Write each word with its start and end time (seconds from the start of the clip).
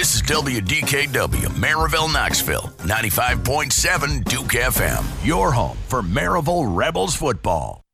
This 0.00 0.14
is 0.14 0.22
WDKW, 0.22 1.48
Maryville, 1.60 2.10
Knoxville, 2.10 2.72
95.7 2.78 4.24
Duke 4.24 4.52
FM, 4.52 5.04
your 5.22 5.52
home 5.52 5.76
for 5.88 6.00
Maryville 6.00 6.74
Rebels 6.74 7.14
football. 7.14 7.84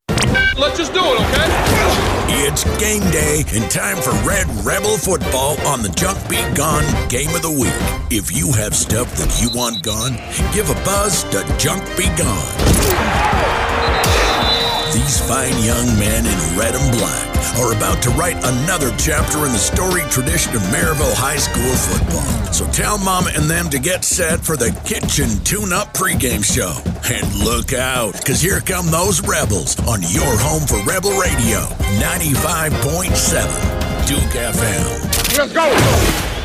Let's 0.56 0.78
just 0.78 0.94
do 0.94 1.00
it, 1.00 1.20
okay? 1.20 2.46
It's 2.46 2.62
game 2.78 3.02
day 3.10 3.42
and 3.52 3.68
time 3.68 3.96
for 3.96 4.12
Red 4.24 4.46
Rebel 4.64 4.96
football 4.96 5.60
on 5.66 5.82
the 5.82 5.88
Junk 5.88 6.16
Be 6.28 6.36
Gone 6.54 6.84
Game 7.08 7.34
of 7.34 7.42
the 7.42 7.50
Week. 7.50 7.74
If 8.16 8.30
you 8.30 8.52
have 8.52 8.76
stuff 8.76 9.12
that 9.16 9.42
you 9.42 9.50
want 9.58 9.82
gone, 9.82 10.12
give 10.54 10.70
a 10.70 10.74
buzz 10.84 11.24
to 11.24 11.44
Junk 11.58 11.82
Be 11.96 12.06
Gone. 12.16 14.25
These 14.96 15.20
fine 15.28 15.52
young 15.62 15.86
men 15.98 16.24
in 16.24 16.58
red 16.58 16.74
and 16.74 16.96
black 16.96 17.28
are 17.58 17.74
about 17.76 18.02
to 18.04 18.10
write 18.12 18.42
another 18.42 18.90
chapter 18.96 19.44
in 19.44 19.52
the 19.52 19.58
storied 19.58 20.10
tradition 20.10 20.56
of 20.56 20.62
Maryville 20.72 21.12
High 21.14 21.36
School 21.36 21.74
football. 21.74 22.24
So 22.50 22.66
tell 22.72 22.96
Mama 22.96 23.30
and 23.36 23.44
them 23.44 23.68
to 23.68 23.78
get 23.78 24.04
set 24.04 24.40
for 24.40 24.56
the 24.56 24.70
kitchen 24.86 25.28
tune-up 25.44 25.92
pregame 25.92 26.42
show. 26.42 26.80
And 27.12 27.30
look 27.34 27.74
out, 27.74 28.14
because 28.14 28.40
here 28.40 28.60
come 28.60 28.90
those 28.90 29.20
Rebels 29.20 29.78
on 29.86 30.00
your 30.08 30.38
home 30.38 30.66
for 30.66 30.82
Rebel 30.90 31.18
Radio, 31.18 31.68
95.7 32.00 34.08
Duke 34.08 34.32
FM. 34.32 35.36
Let's 35.36 35.52
go! 35.52 36.35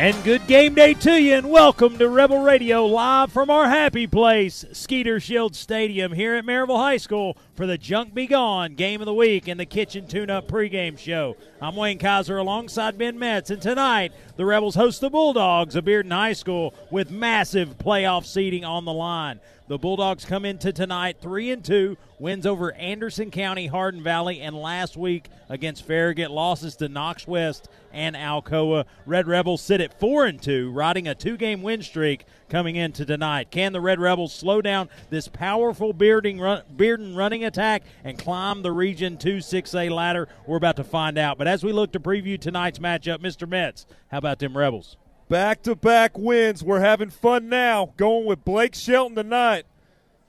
And 0.00 0.24
good 0.24 0.46
game 0.46 0.74
day 0.74 0.94
to 0.94 1.20
you, 1.20 1.34
and 1.34 1.50
welcome 1.50 1.98
to 1.98 2.08
Rebel 2.08 2.40
Radio 2.40 2.86
live 2.86 3.30
from 3.30 3.50
our 3.50 3.68
happy 3.68 4.06
place, 4.06 4.64
Skeeter 4.72 5.20
Shield 5.20 5.54
Stadium, 5.54 6.12
here 6.12 6.36
at 6.36 6.46
Maryville 6.46 6.78
High 6.78 6.96
School 6.96 7.36
for 7.52 7.66
the 7.66 7.76
Junk 7.76 8.14
Be 8.14 8.26
Gone 8.26 8.76
Game 8.76 9.02
of 9.02 9.04
the 9.04 9.12
Week 9.12 9.46
and 9.46 9.60
the 9.60 9.66
Kitchen 9.66 10.06
Tune 10.06 10.30
Up 10.30 10.48
pregame 10.48 10.98
show. 10.98 11.36
I'm 11.60 11.76
Wayne 11.76 11.98
Kaiser 11.98 12.38
alongside 12.38 12.96
Ben 12.96 13.18
Metz, 13.18 13.50
and 13.50 13.60
tonight 13.60 14.14
the 14.36 14.46
Rebels 14.46 14.74
host 14.74 15.02
the 15.02 15.10
Bulldogs 15.10 15.76
of 15.76 15.84
Bearden 15.84 16.12
High 16.12 16.32
School 16.32 16.72
with 16.90 17.10
massive 17.10 17.76
playoff 17.76 18.24
seating 18.24 18.64
on 18.64 18.86
the 18.86 18.94
line. 18.94 19.38
The 19.70 19.78
Bulldogs 19.78 20.24
come 20.24 20.44
into 20.44 20.72
tonight 20.72 21.18
three 21.20 21.52
and 21.52 21.64
two, 21.64 21.96
wins 22.18 22.44
over 22.44 22.72
Anderson 22.72 23.30
County, 23.30 23.68
Hardin 23.68 24.02
Valley, 24.02 24.40
and 24.40 24.56
last 24.56 24.96
week 24.96 25.28
against 25.48 25.86
Farragut 25.86 26.32
losses 26.32 26.74
to 26.78 26.88
Knox 26.88 27.24
West 27.24 27.68
and 27.92 28.16
Alcoa. 28.16 28.84
Red 29.06 29.28
Rebels 29.28 29.62
sit 29.62 29.80
at 29.80 30.00
four 30.00 30.26
and 30.26 30.42
two, 30.42 30.72
riding 30.72 31.06
a 31.06 31.14
two-game 31.14 31.62
win 31.62 31.82
streak 31.82 32.24
coming 32.48 32.74
into 32.74 33.06
tonight. 33.06 33.52
Can 33.52 33.72
the 33.72 33.80
Red 33.80 34.00
Rebels 34.00 34.34
slow 34.34 34.60
down 34.60 34.88
this 35.08 35.28
powerful 35.28 35.94
Bearden, 35.94 36.40
run, 36.40 37.14
running 37.14 37.44
attack 37.44 37.84
and 38.02 38.18
climb 38.18 38.62
the 38.62 38.72
Region 38.72 39.18
2 39.18 39.36
6A 39.36 39.88
ladder? 39.88 40.26
We're 40.48 40.56
about 40.56 40.78
to 40.78 40.84
find 40.84 41.16
out. 41.16 41.38
But 41.38 41.46
as 41.46 41.62
we 41.62 41.72
look 41.72 41.92
to 41.92 42.00
preview 42.00 42.40
tonight's 42.40 42.80
matchup, 42.80 43.18
Mr. 43.18 43.48
Metz, 43.48 43.86
how 44.08 44.18
about 44.18 44.40
them 44.40 44.58
Rebels? 44.58 44.96
Back 45.30 45.62
to 45.62 45.76
back 45.76 46.18
wins. 46.18 46.64
We're 46.64 46.80
having 46.80 47.08
fun 47.08 47.48
now. 47.48 47.94
Going 47.96 48.26
with 48.26 48.44
Blake 48.44 48.74
Shelton 48.74 49.14
tonight. 49.14 49.64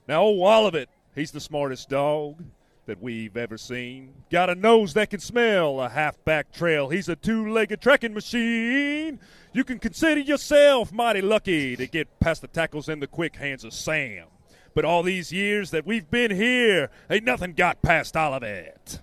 Now, 0.08 0.21
old 0.21 0.43
Olivet, 0.43 0.89
he's 1.16 1.31
the 1.31 1.39
smartest 1.39 1.89
dog 1.89 2.43
that 2.85 3.02
we've 3.02 3.35
ever 3.35 3.58
seen. 3.58 4.13
Got 4.30 4.52
a 4.52 4.55
nose 4.55 4.93
that 4.93 5.09
can 5.09 5.19
smell 5.19 5.81
a 5.81 5.89
halfback 5.89 6.52
trail. 6.52 6.89
He's 6.89 7.09
a 7.09 7.16
two 7.16 7.52
legged 7.52 7.81
trekking 7.81 8.13
machine. 8.13 9.19
You 9.53 9.63
can 9.63 9.80
consider 9.80 10.21
yourself 10.21 10.93
mighty 10.93 11.21
lucky 11.21 11.75
to 11.77 11.88
get 11.88 12.19
past 12.19 12.43
the 12.43 12.47
tackles 12.47 12.88
and 12.88 13.02
the 13.02 13.08
quick 13.08 13.38
hands 13.38 13.63
of 13.63 13.73
Sam. 13.73 14.27
But 14.75 14.86
all 14.86 15.02
these 15.02 15.33
years 15.33 15.71
that 15.71 15.83
we've 15.83 16.11
been 16.11 16.30
here, 16.30 16.91
ain't 17.09 17.25
nothing 17.25 17.53
got 17.53 17.81
past 17.81 18.15
Olivet. 18.15 18.99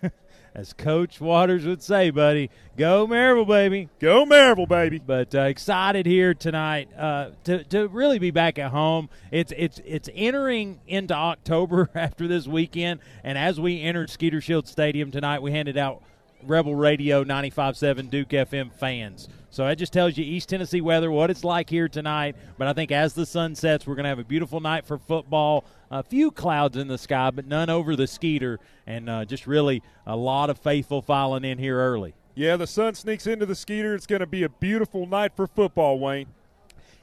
as 0.54 0.72
Coach 0.72 1.20
Waters 1.20 1.66
would 1.66 1.82
say, 1.82 2.10
buddy. 2.10 2.50
Go 2.76 3.06
Maryville, 3.06 3.48
baby. 3.48 3.88
Go 3.98 4.24
Maryville, 4.24 4.68
baby. 4.68 5.00
But 5.04 5.34
uh, 5.34 5.42
excited 5.42 6.06
here 6.06 6.32
tonight 6.32 6.88
uh, 6.96 7.30
to, 7.44 7.64
to 7.64 7.88
really 7.88 8.18
be 8.18 8.30
back 8.30 8.58
at 8.58 8.70
home. 8.70 9.08
It's 9.32 9.52
it's 9.56 9.80
it's 9.84 10.08
entering 10.14 10.80
into 10.86 11.14
October 11.14 11.90
after 11.94 12.28
this 12.28 12.46
weekend, 12.46 13.00
and 13.24 13.36
as 13.36 13.58
we 13.58 13.80
entered 13.80 14.10
Skeeter 14.10 14.40
Shield 14.40 14.68
Stadium 14.68 15.10
tonight, 15.10 15.42
we 15.42 15.50
handed 15.50 15.76
out 15.76 16.02
Rebel 16.42 16.74
Radio 16.74 17.24
95.7 17.24 18.10
Duke 18.10 18.28
FM 18.28 18.72
fans. 18.72 19.28
So 19.54 19.64
that 19.64 19.78
just 19.78 19.92
tells 19.92 20.18
you 20.18 20.24
East 20.24 20.48
Tennessee 20.48 20.80
weather, 20.80 21.12
what 21.12 21.30
it's 21.30 21.44
like 21.44 21.70
here 21.70 21.88
tonight. 21.88 22.34
But 22.58 22.66
I 22.66 22.72
think 22.72 22.90
as 22.90 23.14
the 23.14 23.24
sun 23.24 23.54
sets, 23.54 23.86
we're 23.86 23.94
going 23.94 24.02
to 24.02 24.08
have 24.08 24.18
a 24.18 24.24
beautiful 24.24 24.58
night 24.58 24.84
for 24.84 24.98
football. 24.98 25.64
A 25.92 26.02
few 26.02 26.32
clouds 26.32 26.76
in 26.76 26.88
the 26.88 26.98
sky, 26.98 27.30
but 27.30 27.46
none 27.46 27.70
over 27.70 27.94
the 27.94 28.08
Skeeter, 28.08 28.58
and 28.84 29.08
uh, 29.08 29.24
just 29.24 29.46
really 29.46 29.80
a 30.08 30.16
lot 30.16 30.50
of 30.50 30.58
faithful 30.58 31.02
filing 31.02 31.44
in 31.44 31.58
here 31.58 31.78
early. 31.78 32.14
Yeah, 32.34 32.56
the 32.56 32.66
sun 32.66 32.94
sneaks 32.94 33.28
into 33.28 33.46
the 33.46 33.54
Skeeter. 33.54 33.94
It's 33.94 34.08
going 34.08 34.18
to 34.18 34.26
be 34.26 34.42
a 34.42 34.48
beautiful 34.48 35.06
night 35.06 35.36
for 35.36 35.46
football, 35.46 36.00
Wayne. 36.00 36.26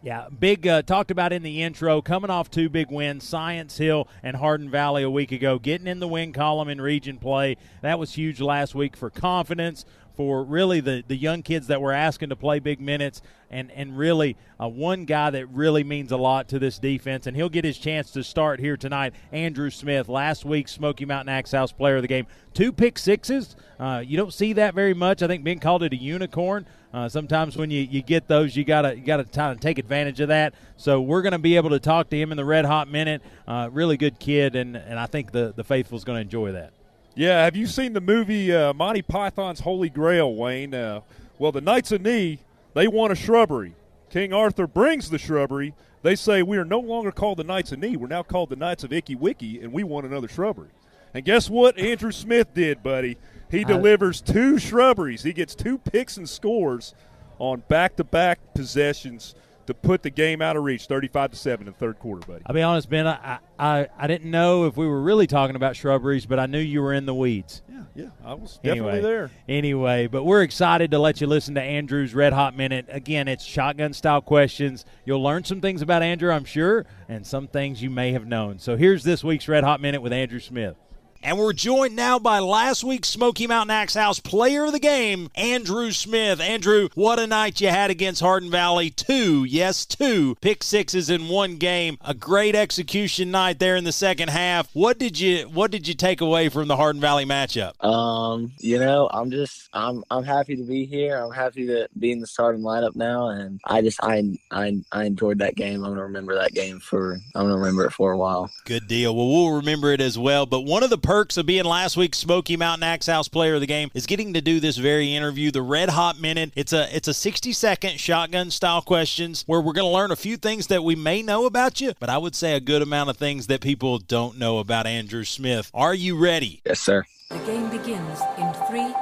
Yeah, 0.04 0.30
big 0.30 0.66
uh, 0.66 0.82
talked 0.82 1.12
about 1.12 1.32
in 1.32 1.44
the 1.44 1.62
intro, 1.62 2.02
coming 2.02 2.32
off 2.32 2.50
two 2.50 2.70
big 2.70 2.90
wins, 2.90 3.24
Science 3.24 3.78
Hill 3.78 4.08
and 4.24 4.36
Hardin 4.36 4.68
Valley 4.68 5.04
a 5.04 5.10
week 5.12 5.32
ago, 5.32 5.60
getting 5.60 5.86
in 5.86 6.00
the 6.00 6.08
win 6.08 6.34
column 6.34 6.70
in 6.70 6.82
region 6.82 7.20
play. 7.20 7.56
That 7.84 8.00
was 8.00 8.16
huge 8.16 8.42
last 8.42 8.74
week 8.74 8.98
for 8.98 9.12
confidence, 9.12 9.86
for 10.22 10.44
really 10.44 10.80
the, 10.82 11.04
the 11.08 11.16
young 11.16 11.42
kids 11.42 11.66
that 11.66 11.82
were 11.82 11.92
asking 11.92 12.30
to 12.30 12.36
play 12.36 12.60
big 12.60 12.80
minutes, 12.80 13.24
and, 13.50 13.72
and 13.72 13.98
really 13.98 14.38
uh, 14.62 14.68
one 14.68 15.06
guy 15.06 15.32
that 15.32 15.48
really 15.48 15.84
means 15.84 16.12
a 16.12 16.18
lot 16.18 16.48
to 16.48 16.60
this 16.60 16.78
defense, 16.78 17.26
and 17.26 17.36
he'll 17.36 17.50
get 17.50 17.66
his 17.66 17.76
chance 17.76 18.12
to 18.12 18.24
start 18.24 18.60
here 18.60 18.78
tonight. 18.78 19.16
Andrew 19.32 19.72
Smith, 19.72 20.08
last 20.08 20.46
week's 20.46 20.72
Smoky 20.74 21.06
Mountain 21.06 21.30
Axe 21.30 21.54
House 21.54 21.72
player 21.72 21.96
of 21.96 22.04
the 22.04 22.08
game. 22.08 22.28
Two 22.54 22.72
pick 22.72 23.00
sixes. 23.00 23.56
Uh, 23.80 24.04
you 24.06 24.16
don't 24.16 24.32
see 24.32 24.54
that 24.54 24.76
very 24.76 24.94
much. 24.94 25.24
I 25.24 25.28
think 25.28 25.44
Ben 25.44 25.58
called 25.58 25.82
it 25.82 25.92
a 25.92 25.98
unicorn. 25.98 26.68
Uh, 26.94 27.10
sometimes 27.10 27.58
when 27.58 27.72
you, 27.72 27.82
you 27.82 28.04
get 28.04 28.28
those, 28.28 28.56
you 28.56 28.64
gotta 28.64 28.96
you 28.96 29.04
gotta 29.04 29.24
kind 29.24 29.52
of 29.54 29.60
take 29.60 29.80
advantage 29.80 30.20
of 30.20 30.28
that. 30.28 30.54
So 30.78 31.02
we're 31.02 31.24
going 31.24 31.32
to 31.32 31.40
be 31.40 31.56
able 31.56 31.72
to 31.72 31.80
talk 31.80 32.12
to 32.12 32.16
him 32.16 32.30
in 32.30 32.38
the 32.38 32.46
red 32.46 32.66
hot 32.66 32.88
minute. 32.88 33.24
Uh, 33.48 33.70
really 33.72 33.98
good 33.98 34.20
kid, 34.20 34.56
and, 34.56 34.78
and 34.78 35.00
I 35.00 35.08
think 35.08 35.32
the 35.32 35.52
the 35.56 35.64
faithful's 35.64 36.04
going 36.04 36.18
to 36.18 36.22
enjoy 36.22 36.52
that. 36.52 36.74
Yeah, 37.14 37.44
have 37.44 37.58
you 37.58 37.68
seen 37.68 37.92
the 37.92 38.00
movie 38.00 38.54
uh, 38.54 38.74
Monty 38.74 39.02
Python's 39.02 39.60
Holy 39.60 39.90
Grail, 39.90 40.34
Wayne? 40.34 40.74
Uh, 40.74 41.02
well, 41.40 41.52
the 41.52 41.60
Knights 41.60 41.92
of 41.92 42.02
Ni, 42.02 42.40
they 42.74 42.88
want 42.88 43.12
a 43.12 43.16
shrubbery. 43.16 43.74
King 44.10 44.32
Arthur 44.32 44.66
brings 44.66 45.10
the 45.10 45.18
shrubbery. 45.18 45.74
They 46.04 46.16
say 46.16 46.42
we 46.42 46.58
are 46.58 46.64
no 46.64 46.80
longer 46.80 47.12
called 47.12 47.38
the 47.38 47.44
Knights 47.44 47.74
of 47.74 47.80
Ni. 47.80 47.98
We're 47.98 48.08
now 48.08 48.24
called 48.24 48.50
the 48.50 48.56
Knights 48.56 48.86
of 48.86 48.94
Icky 48.94 49.16
Wicky, 49.16 49.62
and 49.62 49.74
we 49.74 49.84
want 49.84 50.06
another 50.06 50.30
shrubbery. 50.30 50.70
And 51.14 51.26
guess 51.26 51.50
what 51.50 51.78
Andrew 51.78 52.14
Smith 52.14 52.54
did, 52.54 52.82
buddy? 52.82 53.18
He 53.50 53.66
delivers 53.66 54.22
two 54.22 54.58
shrubberies. 54.58 55.24
He 55.24 55.34
gets 55.34 55.54
two 55.54 55.78
picks 55.78 56.16
and 56.16 56.30
scores 56.30 56.96
on 57.40 57.64
back-to-back 57.68 58.54
possessions 58.54 59.36
to 59.72 59.80
put 59.80 60.04
the 60.04 60.10
game 60.10 60.42
out 60.42 60.58
of 60.58 60.64
reach, 60.64 60.86
35 60.86 61.32
to 61.32 61.38
seven 61.38 61.68
in 61.68 61.74
the 61.74 61.80
third 61.80 62.00
quarter, 62.00 62.26
buddy. 62.26 62.44
I'll 62.46 62.54
be 62.54 62.62
honest, 62.62 62.90
Ben. 62.90 63.08
I, 63.08 63.40
I 63.58 63.88
I 63.98 64.08
didn't 64.08 64.30
know 64.30 64.66
if 64.66 64.78
we 64.78 64.86
were 64.86 65.02
really 65.02 65.28
talking 65.28 65.56
about 65.56 65.76
shrubberies, 65.76 66.26
but 66.26 66.40
I 66.40 66.46
knew 66.46 66.60
you 66.60 66.82
were 66.82 66.94
in 66.94 67.06
the 67.06 67.14
weeds. 67.14 67.62
Yeah, 67.70 67.84
yeah, 67.96 68.10
I 68.24 68.34
was 68.34 68.60
definitely 68.64 68.90
anyway, 68.90 69.02
there. 69.02 69.32
Anyway, 69.48 70.08
but 70.08 70.24
we're 70.24 70.42
excited 70.44 70.92
to 70.92 71.00
let 71.00 71.22
you 71.22 71.28
listen 71.28 71.56
to 71.56 71.62
Andrew's 71.62 72.14
Red 72.14 72.34
Hot 72.34 72.56
Minute. 72.56 72.86
Again, 72.90 73.28
it's 73.28 73.44
shotgun 73.44 73.94
style 73.94 74.22
questions. 74.22 74.86
You'll 75.06 75.24
learn 75.24 75.44
some 75.44 75.62
things 75.62 75.82
about 75.82 76.02
Andrew, 76.02 76.32
I'm 76.32 76.46
sure, 76.46 76.86
and 77.08 77.26
some 77.26 77.48
things 77.48 77.82
you 77.82 77.90
may 77.90 78.12
have 78.12 78.28
known. 78.28 78.60
So 78.60 78.78
here's 78.78 79.04
this 79.04 79.24
week's 79.24 79.48
Red 79.48 79.64
Hot 79.64 79.82
Minute 79.82 80.02
with 80.02 80.14
Andrew 80.14 80.40
Smith. 80.40 80.76
And 81.24 81.38
we're 81.38 81.54
joined 81.54 81.96
now 81.96 82.18
by 82.18 82.40
last 82.40 82.84
week's 82.84 83.08
Smoky 83.10 83.46
Mountain 83.46 83.76
Axe 83.76 83.94
House 83.94 84.20
player 84.20 84.66
of 84.66 84.72
the 84.72 84.80
game, 84.80 85.30
Andrew 85.36 85.92
Smith. 85.92 86.40
Andrew, 86.40 86.90
what 86.96 87.20
a 87.20 87.28
night 87.28 87.62
you 87.62 87.68
had 87.68 87.92
against 87.92 88.22
Hardin 88.22 88.50
Valley. 88.50 88.90
Two, 88.90 89.44
yes, 89.44 89.86
two 89.86 90.36
pick 90.42 90.64
sixes 90.64 91.12
in 91.12 91.28
one 91.28 91.58
game. 91.58 92.00
A 92.02 92.16
great 92.16 92.56
execution 92.56 93.30
night 93.30 93.60
there 93.60 93.76
in 93.76 93.84
the 93.84 93.92
second 93.92 94.30
half. 94.30 94.74
What 94.74 94.98
did 94.98 95.20
you 95.20 95.44
what 95.44 95.70
did 95.70 95.88
you 95.88 95.94
take 95.94 96.22
away 96.22 96.50
from 96.50 96.68
the 96.68 96.76
Hardin 96.76 97.02
Valley 97.02 97.26
matchup? 97.26 97.84
Um, 97.86 98.52
you 98.58 98.80
know, 98.80 99.08
I'm 99.14 99.30
just 99.30 99.70
I'm 99.74 100.04
I'm 100.10 100.24
happy 100.24 100.56
to 100.56 100.64
be 100.64 100.86
here. 100.86 101.18
I'm 101.18 101.32
happy 101.32 101.68
to 101.68 101.88
be 102.00 102.12
in 102.12 102.20
the 102.20 102.28
starting 102.28 102.62
lineup 102.62 102.96
now 102.96 103.30
and 103.30 103.60
I 103.66 103.82
just 103.84 104.00
I 104.04 104.40
I 104.50 104.82
I 104.92 105.04
enjoyed 105.04 105.38
that 105.40 105.56
game. 105.56 105.84
I'm 105.84 105.92
gonna 105.92 106.04
remember 106.04 106.34
that 106.36 106.54
game 106.54 106.80
for 106.80 107.20
I'm 107.36 107.46
gonna 107.46 107.58
remember 107.58 107.86
it 107.86 107.92
for 107.92 108.12
a 108.12 108.18
while. 108.18 108.50
Good 108.66 108.88
deal. 108.88 109.16
Well 109.16 109.30
we'll 109.30 109.58
remember 109.58 109.92
it 109.92 110.02
as 110.02 110.18
well. 110.18 110.48
But 110.48 110.62
one 110.62 110.82
of 110.82 110.90
the 110.90 110.98
perks 111.12 111.36
of 111.36 111.46
being 111.46 111.66
last 111.66 111.98
week's 111.98 112.20
Smoky 112.20 112.56
Mountain 112.56 112.84
Axe 112.84 113.08
House 113.08 113.28
Player 113.28 113.56
of 113.56 113.60
the 113.60 113.68
Game 113.68 113.92
is 113.94 114.06
getting 114.06 114.34
to 114.34 114.40
do 114.40 114.62
this 114.62 114.78
very 114.78 115.14
interview, 115.14 115.52
the 115.52 115.62
Red 115.62 115.90
Hot 115.90 116.18
Minute. 116.18 116.54
It's 116.56 116.72
a 116.72 116.88
it's 116.96 117.10
a 117.10 117.14
60 117.14 117.52
second 117.52 118.00
shotgun 118.00 118.50
style 118.50 118.82
questions 118.82 119.44
where 119.46 119.60
we're 119.60 119.74
going 119.74 119.92
to 119.92 119.94
learn 119.94 120.12
a 120.12 120.16
few 120.16 120.38
things 120.38 120.68
that 120.68 120.86
we 120.86 120.96
may 120.96 121.22
know 121.22 121.46
about 121.46 121.82
you, 121.82 121.92
but 122.00 122.10
I 122.10 122.18
would 122.18 122.34
say 122.34 122.56
a 122.56 122.62
good 122.62 122.82
amount 122.82 123.10
of 123.10 123.18
things 123.18 123.48
that 123.48 123.60
people 123.60 123.98
don't 123.98 124.40
know 124.40 124.60
about 124.60 124.88
Andrew 124.88 125.26
Smith. 125.26 125.70
Are 125.74 125.94
you 125.94 126.18
ready? 126.18 126.62
Yes, 126.66 126.80
sir. 126.80 127.06
The 127.30 127.40
game 127.40 127.70
begins 127.70 128.22
in 128.38 128.54
three, 128.70 128.96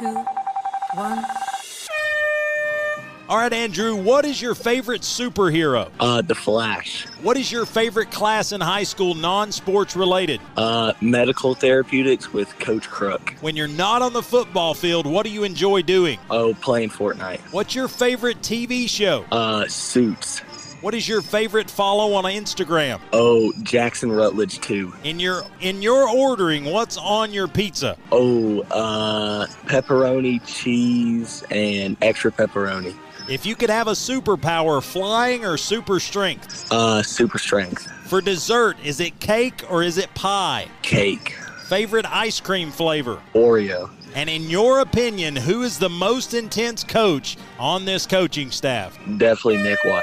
two, 0.00 0.24
one. 0.94 1.24
All 3.28 3.36
right, 3.36 3.52
Andrew, 3.52 3.96
what 3.96 4.24
is 4.24 4.40
your 4.40 4.54
favorite 4.54 5.02
superhero? 5.02 5.90
Uh, 5.98 6.22
the 6.22 6.34
Flash. 6.36 7.06
What 7.22 7.36
is 7.36 7.50
your 7.50 7.66
favorite 7.66 8.12
class 8.12 8.52
in 8.52 8.60
high 8.60 8.84
school, 8.84 9.14
non 9.14 9.50
sports 9.50 9.96
related? 9.96 10.40
Uh, 10.56 10.92
medical 11.00 11.56
therapeutics 11.56 12.32
with 12.32 12.56
Coach 12.60 12.88
Crook. 12.88 13.34
When 13.40 13.56
you're 13.56 13.66
not 13.66 14.00
on 14.00 14.12
the 14.12 14.22
football 14.22 14.74
field, 14.74 15.08
what 15.08 15.26
do 15.26 15.32
you 15.32 15.42
enjoy 15.42 15.82
doing? 15.82 16.20
Oh, 16.30 16.54
playing 16.54 16.90
Fortnite. 16.90 17.40
What's 17.52 17.74
your 17.74 17.88
favorite 17.88 18.42
TV 18.42 18.88
show? 18.88 19.24
Uh, 19.32 19.66
Suits. 19.66 20.38
What 20.80 20.94
is 20.94 21.08
your 21.08 21.20
favorite 21.20 21.68
follow 21.68 22.12
on 22.14 22.24
Instagram? 22.24 23.00
Oh, 23.12 23.52
Jackson 23.64 24.12
Rutledge 24.12 24.60
too. 24.60 24.92
In 25.02 25.18
your 25.18 25.42
in 25.60 25.82
your 25.82 26.08
ordering, 26.08 26.66
what's 26.66 26.96
on 26.96 27.32
your 27.32 27.48
pizza? 27.48 27.96
Oh, 28.12 28.60
uh, 28.70 29.46
pepperoni, 29.64 30.40
cheese, 30.46 31.42
and 31.50 31.96
extra 32.02 32.30
pepperoni. 32.30 32.94
If 33.28 33.44
you 33.44 33.56
could 33.56 33.70
have 33.70 33.88
a 33.88 33.92
superpower, 33.92 34.80
flying 34.80 35.44
or 35.44 35.56
super 35.56 35.98
strength? 35.98 36.70
Uh, 36.70 37.02
super 37.02 37.38
strength. 37.38 37.90
For 38.06 38.20
dessert, 38.20 38.76
is 38.84 39.00
it 39.00 39.18
cake 39.18 39.64
or 39.68 39.82
is 39.82 39.98
it 39.98 40.14
pie? 40.14 40.68
Cake. 40.82 41.30
Favorite 41.66 42.06
ice 42.06 42.38
cream 42.38 42.70
flavor? 42.70 43.20
Oreo. 43.34 43.90
And 44.14 44.30
in 44.30 44.44
your 44.44 44.78
opinion, 44.78 45.34
who 45.34 45.62
is 45.62 45.76
the 45.76 45.88
most 45.88 46.34
intense 46.34 46.84
coach 46.84 47.36
on 47.58 47.84
this 47.84 48.06
coaching 48.06 48.52
staff? 48.52 48.96
Definitely 49.18 49.58
Nick 49.58 49.82
White. 49.84 50.02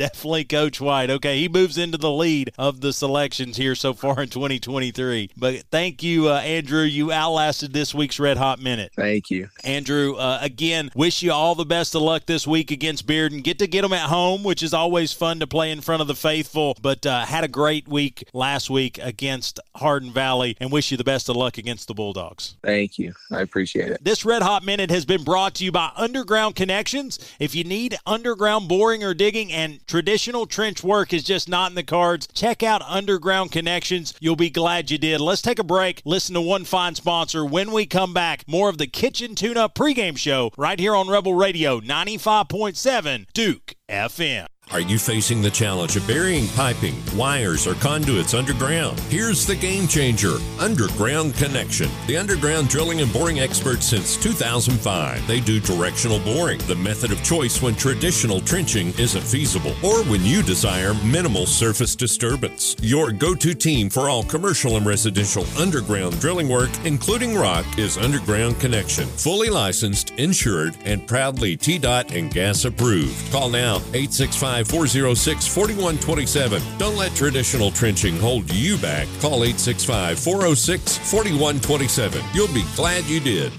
Definitely 0.00 0.44
Coach 0.44 0.80
White. 0.80 1.10
Okay, 1.10 1.40
he 1.40 1.46
moves 1.46 1.76
into 1.76 1.98
the 1.98 2.10
lead 2.10 2.54
of 2.56 2.80
the 2.80 2.90
selections 2.90 3.58
here 3.58 3.74
so 3.74 3.92
far 3.92 4.22
in 4.22 4.30
2023. 4.30 5.32
But 5.36 5.64
thank 5.70 6.02
you, 6.02 6.30
uh, 6.30 6.36
Andrew. 6.36 6.84
You 6.84 7.12
outlasted 7.12 7.74
this 7.74 7.94
week's 7.94 8.18
Red 8.18 8.38
Hot 8.38 8.60
Minute. 8.60 8.92
Thank 8.96 9.30
you. 9.30 9.50
Andrew, 9.62 10.14
uh, 10.14 10.38
again, 10.40 10.90
wish 10.94 11.22
you 11.22 11.32
all 11.32 11.54
the 11.54 11.66
best 11.66 11.94
of 11.94 12.00
luck 12.00 12.24
this 12.24 12.46
week 12.46 12.70
against 12.70 13.06
Bearden. 13.06 13.42
Get 13.42 13.58
to 13.58 13.66
get 13.66 13.82
them 13.82 13.92
at 13.92 14.08
home, 14.08 14.42
which 14.42 14.62
is 14.62 14.72
always 14.72 15.12
fun 15.12 15.38
to 15.40 15.46
play 15.46 15.70
in 15.70 15.82
front 15.82 16.00
of 16.00 16.08
the 16.08 16.14
faithful. 16.14 16.78
But 16.80 17.04
uh, 17.04 17.26
had 17.26 17.44
a 17.44 17.48
great 17.48 17.86
week 17.86 18.24
last 18.32 18.70
week 18.70 18.98
against 19.02 19.60
Hardin 19.76 20.14
Valley 20.14 20.56
and 20.60 20.72
wish 20.72 20.90
you 20.90 20.96
the 20.96 21.04
best 21.04 21.28
of 21.28 21.36
luck 21.36 21.58
against 21.58 21.88
the 21.88 21.94
Bulldogs. 21.94 22.54
Thank 22.62 22.98
you. 22.98 23.12
I 23.30 23.42
appreciate 23.42 23.90
it. 23.90 24.02
This 24.02 24.24
Red 24.24 24.40
Hot 24.40 24.64
Minute 24.64 24.90
has 24.90 25.04
been 25.04 25.24
brought 25.24 25.56
to 25.56 25.64
you 25.66 25.72
by 25.72 25.90
Underground 25.94 26.56
Connections. 26.56 27.18
If 27.38 27.54
you 27.54 27.64
need 27.64 27.98
underground 28.06 28.66
boring 28.66 29.04
or 29.04 29.12
digging 29.12 29.52
and 29.52 29.86
traditional 29.90 30.46
trench 30.46 30.84
work 30.84 31.12
is 31.12 31.24
just 31.24 31.48
not 31.48 31.72
in 31.72 31.74
the 31.74 31.82
cards, 31.82 32.28
check 32.32 32.62
out 32.62 32.80
Underground 32.82 33.50
Connections. 33.50 34.14
You'll 34.20 34.36
be 34.36 34.48
glad 34.48 34.88
you 34.88 34.98
did. 34.98 35.20
Let's 35.20 35.42
take 35.42 35.58
a 35.58 35.64
break, 35.64 36.00
listen 36.04 36.34
to 36.36 36.40
one 36.40 36.64
fine 36.64 36.94
sponsor. 36.94 37.44
When 37.44 37.72
we 37.72 37.86
come 37.86 38.14
back, 38.14 38.44
more 38.46 38.68
of 38.68 38.78
the 38.78 38.86
Kitchen 38.86 39.34
Tune 39.34 39.56
Up 39.56 39.74
pregame 39.74 40.16
show 40.16 40.52
right 40.56 40.78
here 40.78 40.94
on 40.94 41.08
Rebel 41.08 41.34
Radio 41.34 41.80
95.7 41.80 43.26
Duke 43.34 43.74
FM. 43.88 44.46
Are 44.72 44.80
you 44.80 45.00
facing 45.00 45.42
the 45.42 45.50
challenge 45.50 45.96
of 45.96 46.06
burying 46.06 46.46
piping, 46.50 46.94
wires, 47.16 47.66
or 47.66 47.74
conduits 47.74 48.34
underground? 48.34 49.00
Here's 49.00 49.44
the 49.44 49.56
game 49.56 49.88
changer 49.88 50.36
Underground 50.60 51.34
Connection. 51.34 51.90
The 52.06 52.16
underground 52.16 52.68
drilling 52.68 53.00
and 53.00 53.12
boring 53.12 53.40
experts 53.40 53.86
since 53.86 54.16
2005. 54.16 55.26
They 55.26 55.40
do 55.40 55.58
directional 55.58 56.20
boring, 56.20 56.58
the 56.68 56.76
method 56.76 57.10
of 57.10 57.20
choice 57.24 57.60
when 57.60 57.74
traditional 57.74 58.40
trenching 58.40 58.96
isn't 58.96 59.24
feasible, 59.24 59.74
or 59.82 60.04
when 60.04 60.24
you 60.24 60.40
desire 60.40 60.94
minimal 61.04 61.46
surface 61.46 61.96
disturbance. 61.96 62.76
Your 62.80 63.10
go 63.10 63.34
to 63.34 63.54
team 63.54 63.90
for 63.90 64.08
all 64.08 64.22
commercial 64.22 64.76
and 64.76 64.86
residential 64.86 65.44
underground 65.58 66.20
drilling 66.20 66.48
work, 66.48 66.70
including 66.84 67.34
rock, 67.34 67.66
is 67.76 67.98
Underground 67.98 68.60
Connection. 68.60 69.08
Fully 69.08 69.50
licensed, 69.50 70.10
insured, 70.10 70.76
and 70.84 71.08
proudly 71.08 71.56
TDOT 71.56 72.16
and 72.16 72.32
gas 72.32 72.64
approved. 72.64 73.32
Call 73.32 73.50
now 73.50 73.78
865 73.94 74.59
406 74.66 75.46
4127. 75.46 76.62
Don't 76.78 76.96
let 76.96 77.14
traditional 77.14 77.70
trenching 77.70 78.18
hold 78.18 78.52
you 78.52 78.76
back. 78.78 79.06
Call 79.20 79.44
865 79.44 80.18
406 80.18 80.98
4127. 80.98 82.22
You'll 82.34 82.48
be 82.48 82.64
glad 82.74 83.04
you 83.04 83.20
did. 83.20 83.52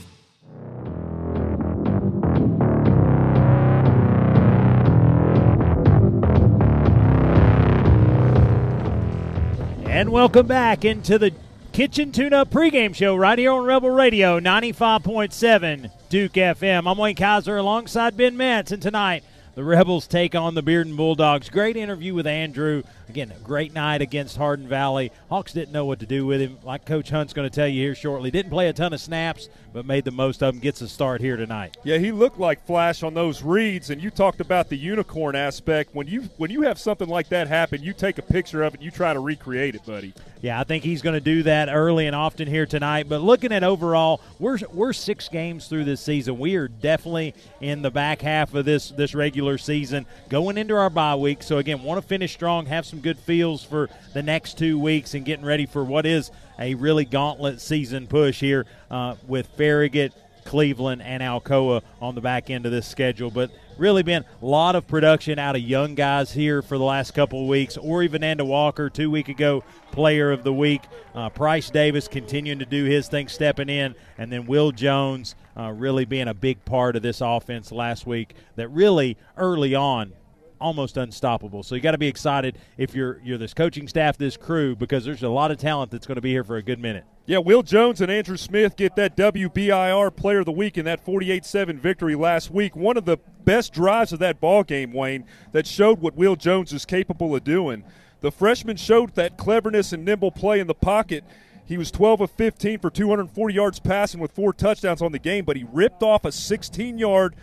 And 9.85 10.09
welcome 10.09 10.47
back 10.47 10.83
into 10.83 11.19
the 11.19 11.31
Kitchen 11.73 12.11
Tune 12.11 12.33
Up 12.33 12.49
pregame 12.49 12.95
show 12.95 13.15
right 13.15 13.37
here 13.37 13.51
on 13.51 13.63
Rebel 13.65 13.91
Radio 13.91 14.39
95.7 14.39 15.91
Duke 16.09 16.33
FM. 16.33 16.89
I'm 16.89 16.97
Wayne 16.97 17.15
Kaiser 17.15 17.57
alongside 17.57 18.17
Ben 18.17 18.39
and 18.41 18.81
tonight 18.81 19.23
the 19.55 19.63
Rebels 19.63 20.07
take 20.07 20.35
on 20.35 20.55
the 20.55 20.63
Bearden 20.63 20.95
Bulldogs. 20.95 21.49
Great 21.49 21.75
interview 21.75 22.13
with 22.13 22.25
Andrew. 22.25 22.83
Again, 23.11 23.33
a 23.35 23.39
great 23.43 23.73
night 23.73 24.01
against 24.01 24.37
Hardin 24.37 24.69
Valley. 24.69 25.11
Hawks 25.29 25.51
didn't 25.51 25.73
know 25.73 25.83
what 25.83 25.99
to 25.99 26.05
do 26.05 26.25
with 26.25 26.39
him. 26.39 26.57
Like 26.63 26.85
Coach 26.85 27.09
Hunt's 27.09 27.33
going 27.33 27.45
to 27.49 27.53
tell 27.53 27.67
you 27.67 27.81
here 27.81 27.93
shortly, 27.93 28.31
didn't 28.31 28.51
play 28.51 28.69
a 28.69 28.73
ton 28.73 28.93
of 28.93 29.01
snaps, 29.01 29.49
but 29.73 29.85
made 29.85 30.05
the 30.05 30.11
most 30.11 30.41
of 30.41 30.53
them. 30.53 30.61
Gets 30.61 30.79
a 30.79 30.87
start 30.87 31.19
here 31.19 31.35
tonight. 31.35 31.75
Yeah, 31.83 31.97
he 31.97 32.13
looked 32.13 32.39
like 32.39 32.65
Flash 32.65 33.03
on 33.03 33.13
those 33.13 33.43
reads, 33.43 33.89
and 33.89 34.01
you 34.01 34.11
talked 34.11 34.39
about 34.39 34.69
the 34.69 34.77
unicorn 34.77 35.35
aspect. 35.35 35.93
When 35.93 36.07
you 36.07 36.21
when 36.37 36.51
you 36.51 36.61
have 36.61 36.79
something 36.79 37.09
like 37.09 37.27
that 37.29 37.49
happen, 37.49 37.83
you 37.83 37.91
take 37.91 38.17
a 38.17 38.21
picture 38.21 38.63
of 38.63 38.75
it, 38.75 38.77
and 38.77 38.85
you 38.85 38.91
try 38.91 39.13
to 39.13 39.19
recreate 39.19 39.75
it, 39.75 39.85
buddy. 39.85 40.13
Yeah, 40.41 40.59
I 40.59 40.63
think 40.63 40.83
he's 40.83 41.03
going 41.03 41.13
to 41.13 41.21
do 41.21 41.43
that 41.43 41.69
early 41.69 42.07
and 42.07 42.15
often 42.15 42.47
here 42.47 42.65
tonight. 42.65 43.07
But 43.07 43.21
looking 43.21 43.51
at 43.51 43.63
overall, 43.63 44.21
we're 44.39 44.57
we're 44.73 44.93
six 44.93 45.29
games 45.29 45.67
through 45.67 45.83
this 45.83 46.01
season. 46.01 46.39
We 46.39 46.55
are 46.55 46.67
definitely 46.67 47.35
in 47.59 47.81
the 47.81 47.91
back 47.91 48.21
half 48.21 48.55
of 48.55 48.65
this 48.65 48.89
this 48.89 49.13
regular 49.13 49.57
season, 49.57 50.07
going 50.29 50.57
into 50.57 50.75
our 50.75 50.89
bye 50.89 51.15
week. 51.15 51.43
So 51.43 51.57
again, 51.57 51.83
want 51.83 52.01
to 52.01 52.07
finish 52.07 52.33
strong, 52.33 52.65
have 52.67 52.85
some 52.85 53.00
good 53.01 53.19
feels 53.19 53.63
for 53.63 53.89
the 54.13 54.23
next 54.23 54.57
two 54.57 54.79
weeks, 54.79 55.13
and 55.13 55.25
getting 55.25 55.45
ready 55.45 55.65
for 55.65 55.83
what 55.83 56.05
is 56.05 56.31
a 56.59 56.75
really 56.75 57.05
gauntlet 57.05 57.59
season 57.61 58.07
push 58.07 58.39
here 58.39 58.65
uh, 58.89 59.15
with 59.27 59.47
Farragut. 59.47 60.13
Cleveland 60.43 61.01
and 61.01 61.21
Alcoa 61.21 61.83
on 62.01 62.15
the 62.15 62.21
back 62.21 62.49
end 62.49 62.65
of 62.65 62.71
this 62.71 62.87
schedule. 62.87 63.31
But 63.31 63.51
really 63.77 64.03
been 64.03 64.25
a 64.41 64.45
lot 64.45 64.75
of 64.75 64.87
production 64.87 65.39
out 65.39 65.55
of 65.55 65.61
young 65.61 65.95
guys 65.95 66.31
here 66.31 66.61
for 66.61 66.77
the 66.77 66.83
last 66.83 67.11
couple 67.11 67.43
of 67.43 67.47
weeks. 67.47 67.77
Ori 67.77 68.09
Vananda 68.09 68.45
Walker, 68.45 68.89
two 68.89 69.09
week 69.11 69.29
ago, 69.29 69.63
player 69.91 70.31
of 70.31 70.43
the 70.43 70.53
week. 70.53 70.81
Uh, 71.13 71.29
Price 71.29 71.69
Davis 71.69 72.07
continuing 72.07 72.59
to 72.59 72.65
do 72.65 72.85
his 72.85 73.07
thing, 73.07 73.27
stepping 73.27 73.69
in. 73.69 73.95
And 74.17 74.31
then 74.31 74.45
Will 74.45 74.71
Jones 74.71 75.35
uh, 75.57 75.71
really 75.71 76.05
being 76.05 76.27
a 76.27 76.33
big 76.33 76.63
part 76.65 76.95
of 76.95 77.01
this 77.01 77.21
offense 77.21 77.71
last 77.71 78.05
week 78.05 78.35
that 78.55 78.67
really 78.69 79.17
early 79.37 79.75
on 79.75 80.13
almost 80.61 80.95
unstoppable. 80.95 81.63
So 81.63 81.75
you 81.75 81.81
got 81.81 81.91
to 81.91 81.97
be 81.97 82.07
excited 82.07 82.57
if 82.77 82.95
you're 82.95 83.19
you're 83.23 83.37
this 83.37 83.53
coaching 83.53 83.87
staff, 83.87 84.17
this 84.17 84.37
crew, 84.37 84.75
because 84.75 85.03
there's 85.03 85.23
a 85.23 85.29
lot 85.29 85.51
of 85.51 85.57
talent 85.57 85.91
that's 85.91 86.07
going 86.07 86.15
to 86.15 86.21
be 86.21 86.31
here 86.31 86.43
for 86.43 86.57
a 86.57 86.63
good 86.63 86.79
minute. 86.79 87.03
Yeah, 87.25 87.39
Will 87.39 87.63
Jones 87.63 88.01
and 88.01 88.11
Andrew 88.11 88.37
Smith 88.37 88.75
get 88.75 88.95
that 88.95 89.15
WBIR 89.15 90.15
Player 90.15 90.39
of 90.39 90.45
the 90.45 90.51
Week 90.51 90.77
in 90.77 90.85
that 90.85 91.05
48-7 91.05 91.79
victory 91.79 92.15
last 92.15 92.51
week. 92.51 92.75
One 92.75 92.97
of 92.97 93.05
the 93.05 93.17
best 93.45 93.73
drives 93.73 94.11
of 94.11 94.19
that 94.19 94.41
ball 94.41 94.63
game, 94.63 94.91
Wayne, 94.91 95.25
that 95.51 95.67
showed 95.67 95.99
what 95.99 96.15
Will 96.15 96.35
Jones 96.35 96.73
is 96.73 96.85
capable 96.85 97.35
of 97.35 97.43
doing. 97.43 97.83
The 98.21 98.31
freshman 98.31 98.75
showed 98.77 99.15
that 99.15 99.37
cleverness 99.37 99.93
and 99.93 100.03
nimble 100.03 100.31
play 100.31 100.59
in 100.59 100.67
the 100.67 100.75
pocket. 100.75 101.23
He 101.65 101.77
was 101.77 101.89
12 101.89 102.21
of 102.21 102.31
15 102.31 102.79
for 102.79 102.89
240 102.89 103.53
yards 103.53 103.79
passing 103.79 104.19
with 104.19 104.33
four 104.33 104.51
touchdowns 104.51 105.01
on 105.01 105.11
the 105.11 105.19
game, 105.19 105.45
but 105.45 105.55
he 105.55 105.65
ripped 105.71 106.03
off 106.03 106.25
a 106.25 106.29
16-yard 106.29 107.35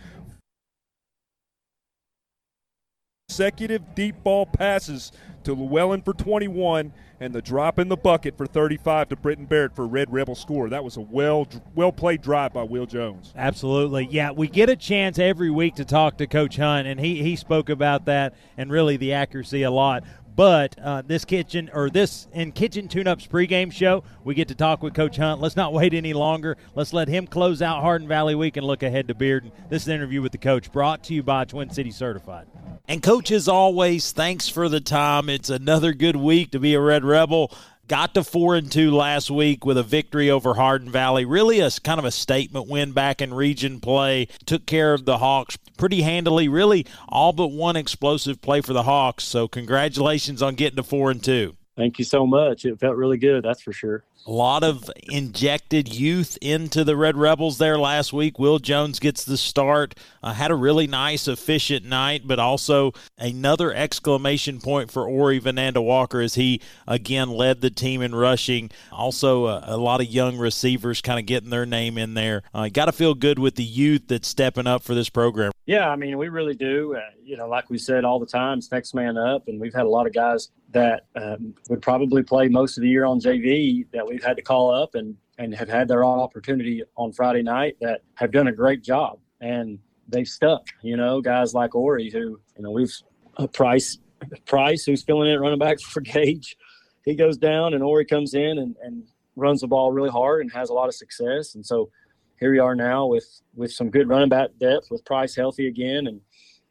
consecutive 3.29 3.93
deep 3.93 4.23
ball 4.23 4.43
passes 4.43 5.11
to 5.43 5.53
Llewellyn 5.53 6.01
for 6.01 6.13
21 6.13 6.91
and 7.19 7.31
the 7.31 7.43
drop 7.43 7.77
in 7.77 7.87
the 7.87 7.95
bucket 7.95 8.35
for 8.35 8.47
35 8.47 9.09
to 9.09 9.15
Britton 9.15 9.45
Barrett 9.45 9.75
for 9.75 9.85
Red 9.85 10.11
Rebel 10.11 10.33
score. 10.33 10.67
That 10.67 10.83
was 10.83 10.97
a 10.97 11.01
well 11.01 11.47
well 11.75 11.91
played 11.91 12.23
drive 12.23 12.53
by 12.53 12.63
Will 12.63 12.87
Jones. 12.87 13.31
Absolutely. 13.37 14.07
Yeah, 14.09 14.31
we 14.31 14.47
get 14.47 14.67
a 14.69 14.75
chance 14.75 15.19
every 15.19 15.51
week 15.51 15.75
to 15.75 15.85
talk 15.85 16.17
to 16.17 16.25
Coach 16.25 16.57
Hunt, 16.57 16.87
and 16.87 16.99
he, 16.99 17.21
he 17.21 17.35
spoke 17.35 17.69
about 17.69 18.05
that 18.05 18.33
and 18.57 18.71
really 18.71 18.97
the 18.97 19.13
accuracy 19.13 19.61
a 19.61 19.71
lot. 19.71 20.03
But 20.39 20.79
uh, 20.81 21.01
this 21.05 21.25
kitchen 21.25 21.69
or 21.73 21.89
this 21.89 22.29
in 22.31 22.53
Kitchen 22.53 22.87
Tune 22.87 23.07
Ups 23.07 23.27
pregame 23.27 23.73
show, 23.73 24.05
we 24.23 24.35
get 24.35 24.47
to 24.47 24.55
talk 24.55 24.81
with 24.81 24.93
Coach 24.93 25.17
Hunt. 25.17 25.41
Let's 25.41 25.57
not 25.57 25.73
wait 25.73 25.93
any 25.93 26.13
longer. 26.13 26.55
Let's 26.75 26.93
let 26.93 27.09
him 27.09 27.27
close 27.27 27.61
out 27.61 27.81
Hardin 27.81 28.07
Valley 28.07 28.35
Week 28.35 28.55
and 28.55 28.65
look 28.65 28.81
ahead 28.81 29.09
to 29.09 29.13
Bearden. 29.13 29.51
This 29.67 29.81
is 29.81 29.89
an 29.89 29.95
interview 29.95 30.21
with 30.21 30.31
the 30.31 30.37
coach 30.37 30.71
brought 30.71 31.03
to 31.03 31.13
you 31.13 31.23
by 31.23 31.43
Twin 31.43 31.71
City 31.71 31.91
Certified. 31.91 32.47
And 32.87 33.03
coach, 33.03 33.31
as 33.31 33.49
always, 33.49 34.13
thanks 34.13 34.47
for 34.47 34.69
the 34.69 34.79
time. 34.79 35.27
It's 35.27 35.49
another 35.49 35.91
good 35.91 36.15
week 36.15 36.51
to 36.51 36.59
be 36.59 36.73
a 36.73 36.79
Red 36.79 37.03
Rebel. 37.03 37.51
Got 37.89 38.13
to 38.13 38.23
four 38.23 38.53
and 38.53 38.71
two 38.71 38.91
last 38.91 39.31
week 39.31 39.65
with 39.65 39.75
a 39.75 39.81
victory 39.81 40.29
over 40.29 40.53
Hardin 40.53 40.91
Valley. 40.91 41.25
Really, 41.25 41.59
a 41.59 41.71
kind 41.71 41.97
of 41.97 42.05
a 42.05 42.11
statement 42.11 42.67
win 42.67 42.91
back 42.91 43.19
in 43.19 43.33
region 43.33 43.79
play. 43.79 44.27
Took 44.45 44.67
care 44.67 44.93
of 44.93 45.05
the 45.05 45.17
Hawks 45.17 45.57
pretty 45.75 46.03
handily. 46.03 46.47
Really, 46.47 46.85
all 47.07 47.33
but 47.33 47.47
one 47.47 47.75
explosive 47.75 48.41
play 48.41 48.61
for 48.61 48.73
the 48.73 48.83
Hawks. 48.83 49.23
So, 49.23 49.47
congratulations 49.47 50.43
on 50.43 50.53
getting 50.53 50.75
to 50.75 50.83
four 50.83 51.09
and 51.09 51.23
two. 51.23 51.55
Thank 51.75 51.97
you 51.97 52.05
so 52.05 52.27
much. 52.27 52.63
It 52.63 52.79
felt 52.79 52.95
really 52.95 53.17
good. 53.17 53.43
That's 53.43 53.63
for 53.63 53.73
sure. 53.73 54.03
A 54.27 54.31
lot 54.31 54.63
of 54.63 54.91
injected 55.01 55.91
youth 55.91 56.37
into 56.39 56.83
the 56.83 56.95
Red 56.95 57.17
Rebels 57.17 57.57
there 57.57 57.79
last 57.79 58.13
week. 58.13 58.37
Will 58.37 58.59
Jones 58.59 58.99
gets 58.99 59.23
the 59.23 59.37
start. 59.37 59.95
Uh, 60.21 60.33
had 60.33 60.51
a 60.51 60.55
really 60.55 60.85
nice, 60.85 61.27
efficient 61.27 61.83
night, 61.83 62.23
but 62.25 62.37
also 62.37 62.91
another 63.17 63.73
exclamation 63.73 64.59
point 64.59 64.91
for 64.91 65.07
Ori 65.07 65.39
Vananda 65.39 65.83
Walker 65.83 66.21
as 66.21 66.35
he 66.35 66.61
again 66.87 67.29
led 67.29 67.61
the 67.61 67.71
team 67.71 68.03
in 68.03 68.13
rushing. 68.13 68.69
Also, 68.91 69.45
uh, 69.45 69.63
a 69.65 69.77
lot 69.77 69.99
of 69.99 70.07
young 70.07 70.37
receivers 70.37 71.01
kind 71.01 71.17
of 71.17 71.25
getting 71.25 71.49
their 71.49 71.65
name 71.65 71.97
in 71.97 72.13
there. 72.13 72.43
Uh, 72.53 72.69
Got 72.71 72.85
to 72.85 72.91
feel 72.91 73.15
good 73.15 73.39
with 73.39 73.55
the 73.55 73.63
youth 73.63 74.03
that's 74.09 74.27
stepping 74.27 74.67
up 74.67 74.83
for 74.83 74.93
this 74.93 75.09
program. 75.09 75.51
Yeah, 75.65 75.89
I 75.89 75.95
mean, 75.95 76.17
we 76.19 76.29
really 76.29 76.55
do. 76.55 76.95
Uh, 76.95 76.99
you 77.23 77.35
know, 77.35 77.47
like 77.47 77.69
we 77.69 77.79
said 77.79 78.05
all 78.05 78.19
the 78.19 78.25
time, 78.27 78.59
it's 78.59 78.71
next 78.71 78.93
man 78.93 79.17
up, 79.17 79.47
and 79.47 79.59
we've 79.59 79.73
had 79.73 79.85
a 79.85 79.89
lot 79.89 80.05
of 80.05 80.13
guys 80.13 80.49
that 80.71 81.07
um, 81.15 81.53
would 81.69 81.81
probably 81.81 82.23
play 82.23 82.47
most 82.47 82.77
of 82.77 82.81
the 82.81 82.89
year 82.89 83.05
on 83.05 83.19
JV 83.19 83.85
that 83.91 84.05
we've 84.05 84.23
had 84.23 84.37
to 84.37 84.43
call 84.43 84.71
up 84.73 84.95
and 84.95 85.15
and 85.37 85.55
have 85.55 85.69
had 85.69 85.87
their 85.87 86.03
opportunity 86.03 86.83
on 86.97 87.13
Friday 87.13 87.41
night 87.41 87.77
that 87.79 88.01
have 88.15 88.31
done 88.31 88.47
a 88.47 88.51
great 88.51 88.83
job 88.83 89.19
and 89.39 89.79
they've 90.09 90.27
stuck. 90.27 90.67
You 90.83 90.97
know, 90.97 91.21
guys 91.21 91.53
like 91.53 91.75
Ori 91.75 92.09
who 92.09 92.39
you 92.55 92.63
know 92.63 92.71
we've 92.71 92.93
uh, 93.37 93.47
Price 93.47 93.97
Price 94.45 94.83
who's 94.83 95.03
filling 95.03 95.31
in 95.31 95.39
running 95.39 95.59
back 95.59 95.79
for 95.79 96.01
Gage. 96.01 96.57
He 97.05 97.15
goes 97.15 97.37
down 97.37 97.73
and 97.73 97.81
Ori 97.81 98.05
comes 98.05 98.33
in 98.33 98.59
and, 98.59 98.75
and 98.83 99.03
runs 99.35 99.61
the 99.61 99.67
ball 99.67 99.91
really 99.91 100.09
hard 100.09 100.41
and 100.41 100.51
has 100.51 100.69
a 100.69 100.73
lot 100.73 100.89
of 100.89 100.93
success. 100.93 101.55
And 101.55 101.65
so 101.65 101.89
here 102.39 102.51
we 102.51 102.59
are 102.59 102.75
now 102.75 103.07
with 103.07 103.41
with 103.55 103.71
some 103.71 103.89
good 103.89 104.07
running 104.07 104.29
back 104.29 104.49
depth 104.59 104.91
with 104.91 105.03
Price 105.05 105.35
healthy 105.35 105.67
again 105.67 106.07
and 106.07 106.21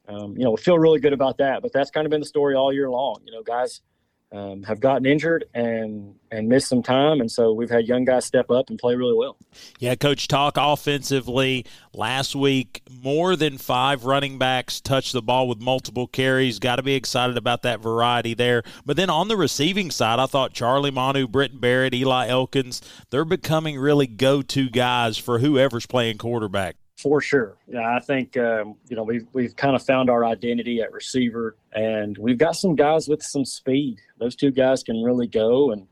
um, 0.08 0.34
you 0.38 0.44
know, 0.44 0.52
we 0.52 0.56
feel 0.56 0.78
really 0.78 1.00
good 1.00 1.12
about 1.12 1.36
that. 1.36 1.60
But 1.60 1.72
that's 1.72 1.90
kind 1.90 2.06
of 2.06 2.10
been 2.10 2.20
the 2.20 2.26
story 2.26 2.54
all 2.54 2.72
year 2.72 2.88
long. 2.88 3.20
You 3.26 3.32
know, 3.32 3.42
guys 3.42 3.82
um, 4.30 4.62
have 4.62 4.80
gotten 4.80 5.06
injured 5.06 5.44
and 5.54 6.14
and 6.30 6.46
missed 6.46 6.68
some 6.68 6.82
time, 6.82 7.20
and 7.20 7.30
so 7.30 7.52
we've 7.52 7.70
had 7.70 7.86
young 7.86 8.04
guys 8.04 8.26
step 8.26 8.50
up 8.50 8.68
and 8.68 8.78
play 8.78 8.94
really 8.94 9.14
well. 9.14 9.38
Yeah, 9.78 9.94
Coach, 9.94 10.28
talk 10.28 10.58
offensively. 10.58 11.64
Last 11.94 12.36
week, 12.36 12.82
more 12.90 13.34
than 13.36 13.56
five 13.56 14.04
running 14.04 14.36
backs 14.36 14.80
touched 14.80 15.14
the 15.14 15.22
ball 15.22 15.48
with 15.48 15.58
multiple 15.58 16.06
carries. 16.06 16.58
Got 16.58 16.76
to 16.76 16.82
be 16.82 16.94
excited 16.94 17.38
about 17.38 17.62
that 17.62 17.80
variety 17.80 18.34
there. 18.34 18.62
But 18.84 18.98
then 18.98 19.08
on 19.08 19.28
the 19.28 19.36
receiving 19.38 19.90
side, 19.90 20.18
I 20.18 20.26
thought 20.26 20.52
Charlie 20.52 20.90
Manu, 20.90 21.26
Britton 21.26 21.58
Barrett, 21.58 21.94
Eli 21.94 22.28
Elkins, 22.28 22.82
they're 23.10 23.24
becoming 23.24 23.78
really 23.78 24.06
go-to 24.06 24.68
guys 24.68 25.16
for 25.16 25.38
whoever's 25.38 25.86
playing 25.86 26.18
quarterback. 26.18 26.76
For 26.98 27.20
sure. 27.20 27.56
Yeah, 27.68 27.94
I 27.94 28.00
think 28.00 28.36
um, 28.36 28.74
you 28.88 28.96
know 28.96 29.04
we've 29.04 29.26
we've 29.32 29.54
kind 29.54 29.76
of 29.76 29.82
found 29.84 30.10
our 30.10 30.24
identity 30.24 30.80
at 30.82 30.92
receiver, 30.92 31.56
and 31.72 32.18
we've 32.18 32.38
got 32.38 32.56
some 32.56 32.74
guys 32.74 33.06
with 33.06 33.22
some 33.22 33.44
speed. 33.44 34.00
Those 34.18 34.34
two 34.34 34.50
guys 34.50 34.82
can 34.82 35.00
really 35.04 35.28
go, 35.28 35.70
and 35.70 35.86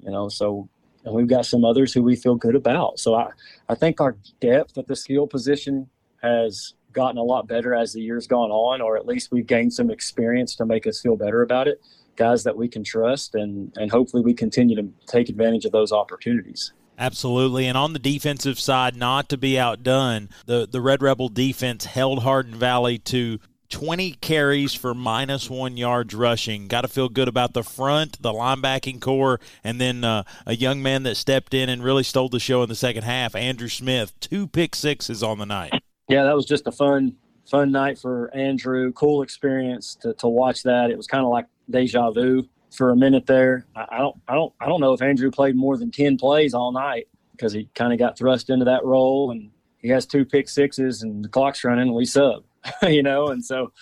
you 0.00 0.10
know 0.10 0.28
so. 0.28 0.68
And 1.04 1.14
we've 1.14 1.26
got 1.26 1.46
some 1.46 1.64
others 1.64 1.92
who 1.92 2.00
we 2.00 2.14
feel 2.14 2.36
good 2.36 2.54
about. 2.54 3.00
So 3.00 3.16
I, 3.16 3.30
I 3.68 3.74
think 3.74 4.00
our 4.00 4.16
depth 4.40 4.78
at 4.78 4.86
the 4.86 4.94
skill 4.94 5.26
position 5.26 5.88
has 6.22 6.74
gotten 6.92 7.18
a 7.18 7.24
lot 7.24 7.48
better 7.48 7.74
as 7.74 7.92
the 7.92 8.00
years 8.00 8.28
gone 8.28 8.52
on, 8.52 8.80
or 8.80 8.96
at 8.96 9.04
least 9.04 9.32
we've 9.32 9.48
gained 9.48 9.72
some 9.72 9.90
experience 9.90 10.54
to 10.56 10.64
make 10.64 10.86
us 10.86 11.00
feel 11.00 11.16
better 11.16 11.42
about 11.42 11.66
it. 11.66 11.80
Guys 12.14 12.44
that 12.44 12.56
we 12.56 12.68
can 12.68 12.84
trust, 12.84 13.34
and 13.34 13.72
and 13.76 13.90
hopefully 13.90 14.22
we 14.22 14.34
continue 14.34 14.76
to 14.76 14.86
take 15.06 15.30
advantage 15.30 15.64
of 15.64 15.72
those 15.72 15.92
opportunities. 15.92 16.72
Absolutely. 17.02 17.66
And 17.66 17.76
on 17.76 17.94
the 17.94 17.98
defensive 17.98 18.60
side, 18.60 18.94
not 18.94 19.28
to 19.30 19.36
be 19.36 19.58
outdone, 19.58 20.28
the, 20.46 20.68
the 20.70 20.80
Red 20.80 21.02
Rebel 21.02 21.28
defense 21.28 21.84
held 21.84 22.22
Hardin 22.22 22.54
Valley 22.54 22.96
to 22.98 23.40
20 23.70 24.12
carries 24.20 24.72
for 24.72 24.94
minus 24.94 25.50
one 25.50 25.76
yards 25.76 26.14
rushing. 26.14 26.68
Got 26.68 26.82
to 26.82 26.88
feel 26.88 27.08
good 27.08 27.26
about 27.26 27.54
the 27.54 27.64
front, 27.64 28.22
the 28.22 28.30
linebacking 28.32 29.00
corps, 29.00 29.40
and 29.64 29.80
then 29.80 30.04
uh, 30.04 30.22
a 30.46 30.54
young 30.54 30.80
man 30.80 31.02
that 31.02 31.16
stepped 31.16 31.54
in 31.54 31.68
and 31.68 31.82
really 31.82 32.04
stole 32.04 32.28
the 32.28 32.38
show 32.38 32.62
in 32.62 32.68
the 32.68 32.76
second 32.76 33.02
half, 33.02 33.34
Andrew 33.34 33.68
Smith. 33.68 34.12
Two 34.20 34.46
pick 34.46 34.76
sixes 34.76 35.24
on 35.24 35.38
the 35.38 35.46
night. 35.46 35.72
Yeah, 36.08 36.22
that 36.22 36.36
was 36.36 36.46
just 36.46 36.68
a 36.68 36.72
fun, 36.72 37.16
fun 37.50 37.72
night 37.72 37.98
for 37.98 38.32
Andrew. 38.32 38.92
Cool 38.92 39.22
experience 39.22 39.96
to, 40.02 40.14
to 40.14 40.28
watch 40.28 40.62
that. 40.62 40.92
It 40.92 40.96
was 40.96 41.08
kind 41.08 41.24
of 41.24 41.30
like 41.30 41.46
deja 41.68 42.12
vu 42.12 42.48
for 42.72 42.90
a 42.90 42.96
minute 42.96 43.26
there. 43.26 43.66
I, 43.76 43.98
don't, 43.98 44.16
I 44.28 44.34
don't, 44.34 44.52
I 44.60 44.66
don't 44.66 44.80
know 44.80 44.92
if 44.92 45.02
Andrew 45.02 45.30
played 45.30 45.56
more 45.56 45.76
than 45.76 45.90
ten 45.90 46.16
plays 46.16 46.54
all 46.54 46.72
night 46.72 47.08
because 47.32 47.52
he 47.52 47.68
kind 47.74 47.92
of 47.92 47.98
got 47.98 48.18
thrust 48.18 48.50
into 48.50 48.64
that 48.66 48.84
role, 48.84 49.30
and 49.30 49.50
he 49.78 49.88
has 49.88 50.06
two 50.06 50.24
pick 50.24 50.48
sixes, 50.48 51.02
and 51.02 51.24
the 51.24 51.28
clock's 51.28 51.64
running, 51.64 51.92
we 51.92 52.04
sub, 52.04 52.44
you 52.82 53.02
know, 53.02 53.28
and 53.28 53.44
so 53.44 53.72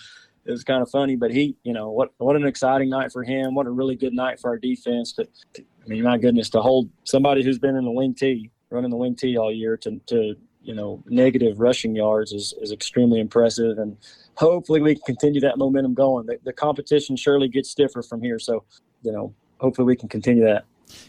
it 0.45 0.51
was 0.51 0.63
kind 0.63 0.81
of 0.81 0.89
funny. 0.89 1.15
But 1.15 1.31
he, 1.31 1.55
you 1.63 1.73
know, 1.73 1.89
what 1.89 2.09
what 2.17 2.35
an 2.35 2.45
exciting 2.45 2.89
night 2.89 3.11
for 3.11 3.23
him. 3.23 3.55
What 3.55 3.67
a 3.67 3.71
really 3.71 3.95
good 3.95 4.13
night 4.13 4.39
for 4.39 4.49
our 4.49 4.57
defense. 4.57 5.13
To, 5.13 5.27
I 5.55 5.87
mean, 5.87 6.03
my 6.03 6.17
goodness, 6.17 6.49
to 6.51 6.61
hold 6.61 6.89
somebody 7.03 7.43
who's 7.43 7.59
been 7.59 7.75
in 7.75 7.85
the 7.85 7.91
wing 7.91 8.13
T, 8.13 8.49
running 8.69 8.89
the 8.89 8.97
wing 8.97 9.15
T 9.15 9.37
all 9.37 9.51
year, 9.51 9.77
to 9.77 9.99
to 10.07 10.35
you 10.63 10.75
know 10.75 11.03
negative 11.07 11.59
rushing 11.59 11.95
yards 11.95 12.31
is 12.31 12.53
is 12.61 12.71
extremely 12.71 13.19
impressive 13.19 13.77
and 13.79 13.97
hopefully 14.35 14.81
we 14.81 14.95
can 14.95 15.03
continue 15.03 15.41
that 15.41 15.57
momentum 15.57 15.93
going. 15.93 16.25
The, 16.25 16.39
the 16.43 16.53
competition 16.53 17.15
surely 17.15 17.47
gets 17.47 17.69
stiffer 17.69 18.01
from 18.01 18.21
here, 18.21 18.39
so 18.39 18.63
you 19.03 19.11
know 19.11 19.33
hopefully 19.59 19.85
we 19.85 19.95
can 19.95 20.09
continue 20.09 20.43
that. 20.43 20.65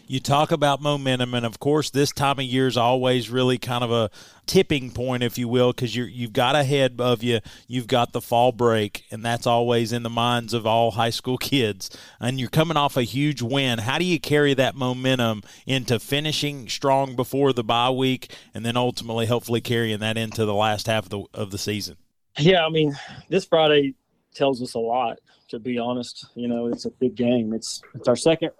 You 0.07 0.19
talk 0.19 0.51
about 0.51 0.81
momentum, 0.81 1.33
and 1.33 1.45
of 1.45 1.59
course, 1.59 1.89
this 1.89 2.11
time 2.11 2.39
of 2.39 2.45
year 2.45 2.67
is 2.67 2.77
always 2.77 3.29
really 3.29 3.57
kind 3.57 3.83
of 3.83 3.91
a 3.91 4.09
tipping 4.45 4.91
point, 4.91 5.23
if 5.23 5.37
you 5.37 5.47
will, 5.47 5.71
because 5.71 5.95
you 5.95 6.03
you've 6.03 6.33
got 6.33 6.55
ahead 6.55 6.95
of 6.99 7.23
you, 7.23 7.39
you've 7.67 7.87
got 7.87 8.13
the 8.13 8.21
fall 8.21 8.51
break, 8.51 9.03
and 9.11 9.23
that's 9.23 9.47
always 9.47 9.91
in 9.91 10.03
the 10.03 10.09
minds 10.09 10.53
of 10.53 10.65
all 10.65 10.91
high 10.91 11.09
school 11.09 11.37
kids. 11.39 11.89
And 12.19 12.39
you're 12.39 12.49
coming 12.49 12.77
off 12.77 12.97
a 12.97 13.03
huge 13.03 13.41
win. 13.41 13.79
How 13.79 13.97
do 13.97 14.05
you 14.05 14.19
carry 14.19 14.53
that 14.55 14.75
momentum 14.75 15.43
into 15.65 15.99
finishing 15.99 16.69
strong 16.69 17.15
before 17.15 17.53
the 17.53 17.63
bye 17.63 17.89
week, 17.89 18.33
and 18.53 18.65
then 18.65 18.77
ultimately, 18.77 19.25
hopefully, 19.25 19.61
carrying 19.61 19.99
that 19.99 20.17
into 20.17 20.45
the 20.45 20.53
last 20.53 20.87
half 20.87 21.05
of 21.05 21.09
the 21.09 21.23
of 21.33 21.51
the 21.51 21.57
season? 21.57 21.97
Yeah, 22.37 22.65
I 22.65 22.69
mean, 22.69 22.97
this 23.29 23.45
Friday 23.45 23.95
tells 24.33 24.61
us 24.61 24.73
a 24.73 24.79
lot. 24.79 25.19
To 25.49 25.59
be 25.59 25.77
honest, 25.77 26.25
you 26.33 26.47
know, 26.47 26.67
it's 26.67 26.85
a 26.85 26.89
big 26.89 27.13
game. 27.13 27.53
It's 27.53 27.81
it's 27.93 28.07
our 28.07 28.15
second, 28.15 28.51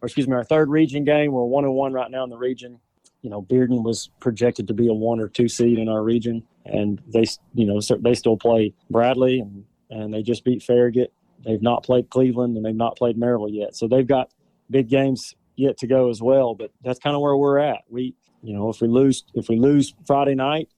or 0.00 0.06
excuse 0.06 0.28
me, 0.28 0.34
our 0.34 0.44
third 0.44 0.70
region 0.70 1.04
game. 1.04 1.32
We're 1.32 1.44
one 1.44 1.64
and 1.64 1.74
one 1.74 1.92
right 1.92 2.10
now 2.10 2.24
in 2.24 2.30
the 2.30 2.38
region. 2.38 2.78
You 3.22 3.30
know, 3.30 3.42
Bearden 3.42 3.82
was 3.82 4.10
projected 4.20 4.68
to 4.68 4.74
be 4.74 4.88
a 4.88 4.94
one 4.94 5.20
or 5.20 5.28
two 5.28 5.48
seed 5.48 5.78
in 5.78 5.88
our 5.88 6.02
region, 6.02 6.44
and 6.64 7.02
they, 7.08 7.24
you 7.54 7.66
know, 7.66 7.80
they 8.00 8.14
still 8.14 8.36
play 8.36 8.74
Bradley, 8.90 9.40
and 9.40 9.64
and 9.90 10.12
they 10.12 10.22
just 10.22 10.44
beat 10.44 10.62
Farragut. 10.62 11.12
They've 11.44 11.62
not 11.62 11.82
played 11.82 12.10
Cleveland, 12.10 12.56
and 12.56 12.64
they've 12.64 12.74
not 12.74 12.96
played 12.96 13.16
Maryville 13.16 13.52
yet. 13.52 13.74
So 13.76 13.88
they've 13.88 14.06
got 14.06 14.30
big 14.70 14.88
games 14.88 15.34
yet 15.56 15.78
to 15.78 15.86
go 15.86 16.10
as 16.10 16.22
well. 16.22 16.54
But 16.54 16.70
that's 16.82 16.98
kind 16.98 17.16
of 17.16 17.22
where 17.22 17.36
we're 17.36 17.58
at. 17.58 17.82
We, 17.88 18.14
you 18.42 18.54
know, 18.54 18.68
if 18.68 18.80
we 18.80 18.88
lose 18.88 19.24
if 19.34 19.48
we 19.48 19.58
lose 19.58 19.94
Friday 20.06 20.34
night, 20.34 20.68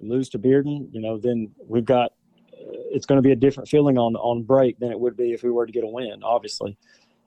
lose 0.00 0.28
to 0.30 0.38
Bearden, 0.38 0.88
you 0.92 1.00
know, 1.00 1.18
then 1.18 1.50
we've 1.66 1.84
got 1.84 2.12
uh, 2.52 2.92
it's 2.92 3.06
going 3.06 3.18
to 3.18 3.22
be 3.22 3.32
a 3.32 3.36
different 3.36 3.68
feeling 3.68 3.98
on 3.98 4.16
on 4.16 4.42
break 4.42 4.78
than 4.78 4.90
it 4.90 5.00
would 5.00 5.16
be 5.16 5.32
if 5.32 5.42
we 5.42 5.50
were 5.50 5.66
to 5.66 5.72
get 5.72 5.84
a 5.84 5.88
win, 5.88 6.20
obviously. 6.22 6.76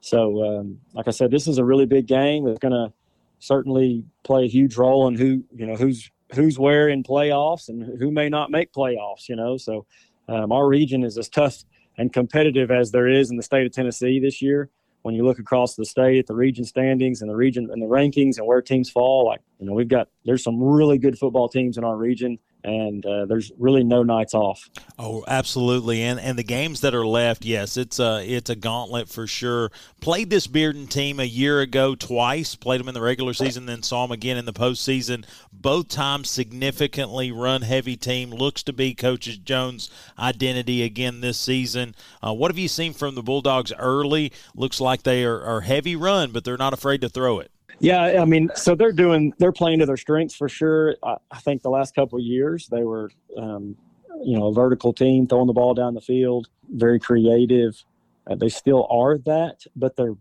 So, 0.01 0.43
um, 0.43 0.79
like 0.93 1.07
I 1.07 1.11
said, 1.11 1.31
this 1.31 1.47
is 1.47 1.57
a 1.57 1.65
really 1.65 1.85
big 1.85 2.07
game. 2.07 2.47
It's 2.47 2.59
going 2.59 2.73
to 2.73 2.93
certainly 3.39 4.05
play 4.23 4.45
a 4.45 4.47
huge 4.47 4.77
role 4.77 5.07
in 5.07 5.15
who 5.15 5.43
you 5.55 5.65
know 5.65 5.75
who's 5.75 6.09
who's 6.33 6.59
where 6.59 6.89
in 6.89 7.03
playoffs 7.03 7.69
and 7.69 7.99
who 7.99 8.11
may 8.11 8.29
not 8.29 8.51
make 8.51 8.71
playoffs. 8.71 9.27
You 9.27 9.35
know, 9.35 9.57
so 9.57 9.85
um, 10.27 10.51
our 10.51 10.67
region 10.67 11.03
is 11.03 11.17
as 11.17 11.29
tough 11.29 11.63
and 11.97 12.13
competitive 12.13 12.71
as 12.71 12.91
there 12.91 13.07
is 13.07 13.29
in 13.29 13.37
the 13.37 13.43
state 13.43 13.65
of 13.65 13.73
Tennessee 13.73 14.19
this 14.19 14.41
year. 14.41 14.69
When 15.01 15.15
you 15.15 15.23
look 15.25 15.39
across 15.39 15.75
the 15.75 15.85
state 15.85 16.19
at 16.19 16.27
the 16.27 16.35
region 16.35 16.65
standings 16.65 17.21
and 17.21 17.29
the 17.29 17.35
region 17.35 17.69
and 17.71 17.81
the 17.81 17.87
rankings 17.87 18.37
and 18.37 18.45
where 18.45 18.61
teams 18.61 18.89
fall, 18.89 19.25
like 19.25 19.39
you 19.59 19.65
know, 19.65 19.73
we've 19.73 19.87
got 19.87 20.09
there's 20.25 20.43
some 20.43 20.61
really 20.61 20.97
good 20.97 21.17
football 21.17 21.47
teams 21.47 21.77
in 21.77 21.83
our 21.83 21.95
region 21.95 22.37
and 22.63 23.05
uh, 23.05 23.25
there's 23.25 23.51
really 23.57 23.83
no 23.83 24.03
nights 24.03 24.33
off. 24.33 24.69
Oh, 24.97 25.23
absolutely, 25.27 26.01
and 26.03 26.19
and 26.19 26.37
the 26.37 26.43
games 26.43 26.81
that 26.81 26.93
are 26.93 27.05
left, 27.05 27.45
yes, 27.45 27.77
it's 27.77 27.99
a 27.99 28.23
it's 28.25 28.49
a 28.49 28.55
gauntlet 28.55 29.09
for 29.09 29.27
sure. 29.27 29.71
Played 30.01 30.29
this 30.29 30.47
Bearden 30.47 30.89
team 30.89 31.19
a 31.19 31.25
year 31.25 31.61
ago 31.61 31.95
twice. 31.95 32.55
Played 32.55 32.81
them 32.81 32.89
in 32.89 32.93
the 32.93 33.01
regular 33.01 33.33
season, 33.33 33.65
then 33.65 33.83
saw 33.83 34.05
them 34.05 34.11
again 34.11 34.37
in 34.37 34.45
the 34.45 34.53
postseason. 34.53 35.25
Both 35.53 35.89
times 35.89 36.29
significantly 36.29 37.31
run 37.31 37.61
heavy 37.61 37.95
team. 37.95 38.31
Looks 38.31 38.63
to 38.63 38.73
be 38.73 38.93
Coach 38.93 39.43
Jones' 39.43 39.89
identity 40.17 40.83
again 40.83 41.21
this 41.21 41.39
season. 41.39 41.95
Uh, 42.21 42.33
what 42.33 42.51
have 42.51 42.57
you 42.57 42.67
seen 42.67 42.93
from 42.93 43.15
the 43.15 43.23
Bulldogs 43.23 43.73
early? 43.77 44.31
Looks 44.55 44.81
like 44.81 45.03
they 45.03 45.23
are, 45.23 45.41
are 45.41 45.61
heavy 45.61 45.95
run, 45.95 46.31
but 46.31 46.43
they're 46.43 46.57
not 46.57 46.73
afraid 46.73 47.01
to 47.01 47.09
throw 47.09 47.39
it. 47.39 47.51
Yeah, 47.79 48.21
I 48.21 48.25
mean, 48.25 48.49
so 48.55 48.75
they're 48.75 48.91
doing 48.91 49.33
they're 49.39 49.51
playing 49.51 49.79
to 49.79 49.85
their 49.85 49.97
strengths 49.97 50.35
for 50.35 50.49
sure. 50.49 50.95
I, 51.03 51.15
I 51.31 51.39
think 51.39 51.61
the 51.61 51.69
last 51.69 51.95
couple 51.95 52.19
years 52.19 52.67
they 52.67 52.83
were, 52.83 53.11
um, 53.37 53.75
you 54.23 54.37
know, 54.37 54.47
a 54.47 54.53
vertical 54.53 54.93
team 54.93 55.27
throwing 55.27 55.47
the 55.47 55.53
ball 55.53 55.73
down 55.73 55.93
the 55.93 56.01
field, 56.01 56.49
very 56.69 56.99
creative. 56.99 57.83
Uh, 58.29 58.35
they 58.35 58.49
still 58.49 58.87
are 58.91 59.17
that, 59.19 59.63
but 59.75 59.95
they're 59.95 60.15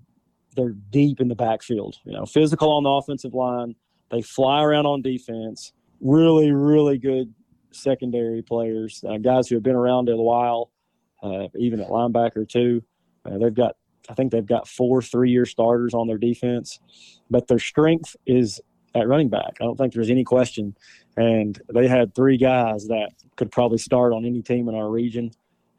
they're 0.56 0.74
deep 0.90 1.20
in 1.20 1.28
the 1.28 1.34
backfield. 1.34 1.96
You 2.04 2.12
know, 2.12 2.26
physical 2.26 2.72
on 2.72 2.84
the 2.84 2.90
offensive 2.90 3.34
line. 3.34 3.74
They 4.10 4.22
fly 4.22 4.62
around 4.62 4.86
on 4.86 5.02
defense. 5.02 5.72
Really, 6.00 6.52
really 6.52 6.98
good 6.98 7.34
secondary 7.72 8.42
players, 8.42 9.04
uh, 9.08 9.18
guys 9.18 9.48
who 9.48 9.56
have 9.56 9.62
been 9.62 9.74
around 9.74 10.08
a 10.08 10.16
while, 10.16 10.70
uh, 11.22 11.48
even 11.56 11.80
at 11.80 11.88
linebacker 11.88 12.48
too. 12.48 12.82
Uh, 13.24 13.38
they've 13.38 13.54
got 13.54 13.76
I 14.08 14.14
think 14.14 14.32
they've 14.32 14.46
got 14.46 14.66
four 14.66 15.02
three-year 15.02 15.44
starters 15.44 15.94
on 15.94 16.06
their 16.06 16.18
defense, 16.18 16.80
but 17.30 17.46
their 17.46 17.58
strength 17.58 18.16
is 18.26 18.60
at 18.94 19.08
running 19.08 19.28
back. 19.28 19.56
I 19.60 19.64
don't 19.64 19.76
think 19.76 19.92
there's 19.92 20.10
any 20.10 20.24
question. 20.24 20.76
And 21.16 21.60
they 21.72 21.88
had 21.88 22.14
three 22.14 22.36
guys 22.36 22.86
that 22.88 23.10
could 23.36 23.50
probably 23.50 23.78
start 23.78 24.12
on 24.12 24.24
any 24.24 24.42
team 24.42 24.68
in 24.68 24.74
our 24.74 24.90
region. 24.90 25.32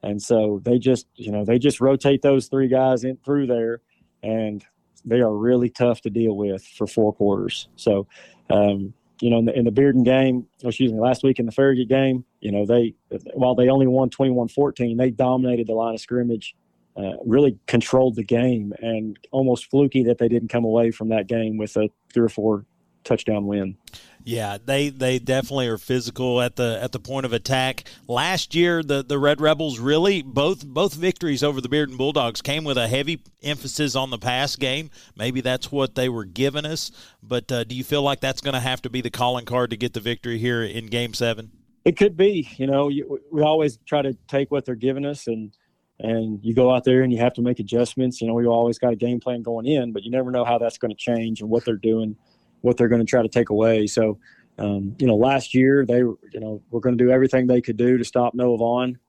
And 0.04 0.22
so 0.22 0.62
they 0.64 0.80
just, 0.80 1.08
you 1.16 1.32
know, 1.32 1.44
they 1.44 1.60
just 1.60 1.82
rotate 1.82 2.22
those 2.22 2.48
three 2.48 2.68
guys 2.68 3.04
in 3.04 3.18
through 3.18 3.48
there, 3.48 3.82
and 4.24 4.64
they 5.04 5.20
are 5.20 5.34
really 5.34 5.70
tough 5.70 6.02
to 6.02 6.10
deal 6.10 6.36
with 6.36 6.66
for 6.66 6.88
four 6.88 7.14
quarters. 7.14 7.68
So, 7.76 8.08
um, 8.50 8.94
you 9.22 9.30
know, 9.30 9.40
in 9.40 9.46
the, 9.46 9.58
in 9.58 9.66
the 9.66 9.72
Bearden 9.72 10.06
game, 10.06 10.48
excuse 10.64 10.94
me, 10.94 11.00
last 11.00 11.24
week 11.24 11.40
in 11.40 11.46
the 11.46 11.52
Farragut 11.52 11.90
game, 11.90 12.24
you 12.40 12.52
know, 12.52 12.66
they, 12.66 12.96
while 13.34 13.56
they 13.56 13.68
only 13.68 13.88
won 13.88 14.10
21 14.10 14.48
14, 14.48 14.96
they 14.96 15.10
dominated 15.10 15.68
the 15.68 15.74
line 15.74 15.94
of 15.94 16.00
scrimmage, 16.00 16.56
uh, 17.00 17.14
really 17.26 17.58
controlled 17.66 18.16
the 18.16 18.24
game, 18.24 18.74
and 18.80 19.18
almost 19.32 19.70
fluky 19.70 20.04
that 20.04 20.18
they 20.18 20.28
didn't 20.28 20.50
come 20.50 20.66
away 20.66 20.92
from 20.92 21.10
that 21.10 21.28
game 21.28 21.58
with 21.58 21.78
a 21.78 21.90
three 22.14 22.26
or 22.26 22.30
four 22.30 22.66
touchdown 23.06 23.48
win. 23.48 23.78
Yeah, 24.26 24.58
they 24.64 24.90
they 24.90 25.18
definitely 25.18 25.68
are 25.68 25.78
physical 25.78 26.42
at 26.42 26.58
the 26.58 26.78
at 26.82 26.92
the 26.92 27.00
point 27.00 27.26
of 27.26 27.32
attack. 27.32 27.86
Last 28.08 28.54
year, 28.54 28.84
the 28.84 29.02
the 29.02 29.18
Red 29.18 29.40
Rebels 29.40 29.80
really 29.80 30.22
both 30.22 30.66
both 30.66 30.94
victories 30.94 31.42
over 31.42 31.62
the 31.62 31.70
Bearden 31.70 31.98
Bulldogs 31.98 32.42
came 32.42 32.66
with 32.66 32.78
a 32.78 32.88
heavy 32.88 33.22
emphasis 33.42 33.96
on 33.96 34.10
the 34.10 34.18
pass 34.18 34.58
game. 34.58 34.90
Maybe 35.16 35.40
that's 35.40 35.72
what 35.72 35.96
they 35.96 36.10
were 36.10 36.26
giving 36.26 36.66
us. 36.66 36.92
But 37.24 37.50
uh, 37.52 37.64
do 37.64 37.76
you 37.76 37.84
feel 37.84 38.02
like 38.02 38.20
that's 38.20 38.42
going 38.42 38.56
to 38.56 38.60
have 38.60 38.82
to 38.82 38.90
be 38.90 39.00
the 39.00 39.10
calling 39.10 39.46
card 39.46 39.70
to 39.70 39.78
get 39.78 39.94
the 39.94 40.02
victory 40.02 40.38
here 40.38 40.64
in 40.64 40.88
Game 40.88 41.14
Seven? 41.14 41.52
It 41.86 41.96
could 41.96 42.18
be. 42.18 42.50
You 42.58 42.68
know, 42.68 42.90
you, 42.90 43.20
we 43.32 43.42
always 43.42 43.80
try 43.86 44.02
to 44.02 44.16
take 44.28 44.52
what 44.52 44.66
they're 44.66 44.76
giving 44.76 45.06
us 45.06 45.28
and 45.28 45.56
and 46.00 46.40
you 46.44 46.54
go 46.54 46.74
out 46.74 46.84
there 46.84 47.02
and 47.02 47.12
you 47.12 47.20
have 47.20 47.34
to 47.34 47.42
make 47.42 47.60
adjustments. 47.60 48.22
You 48.22 48.28
know, 48.28 48.34
we 48.34 48.46
always 48.46 48.80
got 48.80 48.94
a 48.94 48.96
game 48.96 49.20
plan 49.20 49.42
going 49.42 49.66
in, 49.66 49.92
but 49.92 50.04
you 50.04 50.12
never 50.12 50.32
know 50.32 50.46
how 50.46 50.58
that's 50.58 50.78
going 50.78 50.92
to 50.92 50.98
change 50.98 51.42
and 51.42 51.50
what 51.50 51.66
they're 51.66 51.76
doing 51.76 52.16
what 52.62 52.78
they're 52.78 52.88
going 52.88 53.06
to 53.06 53.10
try 53.10 53.22
to 53.22 53.30
take 53.30 53.50
away. 53.50 53.88
So, 53.88 54.20
um, 54.58 54.96
you 55.00 55.08
know, 55.08 55.16
last 55.16 55.54
year 55.54 55.86
they, 55.86 56.00
you 56.00 56.20
know, 56.34 56.62
were 56.70 56.82
going 56.82 56.98
to 56.98 57.04
do 57.04 57.12
everything 57.12 57.48
they 57.48 57.62
could 57.62 57.78
do 57.78 57.98
to 57.98 58.04
stop 58.04 58.34
Noah 58.34 58.58
Vaughn, 58.58 59.00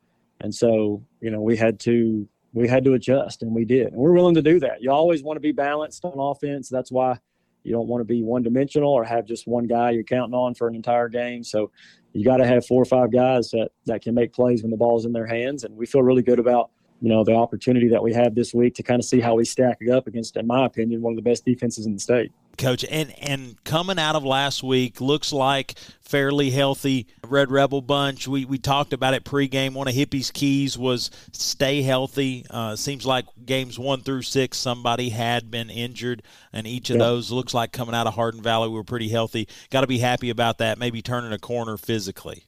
and 0.41 0.55
so 0.55 1.05
you 1.21 1.31
know 1.31 1.41
we 1.41 1.57
had 1.57 1.81
to 1.81 2.29
we 2.53 2.69
had 2.69 2.85
to 2.85 2.95
adjust, 2.95 3.43
and 3.43 3.55
we 3.55 3.65
did, 3.65 3.89
and 3.89 3.97
we're 3.97 4.13
willing 4.13 4.37
to 4.37 4.43
do 4.43 4.61
that. 4.61 4.81
You 4.81 4.93
always 4.93 5.23
want 5.23 5.37
to 5.37 5.41
be 5.41 5.53
balanced 5.53 6.05
on 6.05 6.15
offense. 6.17 6.69
That's 6.69 6.93
why 6.93 7.19
you 7.65 7.73
don't 7.73 7.89
want 7.89 8.01
to 8.01 8.05
be 8.05 8.23
one 8.23 8.43
dimensional 8.43 8.93
or 8.93 9.05
have 9.05 9.27
just 9.27 9.47
one 9.47 9.67
guy 9.67 9.91
you're 9.91 10.05
counting 10.05 10.35
on 10.35 10.55
for 10.55 10.69
an 10.69 10.75
entire 10.75 11.09
game. 11.09 11.45
So 11.45 11.71
you 12.15 12.25
got 12.25 12.39
to 12.39 12.47
have 12.47 12.65
four 12.65 12.81
or 12.81 12.87
five 12.87 13.13
guys 13.13 13.51
that 13.51 13.71
that 13.87 14.03
can 14.03 14.15
make 14.15 14.33
plays 14.33 14.63
when 14.63 14.71
the 14.71 14.77
ball's 14.77 15.05
in 15.05 15.13
their 15.13 15.27
hands, 15.27 15.65
and 15.65 15.77
we 15.77 15.85
feel 15.85 16.03
really 16.03 16.23
good 16.23 16.39
about 16.39 16.71
you 17.01 17.09
know 17.09 17.25
the 17.25 17.35
opportunity 17.35 17.89
that 17.89 18.03
we 18.03 18.13
have 18.15 18.35
this 18.35 18.53
week 18.55 18.75
to 18.77 18.83
kind 18.83 19.01
of 19.01 19.05
see 19.05 19.21
how 19.21 19.35
we 19.35 19.45
stack 19.45 19.79
it 19.81 19.91
up 19.91 20.07
against, 20.07 20.37
in 20.37 20.47
my 20.47 20.67
opinion, 20.67 21.03
one 21.03 21.13
of 21.13 21.17
the 21.17 21.29
best 21.29 21.45
defenses 21.45 21.87
in 21.87 21.95
the 21.95 22.01
state 22.01 22.33
coach. 22.61 22.85
And 22.89 23.13
and 23.21 23.63
coming 23.65 23.99
out 23.99 24.15
of 24.15 24.25
last 24.25 24.63
week, 24.63 25.01
looks 25.01 25.33
like 25.33 25.75
fairly 26.01 26.51
healthy 26.51 27.09
Red 27.27 27.51
Rebel 27.51 27.81
bunch. 27.81 28.29
We 28.29 28.45
we 28.45 28.59
talked 28.59 28.93
about 28.93 29.15
it 29.15 29.25
pregame. 29.25 29.73
One 29.73 29.89
of 29.89 29.95
Hippie's 29.95 30.31
keys 30.31 30.79
was 30.79 31.11
stay 31.33 31.83
healthy. 31.83 32.47
Uh, 32.49 32.77
seems 32.77 33.05
like 33.05 33.25
games 33.45 33.79
one 33.79 34.03
through 34.03 34.23
six, 34.23 34.59
somebody 34.59 35.09
had 35.09 35.51
been 35.51 35.71
injured, 35.71 36.23
and 36.53 36.67
each 36.67 36.91
of 36.91 36.97
yeah. 36.97 37.05
those 37.05 37.31
looks 37.31 37.55
like 37.55 37.73
coming 37.73 37.95
out 37.95 38.07
of 38.07 38.15
Hardin 38.15 38.43
Valley, 38.43 38.69
we 38.69 38.75
were 38.75 38.85
pretty 38.85 39.09
healthy. 39.09 39.49
Got 39.71 39.81
to 39.81 39.87
be 39.87 39.99
happy 39.99 40.31
about 40.31 40.59
that. 40.59 40.79
Maybe 40.79 41.03
turning 41.03 41.33
a 41.33 41.39
corner 41.39 41.77
physically. 41.77 42.45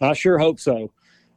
I 0.00 0.12
sure 0.12 0.38
hope 0.38 0.60
so. 0.60 0.92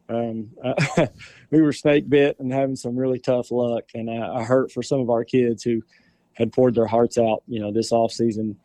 Um, 0.07 0.51
we 1.51 1.61
were 1.61 1.73
snake 1.73 2.09
bit 2.09 2.39
and 2.39 2.51
having 2.51 2.75
some 2.75 2.95
really 2.95 3.19
tough 3.19 3.51
luck, 3.51 3.83
and 3.93 4.09
I, 4.09 4.39
I 4.39 4.43
hurt 4.43 4.71
for 4.71 4.81
some 4.81 4.99
of 4.99 5.09
our 5.09 5.23
kids 5.23 5.63
who 5.63 5.81
had 6.33 6.51
poured 6.53 6.75
their 6.75 6.87
hearts 6.87 7.17
out, 7.17 7.43
you 7.47 7.59
know, 7.59 7.71
this 7.71 7.91
off 7.91 8.11
season 8.11 8.57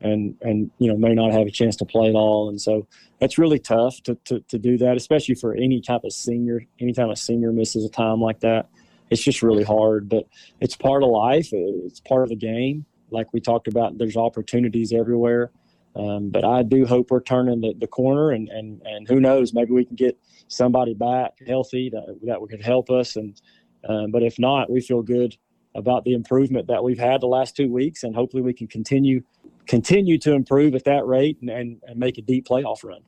and, 0.00 0.34
and, 0.42 0.70
you 0.78 0.88
know, 0.88 0.96
may 0.96 1.14
not 1.14 1.32
have 1.32 1.46
a 1.46 1.50
chance 1.50 1.76
to 1.76 1.84
play 1.84 2.08
at 2.08 2.16
all. 2.16 2.48
And 2.48 2.60
so 2.60 2.88
that's 3.20 3.38
really 3.38 3.60
tough 3.60 4.02
to, 4.02 4.16
to, 4.24 4.40
to 4.48 4.58
do 4.58 4.76
that, 4.78 4.96
especially 4.96 5.36
for 5.36 5.54
any 5.54 5.80
type 5.80 6.02
of 6.02 6.12
senior, 6.12 6.64
anytime 6.80 7.10
a 7.10 7.16
senior 7.16 7.52
misses 7.52 7.84
a 7.84 7.88
time 7.88 8.20
like 8.20 8.40
that, 8.40 8.68
it's 9.10 9.22
just 9.22 9.42
really 9.42 9.62
hard, 9.62 10.08
but 10.08 10.26
it's 10.60 10.74
part 10.74 11.04
of 11.04 11.10
life. 11.10 11.50
It's 11.52 12.00
part 12.00 12.24
of 12.24 12.30
the 12.30 12.36
game. 12.36 12.84
Like 13.10 13.32
we 13.32 13.40
talked 13.40 13.68
about, 13.68 13.98
there's 13.98 14.16
opportunities 14.16 14.92
everywhere. 14.92 15.52
Um, 15.94 16.30
but 16.30 16.44
I 16.44 16.62
do 16.62 16.86
hope 16.86 17.10
we're 17.10 17.22
turning 17.22 17.60
the, 17.60 17.74
the 17.78 17.86
corner, 17.86 18.30
and, 18.30 18.48
and, 18.48 18.80
and 18.84 19.06
who 19.06 19.20
knows, 19.20 19.52
maybe 19.52 19.72
we 19.72 19.84
can 19.84 19.96
get 19.96 20.18
somebody 20.48 20.94
back 20.94 21.32
healthy 21.46 21.90
that, 21.90 22.18
that 22.22 22.38
could 22.48 22.62
help 22.62 22.90
us. 22.90 23.16
And 23.16 23.40
um, 23.88 24.10
but 24.10 24.22
if 24.22 24.38
not, 24.38 24.70
we 24.70 24.80
feel 24.80 25.02
good 25.02 25.36
about 25.74 26.04
the 26.04 26.12
improvement 26.12 26.68
that 26.68 26.84
we've 26.84 26.98
had 26.98 27.20
the 27.20 27.26
last 27.26 27.56
two 27.56 27.70
weeks, 27.70 28.04
and 28.04 28.14
hopefully 28.14 28.42
we 28.42 28.54
can 28.54 28.68
continue 28.68 29.22
continue 29.66 30.18
to 30.18 30.32
improve 30.32 30.74
at 30.74 30.84
that 30.84 31.06
rate 31.06 31.38
and, 31.40 31.50
and, 31.50 31.80
and 31.86 31.98
make 31.98 32.18
a 32.18 32.22
deep 32.22 32.46
playoff 32.46 32.82
run. 32.84 33.00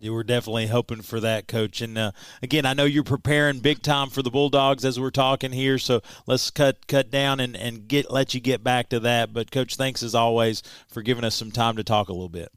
You 0.00 0.12
were 0.12 0.24
definitely 0.24 0.66
hoping 0.66 1.02
for 1.02 1.20
that, 1.20 1.48
Coach. 1.48 1.80
And 1.80 1.96
uh, 1.96 2.12
again, 2.42 2.66
I 2.66 2.74
know 2.74 2.84
you're 2.84 3.04
preparing 3.04 3.60
big 3.60 3.82
time 3.82 4.10
for 4.10 4.22
the 4.22 4.30
Bulldogs 4.30 4.84
as 4.84 5.00
we're 5.00 5.10
talking 5.10 5.52
here. 5.52 5.78
So 5.78 6.02
let's 6.26 6.50
cut 6.50 6.86
cut 6.86 7.10
down 7.10 7.40
and, 7.40 7.56
and 7.56 7.88
get 7.88 8.10
let 8.10 8.34
you 8.34 8.40
get 8.40 8.62
back 8.62 8.88
to 8.90 9.00
that. 9.00 9.32
But 9.32 9.50
Coach, 9.50 9.76
thanks 9.76 10.02
as 10.02 10.14
always 10.14 10.62
for 10.88 11.02
giving 11.02 11.24
us 11.24 11.34
some 11.34 11.50
time 11.50 11.76
to 11.76 11.84
talk 11.84 12.08
a 12.08 12.12
little 12.12 12.28
bit. 12.28 12.50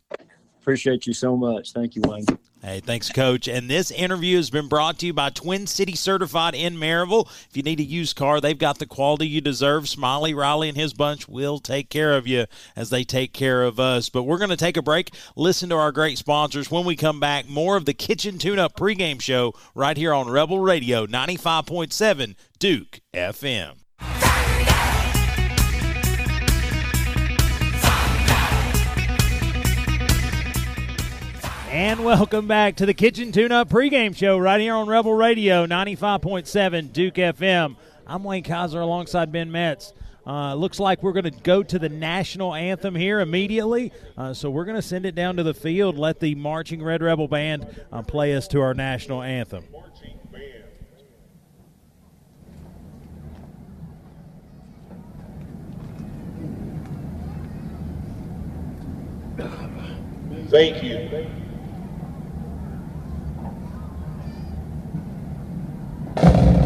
Appreciate 0.61 1.07
you 1.07 1.13
so 1.13 1.37
much. 1.37 1.71
Thank 1.71 1.95
you, 1.95 2.01
Wayne. 2.05 2.25
Hey, 2.61 2.81
thanks, 2.81 3.09
Coach. 3.09 3.47
And 3.47 3.69
this 3.69 3.89
interview 3.89 4.35
has 4.35 4.49
been 4.49 4.67
brought 4.67 4.99
to 4.99 5.05
you 5.05 5.13
by 5.13 5.29
Twin 5.29 5.65
City 5.65 5.95
Certified 5.95 6.53
in 6.53 6.75
Maryville. 6.75 7.25
If 7.49 7.55
you 7.55 7.63
need 7.63 7.79
a 7.79 7.83
used 7.83 8.17
car, 8.17 8.41
they've 8.41 8.57
got 8.57 8.79
the 8.79 8.85
quality 8.85 9.27
you 9.27 9.39
deserve. 9.39 9.87
Smiley 9.87 10.33
Riley 10.33 10.67
and 10.67 10.77
his 10.77 10.93
bunch 10.93 11.29
will 11.29 11.59
take 11.59 11.89
care 11.89 12.17
of 12.17 12.27
you 12.27 12.47
as 12.75 12.89
they 12.89 13.05
take 13.05 13.31
care 13.31 13.63
of 13.63 13.79
us. 13.79 14.09
But 14.09 14.23
we're 14.23 14.39
going 14.39 14.49
to 14.49 14.57
take 14.57 14.75
a 14.75 14.81
break, 14.81 15.13
listen 15.37 15.69
to 15.69 15.75
our 15.75 15.93
great 15.93 16.17
sponsors. 16.17 16.69
When 16.69 16.83
we 16.83 16.97
come 16.97 17.21
back, 17.21 17.47
more 17.47 17.77
of 17.77 17.85
the 17.85 17.93
Kitchen 17.93 18.37
Tune 18.37 18.59
Up 18.59 18.75
pregame 18.75 19.21
show 19.21 19.53
right 19.73 19.95
here 19.95 20.13
on 20.13 20.29
Rebel 20.29 20.59
Radio 20.59 21.07
95.7 21.07 22.35
Duke 22.59 22.99
FM. 23.13 23.77
And 31.79 32.03
welcome 32.03 32.45
back 32.45 32.75
to 32.75 32.85
the 32.85 32.93
Kitchen 32.93 33.31
Tune 33.31 33.53
Up 33.53 33.69
pregame 33.69 34.13
show 34.13 34.37
right 34.37 34.59
here 34.59 34.75
on 34.75 34.89
Rebel 34.89 35.13
Radio 35.13 35.65
95.7 35.65 36.91
Duke 36.91 37.13
FM. 37.13 37.77
I'm 38.05 38.21
Wayne 38.25 38.43
Kaiser 38.43 38.81
alongside 38.81 39.31
Ben 39.31 39.49
Metz. 39.49 39.93
Uh, 40.27 40.55
looks 40.55 40.81
like 40.81 41.01
we're 41.01 41.13
going 41.13 41.23
to 41.23 41.31
go 41.31 41.63
to 41.63 41.79
the 41.79 41.87
national 41.87 42.53
anthem 42.53 42.95
here 42.95 43.21
immediately. 43.21 43.93
Uh, 44.17 44.33
so 44.33 44.49
we're 44.49 44.65
going 44.65 44.75
to 44.75 44.81
send 44.81 45.05
it 45.05 45.15
down 45.15 45.37
to 45.37 45.43
the 45.43 45.53
field, 45.53 45.97
let 45.97 46.19
the 46.19 46.35
marching 46.35 46.83
Red 46.83 47.01
Rebel 47.01 47.29
Band 47.29 47.65
uh, 47.93 48.01
play 48.01 48.35
us 48.35 48.49
to 48.49 48.59
our 48.59 48.73
national 48.73 49.21
anthem. 49.21 49.63
Thank 60.49 60.83
you. 60.83 61.38
you. 66.23 66.58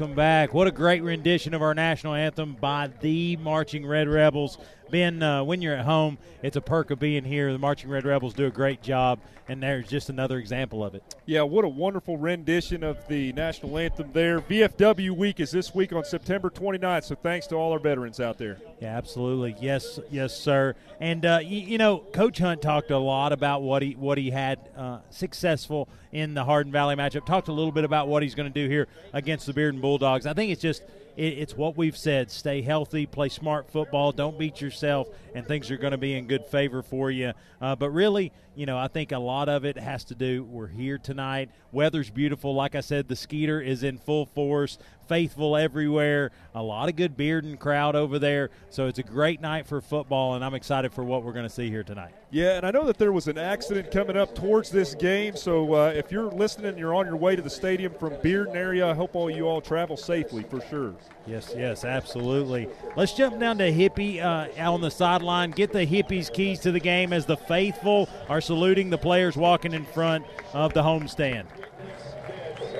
Welcome 0.00 0.09
back. 0.14 0.54
What 0.54 0.66
a 0.66 0.70
great 0.70 1.02
rendition 1.02 1.54
of 1.54 1.62
our 1.62 1.74
national 1.74 2.14
anthem 2.14 2.56
by 2.60 2.90
the 3.00 3.36
Marching 3.36 3.86
Red 3.86 4.08
Rebels. 4.08 4.58
Ben, 4.90 5.22
uh, 5.22 5.44
when 5.44 5.62
you're 5.62 5.74
at 5.74 5.84
home, 5.84 6.18
it's 6.42 6.56
a 6.56 6.60
perk 6.60 6.90
of 6.90 6.98
being 6.98 7.24
here. 7.24 7.52
The 7.52 7.58
Marching 7.58 7.90
Red 7.90 8.04
Rebels 8.04 8.34
do 8.34 8.46
a 8.46 8.50
great 8.50 8.82
job, 8.82 9.20
and 9.48 9.62
there's 9.62 9.88
just 9.88 10.08
another 10.08 10.38
example 10.38 10.84
of 10.84 10.96
it. 10.96 11.14
Yeah, 11.26 11.42
what 11.42 11.64
a 11.64 11.68
wonderful 11.68 12.16
rendition 12.16 12.82
of 12.82 13.06
the 13.06 13.32
national 13.34 13.78
anthem 13.78 14.10
there. 14.12 14.40
VFW 14.40 15.10
week 15.12 15.38
is 15.38 15.52
this 15.52 15.72
week 15.74 15.92
on 15.92 16.04
September 16.04 16.50
29th, 16.50 17.04
so 17.04 17.14
thanks 17.14 17.46
to 17.48 17.54
all 17.54 17.72
our 17.72 17.78
veterans 17.78 18.18
out 18.18 18.36
there. 18.38 18.58
Yeah, 18.80 18.96
absolutely. 18.96 19.54
Yes, 19.60 20.00
yes, 20.10 20.36
sir. 20.36 20.74
And 20.98 21.24
uh, 21.24 21.40
you, 21.42 21.60
you, 21.60 21.78
know, 21.78 21.98
Coach 21.98 22.38
Hunt 22.38 22.60
talked 22.60 22.90
a 22.90 22.98
lot 22.98 23.32
about 23.32 23.62
what 23.62 23.82
he 23.82 23.92
what 23.92 24.18
he 24.18 24.30
had 24.30 24.58
uh, 24.76 24.98
successful 25.10 25.88
in 26.12 26.34
the 26.34 26.44
Hardin 26.44 26.72
Valley 26.72 26.96
matchup. 26.96 27.26
Talked 27.26 27.48
a 27.48 27.52
little 27.52 27.72
bit 27.72 27.84
about 27.84 28.08
what 28.08 28.22
he's 28.22 28.34
going 28.34 28.52
to 28.52 28.62
do 28.62 28.68
here 28.68 28.88
against 29.12 29.46
the 29.46 29.52
Bearden 29.52 29.80
Bulldogs. 29.80 29.99
I 30.02 30.18
think 30.34 30.52
it's 30.52 30.62
just 30.62 30.82
it, 31.16 31.38
it's 31.38 31.56
what 31.56 31.76
we've 31.76 31.96
said 31.96 32.30
stay 32.30 32.62
healthy, 32.62 33.06
play 33.06 33.28
smart 33.28 33.70
football, 33.70 34.12
don't 34.12 34.38
beat 34.38 34.60
yourself, 34.60 35.08
and 35.34 35.46
things 35.46 35.70
are 35.70 35.76
going 35.76 35.92
to 35.92 35.98
be 35.98 36.14
in 36.14 36.26
good 36.26 36.46
favor 36.46 36.82
for 36.82 37.10
you. 37.10 37.32
Uh, 37.60 37.76
but 37.76 37.90
really, 37.90 38.32
you 38.54 38.66
know, 38.66 38.78
I 38.78 38.88
think 38.88 39.12
a 39.12 39.18
lot 39.18 39.48
of 39.48 39.64
it 39.64 39.76
has 39.76 40.04
to 40.04 40.14
do. 40.14 40.44
We're 40.44 40.66
here 40.66 40.98
tonight. 40.98 41.50
Weather's 41.72 42.10
beautiful. 42.10 42.54
Like 42.54 42.74
I 42.74 42.80
said, 42.80 43.08
the 43.08 43.16
Skeeter 43.16 43.60
is 43.60 43.82
in 43.82 43.98
full 43.98 44.26
force 44.26 44.78
faithful 45.10 45.56
everywhere. 45.56 46.30
A 46.54 46.62
lot 46.62 46.88
of 46.88 46.94
good 46.94 47.16
Bearden 47.16 47.58
crowd 47.58 47.96
over 47.96 48.20
there. 48.20 48.50
So 48.70 48.86
it's 48.86 49.00
a 49.00 49.02
great 49.02 49.40
night 49.40 49.66
for 49.66 49.80
football, 49.80 50.36
and 50.36 50.44
I'm 50.44 50.54
excited 50.54 50.92
for 50.92 51.02
what 51.02 51.24
we're 51.24 51.32
going 51.32 51.48
to 51.48 51.52
see 51.52 51.68
here 51.68 51.82
tonight. 51.82 52.12
Yeah, 52.30 52.58
and 52.58 52.64
I 52.64 52.70
know 52.70 52.84
that 52.84 52.96
there 52.96 53.10
was 53.10 53.26
an 53.26 53.36
accident 53.36 53.90
coming 53.90 54.16
up 54.16 54.36
towards 54.36 54.70
this 54.70 54.94
game. 54.94 55.34
So 55.34 55.74
uh, 55.74 55.92
if 55.96 56.12
you're 56.12 56.30
listening 56.30 56.78
you're 56.78 56.94
on 56.94 57.06
your 57.06 57.16
way 57.16 57.34
to 57.34 57.42
the 57.42 57.50
stadium 57.50 57.92
from 57.92 58.12
Bearden 58.18 58.54
area, 58.54 58.86
I 58.86 58.94
hope 58.94 59.16
all 59.16 59.28
you 59.28 59.48
all 59.48 59.60
travel 59.60 59.96
safely 59.96 60.44
for 60.44 60.60
sure. 60.60 60.94
Yes, 61.26 61.52
yes, 61.56 61.84
absolutely. 61.84 62.68
Let's 62.94 63.12
jump 63.12 63.40
down 63.40 63.58
to 63.58 63.72
Hippie 63.72 64.22
uh, 64.22 64.70
on 64.70 64.80
the 64.80 64.92
sideline. 64.92 65.50
Get 65.50 65.72
the 65.72 65.84
Hippies 65.84 66.32
keys 66.32 66.60
to 66.60 66.70
the 66.70 66.78
game 66.78 67.12
as 67.12 67.26
the 67.26 67.36
faithful 67.36 68.08
are 68.28 68.40
saluting 68.40 68.90
the 68.90 68.98
players 68.98 69.36
walking 69.36 69.72
in 69.72 69.84
front 69.84 70.24
of 70.54 70.72
the 70.72 70.82
homestand. 70.82 71.46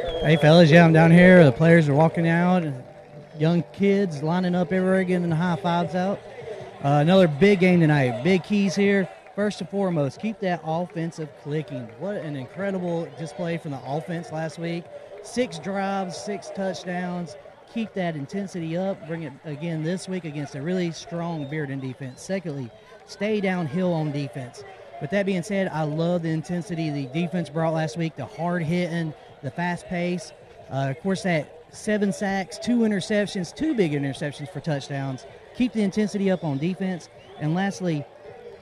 Hey, 0.01 0.39
fellas, 0.41 0.71
yeah, 0.71 0.85
I'm 0.85 0.93
down 0.93 1.11
here. 1.11 1.45
The 1.45 1.53
players 1.53 1.89
are 1.89 1.95
walking 1.95 2.27
out. 2.27 2.65
Young 3.39 3.63
kids 3.73 4.23
lining 4.23 4.55
up 4.55 4.73
everywhere, 4.73 5.05
getting 5.05 5.29
the 5.29 5.37
high 5.37 5.57
fives 5.57 5.95
out. 5.95 6.19
Uh, 6.83 7.01
another 7.03 7.29
big 7.29 7.61
game 7.61 7.81
tonight. 7.81 8.23
Big 8.25 8.43
keys 8.43 8.75
here. 8.75 9.09
First 9.35 9.61
and 9.61 9.69
foremost, 9.69 10.19
keep 10.19 10.41
that 10.41 10.63
offensive 10.65 11.29
clicking. 11.43 11.87
What 11.99 12.17
an 12.17 12.35
incredible 12.35 13.09
display 13.19 13.59
from 13.59 13.73
the 13.73 13.81
offense 13.85 14.33
last 14.33 14.59
week. 14.59 14.85
Six 15.23 15.59
drives, 15.59 16.17
six 16.17 16.51
touchdowns. 16.55 17.37
Keep 17.75 17.93
that 17.95 18.17
intensity 18.17 18.77
up. 18.79 19.07
Bring 19.07 19.25
it 19.25 19.33
again 19.45 19.83
this 19.83 20.09
week 20.09 20.25
against 20.25 20.55
a 20.55 20.63
really 20.63 20.93
strong 20.93 21.47
Bearden 21.47 21.81
defense. 21.81 22.23
Secondly, 22.23 22.71
stay 23.07 23.41
downhill 23.41 23.93
on 23.93 24.13
defense. 24.13 24.65
With 25.01 25.11
that 25.11 25.27
being 25.27 25.43
said, 25.43 25.69
I 25.69 25.83
love 25.83 26.23
the 26.23 26.31
intensity 26.31 26.91
the 26.91 27.07
defense 27.07 27.49
brought 27.49 27.75
last 27.75 27.97
week, 27.97 28.17
the 28.17 28.27
hard 28.27 28.63
hitting, 28.63 29.15
the 29.43 29.51
fast 29.51 29.87
pace. 29.87 30.33
Uh, 30.71 30.89
of 30.91 31.01
course, 31.01 31.23
that 31.23 31.63
seven 31.73 32.13
sacks, 32.13 32.59
two 32.59 32.81
interceptions, 32.81 33.55
two 33.55 33.75
big 33.75 33.93
interceptions 33.93 34.51
for 34.51 34.61
touchdowns. 34.61 35.27
Keep 35.57 35.73
the 35.73 35.83
intensity 35.83 36.31
up 36.31 36.45
on 36.45 36.59
defense. 36.59 37.09
And 37.39 37.55
lastly, 37.55 38.05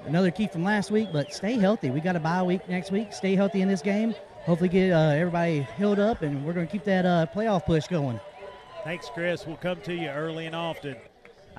another 0.07 0.31
key 0.31 0.47
from 0.47 0.65
last 0.65 0.91
week, 0.91 1.09
but 1.13 1.33
stay 1.33 1.59
healthy. 1.59 1.91
We 1.91 2.01
got 2.01 2.17
a 2.17 2.21
bye 2.21 2.43
week 2.43 2.69
next 2.69 2.91
week. 2.91 3.13
Stay 3.13 3.35
healthy 3.35 3.61
in 3.61 3.69
this 3.69 3.83
game. 3.83 4.15
Hopefully, 4.45 4.69
get 4.69 4.93
uh, 4.93 5.11
everybody 5.11 5.67
healed 5.77 5.99
up, 5.99 6.23
and 6.23 6.45
we're 6.45 6.55
going 6.55 6.67
to 6.67 6.73
keep 6.73 6.85
that 6.85 7.05
uh, 7.05 7.27
playoff 7.35 7.67
push 7.67 7.87
going. 7.87 8.19
Thanks, 8.85 9.11
Chris. 9.13 9.47
We'll 9.47 9.57
come 9.57 9.81
to 9.83 9.95
you 9.95 10.09
early 10.09 10.47
and 10.47 10.57
often. 10.57 10.97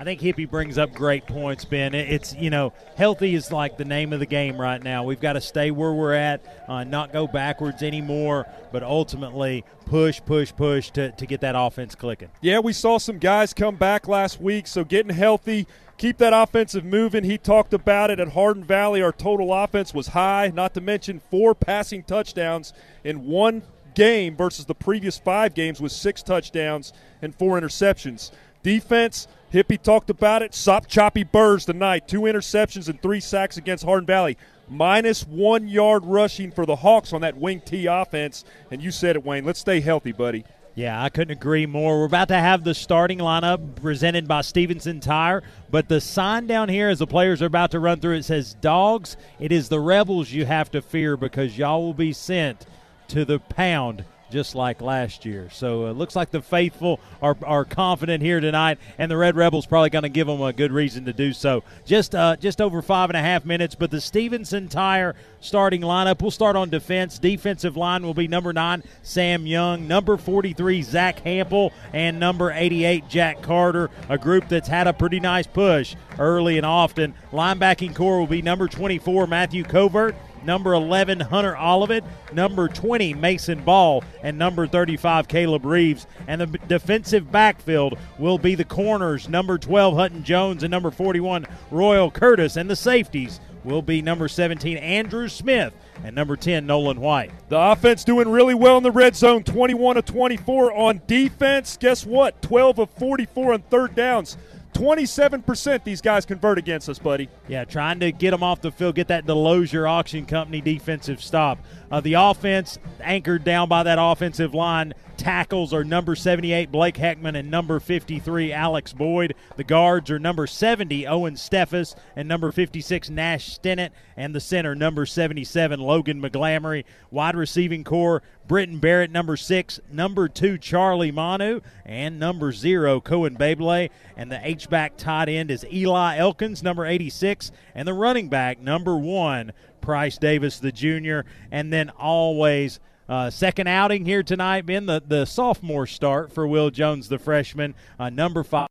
I 0.00 0.04
think 0.04 0.22
Hippie 0.22 0.48
brings 0.48 0.78
up 0.78 0.94
great 0.94 1.26
points, 1.26 1.66
Ben. 1.66 1.92
It's, 1.92 2.34
you 2.34 2.48
know, 2.48 2.72
healthy 2.96 3.34
is 3.34 3.52
like 3.52 3.76
the 3.76 3.84
name 3.84 4.14
of 4.14 4.18
the 4.18 4.24
game 4.24 4.58
right 4.58 4.82
now. 4.82 5.04
We've 5.04 5.20
got 5.20 5.34
to 5.34 5.42
stay 5.42 5.70
where 5.70 5.92
we're 5.92 6.14
at, 6.14 6.64
uh, 6.66 6.84
not 6.84 7.12
go 7.12 7.26
backwards 7.26 7.82
anymore, 7.82 8.46
but 8.72 8.82
ultimately 8.82 9.62
push, 9.84 10.22
push, 10.24 10.54
push 10.56 10.90
to, 10.92 11.10
to 11.12 11.26
get 11.26 11.42
that 11.42 11.54
offense 11.54 11.94
clicking. 11.94 12.30
Yeah, 12.40 12.60
we 12.60 12.72
saw 12.72 12.96
some 12.96 13.18
guys 13.18 13.52
come 13.52 13.76
back 13.76 14.08
last 14.08 14.40
week, 14.40 14.66
so 14.66 14.84
getting 14.84 15.14
healthy, 15.14 15.66
keep 15.98 16.16
that 16.16 16.32
offensive 16.32 16.82
moving. 16.86 17.22
He 17.22 17.36
talked 17.36 17.74
about 17.74 18.10
it 18.10 18.18
at 18.18 18.28
Hardin 18.28 18.64
Valley. 18.64 19.02
Our 19.02 19.12
total 19.12 19.52
offense 19.52 19.92
was 19.92 20.06
high, 20.06 20.50
not 20.54 20.72
to 20.72 20.80
mention 20.80 21.20
four 21.30 21.54
passing 21.54 22.04
touchdowns 22.04 22.72
in 23.04 23.26
one 23.26 23.60
game 23.94 24.34
versus 24.34 24.64
the 24.64 24.74
previous 24.74 25.18
five 25.18 25.52
games 25.52 25.78
with 25.78 25.92
six 25.92 26.22
touchdowns 26.22 26.94
and 27.20 27.34
four 27.34 27.60
interceptions. 27.60 28.30
Defense– 28.62 29.28
Hippie 29.52 29.82
talked 29.82 30.10
about 30.10 30.42
it. 30.42 30.54
Sop 30.54 30.86
choppy 30.86 31.24
birds 31.24 31.64
tonight. 31.64 32.06
Two 32.06 32.22
interceptions 32.22 32.88
and 32.88 33.00
three 33.02 33.20
sacks 33.20 33.56
against 33.56 33.84
Hardin 33.84 34.06
Valley. 34.06 34.36
Minus 34.68 35.26
one 35.26 35.66
yard 35.66 36.04
rushing 36.04 36.52
for 36.52 36.64
the 36.64 36.76
Hawks 36.76 37.12
on 37.12 37.20
that 37.22 37.36
wing 37.36 37.60
T 37.60 37.86
offense. 37.86 38.44
And 38.70 38.80
you 38.80 38.92
said 38.92 39.16
it, 39.16 39.24
Wayne. 39.24 39.44
Let's 39.44 39.58
stay 39.58 39.80
healthy, 39.80 40.12
buddy. 40.12 40.44
Yeah, 40.76 41.02
I 41.02 41.08
couldn't 41.08 41.32
agree 41.36 41.66
more. 41.66 41.98
We're 41.98 42.06
about 42.06 42.28
to 42.28 42.38
have 42.38 42.62
the 42.62 42.74
starting 42.74 43.18
lineup 43.18 43.74
presented 43.74 44.28
by 44.28 44.42
Stevenson 44.42 45.00
Tire, 45.00 45.42
but 45.68 45.88
the 45.88 46.00
sign 46.00 46.46
down 46.46 46.68
here 46.68 46.88
as 46.88 47.00
the 47.00 47.08
players 47.08 47.42
are 47.42 47.46
about 47.46 47.72
to 47.72 47.80
run 47.80 47.98
through 47.98 48.14
it 48.14 48.22
says, 48.22 48.54
Dogs, 48.54 49.16
it 49.40 49.50
is 49.50 49.68
the 49.68 49.80
Rebels 49.80 50.30
you 50.30 50.46
have 50.46 50.70
to 50.70 50.80
fear 50.80 51.16
because 51.16 51.58
y'all 51.58 51.82
will 51.82 51.92
be 51.92 52.12
sent 52.12 52.66
to 53.08 53.24
the 53.24 53.40
pound 53.40 54.04
just 54.30 54.54
like 54.54 54.80
last 54.80 55.24
year. 55.24 55.48
So 55.50 55.86
it 55.86 55.92
looks 55.92 56.16
like 56.16 56.30
the 56.30 56.42
faithful 56.42 57.00
are, 57.20 57.36
are 57.44 57.64
confident 57.64 58.22
here 58.22 58.40
tonight, 58.40 58.78
and 58.98 59.10
the 59.10 59.16
Red 59.16 59.36
Rebels 59.36 59.66
probably 59.66 59.90
going 59.90 60.02
to 60.02 60.08
give 60.08 60.26
them 60.26 60.40
a 60.40 60.52
good 60.52 60.72
reason 60.72 61.04
to 61.06 61.12
do 61.12 61.32
so. 61.32 61.62
Just 61.84 62.14
uh, 62.14 62.36
just 62.36 62.60
over 62.60 62.82
five 62.82 63.10
and 63.10 63.16
a 63.16 63.20
half 63.20 63.44
minutes, 63.44 63.74
but 63.74 63.90
the 63.90 64.00
Stevenson 64.00 64.68
Tire 64.68 65.14
starting 65.40 65.80
lineup. 65.80 66.20
We'll 66.20 66.30
start 66.30 66.56
on 66.56 66.70
defense. 66.70 67.18
Defensive 67.18 67.76
line 67.76 68.02
will 68.02 68.14
be 68.14 68.28
number 68.28 68.52
nine, 68.52 68.82
Sam 69.02 69.46
Young, 69.46 69.88
number 69.88 70.16
43, 70.16 70.82
Zach 70.82 71.24
Hampel, 71.24 71.72
and 71.92 72.20
number 72.20 72.52
88, 72.52 73.08
Jack 73.08 73.42
Carter, 73.42 73.90
a 74.08 74.18
group 74.18 74.48
that's 74.48 74.68
had 74.68 74.86
a 74.86 74.92
pretty 74.92 75.20
nice 75.20 75.46
push 75.46 75.96
early 76.18 76.56
and 76.56 76.66
often. 76.66 77.14
Linebacking 77.32 77.94
corps 77.94 78.18
will 78.18 78.26
be 78.26 78.42
number 78.42 78.68
24, 78.68 79.26
Matthew 79.26 79.64
Covert 79.64 80.14
number 80.44 80.72
11, 80.74 81.20
Hunter 81.20 81.56
Olivet, 81.56 82.04
number 82.32 82.68
20, 82.68 83.14
Mason 83.14 83.62
Ball, 83.64 84.04
and 84.22 84.38
number 84.38 84.66
35, 84.66 85.28
Caleb 85.28 85.64
Reeves. 85.64 86.06
And 86.26 86.40
the 86.40 86.46
defensive 86.46 87.30
backfield 87.30 87.98
will 88.18 88.38
be 88.38 88.54
the 88.54 88.64
corners, 88.64 89.28
number 89.28 89.58
12, 89.58 89.96
Hutton 89.96 90.24
Jones, 90.24 90.62
and 90.62 90.70
number 90.70 90.90
41, 90.90 91.46
Royal 91.70 92.10
Curtis. 92.10 92.56
And 92.56 92.68
the 92.68 92.76
safeties 92.76 93.40
will 93.64 93.82
be 93.82 94.02
number 94.02 94.28
17, 94.28 94.76
Andrew 94.78 95.28
Smith, 95.28 95.74
and 96.02 96.14
number 96.14 96.36
10, 96.36 96.66
Nolan 96.66 97.00
White. 97.00 97.30
The 97.48 97.58
offense 97.58 98.04
doing 98.04 98.28
really 98.28 98.54
well 98.54 98.76
in 98.78 98.82
the 98.82 98.90
red 98.90 99.16
zone, 99.16 99.42
21 99.42 99.98
of 99.98 100.04
24 100.06 100.72
on 100.72 101.02
defense. 101.06 101.76
Guess 101.76 102.06
what? 102.06 102.40
12 102.42 102.78
of 102.78 102.90
44 102.90 103.52
on 103.54 103.62
third 103.62 103.94
downs. 103.94 104.36
27% 104.72 105.84
these 105.84 106.00
guys 106.00 106.24
convert 106.24 106.58
against 106.58 106.88
us, 106.88 106.98
buddy. 106.98 107.28
Yeah, 107.48 107.64
trying 107.64 108.00
to 108.00 108.12
get 108.12 108.30
them 108.30 108.42
off 108.42 108.60
the 108.60 108.70
field, 108.70 108.94
get 108.94 109.08
that 109.08 109.26
Delosier 109.26 109.88
Auction 109.88 110.26
Company 110.26 110.60
defensive 110.60 111.22
stop. 111.22 111.58
Uh, 111.90 112.00
the 112.00 112.14
offense 112.14 112.78
anchored 113.00 113.44
down 113.44 113.68
by 113.68 113.82
that 113.82 113.98
offensive 114.00 114.54
line 114.54 114.94
tackles 115.20 115.74
are 115.74 115.84
number 115.84 116.16
78 116.16 116.72
Blake 116.72 116.94
Heckman 116.94 117.38
and 117.38 117.50
number 117.50 117.78
53 117.78 118.54
Alex 118.54 118.94
Boyd. 118.94 119.34
The 119.56 119.64
guards 119.64 120.10
are 120.10 120.18
number 120.18 120.46
70 120.46 121.06
Owen 121.06 121.34
Steffes 121.34 121.94
and 122.16 122.26
number 122.26 122.50
56 122.50 123.10
Nash 123.10 123.58
Stennett 123.58 123.90
and 124.16 124.34
the 124.34 124.40
center 124.40 124.74
number 124.74 125.04
77 125.04 125.78
Logan 125.78 126.22
McGlamory. 126.22 126.84
Wide 127.10 127.36
receiving 127.36 127.84
corps 127.84 128.22
Britton 128.50 128.78
Barrett 128.80 129.12
number 129.12 129.36
6, 129.36 129.78
number 129.92 130.26
2 130.28 130.58
Charlie 130.58 131.12
Manu 131.12 131.60
and 131.86 132.18
number 132.18 132.50
0 132.50 133.00
Cohen 133.00 133.36
Babele 133.36 133.90
and 134.16 134.28
the 134.28 134.40
H-back 134.44 134.96
tight 134.96 135.28
end 135.28 135.52
is 135.52 135.64
Eli 135.72 136.16
Elkins 136.16 136.60
number 136.60 136.84
86 136.84 137.52
and 137.76 137.86
the 137.86 137.94
running 137.94 138.28
back 138.28 138.60
number 138.60 138.96
1 138.96 139.52
Price 139.80 140.18
Davis 140.18 140.58
the 140.58 140.72
junior 140.72 141.24
and 141.52 141.72
then 141.72 141.90
always 141.90 142.80
uh, 143.08 143.30
second 143.30 143.68
outing 143.68 144.04
here 144.04 144.24
tonight, 144.24 144.66
been 144.66 144.86
the, 144.86 145.00
the 145.06 145.26
sophomore 145.26 145.86
start 145.86 146.32
for 146.32 146.44
Will 146.44 146.70
Jones, 146.70 147.08
the 147.08 147.20
freshman, 147.20 147.76
uh, 148.00 148.10
number 148.10 148.42
five. 148.42 148.66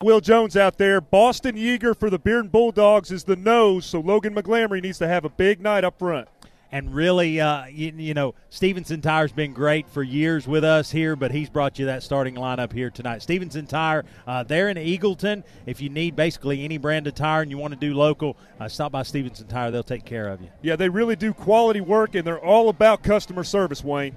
Will 0.00 0.20
Jones 0.20 0.56
out 0.56 0.78
there. 0.78 1.00
Boston 1.00 1.56
Yeager 1.56 1.98
for 1.98 2.08
the 2.08 2.20
Bearden 2.20 2.52
Bulldogs 2.52 3.10
is 3.10 3.24
the 3.24 3.36
nose, 3.36 3.84
so 3.84 3.98
Logan 3.98 4.34
McGlamory 4.34 4.80
needs 4.80 4.98
to 4.98 5.08
have 5.08 5.24
a 5.24 5.28
big 5.28 5.60
night 5.60 5.82
up 5.82 5.98
front 5.98 6.28
and 6.72 6.94
really, 6.94 7.40
uh, 7.40 7.66
you, 7.66 7.92
you, 7.96 8.14
know, 8.14 8.34
Stevenson 8.50 9.00
Tire's 9.00 9.32
been 9.32 9.52
great 9.52 9.88
for 9.88 10.02
years 10.02 10.46
with 10.48 10.64
us 10.64 10.90
here, 10.90 11.16
but 11.16 11.30
he's 11.30 11.48
brought 11.48 11.78
you 11.78 11.86
that 11.86 12.02
starting 12.02 12.34
lineup 12.34 12.72
here 12.72 12.90
tonight. 12.90 13.22
Stevenson 13.22 13.66
Tire, 13.66 14.04
uh, 14.26 14.42
they're 14.42 14.68
in 14.68 14.76
Eagleton. 14.76 15.44
If 15.66 15.80
you 15.80 15.88
need 15.88 16.16
basically 16.16 16.64
any 16.64 16.78
brand 16.78 17.06
of 17.06 17.14
tire 17.14 17.42
and 17.42 17.50
you 17.50 17.58
want 17.58 17.74
to 17.74 17.80
do 17.80 17.94
local, 17.94 18.36
uh, 18.58 18.68
stop 18.68 18.92
by 18.92 19.02
Stevenson 19.02 19.46
Tire. 19.46 19.70
They'll 19.70 19.82
take 19.82 20.04
care 20.04 20.28
of 20.28 20.40
you. 20.40 20.48
Yeah, 20.62 20.76
they 20.76 20.88
really 20.88 21.16
do 21.16 21.32
quality 21.32 21.80
work, 21.80 22.14
and 22.14 22.26
they're 22.26 22.44
all 22.44 22.68
about 22.68 23.02
customer 23.02 23.44
service, 23.44 23.84
Wayne. 23.84 24.16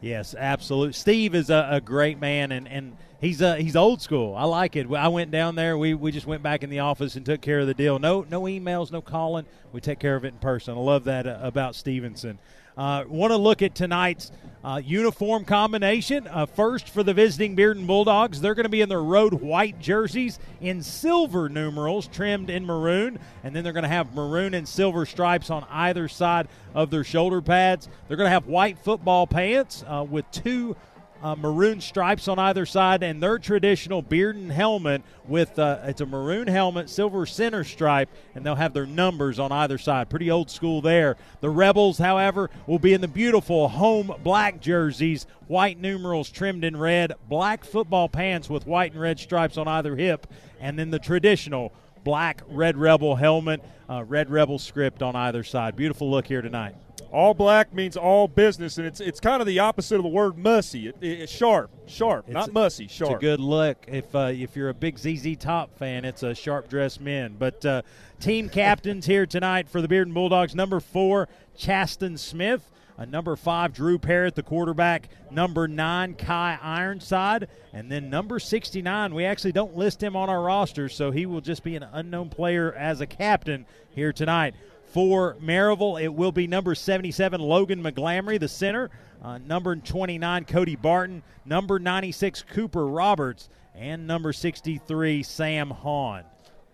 Yes, 0.00 0.34
absolutely. 0.36 0.94
Steve 0.94 1.34
is 1.34 1.48
a, 1.48 1.68
a 1.70 1.80
great 1.80 2.20
man, 2.20 2.52
and, 2.52 2.68
and 2.68 2.96
he's 3.22 3.40
uh, 3.40 3.54
he's 3.54 3.74
old 3.74 4.02
school. 4.02 4.34
I 4.36 4.44
like 4.44 4.76
it. 4.76 4.92
I 4.92 5.08
went 5.08 5.30
down 5.30 5.54
there. 5.54 5.78
We, 5.78 5.94
we 5.94 6.12
just 6.12 6.26
went 6.26 6.42
back 6.42 6.62
in 6.62 6.68
the 6.68 6.80
office 6.80 7.16
and 7.16 7.24
took 7.24 7.40
care 7.40 7.60
of 7.60 7.66
the 7.66 7.72
deal. 7.72 7.98
No 7.98 8.26
no 8.28 8.42
emails, 8.42 8.92
no 8.92 9.00
calling. 9.00 9.46
We 9.72 9.80
take 9.80 9.98
care 9.98 10.16
of 10.16 10.26
it 10.26 10.34
in 10.34 10.38
person. 10.38 10.74
I 10.74 10.80
love 10.80 11.04
that 11.04 11.26
uh, 11.26 11.38
about 11.40 11.74
Stevenson. 11.74 12.38
Uh, 12.76 13.04
Want 13.06 13.32
to 13.32 13.36
look 13.36 13.60
at 13.60 13.74
tonight's 13.74 14.32
uh, 14.64 14.80
uniform 14.82 15.44
combination. 15.44 16.26
Uh, 16.26 16.46
first 16.46 16.88
for 16.88 17.02
the 17.02 17.12
visiting 17.12 17.54
Bearden 17.54 17.86
Bulldogs, 17.86 18.40
they're 18.40 18.54
going 18.54 18.64
to 18.64 18.70
be 18.70 18.80
in 18.80 18.88
their 18.88 19.02
road 19.02 19.34
white 19.34 19.78
jerseys 19.78 20.38
in 20.62 20.82
silver 20.82 21.50
numerals 21.50 22.06
trimmed 22.06 22.48
in 22.48 22.64
maroon, 22.64 23.18
and 23.44 23.54
then 23.54 23.62
they're 23.62 23.74
going 23.74 23.82
to 23.82 23.88
have 23.88 24.14
maroon 24.14 24.54
and 24.54 24.66
silver 24.66 25.04
stripes 25.04 25.50
on 25.50 25.66
either 25.68 26.08
side 26.08 26.48
of 26.74 26.88
their 26.90 27.04
shoulder 27.04 27.42
pads. 27.42 27.88
They're 28.08 28.16
going 28.16 28.28
to 28.28 28.30
have 28.30 28.46
white 28.46 28.78
football 28.78 29.26
pants 29.26 29.84
uh, 29.86 30.06
with 30.08 30.30
two 30.30 30.74
uh, 31.22 31.36
maroon 31.36 31.80
stripes 31.80 32.26
on 32.26 32.38
either 32.38 32.66
side, 32.66 33.02
and 33.02 33.22
their 33.22 33.38
traditional 33.38 34.02
Bearden 34.02 34.50
helmet 34.50 35.02
with 35.26 35.58
uh, 35.58 35.78
it's 35.84 36.00
a 36.00 36.06
maroon 36.06 36.48
helmet, 36.48 36.90
silver 36.90 37.24
center 37.26 37.62
stripe, 37.62 38.08
and 38.34 38.44
they'll 38.44 38.56
have 38.56 38.74
their 38.74 38.86
numbers 38.86 39.38
on 39.38 39.52
either 39.52 39.78
side. 39.78 40.10
Pretty 40.10 40.30
old 40.30 40.50
school 40.50 40.80
there. 40.80 41.16
The 41.40 41.50
Rebels, 41.50 41.98
however, 41.98 42.50
will 42.66 42.80
be 42.80 42.92
in 42.92 43.00
the 43.00 43.08
beautiful 43.08 43.68
home 43.68 44.12
black 44.22 44.60
jerseys, 44.60 45.26
white 45.46 45.78
numerals 45.78 46.28
trimmed 46.28 46.64
in 46.64 46.76
red, 46.76 47.12
black 47.28 47.64
football 47.64 48.08
pants 48.08 48.50
with 48.50 48.66
white 48.66 48.92
and 48.92 49.00
red 49.00 49.20
stripes 49.20 49.56
on 49.56 49.68
either 49.68 49.94
hip, 49.94 50.26
and 50.60 50.78
then 50.78 50.90
the 50.90 50.98
traditional 50.98 51.72
black 52.04 52.42
Red 52.48 52.76
Rebel 52.76 53.14
helmet, 53.14 53.62
uh, 53.88 54.02
Red 54.04 54.28
Rebel 54.28 54.58
script 54.58 55.02
on 55.02 55.14
either 55.14 55.44
side. 55.44 55.76
Beautiful 55.76 56.10
look 56.10 56.26
here 56.26 56.42
tonight. 56.42 56.74
All 57.12 57.34
black 57.34 57.74
means 57.74 57.96
all 57.96 58.26
business, 58.26 58.78
and 58.78 58.86
it's 58.86 58.98
it's 58.98 59.20
kind 59.20 59.42
of 59.42 59.46
the 59.46 59.58
opposite 59.58 59.96
of 59.96 60.02
the 60.02 60.08
word 60.08 60.38
mussy. 60.38 60.88
It, 60.88 60.96
it, 61.02 61.20
it's 61.20 61.32
sharp, 61.32 61.70
sharp, 61.86 62.24
It's 62.26 62.34
not 62.34 62.48
a- 62.48 62.52
mussy, 62.52 62.88
sharp. 62.88 63.10
It's 63.12 63.18
a 63.18 63.20
good 63.20 63.40
look. 63.40 63.84
If 63.86 64.14
uh, 64.14 64.30
if 64.32 64.56
you're 64.56 64.70
a 64.70 64.74
big 64.74 64.98
ZZ 64.98 65.36
Top 65.36 65.76
fan, 65.76 66.06
it's 66.06 66.22
a 66.22 66.34
sharp 66.34 66.70
dressed 66.70 67.02
men. 67.02 67.36
But 67.38 67.64
uh, 67.66 67.82
team 68.18 68.48
captains 68.50 69.04
here 69.04 69.26
tonight 69.26 69.68
for 69.68 69.82
the 69.82 69.88
Bearden 69.88 70.14
Bulldogs: 70.14 70.54
number 70.54 70.80
four, 70.80 71.28
Chaston 71.54 72.16
Smith. 72.16 72.70
Uh, 72.98 73.04
number 73.06 73.36
five, 73.36 73.72
Drew 73.72 73.98
Parrott, 73.98 74.34
the 74.34 74.42
quarterback. 74.42 75.08
Number 75.30 75.66
nine, 75.66 76.14
Kai 76.14 76.58
Ironside. 76.62 77.48
And 77.72 77.90
then 77.90 78.10
number 78.10 78.38
69, 78.38 79.14
we 79.14 79.24
actually 79.24 79.52
don't 79.52 79.74
list 79.74 80.02
him 80.02 80.14
on 80.14 80.28
our 80.28 80.42
roster, 80.42 80.90
so 80.90 81.10
he 81.10 81.24
will 81.24 81.40
just 81.40 81.64
be 81.64 81.74
an 81.74 81.84
unknown 81.90 82.28
player 82.28 82.70
as 82.74 83.00
a 83.00 83.06
captain 83.06 83.64
here 83.90 84.12
tonight. 84.12 84.54
For 84.92 85.36
Maryville, 85.42 86.02
it 86.02 86.12
will 86.12 86.32
be 86.32 86.46
number 86.46 86.74
77, 86.74 87.40
Logan 87.40 87.82
McGlamry, 87.82 88.38
the 88.38 88.46
center. 88.46 88.90
Uh, 89.22 89.38
number 89.38 89.74
29, 89.74 90.44
Cody 90.44 90.76
Barton. 90.76 91.22
Number 91.46 91.78
96, 91.78 92.44
Cooper 92.50 92.86
Roberts. 92.86 93.48
And 93.74 94.06
number 94.06 94.34
63, 94.34 95.22
Sam 95.22 95.70
Hahn. 95.70 96.24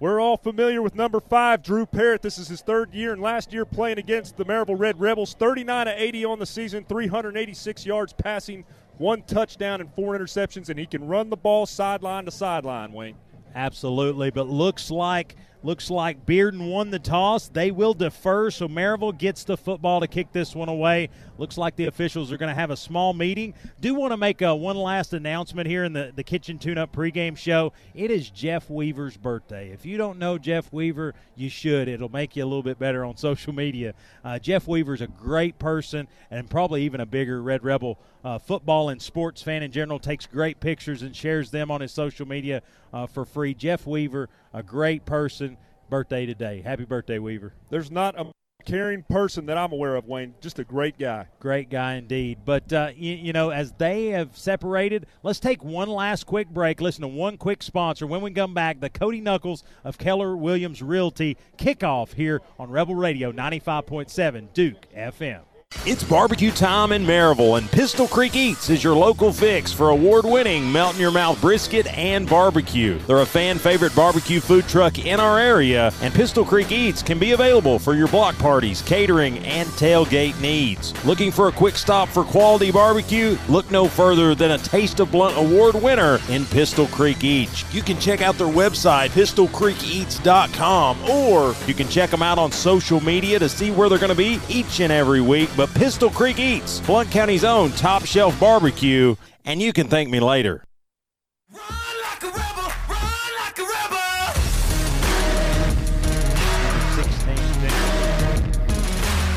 We're 0.00 0.20
all 0.20 0.36
familiar 0.36 0.82
with 0.82 0.96
number 0.96 1.20
five, 1.20 1.62
Drew 1.62 1.86
Parrott. 1.86 2.22
This 2.22 2.38
is 2.38 2.48
his 2.48 2.60
third 2.60 2.92
year, 2.92 3.12
and 3.12 3.22
last 3.22 3.52
year 3.52 3.64
playing 3.64 3.98
against 3.98 4.36
the 4.36 4.44
Maryville 4.44 4.78
Red 4.78 4.98
Rebels. 5.00 5.34
39 5.34 5.86
of 5.86 5.94
80 5.96 6.24
on 6.24 6.38
the 6.40 6.46
season, 6.46 6.84
386 6.88 7.86
yards 7.86 8.12
passing, 8.12 8.64
one 8.98 9.22
touchdown, 9.22 9.80
and 9.80 9.92
four 9.94 10.18
interceptions, 10.18 10.68
and 10.70 10.78
he 10.78 10.86
can 10.86 11.06
run 11.06 11.30
the 11.30 11.36
ball 11.36 11.66
sideline 11.66 12.24
to 12.24 12.32
sideline, 12.32 12.92
Wayne. 12.92 13.16
Absolutely, 13.54 14.30
but 14.30 14.48
looks 14.48 14.90
like 14.90 15.36
looks 15.62 15.90
like 15.90 16.26
Bearden 16.26 16.70
won 16.70 16.90
the 16.90 16.98
toss. 16.98 17.48
They 17.48 17.70
will 17.70 17.94
defer, 17.94 18.50
so 18.50 18.68
Maryville 18.68 19.16
gets 19.16 19.44
the 19.44 19.56
football 19.56 20.00
to 20.00 20.06
kick 20.06 20.32
this 20.32 20.54
one 20.54 20.68
away. 20.68 21.10
Looks 21.38 21.56
like 21.56 21.76
the 21.76 21.86
officials 21.86 22.32
are 22.32 22.36
going 22.36 22.48
to 22.48 22.60
have 22.60 22.72
a 22.72 22.76
small 22.76 23.14
meeting. 23.14 23.54
Do 23.80 23.94
want 23.94 24.12
to 24.12 24.16
make 24.16 24.42
a 24.42 24.54
one 24.54 24.76
last 24.76 25.12
announcement 25.12 25.68
here 25.68 25.84
in 25.84 25.92
the, 25.92 26.12
the 26.14 26.24
Kitchen 26.24 26.58
Tune 26.58 26.78
Up 26.78 26.92
pregame 26.92 27.36
show. 27.36 27.72
It 27.94 28.10
is 28.10 28.28
Jeff 28.28 28.68
Weaver's 28.68 29.16
birthday. 29.16 29.70
If 29.70 29.86
you 29.86 29.96
don't 29.96 30.18
know 30.18 30.36
Jeff 30.36 30.72
Weaver, 30.72 31.14
you 31.36 31.48
should. 31.48 31.86
It'll 31.86 32.08
make 32.08 32.34
you 32.34 32.42
a 32.42 32.46
little 32.46 32.64
bit 32.64 32.80
better 32.80 33.04
on 33.04 33.16
social 33.16 33.52
media. 33.52 33.94
Uh, 34.24 34.40
Jeff 34.40 34.66
Weaver's 34.66 35.00
a 35.00 35.06
great 35.06 35.60
person 35.60 36.08
and 36.28 36.50
probably 36.50 36.82
even 36.82 37.00
a 37.00 37.06
bigger 37.06 37.40
Red 37.40 37.62
Rebel 37.62 37.98
uh, 38.24 38.38
football 38.40 38.88
and 38.88 39.00
sports 39.00 39.40
fan 39.40 39.62
in 39.62 39.70
general. 39.70 40.00
Takes 40.00 40.26
great 40.26 40.58
pictures 40.58 41.02
and 41.02 41.14
shares 41.14 41.52
them 41.52 41.70
on 41.70 41.80
his 41.80 41.92
social 41.92 42.26
media 42.26 42.62
uh, 42.92 43.06
for 43.06 43.24
free. 43.24 43.54
Jeff 43.54 43.86
Weaver, 43.86 44.28
a 44.52 44.64
great 44.64 45.06
person. 45.06 45.56
Birthday 45.90 46.26
today. 46.26 46.60
Happy 46.60 46.84
birthday, 46.84 47.18
Weaver. 47.18 47.54
There's 47.70 47.90
not 47.90 48.14
a 48.20 48.26
caring 48.68 49.02
person 49.02 49.46
that 49.46 49.56
I'm 49.56 49.72
aware 49.72 49.96
of, 49.96 50.06
Wayne. 50.06 50.34
Just 50.40 50.58
a 50.58 50.64
great 50.64 50.98
guy. 50.98 51.26
Great 51.40 51.70
guy 51.70 51.94
indeed. 51.94 52.40
But, 52.44 52.72
uh, 52.72 52.90
you, 52.94 53.14
you 53.14 53.32
know, 53.32 53.50
as 53.50 53.72
they 53.72 54.08
have 54.08 54.36
separated, 54.36 55.06
let's 55.22 55.40
take 55.40 55.64
one 55.64 55.88
last 55.88 56.24
quick 56.24 56.50
break. 56.50 56.80
Listen 56.80 57.02
to 57.02 57.08
one 57.08 57.38
quick 57.38 57.62
sponsor. 57.62 58.06
When 58.06 58.20
we 58.20 58.30
come 58.30 58.52
back, 58.52 58.80
the 58.80 58.90
Cody 58.90 59.20
Knuckles 59.22 59.64
of 59.84 59.96
Keller 59.96 60.36
Williams 60.36 60.82
Realty 60.82 61.38
kickoff 61.56 62.12
here 62.12 62.42
on 62.58 62.70
Rebel 62.70 62.94
Radio 62.94 63.32
95.7 63.32 64.52
Duke 64.52 64.86
FM. 64.94 65.40
It's 65.84 66.02
barbecue 66.02 66.50
time 66.50 66.92
in 66.92 67.04
Maryville, 67.04 67.58
and 67.58 67.70
Pistol 67.70 68.08
Creek 68.08 68.34
Eats 68.36 68.70
is 68.70 68.82
your 68.82 68.94
local 68.94 69.30
fix 69.32 69.70
for 69.70 69.90
award 69.90 70.24
winning 70.24 70.72
melt 70.72 70.94
in 70.94 71.00
your 71.00 71.10
mouth 71.10 71.38
brisket 71.42 71.86
and 71.86 72.26
barbecue. 72.28 72.98
They're 73.06 73.20
a 73.20 73.26
fan 73.26 73.58
favorite 73.58 73.94
barbecue 73.94 74.40
food 74.40 74.66
truck 74.66 74.98
in 74.98 75.20
our 75.20 75.38
area, 75.38 75.92
and 76.00 76.14
Pistol 76.14 76.42
Creek 76.42 76.72
Eats 76.72 77.02
can 77.02 77.18
be 77.18 77.32
available 77.32 77.78
for 77.78 77.94
your 77.94 78.08
block 78.08 78.38
parties, 78.38 78.80
catering, 78.80 79.40
and 79.40 79.68
tailgate 79.70 80.40
needs. 80.40 80.94
Looking 81.04 81.30
for 81.30 81.48
a 81.48 81.52
quick 81.52 81.76
stop 81.76 82.08
for 82.08 82.24
quality 82.24 82.70
barbecue? 82.70 83.36
Look 83.50 83.70
no 83.70 83.88
further 83.88 84.34
than 84.34 84.52
a 84.52 84.58
Taste 84.58 85.00
of 85.00 85.12
Blount 85.12 85.36
Award 85.36 85.74
winner 85.74 86.18
in 86.30 86.46
Pistol 86.46 86.86
Creek 86.86 87.22
Eats. 87.24 87.74
You 87.74 87.82
can 87.82 87.98
check 87.98 88.22
out 88.22 88.36
their 88.36 88.46
website, 88.46 89.10
pistolcreekeats.com, 89.10 91.10
or 91.10 91.54
you 91.66 91.74
can 91.74 91.88
check 91.88 92.08
them 92.08 92.22
out 92.22 92.38
on 92.38 92.52
social 92.52 93.02
media 93.02 93.38
to 93.38 93.50
see 93.50 93.70
where 93.70 93.90
they're 93.90 93.98
going 93.98 94.08
to 94.08 94.14
be 94.14 94.40
each 94.48 94.80
and 94.80 94.90
every 94.90 95.20
week. 95.20 95.50
But 95.58 95.74
Pistol 95.74 96.08
Creek 96.08 96.38
Eats, 96.38 96.78
Blount 96.78 97.10
County's 97.10 97.42
own 97.42 97.72
top 97.72 98.04
shelf 98.04 98.38
barbecue, 98.38 99.16
and 99.44 99.60
you 99.60 99.72
can 99.72 99.88
thank 99.88 100.08
me 100.08 100.20
later. 100.20 100.62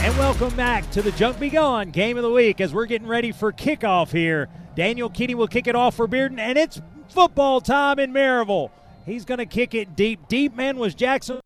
And 0.04 0.16
welcome 0.16 0.56
back 0.56 0.92
to 0.92 1.02
the 1.02 1.12
Junk 1.14 1.40
Be 1.40 1.50
Gone 1.50 1.90
Game 1.90 2.18
of 2.18 2.24
the 2.24 2.30
Week 2.30 2.62
as 2.62 2.72
we're 2.72 2.86
getting 2.86 3.08
ready 3.08 3.32
for 3.32 3.52
kickoff 3.52 4.12
here. 4.12 4.48
Daniel 4.76 5.10
Kinney 5.10 5.34
will 5.34 5.48
kick 5.48 5.66
it 5.66 5.76
off 5.76 5.96
for 5.96 6.08
Bearden, 6.08 6.38
and 6.38 6.56
it's 6.56 6.80
football 7.10 7.62
time 7.62 7.98
in 7.98 8.14
Maryville. 8.14 8.70
He's 9.08 9.26
going 9.26 9.40
to 9.40 9.48
kick 9.48 9.74
it 9.74 9.96
deep. 9.96 10.28
Deep 10.28 10.54
man 10.54 10.78
was 10.78 10.94
Jackson. 10.94 11.40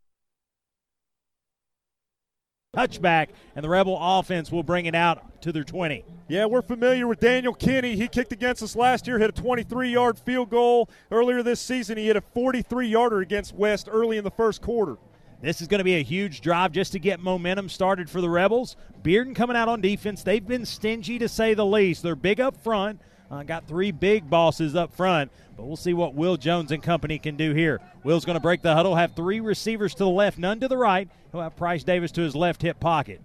Touchback, 2.76 3.30
and 3.56 3.64
the 3.64 3.70
Rebel 3.70 3.98
offense 4.00 4.52
will 4.52 4.64
bring 4.64 4.86
it 4.86 4.96
out 4.96 5.42
to 5.42 5.52
their 5.52 5.64
20. 5.64 6.04
Yeah, 6.28 6.46
we're 6.46 6.62
familiar 6.62 7.08
with 7.08 7.20
Daniel 7.20 7.54
Kinney. 7.54 7.96
He 7.96 8.08
kicked 8.08 8.34
against 8.34 8.62
us 8.64 8.76
last 8.76 9.08
year, 9.08 9.20
hit 9.20 9.30
a 9.30 9.42
23 9.42 9.90
yard 9.90 10.20
field 10.20 10.50
goal. 10.50 10.90
Earlier 11.12 11.42
this 11.44 11.60
season, 11.60 11.98
he 11.98 12.08
hit 12.08 12.16
a 12.16 12.22
43 12.22 12.88
yarder 12.88 13.22
against 13.22 13.56
West 13.56 13.88
early 13.90 14.18
in 14.18 14.24
the 14.24 14.32
first 14.32 14.62
quarter. 14.62 14.98
This 15.42 15.62
is 15.62 15.68
going 15.68 15.80
to 15.80 15.86
be 15.86 15.96
a 15.96 16.04
huge 16.04 16.42
drive 16.42 16.72
just 16.72 16.92
to 16.94 17.00
get 17.00 17.20
momentum 17.20 17.70
started 17.70 18.10
for 18.10 18.20
the 18.20 18.30
Rebels. 18.30 18.76
Bearden 19.04 19.36
coming 19.36 19.56
out 19.56 19.70
on 19.70 19.80
defense. 19.82 20.24
They've 20.24 20.46
been 20.46 20.66
stingy 20.66 21.20
to 21.20 21.30
say 21.30 21.54
the 21.54 21.66
least. 21.66 22.02
They're 22.02 22.16
big 22.16 22.42
up 22.42 22.58
front. 22.58 23.00
Uh, 23.30 23.44
got 23.44 23.68
three 23.68 23.92
big 23.92 24.30
bosses 24.30 24.76
up 24.76 24.94
front, 24.94 25.32
but 25.56 25.66
we'll 25.66 25.76
see 25.76 25.94
what 25.94 26.14
Will 26.14 26.38
Jones 26.38 26.72
and 26.72 26.84
company 26.84 27.18
can 27.18 27.36
do 27.36 27.54
here. 27.54 27.80
Will's 28.04 28.26
going 28.26 28.36
to 28.36 28.42
break 28.42 28.62
the 28.62 28.74
huddle, 28.74 28.96
have 28.96 29.16
three 29.16 29.40
receivers 29.40 29.94
to 29.96 30.04
the 30.04 30.10
left, 30.10 30.38
none 30.38 30.60
to 30.60 30.68
the 30.68 30.78
right. 30.78 31.10
He'll 31.32 31.42
have 31.42 31.56
Price 31.56 31.84
Davis 31.84 32.12
to 32.14 32.22
his 32.22 32.36
left 32.36 32.62
hip 32.62 32.80
pocket. 32.80 33.22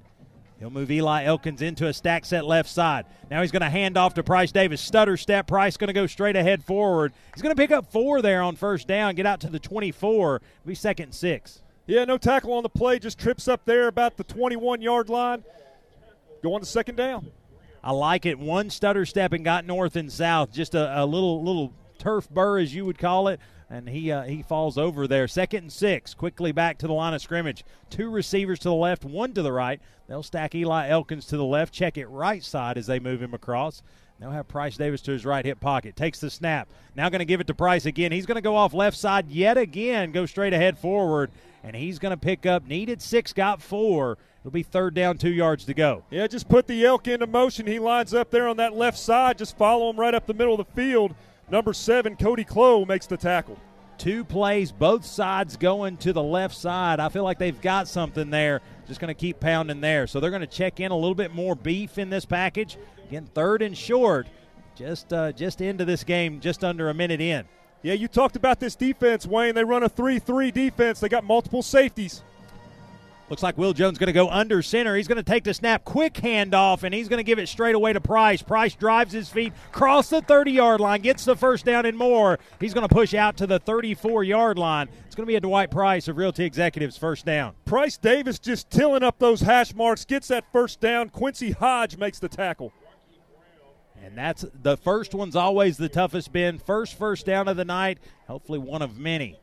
He'll 0.58 0.70
move 0.70 0.90
Eli 0.90 1.24
Elkins 1.24 1.62
into 1.62 1.86
a 1.86 1.92
stack 1.92 2.26
set 2.26 2.44
left 2.44 2.68
side. 2.68 3.06
Now 3.30 3.40
he's 3.40 3.50
going 3.50 3.62
to 3.62 3.70
hand 3.70 3.96
off 3.96 4.14
to 4.14 4.22
Price 4.22 4.52
Davis. 4.52 4.82
Stutter 4.82 5.16
step. 5.16 5.46
Price 5.46 5.78
going 5.78 5.88
to 5.88 5.94
go 5.94 6.06
straight 6.06 6.36
ahead 6.36 6.62
forward. 6.62 7.14
He's 7.34 7.42
going 7.42 7.54
to 7.54 7.60
pick 7.60 7.70
up 7.70 7.90
four 7.90 8.20
there 8.20 8.42
on 8.42 8.56
first 8.56 8.86
down, 8.86 9.14
get 9.14 9.24
out 9.24 9.40
to 9.40 9.48
the 9.48 9.58
24. 9.58 10.36
It'll 10.36 10.46
be 10.66 10.74
second 10.74 11.04
and 11.04 11.14
six. 11.14 11.62
Yeah, 11.86 12.04
no 12.04 12.18
tackle 12.18 12.52
on 12.52 12.62
the 12.62 12.68
play, 12.68 12.98
just 12.98 13.18
trips 13.18 13.48
up 13.48 13.64
there 13.64 13.88
about 13.88 14.18
the 14.18 14.24
21 14.24 14.82
yard 14.82 15.08
line. 15.08 15.44
Go 16.42 16.54
on 16.54 16.60
to 16.60 16.66
second 16.66 16.96
down. 16.96 17.30
I 17.82 17.92
like 17.92 18.26
it. 18.26 18.38
One 18.38 18.68
stutter 18.68 19.06
step 19.06 19.32
and 19.32 19.42
got 19.42 19.64
north 19.64 19.96
and 19.96 20.12
south. 20.12 20.52
Just 20.52 20.74
a, 20.74 21.02
a 21.02 21.06
little 21.06 21.42
little 21.42 21.72
turf 22.00 22.28
burr, 22.28 22.58
as 22.58 22.74
you 22.74 22.84
would 22.84 22.98
call 22.98 23.28
it. 23.28 23.38
And 23.68 23.88
he 23.88 24.10
uh, 24.10 24.22
he 24.22 24.42
falls 24.42 24.76
over 24.76 25.06
there. 25.06 25.28
Second 25.28 25.64
and 25.64 25.72
six. 25.72 26.12
Quickly 26.12 26.50
back 26.50 26.78
to 26.78 26.88
the 26.88 26.92
line 26.92 27.14
of 27.14 27.22
scrimmage. 27.22 27.64
Two 27.88 28.10
receivers 28.10 28.58
to 28.60 28.68
the 28.68 28.74
left, 28.74 29.04
one 29.04 29.32
to 29.34 29.42
the 29.42 29.52
right. 29.52 29.80
They'll 30.08 30.24
stack 30.24 30.56
Eli 30.56 30.88
Elkins 30.88 31.26
to 31.26 31.36
the 31.36 31.44
left. 31.44 31.72
Check 31.72 31.96
it 31.96 32.06
right 32.06 32.42
side 32.42 32.76
as 32.76 32.88
they 32.88 32.98
move 32.98 33.22
him 33.22 33.32
across. 33.32 33.84
They'll 34.18 34.32
have 34.32 34.48
Price 34.48 34.76
Davis 34.76 35.00
to 35.02 35.12
his 35.12 35.24
right 35.24 35.44
hip 35.44 35.60
pocket. 35.60 35.96
Takes 35.96 36.20
the 36.20 36.30
snap. 36.30 36.68
Now 36.94 37.08
going 37.08 37.20
to 37.20 37.24
give 37.24 37.40
it 37.40 37.46
to 37.46 37.54
Price 37.54 37.86
again. 37.86 38.12
He's 38.12 38.26
going 38.26 38.36
to 38.36 38.42
go 38.42 38.54
off 38.54 38.74
left 38.74 38.96
side 38.96 39.30
yet 39.30 39.56
again. 39.56 40.12
Go 40.12 40.26
straight 40.26 40.52
ahead 40.52 40.78
forward. 40.78 41.30
And 41.62 41.74
he's 41.76 41.98
going 41.98 42.10
to 42.10 42.16
pick 42.16 42.46
up, 42.46 42.66
needed 42.66 43.00
six, 43.00 43.32
got 43.32 43.62
four. 43.62 44.18
It'll 44.40 44.50
be 44.50 44.62
third 44.62 44.94
down, 44.94 45.18
two 45.18 45.30
yards 45.30 45.64
to 45.66 45.74
go. 45.74 46.04
Yeah, 46.10 46.26
just 46.26 46.48
put 46.48 46.66
the 46.66 46.84
elk 46.84 47.06
into 47.06 47.26
motion. 47.26 47.66
He 47.66 47.78
lines 47.78 48.14
up 48.14 48.30
there 48.30 48.48
on 48.48 48.56
that 48.56 48.74
left 48.74 48.98
side. 48.98 49.38
Just 49.38 49.56
follow 49.56 49.90
him 49.90 50.00
right 50.00 50.14
up 50.14 50.26
the 50.26 50.34
middle 50.34 50.58
of 50.58 50.66
the 50.66 50.72
field. 50.72 51.14
Number 51.50 51.72
seven, 51.72 52.16
Cody 52.16 52.44
Clow, 52.44 52.84
makes 52.84 53.06
the 53.06 53.16
tackle. 53.16 53.58
Two 53.98 54.24
plays, 54.24 54.72
both 54.72 55.04
sides 55.04 55.56
going 55.56 55.98
to 55.98 56.12
the 56.12 56.22
left 56.22 56.54
side. 56.54 57.00
I 57.00 57.10
feel 57.10 57.24
like 57.24 57.38
they've 57.38 57.60
got 57.60 57.86
something 57.86 58.30
there. 58.30 58.62
Just 58.86 58.98
going 58.98 59.14
to 59.14 59.20
keep 59.20 59.40
pounding 59.40 59.80
there. 59.80 60.06
So 60.06 60.20
they're 60.20 60.30
going 60.30 60.40
to 60.40 60.46
check 60.46 60.80
in 60.80 60.90
a 60.90 60.96
little 60.96 61.14
bit 61.14 61.34
more 61.34 61.54
beef 61.54 61.98
in 61.98 62.08
this 62.08 62.24
package. 62.24 62.78
Again, 63.08 63.28
third 63.34 63.62
and 63.62 63.76
short. 63.76 64.26
Just 64.74 65.12
uh, 65.12 65.32
just 65.32 65.60
into 65.60 65.84
this 65.84 66.04
game, 66.04 66.40
just 66.40 66.64
under 66.64 66.88
a 66.88 66.94
minute 66.94 67.20
in. 67.20 67.44
Yeah, 67.82 67.94
you 67.94 68.08
talked 68.08 68.36
about 68.36 68.60
this 68.60 68.74
defense, 68.74 69.26
Wayne. 69.26 69.54
They 69.54 69.64
run 69.64 69.82
a 69.82 69.88
3 69.88 70.18
3 70.18 70.50
defense. 70.50 71.00
They 71.00 71.08
got 71.08 71.24
multiple 71.24 71.62
safeties. 71.62 72.22
Looks 73.30 73.44
like 73.44 73.56
Will 73.56 73.72
Jones 73.72 73.96
going 73.96 74.08
to 74.08 74.12
go 74.12 74.28
under 74.28 74.60
center. 74.60 74.96
He's 74.96 75.06
going 75.06 75.16
to 75.16 75.22
take 75.22 75.44
the 75.44 75.54
snap, 75.54 75.84
quick 75.84 76.14
handoff, 76.14 76.82
and 76.82 76.92
he's 76.92 77.08
going 77.08 77.18
to 77.18 77.24
give 77.24 77.38
it 77.38 77.48
straight 77.48 77.76
away 77.76 77.92
to 77.92 78.00
Price. 78.00 78.42
Price 78.42 78.74
drives 78.74 79.12
his 79.12 79.28
feet, 79.28 79.52
cross 79.70 80.10
the 80.10 80.20
30 80.20 80.50
yard 80.50 80.80
line, 80.80 81.00
gets 81.00 81.24
the 81.24 81.36
first 81.36 81.64
down 81.64 81.86
and 81.86 81.96
more. 81.96 82.40
He's 82.58 82.74
going 82.74 82.88
to 82.88 82.92
push 82.92 83.14
out 83.14 83.36
to 83.36 83.46
the 83.46 83.60
34 83.60 84.24
yard 84.24 84.58
line. 84.58 84.88
It's 85.06 85.14
going 85.14 85.26
to 85.26 85.30
be 85.30 85.36
a 85.36 85.40
Dwight 85.40 85.70
Price 85.70 86.08
of 86.08 86.16
Realty 86.16 86.44
Executives 86.44 86.96
first 86.96 87.24
down. 87.24 87.54
Price 87.66 87.96
Davis 87.96 88.40
just 88.40 88.68
tilling 88.68 89.04
up 89.04 89.20
those 89.20 89.42
hash 89.42 89.76
marks, 89.76 90.04
gets 90.04 90.26
that 90.26 90.44
first 90.50 90.80
down. 90.80 91.08
Quincy 91.08 91.52
Hodge 91.52 91.96
makes 91.96 92.18
the 92.18 92.28
tackle. 92.28 92.72
And 94.02 94.18
that's 94.18 94.44
the 94.60 94.76
first 94.76 95.14
one's 95.14 95.36
always 95.36 95.76
the 95.76 95.88
toughest 95.88 96.32
Ben. 96.32 96.58
First 96.58 96.98
first 96.98 97.26
down 97.26 97.46
of 97.46 97.56
the 97.56 97.64
night, 97.64 97.98
hopefully 98.26 98.58
one 98.58 98.82
of 98.82 98.98
many. 98.98 99.38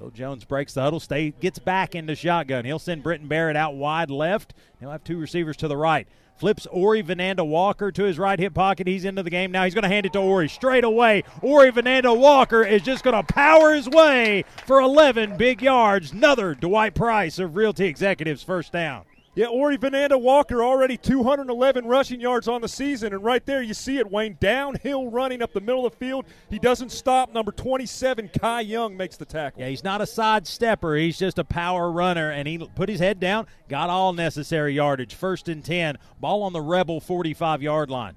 Will 0.00 0.10
Jones 0.10 0.44
breaks 0.44 0.74
the 0.74 0.82
huddle, 0.82 1.00
stay, 1.00 1.30
gets 1.40 1.58
back 1.58 1.94
into 1.94 2.14
shotgun. 2.14 2.64
He'll 2.64 2.78
send 2.78 3.02
Britton 3.02 3.28
Barrett 3.28 3.56
out 3.56 3.74
wide 3.74 4.10
left. 4.10 4.54
He'll 4.80 4.90
have 4.90 5.04
two 5.04 5.18
receivers 5.18 5.56
to 5.58 5.68
the 5.68 5.76
right. 5.76 6.06
Flips 6.36 6.66
Ori 6.66 7.02
Vananda 7.02 7.46
Walker 7.46 7.92
to 7.92 8.02
his 8.02 8.18
right 8.18 8.38
hip 8.38 8.54
pocket. 8.54 8.88
He's 8.88 9.04
into 9.04 9.22
the 9.22 9.30
game 9.30 9.52
now. 9.52 9.64
He's 9.64 9.74
going 9.74 9.84
to 9.84 9.88
hand 9.88 10.04
it 10.04 10.12
to 10.14 10.18
Ori 10.18 10.48
straight 10.48 10.82
away. 10.82 11.22
Ori 11.42 11.70
Vananda 11.70 12.16
Walker 12.16 12.64
is 12.64 12.82
just 12.82 13.04
going 13.04 13.14
to 13.14 13.32
power 13.32 13.72
his 13.72 13.88
way 13.88 14.44
for 14.66 14.80
11 14.80 15.36
big 15.36 15.62
yards. 15.62 16.10
Another 16.10 16.54
Dwight 16.54 16.94
Price 16.94 17.38
of 17.38 17.54
Realty 17.54 17.86
Executives 17.86 18.42
first 18.42 18.72
down. 18.72 19.04
Yeah, 19.36 19.46
Ori 19.46 19.76
Vananda 19.76 20.20
Walker 20.20 20.62
already 20.62 20.96
211 20.96 21.86
rushing 21.86 22.20
yards 22.20 22.46
on 22.46 22.60
the 22.60 22.68
season, 22.68 23.12
and 23.12 23.24
right 23.24 23.44
there 23.44 23.62
you 23.62 23.74
see 23.74 23.98
it, 23.98 24.08
Wayne. 24.08 24.36
Downhill 24.38 25.08
running 25.10 25.42
up 25.42 25.52
the 25.52 25.60
middle 25.60 25.84
of 25.84 25.92
the 25.92 25.98
field. 25.98 26.26
He 26.48 26.60
doesn't 26.60 26.90
stop. 26.90 27.34
Number 27.34 27.50
27, 27.50 28.30
Kai 28.38 28.60
Young, 28.60 28.96
makes 28.96 29.16
the 29.16 29.24
tackle. 29.24 29.60
Yeah, 29.60 29.70
he's 29.70 29.82
not 29.82 30.00
a 30.00 30.06
side 30.06 30.46
stepper. 30.46 30.94
He's 30.94 31.18
just 31.18 31.40
a 31.40 31.44
power 31.44 31.90
runner, 31.90 32.30
and 32.30 32.46
he 32.46 32.58
put 32.58 32.88
his 32.88 33.00
head 33.00 33.18
down, 33.18 33.48
got 33.68 33.90
all 33.90 34.12
necessary 34.12 34.74
yardage. 34.74 35.16
First 35.16 35.48
and 35.48 35.64
10, 35.64 35.98
ball 36.20 36.44
on 36.44 36.52
the 36.52 36.62
Rebel 36.62 37.00
45 37.00 37.60
yard 37.60 37.90
line. 37.90 38.14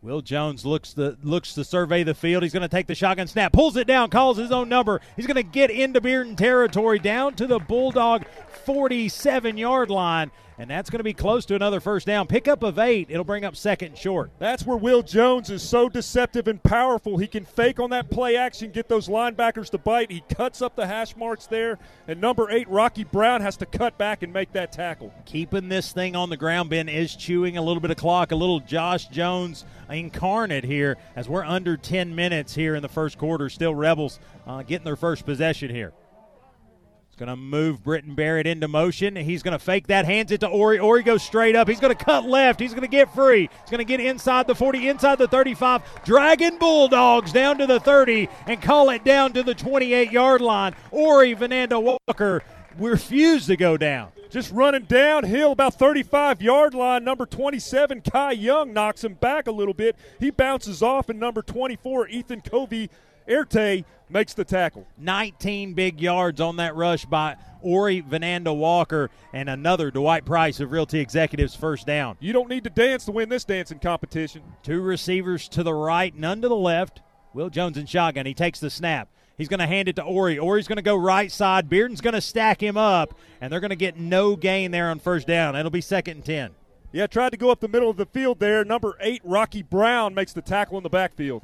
Will 0.00 0.20
Jones 0.20 0.64
looks 0.64 0.92
the 0.92 1.18
looks 1.24 1.54
to 1.54 1.64
survey 1.64 2.04
the 2.04 2.14
field. 2.14 2.44
He's 2.44 2.52
going 2.52 2.62
to 2.62 2.68
take 2.68 2.86
the 2.86 2.94
shotgun 2.94 3.26
snap, 3.26 3.52
pulls 3.52 3.76
it 3.76 3.88
down, 3.88 4.10
calls 4.10 4.36
his 4.38 4.52
own 4.52 4.68
number. 4.68 5.00
He's 5.16 5.26
going 5.26 5.36
to 5.36 5.42
get 5.42 5.70
into 5.70 6.00
Bearden 6.00 6.36
territory, 6.36 7.00
down 7.00 7.34
to 7.34 7.48
the 7.48 7.58
Bulldog 7.58 8.24
47 8.64 9.56
yard 9.58 9.90
line, 9.90 10.30
and 10.58 10.68
that's 10.68 10.90
going 10.90 10.98
to 10.98 11.04
be 11.04 11.14
close 11.14 11.46
to 11.46 11.54
another 11.54 11.80
first 11.80 12.06
down. 12.06 12.26
Pickup 12.26 12.62
of 12.62 12.78
eight. 12.78 13.06
It'll 13.10 13.24
bring 13.24 13.44
up 13.44 13.54
second 13.54 13.96
short. 13.96 14.30
That's 14.38 14.66
where 14.66 14.76
Will 14.76 15.02
Jones 15.02 15.50
is 15.50 15.62
so 15.62 15.88
deceptive 15.88 16.48
and 16.48 16.60
powerful. 16.62 17.16
He 17.16 17.28
can 17.28 17.44
fake 17.44 17.78
on 17.78 17.90
that 17.90 18.10
play 18.10 18.36
action, 18.36 18.72
get 18.72 18.88
those 18.88 19.08
linebackers 19.08 19.70
to 19.70 19.78
bite. 19.78 20.10
He 20.10 20.22
cuts 20.28 20.60
up 20.60 20.74
the 20.74 20.86
hash 20.86 21.16
marks 21.16 21.46
there, 21.46 21.78
and 22.08 22.20
number 22.20 22.50
eight, 22.50 22.68
Rocky 22.68 23.04
Brown, 23.04 23.40
has 23.40 23.56
to 23.58 23.66
cut 23.66 23.96
back 23.96 24.22
and 24.22 24.32
make 24.32 24.52
that 24.52 24.72
tackle. 24.72 25.12
Keeping 25.24 25.68
this 25.68 25.92
thing 25.92 26.16
on 26.16 26.28
the 26.28 26.36
ground, 26.36 26.70
Ben 26.70 26.88
is 26.88 27.14
chewing 27.14 27.56
a 27.56 27.62
little 27.62 27.80
bit 27.80 27.92
of 27.92 27.96
clock, 27.96 28.32
a 28.32 28.36
little 28.36 28.60
Josh 28.60 29.06
Jones 29.06 29.64
incarnate 29.88 30.64
here 30.64 30.96
as 31.14 31.28
we're 31.28 31.44
under 31.44 31.76
10 31.76 32.14
minutes 32.14 32.54
here 32.54 32.74
in 32.74 32.82
the 32.82 32.88
first 32.88 33.16
quarter. 33.16 33.48
Still 33.48 33.74
Rebels 33.74 34.18
uh, 34.46 34.62
getting 34.62 34.84
their 34.84 34.96
first 34.96 35.24
possession 35.24 35.70
here. 35.70 35.92
Going 37.18 37.28
to 37.28 37.34
move 37.34 37.82
Britton 37.82 38.14
Barrett 38.14 38.46
into 38.46 38.68
motion. 38.68 39.16
He's 39.16 39.42
going 39.42 39.50
to 39.50 39.58
fake 39.58 39.88
that, 39.88 40.04
hands 40.04 40.30
it 40.30 40.38
to 40.42 40.46
Ori. 40.46 40.78
Ori 40.78 41.02
goes 41.02 41.20
straight 41.20 41.56
up. 41.56 41.66
He's 41.66 41.80
going 41.80 41.96
to 41.96 42.04
cut 42.04 42.24
left. 42.24 42.60
He's 42.60 42.70
going 42.70 42.82
to 42.82 42.86
get 42.86 43.12
free. 43.12 43.50
He's 43.50 43.70
going 43.70 43.78
to 43.78 43.84
get 43.84 43.98
inside 43.98 44.46
the 44.46 44.54
40, 44.54 44.86
inside 44.86 45.18
the 45.18 45.26
35. 45.26 46.04
Dragon 46.04 46.58
Bulldogs 46.58 47.32
down 47.32 47.58
to 47.58 47.66
the 47.66 47.80
30 47.80 48.28
and 48.46 48.62
call 48.62 48.90
it 48.90 49.02
down 49.02 49.32
to 49.32 49.42
the 49.42 49.52
28 49.52 50.12
yard 50.12 50.40
line. 50.40 50.76
Ori 50.92 51.34
Vananda 51.34 51.82
Walker 51.82 52.44
refused 52.78 53.48
to 53.48 53.56
go 53.56 53.76
down. 53.76 54.12
Just 54.30 54.52
running 54.52 54.84
downhill 54.84 55.50
about 55.50 55.74
35 55.74 56.40
yard 56.40 56.72
line. 56.72 57.02
Number 57.02 57.26
27, 57.26 58.00
Kai 58.02 58.30
Young, 58.32 58.72
knocks 58.72 59.02
him 59.02 59.14
back 59.14 59.48
a 59.48 59.52
little 59.52 59.74
bit. 59.74 59.96
He 60.20 60.30
bounces 60.30 60.84
off, 60.84 61.08
and 61.08 61.18
number 61.18 61.42
24, 61.42 62.06
Ethan 62.10 62.42
Covey 62.42 62.90
Erte 63.28 63.84
makes 64.08 64.34
the 64.34 64.44
tackle. 64.44 64.86
19 64.96 65.74
big 65.74 66.00
yards 66.00 66.40
on 66.40 66.56
that 66.56 66.74
rush 66.74 67.04
by 67.04 67.36
Ori 67.60 68.02
Vananda 68.02 68.56
Walker 68.56 69.10
and 69.32 69.48
another 69.48 69.90
Dwight 69.90 70.24
Price 70.24 70.60
of 70.60 70.72
Realty 70.72 71.00
Executives 71.00 71.54
first 71.54 71.86
down. 71.86 72.16
You 72.20 72.32
don't 72.32 72.48
need 72.48 72.64
to 72.64 72.70
dance 72.70 73.04
to 73.04 73.12
win 73.12 73.28
this 73.28 73.44
dancing 73.44 73.78
competition. 73.78 74.42
Two 74.62 74.80
receivers 74.80 75.48
to 75.50 75.62
the 75.62 75.74
right, 75.74 76.14
none 76.14 76.40
to 76.42 76.48
the 76.48 76.56
left. 76.56 77.02
Will 77.34 77.50
Jones 77.50 77.76
in 77.76 77.86
shotgun. 77.86 78.26
He 78.26 78.34
takes 78.34 78.60
the 78.60 78.70
snap. 78.70 79.08
He's 79.36 79.48
going 79.48 79.60
to 79.60 79.66
hand 79.66 79.88
it 79.88 79.96
to 79.96 80.02
Ori. 80.02 80.38
Ori's 80.38 80.66
going 80.66 80.76
to 80.76 80.82
go 80.82 80.96
right 80.96 81.30
side. 81.30 81.68
Bearden's 81.68 82.00
going 82.00 82.14
to 82.14 82.20
stack 82.20 82.60
him 82.60 82.76
up, 82.76 83.14
and 83.40 83.52
they're 83.52 83.60
going 83.60 83.70
to 83.70 83.76
get 83.76 83.96
no 83.96 84.34
gain 84.34 84.72
there 84.72 84.90
on 84.90 84.98
first 84.98 85.28
down. 85.28 85.54
It'll 85.54 85.70
be 85.70 85.80
second 85.80 86.16
and 86.16 86.24
10. 86.24 86.50
Yeah, 86.90 87.06
tried 87.06 87.30
to 87.30 87.36
go 87.36 87.50
up 87.50 87.60
the 87.60 87.68
middle 87.68 87.90
of 87.90 87.98
the 87.98 88.06
field 88.06 88.40
there. 88.40 88.64
Number 88.64 88.96
eight, 89.00 89.20
Rocky 89.22 89.62
Brown, 89.62 90.14
makes 90.14 90.32
the 90.32 90.40
tackle 90.40 90.78
in 90.78 90.82
the 90.82 90.88
backfield. 90.88 91.42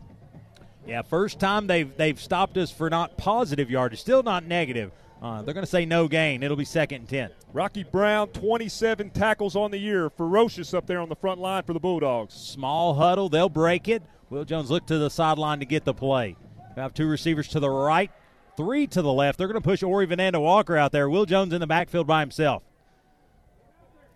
Yeah, 0.87 1.03
first 1.03 1.41
time 1.41 1.67
they've 1.67 1.97
they've 1.97 2.21
stopped 2.21 2.57
us 2.57 2.71
for 2.71 2.91
not 2.91 3.17
positive 3.17 3.71
yardage, 3.71 4.01
still 4.01 4.23
not 4.23 4.45
negative. 4.45 4.93
Uh, 5.23 5.41
they're 5.41 5.55
going 5.55 5.65
to 5.65 5.71
say 5.71 5.87
no 5.87 6.07
gain. 6.07 6.43
It'll 6.43 6.57
be 6.57 6.67
second 6.67 6.99
and 6.99 7.09
10. 7.09 7.31
Rocky 7.55 7.83
Brown, 7.83 8.29
27 8.29 9.09
tackles 9.09 9.57
on 9.57 9.71
the 9.71 9.79
year. 9.79 10.11
Ferocious 10.11 10.75
up 10.75 10.87
there 10.87 11.01
on 11.01 11.09
the 11.09 11.17
front 11.17 11.41
line 11.41 11.63
for 11.63 11.73
the 11.73 11.81
Bulldogs. 11.81 12.35
Small 12.35 12.93
huddle. 12.93 13.31
They'll 13.31 13.49
break 13.49 13.89
it. 13.89 14.03
Will 14.29 14.45
Jones 14.45 14.71
look 14.71 14.87
to 14.89 14.99
the 14.99 15.09
sideline 15.09 15.61
to 15.61 15.65
get 15.65 15.85
the 15.87 15.95
play. 15.95 16.37
Have 16.77 16.93
two 16.93 17.07
receivers 17.07 17.49
to 17.49 17.61
the 17.61 17.71
right, 17.71 18.11
three 18.57 18.87
to 18.89 19.01
the 19.01 19.13
left. 19.13 19.39
They're 19.39 19.47
going 19.47 19.61
to 19.61 19.67
push 19.67 19.83
Ori 19.83 20.07
Vananda 20.07 20.43
Walker 20.43 20.77
out 20.77 20.93
there. 20.93 21.09
Will 21.09 21.25
Jones 21.25 21.55
in 21.55 21.61
the 21.61 21.67
backfield 21.67 22.07
by 22.07 22.21
himself. 22.21 22.63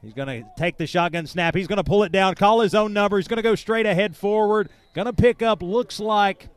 He's 0.02 0.12
going 0.12 0.28
to 0.28 0.48
take 0.56 0.76
the 0.76 0.86
shotgun 0.86 1.26
snap. 1.26 1.54
He's 1.54 1.66
going 1.66 1.78
to 1.78 1.84
pull 1.84 2.04
it 2.04 2.12
down, 2.12 2.34
call 2.34 2.60
his 2.60 2.74
own 2.74 2.92
number. 2.92 3.16
He's 3.16 3.28
going 3.28 3.38
to 3.38 3.42
go 3.42 3.54
straight 3.54 3.86
ahead 3.86 4.16
forward. 4.16 4.68
Going 4.94 5.06
to 5.06 5.12
pick 5.12 5.42
up, 5.42 5.62
looks 5.62 5.98
like 5.98 6.48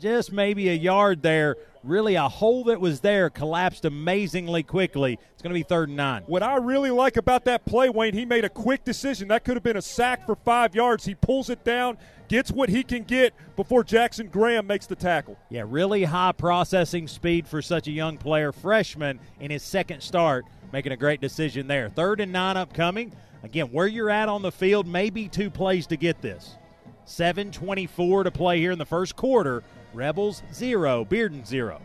just 0.00 0.32
maybe 0.32 0.68
a 0.68 0.74
yard 0.74 1.22
there. 1.22 1.56
Really, 1.82 2.16
a 2.16 2.28
hole 2.28 2.64
that 2.64 2.80
was 2.80 3.00
there 3.00 3.30
collapsed 3.30 3.84
amazingly 3.84 4.64
quickly. 4.64 5.18
It's 5.32 5.42
going 5.42 5.54
to 5.54 5.58
be 5.58 5.62
third 5.62 5.88
and 5.88 5.96
nine. 5.96 6.24
What 6.26 6.42
I 6.42 6.56
really 6.56 6.90
like 6.90 7.16
about 7.16 7.44
that 7.44 7.64
play, 7.64 7.88
Wayne, 7.88 8.14
he 8.14 8.24
made 8.24 8.44
a 8.44 8.48
quick 8.48 8.84
decision. 8.84 9.28
That 9.28 9.44
could 9.44 9.54
have 9.54 9.62
been 9.62 9.76
a 9.76 9.82
sack 9.82 10.26
for 10.26 10.34
five 10.34 10.74
yards. 10.74 11.04
He 11.04 11.14
pulls 11.14 11.48
it 11.48 11.62
down, 11.62 11.96
gets 12.28 12.50
what 12.50 12.70
he 12.70 12.82
can 12.82 13.04
get 13.04 13.34
before 13.54 13.84
Jackson 13.84 14.26
Graham 14.26 14.66
makes 14.66 14.86
the 14.86 14.96
tackle. 14.96 15.38
Yeah, 15.48 15.62
really 15.64 16.02
high 16.02 16.32
processing 16.32 17.06
speed 17.06 17.46
for 17.46 17.62
such 17.62 17.86
a 17.86 17.92
young 17.92 18.18
player, 18.18 18.50
freshman 18.50 19.20
in 19.38 19.52
his 19.52 19.62
second 19.62 20.02
start, 20.02 20.44
making 20.72 20.90
a 20.90 20.96
great 20.96 21.20
decision 21.20 21.68
there. 21.68 21.88
Third 21.88 22.20
and 22.20 22.32
nine 22.32 22.56
upcoming. 22.56 23.12
Again, 23.44 23.66
where 23.66 23.86
you're 23.86 24.10
at 24.10 24.28
on 24.28 24.42
the 24.42 24.50
field, 24.50 24.88
maybe 24.88 25.28
two 25.28 25.50
plays 25.50 25.86
to 25.88 25.96
get 25.96 26.20
this. 26.20 26.56
7.24 27.06 28.24
to 28.24 28.30
play 28.30 28.58
here 28.58 28.72
in 28.72 28.78
the 28.78 28.84
first 28.84 29.16
quarter. 29.16 29.62
Rebels 29.94 30.42
zero, 30.52 31.04
Bearden 31.04 31.46
zero. 31.46 31.80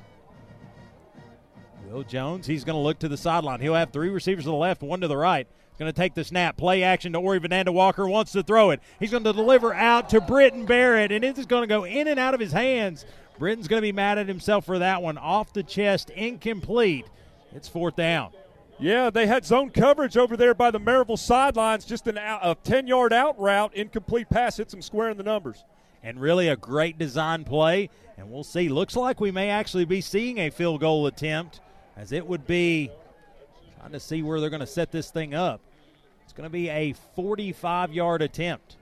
Will 1.89 2.03
Jones, 2.03 2.47
he's 2.47 2.63
going 2.63 2.75
to 2.75 2.81
look 2.81 2.99
to 2.99 3.09
the 3.09 3.17
sideline. 3.17 3.59
He'll 3.59 3.73
have 3.75 3.91
three 3.91 4.09
receivers 4.09 4.45
to 4.45 4.49
the 4.49 4.55
left, 4.55 4.81
one 4.81 5.01
to 5.01 5.07
the 5.07 5.17
right. 5.17 5.47
He's 5.47 5.79
going 5.79 5.91
to 5.91 5.95
take 5.95 6.13
the 6.13 6.23
snap, 6.23 6.57
play 6.57 6.83
action 6.83 7.13
to 7.13 7.19
Ori 7.19 7.39
Vananda 7.39 7.73
Walker, 7.73 8.07
wants 8.07 8.31
to 8.33 8.43
throw 8.43 8.71
it. 8.71 8.81
He's 8.99 9.11
going 9.11 9.23
to 9.23 9.33
deliver 9.33 9.73
out 9.73 10.09
to 10.09 10.21
Britton 10.21 10.65
Barrett, 10.65 11.11
and 11.11 11.23
it 11.23 11.37
is 11.37 11.45
going 11.45 11.63
to 11.63 11.67
go 11.67 11.83
in 11.85 12.07
and 12.07 12.19
out 12.19 12.33
of 12.33 12.39
his 12.39 12.51
hands. 12.51 13.05
Britton's 13.39 13.67
going 13.67 13.81
to 13.81 13.87
be 13.87 13.91
mad 13.91 14.17
at 14.17 14.27
himself 14.27 14.65
for 14.65 14.79
that 14.79 15.01
one. 15.01 15.17
Off 15.17 15.53
the 15.53 15.63
chest, 15.63 16.09
incomplete. 16.11 17.05
It's 17.53 17.67
fourth 17.67 17.95
down. 17.95 18.31
Yeah, 18.81 19.11
they 19.11 19.27
had 19.27 19.45
zone 19.45 19.69
coverage 19.69 20.17
over 20.17 20.35
there 20.35 20.55
by 20.55 20.71
the 20.71 20.79
Maryville 20.79 21.19
sidelines. 21.19 21.85
Just 21.85 22.07
an 22.07 22.17
out, 22.17 22.39
a 22.41 22.55
10 22.63 22.87
yard 22.87 23.13
out 23.13 23.39
route, 23.39 23.75
incomplete 23.75 24.27
pass, 24.27 24.57
hits 24.57 24.71
them 24.71 24.81
square 24.81 25.11
in 25.11 25.17
the 25.17 25.23
numbers. 25.23 25.63
And 26.01 26.19
really 26.19 26.47
a 26.47 26.55
great 26.55 26.97
design 26.97 27.43
play. 27.43 27.91
And 28.17 28.31
we'll 28.31 28.43
see. 28.43 28.69
Looks 28.69 28.95
like 28.95 29.21
we 29.21 29.29
may 29.29 29.51
actually 29.51 29.85
be 29.85 30.01
seeing 30.01 30.39
a 30.39 30.49
field 30.49 30.81
goal 30.81 31.05
attempt, 31.05 31.59
as 31.95 32.11
it 32.11 32.25
would 32.25 32.47
be 32.47 32.89
trying 33.79 33.91
to 33.91 33.99
see 33.99 34.23
where 34.23 34.41
they're 34.41 34.49
going 34.49 34.61
to 34.61 34.67
set 34.67 34.91
this 34.91 35.11
thing 35.11 35.35
up. 35.35 35.61
It's 36.23 36.33
going 36.33 36.49
to 36.49 36.51
be 36.51 36.69
a 36.69 36.93
45 37.15 37.93
yard 37.93 38.23
attempt. 38.23 38.77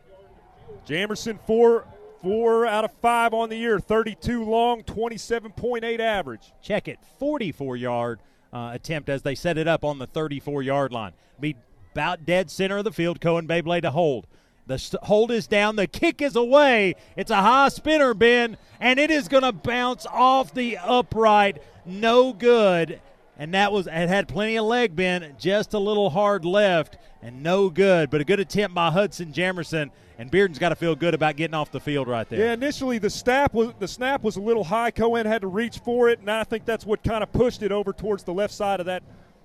Jamerson, 0.87 1.37
four, 1.45 1.85
four 2.21 2.65
out 2.65 2.85
of 2.85 2.93
five 3.01 3.33
on 3.33 3.49
the 3.49 3.57
year, 3.57 3.81
32 3.81 4.45
long, 4.45 4.83
27.8 4.83 5.99
average. 5.99 6.53
Check 6.61 6.87
it, 6.87 6.99
44 7.17 7.75
yard 7.75 8.19
uh, 8.51 8.71
attempt 8.73 9.09
as 9.09 9.21
they 9.21 9.35
set 9.35 9.57
it 9.57 9.67
up 9.67 9.83
on 9.83 9.99
the 9.99 10.07
34 10.07 10.63
yard 10.63 10.91
line. 10.91 11.13
Be 11.39 11.55
about 11.93 12.25
dead 12.25 12.49
center 12.51 12.77
of 12.77 12.83
the 12.83 12.91
field. 12.91 13.21
Cohen 13.21 13.47
Beyblade 13.47 13.81
to 13.81 13.91
hold. 13.91 14.27
The 14.67 14.99
hold 15.03 15.31
is 15.31 15.47
down. 15.47 15.75
The 15.77 15.87
kick 15.87 16.21
is 16.21 16.35
away. 16.35 16.95
It's 17.15 17.31
a 17.31 17.37
high 17.41 17.69
spinner, 17.69 18.13
Ben, 18.13 18.55
and 18.79 18.99
it 18.99 19.09
is 19.09 19.27
going 19.27 19.43
to 19.43 19.51
bounce 19.51 20.05
off 20.05 20.53
the 20.53 20.77
upright. 20.77 21.61
No 21.85 22.33
good. 22.33 23.01
And 23.39 23.53
that 23.53 23.71
was, 23.71 23.87
it 23.87 23.93
had 23.93 24.27
plenty 24.27 24.57
of 24.57 24.65
leg 24.65 24.97
bend, 24.97 25.35
just 25.39 25.73
a 25.73 25.79
little 25.79 26.09
hard 26.09 26.43
left, 26.43 26.97
and 27.21 27.41
no 27.41 27.69
good. 27.69 28.09
But 28.09 28.19
a 28.19 28.25
good 28.25 28.41
attempt 28.41 28.75
by 28.75 28.91
Hudson 28.91 29.31
Jamerson. 29.31 29.91
And 30.17 30.29
Bearden's 30.29 30.59
got 30.59 30.69
to 30.69 30.75
feel 30.75 30.95
good 30.95 31.13
about 31.13 31.37
getting 31.37 31.53
off 31.53 31.71
the 31.71 31.79
field 31.79 32.09
right 32.09 32.27
there. 32.27 32.47
Yeah, 32.47 32.51
initially 32.51 32.97
the 32.97 33.09
snap 33.09 33.53
was 33.53 33.71
the 33.79 33.87
snap 33.87 34.21
was 34.21 34.35
a 34.35 34.41
little 34.41 34.65
high. 34.65 34.91
Cohen 34.91 35.25
had 35.25 35.43
to 35.43 35.47
reach 35.47 35.79
for 35.79 36.09
it, 36.09 36.19
and 36.19 36.29
I 36.29 36.43
think 36.43 36.65
that's 36.65 36.85
what 36.85 37.01
kind 37.05 37.23
of 37.23 37.31
pushed 37.31 37.63
it 37.63 37.71
over 37.71 37.93
towards 37.93 38.23
the 38.23 38.33
left 38.33 38.53
side 38.53 38.81
of 38.81 38.87
that 38.87 39.01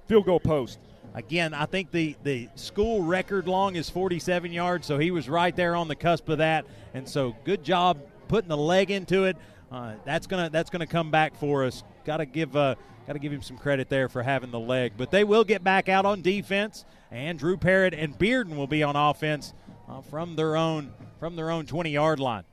field 0.09 0.27
goal 0.27 0.41
post. 0.41 0.81
Again, 1.15 1.55
I 1.55 1.67
think 1.67 1.93
the, 1.93 2.17
the 2.25 2.49
school 2.57 3.03
record 3.03 3.47
long 3.47 3.77
is 3.77 3.89
47 3.89 4.51
yards, 4.51 4.85
so 4.85 4.99
he 4.99 5.13
was 5.13 5.29
right 5.29 5.55
there 5.55 5.77
on 5.77 5.87
the 5.87 5.95
cusp 5.95 6.29
of 6.29 6.39
that. 6.39 6.67
And 6.93 7.09
so, 7.09 7.37
good 7.45 7.63
job 7.63 7.99
putting 8.27 8.49
the 8.49 8.57
leg 8.57 8.91
into 8.91 9.25
it. 9.25 9.37
Uh, 9.71 9.93
that's 10.05 10.27
gonna 10.27 10.51
that's 10.51 10.71
gonna 10.71 10.89
come 10.89 11.13
back 11.13 11.37
for 11.37 11.65
us. 11.65 11.85
Got 12.05 12.19
to 12.19 12.27
give 12.27 12.57
uh, 12.57 12.75
got 13.07 13.15
to 13.15 13.19
give 13.19 13.33
him 13.33 13.43
some 13.43 13.57
credit 13.57 13.89
there 13.89 14.09
for 14.09 14.23
having 14.23 14.51
the 14.51 14.61
leg. 14.61 14.93
But 14.97 15.11
they 15.11 15.25
will 15.25 15.45
get 15.45 15.65
back 15.65 15.89
out 15.89 16.07
on 16.07 16.23
defense, 16.23 16.85
and 17.11 17.39
Drew 17.39 17.57
Parrott 17.57 17.95
and 17.95 18.19
Bearden 18.19 18.57
will 18.57 18.67
be 18.67 18.83
on 18.83 18.97
offense 18.97 19.53
uh, 19.89 20.01
from 20.01 20.37
their 20.37 20.57
own 20.57 20.93
from 21.19 21.37
their 21.37 21.51
own 21.51 21.67
20 21.67 21.91
yard 21.91 22.21
line. 22.21 22.45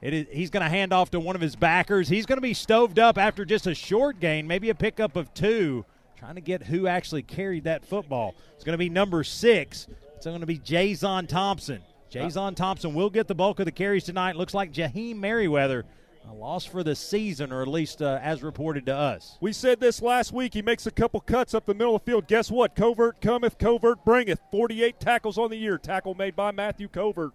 He's 0.00 0.48
going 0.48 0.62
to 0.62 0.70
hand 0.70 0.94
off 0.94 1.10
to 1.10 1.20
one 1.20 1.36
of 1.36 1.42
his 1.42 1.56
backers. 1.56 2.08
He's 2.08 2.24
going 2.24 2.38
to 2.38 2.42
be 2.42 2.54
stoved 2.54 2.98
up 2.98 3.18
after 3.18 3.44
just 3.44 3.66
a 3.66 3.74
short 3.74 4.18
gain, 4.18 4.46
maybe 4.46 4.70
a 4.70 4.74
pickup 4.74 5.14
of 5.14 5.34
two 5.34 5.84
trying 6.16 6.34
to 6.34 6.40
get 6.40 6.62
who 6.62 6.86
actually 6.86 7.22
carried 7.22 7.64
that 7.64 7.84
football. 7.84 8.34
It's 8.54 8.62
going 8.62 8.74
to 8.74 8.78
be 8.78 8.90
number 8.90 9.24
six. 9.24 9.86
It's 10.16 10.26
going 10.26 10.40
to 10.40 10.46
be 10.46 10.58
Jason 10.58 11.26
Thompson. 11.26 11.82
Jason 12.10 12.54
Thompson 12.54 12.92
will 12.92 13.08
get 13.08 13.26
the 13.26 13.34
bulk 13.34 13.58
of 13.58 13.64
the 13.64 13.72
carries 13.72 14.04
tonight. 14.04 14.36
Looks 14.36 14.52
like 14.52 14.72
Jaheim 14.72 15.16
Merriweather. 15.16 15.86
A 16.28 16.32
loss 16.32 16.64
for 16.64 16.82
the 16.82 16.94
season, 16.94 17.52
or 17.52 17.62
at 17.62 17.68
least 17.68 18.02
uh, 18.02 18.20
as 18.22 18.42
reported 18.42 18.86
to 18.86 18.94
us. 18.94 19.38
We 19.40 19.52
said 19.52 19.80
this 19.80 20.00
last 20.02 20.32
week. 20.32 20.54
He 20.54 20.62
makes 20.62 20.86
a 20.86 20.90
couple 20.90 21.20
cuts 21.20 21.54
up 21.54 21.66
the 21.66 21.74
middle 21.74 21.96
of 21.96 22.04
the 22.04 22.10
field. 22.10 22.26
Guess 22.28 22.50
what? 22.50 22.76
Covert 22.76 23.20
cometh, 23.20 23.58
covert 23.58 24.04
bringeth. 24.04 24.40
48 24.50 25.00
tackles 25.00 25.38
on 25.38 25.50
the 25.50 25.56
year. 25.56 25.78
Tackle 25.78 26.14
made 26.14 26.36
by 26.36 26.52
Matthew 26.52 26.88
Covert. 26.88 27.32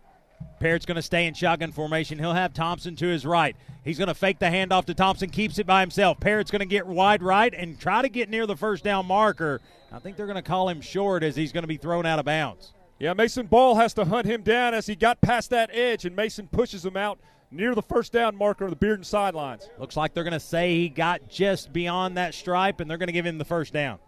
Parrott's 0.59 0.86
going 0.86 0.95
to 0.95 1.01
stay 1.01 1.25
in 1.27 1.33
shotgun 1.33 1.71
formation. 1.71 2.19
He'll 2.19 2.33
have 2.33 2.53
Thompson 2.53 2.95
to 2.97 3.07
his 3.07 3.25
right. 3.25 3.55
He's 3.83 3.97
going 3.97 4.07
to 4.07 4.13
fake 4.13 4.39
the 4.39 4.45
handoff 4.45 4.86
to 4.86 4.93
Thompson, 4.93 5.29
keeps 5.29 5.59
it 5.59 5.67
by 5.67 5.81
himself. 5.81 6.19
Parrott's 6.19 6.51
going 6.51 6.61
to 6.61 6.65
get 6.65 6.88
wide 6.88 7.21
right 7.21 7.53
and 7.53 7.79
try 7.79 8.01
to 8.01 8.09
get 8.09 8.29
near 8.29 8.45
the 8.45 8.55
first 8.55 8.83
down 8.83 9.05
marker. 9.05 9.61
I 9.91 9.99
think 9.99 10.17
they're 10.17 10.25
going 10.25 10.36
to 10.36 10.41
call 10.41 10.69
him 10.69 10.81
short 10.81 11.23
as 11.23 11.36
he's 11.36 11.51
going 11.51 11.63
to 11.63 11.67
be 11.67 11.77
thrown 11.77 12.05
out 12.05 12.19
of 12.19 12.25
bounds. 12.25 12.73
Yeah, 12.99 13.13
Mason 13.13 13.47
Ball 13.47 13.75
has 13.75 13.93
to 13.95 14.05
hunt 14.05 14.25
him 14.25 14.41
down 14.41 14.73
as 14.73 14.88
he 14.88 14.95
got 14.95 15.19
past 15.19 15.49
that 15.49 15.69
edge, 15.73 16.05
and 16.05 16.15
Mason 16.15 16.47
pushes 16.47 16.86
him 16.86 16.95
out 16.95 17.19
near 17.56 17.76
the 17.76 17.82
first 17.82 18.12
down 18.12 18.36
marker 18.36 18.66
of 18.66 18.78
the 18.78 18.86
Bearden 18.86 19.06
sidelines. 19.06 19.70
Looks 19.80 19.97
like 19.97 20.14
they're 20.14 20.24
going 20.24 20.34
to 20.34 20.39
say 20.39 20.76
he 20.76 20.89
got 20.89 21.30
just 21.30 21.72
beyond 21.72 22.18
that 22.18 22.34
stripe, 22.34 22.80
and 22.80 22.89
they're 22.89 22.97
going 22.97 23.08
to 23.08 23.14
give 23.14 23.26
him 23.26 23.38
the 23.38 23.45
first 23.45 23.74
down. 23.74 23.99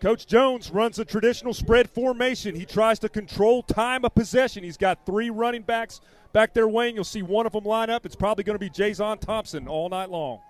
Coach 0.00 0.26
Jones 0.28 0.70
runs 0.70 0.98
a 1.00 1.04
traditional 1.04 1.52
spread 1.52 1.90
formation. 1.90 2.54
He 2.54 2.64
tries 2.64 3.00
to 3.00 3.08
control 3.08 3.62
time 3.62 4.04
of 4.04 4.14
possession. 4.14 4.62
He's 4.62 4.76
got 4.76 5.04
three 5.04 5.28
running 5.28 5.62
backs 5.62 6.00
back 6.32 6.54
there, 6.54 6.68
Wayne. 6.68 6.94
You'll 6.94 7.04
see 7.04 7.22
one 7.22 7.46
of 7.46 7.52
them 7.52 7.64
line 7.64 7.90
up. 7.90 8.06
It's 8.06 8.14
probably 8.14 8.44
going 8.44 8.54
to 8.54 8.64
be 8.64 8.70
Jason 8.70 9.18
Thompson 9.18 9.66
all 9.66 9.88
night 9.88 10.08
long. 10.08 10.40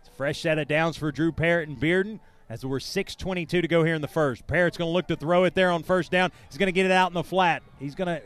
It's 0.00 0.08
a 0.08 0.12
fresh 0.12 0.40
set 0.40 0.58
of 0.58 0.68
downs 0.68 0.96
for 0.96 1.12
Drew 1.12 1.32
Parrott 1.32 1.68
and 1.68 1.78
Bearden 1.78 2.20
as 2.48 2.64
we're 2.64 2.78
6.22 2.78 3.48
to 3.48 3.68
go 3.68 3.84
here 3.84 3.94
in 3.94 4.00
the 4.00 4.08
first. 4.08 4.46
Parrott's 4.46 4.78
going 4.78 4.88
to 4.88 4.92
look 4.92 5.08
to 5.08 5.16
throw 5.16 5.44
it 5.44 5.54
there 5.54 5.70
on 5.70 5.82
first 5.82 6.10
down. 6.10 6.32
He's 6.48 6.56
going 6.56 6.68
to 6.68 6.72
get 6.72 6.86
it 6.86 6.92
out 6.92 7.10
in 7.10 7.14
the 7.14 7.22
flat. 7.22 7.62
He's 7.78 7.94
going 7.94 8.08
to, 8.08 8.22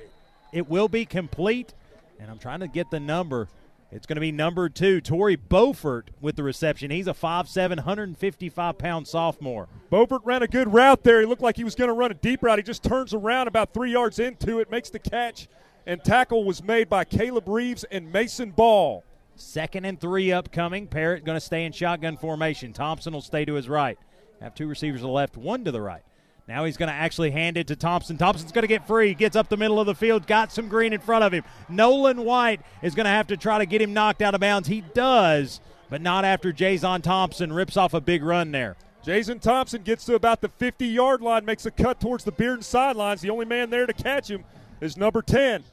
it 0.52 0.68
will 0.68 0.88
be 0.88 1.04
complete, 1.04 1.74
and 2.22 2.30
I'm 2.30 2.38
trying 2.38 2.60
to 2.60 2.68
get 2.68 2.90
the 2.90 3.00
number. 3.00 3.48
It's 3.90 4.06
going 4.06 4.16
to 4.16 4.20
be 4.20 4.32
number 4.32 4.68
two, 4.68 5.00
Tori 5.00 5.36
Beaufort 5.36 6.10
with 6.20 6.36
the 6.36 6.42
reception. 6.42 6.90
He's 6.90 7.08
a 7.08 7.12
5'7", 7.12 7.68
155 7.68 8.78
pound 8.78 9.08
sophomore. 9.08 9.68
Beaufort 9.90 10.22
ran 10.24 10.42
a 10.42 10.46
good 10.46 10.72
route 10.72 11.02
there. 11.02 11.20
He 11.20 11.26
looked 11.26 11.42
like 11.42 11.56
he 11.56 11.64
was 11.64 11.74
going 11.74 11.88
to 11.88 11.94
run 11.94 12.12
a 12.12 12.14
deep 12.14 12.42
route. 12.42 12.58
He 12.58 12.62
just 12.62 12.84
turns 12.84 13.12
around 13.12 13.48
about 13.48 13.74
three 13.74 13.90
yards 13.92 14.18
into 14.18 14.60
it, 14.60 14.70
makes 14.70 14.88
the 14.88 15.00
catch, 15.00 15.48
and 15.84 16.02
tackle 16.02 16.44
was 16.44 16.62
made 16.62 16.88
by 16.88 17.04
Caleb 17.04 17.48
Reeves 17.48 17.84
and 17.90 18.10
Mason 18.10 18.52
Ball. 18.52 19.04
Second 19.34 19.84
and 19.84 20.00
three 20.00 20.30
upcoming. 20.30 20.86
Parrott 20.86 21.24
going 21.24 21.36
to 21.36 21.40
stay 21.40 21.64
in 21.64 21.72
shotgun 21.72 22.16
formation. 22.16 22.72
Thompson 22.72 23.12
will 23.12 23.20
stay 23.20 23.44
to 23.44 23.54
his 23.54 23.68
right. 23.68 23.98
Have 24.40 24.54
two 24.54 24.68
receivers 24.68 25.00
to 25.00 25.06
the 25.06 25.12
left, 25.12 25.36
one 25.36 25.64
to 25.64 25.72
the 25.72 25.80
right. 25.80 26.02
Now 26.48 26.64
he's 26.64 26.76
going 26.76 26.88
to 26.88 26.94
actually 26.94 27.30
hand 27.30 27.56
it 27.56 27.68
to 27.68 27.76
Thompson. 27.76 28.18
Thompson's 28.18 28.52
going 28.52 28.62
to 28.62 28.68
get 28.68 28.86
free. 28.86 29.14
Gets 29.14 29.36
up 29.36 29.48
the 29.48 29.56
middle 29.56 29.78
of 29.78 29.86
the 29.86 29.94
field. 29.94 30.26
Got 30.26 30.52
some 30.52 30.68
green 30.68 30.92
in 30.92 31.00
front 31.00 31.24
of 31.24 31.32
him. 31.32 31.44
Nolan 31.68 32.24
White 32.24 32.60
is 32.82 32.94
going 32.94 33.04
to 33.04 33.10
have 33.10 33.28
to 33.28 33.36
try 33.36 33.58
to 33.58 33.66
get 33.66 33.80
him 33.80 33.92
knocked 33.92 34.22
out 34.22 34.34
of 34.34 34.40
bounds. 34.40 34.68
He 34.68 34.80
does, 34.80 35.60
but 35.88 36.02
not 36.02 36.24
after 36.24 36.52
Jason 36.52 37.02
Thompson 37.02 37.52
rips 37.52 37.76
off 37.76 37.94
a 37.94 38.00
big 38.00 38.24
run 38.24 38.50
there. 38.50 38.76
Jason 39.04 39.40
Thompson 39.40 39.82
gets 39.82 40.04
to 40.04 40.14
about 40.14 40.40
the 40.40 40.48
50 40.48 40.86
yard 40.86 41.22
line, 41.22 41.44
makes 41.44 41.66
a 41.66 41.70
cut 41.70 42.00
towards 42.00 42.24
the 42.24 42.32
Bearden 42.32 42.62
sidelines. 42.62 43.20
The 43.20 43.30
only 43.30 43.46
man 43.46 43.70
there 43.70 43.86
to 43.86 43.92
catch 43.92 44.28
him 44.28 44.44
is 44.80 44.96
number 44.96 45.22
10. 45.22 45.64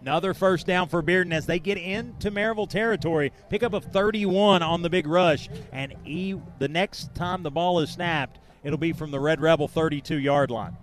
Another 0.00 0.34
first 0.34 0.66
down 0.66 0.88
for 0.88 1.00
Bearden 1.00 1.32
as 1.32 1.46
they 1.46 1.60
get 1.60 1.78
into 1.78 2.32
Maryville 2.32 2.68
territory. 2.68 3.32
Pickup 3.50 3.72
of 3.72 3.84
31 3.84 4.60
on 4.60 4.82
the 4.82 4.90
big 4.90 5.06
rush. 5.06 5.48
And 5.70 5.94
he, 6.02 6.40
the 6.58 6.66
next 6.66 7.14
time 7.14 7.44
the 7.44 7.52
ball 7.52 7.78
is 7.78 7.90
snapped, 7.90 8.40
It'll 8.64 8.78
be 8.78 8.92
from 8.92 9.10
the 9.10 9.20
Red 9.20 9.40
Rebel 9.40 9.68
32 9.68 10.18
yard 10.18 10.50
line. 10.50 10.76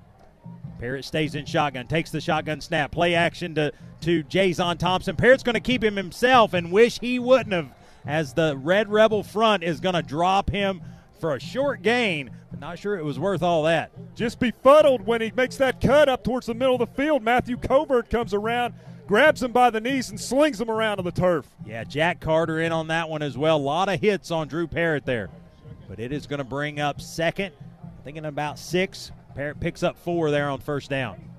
Parrott 0.80 1.06
stays 1.06 1.36
in 1.36 1.46
shotgun, 1.46 1.88
takes 1.88 2.10
the 2.10 2.22
shotgun 2.22 2.62
snap, 2.62 2.92
play 2.92 3.14
action 3.14 3.54
to, 3.56 3.72
to 4.02 4.24
Jason 4.24 4.78
Thompson. 4.78 5.16
Parrott's 5.16 5.44
going 5.44 5.56
to 5.56 5.60
keep 5.60 5.84
him 5.84 5.96
himself 5.96 6.54
and 6.54 6.72
wish 6.72 7.00
he 7.00 7.20
wouldn't 7.20 7.54
have, 7.54 7.70
as 8.06 8.34
the 8.34 8.58
Red 8.58 8.90
Rebel 8.90 9.24
front 9.24 9.64
is 9.64 9.82
going 9.82 9.96
to 9.96 10.02
drop 10.02 10.50
him 10.50 10.82
for 11.20 11.36
a 11.36 11.40
short 11.40 11.82
gain, 11.82 12.32
but 12.50 12.62
not 12.62 12.80
sure 12.80 12.98
it 12.98 13.04
was 13.04 13.20
worth 13.20 13.44
all 13.44 13.64
that. 13.64 13.92
Just 14.16 14.40
befuddled 14.40 15.06
when 15.06 15.20
he 15.20 15.32
makes 15.36 15.58
that 15.58 15.82
cut 15.82 16.08
up 16.08 16.24
towards 16.24 16.48
the 16.48 16.54
middle 16.54 16.76
of 16.76 16.80
the 16.80 17.02
field. 17.02 17.24
Matthew 17.24 17.58
Covert 17.58 18.10
comes 18.10 18.34
around, 18.34 18.74
grabs 19.06 19.44
him 19.44 19.52
by 19.52 19.70
the 19.70 19.82
knees, 19.82 20.10
and 20.10 20.20
slings 20.20 20.62
him 20.62 20.72
around 20.72 20.98
to 20.98 21.04
the 21.04 21.12
turf. 21.12 21.46
Yeah, 21.66 21.84
Jack 21.84 22.22
Carter 22.22 22.62
in 22.62 22.72
on 22.72 22.88
that 22.88 23.10
one 23.10 23.22
as 23.22 23.38
well. 23.38 23.58
A 23.58 23.60
lot 23.60 23.90
of 23.90 24.00
hits 24.00 24.32
on 24.32 24.48
Drew 24.48 24.66
Parrott 24.66 25.06
there. 25.06 25.30
But 25.90 26.00
it 26.00 26.14
is 26.14 26.26
going 26.26 26.38
to 26.38 26.46
bring 26.46 26.80
up 26.80 27.02
second 27.02 27.54
Thinking 28.04 28.26
about 28.26 28.60
six. 28.60 29.12
Parrott 29.36 29.60
picks 29.60 29.84
up 29.84 29.98
four 29.98 30.32
there 30.32 30.50
on 30.50 30.60
first 30.60 30.90
down. 30.90 31.30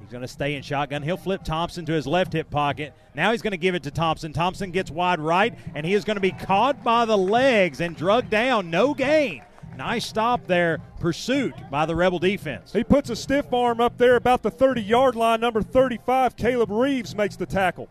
He's 0.00 0.10
going 0.10 0.22
to 0.22 0.28
stay 0.28 0.54
in 0.54 0.62
shotgun. 0.62 1.02
He'll 1.02 1.16
flip 1.16 1.42
Thompson 1.44 1.86
to 1.86 1.92
his 1.92 2.06
left 2.06 2.34
hip 2.34 2.50
pocket. 2.50 2.92
Now 3.14 3.32
he's 3.32 3.42
going 3.42 3.52
to 3.52 3.56
give 3.56 3.74
it 3.74 3.82
to 3.84 3.90
Thompson. 3.90 4.32
Thompson 4.32 4.70
gets 4.70 4.90
wide 4.90 5.18
right, 5.18 5.58
and 5.74 5.86
he 5.86 5.94
is 5.94 6.04
going 6.04 6.16
to 6.16 6.20
be 6.20 6.32
caught 6.32 6.84
by 6.84 7.06
the 7.06 7.16
legs 7.16 7.80
and 7.80 7.96
drugged 7.96 8.30
down. 8.30 8.70
No 8.70 8.92
gain. 8.92 9.42
Nice 9.76 10.06
stop 10.06 10.46
there. 10.46 10.78
Pursuit 11.00 11.54
by 11.70 11.86
the 11.86 11.96
Rebel 11.96 12.18
defense. 12.18 12.72
He 12.72 12.84
puts 12.84 13.10
a 13.10 13.16
stiff 13.16 13.52
arm 13.52 13.80
up 13.80 13.96
there 13.98 14.16
about 14.16 14.42
the 14.42 14.50
30 14.50 14.82
yard 14.82 15.16
line. 15.16 15.40
Number 15.40 15.62
35, 15.62 16.36
Caleb 16.36 16.70
Reeves, 16.70 17.14
makes 17.14 17.36
the 17.36 17.46
tackle. 17.46 17.88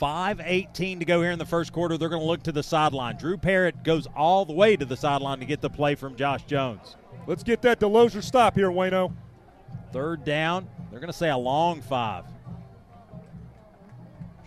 5.18 0.00 1.00
to 1.00 1.04
go 1.04 1.20
here 1.20 1.30
in 1.30 1.38
the 1.38 1.44
first 1.44 1.72
quarter. 1.72 1.98
They're 1.98 2.08
going 2.08 2.22
to 2.22 2.26
look 2.26 2.42
to 2.44 2.52
the 2.52 2.62
sideline. 2.62 3.16
Drew 3.16 3.36
Parrott 3.36 3.84
goes 3.84 4.06
all 4.16 4.44
the 4.44 4.52
way 4.52 4.76
to 4.76 4.84
the 4.84 4.96
sideline 4.96 5.40
to 5.40 5.46
get 5.46 5.60
the 5.60 5.70
play 5.70 5.94
from 5.94 6.16
Josh 6.16 6.44
Jones. 6.44 6.96
Let's 7.26 7.42
get 7.42 7.62
that 7.62 7.80
Delosier 7.80 8.22
stop 8.22 8.54
here, 8.54 8.70
Wayno. 8.70 9.12
Third 9.92 10.24
down. 10.24 10.68
They're 10.90 11.00
going 11.00 11.12
to 11.12 11.18
say 11.18 11.28
a 11.28 11.36
long 11.36 11.82
five. 11.82 12.24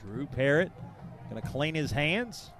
Drew 0.02 0.26
Parrott 0.26 0.72
going 1.30 1.42
to 1.42 1.48
clean 1.48 1.76
his 1.76 1.92
hands. 1.92 2.52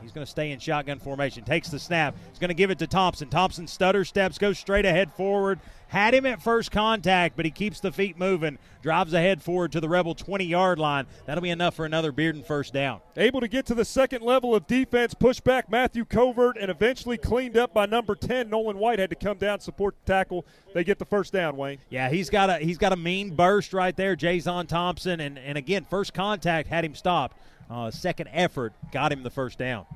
He's 0.00 0.12
going 0.12 0.24
to 0.24 0.30
stay 0.30 0.50
in 0.50 0.58
shotgun 0.58 0.98
formation. 0.98 1.44
Takes 1.44 1.68
the 1.68 1.78
snap. 1.78 2.14
He's 2.28 2.38
going 2.38 2.48
to 2.48 2.54
give 2.54 2.70
it 2.70 2.78
to 2.80 2.86
Thompson. 2.86 3.28
Thompson 3.28 3.66
stutter 3.66 4.04
steps, 4.04 4.38
goes 4.38 4.58
straight 4.58 4.84
ahead 4.84 5.12
forward. 5.12 5.60
Had 5.88 6.14
him 6.14 6.26
at 6.26 6.42
first 6.42 6.70
contact, 6.70 7.36
but 7.36 7.44
he 7.44 7.50
keeps 7.50 7.80
the 7.80 7.92
feet 7.92 8.18
moving. 8.18 8.58
Drives 8.82 9.12
ahead 9.12 9.42
forward 9.42 9.72
to 9.72 9.80
the 9.80 9.88
Rebel 9.88 10.14
20 10.14 10.44
yard 10.44 10.78
line. 10.78 11.06
That'll 11.26 11.42
be 11.42 11.50
enough 11.50 11.74
for 11.74 11.84
another 11.84 12.12
Bearden 12.12 12.44
first 12.44 12.72
down. 12.72 13.00
Able 13.16 13.40
to 13.40 13.48
get 13.48 13.66
to 13.66 13.74
the 13.74 13.84
second 13.84 14.22
level 14.22 14.54
of 14.54 14.66
defense, 14.66 15.14
push 15.14 15.40
back 15.40 15.70
Matthew 15.70 16.04
Covert, 16.04 16.56
and 16.60 16.70
eventually 16.70 17.16
cleaned 17.16 17.56
up 17.56 17.72
by 17.72 17.86
number 17.86 18.14
10. 18.14 18.50
Nolan 18.50 18.78
White 18.78 18.98
had 18.98 19.10
to 19.10 19.16
come 19.16 19.38
down, 19.38 19.60
support 19.60 19.94
the 20.04 20.12
tackle. 20.12 20.44
They 20.74 20.84
get 20.84 20.98
the 20.98 21.04
first 21.04 21.32
down, 21.32 21.56
Wayne. 21.56 21.78
Yeah, 21.90 22.08
he's 22.10 22.28
got 22.28 22.50
a 22.50 22.58
he's 22.58 22.78
got 22.78 22.92
a 22.92 22.96
mean 22.96 23.34
burst 23.34 23.72
right 23.72 23.96
there, 23.96 24.16
Jason 24.16 24.66
Thompson, 24.66 25.20
and, 25.20 25.38
and 25.38 25.56
again, 25.56 25.84
first 25.88 26.12
contact 26.12 26.68
had 26.68 26.84
him 26.84 26.94
stopped. 26.94 27.38
Uh, 27.70 27.90
second 27.90 28.28
effort 28.32 28.72
got 28.92 29.12
him 29.12 29.22
the 29.22 29.30
first 29.30 29.58
down. 29.58 29.86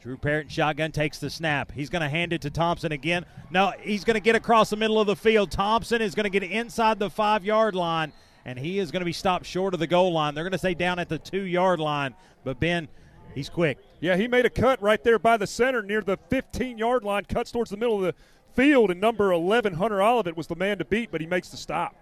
Drew 0.00 0.16
Parrott 0.16 0.50
shotgun 0.50 0.92
takes 0.92 1.18
the 1.18 1.28
snap. 1.28 1.72
He's 1.72 1.90
going 1.90 2.02
to 2.02 2.08
hand 2.08 2.32
it 2.32 2.40
to 2.42 2.50
Thompson 2.50 2.90
again. 2.90 3.26
No, 3.50 3.72
he's 3.80 4.02
going 4.04 4.14
to 4.14 4.20
get 4.20 4.34
across 4.34 4.70
the 4.70 4.76
middle 4.76 4.98
of 4.98 5.06
the 5.06 5.16
field. 5.16 5.50
Thompson 5.50 6.00
is 6.00 6.14
going 6.14 6.30
to 6.30 6.30
get 6.30 6.42
inside 6.42 6.98
the 6.98 7.10
five 7.10 7.44
yard 7.44 7.74
line, 7.74 8.12
and 8.44 8.58
he 8.58 8.78
is 8.78 8.90
going 8.90 9.00
to 9.00 9.06
be 9.06 9.12
stopped 9.12 9.44
short 9.44 9.74
of 9.74 9.80
the 9.80 9.86
goal 9.86 10.12
line. 10.12 10.34
They're 10.34 10.44
going 10.44 10.52
to 10.52 10.58
say 10.58 10.74
down 10.74 10.98
at 10.98 11.08
the 11.08 11.18
two 11.18 11.42
yard 11.42 11.80
line. 11.80 12.14
But 12.44 12.58
Ben, 12.58 12.88
He's 13.34 13.48
quick. 13.48 13.78
Yeah, 14.00 14.16
he 14.16 14.28
made 14.28 14.46
a 14.46 14.50
cut 14.50 14.82
right 14.82 15.02
there 15.02 15.18
by 15.18 15.36
the 15.36 15.46
center 15.46 15.82
near 15.82 16.00
the 16.00 16.16
15 16.28 16.78
yard 16.78 17.04
line, 17.04 17.24
cuts 17.24 17.52
towards 17.52 17.70
the 17.70 17.76
middle 17.76 17.96
of 17.96 18.02
the 18.02 18.14
field, 18.54 18.90
and 18.90 19.00
number 19.00 19.32
11, 19.32 19.74
Hunter 19.74 20.02
Olivet, 20.02 20.36
was 20.36 20.46
the 20.46 20.56
man 20.56 20.78
to 20.78 20.84
beat, 20.84 21.10
but 21.10 21.20
he 21.20 21.26
makes 21.26 21.48
the 21.48 21.56
stop. 21.56 21.94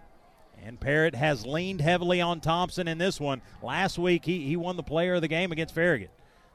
And 0.64 0.80
Parrott 0.80 1.14
has 1.14 1.46
leaned 1.46 1.80
heavily 1.80 2.20
on 2.20 2.40
Thompson 2.40 2.88
in 2.88 2.98
this 2.98 3.20
one. 3.20 3.42
Last 3.62 3.98
week, 3.98 4.24
he, 4.24 4.46
he 4.46 4.56
won 4.56 4.76
the 4.76 4.82
player 4.82 5.14
of 5.14 5.20
the 5.20 5.28
game 5.28 5.52
against 5.52 5.74
Farragut. 5.74 6.10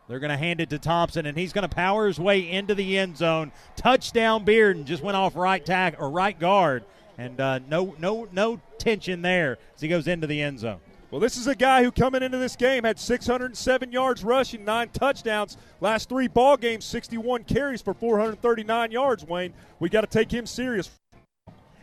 They're 0.07 0.19
going 0.19 0.31
to 0.31 0.37
hand 0.37 0.59
it 0.59 0.69
to 0.71 0.79
Thompson, 0.79 1.25
and 1.25 1.37
he's 1.37 1.53
going 1.53 1.67
to 1.67 1.73
power 1.73 2.07
his 2.07 2.19
way 2.19 2.49
into 2.49 2.75
the 2.75 2.97
end 2.97 3.17
zone. 3.17 3.51
Touchdown, 3.75 4.45
Bearden 4.45 4.85
just 4.85 5.01
went 5.01 5.15
off 5.15 5.35
right 5.35 5.65
tack 5.65 5.95
or 5.99 6.09
right 6.09 6.37
guard, 6.37 6.83
and 7.17 7.39
uh, 7.39 7.59
no 7.69 7.95
no 7.99 8.27
no 8.31 8.59
tension 8.77 9.21
there 9.21 9.57
as 9.75 9.81
he 9.81 9.87
goes 9.87 10.07
into 10.07 10.27
the 10.27 10.41
end 10.41 10.59
zone. 10.59 10.79
Well, 11.13 11.19
this 11.19 11.37
is 11.37 11.45
a 11.45 11.55
guy 11.55 11.83
who 11.83 11.91
coming 11.91 12.23
into 12.23 12.39
this 12.39 12.55
game 12.55 12.85
had 12.85 12.99
607 12.99 13.91
yards 13.91 14.23
rushing, 14.23 14.65
nine 14.65 14.89
touchdowns. 14.89 15.57
Last 15.79 16.09
three 16.09 16.27
ball 16.27 16.57
games, 16.57 16.85
61 16.85 17.43
carries 17.43 17.83
for 17.83 17.93
439 17.93 18.91
yards. 18.91 19.23
Wayne, 19.23 19.53
we 19.79 19.89
got 19.89 20.01
to 20.01 20.07
take 20.07 20.31
him 20.31 20.47
serious. 20.47 20.89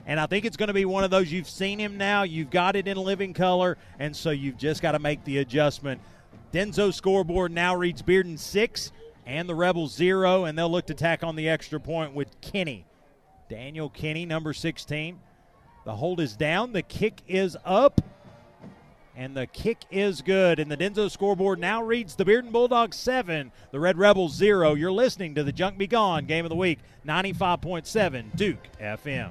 And 0.05 0.19
I 0.19 0.27
think 0.27 0.45
it's 0.45 0.57
going 0.57 0.67
to 0.67 0.75
be 0.75 0.85
one 0.85 1.05
of 1.05 1.13
those 1.13 1.31
you've 1.31 1.49
seen 1.49 1.79
him 1.79 1.97
now, 1.97 2.25
you've 2.25 2.51
got 2.51 2.75
it 2.75 2.89
in 2.89 2.97
living 2.97 3.33
color, 3.33 3.79
and 4.01 4.17
so 4.17 4.31
you've 4.31 4.59
just 4.59 4.83
got 4.83 4.93
to 4.93 4.99
make 4.99 5.23
the 5.23 5.39
adjustment. 5.39 6.01
Denso 6.53 6.93
scoreboard 6.93 7.53
now 7.53 7.75
reads 7.77 8.03
Bearden 8.03 8.39
six 8.39 8.93
and 9.25 9.49
the 9.49 9.55
Rebels 9.55 9.95
zero, 9.95 10.45
and 10.45 10.59
they'll 10.59 10.71
look 10.71 10.87
to 10.87 10.95
tack 10.95 11.23
on 11.23 11.37
the 11.37 11.49
extra 11.49 11.79
point 11.79 12.15
with 12.15 12.41
Kinney. 12.41 12.87
Daniel 13.49 13.89
Kinney, 13.89 14.27
number 14.27 14.53
16. 14.53 15.19
The 15.85 15.97
hold 15.97 16.21
is 16.21 16.37
down, 16.37 16.73
the 16.73 16.83
kick 16.83 17.21
is 17.27 17.57
up 17.65 18.01
and 19.17 19.37
the 19.37 19.47
kick 19.47 19.79
is 19.91 20.23
good. 20.23 20.59
And 20.59 20.71
the 20.71 20.77
Denso 20.77 21.11
scoreboard 21.11 21.59
now 21.59 21.83
reads 21.83 22.15
the 22.15 22.25
Bearden 22.25 22.53
Bulldogs 22.53 22.97
7, 22.97 23.53
the 23.71 23.81
Red 23.81 23.99
Rebels 23.99 24.35
0. 24.35 24.75
You're 24.75 24.93
listening 24.93 25.35
to 25.35 25.45
the 25.45 25.53
Junk 25.53 25.79
Be 25.79 25.87
Gone 25.87 26.27
Game 26.27 26.45
of 26.45 26.49
the 26.49 26.57
Week, 26.57 26.79
95.7 27.07 28.37
Duke 28.37 28.69
FM. 28.81 29.31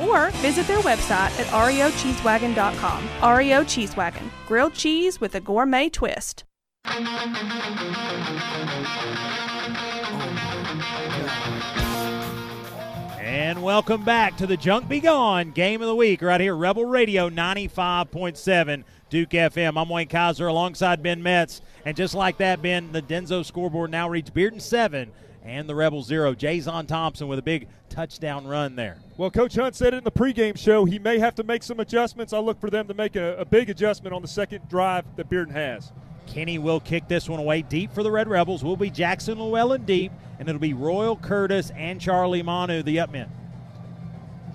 Or 0.00 0.30
visit 0.36 0.66
their 0.66 0.78
website 0.78 1.38
at 1.38 1.46
reocheesewagon.com. 1.46 3.36
REO 3.36 3.64
Cheese 3.64 3.96
Wagon, 3.96 4.30
grilled 4.46 4.74
cheese 4.74 5.20
with 5.20 5.34
a 5.34 5.40
gourmet 5.40 5.88
twist. 5.88 6.44
And 13.20 13.62
welcome 13.62 14.04
back 14.04 14.36
to 14.38 14.46
the 14.46 14.56
Junk 14.56 14.88
Be 14.88 15.00
Gone 15.00 15.50
Game 15.50 15.80
of 15.80 15.88
the 15.88 15.94
Week 15.94 16.22
right 16.22 16.40
here, 16.40 16.56
Rebel 16.56 16.84
Radio 16.84 17.28
95.7 17.28 18.84
Duke 19.10 19.30
FM. 19.30 19.80
I'm 19.80 19.88
Wayne 19.88 20.08
Kaiser 20.08 20.46
alongside 20.46 21.02
Ben 21.02 21.22
Metz. 21.22 21.60
And 21.84 21.96
just 21.96 22.14
like 22.14 22.36
that, 22.38 22.60
Ben, 22.62 22.92
the 22.92 23.02
Denso 23.02 23.44
scoreboard 23.44 23.90
now 23.90 24.08
reads 24.08 24.30
Bearden 24.30 24.60
7 24.60 25.10
and 25.44 25.68
the 25.68 25.74
Rebel 25.74 26.02
0. 26.02 26.34
Jason 26.34 26.86
Thompson 26.86 27.28
with 27.28 27.38
a 27.38 27.42
big 27.42 27.68
touchdown 27.88 28.46
run 28.46 28.76
there. 28.76 28.98
Well, 29.16 29.30
Coach 29.30 29.54
Hunt 29.54 29.74
said 29.74 29.94
it 29.94 29.98
in 29.98 30.04
the 30.04 30.10
pregame 30.10 30.58
show. 30.58 30.84
He 30.84 30.98
may 30.98 31.18
have 31.18 31.34
to 31.36 31.44
make 31.44 31.62
some 31.62 31.80
adjustments. 31.80 32.32
I 32.32 32.38
look 32.38 32.60
for 32.60 32.70
them 32.70 32.88
to 32.88 32.94
make 32.94 33.16
a, 33.16 33.36
a 33.36 33.44
big 33.44 33.70
adjustment 33.70 34.14
on 34.14 34.22
the 34.22 34.28
second 34.28 34.68
drive 34.68 35.04
that 35.16 35.28
Bearden 35.28 35.52
has. 35.52 35.92
Kinney 36.26 36.58
will 36.58 36.80
kick 36.80 37.08
this 37.08 37.28
one 37.28 37.40
away 37.40 37.62
deep 37.62 37.92
for 37.92 38.02
the 38.02 38.10
Red 38.10 38.28
Rebels. 38.28 38.62
Will 38.62 38.76
be 38.76 38.90
Jackson 38.90 39.38
Llewellyn 39.38 39.84
deep, 39.84 40.12
and 40.38 40.48
it'll 40.48 40.60
be 40.60 40.74
Royal 40.74 41.16
Curtis 41.16 41.70
and 41.74 42.00
Charlie 42.00 42.42
Manu, 42.42 42.82
the 42.82 42.98
upmen. 42.98 43.28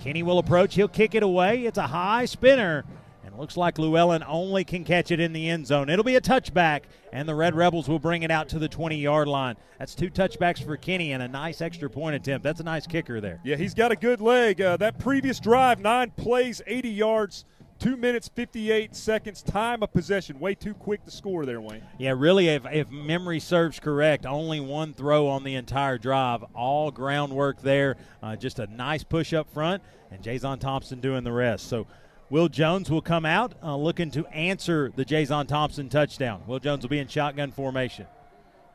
Kinney 0.02 0.22
will 0.22 0.38
approach. 0.38 0.76
He'll 0.76 0.88
kick 0.88 1.16
it 1.16 1.24
away. 1.24 1.66
It's 1.66 1.78
a 1.78 1.88
high 1.88 2.26
spinner, 2.26 2.86
and 3.34 3.42
looks 3.42 3.58
like 3.58 3.80
Llewellyn 3.80 4.24
only 4.28 4.64
can 4.64 4.84
catch 4.84 5.10
it 5.10 5.20
in 5.20 5.34
the 5.34 5.50
end 5.50 5.66
zone. 5.66 5.90
It'll 5.90 6.06
be 6.06 6.16
a 6.16 6.22
touchback, 6.22 6.84
and 7.12 7.28
the 7.28 7.34
Red 7.34 7.56
Rebels 7.56 7.90
will 7.90 7.98
bring 7.98 8.22
it 8.22 8.30
out 8.30 8.48
to 8.50 8.60
the 8.60 8.70
20 8.70 8.96
yard 8.96 9.28
line. 9.28 9.56
That's 9.80 9.96
two 9.96 10.12
touchbacks 10.12 10.64
for 10.64 10.78
Kinney 10.78 11.14
and 11.14 11.24
a 11.24 11.28
nice 11.28 11.60
extra 11.60 11.90
point 11.90 12.16
attempt. 12.16 12.44
That's 12.44 12.60
a 12.60 12.64
nice 12.64 12.86
kicker 12.86 13.20
there. 13.20 13.42
Yeah, 13.44 13.56
he's 13.56 13.74
got 13.74 13.92
a 13.92 13.96
good 13.96 14.22
leg. 14.22 14.62
Uh, 14.62 14.78
that 14.78 15.00
previous 15.00 15.40
drive, 15.40 15.80
nine 15.80 16.12
plays, 16.12 16.62
80 16.68 16.90
yards. 16.90 17.46
Two 17.80 17.98
minutes, 17.98 18.30
58 18.30 18.96
seconds, 18.96 19.42
time 19.42 19.82
of 19.82 19.92
possession. 19.92 20.40
Way 20.40 20.54
too 20.54 20.76
quick 20.76 21.04
to 21.06 21.12
score 21.12 21.44
there, 21.46 21.60
Wayne. 21.60 21.82
Yeah, 21.98 22.14
really, 22.16 22.48
if, 22.50 22.66
if 22.72 22.90
memory 22.92 23.40
serves 23.40 23.80
correct, 23.80 24.28
only 24.28 24.60
one 24.60 24.94
throw 24.94 25.28
on 25.28 25.44
the 25.44 25.56
entire 25.56 25.98
drive. 25.98 26.46
All 26.54 26.92
groundwork 26.92 27.62
there. 27.62 27.98
Uh, 28.22 28.36
just 28.36 28.60
a 28.60 28.68
nice 28.68 29.04
push 29.04 29.34
up 29.34 29.52
front, 29.52 29.82
and 30.12 30.22
Jason 30.22 30.60
Thompson 30.60 31.02
doing 31.02 31.24
the 31.24 31.34
rest. 31.34 31.68
So 31.68 31.88
Will 32.34 32.50
Jones 32.50 32.90
will 32.90 33.00
come 33.00 33.28
out 33.28 33.54
uh, 33.62 33.76
looking 33.76 34.10
to 34.10 34.26
answer 34.26 34.92
the 34.96 35.06
Jason 35.06 35.46
Thompson 35.46 35.88
touchdown. 35.88 36.42
Will 36.48 36.58
Jones 36.58 36.82
will 36.82 36.90
be 36.90 36.98
in 36.98 37.08
shotgun 37.08 37.52
formation. 37.52 38.08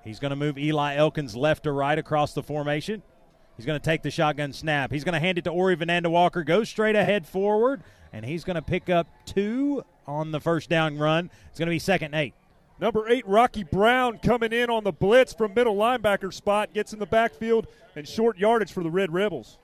He's 0.05 0.21
going 0.21 0.31
to 0.31 0.37
move 0.37 0.57
Eli 0.57 0.95
Elkins 0.95 1.35
left 1.35 1.65
to 1.65 1.73
right 1.73 1.99
across 1.99 2.35
the 2.35 2.43
formation. 2.45 3.03
He's 3.57 3.67
going 3.67 3.77
to 3.77 3.85
take 3.85 4.03
the 4.03 4.13
shotgun 4.13 4.53
snap. 4.53 4.93
He's 4.93 5.03
going 5.03 5.15
to 5.15 5.19
hand 5.19 5.39
it 5.39 5.43
to 5.43 5.51
Ori 5.51 5.77
Vananda 5.77 6.07
Walker, 6.07 6.45
go 6.45 6.63
straight 6.63 6.95
ahead 6.95 7.27
forward, 7.27 7.83
and 8.13 8.25
he's 8.25 8.45
going 8.45 8.55
to 8.55 8.63
pick 8.63 8.89
up 8.89 9.09
two 9.27 9.83
on 10.07 10.31
the 10.31 10.39
first 10.39 10.71
down 10.71 10.97
run. 10.97 11.29
It's 11.51 11.59
going 11.59 11.67
to 11.67 11.75
be 11.75 11.81
second 11.81 12.15
eight. 12.15 12.35
Number 12.79 13.09
eight, 13.09 13.27
Rocky 13.27 13.65
Brown 13.65 14.19
coming 14.19 14.53
in 14.53 14.71
on 14.71 14.85
the 14.85 14.93
blitz 14.93 15.35
from 15.35 15.53
middle 15.55 15.75
linebacker 15.75 16.33
spot, 16.33 16.75
gets 16.75 16.93
in 16.93 17.01
the 17.01 17.07
backfield 17.07 17.67
and 17.97 18.07
short 18.07 18.39
yardage 18.39 18.71
for 18.71 18.85
the 18.85 18.91
Red 18.91 19.13
Rebels. 19.13 19.59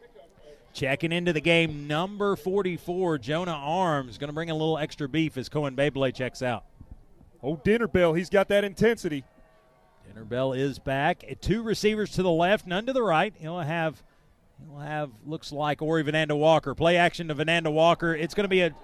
Checking 0.74 1.12
into 1.12 1.32
the 1.32 1.40
game, 1.40 1.86
number 1.86 2.34
44, 2.34 3.18
Jonah 3.18 3.52
Arms, 3.52 4.18
going 4.18 4.28
to 4.28 4.34
bring 4.34 4.50
a 4.50 4.54
little 4.54 4.76
extra 4.76 5.08
beef 5.08 5.36
as 5.36 5.48
Cohen 5.48 5.76
Babley 5.76 6.12
checks 6.12 6.42
out. 6.42 6.64
Oh, 7.44 7.60
Dinner 7.62 7.86
Bell, 7.86 8.12
he's 8.12 8.28
got 8.28 8.48
that 8.48 8.64
intensity. 8.64 9.22
Dinner 10.04 10.24
Bell 10.24 10.52
is 10.52 10.80
back. 10.80 11.22
Two 11.40 11.62
receivers 11.62 12.10
to 12.12 12.24
the 12.24 12.30
left, 12.30 12.66
none 12.66 12.86
to 12.86 12.92
the 12.92 13.04
right. 13.04 13.32
He'll 13.38 13.60
have, 13.60 14.02
he'll 14.58 14.80
have 14.80 15.10
looks 15.24 15.52
like 15.52 15.80
Ori 15.80 16.02
Vananda 16.02 16.36
Walker. 16.36 16.74
Play 16.74 16.96
action 16.96 17.28
to 17.28 17.36
Vananda 17.36 17.72
Walker. 17.72 18.12
It's 18.12 18.34
going 18.34 18.44
to 18.44 18.48
be 18.48 18.62
a 18.62 18.74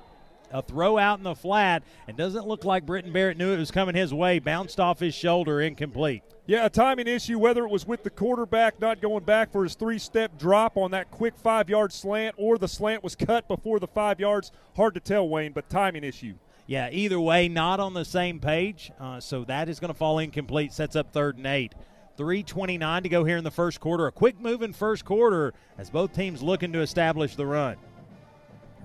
a 0.51 0.63
throw 0.63 0.99
out 0.99 1.19
in 1.19 1.25
the 1.25 1.35
flat, 1.35 1.83
and 2.07 2.17
doesn't 2.17 2.47
look 2.47 2.65
like 2.65 2.87
Britton 2.87 3.13
Barrett 3.13 3.37
knew 3.37 3.53
it 3.53 3.59
was 3.59 3.71
coming 3.71 3.95
his 3.95 4.13
way. 4.13 4.39
Bounced 4.39 4.81
off 4.81 5.01
his 5.01 5.15
shoulder, 5.15 5.61
incomplete. 5.61 6.23
Yeah, 6.47 6.67
a 6.67 6.71
timing 6.71 7.07
issue, 7.07 7.39
whether 7.39 7.65
it 7.65 7.71
was 7.71 7.87
with 7.87 8.03
the 8.03 8.11
quarterback 8.11 8.81
not 8.81 9.01
going 9.01 9.25
back 9.25 9.53
for 9.53 9.63
his 9.63 9.75
three 9.75 9.99
step 9.99 10.39
drop 10.39 10.77
on 10.77 10.91
that 10.91 11.11
quick 11.11 11.37
five 11.37 11.71
yard 11.71 11.93
slant 11.93 12.35
or 12.39 12.59
the 12.59 12.69
slant 12.69 13.05
was 13.05 13.15
cut 13.15 13.47
before 13.47 13.79
the 13.79 13.87
five 13.87 14.19
yards. 14.19 14.51
Hard 14.77 14.95
to 14.95 15.01
tell, 15.01 15.29
Wayne, 15.29 15.53
but 15.53 15.71
timing 15.71 16.05
issue. 16.05 16.35
Yeah, 16.67 16.89
either 16.93 17.21
way, 17.21 17.49
not 17.49 17.81
on 17.81 17.95
the 17.95 18.05
same 18.05 18.39
page. 18.39 18.93
Uh, 18.99 19.21
so 19.21 19.45
that 19.45 19.69
is 19.69 19.81
going 19.81 19.93
to 19.93 19.99
fall 19.99 20.19
incomplete, 20.19 20.73
sets 20.73 20.97
up 20.97 21.13
third 21.13 21.37
and 21.37 21.47
eight. 21.47 21.75
3.29 22.17 23.03
to 23.03 23.09
go 23.09 23.25
here 23.25 23.39
in 23.39 23.45
the 23.45 23.51
first 23.51 23.81
quarter. 23.81 24.07
A 24.07 24.13
quick 24.13 24.39
move 24.39 24.63
in 24.63 24.73
first 24.75 25.05
quarter 25.07 25.55
as 25.79 25.89
both 25.89 26.13
teams 26.13 26.43
looking 26.43 26.73
to 26.73 26.81
establish 26.81 27.35
the 27.35 27.47
run. 27.47 27.77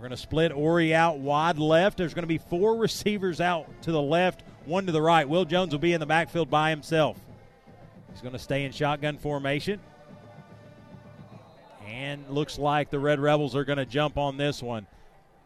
We're 0.06 0.10
going 0.10 0.18
to 0.18 0.22
split 0.22 0.52
Ori 0.52 0.94
out 0.94 1.18
wide 1.18 1.58
left. 1.58 1.98
There's 1.98 2.14
going 2.14 2.22
to 2.22 2.28
be 2.28 2.38
four 2.38 2.78
receivers 2.78 3.42
out 3.42 3.66
to 3.82 3.92
the 3.92 4.00
left, 4.00 4.44
one 4.66 4.86
to 4.86 4.92
the 4.92 5.02
right. 5.02 5.28
Will 5.28 5.46
Jones 5.46 5.72
will 5.72 5.80
be 5.80 5.94
in 5.94 6.00
the 6.00 6.06
backfield 6.06 6.48
by 6.48 6.70
himself. 6.70 7.18
He's 8.12 8.22
going 8.22 8.34
to 8.34 8.38
stay 8.38 8.66
in 8.66 8.72
shotgun 8.72 9.18
formation. 9.18 9.80
And 11.88 12.24
looks 12.30 12.60
like 12.60 12.92
the 12.92 13.00
Red 13.00 13.20
Rebels 13.20 13.56
are 13.56 13.66
going 13.66 13.80
to 13.80 13.86
jump 13.88 14.20
on 14.20 14.38
this 14.38 14.62
one. 14.62 14.86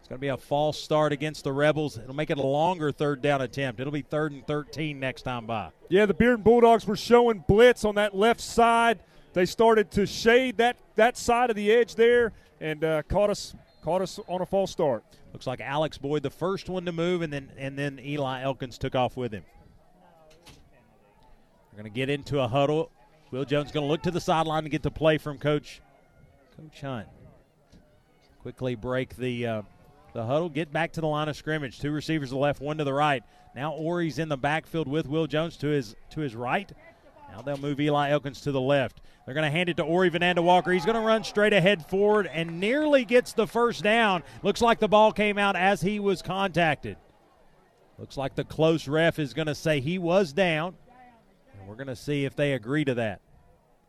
It's 0.02 0.10
going 0.10 0.18
to 0.18 0.22
be 0.22 0.28
a 0.28 0.36
false 0.36 0.78
start 0.78 1.14
against 1.14 1.46
the 1.46 1.54
Rebels. 1.54 1.98
It'll 1.98 2.14
make 2.14 2.30
it 2.30 2.38
a 2.38 2.46
longer 2.46 2.92
third 2.92 3.22
down 3.22 3.42
attempt. 3.42 3.80
It'll 3.80 3.94
be 3.94 4.02
third 4.02 4.34
and 4.34 4.46
13 4.46 5.00
next 5.00 5.22
time 5.22 5.46
by. 5.46 5.70
Yeah, 5.88 6.06
the 6.06 6.14
Bearden 6.14 6.44
Bulldogs 6.44 6.86
were 6.86 6.98
showing 6.98 7.46
blitz 7.48 7.86
on 7.86 7.96
that 7.96 8.14
left 8.14 8.42
side. 8.42 9.00
They 9.32 9.46
started 9.46 9.90
to 9.92 10.06
shade 10.06 10.58
that, 10.58 10.76
that 10.98 11.16
side 11.16 11.50
of 11.50 11.56
the 11.56 11.72
edge 11.72 11.96
there 11.96 12.34
and 12.60 12.84
uh, 12.84 13.04
caught 13.04 13.30
us 13.30 13.56
caught 13.82 14.02
us 14.02 14.20
on 14.28 14.42
a 14.42 14.46
false 14.46 14.72
start. 14.72 15.04
Looks 15.34 15.48
like 15.48 15.62
Alex 15.62 15.98
Boyd, 15.98 16.24
the 16.24 16.30
first 16.30 16.70
one 16.70 16.86
to 16.86 16.92
move, 16.92 17.22
and 17.22 17.32
then 17.32 17.52
and 17.58 17.78
then 17.78 18.00
Eli 18.04 18.42
Elkins 18.42 18.78
took 18.78 18.96
off 18.96 19.18
with 19.18 19.32
him. 19.32 19.44
We're 21.72 21.84
going 21.84 21.92
to 21.92 21.96
get 21.96 22.10
into 22.10 22.40
a 22.40 22.48
huddle. 22.48 22.92
Will 23.32 23.46
Jones 23.46 23.72
going 23.72 23.86
to 23.86 23.92
look 23.92 24.02
to 24.04 24.12
the 24.12 24.22
sideline 24.22 24.64
to 24.64 24.70
get 24.70 24.82
the 24.82 24.92
play 24.92 25.18
from 25.18 25.38
Coach 25.38 25.82
Coach 26.58 26.82
Hunt. 26.82 27.08
Quickly 28.42 28.76
break 28.76 29.16
the 29.16 29.46
uh, 29.46 29.62
the 30.14 30.26
huddle, 30.26 30.50
get 30.50 30.74
back 30.74 30.94
to 30.94 31.02
the 31.02 31.08
line 31.08 31.30
of 31.30 31.36
scrimmage. 31.36 31.80
Two 31.80 31.92
receivers 31.92 32.30
to 32.30 32.36
the 32.36 32.40
left, 32.40 32.62
one 32.62 32.78
to 32.78 32.84
the 32.84 32.94
right. 32.94 33.24
Now 33.56 33.74
Ori's 33.74 34.20
in 34.20 34.30
the 34.30 34.38
backfield 34.38 34.88
with 34.88 35.08
Will 35.08 35.28
Jones 35.28 35.58
to 35.58 35.68
his 35.68 35.96
to 36.12 36.22
his 36.22 36.36
right. 36.36 36.72
Now 37.32 37.42
they'll 37.42 37.58
move 37.58 37.80
Eli 37.80 38.10
Elkins 38.10 38.42
to 38.42 38.52
the 38.52 38.62
left. 38.62 39.02
They're 39.26 39.34
going 39.36 39.46
to 39.46 39.52
hand 39.56 39.70
it 39.70 39.78
to 39.78 39.84
Ori 39.84 40.10
Vananda 40.10 40.44
Walker. 40.44 40.72
He's 40.72 40.86
going 40.86 40.96
to 40.96 41.02
run 41.02 41.24
straight 41.24 41.54
ahead 41.54 41.86
forward 41.86 42.28
and 42.28 42.60
nearly 42.60 43.06
gets 43.06 43.34
the 43.34 43.48
first 43.48 43.84
down. 43.84 44.24
Looks 44.42 44.62
like 44.62 44.80
the 44.80 44.88
ball 44.88 45.12
came 45.12 45.38
out 45.38 45.56
as 45.56 45.82
he 45.82 46.00
was 46.00 46.22
contacted. 46.22 46.98
Looks 47.98 48.18
like 48.18 48.36
the 48.36 48.44
close 48.44 48.88
ref 48.88 49.20
is 49.20 49.34
going 49.34 49.48
to 49.48 49.56
say 49.56 49.82
he 49.82 50.00
was 50.00 50.34
down. 50.34 50.76
And 51.60 51.68
we're 51.68 51.76
going 51.76 51.88
to 51.88 51.96
see 51.96 52.26
if 52.26 52.36
they 52.36 52.54
agree 52.54 52.86
to 52.86 52.96
that. 52.96 53.22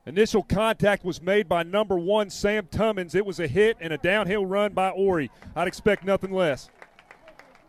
Initial 0.06 0.42
contact 0.42 1.04
was 1.04 1.22
made 1.22 1.48
by 1.48 1.62
number 1.62 1.98
one, 1.98 2.30
Sam 2.30 2.66
Tummins. 2.70 3.14
It 3.14 3.24
was 3.24 3.38
a 3.38 3.46
hit 3.46 3.76
and 3.80 3.92
a 3.92 3.98
downhill 3.98 4.44
run 4.46 4.72
by 4.72 4.90
Ori. 4.90 5.30
I'd 5.54 5.68
expect 5.68 6.04
nothing 6.04 6.32
less. 6.32 6.68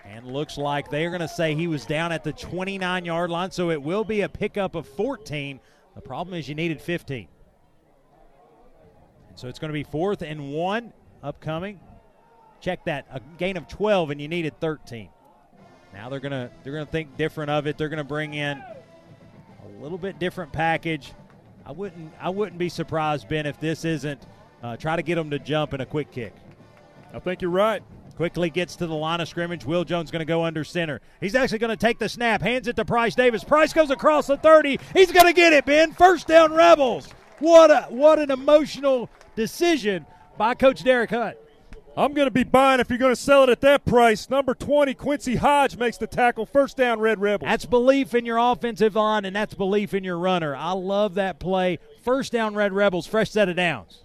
And 0.06 0.26
looks 0.26 0.58
like 0.58 0.90
they're 0.90 1.10
going 1.10 1.22
to 1.22 1.28
say 1.28 1.54
he 1.54 1.68
was 1.68 1.86
down 1.86 2.12
at 2.12 2.24
the 2.24 2.34
29 2.34 3.06
yard 3.06 3.30
line, 3.30 3.52
so 3.52 3.70
it 3.70 3.82
will 3.82 4.04
be 4.04 4.22
a 4.22 4.30
pickup 4.30 4.76
of 4.76 4.88
14. 4.88 5.60
The 5.96 6.02
problem 6.02 6.38
is 6.38 6.50
you 6.50 6.56
needed 6.56 6.82
15. 6.82 7.28
And 9.30 9.40
so 9.40 9.48
it's 9.48 9.60
going 9.60 9.70
to 9.70 9.74
be 9.74 9.84
fourth 9.84 10.22
and 10.22 10.52
one 10.52 10.92
upcoming. 11.24 11.80
Check 12.60 12.86
that. 12.86 13.06
A 13.12 13.22
gain 13.38 13.58
of 13.58 13.68
12, 13.68 14.12
and 14.12 14.22
you 14.22 14.28
needed 14.28 14.60
13. 14.60 15.10
Now 15.94 16.10
they're 16.10 16.20
gonna 16.20 16.50
they're 16.64 16.74
gonna 16.74 16.86
think 16.86 17.18
different 17.18 17.50
of 17.50 17.68
it. 17.68 17.78
They're 17.78 17.90
gonna 17.90 18.04
bring 18.04 18.34
in 18.34 18.58
a 18.58 19.82
little 19.82 19.98
bit 19.98 20.20
different 20.20 20.52
package. 20.52 21.12
I 21.66 21.72
wouldn't 21.72 22.14
I 22.20 22.30
wouldn't 22.30 22.58
be 22.58 22.70
surprised, 22.70 23.28
Ben, 23.28 23.46
if 23.46 23.60
this 23.60 23.84
isn't 23.84 24.26
uh, 24.64 24.78
try 24.78 24.96
to 24.96 25.02
get 25.02 25.16
them 25.16 25.32
to 25.32 25.40
jump 25.40 25.74
in 25.74 25.82
a 25.82 25.86
quick 25.86 26.12
kick. 26.12 26.34
I 27.14 27.20
think 27.20 27.42
you're 27.42 27.52
right. 27.52 27.84
Quickly 28.16 28.50
gets 28.50 28.76
to 28.78 28.88
the 28.88 28.96
line 28.96 29.22
of 29.22 29.28
scrimmage. 29.28 29.66
Will 29.66 29.84
Jones 29.84 30.12
going 30.12 30.20
to 30.20 30.26
go 30.26 30.44
under 30.44 30.64
center. 30.64 31.02
He's 31.20 31.36
actually 31.36 31.60
going 31.60 31.76
to 31.76 31.78
take 31.78 32.00
the 32.00 32.10
snap, 32.10 32.42
hands 32.42 32.68
it 32.68 32.76
to 32.76 32.86
Price 32.86 33.16
Davis. 33.16 33.44
Price 33.44 33.74
goes 33.74 33.90
across 33.90 34.28
the 34.28 34.38
30. 34.38 34.80
He's 34.94 35.12
going 35.12 35.28
to 35.28 35.34
get 35.34 35.54
it, 35.54 35.66
Ben. 35.66 35.92
First 35.94 36.28
down, 36.28 36.54
Rebels. 36.54 37.10
What 37.40 37.72
a 37.72 37.88
what 37.90 38.20
an 38.20 38.30
emotional 38.30 39.10
decision 39.36 40.06
by 40.38 40.54
Coach 40.54 40.84
Derek 40.84 41.10
Hunt. 41.10 41.38
I'm 41.98 42.14
going 42.14 42.28
to 42.28 42.32
be 42.32 42.46
buying 42.46 42.80
if 42.80 42.90
you're 42.90 43.00
going 43.00 43.12
to 43.12 43.20
sell 43.20 43.44
it 43.44 43.50
at 43.50 43.62
that 43.62 43.84
price. 43.84 44.30
Number 44.30 44.54
20, 44.54 44.94
Quincy 44.94 45.36
Hodge 45.36 45.76
makes 45.76 45.98
the 45.98 46.08
tackle. 46.08 46.46
First 46.46 46.78
down, 46.78 47.00
Red 47.02 47.20
Rebels. 47.20 47.50
That's 47.50 47.66
belief 47.66 48.16
in 48.16 48.26
your 48.26 48.38
offensive 48.38 48.96
line, 48.96 49.26
and 49.26 49.36
that's 49.36 49.56
belief 49.56 49.94
in 49.94 50.04
your 50.04 50.18
runner. 50.18 50.56
I 50.56 50.72
love 50.72 51.16
that 51.16 51.40
play. 51.40 51.80
First 52.02 52.32
down, 52.32 52.56
Red 52.56 52.72
Rebels. 52.72 53.08
Fresh 53.08 53.32
set 53.32 53.50
of 53.50 53.58
downs. 53.58 54.04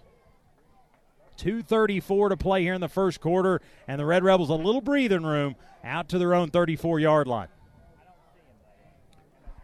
2.34 1.37 2.29
to 2.29 2.37
play 2.37 2.63
here 2.63 2.73
in 2.73 2.81
the 2.81 2.87
first 2.87 3.21
quarter, 3.21 3.61
and 3.87 3.99
the 3.99 4.05
Red 4.05 4.23
Rebels 4.23 4.49
a 4.49 4.53
little 4.53 4.81
breathing 4.81 5.23
room 5.23 5.55
out 5.83 6.09
to 6.09 6.17
their 6.17 6.33
own 6.33 6.49
34 6.49 6.99
yard 6.99 7.27
line. 7.27 7.47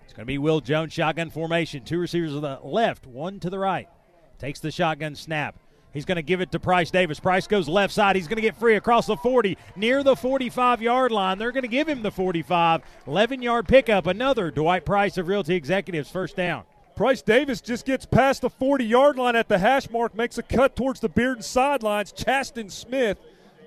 It's 0.03 0.13
going 0.13 0.25
to 0.25 0.31
be 0.31 0.37
Will 0.37 0.61
Jones, 0.61 0.93
shotgun 0.93 1.31
formation. 1.31 1.83
Two 1.83 1.97
receivers 1.97 2.33
to 2.33 2.39
the 2.39 2.59
left, 2.63 3.07
one 3.07 3.39
to 3.39 3.49
the 3.49 3.57
right. 3.57 3.89
Takes 4.37 4.59
the 4.59 4.69
shotgun 4.71 5.15
snap. 5.15 5.57
He's 5.93 6.05
going 6.05 6.15
to 6.15 6.23
give 6.23 6.41
it 6.41 6.51
to 6.51 6.59
Price 6.59 6.89
Davis. 6.89 7.19
Price 7.19 7.47
goes 7.47 7.67
left 7.69 7.93
side. 7.93 8.15
He's 8.15 8.27
going 8.27 8.37
to 8.37 8.41
get 8.41 8.57
free 8.57 8.75
across 8.75 9.05
the 9.05 9.15
40, 9.15 9.57
near 9.75 10.03
the 10.03 10.15
45 10.15 10.81
yard 10.81 11.11
line. 11.11 11.37
They're 11.37 11.51
going 11.51 11.63
to 11.63 11.67
give 11.67 11.87
him 11.87 12.01
the 12.01 12.11
45. 12.11 12.81
11 13.07 13.41
yard 13.41 13.67
pickup. 13.67 14.07
Another 14.07 14.49
Dwight 14.49 14.85
Price 14.85 15.17
of 15.17 15.27
Realty 15.27 15.55
Executives 15.55 16.09
first 16.09 16.35
down. 16.35 16.63
Price 16.95 17.23
Davis 17.23 17.59
just 17.59 17.85
gets 17.85 18.05
past 18.05 18.41
the 18.41 18.49
40 18.49 18.85
yard 18.85 19.17
line 19.17 19.35
at 19.35 19.47
the 19.47 19.57
hash 19.57 19.89
mark, 19.89 20.13
makes 20.15 20.37
a 20.37 20.43
cut 20.43 20.75
towards 20.75 20.99
the 20.99 21.09
Bearden 21.09 21.43
sidelines. 21.43 22.11
Chaston 22.11 22.69
Smith 22.69 23.17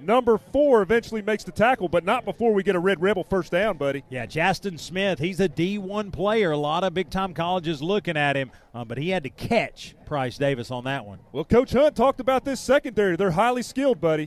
number 0.00 0.38
four 0.38 0.82
eventually 0.82 1.22
makes 1.22 1.42
the 1.42 1.50
tackle, 1.50 1.88
but 1.88 2.04
not 2.04 2.24
before 2.24 2.52
we 2.52 2.62
get 2.62 2.76
a 2.76 2.78
Red 2.78 3.00
Rebel 3.00 3.24
first 3.24 3.50
down, 3.50 3.76
buddy. 3.76 4.04
Yeah, 4.10 4.26
Chaston 4.26 4.78
Smith, 4.78 5.18
he's 5.18 5.40
a 5.40 5.48
D1 5.48 6.12
player. 6.12 6.52
A 6.52 6.56
lot 6.56 6.84
of 6.84 6.94
big 6.94 7.10
time 7.10 7.34
colleges 7.34 7.82
looking 7.82 8.16
at 8.16 8.36
him, 8.36 8.52
um, 8.74 8.86
but 8.86 8.98
he 8.98 9.10
had 9.10 9.24
to 9.24 9.30
catch 9.30 9.96
Price 10.06 10.38
Davis 10.38 10.70
on 10.70 10.84
that 10.84 11.04
one. 11.04 11.18
Well, 11.32 11.44
Coach 11.44 11.72
Hunt 11.72 11.96
talked 11.96 12.20
about 12.20 12.44
this 12.44 12.60
secondary. 12.60 13.16
They're 13.16 13.30
highly 13.32 13.62
skilled, 13.62 14.00
buddy. 14.00 14.24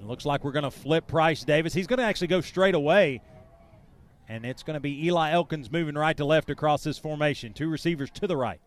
It 0.00 0.04
looks 0.04 0.26
like 0.26 0.44
we're 0.44 0.52
going 0.52 0.64
to 0.64 0.70
flip 0.70 1.06
Price 1.06 1.44
Davis. 1.44 1.72
He's 1.72 1.86
going 1.86 1.98
to 1.98 2.04
actually 2.04 2.26
go 2.26 2.40
straight 2.40 2.74
away. 2.74 3.22
And 4.28 4.44
it's 4.44 4.62
going 4.62 4.74
to 4.74 4.80
be 4.80 5.06
Eli 5.06 5.32
Elkins 5.32 5.70
moving 5.70 5.94
right 5.94 6.16
to 6.16 6.24
left 6.24 6.50
across 6.50 6.82
this 6.82 6.98
formation. 6.98 7.52
Two 7.52 7.68
receivers 7.68 8.10
to 8.12 8.26
the 8.26 8.36
right. 8.36 8.60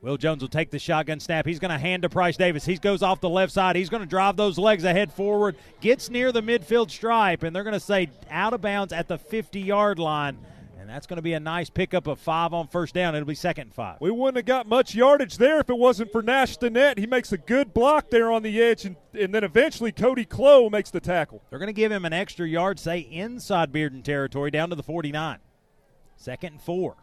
Will 0.00 0.16
Jones 0.16 0.42
will 0.42 0.48
take 0.48 0.70
the 0.70 0.78
shotgun 0.78 1.18
snap. 1.18 1.44
He's 1.44 1.58
going 1.58 1.72
to 1.72 1.78
hand 1.78 2.02
to 2.02 2.08
Price 2.08 2.36
Davis. 2.36 2.64
He 2.64 2.76
goes 2.76 3.02
off 3.02 3.20
the 3.20 3.28
left 3.28 3.52
side. 3.52 3.74
He's 3.74 3.88
going 3.88 4.02
to 4.02 4.08
drive 4.08 4.36
those 4.36 4.56
legs 4.56 4.84
ahead 4.84 5.12
forward, 5.12 5.56
gets 5.80 6.08
near 6.08 6.30
the 6.30 6.40
midfield 6.40 6.90
stripe, 6.90 7.42
and 7.42 7.54
they're 7.54 7.64
going 7.64 7.74
to 7.74 7.80
say 7.80 8.08
out 8.30 8.52
of 8.52 8.60
bounds 8.60 8.92
at 8.92 9.08
the 9.08 9.18
50 9.18 9.60
yard 9.60 9.98
line. 9.98 10.38
And 10.88 10.94
that's 10.94 11.06
going 11.06 11.18
to 11.18 11.22
be 11.22 11.34
a 11.34 11.40
nice 11.40 11.68
pickup 11.68 12.06
of 12.06 12.18
five 12.18 12.54
on 12.54 12.66
first 12.66 12.94
down. 12.94 13.14
It'll 13.14 13.26
be 13.26 13.34
second 13.34 13.66
and 13.66 13.74
five. 13.74 14.00
We 14.00 14.10
wouldn't 14.10 14.38
have 14.38 14.46
got 14.46 14.66
much 14.66 14.94
yardage 14.94 15.36
there 15.36 15.60
if 15.60 15.68
it 15.68 15.76
wasn't 15.76 16.10
for 16.10 16.22
Nash 16.22 16.56
Stinnett. 16.56 16.96
He 16.96 17.06
makes 17.06 17.30
a 17.30 17.36
good 17.36 17.74
block 17.74 18.08
there 18.08 18.32
on 18.32 18.42
the 18.42 18.58
edge, 18.62 18.86
and, 18.86 18.96
and 19.12 19.34
then 19.34 19.44
eventually 19.44 19.92
Cody 19.92 20.24
Clow 20.24 20.70
makes 20.70 20.90
the 20.90 21.00
tackle. 21.00 21.42
They're 21.50 21.58
going 21.58 21.66
to 21.66 21.74
give 21.74 21.92
him 21.92 22.06
an 22.06 22.14
extra 22.14 22.48
yard, 22.48 22.78
say 22.78 23.00
inside 23.00 23.70
Bearden 23.70 24.02
territory, 24.02 24.50
down 24.50 24.70
to 24.70 24.76
the 24.76 24.82
49. 24.82 25.40
Second 26.16 26.52
and 26.54 26.62
four 26.62 26.96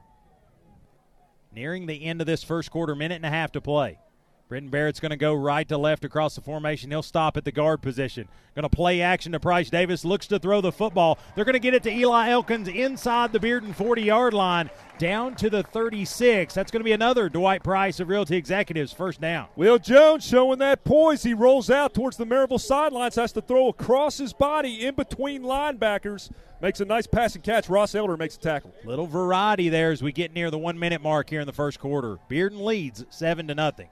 nearing 1.54 1.86
the 1.86 2.06
end 2.06 2.22
of 2.22 2.28
this 2.28 2.44
first 2.44 2.72
quarter, 2.72 2.96
minute 2.96 3.18
and 3.18 3.26
a 3.26 3.30
half 3.30 3.52
to 3.52 3.62
play. 3.62 4.00
Britton 4.48 4.70
Barrett's 4.70 5.00
going 5.00 5.10
to 5.10 5.18
go 5.18 5.34
right 5.34 5.68
to 5.68 5.78
left 5.78 6.06
across 6.06 6.36
the 6.36 6.42
formation. 6.42 6.92
He'll 6.92 7.02
stop 7.02 7.36
at 7.36 7.46
the 7.46 7.52
guard 7.52 7.82
position. 7.82 8.28
Going 8.54 8.62
to 8.62 8.70
play 8.70 9.02
action 9.02 9.32
to 9.32 9.40
Price 9.40 9.72
Davis. 9.72 10.06
Looks 10.06 10.28
to 10.28 10.38
throw 10.38 10.62
the 10.62 10.72
football. 10.72 11.18
They're 11.34 11.46
going 11.46 11.54
to 11.54 11.60
get 11.60 11.74
it 11.74 11.82
to 11.84 11.92
Eli 11.92 12.30
Elkins 12.30 12.68
inside 12.68 13.34
the 13.34 13.40
Bearden 13.40 13.74
40 13.74 14.04
yard 14.04 14.36
line, 14.36 14.70
down 15.00 15.34
to 15.38 15.50
the 15.50 15.64
36. 15.64 16.54
That's 16.54 16.70
going 16.70 16.80
to 16.80 16.86
be 16.86 16.92
another 16.92 17.28
Dwight 17.28 17.64
Price 17.64 18.00
of 18.00 18.08
Realty 18.08 18.38
Executives 18.38 18.94
first 18.94 19.20
down. 19.20 19.48
Will 19.56 19.80
Jones 19.80 20.24
showing 20.24 20.60
that 20.60 20.84
poise. 20.84 21.24
He 21.24 21.34
rolls 21.34 21.72
out 21.72 21.96
towards 21.96 22.18
the 22.18 22.26
Maryville 22.26 22.62
sidelines, 22.62 23.16
has 23.16 23.32
to 23.34 23.42
throw 23.42 23.70
across 23.70 24.20
his 24.20 24.32
body 24.32 24.86
in 24.86 24.94
between 24.94 25.42
linebackers. 25.42 26.30
Makes 26.62 26.82
a 26.82 26.86
nice 26.86 27.08
passing 27.08 27.42
catch. 27.42 27.68
Ross 27.68 27.96
Elder 27.96 28.16
makes 28.16 28.36
a 28.36 28.40
tackle. 28.40 28.74
Little 28.86 29.08
variety 29.08 29.70
there 29.70 29.92
as 29.92 30.04
we 30.04 30.12
get 30.12 30.34
near 30.34 30.52
the 30.52 30.60
one 30.60 30.78
minute 30.78 31.02
mark 31.02 31.32
here 31.32 31.42
in 31.42 31.48
the 31.48 31.52
first 31.52 31.80
quarter. 31.80 32.20
Bearden 32.30 32.64
leads 32.64 33.04
seven 33.10 33.48
to 33.48 33.56
nothing 33.56 33.90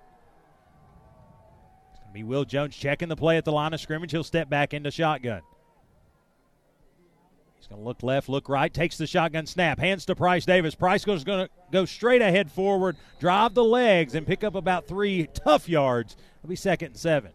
be 2.13 2.23
Will 2.23 2.45
Jones 2.45 2.75
checking 2.75 3.09
the 3.09 3.15
play 3.15 3.37
at 3.37 3.45
the 3.45 3.51
line 3.51 3.73
of 3.73 3.81
scrimmage. 3.81 4.11
He'll 4.11 4.23
step 4.23 4.49
back 4.49 4.73
into 4.73 4.91
shotgun. 4.91 5.41
He's 7.57 7.67
going 7.67 7.81
to 7.81 7.87
look 7.87 8.03
left, 8.03 8.27
look 8.27 8.49
right, 8.49 8.73
takes 8.73 8.97
the 8.97 9.07
shotgun 9.07 9.45
snap, 9.45 9.79
hands 9.79 10.05
to 10.05 10.15
Price 10.15 10.45
Davis. 10.45 10.75
Price 10.75 11.05
goes 11.05 11.23
going 11.23 11.47
to 11.47 11.51
go 11.71 11.85
straight 11.85 12.21
ahead 12.21 12.51
forward, 12.51 12.97
drive 13.19 13.53
the 13.53 13.63
legs, 13.63 14.15
and 14.15 14.27
pick 14.27 14.43
up 14.43 14.53
about 14.53 14.85
three 14.85 15.27
tough 15.33 15.69
yards. 15.69 16.17
It'll 16.39 16.49
be 16.49 16.57
second 16.57 16.87
and 16.87 16.97
seven. 16.97 17.31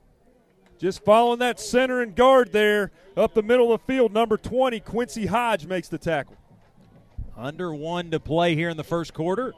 Just 0.79 1.03
following 1.03 1.39
that 1.41 1.59
center 1.59 2.03
and 2.03 2.15
guard 2.15 2.53
there 2.53 2.93
up 3.17 3.35
the 3.35 3.43
middle 3.43 3.73
of 3.73 3.81
the 3.81 3.93
field. 3.93 4.13
Number 4.13 4.37
20, 4.37 4.81
Quincy 4.81 5.27
Hodge 5.27 5.67
makes 5.67 5.89
the 5.89 5.99
tackle. 5.99 6.37
Under 7.37 7.75
one 7.75 8.11
to 8.11 8.21
play 8.21 8.55
here 8.55 8.69
in 8.69 8.77
the 8.77 8.85
first 8.85 9.15
quarter. 9.15 9.55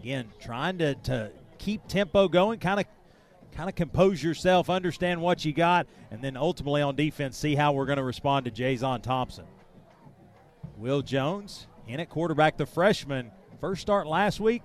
Again, 0.00 0.30
trying 0.40 0.78
to, 0.78 0.94
to 0.94 1.30
keep 1.58 1.86
tempo 1.88 2.28
going, 2.28 2.58
kind 2.58 2.80
of 2.80 2.86
kind 3.52 3.68
of 3.68 3.74
compose 3.74 4.22
yourself, 4.22 4.70
understand 4.70 5.20
what 5.20 5.44
you 5.44 5.52
got, 5.52 5.86
and 6.10 6.22
then 6.22 6.36
ultimately 6.36 6.82
on 6.82 6.96
defense, 6.96 7.36
see 7.36 7.54
how 7.54 7.72
we're 7.72 7.86
going 7.86 7.98
to 7.98 8.04
respond 8.04 8.46
to 8.46 8.50
Jason 8.50 9.00
Thompson. 9.02 9.44
Will 10.76 11.02
Jones 11.02 11.66
in 11.86 12.00
at 12.00 12.08
quarterback, 12.08 12.56
the 12.56 12.66
freshman, 12.66 13.30
first 13.60 13.82
start 13.82 14.06
last 14.06 14.40
week, 14.40 14.62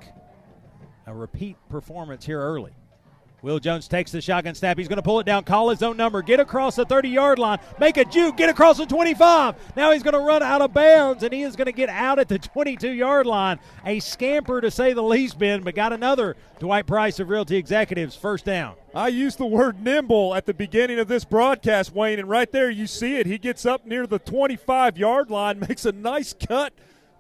a 1.06 1.14
repeat 1.14 1.58
performance 1.70 2.26
here 2.26 2.40
early. 2.40 2.77
Will 3.48 3.60
Jones 3.60 3.88
takes 3.88 4.12
the 4.12 4.20
shotgun 4.20 4.56
snap. 4.56 4.78
He's 4.78 4.90
going 4.90 4.98
to 4.98 5.02
pull 5.02 5.22
it 5.22 5.26
down, 5.26 5.46
call 5.46 5.70
his 5.70 5.82
own 5.82 5.96
number, 5.96 6.22
get 6.22 6.42
across 6.42 6.76
the 6.76 6.84
30 6.84 7.08
yard 7.08 7.40
line, 7.40 7.60
make 7.80 7.96
a 7.96 8.04
juke, 8.04 8.36
get 8.36 8.50
across 8.50 8.78
the 8.78 8.86
25. 8.86 9.56
Now 9.78 9.92
he's 9.92 10.04
going 10.04 10.16
to 10.16 10.20
run 10.20 10.44
out 10.44 10.62
of 10.62 10.74
bounds, 10.74 11.24
and 11.24 11.32
he 11.32 11.44
is 11.44 11.56
going 11.56 11.68
to 11.68 11.72
get 11.72 11.88
out 11.88 12.20
at 12.20 12.28
the 12.28 12.38
22 12.38 12.90
yard 12.90 13.26
line. 13.26 13.58
A 13.86 14.02
scamper 14.02 14.60
to 14.60 14.70
say 14.70 14.92
the 14.92 15.02
least, 15.02 15.40
Ben, 15.40 15.62
but 15.62 15.76
got 15.76 15.94
another 15.94 16.36
Dwight 16.60 16.88
Price 16.88 17.22
of 17.22 17.30
Realty 17.30 17.56
Executives 17.56 18.18
first 18.18 18.44
down. 18.44 18.76
I 18.94 19.08
used 19.08 19.38
the 19.38 19.46
word 19.46 19.82
nimble 19.82 20.36
at 20.36 20.46
the 20.46 20.54
beginning 20.54 21.00
of 21.00 21.08
this 21.08 21.24
broadcast, 21.24 21.96
Wayne, 21.96 22.20
and 22.20 22.28
right 22.28 22.52
there 22.52 22.70
you 22.70 22.86
see 22.86 23.16
it. 23.16 23.28
He 23.28 23.38
gets 23.38 23.66
up 23.66 23.86
near 23.86 24.06
the 24.06 24.20
25 24.20 24.98
yard 24.98 25.30
line, 25.32 25.60
makes 25.70 25.86
a 25.86 25.94
nice 25.94 26.34
cut 26.34 26.74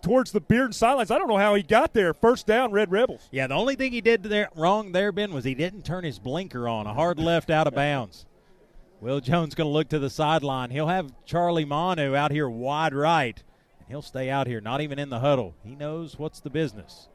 towards 0.07 0.31
the 0.31 0.41
Bearden 0.41 0.73
sidelines. 0.73 1.11
I 1.11 1.17
don't 1.17 1.27
know 1.27 1.37
how 1.37 1.55
he 1.55 1.63
got 1.63 1.93
there. 1.93 2.13
First 2.13 2.47
down, 2.47 2.71
Red 2.71 2.91
Rebels. 2.91 3.27
Yeah, 3.31 3.47
the 3.47 3.55
only 3.55 3.75
thing 3.75 3.91
he 3.91 4.01
did 4.01 4.23
there 4.23 4.49
wrong 4.55 4.93
there, 4.93 5.11
Ben, 5.11 5.33
was 5.33 5.43
he 5.43 5.53
didn't 5.53 5.85
turn 5.85 6.03
his 6.03 6.17
blinker 6.19 6.67
on. 6.67 6.87
A 6.87 6.93
hard 6.93 7.19
left 7.19 7.49
out 7.49 7.67
of 7.67 7.75
bounds. 7.75 8.25
Will 9.01 9.19
Jones 9.19 9.53
going 9.53 9.67
to 9.67 9.71
look 9.71 9.89
to 9.89 9.99
the 9.99 10.09
sideline. 10.09 10.71
He'll 10.71 10.87
have 10.87 11.11
Charlie 11.25 11.65
Manu 11.65 12.15
out 12.15 12.31
here 12.31 12.49
wide 12.49 12.95
right, 12.95 13.43
and 13.79 13.87
he'll 13.89 14.01
stay 14.01 14.29
out 14.29 14.47
here, 14.47 14.61
not 14.61 14.81
even 14.81 14.97
in 14.97 15.09
the 15.09 15.19
huddle. 15.19 15.53
He 15.63 15.75
knows 15.75 16.17
what's 16.17 16.39
the 16.39 16.49
business. 16.49 17.09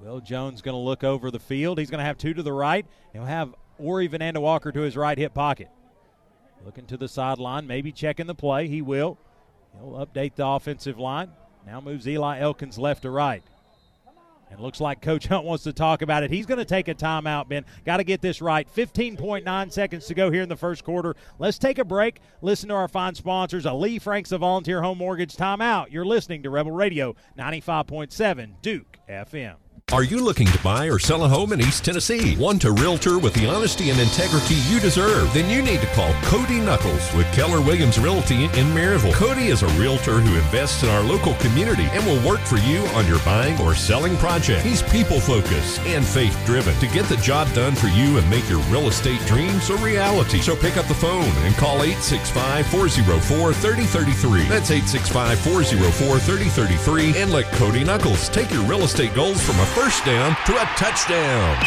Will 0.00 0.20
Jones 0.20 0.60
going 0.60 0.74
to 0.74 0.78
look 0.78 1.04
over 1.04 1.30
the 1.30 1.40
field. 1.40 1.78
He's 1.78 1.90
going 1.90 2.00
to 2.00 2.04
have 2.04 2.18
two 2.18 2.34
to 2.34 2.42
the 2.42 2.52
right. 2.52 2.84
He'll 3.12 3.24
have 3.24 3.54
Ori 3.78 4.08
Vananda 4.08 4.38
Walker 4.38 4.70
to 4.70 4.80
his 4.80 4.96
right 4.96 5.16
hip 5.16 5.34
pocket. 5.34 5.68
Looking 6.64 6.86
to 6.86 6.96
the 6.96 7.08
sideline, 7.08 7.66
maybe 7.66 7.92
checking 7.92 8.26
the 8.26 8.34
play. 8.34 8.68
He 8.68 8.82
will. 8.82 9.18
He'll 9.74 10.04
update 10.04 10.34
the 10.34 10.46
offensive 10.46 10.98
line. 10.98 11.30
Now 11.68 11.82
moves 11.82 12.08
Eli 12.08 12.38
Elkins 12.38 12.78
left 12.78 13.02
to 13.02 13.10
right. 13.10 13.42
And 14.50 14.58
looks 14.58 14.80
like 14.80 15.02
Coach 15.02 15.26
Hunt 15.26 15.44
wants 15.44 15.64
to 15.64 15.74
talk 15.74 16.00
about 16.00 16.22
it. 16.22 16.30
He's 16.30 16.46
going 16.46 16.56
to 16.56 16.64
take 16.64 16.88
a 16.88 16.94
timeout, 16.94 17.50
Ben. 17.50 17.66
Got 17.84 17.98
to 17.98 18.04
get 18.04 18.22
this 18.22 18.40
right. 18.40 18.66
15.9 18.74 19.70
seconds 19.70 20.06
to 20.06 20.14
go 20.14 20.30
here 20.30 20.40
in 20.40 20.48
the 20.48 20.56
first 20.56 20.82
quarter. 20.82 21.14
Let's 21.38 21.58
take 21.58 21.76
a 21.76 21.84
break. 21.84 22.20
Listen 22.40 22.70
to 22.70 22.74
our 22.74 22.88
fine 22.88 23.14
sponsors, 23.14 23.66
a 23.66 23.74
Lee 23.74 23.98
Franks 23.98 24.32
of 24.32 24.40
Volunteer 24.40 24.80
Home 24.80 24.96
Mortgage 24.96 25.36
Timeout. 25.36 25.92
You're 25.92 26.06
listening 26.06 26.42
to 26.44 26.50
Rebel 26.50 26.72
Radio 26.72 27.14
95.7 27.38 28.52
Duke 28.62 28.98
FM. 29.06 29.56
Are 29.90 30.04
you 30.04 30.22
looking 30.22 30.46
to 30.48 30.58
buy 30.58 30.84
or 30.90 30.98
sell 30.98 31.24
a 31.24 31.28
home 31.28 31.54
in 31.54 31.62
East 31.62 31.82
Tennessee? 31.82 32.36
Want 32.36 32.64
a 32.64 32.72
realtor 32.72 33.18
with 33.18 33.32
the 33.32 33.48
honesty 33.48 33.88
and 33.88 33.98
integrity 33.98 34.56
you 34.68 34.80
deserve? 34.80 35.32
Then 35.32 35.48
you 35.48 35.62
need 35.62 35.80
to 35.80 35.86
call 35.94 36.12
Cody 36.24 36.60
Knuckles 36.60 37.10
with 37.14 37.24
Keller 37.32 37.62
Williams 37.62 37.98
Realty 37.98 38.44
in 38.44 38.66
Maryville. 38.76 39.14
Cody 39.14 39.46
is 39.46 39.62
a 39.62 39.78
realtor 39.80 40.20
who 40.20 40.36
invests 40.36 40.82
in 40.82 40.90
our 40.90 41.02
local 41.02 41.32
community 41.36 41.84
and 41.92 42.04
will 42.04 42.20
work 42.28 42.40
for 42.40 42.58
you 42.58 42.80
on 42.88 43.06
your 43.06 43.18
buying 43.20 43.58
or 43.62 43.74
selling 43.74 44.14
project. 44.18 44.60
He's 44.60 44.82
people 44.82 45.20
focused 45.20 45.80
and 45.80 46.04
faith 46.04 46.38
driven 46.44 46.78
to 46.80 46.86
get 46.88 47.06
the 47.06 47.16
job 47.16 47.50
done 47.54 47.74
for 47.74 47.88
you 47.88 48.18
and 48.18 48.28
make 48.28 48.46
your 48.46 48.60
real 48.68 48.88
estate 48.88 49.20
dreams 49.26 49.70
a 49.70 49.76
reality. 49.78 50.40
So 50.42 50.54
pick 50.54 50.76
up 50.76 50.86
the 50.86 51.00
phone 51.00 51.32
and 51.48 51.54
call 51.56 51.82
865 51.82 52.66
404 52.66 53.54
3033. 53.54 54.48
That's 54.48 54.70
865 54.70 55.38
404 55.40 56.18
3033 56.18 57.22
and 57.22 57.32
let 57.32 57.50
Cody 57.52 57.84
Knuckles 57.84 58.28
take 58.28 58.50
your 58.50 58.64
real 58.64 58.82
estate 58.82 59.14
goals 59.14 59.40
from 59.40 59.58
a 59.60 59.77
first 59.80 60.04
down 60.04 60.36
to 60.44 60.52
a 60.56 60.64
touchdown. 60.76 61.64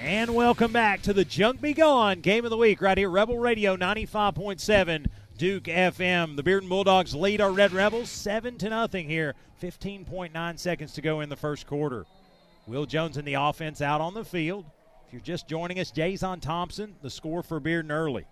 And 0.00 0.32
welcome 0.32 0.70
back 0.70 1.02
to 1.02 1.12
the 1.12 1.24
Junk 1.24 1.60
Be 1.60 1.74
Gone 1.74 2.20
Game 2.20 2.44
of 2.44 2.50
the 2.50 2.56
Week 2.56 2.80
right 2.80 2.96
here, 2.96 3.10
Rebel 3.10 3.38
Radio 3.38 3.76
95.7 3.76 5.06
Duke 5.36 5.64
FM. 5.64 6.36
The 6.36 6.44
Bearden 6.44 6.68
Bulldogs 6.68 7.16
lead 7.16 7.40
our 7.40 7.50
Red 7.50 7.72
Rebels 7.72 8.10
7 8.10 8.58
to 8.58 8.70
nothing 8.70 9.08
here. 9.08 9.34
15.9 9.60 10.58
seconds 10.58 10.92
to 10.92 11.02
go 11.02 11.20
in 11.20 11.30
the 11.30 11.36
first 11.36 11.66
quarter. 11.66 12.06
Will 12.68 12.86
Jones 12.86 13.16
in 13.16 13.24
the 13.24 13.34
offense 13.34 13.80
out 13.80 14.00
on 14.00 14.14
the 14.14 14.24
field. 14.24 14.66
If 15.10 15.14
you're 15.14 15.22
just 15.22 15.48
joining 15.48 15.80
us, 15.80 15.90
Jason 15.90 16.38
Thompson, 16.38 16.94
the 17.02 17.10
score 17.10 17.42
for 17.42 17.60
Bearden 17.60 17.90
early. 17.90 18.26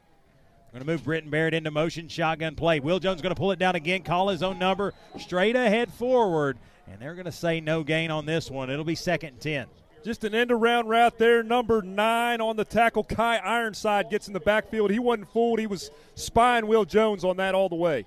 Going 0.70 0.84
to 0.84 0.86
move 0.86 1.02
Britton 1.02 1.28
Barrett 1.28 1.52
into 1.52 1.72
motion, 1.72 2.06
shotgun 2.06 2.54
play. 2.54 2.78
Will 2.78 3.00
Jones 3.00 3.20
going 3.20 3.34
to 3.34 3.40
pull 3.40 3.50
it 3.50 3.58
down 3.58 3.74
again, 3.74 4.04
call 4.04 4.28
his 4.28 4.44
own 4.44 4.60
number, 4.60 4.94
straight 5.18 5.56
ahead 5.56 5.92
forward, 5.92 6.56
and 6.86 7.00
they're 7.00 7.14
going 7.14 7.24
to 7.24 7.32
say 7.32 7.60
no 7.60 7.82
gain 7.82 8.12
on 8.12 8.26
this 8.26 8.48
one. 8.48 8.70
It'll 8.70 8.84
be 8.84 8.94
second 8.94 9.30
and 9.30 9.40
10. 9.40 9.66
Just 10.04 10.22
an 10.22 10.36
end 10.36 10.52
around 10.52 10.86
route 10.86 11.18
there. 11.18 11.42
Number 11.42 11.82
nine 11.82 12.40
on 12.40 12.54
the 12.54 12.64
tackle. 12.64 13.02
Kai 13.02 13.38
Ironside 13.38 14.08
gets 14.08 14.28
in 14.28 14.32
the 14.32 14.38
backfield. 14.38 14.92
He 14.92 15.00
wasn't 15.00 15.32
fooled. 15.32 15.58
He 15.58 15.66
was 15.66 15.90
spying 16.14 16.68
Will 16.68 16.84
Jones 16.84 17.24
on 17.24 17.38
that 17.38 17.56
all 17.56 17.68
the 17.68 17.74
way. 17.74 18.04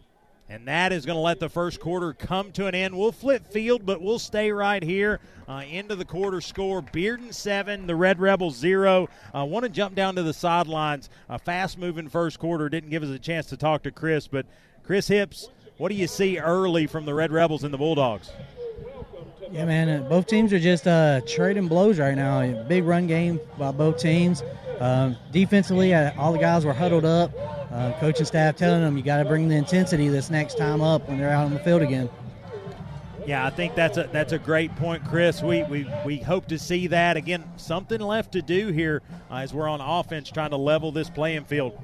And 0.52 0.68
that 0.68 0.92
is 0.92 1.06
going 1.06 1.16
to 1.16 1.22
let 1.22 1.40
the 1.40 1.48
first 1.48 1.80
quarter 1.80 2.12
come 2.12 2.52
to 2.52 2.68
an 2.68 2.76
end. 2.76 2.94
We'll 2.94 3.14
flip 3.14 3.48
field, 3.48 3.86
but 3.86 4.02
we'll 4.02 4.20
stay 4.20 4.52
right 4.52 4.84
here 4.84 5.22
uh, 5.48 5.64
into 5.70 5.96
the 5.96 6.04
quarter 6.04 6.42
score. 6.42 6.82
Bearden 6.82 7.34
7, 7.34 7.88
the 7.88 7.96
Red 7.96 8.20
Rebels 8.20 8.58
0. 8.58 9.08
I 9.34 9.40
uh, 9.40 9.46
want 9.46 9.64
to 9.64 9.70
jump 9.70 9.96
down 9.96 10.16
to 10.16 10.24
the 10.24 10.34
sidelines. 10.34 11.10
A 11.30 11.40
fast 11.40 11.78
moving 11.78 12.10
first 12.10 12.38
quarter 12.38 12.68
didn't 12.68 12.90
give 12.90 13.02
us 13.02 13.10
a 13.12 13.18
chance 13.18 13.46
to 13.46 13.56
talk 13.56 13.84
to 13.84 13.92
Chris, 13.92 14.28
but 14.28 14.46
Chris 14.84 15.08
Hips, 15.08 15.50
what 15.78 15.88
do 15.88 15.96
you 15.96 16.08
see 16.08 16.38
early 16.38 16.86
from 16.86 17.06
the 17.06 17.14
Red 17.14 17.32
Rebels 17.32 17.64
and 17.64 17.74
the 17.74 17.78
Bulldogs? 17.78 18.30
Yeah, 19.52 19.66
man. 19.66 19.90
Uh, 19.90 20.08
both 20.08 20.28
teams 20.28 20.54
are 20.54 20.60
just 20.60 20.88
uh, 20.88 21.20
trading 21.28 21.68
blows 21.68 22.00
right 22.00 22.16
now. 22.16 22.64
Big 22.64 22.86
run 22.86 23.06
game 23.06 23.40
by 23.58 23.72
both 23.72 23.98
teams. 23.98 24.44
Um, 24.80 25.18
defensively, 25.32 25.94
uh, 25.94 26.12
all 26.18 26.32
the 26.32 26.40
guys 26.40 26.66
were 26.66 26.74
huddled 26.74 27.04
up. 27.04 27.32
Uh, 27.70 27.92
coaching 28.00 28.26
staff 28.26 28.56
telling 28.56 28.82
them 28.82 28.98
you 28.98 29.04
got 29.04 29.18
to 29.18 29.26
bring 29.26 29.50
the 29.50 29.56
intensity 29.56 30.08
this 30.08 30.30
next 30.30 30.58
time 30.58 30.82
up 30.82 31.08
when 31.08 31.18
they're 31.18 31.30
out 31.30 31.46
on 31.46 31.54
the 31.54 31.60
field 31.60 31.82
again. 31.82 32.10
Yeah, 33.26 33.46
I 33.46 33.50
think 33.50 33.76
that's 33.76 33.98
a 33.98 34.10
that's 34.12 34.34
a 34.34 34.40
great 34.40 34.76
point, 34.78 35.06
Chris. 35.06 35.44
We 35.44 35.64
we, 35.64 35.88
we 36.06 36.18
hope 36.18 36.48
to 36.48 36.58
see 36.58 36.88
that 36.88 37.18
again. 37.18 37.44
Something 37.58 38.02
left 38.02 38.32
to 38.32 38.42
do 38.42 38.70
here 38.70 39.04
uh, 39.30 39.36
as 39.36 39.54
we're 39.54 39.68
on 39.68 39.80
offense, 39.80 40.32
trying 40.32 40.50
to 40.52 40.58
level 40.58 40.92
this 40.92 41.10
playing 41.10 41.44
field. 41.44 41.78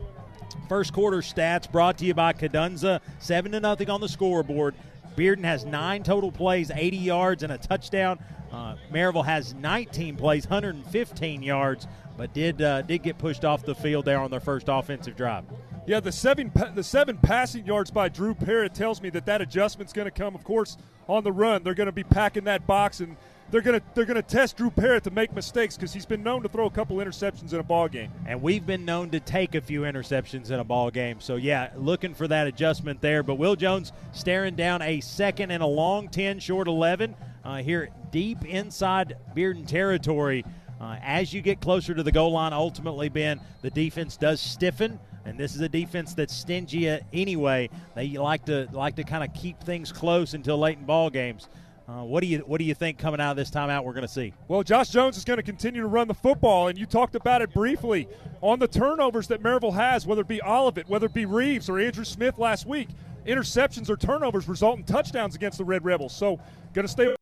First 0.67 0.93
quarter 0.93 1.17
stats 1.17 1.71
brought 1.71 1.97
to 1.99 2.05
you 2.05 2.13
by 2.13 2.33
Cadunza, 2.33 3.01
seven 3.19 3.51
to 3.51 3.59
nothing 3.59 3.89
on 3.89 4.01
the 4.01 4.09
scoreboard. 4.09 4.73
Bearden 5.17 5.43
has 5.43 5.65
nine 5.65 6.03
total 6.03 6.31
plays, 6.31 6.71
80 6.73 6.97
yards, 6.97 7.43
and 7.43 7.51
a 7.51 7.57
touchdown. 7.57 8.19
Uh, 8.51 8.75
Maryville 8.93 9.25
has 9.25 9.53
19 9.55 10.15
plays, 10.15 10.45
115 10.45 11.43
yards, 11.43 11.87
but 12.15 12.33
did 12.33 12.61
uh, 12.61 12.83
did 12.83 13.03
get 13.03 13.17
pushed 13.17 13.43
off 13.43 13.65
the 13.65 13.75
field 13.75 14.05
there 14.05 14.19
on 14.19 14.31
their 14.31 14.39
first 14.39 14.67
offensive 14.69 15.17
drive. 15.17 15.43
Yeah, 15.85 15.99
the 15.99 16.11
seven 16.11 16.51
the 16.75 16.83
seven 16.83 17.17
passing 17.17 17.65
yards 17.65 17.91
by 17.91 18.09
Drew 18.09 18.35
Parrott 18.35 18.73
tells 18.73 19.01
me 19.01 19.09
that 19.09 19.25
that 19.25 19.41
adjustment's 19.41 19.91
going 19.91 20.05
to 20.05 20.11
come. 20.11 20.35
Of 20.35 20.43
course, 20.43 20.77
on 21.09 21.23
the 21.23 21.31
run, 21.31 21.63
they're 21.63 21.73
going 21.73 21.87
to 21.87 21.91
be 21.91 22.03
packing 22.03 22.45
that 22.45 22.67
box 22.67 22.99
and 22.99 23.17
they're 23.51 23.61
gonna 23.61 23.81
they're 23.93 24.05
gonna 24.05 24.21
test 24.21 24.57
Drew 24.57 24.69
Parrott 24.69 25.03
to 25.05 25.11
make 25.11 25.33
mistakes 25.33 25.75
because 25.75 25.93
he's 25.93 26.05
been 26.05 26.23
known 26.23 26.43
to 26.43 26.49
throw 26.49 26.65
a 26.65 26.71
couple 26.71 26.97
interceptions 26.97 27.53
in 27.53 27.59
a 27.59 27.63
ball 27.63 27.87
game. 27.87 28.11
And 28.25 28.41
we've 28.41 28.65
been 28.65 28.85
known 28.85 29.09
to 29.11 29.19
take 29.19 29.55
a 29.55 29.61
few 29.61 29.81
interceptions 29.81 30.51
in 30.51 30.59
a 30.59 30.63
ball 30.63 30.91
game. 30.91 31.21
So 31.21 31.35
yeah, 31.35 31.71
looking 31.75 32.13
for 32.13 32.27
that 32.27 32.47
adjustment 32.47 33.01
there. 33.01 33.23
But 33.23 33.35
Will 33.35 33.55
Jones 33.55 33.91
staring 34.11 34.55
down 34.55 34.81
a 34.81 34.99
second 35.01 35.51
and 35.51 35.63
a 35.63 35.67
long 35.67 36.09
ten, 36.09 36.39
short 36.39 36.67
eleven 36.67 37.15
uh, 37.45 37.57
here 37.57 37.89
deep 38.11 38.45
inside 38.45 39.15
Bearden 39.35 39.67
territory. 39.67 40.43
Uh, 40.79 40.97
as 41.01 41.33
you 41.33 41.41
get 41.41 41.59
closer 41.59 41.95
to 41.95 42.03
the 42.03 42.11
goal 42.11 42.33
line, 42.33 42.53
ultimately, 42.53 43.09
Ben, 43.09 43.41
the 43.63 43.71
defense 43.71 44.15
does 44.15 44.39
stiffen, 44.39 44.99
and 45.25 45.35
this 45.35 45.55
is 45.55 45.61
a 45.61 45.69
defense 45.69 46.13
that's 46.13 46.35
stingy 46.35 46.99
anyway. 47.11 47.67
They 47.95 48.09
like 48.09 48.45
to 48.45 48.67
like 48.71 48.95
to 48.97 49.03
kind 49.03 49.23
of 49.23 49.33
keep 49.33 49.59
things 49.63 49.91
close 49.91 50.35
until 50.35 50.59
late 50.59 50.77
in 50.77 50.85
ball 50.85 51.09
games. 51.09 51.49
Uh, 51.87 52.03
what 52.03 52.19
do 52.19 52.27
you 52.27 52.39
what 52.39 52.57
do 52.57 52.65
you 52.65 52.73
think 52.73 52.97
coming 52.97 53.21
out 53.21 53.31
of 53.31 53.37
this 53.37 53.49
timeout 53.49 53.85
we're 53.85 53.93
going 53.93 54.05
to 54.05 54.11
see? 54.11 54.33
Well, 54.49 54.61
Josh 54.61 54.89
Jones 54.89 55.15
is 55.15 55.23
going 55.23 55.37
to 55.37 55.43
continue 55.43 55.79
to 55.81 55.87
run 55.87 56.09
the 56.09 56.13
football, 56.13 56.67
and 56.67 56.77
you 56.77 56.85
talked 56.85 57.15
about 57.15 57.41
it 57.41 57.53
briefly 57.53 58.09
on 58.41 58.59
the 58.59 58.67
turnovers 58.67 59.27
that 59.27 59.41
Maryville 59.41 59.73
has, 59.73 60.05
whether 60.05 60.21
it 60.21 60.27
be 60.27 60.41
Olivet, 60.41 60.89
whether 60.89 61.05
it 61.05 61.13
be 61.13 61.25
Reeves 61.25 61.69
or 61.69 61.79
Andrew 61.79 62.03
Smith 62.03 62.37
last 62.37 62.65
week. 62.65 62.89
Interceptions 63.25 63.89
or 63.89 63.95
turnovers 63.95 64.49
result 64.49 64.77
in 64.77 64.83
touchdowns 64.83 65.33
against 65.35 65.57
the 65.57 65.63
Red 65.63 65.85
Rebels. 65.85 66.15
So, 66.15 66.39
going 66.73 66.85
to 66.85 66.91
stay. 66.91 67.05
It's 67.05 67.17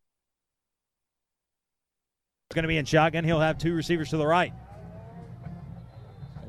going 2.54 2.64
to 2.64 2.68
be 2.68 2.76
in 2.76 2.84
shotgun. 2.84 3.22
He'll 3.22 3.40
have 3.40 3.58
two 3.58 3.74
receivers 3.74 4.10
to 4.10 4.16
the 4.16 4.26
right. 4.26 4.52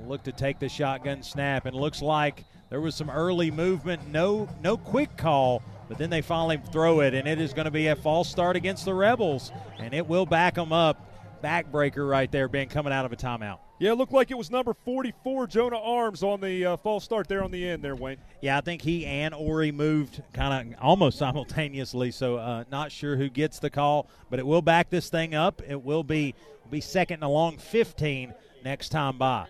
Look 0.07 0.23
to 0.23 0.31
take 0.31 0.57
the 0.57 0.69
shotgun 0.69 1.21
snap, 1.21 1.65
and 1.65 1.75
looks 1.75 2.01
like 2.01 2.45
there 2.69 2.81
was 2.81 2.95
some 2.95 3.09
early 3.11 3.51
movement. 3.51 4.07
No, 4.07 4.49
no 4.63 4.77
quick 4.77 5.17
call 5.17 5.61
but 5.87 5.97
then 5.97 6.09
they 6.09 6.21
finally 6.21 6.61
throw 6.71 7.01
it, 7.01 7.13
and 7.13 7.27
it 7.27 7.39
is 7.39 7.53
going 7.53 7.65
to 7.65 7.71
be 7.71 7.87
a 7.87 7.95
false 7.95 8.29
start 8.29 8.55
against 8.55 8.85
the 8.85 8.93
Rebels, 8.93 9.51
and 9.79 9.93
it 9.93 10.07
will 10.07 10.25
back 10.25 10.55
them 10.55 10.73
up. 10.73 11.03
Backbreaker 11.43 12.09
right 12.09 12.31
there, 12.31 12.47
Ben, 12.47 12.67
coming 12.67 12.91
out 12.91 13.05
of 13.05 13.13
a 13.13 13.15
timeout. 13.15 13.59
Yeah, 13.79 13.91
it 13.91 13.97
looked 13.99 14.11
like 14.11 14.31
it 14.31 14.37
was 14.37 14.49
number 14.49 14.73
44, 14.73 15.45
Jonah 15.45 15.79
Arms, 15.79 16.23
on 16.23 16.41
the 16.41 16.65
uh, 16.65 16.77
false 16.77 17.03
start 17.03 17.27
there 17.27 17.43
on 17.43 17.51
the 17.51 17.67
end 17.67 17.83
there, 17.83 17.95
Wayne. 17.95 18.17
Yeah, 18.41 18.57
I 18.57 18.61
think 18.61 18.81
he 18.81 19.05
and 19.05 19.35
Ori 19.35 19.71
moved 19.71 20.23
kind 20.33 20.73
of 20.73 20.79
almost 20.81 21.17
simultaneously, 21.19 22.09
so 22.09 22.37
uh, 22.37 22.63
not 22.71 22.91
sure 22.91 23.15
who 23.15 23.29
gets 23.29 23.59
the 23.59 23.69
call, 23.69 24.09
but 24.31 24.39
it 24.39 24.47
will 24.47 24.63
back 24.63 24.89
this 24.89 25.09
thing 25.09 25.35
up. 25.35 25.61
It 25.67 25.83
will 25.83 26.03
be 26.03 26.33
be 26.69 26.81
second 26.81 27.15
and 27.15 27.23
a 27.23 27.29
long 27.29 27.57
15 27.57 28.33
next 28.63 28.89
time 28.89 29.17
by. 29.17 29.47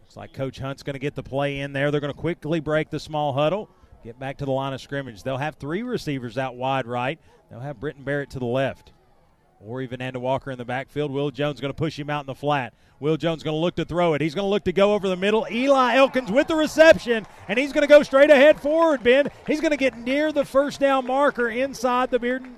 Looks 0.00 0.16
like 0.16 0.32
Coach 0.32 0.58
Hunt's 0.58 0.82
going 0.82 0.94
to 0.94 1.00
get 1.00 1.14
the 1.14 1.22
play 1.22 1.60
in 1.60 1.72
there. 1.72 1.90
They're 1.90 2.00
going 2.00 2.12
to 2.12 2.18
quickly 2.18 2.60
break 2.60 2.90
the 2.90 3.00
small 3.00 3.32
huddle 3.32 3.68
get 4.02 4.18
back 4.18 4.38
to 4.38 4.44
the 4.44 4.50
line 4.50 4.72
of 4.72 4.80
scrimmage. 4.80 5.22
They'll 5.22 5.36
have 5.36 5.56
three 5.56 5.82
receivers 5.82 6.38
out 6.38 6.56
wide 6.56 6.86
right. 6.86 7.18
They'll 7.50 7.60
have 7.60 7.80
Britton 7.80 8.02
Barrett 8.02 8.30
to 8.30 8.38
the 8.38 8.46
left. 8.46 8.92
Ori 9.64 9.86
Vananda 9.86 10.16
Walker 10.16 10.50
in 10.50 10.58
the 10.58 10.64
backfield. 10.64 11.10
Will 11.10 11.30
Jones 11.30 11.60
going 11.60 11.72
to 11.72 11.76
push 11.76 11.98
him 11.98 12.10
out 12.10 12.20
in 12.20 12.26
the 12.26 12.34
flat. 12.34 12.74
Will 12.98 13.16
Jones 13.16 13.42
going 13.42 13.54
to 13.54 13.60
look 13.60 13.76
to 13.76 13.84
throw 13.84 14.14
it. 14.14 14.20
He's 14.20 14.34
going 14.34 14.44
to 14.44 14.50
look 14.50 14.64
to 14.64 14.72
go 14.72 14.94
over 14.94 15.08
the 15.08 15.16
middle. 15.16 15.46
Eli 15.50 15.96
Elkins 15.96 16.30
with 16.30 16.48
the 16.48 16.54
reception, 16.54 17.26
and 17.48 17.58
he's 17.58 17.72
going 17.72 17.82
to 17.82 17.88
go 17.88 18.02
straight 18.02 18.30
ahead 18.30 18.60
forward, 18.60 19.02
Ben. 19.02 19.28
He's 19.46 19.60
going 19.60 19.70
to 19.70 19.76
get 19.76 19.96
near 19.98 20.32
the 20.32 20.44
first 20.44 20.80
down 20.80 21.06
marker 21.06 21.48
inside 21.48 22.10
the 22.10 22.18
Bearden 22.18 22.54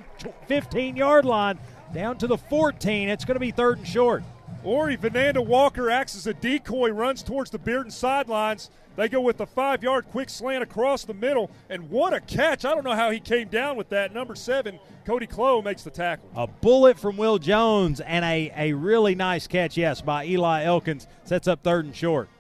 15 0.47 0.97
yard 0.97 1.25
line 1.25 1.59
down 1.93 2.19
to 2.19 2.27
the 2.27 2.39
14. 2.39 3.09
It's 3.09 3.25
going 3.25 3.37
to 3.37 3.41
be 3.41 3.51
third 3.51 3.79
and 3.79 3.87
short. 3.87 4.23
Ori 4.65 4.97
Vananda 4.97 5.45
Walker 5.45 5.91
acts 5.91 6.17
as 6.17 6.27
a 6.27 6.33
decoy, 6.33 6.89
runs 6.89 7.23
towards 7.23 7.51
the 7.51 7.59
Bearden 7.59 7.93
sidelines. 7.93 8.71
They 8.97 9.11
go 9.11 9.21
with 9.21 9.37
the 9.37 9.47
five 9.47 9.83
yard 9.83 10.07
quick 10.11 10.31
slant 10.31 10.63
across 10.63 11.05
the 11.05 11.13
middle, 11.13 11.51
and 11.69 11.91
what 11.91 12.15
a 12.15 12.21
catch! 12.21 12.65
I 12.65 12.75
don't 12.75 12.85
know 12.85 12.95
how 12.95 13.11
he 13.11 13.21
came 13.21 13.49
down 13.49 13.77
with 13.77 13.91
that. 13.91 14.15
Number 14.15 14.35
seven, 14.35 14.79
Cody 15.05 15.27
Clow 15.27 15.61
makes 15.61 15.83
the 15.83 15.91
tackle. 15.91 16.31
A 16.35 16.47
bullet 16.47 16.99
from 16.99 17.19
Will 17.19 17.39
Jones 17.39 18.01
and 18.01 18.25
a, 18.25 18.53
a 18.57 18.73
really 18.73 19.15
nice 19.15 19.47
catch, 19.47 19.77
yes, 19.77 20.01
by 20.01 20.25
Eli 20.25 20.65
Elkins. 20.65 21.07
Sets 21.25 21.47
up 21.47 21.63
third 21.63 21.85
and 21.85 21.95
short. 21.95 22.31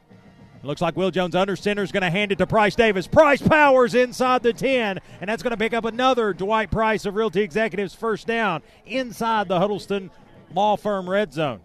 Looks 0.62 0.80
like 0.80 0.96
Will 0.96 1.10
Jones 1.10 1.34
under 1.34 1.56
center 1.56 1.82
is 1.82 1.92
going 1.92 2.04
to 2.04 2.10
hand 2.10 2.32
it 2.32 2.38
to 2.38 2.46
Price 2.46 2.74
Davis. 2.74 3.06
Price 3.06 3.42
powers 3.42 3.94
inside 3.94 4.42
the 4.42 4.54
10, 4.54 4.98
and 5.20 5.28
that's 5.28 5.42
going 5.42 5.50
to 5.50 5.58
pick 5.58 5.74
up 5.74 5.84
another 5.84 6.32
Dwight 6.32 6.70
Price 6.70 7.04
of 7.04 7.16
Realty 7.16 7.42
Executives 7.42 7.94
first 7.94 8.26
down 8.26 8.62
inside 8.86 9.46
the 9.48 9.58
Huddleston 9.58 10.10
Law 10.54 10.76
Firm 10.78 11.10
red 11.10 11.34
zone. 11.34 11.60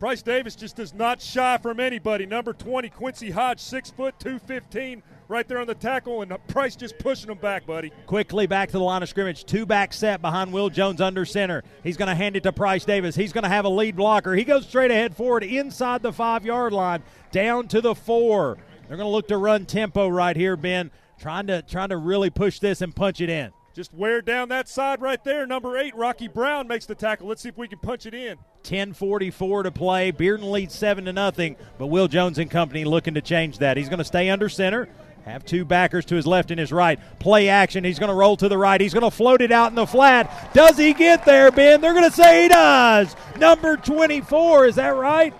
Price 0.00 0.22
Davis 0.22 0.56
just 0.56 0.76
does 0.76 0.94
not 0.94 1.20
shy 1.20 1.58
from 1.58 1.78
anybody. 1.78 2.24
Number 2.24 2.54
20, 2.54 2.88
Quincy 2.88 3.30
Hodge, 3.30 3.60
6 3.60 3.90
foot 3.90 4.18
215, 4.18 5.02
right 5.28 5.46
there 5.46 5.58
on 5.58 5.66
the 5.66 5.74
tackle, 5.74 6.22
and 6.22 6.34
Price 6.48 6.74
just 6.74 6.98
pushing 6.98 7.30
him 7.30 7.36
back, 7.36 7.66
buddy. 7.66 7.92
Quickly 8.06 8.46
back 8.46 8.70
to 8.70 8.78
the 8.78 8.82
line 8.82 9.02
of 9.02 9.10
scrimmage. 9.10 9.44
Two 9.44 9.66
back 9.66 9.92
set 9.92 10.22
behind 10.22 10.54
Will 10.54 10.70
Jones 10.70 11.02
under 11.02 11.26
center. 11.26 11.62
He's 11.84 11.98
going 11.98 12.08
to 12.08 12.14
hand 12.14 12.34
it 12.34 12.44
to 12.44 12.52
Price 12.52 12.86
Davis. 12.86 13.14
He's 13.14 13.34
going 13.34 13.44
to 13.44 13.50
have 13.50 13.66
a 13.66 13.68
lead 13.68 13.94
blocker. 13.94 14.34
He 14.34 14.44
goes 14.44 14.66
straight 14.66 14.90
ahead 14.90 15.14
forward 15.14 15.44
inside 15.44 16.00
the 16.00 16.14
five 16.14 16.46
yard 16.46 16.72
line, 16.72 17.02
down 17.30 17.68
to 17.68 17.82
the 17.82 17.94
four. 17.94 18.56
They're 18.88 18.96
going 18.96 19.06
to 19.06 19.12
look 19.12 19.28
to 19.28 19.36
run 19.36 19.66
tempo 19.66 20.08
right 20.08 20.34
here, 20.34 20.56
Ben, 20.56 20.90
trying 21.18 21.46
to 21.48 21.60
trying 21.60 21.90
to 21.90 21.98
really 21.98 22.30
push 22.30 22.58
this 22.58 22.80
and 22.80 22.96
punch 22.96 23.20
it 23.20 23.28
in. 23.28 23.52
Just 23.72 23.94
wear 23.94 24.20
down 24.20 24.48
that 24.48 24.68
side 24.68 25.00
right 25.00 25.22
there. 25.22 25.46
Number 25.46 25.78
eight, 25.78 25.94
Rocky 25.94 26.26
Brown 26.26 26.66
makes 26.66 26.86
the 26.86 26.94
tackle. 26.96 27.28
Let's 27.28 27.42
see 27.42 27.50
if 27.50 27.56
we 27.56 27.68
can 27.68 27.78
punch 27.78 28.04
it 28.04 28.14
in. 28.14 28.36
10:44 28.64 29.62
to 29.62 29.70
play. 29.70 30.10
Bearden 30.10 30.50
leads 30.50 30.74
seven 30.74 31.04
to 31.04 31.12
nothing, 31.12 31.56
but 31.78 31.86
Will 31.86 32.08
Jones 32.08 32.38
and 32.38 32.50
company 32.50 32.84
looking 32.84 33.14
to 33.14 33.20
change 33.20 33.58
that. 33.58 33.76
He's 33.76 33.88
going 33.88 33.98
to 33.98 34.04
stay 34.04 34.28
under 34.28 34.48
center. 34.48 34.88
Have 35.24 35.44
two 35.44 35.64
backers 35.64 36.04
to 36.06 36.16
his 36.16 36.26
left 36.26 36.50
and 36.50 36.58
his 36.58 36.72
right. 36.72 36.98
Play 37.20 37.48
action. 37.48 37.84
He's 37.84 37.98
going 37.98 38.08
to 38.08 38.14
roll 38.14 38.36
to 38.38 38.48
the 38.48 38.58
right. 38.58 38.80
He's 38.80 38.94
going 38.94 39.08
to 39.08 39.10
float 39.10 39.42
it 39.42 39.52
out 39.52 39.70
in 39.70 39.76
the 39.76 39.86
flat. 39.86 40.52
Does 40.54 40.76
he 40.76 40.92
get 40.92 41.24
there, 41.24 41.50
Ben? 41.52 41.80
They're 41.80 41.94
going 41.94 42.08
to 42.08 42.16
say 42.16 42.44
he 42.44 42.48
does. 42.48 43.14
Number 43.38 43.76
24. 43.76 44.66
Is 44.66 44.74
that 44.76 44.96
right? 44.96 45.34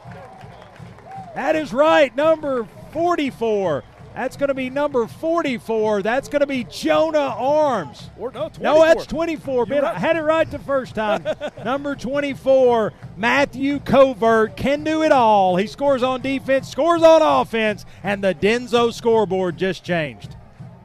That 1.34 1.56
is 1.56 1.72
right. 1.72 2.14
Number 2.14 2.68
44. 2.92 3.82
That's 4.14 4.36
going 4.36 4.48
to 4.48 4.54
be 4.54 4.70
number 4.70 5.06
44. 5.06 6.02
That's 6.02 6.28
going 6.28 6.40
to 6.40 6.46
be 6.46 6.64
Jonah 6.64 7.18
Arms. 7.18 8.10
Or 8.18 8.32
no, 8.32 8.48
24. 8.48 8.62
No, 8.62 8.84
that's 8.84 9.06
24. 9.06 9.66
Ben, 9.66 9.82
right. 9.82 9.94
I 9.94 9.98
had 9.98 10.16
it 10.16 10.22
right 10.22 10.50
the 10.50 10.58
first 10.58 10.94
time. 10.94 11.24
number 11.64 11.94
24, 11.94 12.92
Matthew 13.16 13.78
Covert 13.80 14.56
can 14.56 14.82
do 14.82 15.02
it 15.02 15.12
all. 15.12 15.56
He 15.56 15.66
scores 15.66 16.02
on 16.02 16.20
defense, 16.20 16.68
scores 16.68 17.02
on 17.02 17.22
offense, 17.22 17.86
and 18.02 18.22
the 18.22 18.34
Denso 18.34 18.92
scoreboard 18.92 19.56
just 19.56 19.84
changed. 19.84 20.36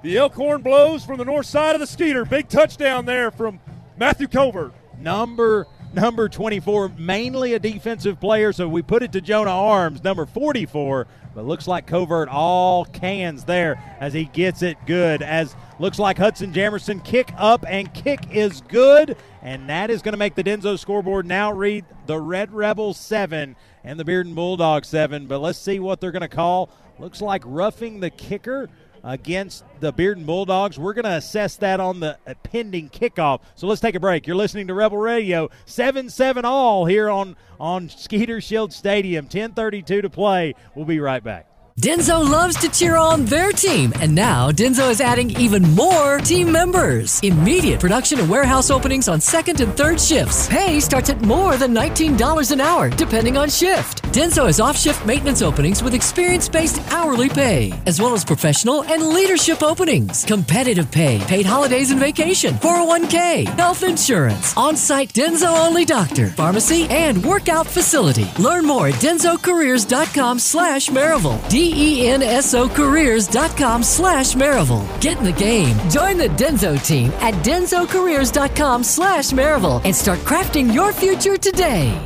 The 0.04 0.18
Elkhorn 0.18 0.62
blows 0.62 1.04
from 1.04 1.18
the 1.18 1.26
north 1.26 1.48
side 1.48 1.74
of 1.74 1.82
the 1.82 1.88
Skeeter. 1.88 2.26
Big 2.26 2.48
touchdown 2.48 3.06
there 3.06 3.32
from 3.32 3.60
Matthew 3.98 4.28
Covert. 4.28 4.72
Number 5.00 5.68
number 5.96 6.30
24, 6.30 6.90
mainly 6.98 7.54
a 7.54 7.60
defensive 7.60 8.20
player, 8.20 8.52
so 8.54 8.68
we 8.68 8.82
put 8.82 9.02
it 9.02 9.12
to 9.14 9.22
Jonah 9.22 9.50
Arms, 9.50 10.04
number 10.04 10.26
44. 10.26 11.08
But 11.36 11.46
looks 11.46 11.68
like 11.68 11.86
Covert 11.86 12.30
all 12.30 12.86
cans 12.86 13.44
there 13.44 13.78
as 14.00 14.14
he 14.14 14.24
gets 14.24 14.62
it 14.62 14.78
good. 14.86 15.22
As 15.22 15.54
looks 15.80 16.00
like 16.00 16.18
Hudson 16.18 16.54
Jamerson 16.54 17.04
kick 17.04 17.34
up 17.38 17.66
and 17.68 17.94
kick 17.94 18.22
is 18.32 18.62
good. 18.62 19.18
And 19.42 19.70
that 19.70 19.90
is 19.90 20.02
going 20.02 20.14
to 20.14 20.18
make 20.18 20.36
the 20.36 20.44
Denso 20.46 20.80
scoreboard 20.80 21.26
now 21.26 21.52
read 21.52 21.84
the 22.06 22.20
Red 22.20 22.54
Rebels 22.54 22.98
7 22.98 23.58
and 23.84 24.00
the 24.00 24.06
Bearden 24.06 24.34
Bulldogs 24.34 24.88
7. 24.88 25.28
But 25.28 25.40
let's 25.40 25.60
see 25.60 25.80
what 25.80 26.00
they're 26.00 26.14
going 26.14 26.22
to 26.22 26.30
call. 26.30 26.70
Looks 27.00 27.22
like 27.22 27.44
roughing 27.46 28.00
the 28.00 28.10
kicker 28.10 28.70
against 29.06 29.64
the 29.80 29.94
Bearden 29.94 30.26
Bulldogs. 30.26 30.78
We're 30.78 30.94
going 30.94 31.06
to 31.06 31.12
assess 31.12 31.56
that 31.58 31.80
on 31.80 32.02
the 32.02 32.18
pending 32.44 32.90
kickoff. 32.90 33.42
So 33.54 33.68
let's 33.68 33.80
take 33.80 33.96
a 33.96 34.00
break. 34.00 34.28
You're 34.28 34.36
listening 34.36 34.68
to 34.68 34.74
Rebel 34.74 34.98
Radio, 34.98 35.50
7 35.66 36.10
7 36.10 36.44
all 36.44 36.86
here 36.86 37.10
on, 37.10 37.38
on 37.60 37.88
Skeeter 37.88 38.42
Shield 38.42 38.74
Stadium. 38.74 39.26
1032 39.26 40.02
to 40.02 40.10
play. 40.10 40.56
We'll 40.74 40.86
be 40.86 41.00
right 41.00 41.24
back. 41.24 41.55
Denso 41.82 42.24
loves 42.24 42.56
to 42.60 42.70
cheer 42.70 42.96
on 42.96 43.26
their 43.26 43.52
team, 43.52 43.92
and 44.00 44.16
now 44.16 44.50
Denso 44.50 44.90
is 44.90 45.02
adding 45.02 45.30
even 45.32 45.62
more 45.76 46.20
team 46.20 46.50
members. 46.50 47.20
Immediate 47.22 47.82
production 47.82 48.18
and 48.22 48.30
warehouse 48.30 48.72
openings 48.72 49.10
on 49.10 49.20
second 49.20 49.60
and 49.60 49.76
third 49.76 50.00
shifts. 50.00 50.48
Pay 50.48 50.80
starts 50.80 51.10
at 51.10 51.22
more 51.24 51.58
than 51.58 51.74
$19 51.76 52.52
an 52.54 52.62
hour, 52.62 52.90
depending 52.90 53.36
on 53.36 53.50
shift. 53.50 54.02
Denso 54.14 54.46
has 54.46 54.62
off 54.62 54.78
shift 54.78 55.06
maintenance 55.06 55.42
openings 55.42 55.84
with 55.84 55.94
experience 55.94 56.48
based 56.48 56.80
hourly 56.94 57.28
pay, 57.28 57.74
as 57.86 58.00
well 58.02 58.14
as 58.14 58.24
professional 58.24 58.86
and 58.86 59.10
leadership 59.10 59.62
openings. 59.62 60.24
Competitive 60.24 60.90
pay, 60.92 61.20
paid 61.28 61.46
holidays 61.46 61.92
and 61.92 62.00
vacation, 62.00 62.54
401k, 62.54 63.48
health 63.58 63.84
insurance, 63.84 64.56
on 64.56 64.78
site 64.78 65.12
Denso 65.12 65.54
only 65.68 65.84
doctor, 65.84 66.28
pharmacy, 66.28 66.88
and 66.90 67.22
workout 67.26 67.68
facility. 67.68 68.28
Learn 68.40 68.66
more 68.66 68.88
at 68.88 68.96
densocareers.com 68.96 70.40
slash 70.40 70.88
Maryville. 70.88 71.44
D-E-N-S-O 71.66 72.70
careers.com 72.70 73.82
slash 73.82 74.36
Maryville. 74.36 75.02
Get 75.02 75.18
in 75.18 75.24
the 75.24 75.32
game. 75.32 75.76
Join 75.90 76.16
the 76.20 76.28
Denso 76.28 76.78
team 76.86 77.12
at 77.14 77.34
densocareers.com 77.44 78.84
slash 78.84 79.32
Maryville 79.32 79.82
and 79.84 79.96
start 79.96 80.20
crafting 80.20 80.72
your 80.72 80.94
future 80.94 81.38
today. 81.38 82.00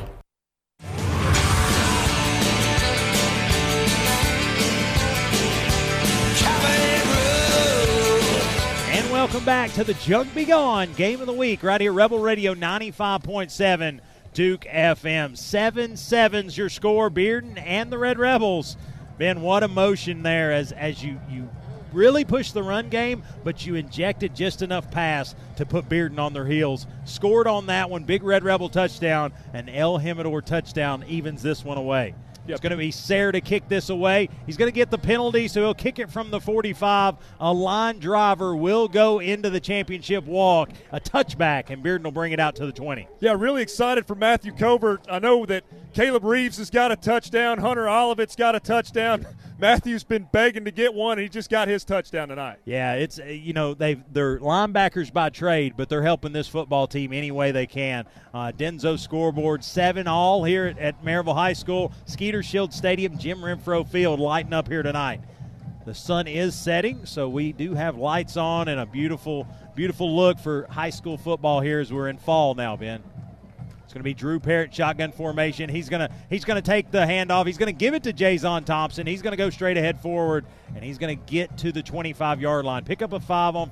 And 8.92 9.12
welcome 9.12 9.44
back 9.44 9.74
to 9.74 9.84
the 9.84 9.94
Junk 9.96 10.34
Be 10.34 10.46
Gone 10.46 10.94
Game 10.94 11.20
of 11.20 11.28
the 11.28 11.34
Week 11.34 11.64
right 11.64 11.82
here, 11.82 11.92
Rebel 11.92 12.20
Radio 12.20 12.56
95.7 12.56 14.00
Duke 14.34 14.62
FM. 14.62 15.36
7 15.38 15.92
7's 15.92 16.58
your 16.58 16.70
score, 16.70 17.10
Bearden 17.10 17.62
and 17.62 17.92
the 17.92 17.98
Red 17.98 18.18
Rebels. 18.18 18.78
Ben, 19.20 19.42
what 19.42 19.64
emotion 19.64 20.24
there 20.24 20.54
as, 20.54 20.72
as 20.72 21.04
you, 21.04 21.20
you 21.30 21.50
really 21.92 22.24
pushed 22.24 22.54
the 22.54 22.64
run 22.64 22.88
game, 22.88 23.22
but 23.44 23.66
you 23.66 23.76
injected 23.76 24.34
just 24.34 24.62
enough 24.62 24.90
pass 24.92 25.36
to 25.58 25.66
put 25.66 25.90
Bearden 25.90 26.20
on 26.20 26.32
their 26.32 26.46
heels. 26.46 26.88
Scored 27.04 27.46
on 27.46 27.66
that 27.66 27.90
one, 27.90 28.06
big 28.06 28.24
Red 28.24 28.46
Rebel 28.46 28.70
touchdown, 28.70 29.34
and 29.54 29.70
El 29.70 30.00
Jimador 30.00 30.44
touchdown 30.44 31.04
evens 31.06 31.44
this 31.44 31.66
one 31.66 31.78
away. 31.78 32.16
Yep. 32.50 32.56
It's 32.56 32.64
going 32.64 32.72
to 32.72 32.78
be 32.78 32.90
Sayre 32.90 33.32
to 33.32 33.42
kick 33.42 33.68
this 33.70 33.90
away. 33.90 34.28
He's 34.48 34.58
going 34.58 34.72
to 34.72 34.76
get 34.76 34.90
the 34.90 34.98
penalty, 34.98 35.48
so 35.48 35.62
he'll 35.62 35.76
kick 35.76 36.00
it 36.00 36.10
from 36.10 36.32
the 36.32 36.42
45. 36.42 37.16
A 37.40 37.54
line 37.54 38.00
driver 38.00 38.56
will 38.56 38.88
go 38.88 39.20
into 39.20 39.52
the 39.52 39.60
championship 39.60 40.26
walk, 40.26 40.72
a 40.92 41.00
touchback, 41.00 41.70
and 41.70 41.84
Bearden 41.84 42.06
will 42.06 42.12
bring 42.12 42.32
it 42.32 42.40
out 42.40 42.56
to 42.56 42.66
the 42.66 42.72
20. 42.72 43.08
Yeah, 43.20 43.36
really 43.38 43.62
excited 43.62 44.08
for 44.08 44.16
Matthew 44.16 44.52
Covert. 44.52 45.06
I 45.08 45.20
know 45.20 45.46
that 45.46 45.64
Caleb 45.94 46.24
Reeves 46.24 46.58
has 46.58 46.72
got 46.72 46.92
a 46.92 46.96
touchdown. 46.96 47.60
Hunter 47.60 47.88
Olivet's 47.88 48.36
got 48.36 48.56
a 48.56 48.60
touchdown. 48.60 49.28
Matthew's 49.60 50.06
been 50.06 50.28
begging 50.32 50.66
to 50.66 50.72
get 50.72 50.94
one. 50.94 51.18
And 51.18 51.22
he 51.22 51.30
just 51.30 51.50
got 51.50 51.68
his 51.68 51.84
touchdown 51.84 52.30
tonight. 52.30 52.60
Yeah, 52.66 52.94
it's 52.94 53.18
you 53.18 53.54
know 53.54 53.74
they 53.74 53.96
they're 54.12 54.40
linebackers 54.40 55.12
by 55.12 55.30
trade, 55.30 55.74
but 55.76 55.90
they're 55.90 56.02
helping 56.02 56.32
this 56.32 56.48
football 56.48 56.88
team 56.88 57.12
any 57.12 57.32
way 57.32 57.52
they 57.52 57.68
can. 57.68 58.06
Uh, 58.34 58.52
Denso 58.58 58.98
scoreboard 58.98 59.64
seven 59.64 60.08
all 60.08 60.44
here 60.44 60.68
at, 60.68 60.80
at 60.80 61.04
Maryville 61.04 61.36
High 61.36 61.54
School, 61.54 61.92
Skeeter 62.06 62.42
Shield 62.42 62.74
Stadium, 62.74 63.18
Jim 63.18 63.40
Renfro 63.40 63.88
Field 63.88 64.20
lighting 64.20 64.54
up 64.54 64.68
here 64.68 64.84
tonight. 64.84 65.22
The 65.86 65.96
sun 65.96 66.28
is 66.28 66.54
setting, 66.54 67.06
so 67.06 67.28
we 67.28 67.52
do 67.52 67.74
have 67.74 67.98
lights 67.98 68.38
on 68.38 68.68
and 68.68 68.80
a 68.80 68.86
beautiful, 68.86 69.48
beautiful 69.76 70.16
look 70.16 70.38
for 70.38 70.68
high 70.70 70.92
school 70.92 71.18
football 71.18 71.62
here 71.62 71.80
as 71.80 71.92
we're 71.92 72.10
in 72.10 72.18
fall 72.18 72.54
now, 72.54 72.76
Ben. 72.76 73.02
It's 73.90 73.94
going 73.96 74.02
to 74.02 74.04
be 74.04 74.14
Drew 74.14 74.40
Parrott 74.40 74.72
shotgun 74.72 75.12
formation. 75.12 75.68
He's 75.68 75.90
going 75.90 76.08
to 76.08 76.14
he's 76.30 76.46
going 76.46 76.62
to 76.62 76.62
take 76.62 76.92
the 76.92 77.00
handoff. 77.00 77.48
He's 77.48 77.58
going 77.58 77.74
to 77.74 77.74
give 77.74 77.96
it 77.96 78.04
to 78.04 78.14
Jason 78.14 78.64
Thompson. 78.64 79.08
He's 79.08 79.24
going 79.24 79.32
to 79.32 79.38
go 79.38 79.50
straight 79.50 79.78
ahead 79.78 80.00
forward, 80.00 80.46
and 80.76 80.84
he's 80.84 81.00
going 81.00 81.18
to 81.18 81.26
get 81.26 81.58
to 81.58 81.72
the 81.72 81.82
25 81.82 82.40
yard 82.40 82.66
line. 82.66 82.86
Pick 82.86 83.02
up 83.02 83.14
a 83.14 83.20
five 83.20 83.56
on. 83.56 83.72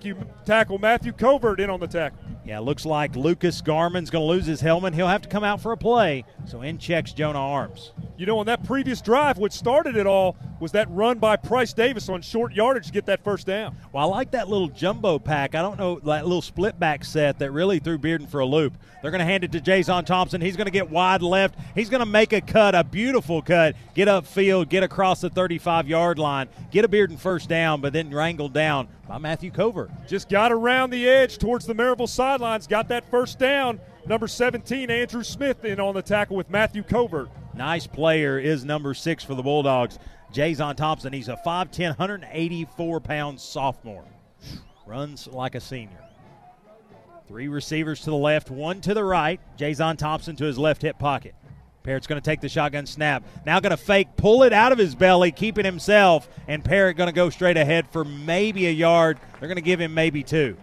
You 0.00 0.16
tackle 0.44 0.78
Matthew 0.78 1.10
Covert 1.10 1.58
in 1.58 1.70
on 1.70 1.80
the 1.80 1.88
tackle. 1.88 2.20
Yeah, 2.44 2.60
looks 2.60 2.86
like 2.86 3.16
Lucas 3.16 3.60
Garman's 3.60 4.10
going 4.10 4.22
to 4.22 4.28
lose 4.28 4.46
his 4.46 4.60
helmet. 4.60 4.94
He'll 4.94 5.08
have 5.08 5.22
to 5.22 5.28
come 5.28 5.42
out 5.42 5.60
for 5.60 5.72
a 5.72 5.76
play. 5.76 6.24
So 6.46 6.62
in 6.62 6.78
checks 6.78 7.12
Jonah 7.12 7.40
Arms. 7.40 7.90
You 8.16 8.24
know, 8.24 8.38
on 8.38 8.46
that 8.46 8.62
previous 8.62 9.00
drive, 9.00 9.38
what 9.38 9.52
started 9.52 9.96
it 9.96 10.06
all 10.06 10.36
was 10.60 10.70
that 10.70 10.88
run 10.90 11.18
by 11.18 11.34
Price 11.34 11.72
Davis 11.72 12.08
on 12.08 12.22
short 12.22 12.52
yardage 12.52 12.86
to 12.86 12.92
get 12.92 13.06
that 13.06 13.24
first 13.24 13.48
down. 13.48 13.76
Well, 13.92 14.04
I 14.04 14.16
like 14.16 14.30
that 14.30 14.48
little 14.48 14.68
jumbo 14.68 15.18
pack. 15.18 15.56
I 15.56 15.62
don't 15.62 15.78
know, 15.78 15.98
that 16.04 16.26
little 16.26 16.42
split 16.42 16.78
back 16.78 17.04
set 17.04 17.40
that 17.40 17.50
really 17.50 17.80
threw 17.80 17.98
Bearden 17.98 18.28
for 18.28 18.38
a 18.38 18.46
loop. 18.46 18.74
They're 19.02 19.10
going 19.10 19.18
to 19.18 19.24
hand 19.24 19.42
it 19.42 19.50
to 19.50 19.60
Jason 19.60 20.04
Thompson. 20.04 20.40
He's 20.40 20.56
going 20.56 20.66
to 20.66 20.72
get 20.72 20.90
wide 20.90 21.22
left. 21.22 21.58
He's 21.74 21.90
going 21.90 22.00
to 22.00 22.06
make 22.06 22.32
a 22.32 22.40
cut, 22.40 22.76
a 22.76 22.84
beautiful 22.84 23.42
cut, 23.42 23.74
get 23.94 24.06
upfield, 24.06 24.68
get 24.68 24.84
across 24.84 25.20
the 25.20 25.30
35 25.30 25.88
yard 25.88 26.20
line, 26.20 26.48
get 26.70 26.84
a 26.84 26.88
Bearden 26.88 27.18
first 27.18 27.48
down, 27.48 27.80
but 27.80 27.92
then 27.92 28.10
wrangled 28.10 28.52
down 28.52 28.88
by 29.08 29.18
Matthew 29.18 29.50
Covert. 29.50 29.90
Just 30.06 30.28
got 30.28 30.52
around 30.52 30.90
the 30.90 31.08
edge 31.08 31.38
towards 31.38 31.66
the 31.66 31.74
Maryville 31.74 32.08
sidelines, 32.08 32.66
got 32.66 32.88
that 32.88 33.10
first 33.10 33.38
down. 33.38 33.80
Number 34.06 34.28
17, 34.28 34.90
Andrew 34.90 35.24
Smith, 35.24 35.64
in 35.64 35.80
on 35.80 35.94
the 35.94 36.02
tackle 36.02 36.36
with 36.36 36.50
Matthew 36.50 36.82
Covert. 36.82 37.30
Nice 37.54 37.86
player 37.86 38.38
is 38.38 38.64
number 38.64 38.94
six 38.94 39.24
for 39.24 39.34
the 39.34 39.42
Bulldogs, 39.42 39.98
Jason 40.30 40.76
Thompson. 40.76 41.12
He's 41.12 41.28
a 41.28 41.36
5'10, 41.44 41.88
184 41.88 43.00
pound 43.00 43.40
sophomore. 43.40 44.04
Runs 44.86 45.26
like 45.26 45.54
a 45.54 45.60
senior. 45.60 46.04
Three 47.26 47.48
receivers 47.48 48.00
to 48.00 48.10
the 48.10 48.16
left, 48.16 48.50
one 48.50 48.80
to 48.82 48.94
the 48.94 49.04
right. 49.04 49.40
Jason 49.56 49.96
Thompson 49.96 50.36
to 50.36 50.44
his 50.44 50.58
left 50.58 50.82
hip 50.82 50.98
pocket. 50.98 51.34
Parrott's 51.82 52.06
going 52.06 52.20
to 52.20 52.24
take 52.24 52.40
the 52.40 52.48
shotgun 52.48 52.86
snap. 52.86 53.24
Now 53.46 53.60
going 53.60 53.70
to 53.70 53.76
fake, 53.76 54.08
pull 54.16 54.42
it 54.42 54.52
out 54.52 54.72
of 54.72 54.78
his 54.78 54.94
belly, 54.94 55.32
keeping 55.32 55.64
himself, 55.64 56.28
and 56.46 56.64
Parrott 56.64 56.96
going 56.96 57.08
to 57.08 57.14
go 57.14 57.30
straight 57.30 57.56
ahead 57.56 57.88
for 57.88 58.04
maybe 58.04 58.66
a 58.66 58.70
yard. 58.70 59.18
They're 59.38 59.48
going 59.48 59.56
to 59.56 59.62
give 59.62 59.80
him 59.80 59.94
maybe 59.94 60.22
two. 60.22 60.56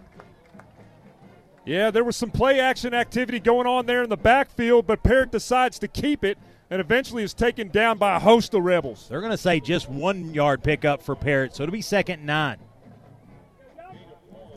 Yeah, 1.65 1.89
there 1.89 2.03
was 2.03 2.15
some 2.15 2.29
play 2.29 2.59
action 2.59 2.93
activity 2.93 3.39
going 3.39 3.65
on 3.65 3.87
there 3.87 4.03
in 4.03 4.09
the 4.09 4.17
backfield, 4.17 4.85
but 4.85 5.01
Parrott 5.01 5.31
decides 5.31 5.79
to 5.79 5.87
keep 5.87 6.23
it 6.23 6.37
and 6.69 6.79
eventually 6.79 7.23
is 7.23 7.33
taken 7.33 7.69
down 7.69 7.97
by 7.97 8.15
a 8.15 8.19
host 8.19 8.53
of 8.53 8.63
Rebels. 8.63 9.07
They're 9.09 9.21
going 9.21 9.31
to 9.31 9.37
say 9.37 9.59
just 9.59 9.89
one 9.89 10.33
yard 10.33 10.61
pickup 10.63 11.01
for 11.01 11.15
Parrott, 11.15 11.55
so 11.55 11.63
it'll 11.63 11.73
be 11.73 11.81
second 11.81 12.19
and 12.19 12.27
nine. 12.27 12.57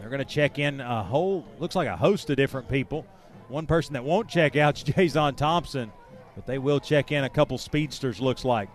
They're 0.01 0.11
going 0.11 0.27
to 0.27 0.35
check 0.35 0.59
in 0.59 0.81
a 0.81 1.03
whole, 1.03 1.47
looks 1.59 1.75
like 1.75 1.89
a 1.89 1.97
host 1.97 2.31
of 2.31 2.37
different 2.37 2.69
people. 2.69 3.07
One 3.49 3.67
person 3.67 3.95
that 3.95 4.05
won't 4.05 4.29
check 4.29 4.57
out 4.57 4.77
is 4.77 4.83
Jason 4.95 5.35
Thompson, 5.35 5.93
but 6.39 6.47
they 6.47 6.59
will 6.59 6.79
check 6.79 7.11
in 7.11 7.25
a 7.25 7.29
couple 7.29 7.59
speedsters, 7.59 8.21
looks 8.21 8.45
like. 8.45 8.69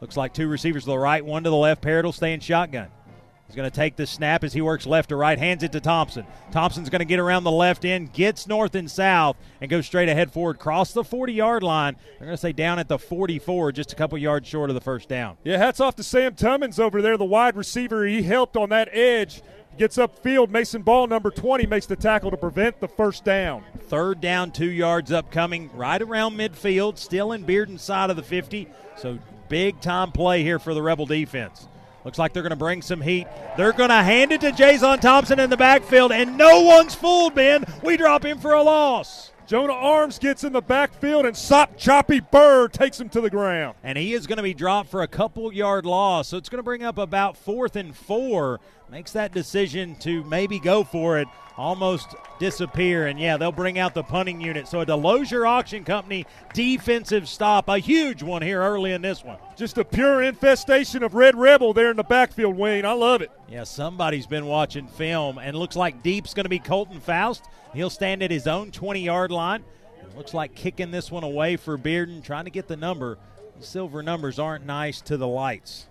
Looks 0.00 0.16
like 0.16 0.32
two 0.32 0.48
receivers 0.48 0.84
to 0.84 0.90
the 0.90 0.98
right, 0.98 1.22
one 1.22 1.44
to 1.44 1.50
the 1.50 1.56
left. 1.56 1.82
Parrott 1.82 2.06
will 2.06 2.14
stay 2.14 2.32
in 2.32 2.40
shotgun. 2.40 2.88
He's 3.46 3.54
going 3.54 3.70
to 3.70 3.76
take 3.76 3.96
the 3.96 4.06
snap 4.06 4.42
as 4.42 4.54
he 4.54 4.62
works 4.62 4.86
left 4.86 5.10
to 5.10 5.16
right, 5.16 5.38
hands 5.38 5.62
it 5.62 5.72
to 5.72 5.80
Thompson. 5.80 6.24
Thompson's 6.50 6.88
going 6.88 7.00
to 7.00 7.04
get 7.04 7.18
around 7.18 7.44
the 7.44 7.50
left 7.50 7.84
end, 7.84 8.14
gets 8.14 8.46
north 8.46 8.74
and 8.74 8.90
south, 8.90 9.36
and 9.60 9.70
goes 9.70 9.84
straight 9.84 10.08
ahead 10.08 10.32
forward, 10.32 10.58
cross 10.58 10.94
the 10.94 11.04
40 11.04 11.34
yard 11.34 11.62
line. 11.62 11.96
They're 12.18 12.26
going 12.26 12.36
to 12.36 12.40
say 12.40 12.52
down 12.52 12.78
at 12.78 12.88
the 12.88 12.98
44, 12.98 13.72
just 13.72 13.92
a 13.92 13.96
couple 13.96 14.16
yards 14.16 14.48
short 14.48 14.70
of 14.70 14.74
the 14.74 14.80
first 14.80 15.10
down. 15.10 15.36
Yeah, 15.44 15.58
hats 15.58 15.78
off 15.78 15.96
to 15.96 16.02
Sam 16.02 16.34
Tummins 16.36 16.80
over 16.80 17.02
there, 17.02 17.18
the 17.18 17.26
wide 17.26 17.54
receiver. 17.54 18.06
He 18.06 18.22
helped 18.22 18.56
on 18.56 18.70
that 18.70 18.88
edge. 18.92 19.42
Gets 19.80 19.96
upfield. 19.96 20.50
Mason 20.50 20.82
Ball, 20.82 21.06
number 21.06 21.30
20, 21.30 21.64
makes 21.64 21.86
the 21.86 21.96
tackle 21.96 22.30
to 22.30 22.36
prevent 22.36 22.80
the 22.80 22.86
first 22.86 23.24
down. 23.24 23.64
Third 23.84 24.20
down, 24.20 24.50
two 24.50 24.70
yards 24.70 25.10
upcoming, 25.10 25.70
right 25.72 26.02
around 26.02 26.36
midfield, 26.36 26.98
still 26.98 27.32
in 27.32 27.44
Bearden's 27.44 27.80
side 27.80 28.10
of 28.10 28.16
the 28.16 28.22
50. 28.22 28.68
So 28.98 29.18
big 29.48 29.80
time 29.80 30.12
play 30.12 30.42
here 30.42 30.58
for 30.58 30.74
the 30.74 30.82
Rebel 30.82 31.06
defense. 31.06 31.66
Looks 32.04 32.18
like 32.18 32.34
they're 32.34 32.42
going 32.42 32.50
to 32.50 32.56
bring 32.56 32.82
some 32.82 33.00
heat. 33.00 33.26
They're 33.56 33.72
going 33.72 33.88
to 33.88 34.02
hand 34.02 34.32
it 34.32 34.42
to 34.42 34.52
Jason 34.52 34.98
Thompson 34.98 35.40
in 35.40 35.48
the 35.48 35.56
backfield, 35.56 36.12
and 36.12 36.36
no 36.36 36.60
one's 36.60 36.94
fooled, 36.94 37.34
Ben. 37.34 37.64
We 37.82 37.96
drop 37.96 38.22
him 38.22 38.38
for 38.38 38.52
a 38.52 38.62
loss. 38.62 39.32
Jonah 39.50 39.72
Arms 39.72 40.20
gets 40.20 40.44
in 40.44 40.52
the 40.52 40.60
backfield, 40.60 41.26
and 41.26 41.36
Sop 41.36 41.76
Choppy 41.76 42.20
Bird 42.20 42.72
takes 42.72 43.00
him 43.00 43.08
to 43.08 43.20
the 43.20 43.30
ground. 43.30 43.74
And 43.82 43.98
he 43.98 44.12
is 44.12 44.28
going 44.28 44.36
to 44.36 44.44
be 44.44 44.54
dropped 44.54 44.90
for 44.90 45.02
a 45.02 45.08
couple 45.08 45.52
yard 45.52 45.84
loss. 45.84 46.28
So 46.28 46.36
it's 46.36 46.48
going 46.48 46.60
to 46.60 46.62
bring 46.62 46.84
up 46.84 46.98
about 46.98 47.36
fourth 47.36 47.74
and 47.74 47.96
four. 47.96 48.60
Makes 48.90 49.12
that 49.12 49.32
decision 49.32 49.94
to 50.00 50.24
maybe 50.24 50.58
go 50.58 50.82
for 50.82 51.18
it 51.18 51.28
almost 51.56 52.14
disappear. 52.38 53.06
And 53.06 53.20
yeah, 53.20 53.36
they'll 53.36 53.52
bring 53.52 53.78
out 53.78 53.94
the 53.94 54.02
punting 54.02 54.40
unit. 54.40 54.66
So 54.66 54.80
a 54.80 54.86
Delosier 54.86 55.46
Auction 55.46 55.84
Company 55.84 56.26
defensive 56.54 57.28
stop, 57.28 57.68
a 57.68 57.78
huge 57.78 58.22
one 58.22 58.42
here 58.42 58.60
early 58.60 58.92
in 58.92 59.02
this 59.02 59.22
one. 59.22 59.36
Just 59.56 59.78
a 59.78 59.84
pure 59.84 60.22
infestation 60.22 61.02
of 61.02 61.14
Red 61.14 61.36
Rebel 61.36 61.72
there 61.72 61.90
in 61.90 61.98
the 61.98 62.02
backfield, 62.02 62.56
Wayne. 62.56 62.84
I 62.84 62.92
love 62.92 63.20
it. 63.20 63.30
Yeah, 63.48 63.64
somebody's 63.64 64.26
been 64.26 64.46
watching 64.46 64.88
film, 64.88 65.38
and 65.38 65.56
looks 65.56 65.76
like 65.76 66.02
deep's 66.02 66.34
going 66.34 66.44
to 66.44 66.50
be 66.50 66.58
Colton 66.58 66.98
Faust. 66.98 67.44
He'll 67.74 67.90
stand 67.90 68.22
at 68.22 68.30
his 68.30 68.46
own 68.46 68.70
20 68.70 69.00
yard 69.00 69.30
line. 69.30 69.62
It 70.00 70.16
looks 70.16 70.34
like 70.34 70.54
kicking 70.54 70.90
this 70.90 71.12
one 71.12 71.24
away 71.24 71.56
for 71.56 71.78
Bearden, 71.78 72.24
trying 72.24 72.46
to 72.46 72.50
get 72.50 72.66
the 72.66 72.76
number. 72.76 73.18
The 73.58 73.66
silver 73.66 74.02
numbers 74.02 74.38
aren't 74.38 74.64
nice 74.64 75.00
to 75.02 75.16
the 75.16 75.28
lights. 75.28 75.86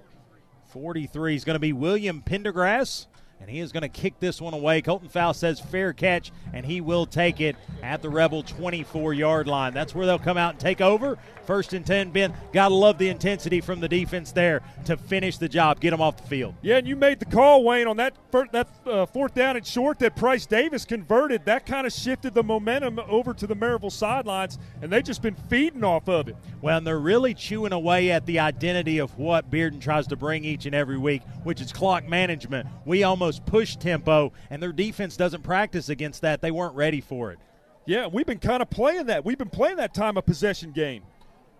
43 0.70 1.36
is 1.36 1.44
going 1.44 1.56
to 1.56 1.60
be 1.60 1.74
William 1.74 2.22
Pendergrass 2.22 3.08
and 3.40 3.50
he 3.50 3.60
is 3.60 3.72
going 3.72 3.82
to 3.82 3.90
kick 3.90 4.20
this 4.20 4.42
one 4.42 4.54
away. 4.54 4.82
Colton 4.82 5.10
Faust 5.10 5.40
says 5.40 5.60
fair 5.60 5.94
catch, 5.94 6.32
and 6.54 6.66
he 6.66 6.82
will 6.82 7.06
take 7.06 7.42
it 7.42 7.56
at 7.82 8.02
the 8.02 8.10
Rebel 8.10 8.44
24 8.44 9.14
yard 9.14 9.48
line. 9.48 9.74
That's 9.74 9.96
where 9.96 10.06
they'll 10.06 10.20
come 10.20 10.38
out 10.38 10.52
and 10.52 10.60
take 10.60 10.82
over. 10.82 11.18
First 11.46 11.74
and 11.74 11.84
10, 11.84 12.12
Ben. 12.12 12.34
Got 12.54 12.68
to 12.68 12.76
love 12.76 13.00
the 13.00 13.10
intensity 13.10 13.60
from 13.60 13.80
the 13.80 13.88
defense 13.88 14.32
there 14.32 14.62
to 14.86 14.98
finish 14.98 15.38
the 15.38 15.50
job, 15.50 15.80
get 15.80 15.90
them 15.92 16.02
off 16.02 16.18
the 16.18 16.28
field. 16.28 16.54
Yeah, 16.62 16.78
and 16.78 16.88
you 16.88 16.96
made 16.96 17.20
the 17.20 17.26
call, 17.26 17.64
Wayne, 17.64 17.88
on 17.88 17.98
that, 17.98 18.14
first, 18.32 18.52
that 18.52 18.70
uh, 18.86 19.08
fourth 19.08 19.34
down 19.34 19.58
and 19.58 19.66
short 19.66 19.98
that 20.00 20.16
Price 20.16 20.46
Davis 20.46 20.86
converted. 20.86 21.46
That 21.46 21.66
kind 21.66 21.88
of 21.88 21.94
shifted 21.94 22.36
the 22.36 22.44
momentum 22.44 23.00
over 23.08 23.34
to 23.34 23.48
the 23.48 23.56
Maryville 23.56 23.92
sidelines, 23.92 24.60
and 24.84 24.92
they've 24.92 25.04
just 25.04 25.24
been 25.24 25.36
feeding 25.50 25.84
off 25.84 26.08
of 26.08 26.28
it. 26.28 26.36
Well, 26.62 26.78
and 26.78 26.86
they're 26.86 27.00
really 27.00 27.34
chewing 27.34 27.74
away 27.74 28.12
at 28.12 28.26
the 28.28 28.40
identity 28.40 29.00
of 29.00 29.18
what 29.18 29.50
Bearden 29.50 29.82
tries 29.82 30.06
to 30.08 30.16
bring 30.16 30.46
each 30.46 30.68
and 30.68 30.76
every 30.76 30.98
week, 30.98 31.24
which 31.44 31.62
is 31.62 31.72
clock 31.72 32.08
management. 32.08 32.68
We 32.86 33.04
almost 33.04 33.29
push 33.38 33.76
tempo, 33.76 34.32
and 34.50 34.64
their 34.64 34.72
defense 34.72 35.18
doesn't 35.18 35.44
practice 35.44 35.90
against 35.90 36.22
that. 36.22 36.42
They 36.42 36.52
weren't 36.52 36.74
ready 36.74 37.02
for 37.02 37.32
it. 37.32 37.40
Yeah, 37.86 38.08
we've 38.08 38.26
been 38.26 38.40
kind 38.40 38.62
of 38.62 38.70
playing 38.70 39.08
that. 39.08 39.26
We've 39.26 39.38
been 39.38 39.50
playing 39.50 39.78
that 39.78 39.94
time 39.94 40.16
of 40.16 40.26
possession 40.26 40.72
game. 40.72 41.04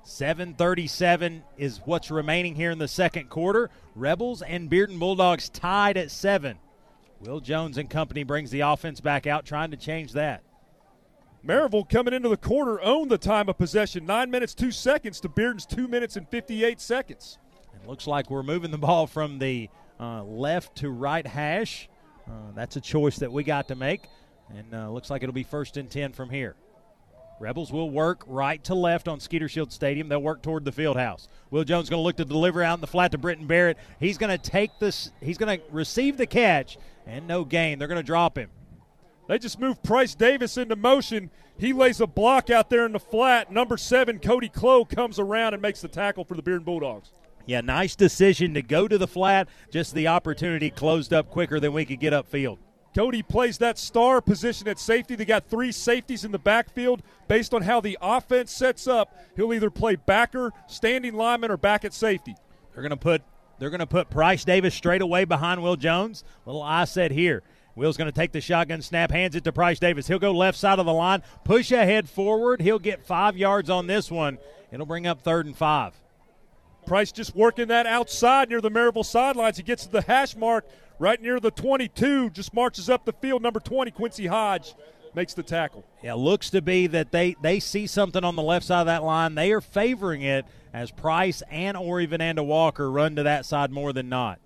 737 0.04 1.44
is 1.58 1.82
what's 1.86 2.10
remaining 2.10 2.56
here 2.56 2.72
in 2.72 2.80
the 2.80 2.88
second 2.88 3.30
quarter. 3.30 3.70
Rebels 3.96 4.42
and 4.42 4.70
Bearden 4.70 5.00
Bulldogs 5.00 5.50
tied 5.50 5.98
at 5.98 6.12
seven. 6.12 6.58
Will 7.20 7.42
Jones 7.42 7.78
and 7.78 7.90
company 7.90 8.24
brings 8.24 8.50
the 8.50 8.62
offense 8.62 9.02
back 9.02 9.28
out, 9.28 9.46
trying 9.46 9.72
to 9.72 9.78
change 9.78 10.14
that. 10.14 10.42
Maryville 11.46 11.90
coming 11.90 12.14
into 12.14 12.30
the 12.30 12.38
quarter 12.38 12.82
owned 12.82 13.12
the 13.12 13.18
time 13.18 13.50
of 13.50 13.58
possession. 13.58 14.06
Nine 14.06 14.30
minutes, 14.30 14.54
two 14.54 14.72
seconds 14.72 15.20
to 15.22 15.30
Bearden's 15.30 15.66
two 15.66 15.88
minutes 15.88 16.16
and 16.16 16.28
58 16.28 16.82
seconds. 16.82 17.38
It 17.74 17.88
looks 17.88 18.08
like 18.08 18.30
we're 18.30 18.44
moving 18.44 18.72
the 18.72 18.78
ball 18.78 19.08
from 19.08 19.40
the 19.40 19.70
uh, 20.00 20.24
left 20.24 20.78
to 20.78 20.90
right 20.90 21.26
hash. 21.26 21.90
Uh, 22.28 22.52
that's 22.56 22.76
a 22.76 22.82
choice 22.82 23.18
that 23.18 23.32
we 23.32 23.44
got 23.44 23.68
to 23.70 23.76
make. 23.76 24.08
And 24.50 24.74
uh, 24.74 24.90
looks 24.90 25.10
like 25.10 25.24
it'll 25.24 25.34
be 25.34 25.44
first 25.44 25.78
and 25.78 25.90
10 25.90 26.14
from 26.14 26.30
here. 26.30 26.56
Rebels 27.40 27.72
will 27.72 27.90
work 27.90 28.24
right 28.28 28.62
to 28.66 28.76
left 28.76 29.08
on 29.08 29.20
Skeeter 29.20 29.48
Shield 29.48 29.72
Stadium. 29.72 30.10
They'll 30.10 30.22
work 30.22 30.42
toward 30.42 30.66
the 30.66 30.72
field 30.72 30.98
house. 30.98 31.30
Will 31.52 31.64
Jones 31.64 31.90
going 31.90 32.00
to 32.00 32.04
look 32.04 32.18
to 32.18 32.26
deliver 32.26 32.62
out 32.62 32.76
in 32.76 32.82
the 32.82 32.88
flat 32.88 33.12
to 33.12 33.18
Britton 33.18 33.48
Barrett. 33.48 33.78
He's 34.00 34.18
going 34.18 34.38
to 34.38 34.38
take 34.38 34.72
this. 34.80 35.12
He's 35.22 35.38
going 35.38 35.58
to 35.58 35.66
receive 35.72 36.18
the 36.18 36.28
catch 36.28 36.78
and 37.08 37.28
no 37.28 37.46
gain. 37.46 37.80
They're 37.80 37.88
going 37.88 38.02
to 38.02 38.06
drop 38.06 38.38
him. 38.38 38.50
They 39.28 39.38
just 39.38 39.60
moved 39.60 39.84
Price 39.84 40.16
Davis 40.16 40.58
into 40.58 40.76
motion. 40.76 41.30
He 41.58 41.72
lays 41.72 42.02
a 42.02 42.08
block 42.08 42.50
out 42.50 42.70
there 42.70 42.86
in 42.86 42.94
the 42.94 43.00
flat. 43.00 43.52
Number 43.52 43.78
seven, 43.78 44.20
Cody 44.20 44.50
Clow, 44.50 44.84
comes 44.86 45.20
around 45.20 45.54
and 45.54 45.62
makes 45.62 45.82
the 45.82 45.88
tackle 45.88 46.26
for 46.26 46.36
the 46.36 46.42
Bearden 46.42 46.66
Bulldogs. 46.66 47.12
Yeah, 47.46 47.62
nice 47.62 47.96
decision 47.96 48.54
to 48.54 48.62
go 48.62 48.88
to 48.88 48.98
the 48.98 49.08
flat. 49.08 49.48
Just 49.72 49.94
the 49.94 50.08
opportunity 50.08 50.70
closed 50.70 51.14
up 51.14 51.30
quicker 51.30 51.60
than 51.60 51.74
we 51.74 51.86
could 51.86 52.00
get 52.00 52.14
upfield. 52.14 52.58
Cody 52.96 53.22
plays 53.22 53.58
that 53.60 53.78
star 53.78 54.20
position 54.20 54.68
at 54.68 54.80
safety. 54.80 55.16
They 55.16 55.26
got 55.26 55.48
three 55.48 55.72
safeties 55.72 56.26
in 56.26 56.32
the 56.32 56.40
backfield. 56.40 57.02
Based 57.28 57.54
on 57.54 57.62
how 57.62 57.82
the 57.82 57.98
offense 58.02 58.52
sets 58.52 58.88
up, 58.88 59.16
he'll 59.36 59.54
either 59.54 59.70
play 59.70 59.96
backer, 59.96 60.52
standing 60.68 61.14
lineman, 61.14 61.52
or 61.52 61.58
back 61.58 61.86
at 61.86 61.94
safety. 61.94 62.36
They're 62.74 62.82
going 62.82 62.90
to 62.92 62.98
put 62.98 63.22
they're 63.60 63.70
going 63.70 63.80
to 63.80 63.88
put 63.88 64.10
Price 64.10 64.46
Davis 64.46 64.74
straight 64.74 65.02
away 65.02 65.26
behind 65.26 65.62
Will 65.62 65.76
Jones. 65.76 66.24
Little 66.46 66.64
I 66.64 66.86
said 66.86 67.12
here. 67.12 67.44
Will's 67.76 67.98
going 67.98 68.12
to 68.12 68.16
take 68.16 68.32
the 68.32 68.42
shotgun 68.42 68.82
snap, 68.82 69.12
hands 69.12 69.36
it 69.36 69.44
to 69.44 69.52
Price 69.52 69.80
Davis. 69.80 70.08
He'll 70.08 70.20
go 70.20 70.32
left 70.32 70.58
side 70.58 70.80
of 70.80 70.86
the 70.86 70.94
line, 70.94 71.24
push 71.44 71.72
ahead 71.72 72.10
forward. 72.10 72.62
He'll 72.62 72.80
get 72.80 73.06
five 73.06 73.38
yards 73.38 73.70
on 73.70 73.88
this 73.88 74.10
one. 74.10 74.38
It'll 74.72 74.86
bring 74.86 75.08
up 75.08 75.22
third 75.22 75.46
and 75.46 75.56
five. 75.56 75.94
Price 76.90 77.12
just 77.12 77.36
working 77.36 77.68
that 77.68 77.86
outside 77.86 78.50
near 78.50 78.62
the 78.62 78.72
Maryville 78.72 79.06
sidelines. 79.06 79.58
He 79.58 79.64
gets 79.64 79.86
to 79.86 79.92
the 79.92 80.02
hash 80.02 80.36
mark 80.36 80.66
right 80.98 81.22
near 81.22 81.40
the 81.40 81.52
22, 81.52 82.32
just 82.32 82.52
marches 82.52 82.90
up 82.90 83.06
the 83.06 83.14
field. 83.14 83.44
Number 83.44 83.60
20, 83.60 83.92
Quincy 83.92 84.26
Hodge, 84.26 84.74
makes 85.14 85.36
the 85.36 85.44
tackle. 85.44 85.86
Yeah, 86.02 86.16
looks 86.16 86.50
to 86.50 86.64
be 86.64 86.88
that 86.88 87.12
they, 87.12 87.36
they 87.44 87.60
see 87.60 87.86
something 87.86 88.24
on 88.24 88.36
the 88.36 88.42
left 88.42 88.66
side 88.66 88.82
of 88.82 88.86
that 88.88 89.04
line. 89.04 89.36
They 89.36 89.52
are 89.52 89.62
favoring 89.62 90.24
it 90.24 90.46
as 90.74 90.90
Price 90.90 91.44
and 91.52 91.78
Ori 91.78 92.08
Vananda 92.08 92.44
Walker 92.44 92.90
run 92.90 93.16
to 93.18 93.24
that 93.24 93.46
side 93.46 93.72
more 93.72 93.94
than 93.94 94.10
not. 94.10 94.40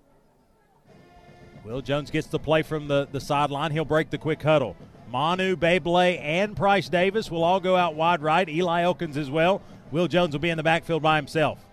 Will 1.64 1.80
Jones 1.80 2.10
gets 2.10 2.26
the 2.26 2.38
play 2.38 2.60
from 2.60 2.88
the, 2.88 3.08
the 3.10 3.20
sideline. 3.20 3.70
He'll 3.70 3.86
break 3.86 4.10
the 4.10 4.18
quick 4.18 4.42
huddle. 4.42 4.76
Manu, 5.10 5.56
Babley, 5.56 6.20
and 6.20 6.54
Price 6.54 6.90
Davis 6.90 7.30
will 7.30 7.42
all 7.42 7.58
go 7.58 7.74
out 7.74 7.94
wide 7.94 8.20
right. 8.20 8.46
Eli 8.46 8.82
Elkins 8.82 9.16
as 9.16 9.30
well. 9.30 9.62
Will 9.90 10.08
Jones 10.08 10.34
will 10.34 10.40
be 10.40 10.50
in 10.50 10.58
the 10.58 10.62
backfield 10.62 11.02
by 11.02 11.16
himself. 11.16 11.64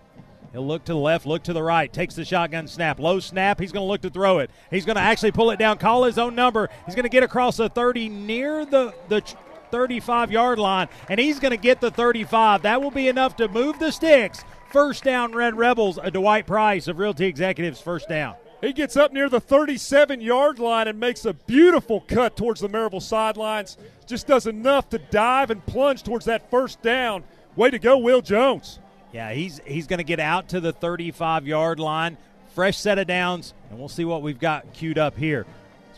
He'll 0.52 0.66
look 0.66 0.84
to 0.84 0.92
the 0.92 0.98
left, 0.98 1.26
look 1.26 1.42
to 1.44 1.52
the 1.52 1.62
right, 1.62 1.90
takes 1.90 2.14
the 2.14 2.24
shotgun 2.24 2.68
snap. 2.68 2.98
Low 2.98 3.20
snap. 3.20 3.58
He's 3.58 3.72
going 3.72 3.84
to 3.84 3.88
look 3.88 4.02
to 4.02 4.10
throw 4.10 4.38
it. 4.38 4.50
He's 4.70 4.84
going 4.84 4.96
to 4.96 5.02
actually 5.02 5.32
pull 5.32 5.50
it 5.50 5.58
down, 5.58 5.78
call 5.78 6.04
his 6.04 6.18
own 6.18 6.34
number. 6.34 6.68
He's 6.84 6.94
going 6.94 7.04
to 7.04 7.08
get 7.08 7.22
across 7.22 7.56
the 7.56 7.70
30 7.70 8.10
near 8.10 8.66
the, 8.66 8.94
the 9.08 9.22
35 9.70 10.30
yard 10.30 10.58
line, 10.58 10.88
and 11.08 11.18
he's 11.18 11.40
going 11.40 11.52
to 11.52 11.56
get 11.56 11.80
the 11.80 11.90
35. 11.90 12.62
That 12.62 12.82
will 12.82 12.90
be 12.90 13.08
enough 13.08 13.36
to 13.36 13.48
move 13.48 13.78
the 13.78 13.90
sticks. 13.90 14.44
First 14.70 15.04
down, 15.04 15.32
Red 15.32 15.56
Rebels. 15.56 15.98
A 16.02 16.10
Dwight 16.10 16.46
Price 16.46 16.86
of 16.86 16.98
Realty 16.98 17.26
Executives, 17.26 17.80
first 17.80 18.08
down. 18.08 18.36
He 18.60 18.72
gets 18.72 18.96
up 18.96 19.12
near 19.12 19.28
the 19.28 19.40
37 19.40 20.20
yard 20.20 20.58
line 20.58 20.86
and 20.86 21.00
makes 21.00 21.24
a 21.24 21.32
beautiful 21.32 22.00
cut 22.00 22.36
towards 22.36 22.60
the 22.60 22.68
Maryville 22.68 23.02
sidelines. 23.02 23.76
Just 24.06 24.28
does 24.28 24.46
enough 24.46 24.88
to 24.90 24.98
dive 24.98 25.50
and 25.50 25.64
plunge 25.66 26.04
towards 26.04 26.26
that 26.26 26.48
first 26.50 26.80
down. 26.80 27.24
Way 27.56 27.70
to 27.70 27.78
go, 27.78 27.98
Will 27.98 28.22
Jones. 28.22 28.78
Yeah, 29.12 29.32
he's 29.32 29.60
he's 29.66 29.86
going 29.86 29.98
to 29.98 30.04
get 30.04 30.20
out 30.20 30.48
to 30.48 30.60
the 30.60 30.72
35 30.72 31.46
yard 31.46 31.78
line. 31.78 32.16
Fresh 32.54 32.78
set 32.78 32.98
of 32.98 33.06
downs, 33.06 33.54
and 33.70 33.78
we'll 33.78 33.88
see 33.88 34.04
what 34.04 34.22
we've 34.22 34.38
got 34.38 34.72
queued 34.72 34.98
up 34.98 35.16
here. 35.16 35.46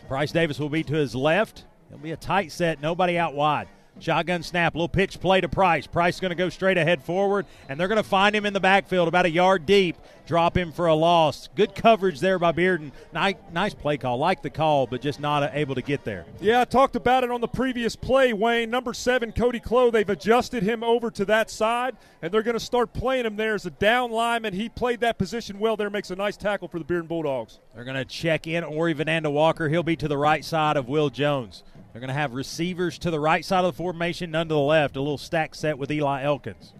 Price 0.07 0.31
Davis 0.31 0.59
will 0.59 0.69
be 0.69 0.83
to 0.83 0.93
his 0.93 1.15
left. 1.15 1.65
It'll 1.89 1.99
be 1.99 2.11
a 2.11 2.17
tight 2.17 2.51
set, 2.51 2.81
nobody 2.81 3.17
out 3.17 3.33
wide. 3.33 3.67
Shotgun 3.99 4.43
snap, 4.43 4.75
little 4.75 4.89
pitch 4.89 5.19
play 5.19 5.41
to 5.41 5.47
Price. 5.47 5.87
Price 5.87 6.15
is 6.15 6.19
going 6.19 6.29
to 6.31 6.35
go 6.35 6.49
straight 6.49 6.77
ahead 6.77 7.01
forward, 7.01 7.45
and 7.69 7.79
they're 7.79 7.87
going 7.87 8.01
to 8.01 8.03
find 8.03 8.35
him 8.35 8.45
in 8.45 8.53
the 8.53 8.59
backfield 8.59 9.07
about 9.07 9.25
a 9.25 9.29
yard 9.29 9.65
deep. 9.65 9.95
Drop 10.27 10.57
him 10.57 10.71
for 10.71 10.87
a 10.87 10.95
loss. 10.95 11.49
Good 11.55 11.75
coverage 11.75 12.19
there 12.19 12.39
by 12.39 12.51
Bearden. 12.51 12.91
Nice, 13.13 13.35
nice 13.53 13.73
play 13.73 13.97
call. 13.97 14.17
Like 14.17 14.41
the 14.41 14.49
call, 14.49 14.87
but 14.87 15.01
just 15.01 15.19
not 15.19 15.51
able 15.53 15.75
to 15.75 15.83
get 15.83 16.03
there. 16.03 16.25
Yeah, 16.41 16.61
I 16.61 16.65
talked 16.65 16.95
about 16.95 17.23
it 17.23 17.29
on 17.31 17.41
the 17.41 17.47
previous 17.47 17.95
play, 17.95 18.33
Wayne. 18.33 18.69
Number 18.69 18.93
seven, 18.93 19.31
Cody 19.31 19.59
Clow, 19.59 19.91
they've 19.91 20.09
adjusted 20.09 20.63
him 20.63 20.83
over 20.83 21.11
to 21.11 21.25
that 21.25 21.49
side, 21.49 21.95
and 22.21 22.33
they're 22.33 22.43
going 22.43 22.57
to 22.57 22.59
start 22.59 22.91
playing 22.91 23.25
him 23.25 23.35
there 23.35 23.53
as 23.53 23.65
a 23.65 23.71
down 23.71 24.11
lineman. 24.11 24.53
He 24.53 24.67
played 24.67 24.99
that 25.01 25.17
position 25.17 25.59
well 25.59 25.77
there, 25.77 25.89
makes 25.91 26.09
a 26.09 26.15
nice 26.15 26.37
tackle 26.37 26.67
for 26.67 26.79
the 26.79 26.85
Bearden 26.85 27.07
Bulldogs. 27.07 27.59
They're 27.75 27.83
going 27.83 27.95
to 27.95 28.05
check 28.05 28.47
in 28.47 28.63
Ori 28.63 28.95
Vananda 28.95 29.31
Walker. 29.31 29.69
He'll 29.69 29.83
be 29.83 29.95
to 29.97 30.07
the 30.07 30.17
right 30.17 30.43
side 30.43 30.75
of 30.75 30.89
Will 30.89 31.09
Jones. 31.11 31.63
They're 31.95 32.01
going 32.01 32.09
to 32.09 32.13
have 32.13 32.33
receivers 32.33 32.97
to 32.99 33.09
the 33.09 33.21
right 33.21 33.45
side 33.45 33.63
of 33.63 33.73
the 33.73 33.77
formation, 33.81 34.29
none 34.29 34.49
to 34.49 34.53
the 34.53 34.59
left. 34.59 34.97
A 34.97 34.99
little 34.99 35.17
stack 35.17 35.55
set 35.55 35.77
with 35.77 35.89
Eli 35.89 36.23
Elkins. 36.23 36.73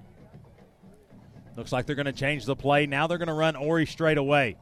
Looks 1.55 1.71
like 1.71 1.85
they're 1.85 1.95
going 1.95 2.05
to 2.05 2.11
change 2.11 2.43
the 2.43 2.53
play. 2.53 2.85
Now 2.85 3.07
they're 3.07 3.17
going 3.17 3.29
to 3.29 3.33
run 3.33 3.55
Ori 3.55 3.85
straight 3.85 4.17
away. 4.17 4.57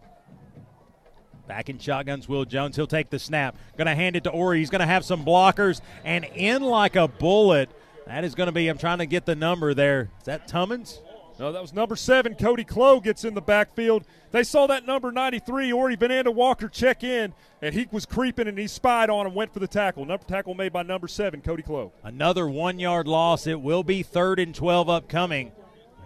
Back 1.47 1.70
in 1.70 1.80
shotguns, 1.80 2.30
Will 2.30 2.45
Jones. 2.45 2.76
He'll 2.76 2.86
take 2.86 3.10
the 3.10 3.18
snap. 3.18 3.58
Going 3.78 3.88
to 3.88 3.95
hand 3.95 4.16
it 4.16 4.26
to 4.26 4.30
Ori. 4.30 4.60
He's 4.60 4.70
going 4.70 4.82
to 4.82 4.86
have 4.86 5.04
some 5.04 5.26
blockers 5.26 5.82
and 6.06 6.24
in 6.24 6.62
like 6.62 6.95
a 6.95 7.08
bullet. 7.08 7.72
That 8.06 8.24
is 8.24 8.36
going 8.36 8.45
to 8.45 8.54
be, 8.54 8.68
I'm 8.68 8.78
trying 8.78 8.99
to 8.99 9.08
get 9.08 9.26
the 9.26 9.36
number 9.36 9.74
there. 9.74 10.12
Is 10.20 10.26
that 10.26 10.47
Tummins? 10.47 11.01
No, 11.40 11.52
that 11.52 11.62
was 11.62 11.74
number 11.74 11.96
seven. 11.96 12.36
Cody 12.36 12.64
Clow 12.64 13.00
gets 13.00 13.24
in 13.24 13.34
the 13.34 13.42
backfield. 13.42 14.06
They 14.32 14.44
saw 14.44 14.68
that 14.68 14.86
number 14.86 15.12
93, 15.12 15.72
Ori 15.74 15.98
Vananda 15.98 16.34
Walker, 16.34 16.68
check 16.68 17.04
in, 17.04 17.34
and 17.62 17.74
he 17.74 17.88
was 17.92 18.06
creeping 18.06 18.48
and 18.48 18.58
he 18.58 18.68
spied 18.68 19.10
on 19.10 19.26
him, 19.26 19.34
went 19.34 19.52
for 19.54 19.60
the 19.60 19.68
tackle. 19.68 20.06
Number 20.06 20.24
tackle 20.26 20.54
made 20.54 20.74
by 20.74 20.84
number 20.84 21.08
seven, 21.08 21.42
Cody 21.42 21.64
Clow. 21.64 21.92
Another 22.04 22.48
one 22.48 22.80
yard 22.80 23.08
loss. 23.08 23.48
It 23.48 23.62
will 23.62 23.84
be 23.84 24.04
third 24.04 24.40
and 24.40 24.54
12 24.54 24.90
upcoming. 24.90 25.52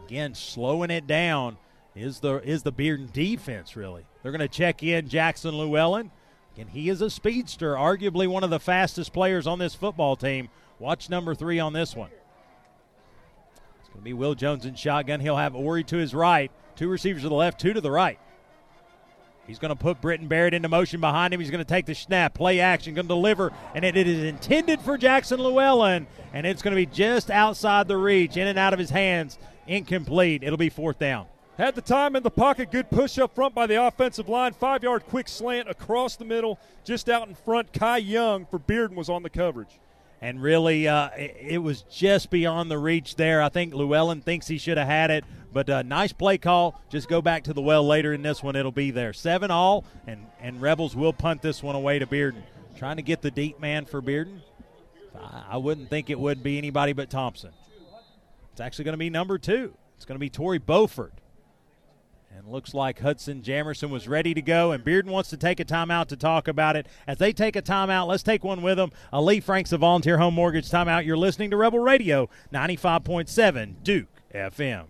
Again, 0.05 0.33
slowing 0.33 0.91
it 0.91 1.07
down 1.07 1.57
is 1.93 2.19
the 2.19 2.35
is 2.47 2.63
the 2.63 2.71
Bearden 2.71 3.11
defense 3.11 3.75
really. 3.75 4.05
They're 4.21 4.31
going 4.31 4.39
to 4.39 4.47
check 4.47 4.83
in 4.83 5.09
Jackson 5.09 5.57
Llewellyn. 5.57 6.11
and 6.57 6.69
he 6.69 6.89
is 6.89 7.01
a 7.01 7.09
speedster, 7.09 7.75
arguably 7.75 8.27
one 8.27 8.43
of 8.43 8.49
the 8.49 8.59
fastest 8.59 9.11
players 9.13 9.45
on 9.47 9.59
this 9.59 9.75
football 9.75 10.15
team. 10.15 10.49
Watch 10.79 11.09
number 11.09 11.35
three 11.35 11.59
on 11.59 11.73
this 11.73 11.95
one. 11.95 12.09
To 13.97 14.03
be 14.03 14.13
Will 14.13 14.35
Jones 14.35 14.65
in 14.65 14.75
shotgun. 14.75 15.19
He'll 15.19 15.37
have 15.37 15.55
Ori 15.55 15.83
to 15.85 15.97
his 15.97 16.13
right, 16.13 16.51
two 16.75 16.87
receivers 16.87 17.23
to 17.23 17.29
the 17.29 17.35
left, 17.35 17.59
two 17.59 17.73
to 17.73 17.81
the 17.81 17.89
right. 17.89 18.19
He's 19.47 19.57
going 19.57 19.69
to 19.69 19.75
put 19.75 20.01
Britton 20.01 20.27
Barrett 20.27 20.53
into 20.53 20.69
motion 20.69 21.01
behind 21.01 21.33
him. 21.33 21.39
He's 21.39 21.49
going 21.49 21.63
to 21.63 21.65
take 21.65 21.87
the 21.87 21.95
snap, 21.95 22.35
play 22.35 22.59
action, 22.59 22.93
going 22.93 23.07
to 23.07 23.13
deliver, 23.13 23.51
and 23.73 23.83
it, 23.83 23.97
it 23.97 24.07
is 24.07 24.23
intended 24.23 24.81
for 24.81 24.97
Jackson 24.97 25.39
Llewellyn, 25.39 26.05
and 26.31 26.45
it's 26.45 26.61
going 26.61 26.73
to 26.73 26.75
be 26.75 26.85
just 26.85 27.31
outside 27.31 27.87
the 27.87 27.97
reach, 27.97 28.37
in 28.37 28.47
and 28.47 28.59
out 28.59 28.73
of 28.73 28.79
his 28.79 28.91
hands, 28.91 29.39
incomplete. 29.65 30.43
It'll 30.43 30.57
be 30.57 30.69
fourth 30.69 30.99
down. 30.99 31.25
Had 31.57 31.73
the 31.73 31.81
time 31.81 32.15
in 32.15 32.21
the 32.21 32.29
pocket. 32.29 32.71
Good 32.71 32.91
push 32.91 33.17
up 33.17 33.33
front 33.33 33.55
by 33.55 33.65
the 33.65 33.81
offensive 33.81 34.29
line. 34.29 34.53
Five 34.53 34.83
yard 34.83 35.05
quick 35.07 35.27
slant 35.27 35.67
across 35.67 36.17
the 36.17 36.25
middle, 36.25 36.59
just 36.83 37.09
out 37.09 37.27
in 37.27 37.33
front. 37.33 37.73
Kai 37.73 37.97
Young 37.97 38.45
for 38.45 38.59
Bearden 38.59 38.93
was 38.93 39.09
on 39.09 39.23
the 39.23 39.29
coverage 39.31 39.79
and 40.21 40.41
really 40.41 40.87
uh, 40.87 41.09
it, 41.15 41.61
was 41.61 41.83
just 41.83 42.29
beyond 42.29 42.71
the 42.71 42.77
reach 42.77 43.15
there. 43.15 43.41
I 43.41 43.49
think 43.49 43.73
Llewellyn 43.73 44.21
thinks 44.21 44.47
he 44.47 44.57
should 44.57 44.77
have 44.77 44.87
had 44.87 45.11
it, 45.11 45.23
but 45.53 45.69
uh, 45.69 45.81
nice 45.83 46.13
play 46.13 46.37
call. 46.37 46.81
Just 46.89 47.07
go 47.07 47.21
back 47.21 47.43
to 47.45 47.53
the 47.53 47.61
well 47.61 47.85
later 47.85 48.13
in 48.13 48.21
this 48.21 48.41
one; 48.41 48.55
it'll 48.55 48.71
be 48.71 48.91
there. 48.91 49.13
Seven 49.13 49.51
all, 49.51 49.85
and 50.05 50.25
and 50.39 50.61
Rebels 50.61 50.95
will 50.95 51.13
punt 51.13 51.41
this 51.41 51.61
one 51.61 51.75
away 51.75 51.99
to 51.99 52.07
Bearden. 52.07 52.43
Trying 52.77 52.97
to 52.97 53.01
get 53.01 53.21
the 53.21 53.31
deep 53.31 53.59
man 53.59 53.85
for 53.85 54.01
Bearden. 54.01 54.41
I, 55.19 55.43
I 55.51 55.57
wouldn't 55.57 55.89
think 55.89 56.09
it 56.09 56.19
would 56.19 56.43
be 56.43 56.57
anybody 56.57 56.93
but 56.93 57.09
Thompson. 57.09 57.51
It's 58.51 58.61
actually 58.61 58.85
going 58.85 58.93
to 58.93 58.99
be 58.99 59.09
number 59.09 59.37
two. 59.37 59.75
It's 59.95 60.05
going 60.05 60.15
to 60.15 60.19
be 60.19 60.29
Tori 60.29 60.57
Beaufort. 60.57 61.13
And 62.37 62.47
looks 62.47 62.75
like 62.75 62.99
Hudson 62.99 63.41
Jamerson 63.41 63.89
was 63.89 64.07
ready 64.07 64.35
to 64.35 64.43
go, 64.43 64.71
and 64.71 64.85
Bearden 64.85 65.09
wants 65.09 65.31
to 65.31 65.37
take 65.37 65.59
a 65.59 65.65
timeout 65.65 66.05
to 66.09 66.15
talk 66.15 66.47
about 66.47 66.75
it. 66.75 66.85
As 67.07 67.17
they 67.17 67.33
take 67.33 67.55
a 67.55 67.63
timeout, 67.63 68.05
let's 68.05 68.21
take 68.21 68.43
one 68.43 68.61
with 68.61 68.77
them. 68.77 68.91
a 69.11 69.19
Lee 69.19 69.39
Franks 69.39 69.71
of 69.71 69.79
Volunteer 69.79 70.19
Home 70.19 70.35
Mortgage 70.35 70.69
Timeout. 70.69 71.03
You're 71.03 71.17
listening 71.17 71.49
to 71.49 71.57
Rebel 71.57 71.79
Radio 71.79 72.29
95.7 72.53 73.81
Duke 73.81 74.21
FM. 74.35 74.85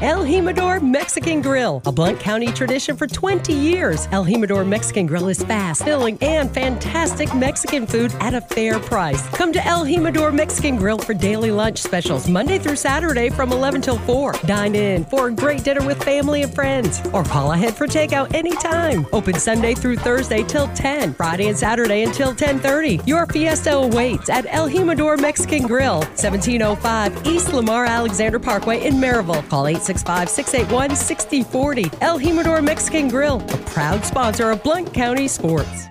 El 0.00 0.24
Jimador 0.24 0.80
Mexican 0.82 1.42
Grill, 1.42 1.82
a 1.84 1.92
Blount 1.92 2.18
County 2.18 2.50
tradition 2.50 2.96
for 2.96 3.06
20 3.06 3.52
years. 3.52 4.08
El 4.10 4.24
Jimador 4.24 4.66
Mexican 4.66 5.06
Grill 5.06 5.28
is 5.28 5.42
fast, 5.44 5.84
filling, 5.84 6.18
and 6.22 6.52
fantastic 6.52 7.32
Mexican 7.34 7.86
food 7.86 8.12
at 8.18 8.32
a 8.32 8.40
fair 8.40 8.80
price. 8.80 9.28
Come 9.28 9.52
to 9.52 9.64
El 9.66 9.84
Jimador 9.84 10.34
Mexican 10.34 10.76
Grill 10.76 10.98
for 10.98 11.12
daily 11.12 11.50
lunch 11.50 11.78
specials 11.78 12.26
Monday 12.26 12.58
through 12.58 12.76
Saturday 12.76 13.28
from 13.28 13.52
11 13.52 13.82
till 13.82 13.98
4. 13.98 14.32
Dine 14.46 14.74
in 14.74 15.04
for 15.04 15.28
a 15.28 15.32
great 15.32 15.62
dinner 15.62 15.86
with 15.86 16.02
family 16.02 16.42
and 16.42 16.54
friends, 16.54 17.00
or 17.12 17.22
call 17.22 17.52
ahead 17.52 17.74
for 17.74 17.86
takeout 17.86 18.34
anytime. 18.34 19.06
Open 19.12 19.38
Sunday 19.38 19.74
through 19.74 19.96
Thursday 19.96 20.42
till 20.42 20.68
10, 20.68 21.14
Friday 21.14 21.48
and 21.48 21.56
Saturday 21.56 22.02
until 22.02 22.34
10:30. 22.34 23.06
Your 23.06 23.26
fiesta 23.26 23.76
awaits 23.76 24.30
at 24.30 24.46
El 24.48 24.70
Jimador 24.70 25.20
Mexican 25.20 25.66
Grill, 25.66 26.00
1705 26.16 27.26
East 27.26 27.52
Lamar 27.52 27.84
Alexander 27.84 28.38
Parkway 28.38 28.84
in 28.84 28.94
Maryville. 28.94 29.46
Call 29.48 29.66
8 29.66 29.81
865 29.82 30.28
681 30.28 30.96
6040. 30.96 31.90
El 32.00 32.20
Jimador 32.20 32.62
Mexican 32.62 33.08
Grill, 33.08 33.40
a 33.40 33.58
proud 33.66 34.04
sponsor 34.04 34.50
of 34.50 34.62
Blount 34.62 34.94
County 34.94 35.26
Sports. 35.26 35.88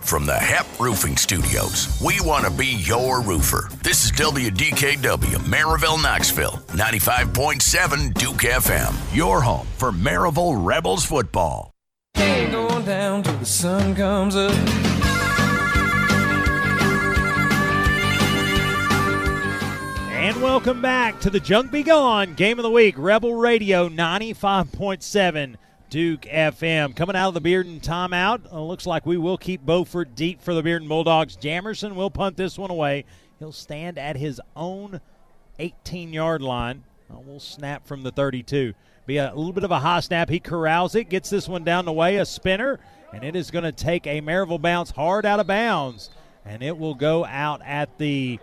From 0.00 0.26
the 0.26 0.34
HEP 0.34 0.66
Roofing 0.78 1.16
Studios, 1.16 2.00
we 2.04 2.20
want 2.20 2.44
to 2.44 2.52
be 2.52 2.66
your 2.66 3.20
roofer. 3.20 3.68
This 3.82 4.04
is 4.04 4.12
WDKW, 4.12 5.38
Maryville, 5.38 6.00
Knoxville, 6.00 6.62
95.7 6.68 8.14
Duke 8.14 8.42
FM, 8.42 8.94
your 9.16 9.40
home 9.40 9.66
for 9.76 9.90
Maryville 9.90 10.64
Rebels 10.64 11.04
football. 11.04 11.72
Going 12.14 12.84
down 12.84 13.24
till 13.24 13.38
the 13.38 13.46
sun 13.46 13.96
comes 13.96 14.36
up. 14.36 14.91
And 20.32 20.40
welcome 20.40 20.80
back 20.80 21.20
to 21.20 21.28
the 21.28 21.38
Junk 21.38 21.70
Be 21.70 21.82
Gone 21.82 22.32
Game 22.32 22.58
of 22.58 22.62
the 22.62 22.70
Week, 22.70 22.94
Rebel 22.96 23.34
Radio 23.34 23.90
95.7 23.90 25.56
Duke 25.90 26.22
FM. 26.22 26.96
Coming 26.96 27.16
out 27.16 27.28
of 27.28 27.34
the 27.34 27.42
Bearden 27.42 27.82
timeout, 27.82 28.50
uh, 28.50 28.62
looks 28.62 28.86
like 28.86 29.04
we 29.04 29.18
will 29.18 29.36
keep 29.36 29.60
Beaufort 29.60 30.14
deep 30.14 30.40
for 30.40 30.54
the 30.54 30.62
Bearden 30.62 30.88
Bulldogs. 30.88 31.36
Jamerson 31.36 31.94
will 31.94 32.10
punt 32.10 32.38
this 32.38 32.58
one 32.58 32.70
away. 32.70 33.04
He'll 33.40 33.52
stand 33.52 33.98
at 33.98 34.16
his 34.16 34.40
own 34.56 35.02
18 35.58 36.14
yard 36.14 36.40
line. 36.40 36.84
Uh, 37.10 37.18
we'll 37.18 37.38
snap 37.38 37.86
from 37.86 38.02
the 38.02 38.10
32. 38.10 38.72
Be 39.04 39.18
a 39.18 39.34
little 39.34 39.52
bit 39.52 39.64
of 39.64 39.70
a 39.70 39.80
high 39.80 40.00
snap. 40.00 40.30
He 40.30 40.40
corrals 40.40 40.94
it, 40.94 41.10
gets 41.10 41.28
this 41.28 41.46
one 41.46 41.62
down 41.62 41.84
the 41.84 41.92
way, 41.92 42.16
a 42.16 42.24
spinner, 42.24 42.80
and 43.12 43.22
it 43.22 43.36
is 43.36 43.50
going 43.50 43.64
to 43.64 43.72
take 43.72 44.06
a 44.06 44.22
Maryville 44.22 44.62
bounce 44.62 44.92
hard 44.92 45.26
out 45.26 45.40
of 45.40 45.46
bounds, 45.46 46.08
and 46.46 46.62
it 46.62 46.78
will 46.78 46.94
go 46.94 47.26
out 47.26 47.60
at 47.66 47.98
the 47.98 48.40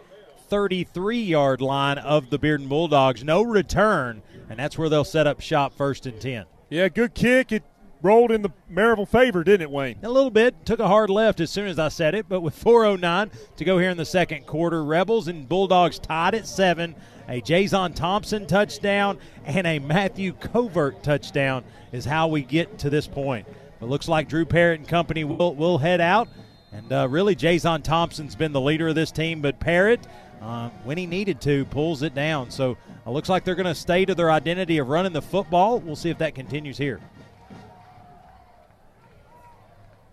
33 0.50 1.22
yard 1.22 1.62
line 1.62 1.98
of 1.98 2.30
the 2.30 2.40
Bearden 2.40 2.68
Bulldogs. 2.68 3.24
No 3.24 3.42
return, 3.42 4.22
and 4.50 4.60
that's 4.60 4.78
where 4.78 4.90
they'll 4.90 5.04
set 5.04 5.28
up 5.28 5.42
shop 5.42 5.74
first 5.76 6.06
and 6.06 6.20
10. 6.20 6.46
Yeah, 6.70 6.90
good 6.90 7.14
kick. 7.14 7.52
It 7.52 7.64
rolled 8.02 8.32
in 8.32 8.42
the 8.42 8.50
Maryville 8.72 9.08
favor, 9.08 9.44
didn't 9.44 9.64
it, 9.64 9.72
Wayne? 9.72 10.00
A 10.04 10.10
little 10.10 10.30
bit. 10.30 10.66
Took 10.66 10.80
a 10.80 10.88
hard 10.88 11.10
left 11.10 11.40
as 11.40 11.50
soon 11.50 11.68
as 11.68 11.80
I 11.80 11.90
said 11.90 12.16
it, 12.16 12.28
but 12.30 12.42
with 12.42 12.62
4.09 12.62 13.32
to 13.58 13.66
go 13.66 13.78
here 13.78 13.90
in 13.90 13.98
the 13.98 14.06
second 14.06 14.46
quarter, 14.46 14.84
Rebels 14.84 15.28
and 15.28 15.48
Bulldogs 15.48 16.00
tied 16.00 16.36
at 16.36 16.48
seven. 16.48 16.96
A 17.28 17.42
Jason 17.42 17.94
Thompson 17.94 18.48
touchdown 18.48 19.20
and 19.46 19.68
a 19.68 19.78
Matthew 19.80 20.34
Covert 20.34 21.04
touchdown 21.04 21.64
is 21.92 22.06
how 22.06 22.28
we 22.28 22.42
get 22.42 22.80
to 22.80 22.90
this 22.90 23.08
point. 23.08 23.48
It 23.82 23.86
looks 23.86 24.08
like 24.08 24.28
Drew 24.28 24.46
Parrott 24.46 24.80
and 24.80 24.88
company 24.88 25.24
will, 25.24 25.54
will 25.56 25.78
head 25.78 26.02
out. 26.02 26.28
And 26.72 26.92
uh, 26.92 27.08
really, 27.08 27.36
Jason 27.36 27.82
Thompson's 27.82 28.36
been 28.36 28.52
the 28.52 28.62
leader 28.62 28.90
of 28.90 28.96
this 28.96 29.12
team, 29.12 29.42
but 29.42 29.60
Parrott 29.60 30.06
uh, 30.42 30.70
when 30.84 30.98
he 30.98 31.06
needed 31.06 31.42
to, 31.42 31.66
pulls 31.66 32.02
it 32.04 32.16
down. 32.16 32.50
So 32.52 32.78
it 33.06 33.10
looks 33.10 33.30
like 33.30 33.44
they're 33.44 33.56
going 33.56 33.66
to 33.66 33.76
stay 33.76 34.06
to 34.06 34.16
their 34.16 34.32
identity 34.32 34.78
of 34.78 34.88
running 34.88 35.14
the 35.14 35.22
football. 35.22 35.80
We'll 35.80 35.96
see 35.96 36.10
if 36.10 36.18
that 36.20 36.36
continues 36.36 36.78
here. 36.78 37.00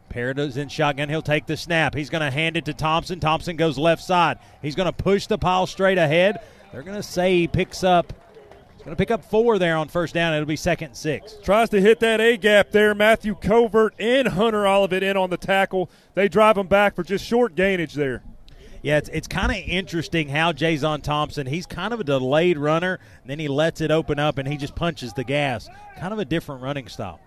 Parrott 0.08 0.38
in 0.38 0.68
shotgun. 0.68 1.10
He'll 1.10 1.20
take 1.20 1.44
the 1.44 1.58
snap. 1.58 1.94
He's 1.94 2.08
going 2.08 2.22
to 2.22 2.30
hand 2.30 2.56
it 2.56 2.64
to 2.64 2.72
Thompson. 2.72 3.20
Thompson 3.20 3.56
goes 3.56 3.76
left 3.76 4.02
side. 4.02 4.38
He's 4.62 4.74
going 4.74 4.86
to 4.86 4.92
push 4.92 5.26
the 5.26 5.36
pile 5.36 5.66
straight 5.66 5.98
ahead. 5.98 6.38
They're 6.72 6.82
going 6.82 6.96
to 6.96 7.02
say 7.02 7.40
he 7.40 7.48
picks 7.48 7.84
up. 7.84 8.14
He's 8.74 8.82
going 8.82 8.96
to 8.96 8.98
pick 8.98 9.10
up 9.10 9.24
four 9.26 9.58
there 9.58 9.76
on 9.76 9.88
first 9.88 10.14
down. 10.14 10.32
It'll 10.32 10.46
be 10.46 10.56
second 10.56 10.94
six. 10.94 11.36
Tries 11.42 11.68
to 11.68 11.82
hit 11.82 12.00
that 12.00 12.20
A 12.22 12.38
gap 12.38 12.70
there. 12.70 12.94
Matthew 12.94 13.34
Covert 13.34 13.94
and 13.98 14.28
Hunter 14.28 14.66
Olivet 14.66 15.02
in 15.02 15.18
on 15.18 15.28
the 15.28 15.36
tackle. 15.36 15.90
They 16.14 16.28
drive 16.28 16.56
him 16.56 16.66
back 16.66 16.96
for 16.96 17.02
just 17.02 17.24
short 17.24 17.54
gainage 17.54 17.92
there. 17.92 18.22
Yeah, 18.86 18.98
it's, 18.98 19.08
it's 19.08 19.26
kind 19.26 19.50
of 19.50 19.56
interesting 19.56 20.28
how 20.28 20.52
Jason 20.52 21.00
Thompson, 21.00 21.44
he's 21.44 21.66
kind 21.66 21.92
of 21.92 21.98
a 21.98 22.04
delayed 22.04 22.56
runner, 22.56 23.00
then 23.24 23.40
he 23.40 23.48
lets 23.48 23.80
it 23.80 23.90
open 23.90 24.20
up 24.20 24.38
and 24.38 24.46
he 24.46 24.56
just 24.56 24.76
punches 24.76 25.12
the 25.12 25.24
gas. 25.24 25.68
Kind 25.98 26.12
of 26.12 26.20
a 26.20 26.24
different 26.24 26.62
running 26.62 26.86
style. 26.86 27.18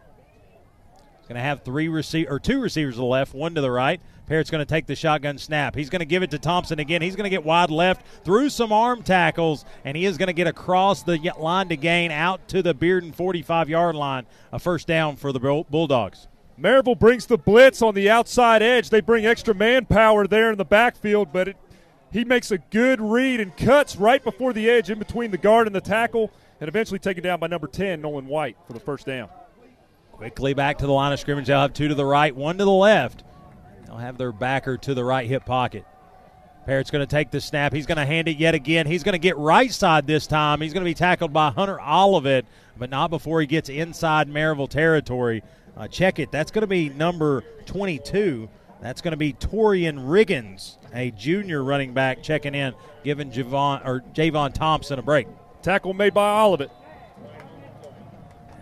Going 1.27 1.36
to 1.36 1.41
have 1.41 1.64
three 1.64 1.90
receive 1.90 2.31
or 2.31 2.40
two 2.40 2.61
receivers 2.61 2.94
to 2.94 2.99
the 2.99 3.06
left, 3.06 3.34
one 3.34 3.56
to 3.56 3.61
the 3.61 3.69
right. 3.69 3.99
Parrott's 4.26 4.49
going 4.49 4.65
to 4.65 4.65
take 4.65 4.86
the 4.86 4.95
shotgun 4.95 5.38
snap. 5.38 5.76
He's 5.76 5.90
going 5.90 5.99
to 5.99 6.06
give 6.06 6.23
it 6.23 6.31
to 6.31 6.40
Thompson 6.40 6.80
again. 6.80 7.02
He's 7.02 7.18
going 7.18 7.26
to 7.26 7.30
get 7.30 7.44
wide 7.44 7.72
left 7.72 8.06
through 8.23 8.52
some 8.52 8.72
arm 8.72 9.03
tackles, 9.03 9.65
and 9.84 9.98
he 9.98 10.06
is 10.06 10.18
going 10.18 10.27
to 10.27 10.34
get 10.34 10.48
across 10.48 11.03
the 11.03 11.18
line 11.38 11.68
to 11.68 11.76
gain 11.76 12.11
out 12.11 12.48
to 12.48 12.61
the 12.61 12.73
Bearden 12.73 13.14
45 13.14 13.68
yard 13.68 13.98
line. 13.98 14.26
A 14.53 14.60
first 14.60 14.88
down 14.88 15.18
for 15.18 15.34
the 15.34 15.41
Bulldogs. 15.69 16.30
Maryville 16.60 16.99
brings 16.99 17.26
the 17.26 17.38
blitz 17.38 17.81
on 17.81 17.95
the 17.95 18.10
outside 18.10 18.61
edge. 18.61 18.90
They 18.90 19.02
bring 19.02 19.26
extra 19.26 19.53
manpower 19.53 20.27
there 20.27 20.52
in 20.52 20.57
the 20.57 20.65
backfield, 20.65 21.31
but 21.31 21.49
it, 21.49 21.57
he 22.11 22.26
makes 22.26 22.52
a 22.52 22.57
good 22.57 22.99
read 22.99 23.40
and 23.40 23.56
cuts 23.56 23.95
right 23.95 24.23
before 24.23 24.52
the 24.52 24.69
edge 24.69 24.90
in 24.90 24.99
between 24.99 25.31
the 25.31 25.38
guard 25.38 25.68
and 25.68 25.76
the 25.76 25.81
tackle, 25.81 26.31
and 26.60 26.68
eventually 26.68 26.99
taken 26.99 27.23
down 27.23 27.40
by 27.40 27.48
number 27.48 27.68
10, 27.68 28.02
Nolan 28.02 28.27
White, 28.27 28.57
for 28.68 28.73
the 28.73 28.80
first 28.80 29.06
down. 29.06 29.30
Quickly 30.11 30.53
back 30.53 30.80
to 30.80 30.86
the 30.86 30.91
line 30.91 31.14
of 31.14 31.19
scrimmage. 31.19 31.48
They'll 31.48 31.61
have 31.61 31.73
two 31.73 31.88
to 31.88 31.95
the 31.95 32.06
right, 32.06 32.36
one 32.36 32.57
to 32.57 32.65
the 32.65 32.72
left. 32.72 33.23
They'll 33.86 33.98
have 33.98 34.18
their 34.18 34.34
backer 34.34 34.77
to 34.77 34.94
the 34.94 35.03
right 35.03 35.27
hip 35.27 35.45
pocket. 35.45 35.86
Parrott's 36.65 36.91
going 36.91 37.02
to 37.02 37.10
take 37.10 37.31
the 37.31 37.40
snap. 37.40 37.73
He's 37.73 37.86
going 37.86 37.98
to 37.98 38.06
hand 38.06 38.27
it 38.27 38.38
yet 38.38 38.53
again. 38.53 38.86
He's 38.86 39.02
going 39.02 39.14
to 39.14 39.19
get 39.19 39.38
right 39.38 39.72
side 39.72 40.06
this 40.06 40.27
time. 40.27 40.61
He's 40.61 40.73
going 40.73 40.84
to 40.84 40.90
be 40.90 40.94
tackled 40.94 41.31
by 41.31 41.52
Hunter 41.52 41.80
Olivet, 41.81 42.45
but 42.77 42.90
not 42.90 43.10
before 43.10 43.40
he 43.40 43.48
gets 43.48 43.69
inside 43.69 44.30
Maryville 44.30 44.69
territory. 44.69 45.41
Uh, 45.80 45.88
check 45.88 46.19
it. 46.19 46.30
That's 46.30 46.51
going 46.51 46.61
to 46.64 46.68
be 46.68 46.89
number 46.89 47.43
22. 47.65 48.49
That's 48.81 49.01
going 49.01 49.14
to 49.14 49.18
be 49.18 49.31
Torian 49.34 50.07
Riggins, 50.07 50.77
a 50.93 51.11
junior 51.11 51.64
running 51.64 51.93
back, 51.93 52.22
checking 52.22 52.53
in, 52.53 52.73
giving 53.03 53.31
Javon 53.31 53.85
or 53.85 54.01
Javon 54.14 54.53
Thompson 54.53 54.99
a 54.99 55.01
break. 55.01 55.27
Tackle 55.61 55.93
made 55.93 56.14
by 56.14 56.41
Olivet. 56.41 56.69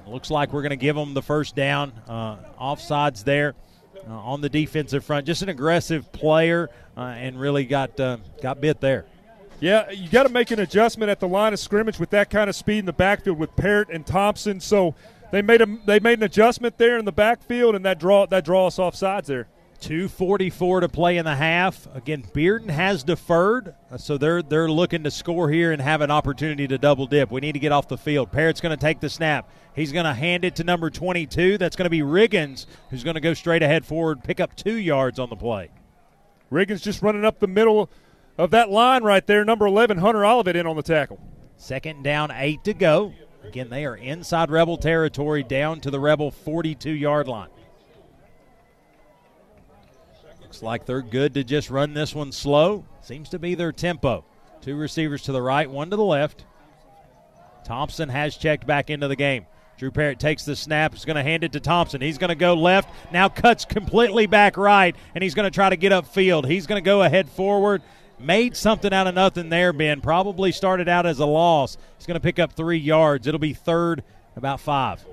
Looks 0.06 0.32
like 0.32 0.54
we're 0.54 0.62
going 0.62 0.70
to 0.70 0.76
give 0.76 0.96
them 0.96 1.14
the 1.14 1.22
first 1.22 1.56
down. 1.56 1.92
Uh, 2.08 2.38
offsides 2.60 3.24
there 3.24 3.56
uh, 4.08 4.14
on 4.14 4.42
the 4.42 4.50
defensive 4.50 5.04
front. 5.04 5.26
Just 5.26 5.42
an 5.42 5.50
aggressive 5.50 6.12
player 6.12 6.70
uh, 6.96 7.02
and 7.02 7.40
really 7.40 7.66
got 7.66 8.00
uh, 8.00 8.18
got 8.42 8.62
bit 8.62 8.80
there. 8.80 9.06
Yeah, 9.60 9.90
you 9.90 10.08
got 10.08 10.24
to 10.24 10.30
make 10.30 10.52
an 10.52 10.60
adjustment 10.60 11.10
at 11.10 11.20
the 11.20 11.28
line 11.28 11.52
of 11.52 11.60
scrimmage 11.60 12.00
with 12.00 12.12
that 12.12 12.30
kind 12.30 12.48
of 12.48 12.56
speed 12.56 12.78
in 12.80 12.86
the 12.86 12.94
backfield 12.94 13.40
with 13.40 13.56
Parrott 13.56 13.90
and 13.90 14.06
Thompson. 14.06 14.60
So 14.60 14.96
they 15.32 15.42
made 15.42 15.62
a 15.62 15.68
they 15.86 16.00
made 16.00 16.20
an 16.20 16.24
adjustment 16.24 16.78
there 16.78 16.98
in 16.98 17.06
the 17.06 17.12
backfield, 17.12 17.76
and 17.76 17.86
that 17.86 18.00
draw 18.00 18.26
that 18.28 18.46
draw 18.46 18.68
us 18.68 18.80
off 18.80 18.96
sides 18.96 19.28
there. 19.28 19.48
244 19.80 20.82
to 20.82 20.90
play 20.90 21.18
in 21.18 21.26
the 21.26 21.36
half. 21.36 21.88
Again, 21.94 22.24
Bearden 22.34 22.70
has 22.70 23.04
deferred, 23.04 23.76
uh, 23.92 23.98
so 23.98 24.18
they're 24.18 24.42
they're 24.42 24.70
looking 24.70 25.04
to 25.04 25.12
score 25.12 25.50
here 25.50 25.72
and 25.72 25.82
have 25.82 26.02
an 26.02 26.10
opportunity 26.10 26.68
to 26.68 26.78
double 26.78 27.06
dip. 27.06 27.32
We 27.32 27.42
need 27.42 27.52
to 27.52 27.60
get 27.60 27.72
off 27.72 27.88
the 27.88 27.98
field. 27.98 28.32
Parrott's 28.32 28.62
going 28.62 28.76
to 28.76 28.82
take 28.82 29.00
the 29.00 29.10
snap. 29.10 29.50
He's 29.76 29.92
going 29.92 30.06
to 30.06 30.14
hand 30.14 30.44
it 30.44 30.56
to 30.56 30.64
number 30.64 30.90
22. 30.90 31.60
That's 31.60 31.76
going 31.76 31.86
to 31.86 31.92
be 31.92 32.00
Riggins, 32.00 32.66
who's 32.90 33.04
going 33.04 33.14
to 33.14 33.22
go 33.22 33.36
straight 33.36 33.62
ahead 33.62 33.86
forward, 33.86 34.24
pick 34.24 34.40
up 34.40 34.56
two 34.56 34.76
yards 34.76 35.20
on 35.20 35.30
the 35.30 35.36
play. 35.36 35.70
Riggins 36.52 36.82
just 36.82 37.04
running 37.04 37.26
up 37.26 37.40
the 37.40 37.48
middle 37.48 37.90
of 38.38 38.52
that 38.52 38.72
line 38.72 39.04
right 39.04 39.26
there. 39.28 39.46
Number 39.46 39.68
11, 39.68 40.00
Hunter 40.00 40.26
Olivet 40.26 40.56
in 40.56 40.66
on 40.66 40.76
the 40.76 40.82
tackle. 40.82 41.20
Second 41.58 42.04
down, 42.04 42.32
eight 42.32 42.64
to 42.64 42.74
go. 42.74 43.14
Again, 43.48 43.70
they 43.70 43.86
are 43.86 43.96
inside 43.96 44.52
Rebel 44.52 44.78
territory, 44.78 45.42
down 45.42 45.80
to 45.82 45.90
the 45.90 46.00
Rebel 46.00 46.32
42 46.32 46.92
yard 46.92 47.28
line. 47.30 47.50
Looks 50.42 50.62
like 50.62 50.86
they're 50.86 51.02
good 51.02 51.34
to 51.36 51.44
just 51.44 51.70
run 51.70 51.94
this 51.94 52.14
one 52.14 52.32
slow. 52.32 52.86
Seems 53.02 53.30
to 53.30 53.40
be 53.40 53.56
their 53.56 53.72
tempo. 53.72 54.26
Two 54.62 54.76
receivers 54.76 55.22
to 55.24 55.32
the 55.32 55.42
right, 55.42 55.70
one 55.70 55.90
to 55.90 55.96
the 55.96 56.04
left. 56.04 56.46
Thompson 57.64 58.10
has 58.10 58.36
checked 58.36 58.68
back 58.68 58.90
into 58.90 59.08
the 59.08 59.16
game. 59.16 59.46
Drew 59.78 59.92
Parrott 59.92 60.20
takes 60.20 60.44
the 60.44 60.56
snap. 60.56 60.94
He's 60.94 61.06
going 61.06 61.18
to 61.18 61.24
hand 61.24 61.44
it 61.44 61.54
to 61.54 61.60
Thompson. 61.60 62.02
He's 62.02 62.18
going 62.18 62.30
to 62.30 62.36
go 62.36 62.54
left. 62.54 62.90
Now 63.14 63.30
cuts 63.30 63.64
completely 63.64 64.26
back 64.26 64.58
right, 64.58 64.96
and 65.16 65.24
he's 65.24 65.36
going 65.36 65.46
to 65.46 65.54
try 65.54 65.70
to 65.70 65.78
get 65.78 65.92
upfield. 65.92 66.48
He's 66.48 66.68
going 66.68 66.82
to 66.82 66.86
go 66.86 67.04
ahead 67.04 67.30
forward. 67.30 67.82
Made 68.20 68.56
something 68.56 68.92
out 68.92 69.06
of 69.06 69.14
nothing 69.14 69.50
there, 69.50 69.72
Ben. 69.72 70.02
Probably 70.02 70.52
started 70.52 70.90
out 70.90 71.06
as 71.06 71.20
a 71.20 71.26
loss. 71.26 71.78
He's 71.98 72.08
going 72.08 72.16
to 72.16 72.24
pick 72.24 72.40
up 72.40 72.54
three 72.54 72.80
yards. 72.80 73.28
It'll 73.28 73.40
be 73.40 73.54
third, 73.54 74.04
about 74.36 74.60
five. 74.60 75.06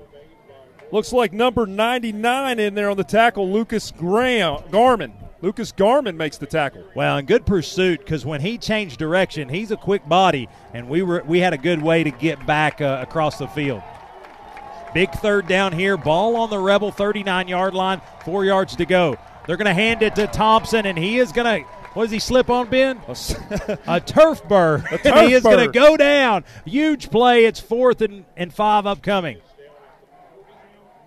Looks 0.91 1.13
like 1.13 1.33
number 1.33 1.65
99 1.65 2.59
in 2.59 2.73
there 2.73 2.89
on 2.89 2.97
the 2.97 3.03
tackle, 3.03 3.51
Lucas 3.51 3.91
Graham, 3.91 4.63
Garman. 4.71 5.13
Lucas 5.41 5.71
Garman 5.71 6.17
makes 6.17 6.37
the 6.37 6.45
tackle. 6.45 6.83
Well, 6.95 7.17
and 7.17 7.27
good 7.27 7.45
pursuit 7.45 7.99
because 7.99 8.25
when 8.25 8.41
he 8.41 8.57
changed 8.57 8.97
direction, 8.97 9.49
he's 9.49 9.71
a 9.71 9.77
quick 9.77 10.07
body, 10.07 10.47
and 10.73 10.89
we 10.89 11.03
were 11.03 11.21
we 11.25 11.39
had 11.39 11.53
a 11.53 11.57
good 11.57 11.81
way 11.81 12.03
to 12.03 12.11
get 12.11 12.43
back 12.47 12.81
uh, 12.81 12.99
across 13.01 13.37
the 13.37 13.47
field. 13.47 13.83
Big 14.93 15.11
third 15.11 15.47
down 15.47 15.73
here. 15.73 15.97
Ball 15.97 16.37
on 16.37 16.49
the 16.49 16.57
Rebel 16.57 16.89
39 16.89 17.47
yard 17.47 17.73
line. 17.73 18.01
Four 18.23 18.45
yards 18.45 18.75
to 18.77 18.85
go. 18.85 19.17
They're 19.45 19.57
going 19.57 19.65
to 19.65 19.73
hand 19.73 20.01
it 20.01 20.15
to 20.15 20.25
Thompson, 20.27 20.85
and 20.85 20.97
he 20.97 21.19
is 21.19 21.31
going 21.31 21.63
to. 21.63 21.69
What 21.95 22.03
does 22.03 22.11
he 22.11 22.19
slip 22.19 22.49
on, 22.49 22.67
Ben? 22.69 22.99
a 23.87 24.01
turf 24.05 24.43
burr. 24.49 24.83
A 24.91 24.97
turf 24.97 25.19
he 25.27 25.33
is 25.33 25.43
going 25.43 25.65
to 25.65 25.71
go 25.71 25.95
down. 25.95 26.43
Huge 26.65 27.09
play. 27.09 27.45
It's 27.45 27.61
fourth 27.61 28.01
and, 28.01 28.25
and 28.35 28.53
five 28.53 28.85
upcoming. 28.85 29.37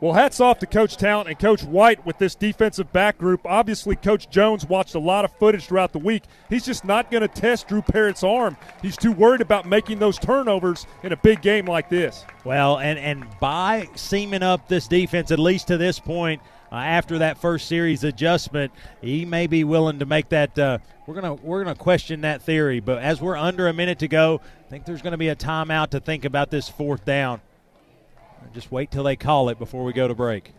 Well, 0.00 0.14
hats 0.14 0.40
off 0.40 0.60
to 0.60 0.66
Coach 0.66 0.96
Talent 0.96 1.28
and 1.28 1.38
Coach 1.38 1.62
White 1.62 2.06
with 2.06 2.16
this 2.16 2.34
defensive 2.34 2.90
back 2.90 3.18
group. 3.18 3.42
Obviously, 3.44 3.96
Coach 3.96 4.30
Jones 4.30 4.64
watched 4.64 4.94
a 4.94 4.98
lot 4.98 5.26
of 5.26 5.32
footage 5.32 5.66
throughout 5.66 5.92
the 5.92 5.98
week. 5.98 6.22
He's 6.48 6.64
just 6.64 6.86
not 6.86 7.10
going 7.10 7.20
to 7.20 7.28
test 7.28 7.68
Drew 7.68 7.82
Parrott's 7.82 8.22
arm. 8.22 8.56
He's 8.80 8.96
too 8.96 9.12
worried 9.12 9.42
about 9.42 9.66
making 9.66 9.98
those 9.98 10.18
turnovers 10.18 10.86
in 11.02 11.12
a 11.12 11.16
big 11.16 11.42
game 11.42 11.66
like 11.66 11.90
this. 11.90 12.24
Well, 12.44 12.78
and, 12.78 12.98
and 12.98 13.26
by 13.40 13.88
seaming 13.94 14.42
up 14.42 14.68
this 14.68 14.88
defense, 14.88 15.32
at 15.32 15.38
least 15.38 15.66
to 15.66 15.76
this 15.76 15.98
point, 15.98 16.40
uh, 16.70 16.76
after 16.76 17.18
that 17.18 17.38
first 17.38 17.66
series 17.68 18.04
adjustment, 18.04 18.72
he 19.00 19.24
may 19.24 19.46
be 19.46 19.64
willing 19.64 19.98
to 19.98 20.06
make 20.06 20.28
that. 20.30 20.58
Uh, 20.58 20.78
we're 21.06 21.14
gonna 21.14 21.34
we're 21.34 21.64
gonna 21.64 21.74
question 21.76 22.20
that 22.22 22.42
theory, 22.42 22.80
but 22.80 22.98
as 22.98 23.20
we're 23.20 23.36
under 23.36 23.68
a 23.68 23.72
minute 23.72 24.00
to 24.00 24.08
go, 24.08 24.40
I 24.66 24.70
think 24.70 24.84
there's 24.84 25.02
to 25.02 25.16
be 25.16 25.28
a 25.28 25.36
timeout 25.36 25.90
to 25.90 26.00
think 26.00 26.24
about 26.24 26.50
this 26.50 26.68
fourth 26.68 27.04
down. 27.04 27.40
Just 28.52 28.70
wait 28.70 28.90
till 28.90 29.04
they 29.04 29.16
call 29.16 29.48
it 29.48 29.58
before 29.58 29.84
we 29.84 29.92
go 29.92 30.08
to 30.08 30.14
break. 30.14 30.52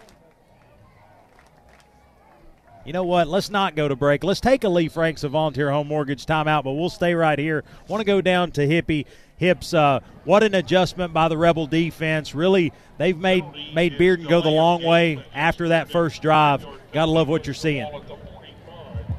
You 2.90 2.94
know 2.94 3.04
what? 3.04 3.28
Let's 3.28 3.52
not 3.52 3.76
go 3.76 3.88
to 3.88 3.96
break. 3.96 4.24
Let's 4.24 4.40
take 4.40 4.64
a 4.64 4.68
Lee 4.68 4.88
Franks 4.88 5.24
of 5.24 5.34
Volunteer 5.34 5.70
Home 5.70 5.88
Mortgage 5.88 6.26
timeout, 6.26 6.64
but 6.64 6.72
we'll 6.72 6.90
stay 6.90 7.14
right 7.14 7.38
here. 7.38 7.64
Want 7.88 8.02
to 8.02 8.04
go 8.04 8.20
down 8.20 8.50
to 8.54 8.62
Hippie 8.62 9.06
Hips. 9.38 9.76
Uh, 9.76 10.00
what 10.24 10.42
an 10.42 10.56
adjustment 10.56 11.14
by 11.14 11.28
the 11.28 11.38
Rebel 11.38 11.68
defense. 11.68 12.34
Really, 12.34 12.74
they've 12.98 13.16
made 13.16 13.44
made 13.76 14.00
Bearden 14.00 14.28
go 14.28 14.42
the 14.42 14.50
long 14.50 14.82
way 14.82 15.24
after 15.36 15.68
that 15.68 15.92
first 15.92 16.24
drive. 16.24 16.66
Gotta 16.92 17.12
love 17.12 17.28
what 17.28 17.46
you're 17.46 17.54
seeing. 17.54 17.88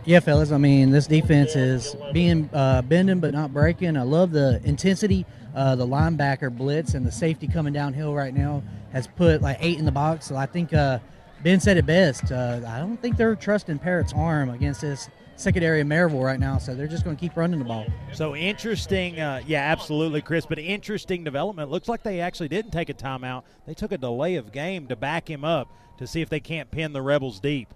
Yeah, 0.05 0.18
fellas. 0.18 0.51
I 0.51 0.59
mean, 0.59 0.90
this 0.90 1.06
defense 1.06 1.55
is 1.55 1.94
being 2.12 2.51
uh, 2.52 2.82
bending 2.82 3.20
but 3.20 3.32
not 3.32 3.55
breaking. 3.55 3.97
I 3.97 4.02
love 4.02 4.32
the 4.32 4.60
intensity 4.64 5.24
uh, 5.55 5.76
the 5.76 5.86
linebacker 5.86 6.55
blitz 6.56 6.94
and 6.94 7.06
the 7.06 7.12
safety 7.12 7.47
coming 7.47 7.72
downhill 7.72 8.14
right 8.14 8.34
now 8.34 8.62
has 8.92 9.06
put 9.06 9.42
like 9.42 9.59
eight 9.60 9.78
in 9.78 9.84
the 9.84 9.92
box. 9.92 10.26
So 10.26 10.36
I 10.36 10.47
think 10.47 10.72
uh, 10.72 10.98
Ben 11.43 11.59
said 11.59 11.79
it 11.79 11.87
best. 11.87 12.31
Uh, 12.31 12.61
I 12.67 12.79
don't 12.81 13.01
think 13.01 13.17
they're 13.17 13.35
trusting 13.35 13.79
Parrott's 13.79 14.12
arm 14.12 14.51
against 14.51 14.83
this 14.83 15.09
secondary 15.37 15.81
of 15.81 15.87
Maryville 15.87 16.23
right 16.23 16.39
now, 16.39 16.59
so 16.59 16.75
they're 16.75 16.87
just 16.87 17.03
going 17.03 17.17
to 17.17 17.21
keep 17.21 17.35
running 17.35 17.59
the 17.59 17.65
ball. 17.65 17.87
So 18.12 18.37
interesting, 18.37 19.19
uh, 19.19 19.41
yeah, 19.47 19.62
absolutely, 19.62 20.21
Chris. 20.21 20.45
But 20.45 20.59
interesting 20.59 21.25
development. 21.25 21.71
Looks 21.71 21.89
like 21.89 22.03
they 22.03 22.21
actually 22.21 22.49
didn't 22.49 22.73
take 22.73 22.91
a 22.91 22.95
timeout. 22.95 23.45
They 23.67 23.73
took 23.73 23.93
a 23.93 23.99
delay 23.99 24.35
of 24.35 24.53
game 24.53 24.87
to 24.89 24.97
back 24.97 25.31
him 25.31 25.45
up 25.45 25.73
to 25.97 26.07
see 26.07 26.21
if 26.21 26.29
they 26.29 26.41
can't 26.41 26.71
pin 26.71 26.93
the 26.93 27.03
Rebels 27.03 27.41
deep. 27.41 27.73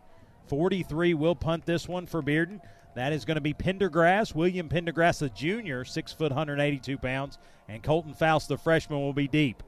43 0.49 1.15
will 1.15 1.35
punt 1.35 1.65
this 1.65 1.89
one 1.89 2.07
for 2.07 2.23
Bearden. 2.23 2.61
That 2.95 3.12
is 3.12 3.24
going 3.24 3.36
to 3.36 3.41
be 3.41 3.55
Pendergrass, 3.55 4.35
William 4.35 4.69
Pendergrass, 4.69 5.23
a 5.23 5.31
junior, 5.31 5.85
six 5.85 6.12
foot, 6.12 6.31
182 6.31 6.99
pounds, 6.99 7.39
and 7.69 7.82
Colton 7.82 8.12
Faust, 8.12 8.49
the 8.49 8.59
freshman, 8.59 9.01
will 9.01 9.15
be 9.15 9.27
deep. 9.27 9.62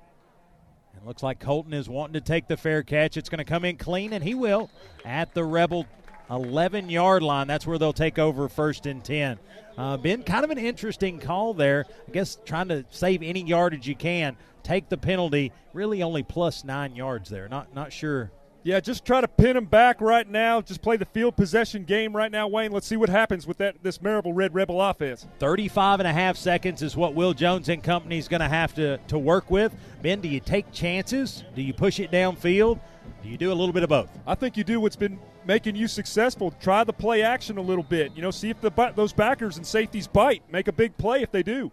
Looks 1.06 1.22
like 1.22 1.38
Colton 1.38 1.72
is 1.72 1.88
wanting 1.88 2.14
to 2.14 2.20
take 2.20 2.48
the 2.48 2.56
fair 2.56 2.82
catch. 2.82 3.16
It's 3.16 3.28
going 3.28 3.38
to 3.38 3.44
come 3.44 3.64
in 3.64 3.76
clean, 3.76 4.12
and 4.12 4.24
he 4.24 4.34
will 4.34 4.68
at 5.04 5.34
the 5.34 5.44
Rebel 5.44 5.86
11 6.28 6.90
yard 6.90 7.22
line. 7.22 7.46
That's 7.46 7.64
where 7.64 7.78
they'll 7.78 7.92
take 7.92 8.18
over 8.18 8.48
first 8.48 8.86
and 8.86 9.04
10. 9.04 9.38
Uh, 9.78 9.96
been 9.98 10.24
kind 10.24 10.44
of 10.44 10.50
an 10.50 10.58
interesting 10.58 11.20
call 11.20 11.54
there. 11.54 11.86
I 12.08 12.10
guess 12.10 12.38
trying 12.44 12.68
to 12.68 12.84
save 12.90 13.22
any 13.22 13.42
yardage 13.42 13.86
you 13.86 13.94
can. 13.94 14.36
Take 14.64 14.88
the 14.88 14.96
penalty. 14.96 15.52
Really 15.72 16.02
only 16.02 16.24
plus 16.24 16.64
nine 16.64 16.96
yards 16.96 17.30
there. 17.30 17.48
Not 17.48 17.72
not 17.72 17.92
sure 17.92 18.32
yeah, 18.66 18.80
just 18.80 19.04
try 19.04 19.20
to 19.20 19.28
pin 19.28 19.54
them 19.54 19.66
back 19.66 20.00
right 20.00 20.28
now. 20.28 20.60
Just 20.60 20.82
play 20.82 20.96
the 20.96 21.04
field 21.04 21.36
possession 21.36 21.84
game 21.84 22.16
right 22.16 22.32
now, 22.32 22.48
Wayne. 22.48 22.72
Let's 22.72 22.88
see 22.88 22.96
what 22.96 23.08
happens 23.08 23.46
with 23.46 23.58
that 23.58 23.76
this 23.84 23.98
Maryville 23.98 24.32
Red 24.34 24.56
Rebel 24.56 24.82
offense. 24.82 25.24
35 25.38 26.00
and 26.00 26.08
a 26.08 26.12
half 26.12 26.36
seconds 26.36 26.82
is 26.82 26.96
what 26.96 27.14
Will 27.14 27.32
Jones 27.32 27.68
and 27.68 27.80
company 27.80 28.18
is 28.18 28.26
going 28.26 28.40
to 28.40 28.48
have 28.48 28.74
to 28.74 28.98
to 29.06 29.20
work 29.20 29.52
with. 29.52 29.72
Ben, 30.02 30.20
do 30.20 30.26
you 30.26 30.40
take 30.40 30.72
chances? 30.72 31.44
Do 31.54 31.62
you 31.62 31.72
push 31.72 32.00
it 32.00 32.10
downfield? 32.10 32.80
Do 33.22 33.28
you 33.28 33.36
do 33.36 33.52
a 33.52 33.54
little 33.54 33.72
bit 33.72 33.84
of 33.84 33.88
both? 33.88 34.10
I 34.26 34.34
think 34.34 34.56
you 34.56 34.64
do 34.64 34.80
what's 34.80 34.96
been 34.96 35.20
making 35.44 35.76
you 35.76 35.86
successful. 35.86 36.52
Try 36.60 36.82
the 36.82 36.92
play 36.92 37.22
action 37.22 37.58
a 37.58 37.62
little 37.62 37.84
bit. 37.84 38.16
You 38.16 38.22
know, 38.22 38.32
see 38.32 38.50
if 38.50 38.60
the 38.60 38.72
those 38.96 39.12
backers 39.12 39.58
and 39.58 39.64
safeties 39.64 40.08
bite. 40.08 40.42
Make 40.50 40.66
a 40.66 40.72
big 40.72 40.98
play 40.98 41.22
if 41.22 41.30
they 41.30 41.44
do. 41.44 41.70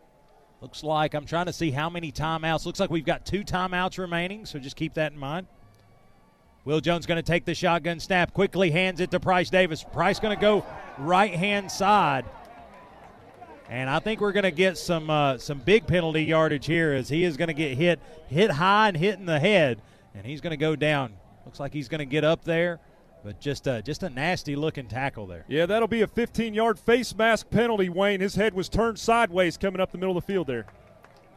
Looks 0.62 0.84
like 0.84 1.16
I'm 1.16 1.26
trying 1.26 1.48
to 1.48 1.54
see 1.54 1.72
how 1.72 1.90
many 1.90 2.12
timeouts. 2.12 2.68
Looks 2.68 2.80
like 2.80 2.92
we've 2.92 3.04
got 3.04 3.26
two 3.26 3.44
timeouts 3.44 3.98
remaining, 3.98 4.46
so 4.46 4.60
just 4.60 4.76
keep 4.76 4.94
that 4.94 5.12
in 5.12 5.18
mind. 5.18 5.48
Will 6.66 6.80
Jones 6.80 7.06
going 7.06 7.18
to 7.18 7.24
take 7.24 7.44
the 7.44 7.54
shotgun 7.54 8.00
snap, 8.00 8.34
quickly 8.34 8.72
hands 8.72 9.02
it 9.02 9.12
to 9.12 9.20
Price 9.20 9.50
Davis. 9.50 9.84
Price 9.84 10.20
going 10.20 10.36
to 10.36 10.42
go 10.42 10.66
right 10.98 11.34
hand 11.34 11.70
side. 11.70 12.26
And 13.70 13.90
I 13.90 14.00
think 14.00 14.22
we're 14.22 14.32
going 14.32 14.44
to 14.44 14.52
get 14.52 14.78
some 14.78 15.10
uh, 15.10 15.38
some 15.38 15.60
big 15.60 15.88
penalty 15.88 16.24
yardage 16.24 16.66
here 16.66 16.94
as 16.94 17.10
he 17.10 17.24
is 17.24 17.38
going 17.38 17.48
to 17.48 17.54
get 17.54 17.78
hit 17.78 18.00
hit 18.28 18.52
high 18.52 18.90
and 18.90 18.98
hit 18.98 19.20
in 19.20 19.26
the 19.26 19.40
head, 19.40 19.82
and 20.14 20.26
he's 20.26 20.42
going 20.42 20.52
to 20.52 20.58
go 20.58 20.76
down. 20.76 21.14
Looks 21.46 21.60
like 21.60 21.74
he's 21.74 21.90
going 21.90 22.00
to 22.00 22.06
get 22.06 22.24
up 22.24 22.44
there, 22.46 22.80
but 23.24 23.40
just 23.40 23.68
a, 23.68 23.82
just 23.82 24.04
a 24.04 24.10
nasty 24.10 24.56
looking 24.56 24.88
tackle 24.88 25.28
there. 25.28 25.46
Yeah, 25.48 25.66
that'll 25.66 25.88
be 25.88 26.02
a 26.02 26.08
15 26.08 26.54
yard 26.54 26.80
face 26.80 27.16
mask 27.16 27.50
penalty, 27.50 27.90
Wayne. 27.90 28.22
His 28.22 28.36
head 28.36 28.54
was 28.54 28.70
turned 28.70 29.00
sideways 29.00 29.58
coming 29.58 29.82
up 29.82 29.92
the 29.92 29.98
middle 29.98 30.16
of 30.18 30.26
the 30.26 30.32
field 30.32 30.48
there. 30.48 30.66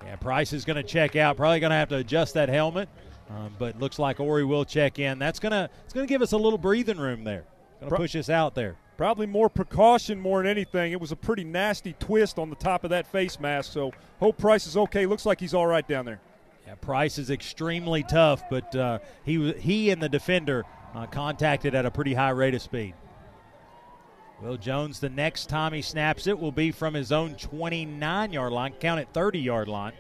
Yeah, 0.05 0.17
Price 0.17 0.53
is 0.53 0.65
going 0.65 0.77
to 0.77 0.83
check 0.83 1.17
out. 1.17 1.37
Probably 1.37 1.59
going 1.59 1.71
to 1.71 1.77
have 1.77 1.89
to 1.89 1.97
adjust 1.97 2.35
that 2.35 2.49
helmet, 2.49 2.89
um, 3.31 3.55
but 3.59 3.79
looks 3.79 3.99
like 3.99 4.21
Ori 4.21 4.45
will 4.45 4.65
check 4.65 4.99
in. 4.99 5.19
That's 5.19 5.39
gonna 5.39 5.69
it's 5.85 5.93
going 5.93 6.07
to 6.07 6.13
give 6.13 6.23
us 6.23 6.33
a 6.33 6.37
little 6.37 6.59
breathing 6.59 6.99
room 6.99 7.25
there. 7.25 7.45
Going 7.81 7.91
to 7.91 7.97
push 7.97 8.17
us 8.17 8.31
out 8.31 8.55
there. 8.55 8.77
Probably 8.97 9.27
more 9.27 9.51
precaution 9.51 10.19
more 10.19 10.43
than 10.43 10.51
anything. 10.51 10.93
It 10.93 11.01
was 11.01 11.13
a 11.13 11.17
pretty 11.17 11.45
nasty 11.45 11.95
twist 11.99 12.39
on 12.39 12.49
the 12.49 12.57
top 12.57 12.85
of 12.85 12.91
that 12.91 13.07
face 13.07 13.39
mask. 13.39 13.73
So 13.73 13.93
hope 14.21 14.39
Price 14.39 14.67
is 14.67 14.77
okay. 14.77 15.05
Looks 15.05 15.27
like 15.27 15.39
he's 15.39 15.53
all 15.53 15.67
right 15.67 15.87
down 15.87 16.07
there. 16.07 16.21
Yeah, 16.67 16.77
Price 16.77 17.19
is 17.19 17.31
extremely 17.31 18.03
tough, 18.03 18.43
but 18.49 18.75
uh, 18.75 19.01
he 19.25 19.53
he 19.53 19.91
and 19.91 20.03
the 20.03 20.09
defender 20.09 20.65
uh, 20.95 21.07
contacted 21.07 21.75
at 21.75 21.85
a 21.85 21.91
pretty 21.91 22.15
high 22.15 22.31
rate 22.31 22.55
of 22.55 22.63
speed. 22.63 22.95
Will 24.41 24.57
Jones, 24.57 25.01
the 25.01 25.09
next 25.09 25.49
time 25.49 25.73
he 25.73 25.83
snaps 25.83 26.27
it, 26.27 26.39
will 26.39 26.53
be 26.53 26.71
from 26.71 26.95
his 26.95 27.13
own 27.13 27.35
29 27.35 28.33
yard 28.33 28.53
line, 28.53 28.73
count 28.81 29.01
it 29.01 29.09
30 29.13 29.39
yard 29.39 29.69
line. 29.69 29.93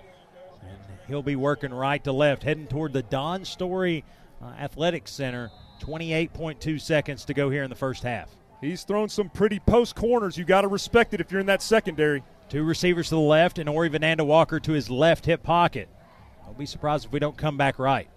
He'll 1.08 1.22
be 1.22 1.36
working 1.36 1.72
right 1.72 2.02
to 2.04 2.12
left, 2.12 2.42
heading 2.42 2.66
toward 2.66 2.92
the 2.92 3.02
Don 3.02 3.44
Story 3.44 4.04
uh, 4.42 4.46
Athletic 4.58 5.06
Center. 5.08 5.50
28.2 5.80 6.80
seconds 6.80 7.24
to 7.26 7.34
go 7.34 7.50
here 7.50 7.62
in 7.62 7.70
the 7.70 7.76
first 7.76 8.02
half. 8.02 8.30
He's 8.60 8.84
thrown 8.84 9.08
some 9.08 9.28
pretty 9.28 9.60
post 9.60 9.94
corners. 9.94 10.38
You 10.38 10.44
got 10.44 10.62
to 10.62 10.68
respect 10.68 11.12
it 11.14 11.20
if 11.20 11.30
you're 11.30 11.40
in 11.40 11.46
that 11.46 11.62
secondary. 11.62 12.22
Two 12.48 12.64
receivers 12.64 13.08
to 13.10 13.16
the 13.16 13.20
left, 13.20 13.58
and 13.58 13.68
Ori 13.68 13.90
Vananda 13.90 14.24
Walker 14.24 14.58
to 14.60 14.72
his 14.72 14.88
left 14.88 15.26
hip 15.26 15.42
pocket. 15.42 15.88
Don't 16.44 16.56
be 16.56 16.66
surprised 16.66 17.04
if 17.04 17.12
we 17.12 17.18
don't 17.18 17.36
come 17.36 17.56
back 17.56 17.78
right. 17.78 18.08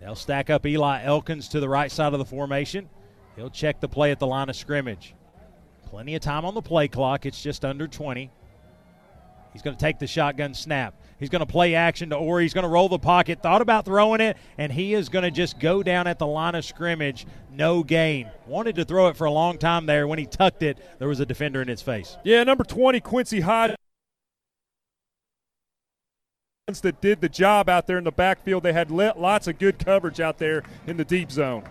They'll 0.00 0.14
stack 0.14 0.50
up 0.50 0.66
Eli 0.66 1.02
Elkins 1.02 1.48
to 1.48 1.60
the 1.60 1.68
right 1.68 1.90
side 1.90 2.12
of 2.12 2.18
the 2.18 2.24
formation. 2.24 2.88
He'll 3.36 3.50
check 3.50 3.80
the 3.80 3.88
play 3.88 4.10
at 4.10 4.18
the 4.18 4.26
line 4.26 4.48
of 4.48 4.56
scrimmage. 4.56 5.14
Plenty 5.86 6.14
of 6.14 6.22
time 6.22 6.44
on 6.44 6.54
the 6.54 6.62
play 6.62 6.88
clock. 6.88 7.24
It's 7.26 7.42
just 7.42 7.64
under 7.64 7.86
20. 7.86 8.30
He's 9.52 9.62
going 9.62 9.76
to 9.76 9.80
take 9.80 9.98
the 9.98 10.06
shotgun 10.06 10.52
snap. 10.54 10.94
He's 11.24 11.30
going 11.30 11.40
to 11.40 11.46
play 11.46 11.74
action 11.74 12.10
to 12.10 12.16
Ori. 12.16 12.44
He's 12.44 12.52
going 12.52 12.64
to 12.64 12.68
roll 12.68 12.90
the 12.90 12.98
pocket. 12.98 13.40
Thought 13.40 13.62
about 13.62 13.86
throwing 13.86 14.20
it, 14.20 14.36
and 14.58 14.70
he 14.70 14.92
is 14.92 15.08
going 15.08 15.22
to 15.22 15.30
just 15.30 15.58
go 15.58 15.82
down 15.82 16.06
at 16.06 16.18
the 16.18 16.26
line 16.26 16.54
of 16.54 16.66
scrimmage. 16.66 17.26
No 17.50 17.82
gain. 17.82 18.28
Wanted 18.46 18.76
to 18.76 18.84
throw 18.84 19.08
it 19.08 19.16
for 19.16 19.24
a 19.24 19.30
long 19.30 19.56
time 19.56 19.86
there. 19.86 20.06
When 20.06 20.18
he 20.18 20.26
tucked 20.26 20.62
it, 20.62 20.76
there 20.98 21.08
was 21.08 21.20
a 21.20 21.24
defender 21.24 21.62
in 21.62 21.68
his 21.68 21.80
face. 21.80 22.18
Yeah, 22.24 22.44
number 22.44 22.62
20, 22.62 23.00
Quincy 23.00 23.40
Hyde. 23.40 23.74
That 26.66 27.00
did 27.00 27.22
the 27.22 27.30
job 27.30 27.70
out 27.70 27.86
there 27.86 27.96
in 27.96 28.04
the 28.04 28.12
backfield. 28.12 28.62
They 28.62 28.74
had 28.74 28.90
lots 28.90 29.46
of 29.46 29.58
good 29.58 29.78
coverage 29.78 30.20
out 30.20 30.36
there 30.36 30.62
in 30.86 30.98
the 30.98 31.06
deep 31.06 31.30
zone. 31.30 31.64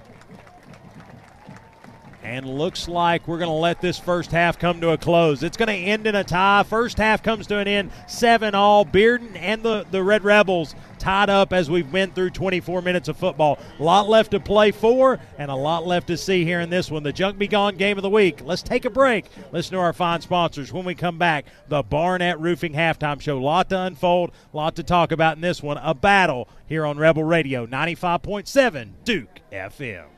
And 2.24 2.48
looks 2.48 2.88
like 2.88 3.28
we're 3.28 3.38
going 3.38 3.50
to 3.50 3.54
let 3.54 3.82
this 3.82 4.00
first 4.00 4.32
half 4.32 4.58
come 4.58 4.80
to 4.80 4.92
a 4.92 4.98
close. 4.98 5.44
It's 5.44 5.58
going 5.58 5.68
to 5.68 5.74
end 5.74 6.08
in 6.08 6.16
a 6.16 6.24
tie. 6.24 6.64
First 6.64 6.98
half 6.98 7.22
comes 7.22 7.48
to 7.48 7.58
an 7.58 7.68
end, 7.68 7.92
seven 8.08 8.56
all. 8.56 8.86
Bearden 8.86 9.36
and 9.36 9.62
the, 9.62 9.86
the 9.92 10.02
Red 10.02 10.24
Rebels 10.24 10.74
tied 11.00 11.30
up 11.30 11.52
as 11.52 11.70
we've 11.70 11.92
been 11.92 12.12
through 12.12 12.30
24 12.30 12.82
minutes 12.82 13.10
of 13.10 13.18
football. 13.18 13.60
A 13.78 13.84
lot 13.84 14.08
left 14.08 14.32
to 14.32 14.40
play 14.40 14.72
for 14.72 15.20
and 15.38 15.52
a 15.52 15.56
lot 15.56 15.86
left 15.86 16.08
to 16.08 16.16
see 16.16 16.46
here 16.46 16.62
in 16.62 16.70
this 16.70 16.90
one. 16.90 17.04
The 17.04 17.12
Junk 17.12 17.38
Be 17.38 17.48
Gone 17.48 17.76
game 17.76 17.98
of 17.98 18.04
the 18.04 18.10
week. 18.10 18.40
Let's 18.42 18.64
take 18.64 18.86
a 18.86 18.90
break. 18.90 19.26
Listen 19.52 19.74
to 19.74 19.80
our 19.80 19.92
fine 19.92 20.22
sponsors. 20.22 20.72
When 20.72 20.86
we 20.86 20.96
come 20.96 21.18
back, 21.18 21.46
the 21.68 21.84
Barnett 21.84 22.40
Roofing 22.40 22.72
halftime 22.72 23.20
show. 23.20 23.38
A 23.38 23.44
lot 23.44 23.68
to 23.70 23.80
unfold, 23.82 24.32
a 24.54 24.58
lot 24.58 24.78
to 24.78 24.84
talk 24.84 25.12
about 25.12 25.36
in 25.36 25.42
this 25.42 25.62
one. 25.62 25.78
A 25.78 25.94
battle 25.94 26.48
here 26.68 26.86
on 26.86 26.98
Rebel 26.98 27.26
Radio 27.26 27.68
95.7 27.68 28.92
Duke 29.04 29.42
FM. 29.52 30.13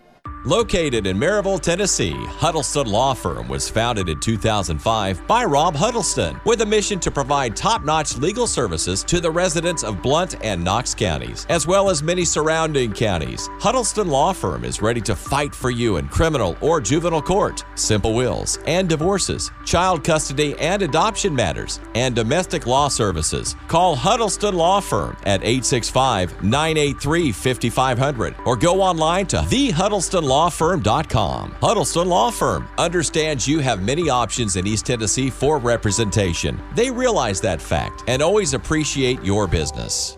Located 0.46 1.08
in 1.08 1.18
Maryville, 1.18 1.60
Tennessee, 1.60 2.14
Huddleston 2.14 2.86
Law 2.86 3.16
Firm 3.16 3.48
was 3.48 3.68
founded 3.68 4.10
in 4.10 4.20
2005 4.20 5.26
by 5.26 5.44
Rob 5.44 5.76
Huddleston 5.76 6.40
with 6.46 6.62
a 6.62 6.66
mission 6.68 7.00
to 7.00 7.10
provide 7.10 7.56
top 7.56 7.84
notch 7.84 8.16
legal 8.18 8.46
services 8.46 9.04
to 9.06 9.20
the 9.20 9.32
residents 9.32 9.84
of 9.84 10.04
Blount 10.04 10.36
and 10.46 10.64
Knox 10.64 10.94
counties, 10.94 11.48
as 11.50 11.66
well 11.66 11.90
as 11.90 12.04
many 12.04 12.24
surrounding 12.24 12.94
counties. 12.94 13.50
Huddleston 13.54 14.08
Law 14.08 14.34
Firm 14.34 14.64
is 14.64 14.84
ready 14.84 15.02
to 15.02 15.16
fight 15.16 15.56
for 15.56 15.72
you 15.72 15.98
in 15.98 16.08
criminal 16.10 16.56
or 16.62 16.80
juvenile 16.80 17.24
court, 17.24 17.66
simple 17.74 18.14
wills 18.14 18.60
and 18.68 18.88
divorces, 18.88 19.50
child 19.66 20.04
custody 20.04 20.56
and 20.60 20.84
adoption 20.84 21.34
matters, 21.34 21.80
and 21.96 22.14
domestic 22.16 22.68
law 22.68 22.88
services. 22.88 23.56
Call 23.68 23.96
Huddleston 23.96 24.54
Law 24.54 24.80
Firm 24.80 25.18
at 25.24 25.42
865 25.42 26.44
983 26.44 27.32
5500 27.32 28.36
or 28.46 28.56
go 28.56 28.80
online 28.80 29.26
to 29.26 29.44
the 29.50 29.72
Huddleston 29.72 30.24
Law 30.24 30.35
HuddlestonLawFirm.com. 30.36 31.56
Huddleston 31.62 32.10
Law 32.10 32.30
Firm 32.30 32.68
understands 32.78 33.48
you 33.48 33.60
have 33.60 33.82
many 33.82 34.10
options 34.10 34.58
in 34.58 34.68
East 34.68 34.86
Tennessee 34.86 35.30
for 35.30 35.60
representation. 35.60 36.62
They 36.76 36.92
realize 36.92 37.40
that 37.42 37.62
fact 37.62 38.04
and 38.08 38.22
always 38.22 38.54
appreciate 38.54 39.24
your 39.24 39.48
business. 39.48 40.18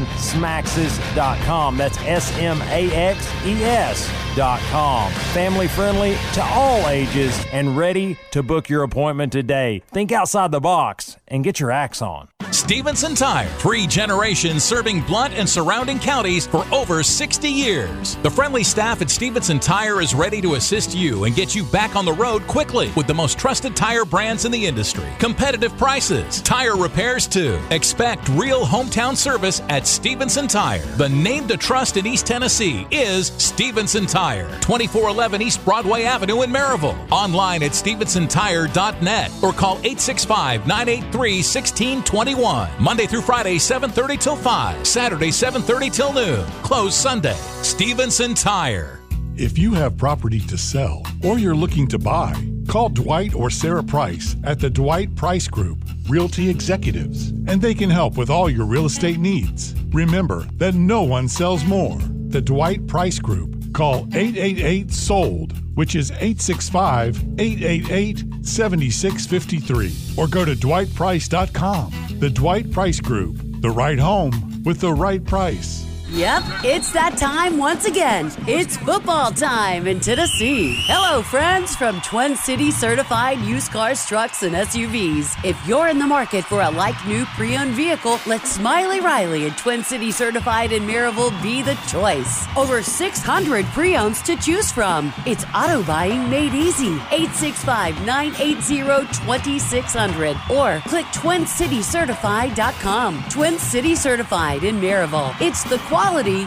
smaxes.com. 0.00 1.76
That's 1.76 1.98
S 1.98 2.36
M 2.38 2.60
A 2.62 2.90
X 2.92 3.26
E 3.44 3.62
S.com. 3.62 5.12
Family 5.12 5.68
friendly 5.68 6.16
to 6.34 6.42
all 6.42 6.88
ages 6.88 7.44
and 7.52 7.76
ready 7.76 8.18
to 8.32 8.42
book 8.42 8.68
your 8.68 8.82
appointment 8.82 9.32
today. 9.32 9.82
Think 9.88 10.10
outside 10.10 10.50
the 10.50 10.60
box 10.60 11.16
and 11.28 11.44
get 11.44 11.60
your 11.60 11.70
axe 11.70 12.02
on. 12.02 12.28
Stevenson 12.50 13.14
Tire, 13.14 13.48
three 13.58 13.86
generations 13.86 14.62
serving 14.62 15.00
Blount 15.02 15.32
and 15.34 15.48
surrounding 15.48 15.98
counties 15.98 16.46
for 16.46 16.66
over 16.72 17.02
60 17.02 17.48
years. 17.48 18.16
The 18.16 18.30
friendly 18.30 18.62
staff 18.62 19.00
at 19.00 19.08
Stevenson 19.08 19.58
Tire 19.58 20.02
is 20.02 20.14
ready 20.14 20.40
to 20.42 20.54
assist 20.54 20.94
you 20.94 21.24
and 21.24 21.34
get 21.34 21.54
you 21.54 21.64
back 21.64 21.96
on 21.96 22.04
the 22.04 22.12
road 22.12 22.46
quickly 22.46 22.92
with 22.94 23.06
the 23.06 23.14
most 23.14 23.38
trusted 23.38 23.74
tire 23.74 24.04
brands 24.04 24.44
in 24.44 24.52
the 24.52 24.66
industry. 24.66 25.08
Competitive 25.18 25.76
prices, 25.78 26.42
tire 26.42 26.76
repairs 26.76 27.26
too. 27.26 27.58
Expect 27.70 28.28
real 28.30 28.64
hometown 28.66 29.16
service 29.16 29.60
at 29.72 29.86
Stevenson 29.86 30.46
Tire. 30.46 30.84
The 30.98 31.08
name 31.08 31.48
to 31.48 31.56
trust 31.56 31.96
in 31.96 32.06
East 32.06 32.26
Tennessee 32.26 32.86
is 32.90 33.28
Stevenson 33.38 34.04
Tire, 34.04 34.50
2411 34.60 35.40
East 35.40 35.64
Broadway 35.64 36.02
Avenue 36.02 36.42
in 36.42 36.50
Maryville. 36.50 37.10
Online 37.10 37.62
at 37.62 37.70
stevensontire.net 37.70 39.32
or 39.42 39.52
call 39.54 39.78
865 39.78 40.66
983 40.66 41.36
1621. 41.36 42.68
Monday 42.78 43.06
through 43.06 43.22
Friday, 43.22 43.56
7:30 43.56 44.20
till 44.20 44.36
5. 44.36 44.86
Saturday, 44.86 45.30
7:30 45.30 45.88
till 45.88 46.12
noon. 46.12 46.44
Closed 46.62 46.94
Sunday. 46.94 47.36
Stevenson 47.62 48.34
Tire. 48.34 49.00
If 49.36 49.56
you 49.56 49.72
have 49.72 49.96
property 49.96 50.40
to 50.40 50.58
sell 50.58 51.02
or 51.24 51.38
you're 51.38 51.56
looking 51.56 51.88
to 51.88 51.98
buy, 51.98 52.34
call 52.68 52.88
Dwight 52.88 53.34
or 53.34 53.50
Sarah 53.50 53.82
Price 53.82 54.36
at 54.44 54.60
the 54.60 54.70
Dwight 54.70 55.14
Price 55.16 55.48
Group, 55.48 55.84
Realty 56.08 56.48
Executives, 56.48 57.30
and 57.46 57.60
they 57.60 57.74
can 57.74 57.90
help 57.90 58.16
with 58.16 58.30
all 58.30 58.48
your 58.48 58.66
real 58.66 58.86
estate 58.86 59.18
needs. 59.18 59.74
Remember 59.92 60.46
that 60.58 60.74
no 60.74 61.02
one 61.02 61.28
sells 61.28 61.64
more. 61.64 61.98
The 62.28 62.40
Dwight 62.40 62.86
Price 62.86 63.18
Group. 63.18 63.72
Call 63.72 64.06
888 64.12 64.92
SOLD, 64.92 65.76
which 65.76 65.94
is 65.96 66.10
865 66.10 67.16
888 67.38 68.24
7653, 68.44 69.92
or 70.16 70.28
go 70.28 70.44
to 70.44 70.54
dwightprice.com. 70.54 72.18
The 72.18 72.30
Dwight 72.30 72.70
Price 72.70 73.00
Group, 73.00 73.36
the 73.62 73.70
right 73.70 73.98
home 73.98 74.62
with 74.64 74.80
the 74.80 74.92
right 74.92 75.24
price. 75.24 75.86
Yep, 76.12 76.42
it's 76.62 76.92
that 76.92 77.16
time 77.16 77.56
once 77.56 77.86
again. 77.86 78.30
It's 78.46 78.76
football 78.76 79.30
time 79.30 79.86
in 79.86 79.98
Tennessee. 79.98 80.74
Hello, 80.86 81.22
friends 81.22 81.74
from 81.74 82.02
Twin 82.02 82.36
City 82.36 82.70
Certified 82.70 83.38
Used 83.38 83.72
Cars, 83.72 84.04
Trucks, 84.04 84.42
and 84.42 84.54
SUVs. 84.54 85.34
If 85.42 85.56
you're 85.66 85.88
in 85.88 85.98
the 85.98 86.06
market 86.06 86.44
for 86.44 86.60
a 86.60 86.70
like 86.70 87.06
new 87.06 87.24
pre 87.24 87.56
owned 87.56 87.72
vehicle, 87.72 88.20
let 88.26 88.46
Smiley 88.46 89.00
Riley 89.00 89.46
and 89.46 89.56
Twin 89.56 89.82
City 89.82 90.10
Certified 90.10 90.72
in 90.72 90.82
Maryville 90.82 91.32
be 91.42 91.62
the 91.62 91.76
choice. 91.88 92.46
Over 92.58 92.82
600 92.82 93.64
pre 93.72 93.96
owns 93.96 94.20
to 94.22 94.36
choose 94.36 94.70
from. 94.70 95.14
It's 95.24 95.46
auto 95.54 95.82
buying 95.82 96.28
made 96.28 96.52
easy. 96.52 96.92
865 97.10 98.04
980 98.04 99.06
2600 99.24 100.36
or 100.50 100.80
click 100.80 101.06
twincitycertified.com. 101.06 103.24
Twin 103.30 103.58
City 103.58 103.94
Certified 103.94 104.62
in 104.62 104.78
Maryville. 104.78 105.34
It's 105.40 105.64
the 105.64 105.78
quality 105.78 106.01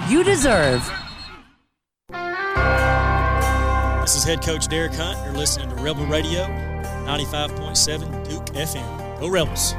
you 0.09 0.23
deserve. 0.23 0.81
This 4.01 4.15
is 4.15 4.23
head 4.23 4.41
coach 4.43 4.67
Derek 4.67 4.93
Hunt. 4.93 5.17
You're 5.25 5.33
listening 5.33 5.69
to 5.69 5.75
Rebel 5.81 6.05
Radio, 6.05 6.45
95.7 7.05 8.29
Duke 8.29 8.45
FM. 8.45 9.19
Go 9.19 9.27
Rebels. 9.27 9.73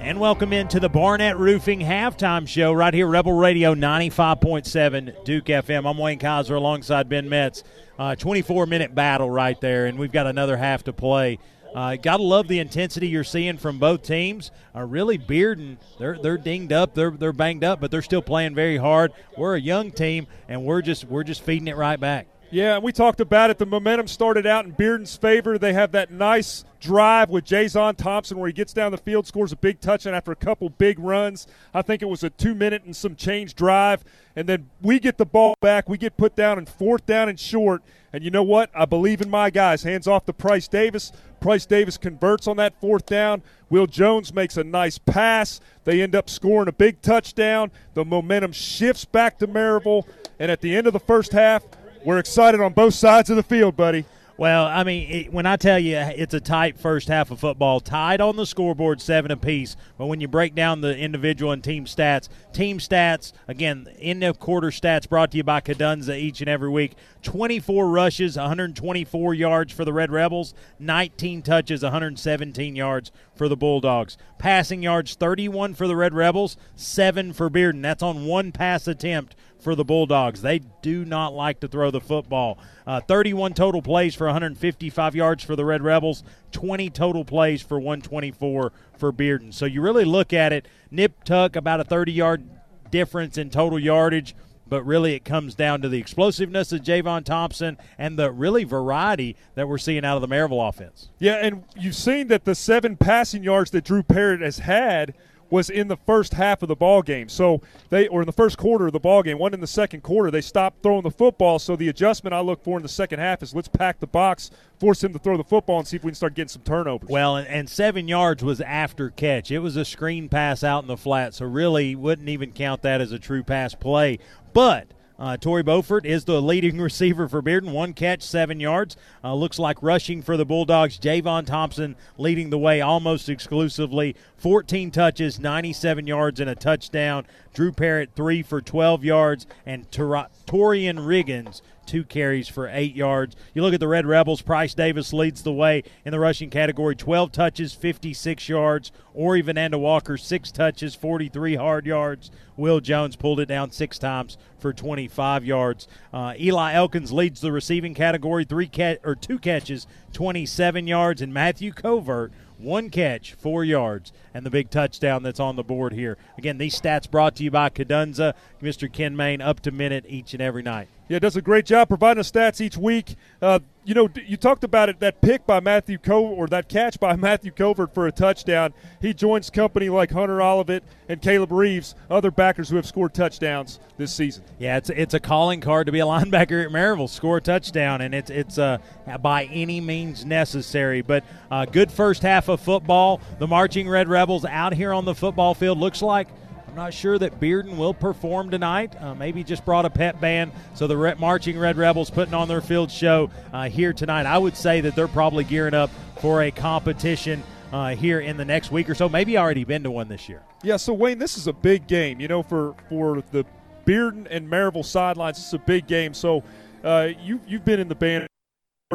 And 0.00 0.18
welcome 0.18 0.52
into 0.52 0.80
the 0.80 0.88
Barnett 0.88 1.38
Roofing 1.38 1.80
halftime 1.80 2.48
show 2.48 2.72
right 2.72 2.92
here, 2.92 3.06
Rebel 3.06 3.32
Radio 3.32 3.74
95.7 3.74 5.24
Duke 5.24 5.46
FM. 5.46 5.88
I'm 5.88 5.96
Wayne 5.96 6.18
Kaiser 6.18 6.56
alongside 6.56 7.08
Ben 7.08 7.28
Metz. 7.28 7.62
Uh, 7.98 8.16
24 8.16 8.66
minute 8.66 8.94
battle 8.94 9.30
right 9.30 9.58
there, 9.60 9.86
and 9.86 9.98
we've 9.98 10.12
got 10.12 10.26
another 10.26 10.56
half 10.56 10.84
to 10.84 10.92
play. 10.92 11.38
Uh, 11.74 11.96
Got 11.96 12.18
to 12.18 12.22
love 12.22 12.46
the 12.48 12.60
intensity 12.60 13.08
you're 13.08 13.24
seeing 13.24 13.56
from 13.56 13.78
both 13.78 14.02
teams. 14.02 14.50
Uh, 14.74 14.82
really, 14.82 15.18
Bearden, 15.18 15.76
they're 15.98 16.16
they're 16.20 16.38
dinged 16.38 16.72
up, 16.72 16.94
they're 16.94 17.10
they're 17.10 17.32
banged 17.32 17.64
up, 17.64 17.80
but 17.80 17.90
they're 17.90 18.02
still 18.02 18.22
playing 18.22 18.54
very 18.54 18.76
hard. 18.76 19.12
We're 19.36 19.56
a 19.56 19.60
young 19.60 19.90
team, 19.90 20.26
and 20.48 20.64
we're 20.64 20.82
just 20.82 21.04
we're 21.04 21.24
just 21.24 21.42
feeding 21.42 21.68
it 21.68 21.76
right 21.76 21.98
back. 21.98 22.28
Yeah, 22.50 22.76
and 22.76 22.84
we 22.84 22.92
talked 22.92 23.20
about 23.20 23.50
it. 23.50 23.58
The 23.58 23.66
momentum 23.66 24.06
started 24.06 24.46
out 24.46 24.64
in 24.64 24.74
Bearden's 24.74 25.16
favor. 25.16 25.58
They 25.58 25.72
have 25.72 25.90
that 25.90 26.12
nice 26.12 26.64
drive 26.78 27.28
with 27.28 27.44
Jason 27.44 27.96
Thompson 27.96 28.38
where 28.38 28.46
he 28.46 28.52
gets 28.52 28.72
down 28.72 28.92
the 28.92 28.98
field, 28.98 29.26
scores 29.26 29.50
a 29.50 29.56
big 29.56 29.80
touchdown 29.80 30.14
after 30.14 30.30
a 30.30 30.36
couple 30.36 30.68
big 30.68 31.00
runs. 31.00 31.48
I 31.72 31.82
think 31.82 32.00
it 32.00 32.04
was 32.04 32.22
a 32.22 32.30
two 32.30 32.54
minute 32.54 32.84
and 32.84 32.94
some 32.94 33.16
change 33.16 33.56
drive. 33.56 34.04
And 34.36 34.48
then 34.48 34.70
we 34.80 35.00
get 35.00 35.18
the 35.18 35.26
ball 35.26 35.56
back. 35.60 35.88
We 35.88 35.98
get 35.98 36.16
put 36.16 36.36
down 36.36 36.58
in 36.58 36.66
fourth 36.66 37.06
down 37.06 37.28
and 37.28 37.40
short. 37.40 37.82
And 38.12 38.22
you 38.22 38.30
know 38.30 38.44
what? 38.44 38.70
I 38.72 38.84
believe 38.84 39.20
in 39.20 39.30
my 39.30 39.50
guys. 39.50 39.82
Hands 39.82 40.06
off 40.06 40.24
to 40.26 40.32
Price 40.32 40.68
Davis. 40.68 41.10
Price 41.44 41.66
Davis 41.66 41.98
converts 41.98 42.48
on 42.48 42.56
that 42.56 42.80
fourth 42.80 43.04
down. 43.04 43.42
Will 43.68 43.86
Jones 43.86 44.32
makes 44.32 44.56
a 44.56 44.64
nice 44.64 44.96
pass. 44.96 45.60
They 45.84 46.00
end 46.00 46.14
up 46.14 46.30
scoring 46.30 46.68
a 46.68 46.72
big 46.72 47.02
touchdown. 47.02 47.70
The 47.92 48.02
momentum 48.02 48.52
shifts 48.52 49.04
back 49.04 49.38
to 49.40 49.46
Maryville. 49.46 50.08
And 50.38 50.50
at 50.50 50.62
the 50.62 50.74
end 50.74 50.86
of 50.86 50.94
the 50.94 51.00
first 51.00 51.32
half, 51.32 51.62
we're 52.02 52.16
excited 52.16 52.62
on 52.62 52.72
both 52.72 52.94
sides 52.94 53.28
of 53.28 53.36
the 53.36 53.42
field, 53.42 53.76
buddy. 53.76 54.06
Well, 54.36 54.66
I 54.66 54.82
mean, 54.82 55.10
it, 55.10 55.32
when 55.32 55.46
I 55.46 55.54
tell 55.54 55.78
you 55.78 55.96
it's 55.96 56.34
a 56.34 56.40
tight 56.40 56.76
first 56.76 57.06
half 57.06 57.30
of 57.30 57.38
football, 57.38 57.78
tied 57.78 58.20
on 58.20 58.34
the 58.34 58.46
scoreboard 58.46 59.00
seven 59.00 59.30
apiece. 59.30 59.76
But 59.96 60.06
when 60.06 60.20
you 60.20 60.26
break 60.26 60.56
down 60.56 60.80
the 60.80 60.96
individual 60.96 61.52
and 61.52 61.62
team 61.62 61.84
stats, 61.84 62.28
team 62.52 62.78
stats 62.78 63.32
again, 63.46 63.86
end 64.00 64.24
of 64.24 64.40
quarter 64.40 64.70
stats 64.70 65.08
brought 65.08 65.30
to 65.30 65.36
you 65.36 65.44
by 65.44 65.60
Cadunza 65.60 66.18
each 66.18 66.40
and 66.40 66.50
every 66.50 66.68
week. 66.68 66.96
24 67.22 67.88
rushes, 67.88 68.36
124 68.36 69.34
yards 69.34 69.72
for 69.72 69.84
the 69.84 69.92
Red 69.92 70.10
Rebels, 70.10 70.52
19 70.80 71.42
touches, 71.42 71.84
117 71.84 72.74
yards 72.74 73.12
for 73.36 73.48
the 73.48 73.56
Bulldogs. 73.56 74.18
Passing 74.38 74.82
yards, 74.82 75.14
31 75.14 75.74
for 75.74 75.86
the 75.86 75.96
Red 75.96 76.12
Rebels, 76.12 76.56
seven 76.74 77.32
for 77.32 77.48
Bearden. 77.48 77.82
That's 77.82 78.02
on 78.02 78.26
one 78.26 78.50
pass 78.50 78.88
attempt 78.88 79.36
for 79.64 79.74
the 79.74 79.84
Bulldogs. 79.84 80.42
They 80.42 80.60
do 80.82 81.04
not 81.04 81.32
like 81.32 81.60
to 81.60 81.68
throw 81.68 81.90
the 81.90 82.00
football. 82.00 82.58
Uh, 82.86 83.00
31 83.00 83.54
total 83.54 83.82
plays 83.82 84.14
for 84.14 84.26
155 84.26 85.16
yards 85.16 85.42
for 85.42 85.56
the 85.56 85.64
Red 85.64 85.82
Rebels, 85.82 86.22
20 86.52 86.90
total 86.90 87.24
plays 87.24 87.62
for 87.62 87.80
124 87.80 88.72
for 88.96 89.12
Bearden. 89.12 89.52
So 89.52 89.64
you 89.64 89.80
really 89.80 90.04
look 90.04 90.32
at 90.32 90.52
it, 90.52 90.68
nip 90.90 91.24
tuck, 91.24 91.56
about 91.56 91.80
a 91.80 91.84
30 91.84 92.12
yard 92.12 92.48
difference 92.90 93.38
in 93.38 93.50
total 93.50 93.78
yardage. 93.78 94.36
But 94.66 94.82
really, 94.84 95.14
it 95.14 95.26
comes 95.26 95.54
down 95.54 95.82
to 95.82 95.90
the 95.90 95.98
explosiveness 95.98 96.72
of 96.72 96.80
Javon 96.80 97.22
Thompson 97.24 97.76
and 97.98 98.18
the 98.18 98.32
really 98.32 98.64
variety 98.64 99.36
that 99.56 99.68
we're 99.68 99.76
seeing 99.76 100.06
out 100.06 100.16
of 100.16 100.22
the 100.22 100.34
Maryville 100.34 100.66
offense. 100.66 101.10
Yeah, 101.18 101.34
and 101.34 101.64
you've 101.76 101.94
seen 101.94 102.28
that 102.28 102.44
the 102.44 102.54
seven 102.54 102.96
passing 102.96 103.44
yards 103.44 103.72
that 103.72 103.84
Drew 103.84 104.02
Parrott 104.02 104.40
has 104.40 104.60
had 104.60 105.14
was 105.54 105.70
in 105.70 105.86
the 105.86 105.96
first 105.96 106.34
half 106.34 106.62
of 106.62 106.68
the 106.68 106.74
ball 106.74 107.00
game. 107.00 107.28
So 107.28 107.62
they 107.88 108.08
or 108.08 108.20
in 108.22 108.26
the 108.26 108.32
first 108.32 108.58
quarter 108.58 108.88
of 108.88 108.92
the 108.92 108.98
ball 108.98 109.22
game, 109.22 109.38
one 109.38 109.54
in 109.54 109.60
the 109.60 109.68
second 109.68 110.02
quarter, 110.02 110.28
they 110.28 110.40
stopped 110.40 110.82
throwing 110.82 111.04
the 111.04 111.12
football. 111.12 111.60
So 111.60 111.76
the 111.76 111.88
adjustment 111.88 112.34
I 112.34 112.40
look 112.40 112.64
for 112.64 112.76
in 112.76 112.82
the 112.82 112.88
second 112.88 113.20
half 113.20 113.40
is 113.40 113.54
let's 113.54 113.68
pack 113.68 114.00
the 114.00 114.08
box, 114.08 114.50
force 114.80 115.04
him 115.04 115.12
to 115.12 115.18
throw 115.20 115.36
the 115.36 115.44
football, 115.44 115.78
and 115.78 115.86
see 115.86 115.96
if 115.96 116.02
we 116.02 116.10
can 116.10 116.16
start 116.16 116.34
getting 116.34 116.48
some 116.48 116.62
turnovers. 116.62 117.08
Well, 117.08 117.36
and, 117.36 117.46
and 117.46 117.70
seven 117.70 118.08
yards 118.08 118.42
was 118.42 118.60
after 118.60 119.10
catch. 119.10 119.52
It 119.52 119.60
was 119.60 119.76
a 119.76 119.84
screen 119.84 120.28
pass 120.28 120.64
out 120.64 120.82
in 120.82 120.88
the 120.88 120.96
flat, 120.96 121.34
so 121.34 121.46
really 121.46 121.94
wouldn't 121.94 122.28
even 122.28 122.50
count 122.50 122.82
that 122.82 123.00
as 123.00 123.12
a 123.12 123.20
true 123.20 123.44
pass 123.44 123.76
play. 123.76 124.18
But 124.52 124.88
uh, 125.18 125.36
Beaufort 125.36 126.04
is 126.04 126.24
the 126.24 126.42
leading 126.42 126.80
receiver 126.80 127.28
for 127.28 127.42
Bearden. 127.42 127.72
One 127.72 127.92
catch, 127.92 128.22
seven 128.22 128.60
yards. 128.60 128.96
Uh, 129.22 129.34
looks 129.34 129.58
like 129.58 129.82
rushing 129.82 130.22
for 130.22 130.36
the 130.36 130.44
Bulldogs. 130.44 130.98
Javon 130.98 131.46
Thompson 131.46 131.96
leading 132.18 132.50
the 132.50 132.58
way 132.58 132.80
almost 132.80 133.28
exclusively. 133.28 134.16
14 134.36 134.90
touches, 134.90 135.38
97 135.38 136.06
yards, 136.06 136.40
and 136.40 136.50
a 136.50 136.54
touchdown. 136.54 137.26
Drew 137.52 137.72
Parrott, 137.72 138.10
three 138.16 138.42
for 138.42 138.60
12 138.60 139.04
yards. 139.04 139.46
And 139.64 139.90
Tor- 139.90 140.28
Torian 140.46 140.98
Riggins, 140.98 141.60
two 141.84 142.04
carries 142.04 142.48
for 142.48 142.68
eight 142.68 142.96
yards. 142.96 143.36
You 143.54 143.62
look 143.62 143.74
at 143.74 143.80
the 143.80 143.88
Red 143.88 144.06
Rebels, 144.06 144.42
Price 144.42 144.74
Davis 144.74 145.12
leads 145.12 145.42
the 145.42 145.52
way 145.52 145.82
in 146.04 146.12
the 146.12 146.18
rushing 146.18 146.50
category 146.50 146.96
12 146.96 147.30
touches, 147.32 147.74
56 147.74 148.48
yards. 148.48 148.92
Ori 149.12 149.42
Vananda 149.42 149.78
Walker, 149.78 150.16
six 150.16 150.50
touches, 150.50 150.94
43 150.94 151.54
hard 151.54 151.86
yards. 151.86 152.30
Will 152.56 152.80
Jones 152.80 153.16
pulled 153.16 153.40
it 153.40 153.46
down 153.46 153.70
six 153.70 153.98
times 153.98 154.36
for 154.58 154.72
25 154.72 155.44
yards. 155.44 155.86
Uh, 156.12 156.34
Eli 156.38 156.72
Elkins 156.72 157.12
leads 157.12 157.40
the 157.40 157.52
receiving 157.52 157.94
category, 157.94 158.44
three 158.44 158.66
cat 158.66 159.00
or 159.04 159.14
two 159.14 159.38
catches, 159.38 159.86
27 160.12 160.86
yards, 160.86 161.22
and 161.22 161.32
Matthew 161.32 161.72
Covert 161.72 162.32
one 162.58 162.88
catch, 162.88 163.34
four 163.34 163.64
yards, 163.64 164.12
and 164.34 164.44
the 164.44 164.50
big 164.50 164.68
touchdown 164.68 165.22
that's 165.22 165.40
on 165.40 165.56
the 165.56 165.62
board 165.62 165.92
here. 165.92 166.18
Again, 166.36 166.58
these 166.58 166.78
stats 166.78 167.10
brought 167.10 167.36
to 167.36 167.44
you 167.44 167.50
by 167.50 167.70
Cadunza, 167.70 168.34
Mr. 168.60 168.92
Ken 168.92 169.16
Main, 169.16 169.40
up 169.40 169.60
to 169.60 169.70
minute 169.70 170.04
each 170.08 170.34
and 170.34 170.42
every 170.42 170.62
night. 170.62 170.88
Yeah, 171.08 171.18
does 171.18 171.36
a 171.36 171.42
great 171.42 171.66
job 171.66 171.88
providing 171.88 172.20
us 172.20 172.30
stats 172.30 172.60
each 172.60 172.76
week. 172.76 173.16
Uh, 173.40 173.60
you 173.84 173.94
know, 173.94 174.08
you 174.26 174.38
talked 174.38 174.64
about 174.64 174.88
it 174.88 175.00
that 175.00 175.20
pick 175.20 175.46
by 175.46 175.60
Matthew 175.60 175.98
Co 175.98 176.24
or 176.24 176.46
that 176.46 176.68
catch 176.68 176.98
by 176.98 177.14
Matthew 177.16 177.50
Covert 177.50 177.92
for 177.92 178.06
a 178.06 178.12
touchdown. 178.12 178.72
He 179.02 179.12
joins 179.12 179.50
company 179.50 179.90
like 179.90 180.10
Hunter 180.10 180.40
Olivet 180.40 180.82
and 181.06 181.20
Caleb 181.20 181.52
Reeves, 181.52 181.94
other 182.08 182.30
backers 182.30 182.70
who 182.70 182.76
have 182.76 182.86
scored 182.86 183.12
touchdowns 183.12 183.78
this 183.98 184.14
season. 184.14 184.44
Yeah, 184.58 184.78
it's 184.78 184.88
it's 184.88 185.12
a 185.12 185.20
calling 185.20 185.60
card 185.60 185.86
to 185.86 185.92
be 185.92 186.00
a 186.00 186.04
linebacker 186.06 186.64
at 186.64 186.70
Maryville, 186.70 187.10
score 187.10 187.36
a 187.36 187.40
touchdown, 187.42 188.00
and 188.00 188.14
it's 188.14 188.30
it's 188.30 188.56
uh, 188.56 188.78
by 189.20 189.44
any 189.44 189.82
means 189.82 190.24
necessary. 190.24 191.02
But 191.02 191.24
uh, 191.50 191.66
good 191.66 191.92
first 191.92 192.22
half 192.22 192.48
of 192.48 192.62
football. 192.62 193.20
The 193.38 193.46
marching 193.46 193.86
Red 193.86 194.08
Rebels 194.08 194.23
out 194.44 194.74
here 194.74 194.92
on 194.92 195.04
the 195.04 195.14
football 195.14 195.54
field 195.54 195.78
looks 195.78 196.02
like 196.02 196.28
I'm 196.74 196.78
not 196.78 196.92
sure 196.92 197.16
that 197.20 197.38
Bearden 197.38 197.76
will 197.76 197.94
perform 197.94 198.50
tonight. 198.50 199.00
Uh, 199.00 199.14
maybe 199.14 199.44
just 199.44 199.64
brought 199.64 199.84
a 199.84 199.90
pep 199.90 200.20
band. 200.20 200.50
So 200.74 200.88
the 200.88 201.14
Marching 201.20 201.56
Red 201.56 201.76
Rebels 201.76 202.10
putting 202.10 202.34
on 202.34 202.48
their 202.48 202.60
field 202.60 202.90
show 202.90 203.30
uh, 203.52 203.68
here 203.68 203.92
tonight. 203.92 204.26
I 204.26 204.38
would 204.38 204.56
say 204.56 204.80
that 204.80 204.96
they're 204.96 205.06
probably 205.06 205.44
gearing 205.44 205.74
up 205.74 205.88
for 206.20 206.42
a 206.42 206.50
competition 206.50 207.44
uh, 207.72 207.94
here 207.94 208.18
in 208.18 208.36
the 208.36 208.44
next 208.44 208.72
week 208.72 208.90
or 208.90 208.96
so. 208.96 209.08
Maybe 209.08 209.38
already 209.38 209.62
been 209.62 209.84
to 209.84 209.90
one 209.92 210.08
this 210.08 210.28
year. 210.28 210.42
Yeah, 210.64 210.76
so 210.76 210.92
Wayne, 210.92 211.18
this 211.18 211.36
is 211.36 211.46
a 211.46 211.52
big 211.52 211.86
game. 211.86 212.20
You 212.20 212.26
know, 212.26 212.42
for 212.42 212.74
for 212.88 213.22
the 213.30 213.44
Bearden 213.86 214.26
and 214.28 214.48
Maryville 214.48 214.84
sidelines, 214.84 215.38
it's 215.38 215.52
a 215.52 215.58
big 215.58 215.86
game. 215.86 216.12
So 216.12 216.42
uh, 216.82 217.10
you 217.22 217.40
you've 217.46 217.64
been 217.64 217.78
in 217.78 217.86
the 217.86 217.94
band 217.94 218.26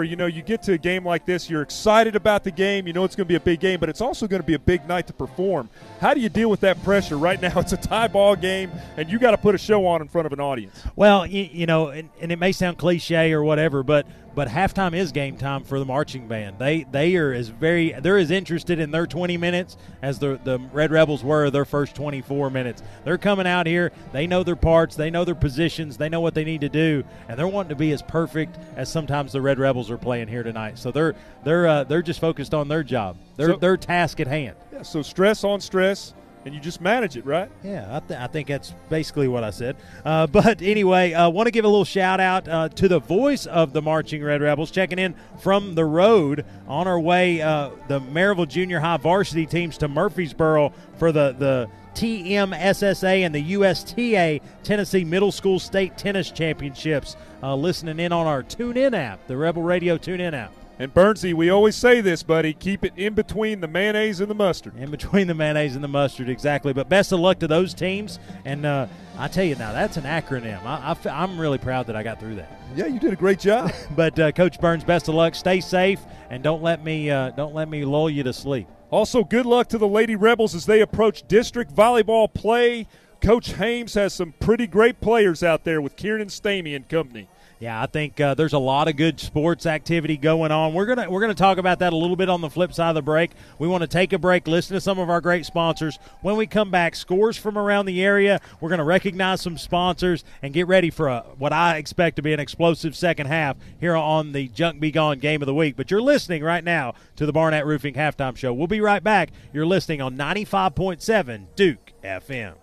you 0.04 0.16
know 0.16 0.26
you 0.26 0.42
get 0.42 0.62
to 0.64 0.74
a 0.74 0.78
game 0.78 1.06
like 1.06 1.26
this 1.26 1.50
you're 1.50 1.62
excited 1.62 2.16
about 2.16 2.44
the 2.44 2.52
game 2.52 2.88
you 2.88 2.94
know 2.94 3.04
it's 3.04 3.16
going 3.16 3.26
to 3.26 3.30
be 3.30 3.36
a 3.36 3.40
big 3.40 3.60
game 3.60 3.80
but 3.80 3.90
it's 3.90 4.02
also 4.02 4.28
going 4.28 4.42
to 4.42 4.46
be 4.46 4.54
a 4.54 4.60
big 4.60 4.88
night 4.88 5.08
to 5.08 5.14
perform. 5.14 5.70
How 6.00 6.14
do 6.14 6.22
you 6.22 6.30
deal 6.30 6.50
with 6.50 6.62
that 6.62 6.82
pressure? 6.84 7.18
Right 7.18 7.42
now 7.42 7.52
it's 7.60 7.74
a 7.74 7.78
tie 7.78 8.08
ball 8.08 8.36
game 8.36 8.72
and 8.98 9.10
you 9.10 9.20
got 9.20 9.32
to 9.32 9.38
put 9.38 9.56
a 9.56 9.58
show 9.58 9.86
on 9.86 10.02
in 10.02 10.08
front 10.08 10.26
of 10.26 10.34
an 10.34 10.40
audience. 10.40 10.84
Well 10.96 11.26
you, 11.26 11.50
you 11.52 11.66
know 11.66 11.88
and, 11.90 12.10
and, 12.20 12.32
it 12.32 12.40
may 12.40 12.52
sound 12.52 12.78
cliche 12.78 13.32
or 13.32 13.44
whatever 13.44 13.84
but 13.84 14.08
but 14.40 14.48
halftime 14.48 14.96
is 14.96 15.12
game 15.12 15.36
time 15.36 15.66
for 15.66 15.80
the 15.80 15.86
marching 15.86 16.30
band. 16.30 16.58
They 16.58 16.86
they 16.90 17.18
are 17.18 17.34
as 17.34 17.50
very 17.50 17.92
they're 17.92 18.18
as 18.18 18.32
interested 18.32 18.80
in 18.80 18.90
their 18.90 19.06
20 19.06 19.36
minutes 19.36 19.76
as 20.02 20.18
the 20.18 20.40
the 20.46 20.60
Red 20.72 20.92
Rebels 20.92 21.26
were 21.26 21.50
their 21.50 21.66
first 21.66 21.94
24 21.94 22.50
minutes. 22.50 22.82
They're 23.04 23.18
coming 23.18 23.46
out 23.46 23.68
here. 23.68 23.92
They 24.14 24.28
know 24.28 24.44
their 24.44 24.56
parts. 24.56 24.96
They 24.96 25.10
know 25.10 25.26
their 25.26 25.36
positions. 25.36 25.98
They 25.98 26.08
know 26.08 26.22
what 26.22 26.36
they 26.36 26.46
need 26.46 26.62
to 26.62 26.70
do, 26.70 27.04
and 27.28 27.38
they're 27.38 27.50
wanting 27.50 27.72
to 27.72 27.76
be 27.76 27.92
as 27.92 28.02
perfect 28.02 28.58
as 28.78 28.90
sometimes 28.90 29.34
the 29.34 29.42
Red 29.42 29.60
Rebels 29.60 29.92
are 29.92 29.98
playing 29.98 30.30
here 30.30 30.44
tonight. 30.44 30.80
So 30.80 30.90
they're 30.90 31.16
they're 31.44 31.68
uh, 31.68 31.84
they're 31.84 32.02
just 32.02 32.22
focused 32.22 32.54
on 32.54 32.70
their 32.70 32.82
job, 32.82 33.18
their 33.36 33.50
so, 33.50 33.58
their 33.58 33.76
task 33.76 34.22
at 34.22 34.28
hand. 34.28 34.56
Yeah. 34.72 34.84
So 34.84 35.02
stress 35.02 35.44
on 35.44 35.60
stress 35.60 36.14
and 36.46 36.54
you 36.54 36.60
just 36.60 36.82
manage 36.82 37.18
it, 37.18 37.26
right? 37.26 37.50
Yeah, 37.64 37.88
I, 37.96 38.00
th- 38.00 38.20
I 38.20 38.28
think 38.28 38.48
that's 38.48 38.74
basically 38.90 39.28
what 39.28 39.44
I 39.44 39.50
said. 39.50 39.76
Uh, 40.06 40.28
but 40.40 40.62
anyway, 40.62 41.14
I 41.14 41.26
uh, 41.26 41.30
want 41.30 41.48
to 41.48 41.52
give 41.52 41.66
a 41.66 41.68
little 41.68 41.86
shout 41.86 42.20
out 42.20 42.48
uh, 42.48 42.70
to 42.70 42.88
the 42.88 43.00
voice 43.00 43.46
of 43.46 43.74
the 43.74 43.82
Marching 43.82 44.24
Red 44.24 44.42
Rebels, 44.42 44.72
checking 44.72 45.00
in 45.00 45.16
from 45.40 45.76
the 45.76 45.86
road 45.86 46.46
on 46.68 46.88
our 46.88 47.00
way, 47.00 47.42
uh, 47.42 47.72
the 47.88 48.00
Maryville 48.00 48.48
Junior 48.48 48.80
High 48.80 48.98
varsity 48.98 49.46
teams 49.46 49.78
to 49.80 49.88
Murfreesboro 49.88 50.74
for 50.98 51.12
the, 51.12 51.36
the 51.38 51.70
TMSSA 51.96 53.26
and 53.26 53.36
the 53.36 53.42
USTA 53.42 54.40
Tennessee 54.64 55.04
Middle 55.04 55.32
School 55.32 55.60
State 55.60 55.98
Tennis 55.98 56.32
Championships. 56.32 57.16
Uh, 57.42 57.56
listening 57.56 58.00
in 58.00 58.12
on 58.12 58.28
our 58.28 58.44
TuneIn 58.44 58.94
app, 58.94 59.26
the 59.28 59.36
Rebel 59.36 59.64
Radio 59.64 59.98
TuneIn 59.98 60.34
app. 60.34 60.54
And 60.82 60.94
Bernsey, 60.94 61.34
we 61.34 61.50
always 61.50 61.76
say 61.76 62.00
this, 62.00 62.24
buddy. 62.24 62.54
Keep 62.54 62.86
it 62.86 62.94
in 62.96 63.14
between 63.14 63.60
the 63.60 63.68
mayonnaise 63.68 64.22
and 64.22 64.32
the 64.32 64.36
mustard. 64.36 64.78
In 64.78 64.90
between 64.90 65.28
the 65.28 65.34
mayonnaise 65.34 65.76
and 65.76 65.84
the 65.84 65.90
mustard, 65.90 66.30
exactly. 66.30 66.72
But 66.72 66.88
best 66.88 67.12
of 67.12 67.20
luck 67.20 67.40
to 67.40 67.48
those 67.48 67.74
teams. 67.74 68.18
And 68.46 68.66
uh, 68.66 68.88
I 69.18 69.28
tell 69.28 69.44
you 69.44 69.56
now, 69.56 69.74
that's 69.74 69.98
an 69.98 70.06
acronym. 70.06 70.64
I, 70.64 70.96
am 71.06 71.38
really 71.38 71.58
proud 71.58 71.88
that 71.88 71.98
I 71.98 72.04
got 72.04 72.18
through 72.18 72.36
that. 72.36 72.62
Yeah, 72.78 72.86
you 72.86 72.98
did 72.98 73.12
a 73.12 73.18
great 73.18 73.40
job. 73.40 73.74
but 73.98 74.18
uh, 74.18 74.32
Coach 74.32 74.62
Burns, 74.62 74.86
best 74.86 75.10
of 75.10 75.16
luck. 75.16 75.36
Stay 75.36 75.60
safe 75.60 76.00
and 76.30 76.42
don't 76.42 76.64
let 76.64 76.82
me 76.82 77.10
uh, 77.10 77.32
don't 77.32 77.54
let 77.54 77.68
me 77.68 77.84
lull 77.84 78.10
you 78.10 78.24
to 78.24 78.32
sleep. 78.32 78.68
Also, 78.90 79.26
good 79.26 79.46
luck 79.46 79.68
to 79.70 79.78
the 79.78 79.88
Lady 79.88 80.16
Rebels 80.16 80.56
as 80.56 80.66
they 80.66 80.80
approach 80.80 81.28
district 81.28 81.76
volleyball 81.76 82.34
play. 82.34 82.88
Coach 83.22 83.52
Hames 83.52 83.96
has 83.96 84.14
some 84.14 84.34
pretty 84.40 84.66
great 84.66 85.02
players 85.02 85.44
out 85.44 85.66
there 85.66 85.82
with 85.82 85.98
Kieran 85.98 86.30
Stamey 86.30 86.74
and 86.74 86.88
company. 86.88 87.28
Yeah, 87.60 87.82
I 87.82 87.88
think 87.88 88.22
uh, 88.22 88.36
there's 88.36 88.54
a 88.54 88.60
lot 88.60 88.88
of 88.88 88.96
good 88.96 89.20
sports 89.20 89.66
activity 89.66 90.16
going 90.16 90.50
on. 90.50 90.74
We're 90.74 90.86
gonna 90.86 91.10
we're 91.10 91.20
gonna 91.20 91.34
talk 91.34 91.58
about 91.58 91.80
that 91.80 91.92
a 91.92 91.96
little 91.96 92.16
bit 92.16 92.30
on 92.30 92.40
the 92.40 92.50
flip 92.50 92.72
side 92.72 92.88
of 92.90 92.96
the 92.96 93.02
break. 93.02 93.32
We 93.58 93.68
want 93.68 93.82
to 93.82 93.88
take 93.88 94.14
a 94.14 94.18
break, 94.18 94.48
listen 94.48 94.76
to 94.76 94.82
some 94.82 94.98
of 94.98 95.10
our 95.10 95.20
great 95.20 95.46
sponsors. 95.46 96.00
When 96.22 96.38
we 96.38 96.48
come 96.48 96.72
back, 96.72 96.96
scores 96.96 97.36
from 97.36 97.58
around 97.58 97.86
the 97.86 98.02
area. 98.02 98.40
We're 98.62 98.70
gonna 98.70 98.86
recognize 98.86 99.42
some 99.42 99.58
sponsors 99.58 100.24
and 100.42 100.54
get 100.54 100.68
ready 100.68 100.90
for 100.90 101.10
a, 101.10 101.26
what 101.38 101.52
I 101.52 101.76
expect 101.76 102.16
to 102.16 102.22
be 102.22 102.32
an 102.32 102.40
explosive 102.40 102.96
second 102.96 103.28
half 103.28 103.58
here 103.78 103.96
on 103.96 104.32
the 104.32 104.48
Junk 104.48 104.80
Be 104.80 104.90
Gone 104.90 105.20
Game 105.20 105.42
of 105.42 105.46
the 105.46 105.54
Week. 105.54 105.76
But 105.76 105.92
you're 105.92 106.02
listening 106.02 106.42
right 106.42 106.64
now 106.64 106.94
to 107.18 107.26
the 107.26 107.34
Barnett 107.34 107.66
Roofing 107.66 107.94
Halftime 107.94 108.38
Show. 108.38 108.54
We'll 108.54 108.68
be 108.68 108.80
right 108.80 109.04
back. 109.04 109.32
You're 109.52 109.66
listening 109.66 110.02
on 110.02 110.16
95.7 110.16 111.48
Duke 111.58 111.92
FM. 112.06 112.54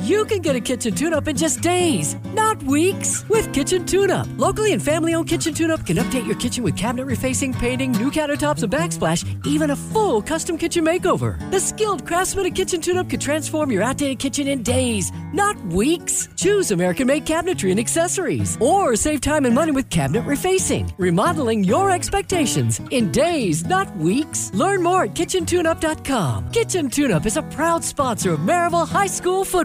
You 0.00 0.26
can 0.26 0.42
get 0.42 0.54
a 0.54 0.60
kitchen 0.60 0.94
tune 0.94 1.14
up 1.14 1.28
in 1.28 1.36
just 1.36 1.62
days, 1.62 2.14
not 2.34 2.62
weeks, 2.64 3.26
with 3.30 3.50
Kitchen 3.54 3.86
Tune 3.86 4.10
Up. 4.10 4.26
Locally 4.36 4.74
and 4.74 4.82
family 4.82 5.14
owned 5.14 5.26
Kitchen 5.30 5.54
Tune 5.54 5.70
Up 5.70 5.86
can 5.86 5.96
update 5.96 6.26
your 6.26 6.36
kitchen 6.36 6.62
with 6.62 6.76
cabinet 6.76 7.06
refacing, 7.06 7.54
painting, 7.54 7.92
new 7.92 8.10
countertops, 8.10 8.62
and 8.62 8.70
backsplash, 8.70 9.24
even 9.46 9.70
a 9.70 9.76
full 9.76 10.20
custom 10.20 10.58
kitchen 10.58 10.84
makeover. 10.84 11.38
The 11.50 11.58
skilled 11.58 12.06
craftsman 12.06 12.44
at 12.44 12.54
Kitchen 12.54 12.82
Tune 12.82 12.98
Up 12.98 13.08
can 13.08 13.18
transform 13.18 13.72
your 13.72 13.82
outdated 13.82 14.18
kitchen 14.18 14.46
in 14.46 14.62
days, 14.62 15.10
not 15.32 15.58
weeks. 15.68 16.28
Choose 16.36 16.70
American 16.70 17.06
made 17.06 17.24
cabinetry 17.24 17.70
and 17.70 17.80
accessories, 17.80 18.58
or 18.60 18.96
save 18.96 19.22
time 19.22 19.46
and 19.46 19.54
money 19.54 19.72
with 19.72 19.88
cabinet 19.88 20.24
refacing, 20.26 20.92
remodeling 20.98 21.64
your 21.64 21.90
expectations 21.90 22.78
in 22.90 23.10
days, 23.10 23.64
not 23.64 23.96
weeks. 23.96 24.52
Learn 24.52 24.82
more 24.82 25.04
at 25.04 25.14
kitchentuneup.com. 25.14 26.50
Kitchen 26.50 26.90
Tune 26.90 27.10
Up 27.10 27.24
is 27.24 27.38
a 27.38 27.42
proud 27.42 27.82
sponsor 27.82 28.32
of 28.32 28.40
Maryville 28.40 28.86
High 28.86 29.06
School 29.06 29.46
football. 29.46 29.63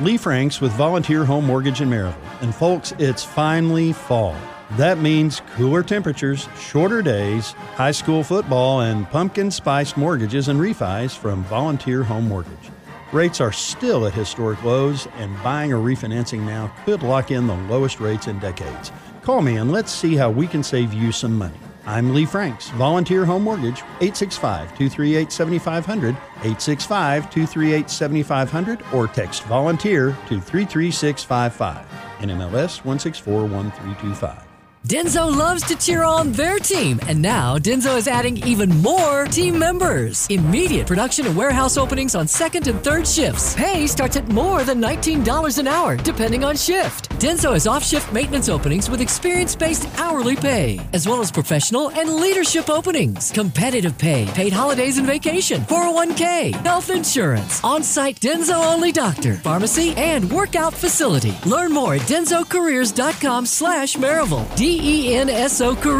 Lee 0.00 0.16
Franks 0.16 0.60
with 0.60 0.72
Volunteer 0.72 1.24
Home 1.24 1.46
Mortgage 1.46 1.80
in 1.80 1.88
Maryville. 1.88 2.16
And 2.40 2.54
folks, 2.54 2.92
it's 2.98 3.22
finally 3.22 3.92
fall. 3.92 4.36
That 4.72 4.98
means 4.98 5.40
cooler 5.54 5.82
temperatures, 5.82 6.48
shorter 6.58 7.00
days, 7.00 7.52
high 7.76 7.92
school 7.92 8.24
football, 8.24 8.80
and 8.80 9.08
pumpkin 9.10 9.50
spiced 9.50 9.96
mortgages 9.96 10.48
and 10.48 10.58
refis 10.58 11.16
from 11.16 11.44
Volunteer 11.44 12.02
Home 12.02 12.28
Mortgage. 12.28 12.70
Rates 13.12 13.40
are 13.40 13.52
still 13.52 14.06
at 14.06 14.14
historic 14.14 14.62
lows, 14.64 15.06
and 15.18 15.40
buying 15.44 15.72
or 15.72 15.78
refinancing 15.78 16.40
now 16.40 16.72
could 16.84 17.04
lock 17.04 17.30
in 17.30 17.46
the 17.46 17.54
lowest 17.54 18.00
rates 18.00 18.26
in 18.26 18.40
decades. 18.40 18.90
Call 19.22 19.42
me 19.42 19.56
and 19.56 19.70
let's 19.70 19.92
see 19.92 20.16
how 20.16 20.30
we 20.30 20.48
can 20.48 20.64
save 20.64 20.92
you 20.92 21.12
some 21.12 21.38
money. 21.38 21.58
I'm 21.86 22.14
Lee 22.14 22.24
Franks, 22.24 22.70
Volunteer 22.70 23.26
Home 23.26 23.42
Mortgage, 23.42 23.82
865 24.00 24.68
238 24.78 25.30
7500, 25.30 26.14
865 26.14 27.30
238 27.30 27.90
7500, 27.90 28.82
or 28.94 29.06
text 29.06 29.42
volunteer 29.44 30.16
to 30.28 30.40
33655. 30.40 31.86
NMLS 32.20 32.82
1641325. 32.84 34.53
Denso 34.86 35.34
loves 35.34 35.64
to 35.64 35.76
cheer 35.76 36.04
on 36.04 36.32
their 36.32 36.58
team, 36.58 37.00
and 37.08 37.22
now 37.22 37.56
Denso 37.56 37.96
is 37.96 38.06
adding 38.06 38.36
even 38.46 38.68
more 38.82 39.24
team 39.24 39.58
members. 39.58 40.26
Immediate 40.28 40.86
production 40.86 41.26
and 41.26 41.34
warehouse 41.34 41.78
openings 41.78 42.14
on 42.14 42.28
second 42.28 42.66
and 42.68 42.84
third 42.84 43.08
shifts. 43.08 43.54
Pay 43.54 43.86
starts 43.86 44.18
at 44.18 44.28
more 44.28 44.62
than 44.62 44.82
$19 44.82 45.58
an 45.58 45.66
hour, 45.68 45.96
depending 45.96 46.44
on 46.44 46.54
shift. 46.54 47.08
Denso 47.12 47.54
has 47.54 47.66
off 47.66 47.82
shift 47.82 48.12
maintenance 48.12 48.50
openings 48.50 48.90
with 48.90 49.00
experience 49.00 49.56
based 49.56 49.88
hourly 49.98 50.36
pay, 50.36 50.78
as 50.92 51.08
well 51.08 51.22
as 51.22 51.32
professional 51.32 51.88
and 51.92 52.16
leadership 52.16 52.68
openings. 52.68 53.30
Competitive 53.32 53.96
pay, 53.96 54.26
paid 54.34 54.52
holidays 54.52 54.98
and 54.98 55.06
vacation, 55.06 55.62
401k, 55.62 56.52
health 56.56 56.90
insurance, 56.90 57.64
on 57.64 57.82
site 57.82 58.20
Denso 58.20 58.62
only 58.74 58.92
doctor, 58.92 59.36
pharmacy, 59.36 59.94
and 59.96 60.30
workout 60.30 60.74
facility. 60.74 61.34
Learn 61.46 61.72
more 61.72 61.94
at 61.94 62.02
densocareers.com 62.02 63.46
slash 63.46 63.96
Maryville. 63.96 64.44
D-E-N-S-O 64.56 64.73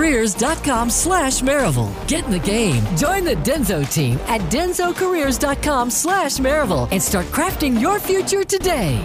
careers.com 0.04 0.90
slash 0.90 1.40
Maryville. 1.40 2.08
Get 2.08 2.24
in 2.24 2.30
the 2.30 2.38
game. 2.38 2.84
Join 2.96 3.24
the 3.24 3.36
Denso 3.36 3.90
team 3.92 4.18
at 4.26 4.40
densocareers.com 4.50 5.90
slash 5.90 6.36
Maryville 6.38 6.88
and 6.90 7.02
start 7.02 7.26
crafting 7.26 7.80
your 7.80 7.98
future 7.98 8.44
today. 8.44 9.04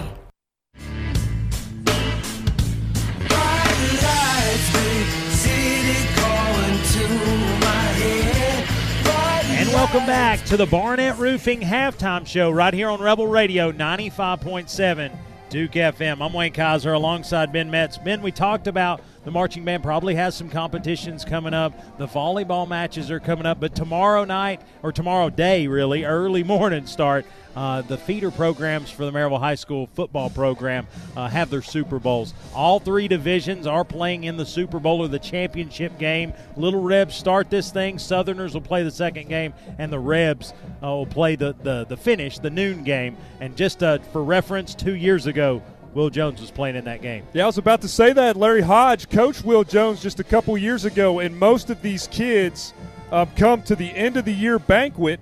And 9.52 9.68
welcome 9.68 10.06
back 10.06 10.42
to 10.46 10.56
the 10.56 10.66
Barnett 10.66 11.18
Roofing 11.18 11.60
Halftime 11.60 12.26
Show 12.26 12.50
right 12.50 12.72
here 12.72 12.88
on 12.88 13.00
Rebel 13.00 13.26
Radio 13.26 13.72
95.7 13.72 15.16
Duke 15.50 15.72
FM. 15.72 16.24
I'm 16.24 16.32
Wayne 16.32 16.52
Kaiser 16.52 16.92
alongside 16.92 17.52
Ben 17.52 17.70
Metz. 17.70 17.98
Ben, 17.98 18.22
we 18.22 18.30
talked 18.30 18.68
about 18.68 19.02
the 19.24 19.30
marching 19.30 19.64
band 19.64 19.82
probably 19.82 20.14
has 20.14 20.34
some 20.34 20.48
competitions 20.48 21.24
coming 21.24 21.52
up. 21.52 21.98
The 21.98 22.06
volleyball 22.06 22.66
matches 22.66 23.10
are 23.10 23.20
coming 23.20 23.46
up, 23.46 23.60
but 23.60 23.74
tomorrow 23.74 24.24
night, 24.24 24.62
or 24.82 24.92
tomorrow 24.92 25.28
day, 25.28 25.66
really, 25.66 26.04
early 26.04 26.42
morning 26.50 26.86
start, 26.86 27.26
uh, 27.56 27.82
the 27.82 27.98
feeder 27.98 28.30
programs 28.30 28.90
for 28.90 29.04
the 29.04 29.10
Maryville 29.10 29.40
High 29.40 29.56
School 29.56 29.88
football 29.94 30.30
program 30.30 30.86
uh, 31.16 31.28
have 31.28 31.50
their 31.50 31.62
Super 31.62 31.98
Bowls. 31.98 32.32
All 32.54 32.78
three 32.78 33.08
divisions 33.08 33.66
are 33.66 33.84
playing 33.84 34.24
in 34.24 34.36
the 34.36 34.46
Super 34.46 34.78
Bowl 34.78 35.00
or 35.00 35.08
the 35.08 35.18
championship 35.18 35.98
game. 35.98 36.32
Little 36.56 36.80
Rebs 36.80 37.14
start 37.16 37.50
this 37.50 37.70
thing. 37.70 37.98
Southerners 37.98 38.54
will 38.54 38.60
play 38.60 38.84
the 38.84 38.90
second 38.90 39.28
game, 39.28 39.52
and 39.78 39.92
the 39.92 39.98
Rebs 39.98 40.52
uh, 40.82 40.88
will 40.88 41.06
play 41.06 41.36
the, 41.36 41.54
the, 41.62 41.84
the 41.86 41.96
finish, 41.96 42.38
the 42.38 42.50
noon 42.50 42.84
game. 42.84 43.16
And 43.40 43.56
just 43.56 43.82
uh, 43.82 43.98
for 44.12 44.22
reference, 44.22 44.74
two 44.74 44.94
years 44.94 45.26
ago, 45.26 45.62
Will 45.94 46.10
Jones 46.10 46.40
was 46.40 46.50
playing 46.50 46.76
in 46.76 46.84
that 46.84 47.02
game. 47.02 47.24
Yeah, 47.32 47.44
I 47.44 47.46
was 47.46 47.58
about 47.58 47.80
to 47.82 47.88
say 47.88 48.12
that. 48.12 48.36
Larry 48.36 48.60
Hodge 48.60 49.08
coached 49.08 49.44
Will 49.44 49.64
Jones 49.64 50.02
just 50.02 50.20
a 50.20 50.24
couple 50.24 50.56
years 50.56 50.84
ago, 50.84 51.18
and 51.18 51.36
most 51.38 51.70
of 51.70 51.82
these 51.82 52.06
kids 52.08 52.72
um, 53.10 53.28
come 53.36 53.62
to 53.62 53.74
the 53.74 53.90
end 53.90 54.16
of 54.16 54.24
the 54.24 54.32
year 54.32 54.58
banquet 54.58 55.20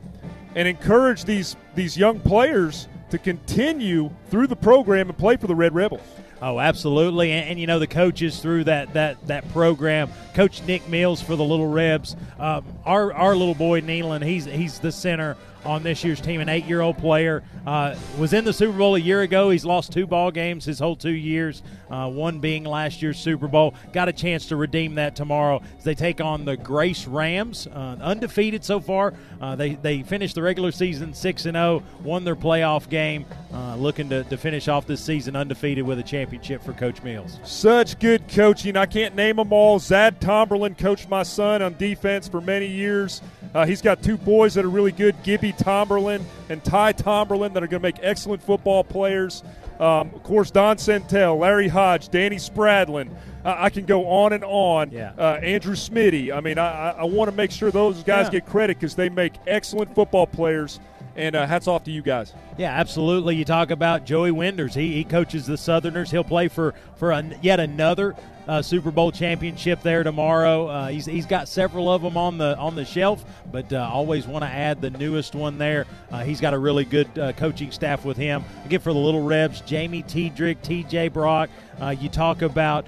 and 0.54 0.68
encourage 0.68 1.24
these 1.24 1.56
these 1.74 1.96
young 1.96 2.20
players 2.20 2.88
to 3.10 3.18
continue 3.18 4.10
through 4.28 4.46
the 4.46 4.56
program 4.56 5.08
and 5.08 5.16
play 5.16 5.36
for 5.36 5.46
the 5.46 5.54
Red 5.54 5.74
Rebels. 5.74 6.02
Oh, 6.40 6.60
absolutely, 6.60 7.32
and, 7.32 7.50
and, 7.50 7.60
you 7.60 7.66
know 7.66 7.78
the 7.78 7.86
coaches 7.86 8.40
through 8.40 8.64
that 8.64 8.92
that 8.92 9.26
that 9.26 9.48
program. 9.52 10.10
Coach 10.34 10.62
Nick 10.64 10.88
Mills 10.88 11.20
for 11.20 11.34
the 11.34 11.44
Little 11.44 11.66
Rebs. 11.66 12.14
Um, 12.38 12.64
our 12.84 13.12
our 13.12 13.34
little 13.34 13.54
boy 13.54 13.80
Nealon, 13.80 14.24
he's 14.24 14.44
he's 14.44 14.78
the 14.78 14.92
center 14.92 15.36
on 15.68 15.82
this 15.82 16.02
year's 16.02 16.20
team, 16.20 16.40
an 16.40 16.48
eight-year-old 16.48 16.96
player. 16.98 17.42
Uh, 17.66 17.94
was 18.16 18.32
in 18.32 18.44
the 18.44 18.52
Super 18.52 18.76
Bowl 18.76 18.94
a 18.94 18.98
year 18.98 19.20
ago. 19.20 19.50
He's 19.50 19.64
lost 19.64 19.92
two 19.92 20.06
ball 20.06 20.30
games 20.30 20.64
his 20.64 20.78
whole 20.78 20.96
two 20.96 21.10
years, 21.10 21.62
uh, 21.90 22.08
one 22.10 22.40
being 22.40 22.64
last 22.64 23.02
year's 23.02 23.18
Super 23.18 23.46
Bowl. 23.46 23.74
Got 23.92 24.08
a 24.08 24.12
chance 24.12 24.46
to 24.46 24.56
redeem 24.56 24.94
that 24.94 25.14
tomorrow 25.14 25.60
as 25.76 25.84
they 25.84 25.94
take 25.94 26.20
on 26.20 26.46
the 26.46 26.56
Grace 26.56 27.06
Rams, 27.06 27.66
uh, 27.66 27.96
undefeated 28.00 28.64
so 28.64 28.80
far. 28.80 29.12
Uh, 29.40 29.54
they 29.54 29.74
they 29.74 30.02
finished 30.02 30.34
the 30.34 30.42
regular 30.42 30.72
season 30.72 31.12
six 31.12 31.44
and 31.44 31.54
zero, 31.54 31.82
won 32.02 32.24
their 32.24 32.36
playoff 32.36 32.88
game, 32.88 33.26
uh, 33.52 33.76
looking 33.76 34.08
to, 34.08 34.24
to 34.24 34.36
finish 34.38 34.66
off 34.68 34.86
this 34.86 35.04
season 35.04 35.36
undefeated 35.36 35.84
with 35.84 35.98
a 35.98 36.02
championship 36.02 36.62
for 36.62 36.72
Coach 36.72 37.02
Mills. 37.02 37.38
Such 37.44 37.98
good 37.98 38.26
coaching. 38.28 38.76
I 38.76 38.86
can't 38.86 39.14
name 39.14 39.36
them 39.36 39.52
all. 39.52 39.78
Zad 39.78 40.20
Tomberlin 40.20 40.74
coached 40.74 41.08
my 41.08 41.22
son 41.22 41.60
on 41.60 41.76
defense 41.76 42.26
for 42.26 42.40
many 42.40 42.66
years. 42.66 43.20
Uh, 43.54 43.66
he's 43.66 43.82
got 43.82 44.02
two 44.02 44.16
boys 44.16 44.54
that 44.54 44.64
are 44.64 44.70
really 44.70 44.92
good, 44.92 45.22
Gibby 45.22 45.52
Tomberlin 45.52 46.24
and 46.48 46.62
Ty 46.62 46.92
Tomberlin, 46.92 47.52
that 47.54 47.62
are 47.62 47.66
going 47.66 47.80
to 47.80 47.86
make 47.86 47.98
excellent 48.02 48.42
football 48.42 48.84
players. 48.84 49.42
Um, 49.80 50.10
of 50.14 50.22
course, 50.24 50.50
Don 50.50 50.76
Centel, 50.76 51.38
Larry 51.38 51.68
Hodge, 51.68 52.08
Danny 52.08 52.36
Spradlin. 52.36 53.10
Uh, 53.44 53.54
I 53.56 53.70
can 53.70 53.84
go 53.86 54.06
on 54.08 54.32
and 54.32 54.44
on. 54.44 54.90
Yeah. 54.90 55.12
Uh, 55.16 55.34
Andrew 55.42 55.74
Smitty. 55.74 56.34
I 56.36 56.40
mean, 56.40 56.58
I, 56.58 56.90
I 56.90 57.04
want 57.04 57.30
to 57.30 57.36
make 57.36 57.50
sure 57.52 57.70
those 57.70 58.02
guys 58.02 58.26
Yeah. 58.26 58.32
get 58.40 58.46
credit 58.46 58.78
because 58.78 58.94
they 58.96 59.08
make 59.08 59.34
excellent 59.46 59.94
football 59.94 60.26
players. 60.26 60.80
And 61.16 61.34
uh, 61.34 61.46
hats 61.48 61.66
off 61.66 61.82
to 61.84 61.90
you 61.90 62.00
guys. 62.00 62.32
Yeah, 62.58 62.70
absolutely. 62.72 63.34
You 63.34 63.44
talk 63.44 63.72
about 63.72 64.04
Joey 64.06 64.30
Winders. 64.30 64.74
He, 64.74 64.94
he 64.94 65.02
coaches 65.02 65.46
the 65.46 65.56
Southerners. 65.56 66.12
He'll 66.12 66.22
play 66.22 66.46
for 66.46 66.74
for 66.94 67.10
a, 67.10 67.24
yet 67.42 67.58
another 67.58 68.14
uh, 68.48 68.62
Super 68.62 68.90
Bowl 68.90 69.12
championship 69.12 69.82
there 69.82 70.02
tomorrow. 70.02 70.66
Uh, 70.66 70.88
he's, 70.88 71.04
he's 71.04 71.26
got 71.26 71.46
several 71.48 71.90
of 71.92 72.02
them 72.02 72.16
on 72.16 72.38
the 72.38 72.56
on 72.56 72.74
the 72.74 72.84
shelf, 72.84 73.24
but 73.52 73.70
uh, 73.72 73.88
always 73.92 74.26
want 74.26 74.42
to 74.42 74.48
add 74.48 74.80
the 74.80 74.90
newest 74.90 75.34
one 75.34 75.58
there. 75.58 75.86
Uh, 76.10 76.24
he's 76.24 76.40
got 76.40 76.54
a 76.54 76.58
really 76.58 76.84
good 76.84 77.18
uh, 77.18 77.32
coaching 77.32 77.70
staff 77.70 78.04
with 78.04 78.16
him. 78.16 78.42
Again, 78.64 78.80
for 78.80 78.92
the 78.92 78.98
Little 78.98 79.22
Rebs, 79.22 79.60
Jamie 79.60 80.02
Tiedrick, 80.02 80.62
T.J. 80.62 81.08
Brock. 81.08 81.50
Uh, 81.80 81.90
you 81.90 82.08
talk 82.08 82.42
about 82.42 82.86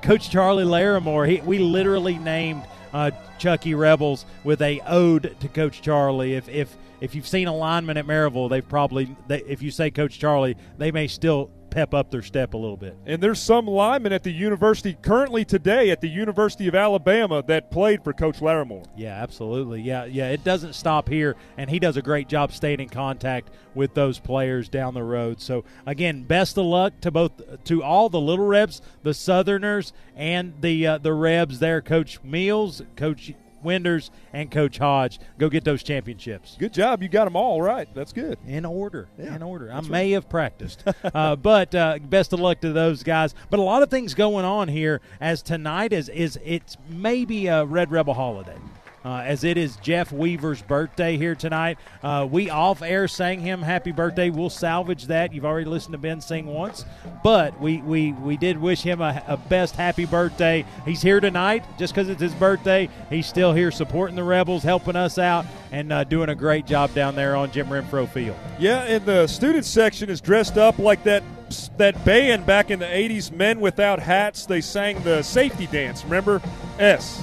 Coach 0.00 0.30
Charlie 0.30 0.64
Larimore. 0.64 1.28
He, 1.28 1.40
we 1.42 1.58
literally 1.58 2.16
named 2.16 2.62
Chucky 3.38 3.74
Rebels 3.74 4.24
with 4.44 4.62
a 4.62 4.80
ode 4.86 5.36
to 5.40 5.48
Coach 5.48 5.82
Charlie. 5.82 6.34
If 6.34 6.48
if 6.48 6.74
if 7.00 7.14
you've 7.14 7.26
seen 7.26 7.48
a 7.48 7.54
lineman 7.54 7.96
at 7.96 8.06
Maryville, 8.06 8.48
they've 8.48 8.66
probably 8.66 9.14
they, 9.26 9.42
if 9.42 9.60
you 9.60 9.70
say 9.70 9.90
Coach 9.90 10.18
Charlie, 10.18 10.56
they 10.78 10.90
may 10.90 11.06
still 11.06 11.50
pep 11.70 11.94
up 11.94 12.10
their 12.10 12.22
step 12.22 12.54
a 12.54 12.56
little 12.56 12.76
bit. 12.76 12.96
And 13.06 13.22
there's 13.22 13.40
some 13.40 13.66
linemen 13.66 14.12
at 14.12 14.22
the 14.22 14.32
university 14.32 14.96
currently 15.00 15.44
today 15.44 15.90
at 15.90 16.00
the 16.00 16.08
University 16.08 16.68
of 16.68 16.74
Alabama 16.74 17.42
that 17.46 17.70
played 17.70 18.02
for 18.04 18.12
Coach 18.12 18.40
Larimore. 18.40 18.84
Yeah, 18.96 19.22
absolutely. 19.22 19.82
Yeah, 19.82 20.04
yeah. 20.04 20.30
It 20.30 20.44
doesn't 20.44 20.74
stop 20.74 21.08
here, 21.08 21.36
and 21.56 21.70
he 21.70 21.78
does 21.78 21.96
a 21.96 22.02
great 22.02 22.28
job 22.28 22.52
staying 22.52 22.80
in 22.80 22.88
contact 22.88 23.50
with 23.74 23.94
those 23.94 24.18
players 24.18 24.68
down 24.68 24.94
the 24.94 25.02
road. 25.02 25.40
So 25.40 25.64
again, 25.86 26.24
best 26.24 26.58
of 26.58 26.64
luck 26.64 27.00
to 27.02 27.10
both 27.10 27.32
to 27.64 27.82
all 27.82 28.08
the 28.08 28.20
little 28.20 28.46
Rebs, 28.46 28.82
the 29.02 29.14
Southerners, 29.14 29.92
and 30.16 30.54
the 30.60 30.86
uh, 30.86 30.98
the 30.98 31.12
Rebs 31.12 31.58
there. 31.58 31.80
Coach 31.80 32.22
Meals, 32.22 32.82
Coach 32.96 33.32
Winders, 33.62 34.10
and 34.32 34.50
Coach 34.50 34.78
Hodge. 34.78 35.18
Go 35.38 35.48
get 35.48 35.64
those 35.64 35.82
championships. 35.82 36.56
Good 36.58 36.72
job. 36.72 37.02
You 37.02 37.08
got 37.08 37.24
them 37.24 37.36
all 37.36 37.60
right. 37.62 37.88
That's 37.94 38.12
good. 38.12 38.38
In 38.46 38.64
order. 38.64 39.08
Yeah, 39.18 39.36
in 39.36 39.42
order. 39.42 39.70
I 39.70 39.76
right. 39.76 39.88
may 39.88 40.10
have 40.12 40.28
practiced. 40.28 40.84
uh, 41.14 41.36
but 41.50 41.74
uh, 41.74 41.98
best 42.02 42.32
of 42.32 42.40
luck 42.40 42.60
to 42.60 42.72
those 42.72 43.02
guys. 43.02 43.34
But 43.50 43.60
a 43.60 43.62
lot 43.62 43.82
of 43.82 43.90
things 43.90 44.14
going 44.14 44.44
on 44.44 44.68
here 44.68 45.00
as 45.20 45.42
tonight 45.42 45.92
is, 45.92 46.08
is 46.08 46.38
it's 46.44 46.76
maybe 46.88 47.46
a 47.46 47.64
Red 47.64 47.90
Rebel 47.90 48.14
holiday 48.14 48.56
uh, 49.04 49.22
as 49.24 49.44
it 49.44 49.56
is 49.56 49.76
Jeff 49.76 50.12
Weaver's 50.12 50.62
birthday 50.62 51.16
here 51.16 51.34
tonight. 51.34 51.78
Uh, 52.02 52.26
we 52.30 52.50
off 52.50 52.82
air 52.82 53.08
sang 53.08 53.40
him 53.40 53.62
happy 53.62 53.92
birthday. 53.92 54.30
We'll 54.30 54.50
salvage 54.50 55.06
that. 55.06 55.32
You've 55.32 55.44
already 55.44 55.66
listened 55.66 55.92
to 55.92 55.98
Ben 55.98 56.20
sing 56.20 56.46
once, 56.46 56.84
but 57.22 57.58
we 57.60 57.78
we, 57.78 58.12
we 58.12 58.36
did 58.36 58.58
wish 58.58 58.82
him 58.82 59.00
a, 59.00 59.22
a 59.26 59.36
best 59.36 59.76
happy 59.76 60.04
birthday. 60.04 60.64
He's 60.84 61.02
here 61.02 61.20
tonight 61.20 61.64
just 61.78 61.94
because 61.94 62.08
it's 62.08 62.20
his 62.20 62.34
birthday. 62.34 62.88
He's 63.08 63.26
still 63.26 63.52
here 63.52 63.70
supporting 63.70 64.16
the 64.16 64.24
Rebels, 64.24 64.62
helping 64.62 64.96
us 64.96 65.18
out, 65.18 65.46
and 65.72 65.92
uh, 65.92 66.04
doing 66.04 66.28
a 66.28 66.34
great 66.34 66.66
job 66.66 66.92
down 66.94 67.14
there 67.14 67.36
on 67.36 67.50
Jim 67.50 67.68
Renfro 67.68 68.08
Field. 68.08 68.36
Yeah, 68.58 68.82
and 68.82 69.04
the 69.04 69.26
student 69.26 69.64
section 69.64 70.10
is 70.10 70.20
dressed 70.20 70.58
up 70.58 70.78
like 70.78 71.02
that 71.04 71.22
that 71.78 72.04
band 72.04 72.46
back 72.46 72.70
in 72.70 72.78
the 72.78 72.86
80s, 72.86 73.32
Men 73.32 73.60
Without 73.60 73.98
Hats. 73.98 74.46
They 74.46 74.60
sang 74.60 75.02
the 75.02 75.22
safety 75.22 75.66
dance. 75.66 76.04
Remember? 76.04 76.40
S. 76.78 77.22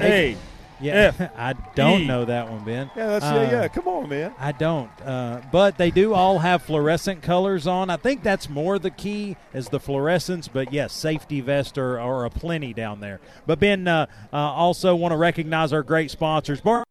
A. 0.00 0.36
Yeah, 0.84 1.12
F, 1.18 1.32
I 1.36 1.54
don't 1.74 2.02
E. 2.02 2.06
know 2.06 2.24
that 2.24 2.50
one, 2.50 2.64
Ben. 2.64 2.90
Yeah, 2.96 3.06
that's 3.06 3.24
Uh, 3.24 3.48
yeah, 3.50 3.62
yeah. 3.62 3.68
Come 3.68 3.88
on, 3.88 4.08
man. 4.08 4.34
I 4.38 4.52
don't, 4.52 4.90
uh, 5.02 5.40
but 5.50 5.78
they 5.78 5.90
do 5.90 6.14
all 6.14 6.38
have 6.40 6.62
fluorescent 6.62 7.22
colors 7.22 7.66
on. 7.66 7.90
I 7.90 7.96
think 7.96 8.22
that's 8.22 8.48
more 8.48 8.78
the 8.78 8.90
key 8.90 9.36
is 9.52 9.68
the 9.68 9.80
fluorescence. 9.80 10.48
But 10.48 10.72
yes, 10.72 10.92
safety 10.92 11.40
vest 11.40 11.78
are, 11.78 11.98
are 11.98 12.24
a 12.26 12.30
plenty 12.30 12.72
down 12.74 13.00
there. 13.00 13.20
But 13.46 13.60
Ben, 13.60 13.88
uh, 13.88 14.06
uh, 14.32 14.36
also 14.36 14.94
want 14.94 15.12
to 15.12 15.16
recognize 15.16 15.72
our 15.72 15.82
great 15.82 16.10
sponsors. 16.10 16.60
Bar- 16.60 16.84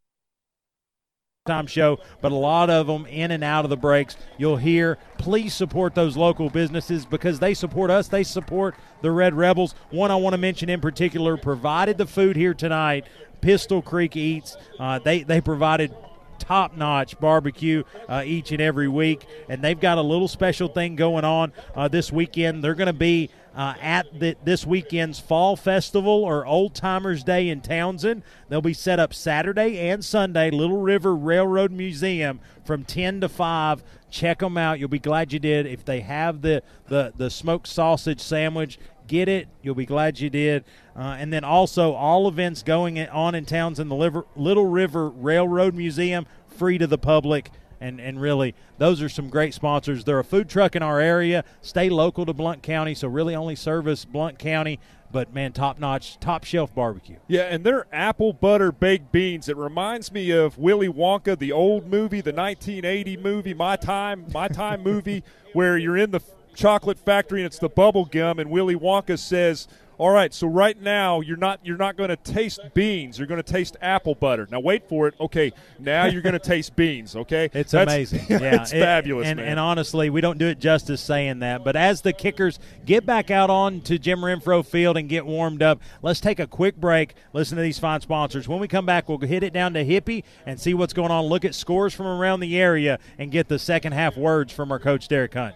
time 1.46 1.68
show, 1.68 2.00
but 2.22 2.32
a 2.32 2.36
lot 2.36 2.70
of 2.70 2.88
them 2.88 3.06
in 3.06 3.30
and 3.30 3.44
out 3.44 3.66
of 3.66 3.70
the 3.70 3.76
breaks. 3.76 4.16
You'll 4.38 4.56
hear, 4.56 4.98
please 5.18 5.54
support 5.54 5.94
those 5.94 6.16
local 6.16 6.50
businesses 6.50 7.06
because 7.06 7.40
they 7.40 7.54
support 7.54 7.92
us. 7.92 8.08
They 8.08 8.24
support 8.24 8.76
the 9.02 9.12
Red 9.12 9.34
Rebels. 9.34 9.76
One 9.90 10.10
I 10.10 10.16
want 10.16 10.36
to 10.36 10.38
mention 10.38 10.70
in 10.70 10.80
particular 10.80 11.36
provided 11.36 11.98
the 11.98 12.08
food 12.08 12.38
here 12.38 12.54
tonight. 12.54 13.08
Pistol 13.44 13.82
Creek 13.82 14.16
Eats. 14.16 14.56
Uh, 14.80 15.00
they 15.00 15.24
they 15.24 15.42
provided 15.42 15.94
top 16.40 16.76
notch 16.76 17.20
barbecue 17.20 17.84
uh, 18.08 18.24
each 18.26 18.52
and 18.52 18.62
every 18.62 18.88
week. 18.88 19.26
And 19.50 19.62
they've 19.62 19.80
got 19.80 19.98
a 19.98 20.02
little 20.02 20.28
special 20.28 20.68
thing 20.68 20.96
going 20.96 21.26
on 21.26 21.52
uh, 21.76 21.88
this 21.88 22.12
weekend. 22.12 22.64
They're 22.64 22.74
going 22.74 22.88
to 22.88 22.94
be 22.94 23.30
uh, 23.56 23.76
at 23.82 24.20
the, 24.20 24.36
this 24.44 24.66
weekend's 24.66 25.20
Fall 25.20 25.56
Festival 25.56 26.24
or 26.24 26.46
Old 26.46 26.74
Timers 26.74 27.24
Day 27.24 27.50
in 27.50 27.62
Townsend. 27.62 28.24
They'll 28.50 28.62
be 28.62 28.74
set 28.74 29.00
up 29.00 29.14
Saturday 29.14 29.78
and 29.90 30.04
Sunday, 30.04 30.50
Little 30.52 30.82
River 30.82 31.16
Railroad 31.16 31.72
Museum 31.72 32.40
from 32.66 32.84
10 32.84 33.22
to 33.22 33.30
5. 33.30 33.84
Check 34.10 34.40
them 34.40 34.58
out. 34.58 34.80
You'll 34.80 34.90
be 34.90 35.00
glad 35.00 35.34
you 35.34 35.40
did. 35.40 35.66
If 35.66 35.86
they 35.86 36.02
have 36.02 36.42
the, 36.42 36.64
the, 36.88 37.14
the 37.16 37.30
smoked 37.30 37.68
sausage 37.68 38.22
sandwich, 38.22 38.80
get 39.14 39.30
it. 39.30 39.48
You'll 39.62 39.76
be 39.76 39.86
glad 39.86 40.20
you 40.20 40.32
did. 40.32 40.64
Uh, 40.96 41.16
and 41.20 41.32
then 41.32 41.44
also 41.44 41.94
all 41.94 42.28
events 42.28 42.64
going 42.64 43.00
on 43.00 43.36
in 43.36 43.46
towns 43.46 43.80
in 43.80 43.88
the 43.88 43.96
Liver, 43.96 44.26
Little 44.36 44.66
River 44.66 45.08
Railroad 45.08 45.76
Museum, 45.76 46.26
free 46.48 46.80
to 46.80 46.88
the 46.88 46.98
public. 46.98 47.52
And, 47.80 48.02
and 48.02 48.20
really, 48.20 48.56
those 48.80 49.04
are 49.04 49.10
some 49.10 49.30
great 49.30 49.54
sponsors. 49.54 50.04
They're 50.04 50.18
a 50.18 50.24
food 50.24 50.50
truck 50.50 50.76
in 50.76 50.82
our 50.82 51.00
area. 51.00 51.44
Stay 51.62 51.90
local 51.90 52.26
to 52.26 52.34
Blount 52.34 52.64
County, 52.64 52.96
so 52.96 53.08
really 53.08 53.36
only 53.36 53.56
service 53.56 54.04
Blount 54.04 54.40
County. 54.40 54.80
But 55.12 55.32
man, 55.32 55.52
top 55.52 55.78
notch, 55.78 56.20
top 56.20 56.44
shelf 56.44 56.74
barbecue. 56.74 57.18
Yeah, 57.28 57.44
and 57.44 57.64
they're 57.64 57.86
apple 57.94 58.34
butter 58.34 58.72
baked 58.72 59.12
beans. 59.12 59.48
It 59.48 59.58
reminds 59.58 60.12
me 60.12 60.32
of 60.32 60.58
Willy 60.58 60.88
Wonka, 60.88 61.38
the 61.38 61.52
old 61.52 61.86
movie, 61.86 62.22
the 62.22 62.34
1980 62.34 63.18
movie, 63.18 63.54
My 63.54 63.76
Time, 63.76 64.26
My 64.34 64.48
Time 64.48 64.82
movie, 64.82 65.24
where 65.54 65.78
you're 65.78 65.98
in 65.98 66.10
the 66.10 66.22
chocolate 66.56 67.00
factory 67.00 67.42
and 67.42 67.46
it's 67.48 67.60
the 67.60 67.70
bubble 67.70 68.06
gum, 68.06 68.40
and 68.40 68.50
Willy 68.50 68.76
Wonka 68.76 69.18
says, 69.20 69.68
"All 69.98 70.10
right, 70.12 70.34
so 70.34 70.48
right 70.48 70.80
now 70.82 71.22
you're 71.22 71.38
not 71.38 71.60
you're 71.64 71.78
not 71.78 71.96
going 71.98 72.10
to 72.10 72.16
taste 72.16 72.60
beans. 72.74 73.18
You're 73.18 73.28
going 73.28 73.42
to 73.42 73.52
taste 73.52 73.78
apple 73.82 74.16
butter. 74.16 74.48
Now 74.52 74.60
wait 74.60 74.88
for 74.90 75.08
it. 75.08 75.14
Okay, 75.20 75.52
now 75.80 76.06
you're 76.06 76.22
going 76.22 76.34
to 76.34 76.40
taste 76.40 76.76
beans. 76.76 77.16
Okay, 77.16 77.50
It's 77.54 77.72
That's- 77.72 77.94
amazing. 78.12 78.26
Yeah, 78.30 78.62
it's 78.62 78.74
It- 78.74 78.80
fabulous, 78.82 79.28
And, 79.28 79.38
man. 79.40 79.50
and 79.50 79.60
honestly, 79.60 80.10
we 80.10 80.22
don't 80.22 80.38
do 80.38 80.48
it 80.48 80.60
justice 80.60 81.02
saying 81.02 81.40
that. 81.40 81.64
But 81.64 81.76
as 81.76 82.02
the 82.02 82.14
kickers 82.14 82.60
get 82.86 83.06
back 83.06 83.32
out 83.32 83.50
on 83.50 83.82
to 83.82 83.98
Jim 84.00 84.20
Renfro 84.20 84.66
Field 84.66 84.98
and 84.98 85.08
get 85.10 85.26
warmed 85.26 85.62
up, 85.64 85.80
let's 86.02 86.20
take 86.20 86.40
a 86.40 86.48
quick 86.48 86.76
break. 86.78 87.16
Listen 87.34 87.56
to 87.58 87.62
these 87.64 87.80
fine 87.80 88.02
sponsors. 88.02 88.48
When 88.48 88.60
we 88.60 88.68
come 88.68 88.86
back, 88.86 89.08
we'll 89.10 89.20
hit 89.20 89.44
it 89.44 89.54
down 89.54 89.74
to 89.74 89.86
Hippie 89.86 90.24
and 90.46 90.60
see 90.60 90.74
what's 90.74 90.94
going 90.94 91.12
on. 91.12 91.26
Look 91.26 91.46
at 91.46 91.56
scores 91.56 91.94
from 91.94 92.08
around 92.08 92.40
the 92.42 92.60
area 92.60 93.00
and 93.18 93.32
get 93.32 93.48
the 93.48 93.60
second 93.60 93.94
half 93.94 94.18
words 94.18 94.52
from 94.54 94.72
our 94.72 94.80
coach 94.80 95.08
Derek 95.08 95.34
Hunt. 95.34 95.56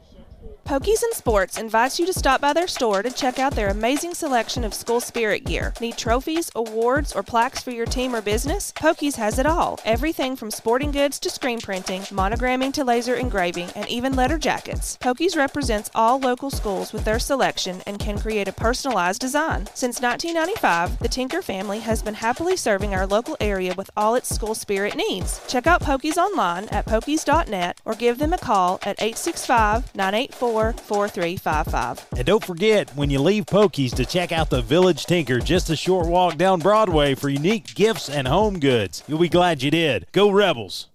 Pokies 0.71 1.03
and 1.03 1.13
Sports 1.13 1.57
invites 1.57 1.99
you 1.99 2.05
to 2.05 2.13
stop 2.13 2.39
by 2.39 2.53
their 2.53 2.65
store 2.65 3.03
to 3.03 3.11
check 3.11 3.39
out 3.39 3.55
their 3.55 3.67
amazing 3.67 4.13
selection 4.13 4.63
of 4.63 4.73
school 4.73 5.01
spirit 5.01 5.43
gear. 5.43 5.73
Need 5.81 5.97
trophies, 5.97 6.49
awards, 6.55 7.11
or 7.11 7.23
plaques 7.23 7.61
for 7.61 7.71
your 7.71 7.85
team 7.85 8.15
or 8.15 8.21
business? 8.21 8.71
Pokies 8.71 9.17
has 9.17 9.37
it 9.37 9.45
all. 9.45 9.81
Everything 9.83 10.37
from 10.37 10.49
sporting 10.49 10.91
goods 10.91 11.19
to 11.19 11.29
screen 11.29 11.59
printing, 11.59 12.03
monogramming 12.03 12.71
to 12.71 12.85
laser 12.85 13.15
engraving, 13.15 13.69
and 13.75 13.85
even 13.89 14.15
letter 14.15 14.37
jackets. 14.37 14.97
Pokies 15.01 15.35
represents 15.35 15.91
all 15.93 16.17
local 16.17 16.49
schools 16.49 16.93
with 16.93 17.03
their 17.03 17.19
selection 17.19 17.81
and 17.85 17.99
can 17.99 18.17
create 18.17 18.47
a 18.47 18.53
personalized 18.53 19.19
design. 19.19 19.67
Since 19.73 19.99
1995, 19.99 20.99
the 20.99 21.09
Tinker 21.09 21.41
family 21.41 21.79
has 21.79 22.01
been 22.01 22.13
happily 22.13 22.55
serving 22.55 22.93
our 22.93 23.05
local 23.05 23.35
area 23.41 23.73
with 23.75 23.91
all 23.97 24.15
its 24.15 24.33
school 24.33 24.55
spirit 24.55 24.95
needs. 24.95 25.41
Check 25.49 25.67
out 25.67 25.81
Pokies 25.81 26.15
online 26.15 26.69
at 26.69 26.85
pokies.net 26.85 27.81
or 27.83 27.93
give 27.93 28.19
them 28.19 28.31
a 28.31 28.37
call 28.37 28.79
at 28.83 29.01
865 29.01 29.93
984 29.93 30.30
4355. 30.33 32.07
And 32.17 32.25
don't 32.25 32.45
forget, 32.45 32.89
when 32.95 33.09
you 33.09 33.19
leave 33.19 33.45
Pokies, 33.45 33.95
to 33.95 34.05
check 34.05 34.31
out 34.31 34.49
the 34.49 34.61
Village 34.61 35.05
Tinker, 35.05 35.39
just 35.39 35.69
a 35.69 35.75
short 35.75 36.07
walk 36.07 36.37
down 36.37 36.59
Broadway 36.59 37.15
for 37.15 37.29
unique 37.29 37.73
gifts 37.73 38.09
and 38.09 38.27
home 38.27 38.59
goods. 38.59 39.03
You'll 39.07 39.19
be 39.19 39.29
glad 39.29 39.63
you 39.63 39.71
did. 39.71 40.07
Go 40.11 40.29
Rebels! 40.29 40.90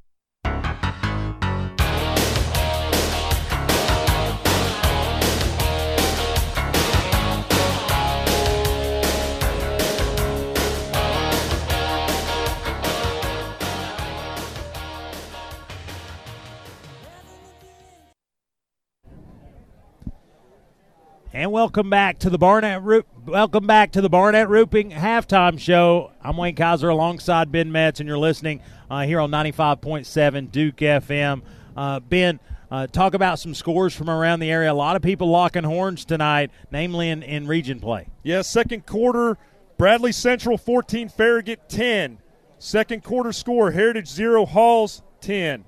And 21.37 21.53
welcome 21.53 21.91
back 21.91 22.19
to 22.21 22.31
the 22.31 22.39
Barnett 22.39 22.83
Ro- 22.83 23.03
welcome 23.27 23.67
back 23.67 23.93
to 23.93 24.01
the 24.01 24.09
Barnett 24.09 24.49
Roofing 24.49 24.91
halftime 24.91 25.61
show. 25.61 26.11
I'm 26.23 26.39
Wayne 26.39 26.57
Kaiser 26.57 26.89
alongside 26.89 27.53
Ben 27.53 27.71
Metz, 27.71 28.01
and 28.01 28.09
you're 28.09 28.17
listening 28.17 28.63
uh, 28.91 29.03
here 29.03 29.21
on 29.21 29.31
95.7 29.31 30.51
Duke 30.51 30.77
FM. 30.77 31.43
Uh, 31.77 32.01
ben, 32.01 32.41
uh, 32.71 32.87
talk 32.87 33.13
about 33.13 33.39
some 33.39 33.53
scores 33.55 33.95
from 33.95 34.09
around 34.09 34.41
the 34.41 34.51
area. 34.51 34.73
A 34.73 34.75
lot 34.75 34.97
of 34.97 35.03
people 35.03 35.29
locking 35.29 35.63
horns 35.63 36.07
tonight, 36.07 36.51
namely 36.71 37.11
in, 37.11 37.23
in 37.23 37.47
region 37.47 37.81
play. 37.81 38.09
Yeah, 38.23 38.41
second 38.41 38.87
quarter, 38.87 39.37
Bradley 39.77 40.13
Central 40.13 40.57
14, 40.57 41.11
Farragut 41.11 41.69
10. 41.69 42.17
Second 42.59 43.05
quarter 43.05 43.35
score, 43.35 43.73
Heritage 43.73 44.09
0, 44.09 44.47
Halls 44.47 45.03
10. 45.21 45.67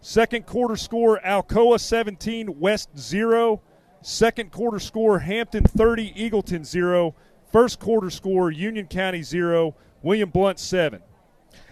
Second 0.00 0.44
quarter 0.44 0.74
score 0.74 1.20
Alcoa 1.24 1.78
17, 1.78 2.58
West 2.58 2.88
0. 2.98 3.62
Second 4.06 4.52
quarter 4.52 4.78
score 4.78 5.20
Hampton 5.20 5.64
30, 5.64 6.12
Eagleton 6.12 6.66
0. 6.66 7.14
First 7.50 7.80
quarter 7.80 8.10
score 8.10 8.50
Union 8.50 8.86
County 8.86 9.22
0, 9.22 9.74
William 10.02 10.28
Blount 10.28 10.58
7. 10.58 11.00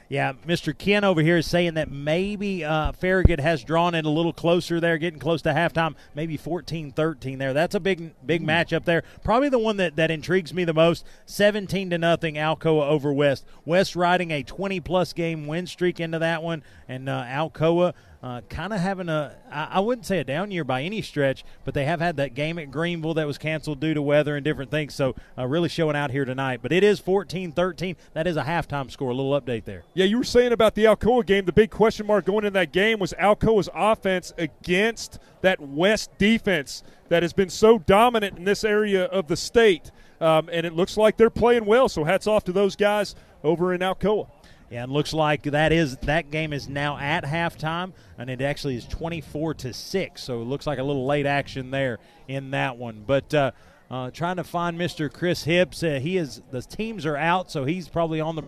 Yeah, 0.09 0.33
Mr. 0.47 0.77
Ken 0.77 1.05
over 1.05 1.21
here 1.21 1.37
is 1.37 1.47
saying 1.47 1.75
that 1.75 1.91
maybe 1.91 2.65
uh, 2.65 2.93
Farragut 2.93 3.39
has 3.39 3.63
drawn 3.65 3.95
it 3.95 4.07
a 4.07 4.11
little 4.11 4.33
closer 4.33 4.81
there, 4.81 4.97
getting 4.97 5.21
close 5.21 5.43
to 5.43 5.51
halftime, 5.51 5.95
maybe 6.15 6.39
14-13 6.39 7.37
there. 7.37 7.53
That's 7.53 7.75
a 7.75 7.81
big 7.81 8.15
big 8.25 8.43
mm. 8.43 8.47
matchup 8.47 8.87
there. 8.87 9.03
Probably 9.23 9.51
the 9.51 9.59
one 9.59 9.77
that, 9.77 9.97
that 9.97 10.11
intrigues 10.11 10.55
me 10.55 10.65
the 10.65 10.73
most. 10.73 11.05
17 11.27 11.91
to 11.91 11.99
nothing 11.99 12.37
Alcoa 12.37 12.89
over 12.89 13.13
West. 13.13 13.45
West 13.67 13.95
riding 13.95 14.31
a 14.31 14.43
20 14.43 14.81
plus 14.81 15.13
game 15.13 15.47
win 15.47 15.67
streak 15.67 16.01
into 16.01 16.19
that 16.19 16.43
one, 16.43 16.63
and 16.89 17.11
uh, 17.11 17.25
Alcoa– 17.25 17.93
uh, 18.23 18.41
kind 18.49 18.73
of 18.73 18.79
having 18.79 19.09
a, 19.09 19.35
I 19.51 19.81
wouldn't 19.81 20.07
say 20.07 20.19
a 20.19 20.25
down 20.25 20.53
year 20.53 20.63
by 20.63 20.83
any 20.83 21.03
stretch, 21.03 21.45
but 21.65 21.75
they 21.75 21.85
have 21.87 22.01
had 22.01 22.17
that 22.19 22.35
game 22.35 22.57
at 22.59 22.71
Greenville 22.71 23.15
that 23.15 23.27
was 23.27 23.37
canceled 23.37 23.81
due 23.81 23.95
to 23.95 24.03
weather 24.03 24.37
and 24.37 24.45
different 24.45 24.71
things. 24.71 24.95
So 24.95 25.17
uh, 25.37 25.47
really 25.47 25.69
showing 25.69 25.97
out 25.97 26.13
here 26.13 26.25
tonight. 26.25 26.61
But 26.63 26.71
it 26.73 26.85
is 26.85 27.01
14 27.01 27.51
13. 27.51 27.97
That 28.15 28.29
is 28.29 28.37
a 28.37 28.45
halftime 28.45 28.91
score. 28.93 29.11
A 29.11 29.15
little 29.15 29.39
update 29.39 29.65
there. 29.65 29.83
Yeah, 29.95 30.05
you 30.05 30.19
were 30.19 30.25
saying 30.25 30.53
about 30.53 30.77
the 30.77 30.85
Alcoa 30.85 31.27
game. 31.27 31.47
The 31.47 31.53
big 31.53 31.71
question 31.71 32.07
mark 32.07 32.25
going 32.25 32.45
in 32.45 32.53
that 32.53 32.73
game 32.73 33.01
was 33.01 33.13
Alcoa's 33.15 33.69
offense 33.75 34.33
against 34.39 35.19
that 35.41 35.61
West 35.61 36.17
defense 36.17 36.85
that 37.09 37.25
has 37.25 37.33
been 37.33 37.51
so 37.51 37.79
dominant 37.79 38.39
in 38.39 38.45
this 38.45 38.63
area 38.63 39.05
of 39.07 39.27
the 39.27 39.37
state. 39.37 39.91
Um, 40.21 40.49
and 40.53 40.65
it 40.65 40.75
looks 40.75 40.97
like 40.97 41.17
they're 41.17 41.29
playing 41.29 41.65
well. 41.65 41.89
So 41.89 42.05
hats 42.05 42.29
off 42.29 42.45
to 42.45 42.53
those 42.53 42.77
guys 42.77 43.17
over 43.43 43.75
in 43.75 43.81
Alcoa. 43.81 44.29
Yeah, 44.73 44.85
and 44.85 44.93
looks 44.93 45.13
like 45.13 45.43
that 45.43 45.71
is 45.71 45.99
that 45.99 46.31
game 46.31 46.55
is 46.55 46.67
now 46.67 46.97
at 46.97 47.25
halftime, 47.25 47.93
and 48.17 48.31
it 48.31 48.41
actually 48.41 48.77
is 48.77 48.87
24 48.87 49.53
to 49.53 49.75
six. 49.75 50.23
So 50.25 50.41
it 50.41 50.47
looks 50.47 50.67
like 50.67 50.79
a 50.79 50.83
little 50.83 51.05
late 51.05 51.27
action 51.27 51.71
there 51.71 51.99
in 52.27 52.53
that 52.53 52.79
one. 52.79 53.05
But 53.07 53.35
uh, 53.35 53.51
uh, 53.91 54.11
trying 54.13 54.37
to 54.37 54.45
find 54.45 54.79
Mr. 54.79 55.13
Chris 55.13 55.45
Hips, 55.45 55.83
uh, 55.83 56.01
he 56.03 56.17
is 56.17 56.41
the 56.51 56.63
teams 56.63 57.05
are 57.05 57.19
out, 57.19 57.51
so 57.51 57.67
he's 57.67 57.91
probably 57.91 58.19
on 58.19 58.35
the 58.35 58.45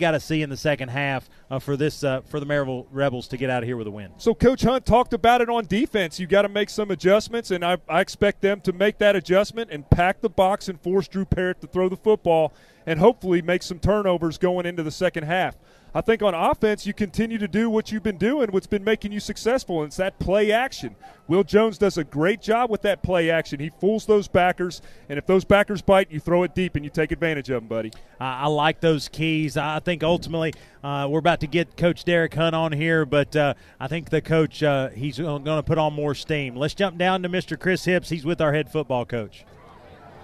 got 0.00 0.10
to 0.10 0.18
see 0.18 0.42
in 0.42 0.50
the 0.50 0.56
second 0.56 0.88
half 0.88 1.30
uh, 1.48 1.60
for 1.60 1.76
this 1.76 2.02
uh, 2.02 2.20
for 2.22 2.40
the 2.40 2.46
Maryville 2.46 2.84
Rebels 2.90 3.28
to 3.28 3.36
get 3.36 3.48
out 3.48 3.62
of 3.62 3.68
here 3.68 3.76
with 3.76 3.86
a 3.86 3.92
win. 3.92 4.10
So 4.16 4.34
Coach 4.34 4.62
Hunt 4.62 4.84
talked 4.84 5.12
about 5.12 5.40
it 5.40 5.48
on 5.48 5.66
defense. 5.66 6.18
You 6.18 6.26
got 6.26 6.42
to 6.42 6.48
make 6.48 6.68
some 6.68 6.90
adjustments, 6.90 7.52
and 7.52 7.64
I, 7.64 7.78
I, 7.88 8.00
expect 8.00 8.40
them 8.40 8.60
to 8.62 8.72
make 8.72 8.98
that 8.98 9.14
adjustment 9.14 9.70
and 9.70 9.88
pack 9.88 10.20
the 10.20 10.28
box 10.28 10.68
and 10.68 10.80
force 10.80 11.06
Drew 11.06 11.24
Parrott 11.24 11.60
to 11.60 11.68
throw 11.68 11.88
the 11.88 11.96
football 11.96 12.52
and 12.86 12.98
hopefully 12.98 13.40
make 13.40 13.62
some 13.62 13.78
turnovers 13.78 14.36
going 14.36 14.66
into 14.66 14.82
the 14.82 14.90
second 14.90 15.24
half. 15.24 15.56
I 15.94 16.00
think 16.00 16.22
on 16.22 16.34
offense, 16.34 16.86
you 16.86 16.92
continue 16.92 17.38
to 17.38 17.46
do 17.46 17.70
what 17.70 17.92
you've 17.92 18.02
been 18.02 18.18
doing, 18.18 18.50
what's 18.50 18.66
been 18.66 18.82
making 18.82 19.12
you 19.12 19.20
successful, 19.20 19.78
and 19.78 19.86
it's 19.86 19.96
that 19.98 20.18
play 20.18 20.50
action. 20.50 20.96
Will 21.28 21.44
Jones 21.44 21.78
does 21.78 21.96
a 21.96 22.02
great 22.02 22.42
job 22.42 22.68
with 22.68 22.82
that 22.82 23.02
play 23.02 23.30
action. 23.30 23.60
He 23.60 23.70
fools 23.70 24.04
those 24.04 24.26
backers, 24.26 24.82
and 25.08 25.18
if 25.18 25.26
those 25.26 25.44
backers 25.44 25.82
bite, 25.82 26.10
you 26.10 26.18
throw 26.18 26.42
it 26.42 26.52
deep 26.52 26.74
and 26.74 26.84
you 26.84 26.90
take 26.90 27.12
advantage 27.12 27.48
of 27.48 27.62
them, 27.62 27.68
buddy. 27.68 27.92
I 28.18 28.48
like 28.48 28.80
those 28.80 29.08
keys. 29.08 29.56
I 29.56 29.78
think 29.78 30.02
ultimately 30.02 30.52
uh, 30.82 31.06
we're 31.08 31.20
about 31.20 31.40
to 31.40 31.46
get 31.46 31.76
Coach 31.76 32.04
Derek 32.04 32.34
Hunt 32.34 32.56
on 32.56 32.72
here, 32.72 33.06
but 33.06 33.36
uh, 33.36 33.54
I 33.78 33.86
think 33.86 34.10
the 34.10 34.20
coach 34.20 34.62
uh, 34.62 34.88
he's 34.88 35.18
going 35.18 35.44
to 35.44 35.62
put 35.62 35.78
on 35.78 35.92
more 35.92 36.14
steam. 36.14 36.56
Let's 36.56 36.74
jump 36.74 36.98
down 36.98 37.22
to 37.22 37.28
Mr. 37.28 37.58
Chris 37.58 37.84
Hips. 37.84 38.08
He's 38.08 38.24
with 38.24 38.40
our 38.40 38.52
head 38.52 38.70
football 38.70 39.04
coach. 39.04 39.44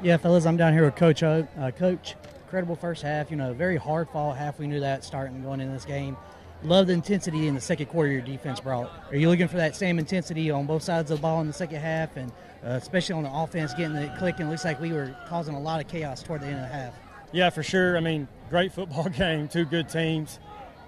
Yeah, 0.03 0.17
fellas, 0.17 0.47
I'm 0.47 0.57
down 0.57 0.73
here 0.73 0.85
with 0.85 0.97
Coach. 0.97 1.23
Uh, 1.23 1.43
coach, 1.77 2.17
incredible 2.51 2.75
first 2.75 3.03
half. 3.03 3.31
You 3.31 3.37
know, 3.37 3.53
very 3.53 3.77
hard 3.77 4.09
fought 4.09 4.37
half. 4.37 4.59
We 4.59 4.67
knew 4.67 4.81
that 4.81 5.05
starting 5.05 5.41
going 5.41 5.61
into 5.61 5.73
this 5.73 5.85
game. 5.85 6.17
Love 6.65 6.89
the 6.89 6.93
intensity 6.93 7.47
in 7.47 7.55
the 7.55 7.61
second 7.61 7.87
quarter 7.87 8.11
your 8.11 8.21
defense 8.21 8.59
brought. 8.59 8.91
Are 9.09 9.17
you 9.17 9.29
looking 9.29 9.47
for 9.47 9.57
that 9.59 9.77
same 9.77 10.01
intensity 10.01 10.51
on 10.51 10.67
both 10.67 10.83
sides 10.83 11.13
of 11.13 11.19
the 11.19 11.23
ball 11.23 11.41
in 11.43 11.47
the 11.47 11.53
second 11.53 11.81
half, 11.81 12.17
and 12.17 12.33
uh, 12.65 12.71
especially 12.71 13.15
on 13.15 13.23
the 13.23 13.33
offense, 13.33 13.73
getting 13.73 13.95
it 13.95 14.19
clicking? 14.19 14.47
It 14.47 14.51
looks 14.51 14.65
like 14.65 14.81
we 14.81 14.93
were 14.93 15.17
causing 15.29 15.55
a 15.55 15.61
lot 15.61 15.81
of 15.81 15.87
chaos 15.87 16.25
toward 16.25 16.41
the 16.41 16.47
end 16.47 16.57
of 16.57 16.63
the 16.63 16.75
half. 16.75 16.95
Yeah, 17.31 17.51
for 17.51 17.63
sure. 17.63 17.97
I 17.97 18.01
mean, 18.01 18.27
great 18.51 18.73
football 18.73 19.09
game. 19.17 19.47
Two 19.47 19.65
good 19.65 19.89
teams, 19.89 20.41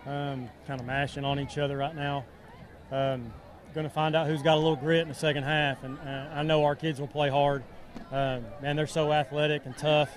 um, 0.04 0.50
kind 0.66 0.80
of 0.80 0.84
mashing 0.84 1.24
on 1.24 1.38
each 1.38 1.58
other 1.58 1.76
right 1.76 1.94
now. 1.94 2.24
Um, 2.90 3.32
going 3.72 3.86
to 3.86 3.94
find 3.94 4.16
out 4.16 4.26
who's 4.26 4.42
got 4.42 4.54
a 4.54 4.60
little 4.60 4.74
grit 4.74 5.02
in 5.02 5.08
the 5.08 5.14
second 5.14 5.44
half, 5.44 5.84
and 5.84 5.96
uh, 6.00 6.28
I 6.34 6.42
know 6.42 6.64
our 6.64 6.74
kids 6.74 6.98
will 6.98 7.06
play 7.06 7.30
hard. 7.30 7.62
Um, 8.10 8.44
man, 8.60 8.74
they're 8.74 8.88
so 8.88 9.12
athletic 9.12 9.64
and 9.64 9.78
tough. 9.78 10.10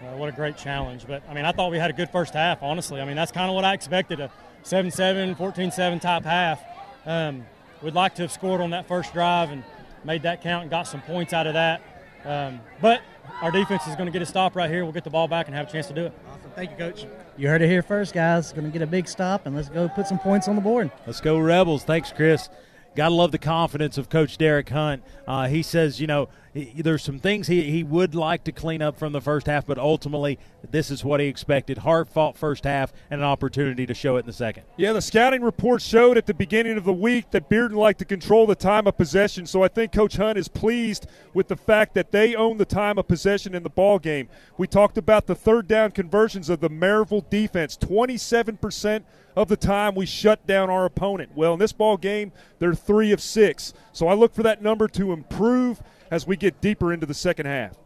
Uh, 0.00 0.16
what 0.16 0.28
a 0.28 0.32
great 0.32 0.56
challenge. 0.56 1.06
But, 1.06 1.22
I 1.28 1.34
mean, 1.34 1.44
I 1.44 1.52
thought 1.52 1.70
we 1.70 1.78
had 1.78 1.90
a 1.90 1.94
good 1.94 2.10
first 2.10 2.34
half, 2.34 2.62
honestly. 2.62 3.00
I 3.00 3.04
mean, 3.04 3.16
that's 3.16 3.32
kind 3.32 3.48
of 3.48 3.54
what 3.54 3.64
I 3.64 3.74
expected 3.74 4.20
a 4.20 4.30
7 4.62 4.90
7, 4.90 5.34
14 5.34 5.70
7 5.70 5.98
type 6.00 6.24
half. 6.24 6.62
Um, 7.06 7.44
we'd 7.82 7.94
like 7.94 8.14
to 8.16 8.22
have 8.22 8.32
scored 8.32 8.60
on 8.60 8.70
that 8.70 8.86
first 8.86 9.12
drive 9.12 9.50
and 9.50 9.64
made 10.04 10.22
that 10.22 10.42
count 10.42 10.62
and 10.62 10.70
got 10.70 10.84
some 10.84 11.00
points 11.02 11.32
out 11.32 11.46
of 11.46 11.54
that. 11.54 11.82
Um, 12.24 12.60
but 12.80 13.00
our 13.40 13.50
defense 13.50 13.86
is 13.86 13.94
going 13.94 14.06
to 14.06 14.12
get 14.12 14.22
a 14.22 14.26
stop 14.26 14.56
right 14.56 14.70
here. 14.70 14.84
We'll 14.84 14.92
get 14.92 15.04
the 15.04 15.10
ball 15.10 15.28
back 15.28 15.46
and 15.46 15.54
have 15.54 15.68
a 15.68 15.72
chance 15.72 15.86
to 15.88 15.94
do 15.94 16.06
it. 16.06 16.12
Awesome. 16.28 16.50
Thank 16.54 16.70
you, 16.70 16.76
Coach. 16.76 17.06
You 17.36 17.48
heard 17.48 17.62
it 17.62 17.68
here 17.68 17.82
first, 17.82 18.14
guys. 18.14 18.52
Going 18.52 18.64
to 18.64 18.70
get 18.70 18.82
a 18.82 18.86
big 18.86 19.08
stop, 19.08 19.46
and 19.46 19.54
let's 19.54 19.68
go 19.68 19.88
put 19.88 20.06
some 20.06 20.18
points 20.18 20.48
on 20.48 20.56
the 20.56 20.60
board. 20.60 20.90
Let's 21.06 21.20
go, 21.20 21.38
Rebels. 21.38 21.84
Thanks, 21.84 22.12
Chris. 22.12 22.48
Got 22.96 23.10
to 23.10 23.14
love 23.14 23.30
the 23.30 23.38
confidence 23.38 23.96
of 23.96 24.08
Coach 24.08 24.38
Derek 24.38 24.68
Hunt. 24.70 25.04
Uh, 25.26 25.46
he 25.46 25.62
says, 25.62 26.00
you 26.00 26.08
know, 26.08 26.28
he, 26.54 26.82
there's 26.82 27.02
some 27.02 27.18
things 27.18 27.46
he, 27.46 27.70
he 27.70 27.82
would 27.82 28.14
like 28.14 28.44
to 28.44 28.52
clean 28.52 28.82
up 28.82 28.98
from 28.98 29.12
the 29.12 29.20
first 29.20 29.46
half, 29.46 29.66
but 29.66 29.78
ultimately, 29.78 30.38
this 30.70 30.90
is 30.90 31.04
what 31.04 31.20
he 31.20 31.26
expected. 31.26 31.78
Hard 31.78 32.08
fought 32.08 32.36
first 32.36 32.64
half 32.64 32.92
and 33.10 33.20
an 33.20 33.26
opportunity 33.26 33.86
to 33.86 33.94
show 33.94 34.16
it 34.16 34.20
in 34.20 34.26
the 34.26 34.32
second. 34.32 34.64
Yeah, 34.76 34.92
the 34.92 35.02
scouting 35.02 35.42
report 35.42 35.82
showed 35.82 36.16
at 36.16 36.26
the 36.26 36.34
beginning 36.34 36.76
of 36.76 36.84
the 36.84 36.92
week 36.92 37.30
that 37.30 37.48
Bearden 37.48 37.76
liked 37.76 37.98
to 38.00 38.04
control 38.04 38.46
the 38.46 38.54
time 38.54 38.86
of 38.86 38.96
possession, 38.96 39.46
so 39.46 39.62
I 39.62 39.68
think 39.68 39.92
Coach 39.92 40.16
Hunt 40.16 40.38
is 40.38 40.48
pleased 40.48 41.06
with 41.34 41.48
the 41.48 41.56
fact 41.56 41.94
that 41.94 42.12
they 42.12 42.34
own 42.34 42.58
the 42.58 42.64
time 42.64 42.98
of 42.98 43.08
possession 43.08 43.54
in 43.54 43.62
the 43.62 43.70
ball 43.70 43.98
game. 43.98 44.28
We 44.56 44.66
talked 44.66 44.98
about 44.98 45.26
the 45.26 45.34
third 45.34 45.68
down 45.68 45.92
conversions 45.92 46.48
of 46.48 46.60
the 46.60 46.70
Maryville 46.70 47.28
defense, 47.28 47.76
27% 47.76 49.04
of 49.36 49.48
the 49.48 49.56
time 49.56 49.94
we 49.94 50.04
shut 50.04 50.44
down 50.46 50.68
our 50.68 50.84
opponent. 50.84 51.30
Well, 51.34 51.52
in 51.52 51.60
this 51.60 51.72
ball 51.72 51.96
game, 51.96 52.32
they're 52.58 52.74
three 52.74 53.12
of 53.12 53.20
six. 53.20 53.72
So 53.92 54.08
I 54.08 54.14
look 54.14 54.34
for 54.34 54.42
that 54.42 54.62
number 54.62 54.88
to 54.88 55.12
improve 55.12 55.80
as 56.10 56.26
we 56.26 56.36
get 56.36 56.60
deeper 56.60 56.92
into 56.92 57.06
the 57.06 57.14
second 57.14 57.46
half. 57.46 57.76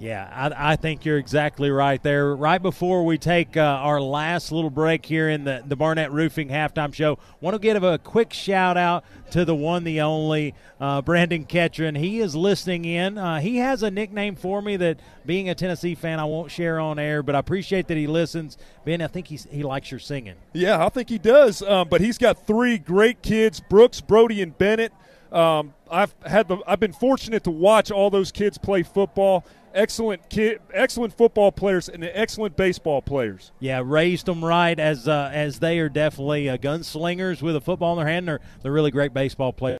Yeah, 0.00 0.30
I, 0.32 0.72
I, 0.72 0.76
think 0.76 1.04
you're 1.04 1.18
exactly 1.18 1.70
right 1.70 2.02
there. 2.02 2.34
Right 2.34 2.62
before 2.62 3.04
we 3.04 3.18
take 3.18 3.58
uh, 3.58 3.60
our 3.60 4.00
last 4.00 4.50
little 4.50 4.70
break 4.70 5.04
here 5.04 5.28
in 5.28 5.44
the, 5.44 5.62
the 5.66 5.76
Barnett 5.76 6.10
Roofing 6.10 6.48
halftime 6.48 6.94
show, 6.94 7.18
want 7.42 7.54
to 7.54 7.58
give 7.58 7.82
a 7.82 7.98
quick 7.98 8.32
shout 8.32 8.78
out 8.78 9.04
to 9.32 9.44
the 9.44 9.54
one, 9.54 9.84
the 9.84 10.00
only 10.00 10.54
uh, 10.80 11.02
Brandon 11.02 11.44
Ketron. 11.44 11.98
He 11.98 12.20
is 12.20 12.34
listening 12.34 12.86
in. 12.86 13.18
Uh, 13.18 13.40
he 13.40 13.58
has 13.58 13.82
a 13.82 13.90
nickname 13.90 14.36
for 14.36 14.62
me 14.62 14.78
that, 14.78 15.00
being 15.26 15.50
a 15.50 15.54
Tennessee 15.54 15.94
fan, 15.94 16.18
I 16.18 16.24
won't 16.24 16.50
share 16.50 16.80
on 16.80 16.98
air, 16.98 17.22
but 17.22 17.34
I 17.34 17.38
appreciate 17.38 17.86
that 17.88 17.98
he 17.98 18.06
listens. 18.06 18.56
Ben, 18.86 19.02
I 19.02 19.06
think 19.06 19.26
he's, 19.26 19.46
he 19.50 19.62
likes 19.62 19.90
your 19.90 20.00
singing. 20.00 20.36
Yeah, 20.54 20.82
I 20.82 20.88
think 20.88 21.10
he 21.10 21.18
does. 21.18 21.60
Um, 21.60 21.88
but 21.90 22.00
he's 22.00 22.16
got 22.16 22.46
three 22.46 22.78
great 22.78 23.20
kids 23.20 23.60
Brooks, 23.60 24.00
Brody, 24.00 24.40
and 24.40 24.56
Bennett. 24.56 24.94
Um, 25.30 25.74
I've 25.90 26.14
had 26.24 26.48
the 26.48 26.58
I've 26.66 26.80
been 26.80 26.92
fortunate 26.92 27.44
to 27.44 27.50
watch 27.50 27.90
all 27.90 28.10
those 28.10 28.32
kids 28.32 28.58
play 28.58 28.82
football. 28.82 29.44
Excellent 29.72 30.28
kid, 30.28 30.60
excellent 30.72 31.16
football 31.16 31.52
players, 31.52 31.88
and 31.88 32.02
excellent 32.04 32.56
baseball 32.56 33.02
players. 33.02 33.52
Yeah, 33.60 33.82
raised 33.84 34.26
them 34.26 34.44
right 34.44 34.78
as 34.78 35.06
uh, 35.06 35.30
as 35.32 35.58
they 35.58 35.78
are 35.78 35.88
definitely 35.88 36.48
uh, 36.48 36.56
gunslingers 36.56 37.42
with 37.42 37.56
a 37.56 37.60
football 37.60 37.98
in 37.98 38.04
their 38.04 38.12
hand. 38.12 38.28
They're 38.28 38.40
they're 38.62 38.72
really 38.72 38.90
great 38.90 39.12
baseball 39.12 39.52
players 39.52 39.79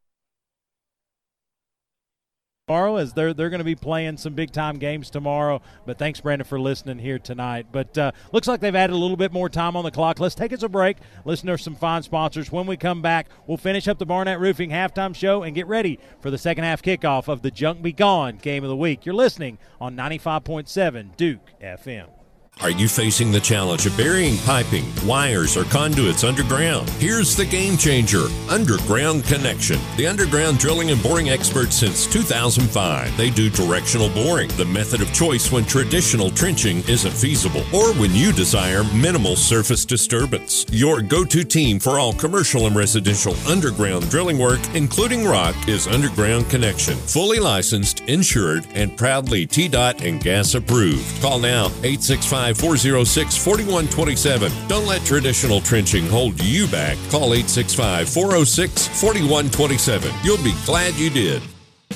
tomorrow 2.70 2.96
as 2.96 3.12
they're 3.14 3.34
they're 3.34 3.50
going 3.50 3.58
to 3.58 3.64
be 3.64 3.74
playing 3.74 4.16
some 4.16 4.34
big 4.34 4.52
time 4.52 4.78
games 4.78 5.10
tomorrow. 5.10 5.60
But 5.86 5.98
thanks, 5.98 6.20
Brandon, 6.20 6.46
for 6.46 6.60
listening 6.60 7.00
here 7.00 7.18
tonight. 7.18 7.66
But 7.72 7.98
uh, 7.98 8.12
looks 8.32 8.46
like 8.46 8.60
they've 8.60 8.74
added 8.74 8.92
a 8.92 8.96
little 8.96 9.16
bit 9.16 9.32
more 9.32 9.48
time 9.48 9.74
on 9.74 9.82
the 9.82 9.90
clock. 9.90 10.20
Let's 10.20 10.36
take 10.36 10.52
us 10.52 10.62
a 10.62 10.68
break. 10.68 10.98
Listen 11.24 11.48
to 11.48 11.58
some 11.58 11.74
fine 11.74 12.04
sponsors. 12.04 12.52
When 12.52 12.66
we 12.66 12.76
come 12.76 13.02
back, 13.02 13.26
we'll 13.48 13.56
finish 13.56 13.88
up 13.88 13.98
the 13.98 14.06
Barnett 14.06 14.38
Roofing 14.38 14.70
halftime 14.70 15.16
show 15.16 15.42
and 15.42 15.52
get 15.52 15.66
ready 15.66 15.98
for 16.20 16.30
the 16.30 16.38
second 16.38 16.62
half 16.62 16.80
kickoff 16.80 17.26
of 17.26 17.42
the 17.42 17.50
Junk 17.50 17.82
Be 17.82 17.92
Gone 17.92 18.36
game 18.36 18.62
of 18.62 18.70
the 18.70 18.76
week. 18.76 19.04
You're 19.04 19.16
listening 19.16 19.58
on 19.80 19.96
95.7 19.96 21.16
Duke 21.16 21.50
FM. 21.60 22.19
Are 22.62 22.70
you 22.70 22.88
facing 22.88 23.32
the 23.32 23.40
challenge 23.40 23.86
of 23.86 23.96
burying 23.96 24.36
piping, 24.38 24.84
wires, 25.06 25.56
or 25.56 25.64
conduits 25.64 26.24
underground? 26.24 26.90
Here's 26.90 27.34
the 27.34 27.46
game 27.46 27.78
changer 27.78 28.26
Underground 28.50 29.24
Connection. 29.24 29.80
The 29.96 30.06
underground 30.06 30.58
drilling 30.58 30.90
and 30.90 31.02
boring 31.02 31.30
experts 31.30 31.76
since 31.76 32.06
2005. 32.06 33.16
They 33.16 33.30
do 33.30 33.48
directional 33.48 34.10
boring, 34.10 34.48
the 34.58 34.66
method 34.66 35.00
of 35.00 35.10
choice 35.14 35.50
when 35.50 35.64
traditional 35.64 36.30
trenching 36.30 36.86
isn't 36.86 37.12
feasible 37.12 37.62
or 37.74 37.94
when 37.94 38.14
you 38.14 38.30
desire 38.30 38.84
minimal 38.94 39.36
surface 39.36 39.86
disturbance. 39.86 40.66
Your 40.70 41.00
go 41.00 41.24
to 41.24 41.42
team 41.42 41.78
for 41.78 41.98
all 41.98 42.12
commercial 42.12 42.66
and 42.66 42.76
residential 42.76 43.34
underground 43.48 44.10
drilling 44.10 44.38
work, 44.38 44.60
including 44.74 45.24
rock, 45.24 45.56
is 45.66 45.86
Underground 45.86 46.50
Connection. 46.50 46.98
Fully 46.98 47.38
licensed, 47.38 48.00
insured, 48.00 48.66
and 48.74 48.98
proudly 48.98 49.46
TDOT 49.46 50.06
and 50.06 50.22
gas 50.22 50.54
approved. 50.54 51.22
Call 51.22 51.38
now 51.38 51.66
865 51.82 52.39
865 52.48 52.56
406 52.56 53.36
4127. 53.36 54.68
Don't 54.68 54.86
let 54.86 55.04
traditional 55.04 55.60
trenching 55.60 56.06
hold 56.06 56.42
you 56.42 56.66
back. 56.68 56.96
Call 57.10 57.34
865 57.34 58.08
406 58.08 58.88
4127. 59.00 60.12
You'll 60.24 60.42
be 60.42 60.54
glad 60.64 60.94
you 60.94 61.10
did. 61.10 61.42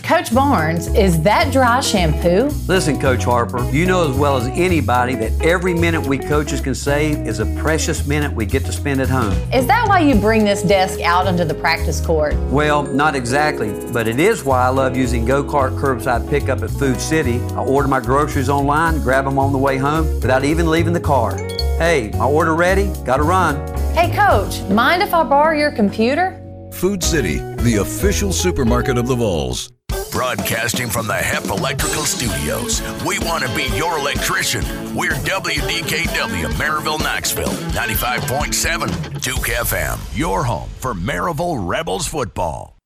Coach 0.04 0.34
Barnes, 0.34 0.88
is 0.88 1.22
that 1.22 1.50
dry 1.50 1.80
shampoo? 1.80 2.50
Listen, 2.68 3.00
Coach 3.00 3.24
Harper, 3.24 3.64
you 3.70 3.86
know 3.86 4.10
as 4.10 4.14
well 4.14 4.36
as 4.36 4.46
anybody 4.48 5.14
that 5.14 5.32
every 5.40 5.72
minute 5.72 6.06
we 6.06 6.18
coaches 6.18 6.60
can 6.60 6.74
save 6.74 7.26
is 7.26 7.38
a 7.38 7.46
precious 7.56 8.06
minute 8.06 8.30
we 8.30 8.44
get 8.44 8.66
to 8.66 8.72
spend 8.72 9.00
at 9.00 9.08
home. 9.08 9.32
Is 9.50 9.66
that 9.66 9.88
why 9.88 10.00
you 10.00 10.14
bring 10.16 10.44
this 10.44 10.62
desk 10.62 11.00
out 11.00 11.26
onto 11.26 11.42
the 11.42 11.54
practice 11.54 12.04
court? 12.04 12.34
Well, 12.50 12.82
not 12.82 13.16
exactly, 13.16 13.72
but 13.94 14.06
it 14.06 14.20
is 14.20 14.44
why 14.44 14.66
I 14.66 14.68
love 14.68 14.94
using 14.94 15.24
GO 15.24 15.42
Cart 15.42 15.72
curbside 15.72 16.28
pickup 16.28 16.62
at 16.62 16.68
Food 16.68 17.00
City. 17.00 17.40
I 17.54 17.64
order 17.64 17.88
my 17.88 18.00
groceries 18.00 18.50
online, 18.50 19.00
grab 19.00 19.24
them 19.24 19.38
on 19.38 19.52
the 19.52 19.58
way 19.58 19.78
home 19.78 20.04
without 20.16 20.44
even 20.44 20.68
leaving 20.70 20.92
the 20.92 21.00
car. 21.00 21.38
Hey, 21.78 22.10
my 22.12 22.26
order 22.26 22.54
ready? 22.54 22.92
Gotta 23.06 23.22
run. 23.22 23.56
Hey, 23.94 24.14
Coach, 24.14 24.60
mind 24.68 25.02
if 25.02 25.14
I 25.14 25.24
borrow 25.24 25.56
your 25.56 25.72
computer? 25.72 26.38
Food 26.74 27.02
City, 27.02 27.38
the 27.62 27.76
official 27.76 28.34
supermarket 28.34 28.98
of 28.98 29.06
the 29.06 29.14
Vols. 29.14 29.73
Broadcasting 30.14 30.88
from 30.88 31.08
the 31.08 31.14
HEP 31.14 31.46
Electrical 31.46 32.04
Studios, 32.04 32.80
we 33.04 33.18
want 33.18 33.42
to 33.42 33.52
be 33.56 33.64
your 33.76 33.98
electrician. 33.98 34.62
We're 34.94 35.10
WDKW, 35.10 36.46
Maryville, 36.52 37.00
Knoxville, 37.00 37.48
95.7 37.48 39.20
Duke 39.20 39.48
FM, 39.48 39.98
your 40.16 40.44
home 40.44 40.70
for 40.78 40.94
Maryville 40.94 41.66
Rebels 41.66 42.06
football. 42.06 42.78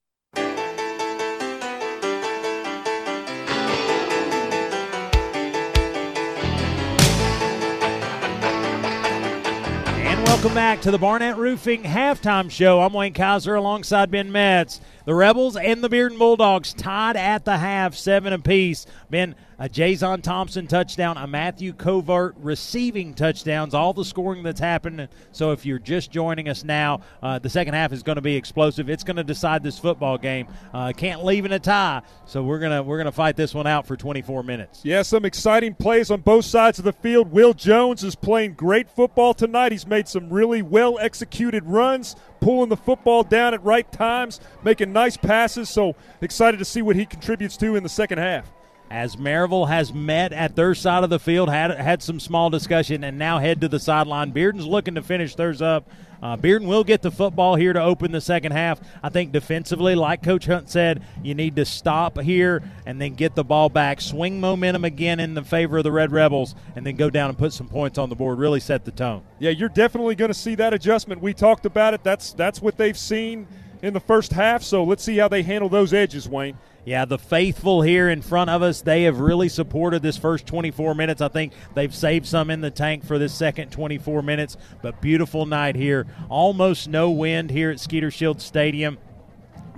Welcome 10.29 10.53
back 10.53 10.83
to 10.83 10.91
the 10.91 10.99
Barnett 10.99 11.39
Roofing 11.39 11.85
halftime 11.85 12.51
show. 12.51 12.83
I'm 12.83 12.93
Wayne 12.93 13.15
Kaiser 13.15 13.55
alongside 13.55 14.11
Ben 14.11 14.31
Metz. 14.31 14.79
The 15.07 15.15
Rebels 15.15 15.57
and 15.57 15.83
the 15.83 15.89
Bearden 15.89 16.19
Bulldogs 16.19 16.75
tied 16.75 17.17
at 17.17 17.47
the 17.47 17.57
half, 17.57 17.95
seven 17.95 18.35
apiece. 18.35 18.85
Ben, 19.09 19.35
a 19.59 19.69
Jason 19.69 20.23
Thompson 20.23 20.67
touchdown, 20.67 21.17
a 21.17 21.27
Matthew 21.27 21.73
Covert 21.73 22.37
receiving 22.39 23.13
touchdowns, 23.13 23.75
all 23.75 23.93
the 23.93 24.05
scoring 24.05 24.43
that's 24.43 24.61
happened. 24.61 25.09
So 25.33 25.51
if 25.51 25.67
you're 25.67 25.81
just 25.81 26.13
joining 26.13 26.49
us 26.49 26.63
now, 26.63 27.01
uh, 27.23 27.39
the 27.41 27.51
second 27.51 27.75
half 27.75 27.93
is 27.93 28.03
going 28.03 28.17
to 28.17 28.23
be 28.23 28.37
explosive. 28.37 28.89
It's 28.89 29.03
going 29.03 29.17
to 29.17 29.25
decide 29.25 29.63
this 29.63 29.79
football 29.79 30.17
game. 30.17 30.47
Uh, 30.73 30.93
can't 30.97 31.25
leave 31.25 31.45
in 31.45 31.53
a 31.53 31.59
tie, 31.59 32.03
so 32.25 32.43
we're 32.43 32.59
gonna 32.59 32.83
we're 32.83 32.99
gonna 32.99 33.11
fight 33.11 33.37
this 33.37 33.55
one 33.55 33.67
out 33.67 33.87
for 33.87 33.97
24 33.97 34.43
minutes. 34.43 34.81
Yeah, 34.85 35.03
some 35.03 35.25
exciting 35.25 35.75
plays 35.75 36.11
on 36.11 36.21
both 36.21 36.45
sides 36.45 36.79
of 36.79 36.85
the 36.85 36.93
field. 36.93 37.33
Will 37.33 37.55
Jones 37.55 38.05
is 38.05 38.15
playing 38.15 38.55
great 38.55 38.89
football 38.89 39.35
tonight. 39.35 39.73
He's 39.73 39.87
made 39.87 40.07
some 40.09 40.31
really 40.31 40.63
well 40.63 40.99
executed 40.99 41.65
runs, 41.65 42.15
pulling 42.41 42.69
the 42.69 42.77
football 42.77 43.25
down 43.25 43.55
at 43.55 43.65
right 43.65 43.91
times, 43.91 44.41
making 44.63 44.93
nice 44.93 45.17
passes. 45.17 45.69
So 45.69 45.97
excited 46.21 46.59
to 46.59 46.65
see 46.65 46.83
what 46.83 46.97
he 46.97 47.07
contributes 47.07 47.57
to 47.59 47.75
in 47.75 47.83
the 47.83 47.89
second 47.89 48.19
half 48.19 48.53
as 48.91 49.17
Maryville 49.17 49.69
has 49.69 49.93
met 49.93 50.33
at 50.33 50.57
their 50.57 50.75
side 50.75 51.05
of 51.05 51.11
the 51.11 51.19
field, 51.19 51.51
had 51.51 51.71
had 51.71 52.03
some 52.03 52.19
small 52.19 52.51
discussion, 52.51 53.05
and 53.05 53.19
now 53.19 53.39
head 53.39 53.61
to 53.61 53.69
the 53.69 53.79
sideline. 53.79 54.33
Bearden's 54.33 54.67
looking 54.67 54.95
to 54.95 55.03
finish 55.03 55.35
theirs 55.35 55.61
up. 55.61 55.89
Uh, 56.21 56.37
Bearden 56.37 56.67
will 56.67 56.83
get 56.83 57.03
the 57.03 57.11
football 57.11 57.55
here 57.55 57.73
to 57.73 57.81
open 57.81 58.11
the 58.11 58.21
second 58.21 58.53
half. 58.53 58.81
I 59.03 59.09
think 59.09 59.31
defensively, 59.31 59.95
like 59.95 60.23
Coach 60.23 60.47
Hunt 60.47 60.69
said, 60.69 61.03
you 61.23 61.35
need 61.35 61.55
to 61.57 61.65
stop 61.65 62.21
here 62.21 62.63
and 62.87 63.01
then 63.01 63.15
get 63.15 63.37
the 63.37 63.45
ball 63.45 63.69
back, 63.69 64.01
swing 64.01 64.41
momentum 64.41 64.85
again 64.85 65.21
in 65.21 65.35
the 65.35 65.45
favor 65.45 65.79
of 65.79 65.85
the 65.85 65.93
Red 65.93 66.11
Rebels, 66.11 66.57
and 66.75 66.85
then 66.85 66.97
go 66.97 67.09
down 67.09 67.29
and 67.29 67.39
put 67.39 67.53
some 67.53 67.69
points 67.69 67.99
on 67.99 68.09
the 68.09 68.17
board. 68.17 68.39
Really 68.39 68.61
set 68.61 68.85
the 68.85 68.91
tone. 68.91 69.23
Yeah, 69.39 69.51
you're 69.51 69.69
definitely 69.69 70.17
going 70.17 70.31
to 70.31 70.35
see 70.35 70.57
that 70.57 70.75
adjustment. 70.75 71.23
We 71.23 71.35
talked 71.35 71.67
about 71.67 71.95
it. 71.95 72.03
That's 72.03 72.33
that's 72.33 72.61
what 72.61 72.77
they've 72.77 72.99
seen 72.99 73.47
in 73.83 73.95
the 73.95 74.01
first 74.01 74.33
half. 74.33 74.63
So 74.63 74.85
let's 74.85 75.03
see 75.03 75.17
how 75.19 75.29
they 75.29 75.43
handle 75.43 75.69
those 75.69 75.93
edges, 75.93 76.29
Wayne. 76.29 76.59
Yeah, 76.85 77.05
the 77.05 77.19
faithful 77.19 77.83
here 77.83 78.09
in 78.09 78.23
front 78.23 78.49
of 78.49 78.63
us, 78.63 78.81
they 78.81 79.03
have 79.03 79.21
really 79.21 79.49
supported 79.49 80.03
this 80.03 80.17
first 80.17 80.47
24 80.47 80.95
minutes. 80.95 81.21
I 81.21 81.29
think 81.29 81.53
they've 81.75 81.95
saved 81.95 82.27
some 82.27 82.51
in 82.51 82.61
the 82.61 82.71
tank 82.71 83.05
for 83.05 83.19
this 83.19 83.35
second 83.35 83.71
24 83.71 84.23
minutes, 84.23 84.57
but 84.81 85.01
beautiful 85.03 85.45
night 85.45 85.77
here. 85.77 86.07
Almost 86.31 86.89
no 86.89 87.11
wind 87.11 87.51
here 87.51 87.71
at 87.71 87.79
Skeeter 87.79 88.11
Shield 88.11 88.41
Stadium. 88.41 88.99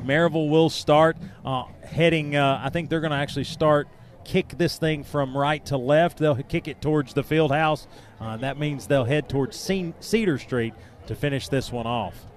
Maryville 0.05 0.48
will 0.48 0.70
start 0.70 1.16
uh, 1.44 1.64
heading, 1.85 2.36
uh, 2.36 2.60
I 2.62 2.70
think 2.70 2.89
they're 2.89 3.01
going 3.01 3.10
to 3.10 3.16
actually 3.16 3.44
start 3.44 3.89
kick 4.24 4.56
this 4.56 4.78
thing 4.78 5.02
from 5.02 5.36
right 5.36 5.64
to 5.66 5.77
left. 5.77 6.18
They'll 6.18 6.36
kick 6.36 6.68
it 6.68 6.81
towards 6.81 7.14
the 7.14 7.24
field 7.24 7.51
house. 7.51 7.89
Uh, 8.20 8.36
that 8.39 8.59
means 8.59 8.86
they'll 8.86 9.05
head 9.05 9.28
towards 9.28 9.56
Cedar 9.56 10.39
Street 10.39 10.74
to 11.06 11.14
finish 11.16 11.48
this 11.48 11.72
one 11.72 11.86
off. 11.86 12.30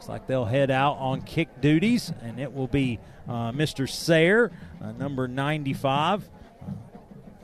Looks 0.00 0.08
like 0.08 0.26
they'll 0.26 0.46
head 0.46 0.70
out 0.70 0.96
on 0.96 1.20
kick 1.20 1.60
duties, 1.60 2.10
and 2.22 2.40
it 2.40 2.54
will 2.54 2.66
be 2.66 2.98
uh, 3.28 3.52
Mr. 3.52 3.86
Sayre, 3.86 4.50
uh, 4.82 4.92
number 4.92 5.28
95, 5.28 6.26
uh, 6.26 6.72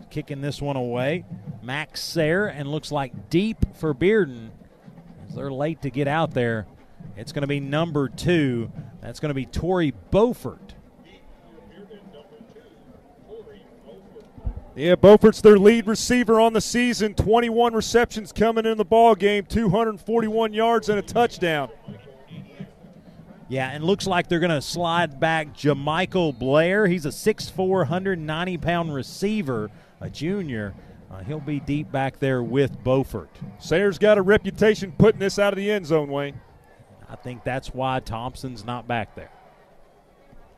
kicking 0.09 0.41
this 0.41 0.63
one 0.63 0.77
away. 0.77 1.27
Max 1.63 2.01
Sayre, 2.01 2.47
and 2.47 2.67
looks 2.67 2.91
like 2.91 3.29
deep 3.29 3.59
for 3.77 3.93
Bearden 3.93 4.49
as 5.29 5.35
they're 5.35 5.53
late 5.53 5.83
to 5.83 5.91
get 5.91 6.09
out 6.09 6.33
there. 6.33 6.67
It's 7.15 7.31
going 7.31 7.43
to 7.43 7.47
be 7.47 7.61
number 7.61 8.09
two. 8.09 8.73
That's 9.03 9.21
going 9.21 9.29
to 9.29 9.35
be 9.35 9.45
Tori 9.45 9.93
Beaufort. 10.11 10.73
Yeah, 14.75 14.95
Beaufort's 14.95 15.43
their 15.43 15.59
lead 15.59 15.87
receiver 15.87 16.41
on 16.41 16.55
the 16.55 16.63
season. 16.63 17.13
21 17.13 17.75
receptions 17.75 18.33
coming 18.33 18.65
in 18.65 18.79
the 18.79 18.85
ball 18.87 19.15
game, 19.15 19.45
241 19.45 20.55
yards 20.55 20.89
and 20.89 20.99
a 20.99 21.03
touchdown. 21.03 21.69
Yeah, 23.49 23.71
and 23.71 23.85
looks 23.85 24.07
like 24.07 24.29
they're 24.29 24.41
going 24.41 24.51
to 24.51 24.61
slide 24.61 25.21
back 25.21 25.55
Jamichael 25.55 26.37
Blair. 26.37 26.87
He's 26.87 27.07
a 27.07 27.11
6'4", 27.11 27.57
190 27.57 28.59
pound 28.59 28.95
receiver, 28.95 29.71
a 30.01 30.11
junior. 30.11 30.75
Uh, 31.11 31.23
he'll 31.23 31.39
be 31.39 31.61
deep 31.61 31.93
back 31.93 32.19
there 32.19 32.43
with 32.43 32.83
Beaufort. 32.83 33.31
Sayre's 33.59 33.99
got 33.99 34.19
a 34.19 34.23
reputation 34.23 34.93
putting 34.99 35.21
this 35.21 35.39
out 35.39 35.53
of 35.53 35.57
the 35.57 35.71
end 35.71 35.87
zone, 35.87 36.11
Wayne. 36.11 36.41
I 37.09 37.15
think 37.15 37.45
that's 37.45 37.73
why 37.73 38.01
Thompson's 38.01 38.65
not 38.65 38.89
back 38.89 39.15
there. 39.15 39.31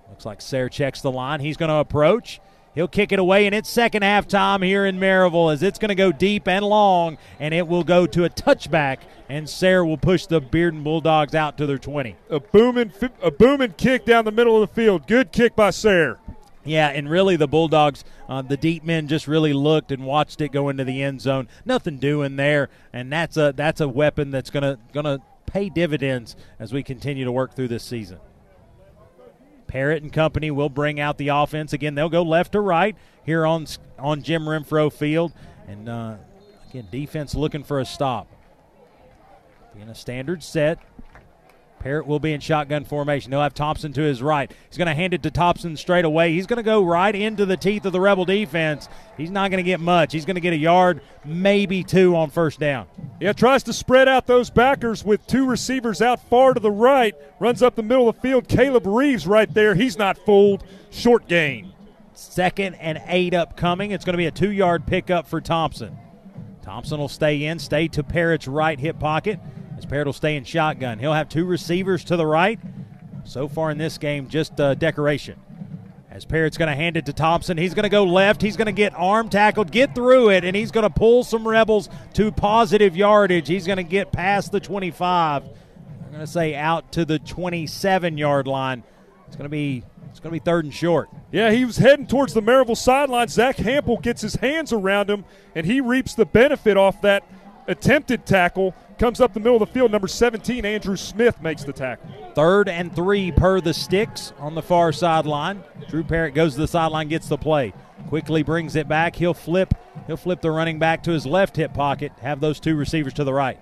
Looks 0.09 0.25
like 0.25 0.41
Sayre 0.41 0.71
checks 0.71 1.03
the 1.03 1.11
line. 1.11 1.41
He's 1.41 1.59
going 1.59 1.69
to 1.69 1.77
approach. 1.77 2.41
He'll 2.79 2.87
kick 2.87 3.11
it 3.11 3.19
away, 3.19 3.47
and 3.47 3.57
it's 3.57 3.69
second 3.69 4.05
half 4.05 4.29
time 4.29 4.63
here 4.63 4.87
in 4.87 5.01
Maryville 5.01 5.53
as 5.53 5.65
it's 5.65 5.81
going 5.81 5.89
to 5.89 5.97
go 5.97 6.13
deep 6.13 6.47
and 6.47 6.65
long, 6.65 7.19
and 7.41 7.53
it 7.53 7.67
will 7.67 7.83
go 7.83 8.07
to 8.07 8.23
a 8.23 8.31
touchback, 8.31 8.99
and 9.29 9.51
Sayre 9.51 9.85
will 9.85 9.99
push 9.99 10.27
the 10.27 10.41
Bearden 10.41 10.85
Bulldogs 10.85 11.35
out 11.35 11.59
to 11.59 11.67
their 11.67 11.79
20. 11.79 12.15
A 12.31 12.39
booming, 12.39 12.93
a 13.21 13.33
booming 13.33 13.73
kick 13.73 14.05
down 14.05 14.27
the 14.27 14.31
middle 14.31 14.63
of 14.63 14.69
the 14.69 14.73
field. 14.81 15.09
Good 15.09 15.33
kick 15.33 15.57
by 15.57 15.71
Sayre. 15.71 16.21
Yeah, 16.65 16.87
and 16.91 17.11
really 17.11 17.35
the 17.35 17.49
Bulldogs, 17.49 18.05
uh, 18.29 18.43
the 18.43 18.57
deep 18.57 18.85
men 18.85 19.09
just 19.09 19.27
really 19.27 19.53
looked 19.53 19.91
and 19.91 20.07
watched 20.07 20.41
it 20.41 20.53
go 20.53 20.69
into 20.69 20.85
the 20.85 21.03
end 21.03 21.21
zone. 21.21 21.49
Nothing 21.65 21.99
doing 21.99 22.37
there, 22.37 22.69
and 22.93 23.13
that's 23.13 23.37
a 23.37 23.53
that's 23.57 23.81
a 23.81 23.89
weapon 23.89 24.31
that's 24.31 24.51
gonna 24.51 24.79
gonna 24.93 25.19
pay 25.47 25.69
dividends 25.69 26.37
as 26.61 26.73
we 26.73 26.85
continue 26.85 27.25
to 27.25 27.33
work 27.33 27.57
through 27.57 27.69
this 27.69 27.83
season. 27.83 28.21
Parrott 29.69 30.03
and 30.03 30.13
company 30.13 30.51
will 30.51 30.71
bring 30.71 30.99
out 30.99 31.19
the 31.19 31.29
offense 31.29 31.73
again. 31.73 31.95
They'll 31.95 32.09
go 32.09 32.23
left 32.23 32.53
to 32.53 32.61
right 32.61 32.97
here 33.25 33.47
on 33.47 33.67
on 33.99 34.23
Jim 34.23 34.43
Renfro 34.43 34.93
Field, 34.93 35.33
and 35.69 35.89
uh, 35.89 36.17
again 36.71 36.89
defense 36.91 37.35
looking 37.35 37.63
for 37.63 37.79
a 37.79 37.85
stop. 37.85 38.27
Being 39.75 39.91
a 39.91 39.95
standard 39.95 40.43
set, 40.43 40.79
Parrott 41.79 42.07
will 42.07 42.19
be 42.19 42.33
in 42.33 42.41
shotgun 42.41 42.85
formation. 42.85 43.31
They'll 43.31 43.41
have 43.41 43.55
Thompson 43.55 43.93
to 43.93 44.03
his 44.03 44.23
right. 44.23 44.51
He's 44.69 44.79
going 44.79 44.89
to 44.89 44.95
hand 44.95 45.15
it 45.15 45.23
to 45.23 45.31
Thompson 45.31 45.77
straight 45.77 46.05
away. 46.05 46.33
He's 46.33 46.47
going 46.47 46.59
to 46.59 46.63
go 46.63 46.83
right 46.83 47.15
into 47.15 47.47
the 47.47 47.57
teeth 47.57 47.85
of 47.85 47.93
the 47.93 48.01
Rebel 48.01 48.25
defense. 48.25 48.89
He's 49.17 49.31
not 49.31 49.51
going 49.51 49.63
to 49.63 49.69
get 49.69 49.81
much. 49.81 50.13
He's 50.13 50.25
going 50.25 50.35
to 50.35 50.41
get 50.41 50.53
a 50.53 50.57
yard, 50.57 51.01
maybe 51.25 51.85
two 51.85 52.17
on 52.17 52.31
first 52.31 52.59
down. 52.59 52.87
Yeah, 53.21 53.33
tries 53.33 53.63
to 53.65 53.73
spread 53.73 54.09
out 54.09 54.27
those 54.27 54.51
backers 54.51 55.05
with 55.05 55.27
two 55.27 55.47
receivers 55.47 56.03
out 56.03 56.21
far 56.29 56.55
to 56.55 56.61
the 56.61 56.71
right. 56.71 57.15
Runs 57.39 57.63
up 57.63 57.75
the 57.75 57.83
middle 57.83 58.09
of 58.09 58.17
the 58.17 58.23
field. 58.23 58.49
Caleb 58.49 58.87
Reeves 58.87 59.27
right 59.27 59.53
there. 59.53 59.75
He's 59.75 59.99
not 59.99 60.19
fooled. 60.19 60.65
Short 60.91 61.29
gain. 61.29 61.73
Second 62.15 62.75
and 62.77 63.01
eight 63.07 63.35
upcoming. 63.35 63.93
It's 63.93 64.05
going 64.05 64.15
to 64.15 64.19
be 64.19 64.27
a 64.27 64.33
two 64.33 64.51
yard 64.51 64.87
pickup 64.87 65.29
for 65.29 65.41
Thompson. 65.41 65.97
Thompson 66.63 66.99
will 66.99 67.09
stay 67.09 67.45
in, 67.45 67.59
stay 67.59 67.89
to 67.89 68.03
Parrott's 68.03 68.47
right 68.47 68.79
hip 68.79 68.99
pocket. 68.99 69.41
As 69.79 69.87
Parrott 69.87 70.07
will 70.07 70.13
stay 70.13 70.37
in 70.37 70.43
shotgun. 70.43 70.99
He'll 70.99 71.13
have 71.13 71.29
two 71.29 71.45
receivers 71.45 72.03
to 72.05 72.17
the 72.17 72.27
right. 72.27 72.59
So 73.23 73.47
far 73.47 73.71
in 73.71 73.79
this 73.79 73.97
game, 73.97 74.29
just 74.29 74.61
uh, 74.61 74.75
decoration. 74.75 75.39
As 76.11 76.25
Parrott's 76.25 76.59
going 76.59 76.69
to 76.69 76.75
hand 76.75 76.97
it 76.97 77.07
to 77.07 77.13
Thompson, 77.13 77.57
he's 77.57 77.75
going 77.75 77.85
to 77.85 77.89
go 77.89 78.03
left. 78.03 78.43
He's 78.43 78.57
going 78.57 78.67
to 78.67 78.73
get 78.73 78.93
arm 78.97 79.29
tackled, 79.29 79.71
get 79.71 79.95
through 79.95 80.31
it, 80.31 80.45
and 80.45 80.57
he's 80.57 80.73
going 80.73 80.83
to 80.83 80.91
pull 80.91 81.23
some 81.23 81.47
Rebels 81.47 81.89
to 82.15 82.33
positive 82.33 82.97
yardage. 82.97 83.47
He's 83.47 83.67
going 83.67 83.77
to 83.77 83.85
get 83.85 84.11
past 84.11 84.51
the 84.51 84.59
25. 84.59 85.45
I'm 85.45 85.51
going 86.11 86.21
to 86.21 86.27
say 86.27 86.57
out 86.57 86.91
to 86.93 87.05
the 87.05 87.21
27 87.21 88.19
yard 88.19 88.49
line. 88.49 88.83
It's 89.29 89.37
going 89.37 89.45
to 89.45 89.49
be 89.51 89.85
It's 90.11 90.19
going 90.19 90.35
to 90.35 90.41
be 90.41 90.45
third 90.45 90.65
and 90.65 90.75
short. 90.75 91.09
Yeah, 91.31 91.53
he 91.53 91.65
was 91.65 91.77
heading 91.77 92.07
towards 92.09 92.35
the 92.35 92.43
Maryville 92.43 92.77
sideline. 92.77 93.29
Zach 93.29 93.59
Hampel 93.59 94.03
gets 94.03 94.23
his 94.23 94.35
hands 94.37 94.73
around 94.73 95.09
him, 95.09 95.25
and 95.55 95.67
he 95.67 95.81
reaps 95.81 96.15
the 96.15 96.27
benefit 96.27 96.77
off 96.77 97.01
that 97.03 97.23
attempted 97.69 98.27
tackle. 98.27 98.75
Comes 98.99 99.21
up 99.21 99.33
the 99.33 99.39
middle 99.39 99.63
of 99.63 99.69
the 99.69 99.73
field. 99.73 99.93
Number 99.93 100.09
17, 100.09 100.65
Andrew 100.65 100.97
Smith, 100.97 101.41
makes 101.41 101.63
the 101.63 101.73
tackle. 101.73 102.09
Third 102.35 102.69
and 102.69 102.93
three 102.95 103.31
per 103.31 103.61
the 103.61 103.73
sticks 103.73 104.33
on 104.41 104.57
the 104.57 104.63
far 104.63 104.91
sideline. 104.91 105.63
Drew 105.89 106.03
Parrott 106.03 106.35
goes 106.35 106.55
to 106.55 106.61
the 106.61 106.67
sideline, 106.67 107.07
gets 107.07 107.29
the 107.29 107.39
play. 107.39 107.73
Quickly 108.09 108.43
brings 108.43 108.75
it 108.75 108.89
back. 108.89 109.15
He'll 109.15 109.35
flip. 109.35 109.75
He'll 110.09 110.17
flip 110.17 110.41
the 110.41 110.51
running 110.51 110.81
back 110.81 111.05
to 111.05 111.13
his 111.13 111.27
left 111.27 111.57
hip 111.57 111.75
pocket. 111.75 112.13
Have 112.23 112.41
those 112.41 112.59
two 112.59 112.75
receivers 112.75 113.13
to 113.15 113.25
the 113.25 113.33
right. 113.33 113.61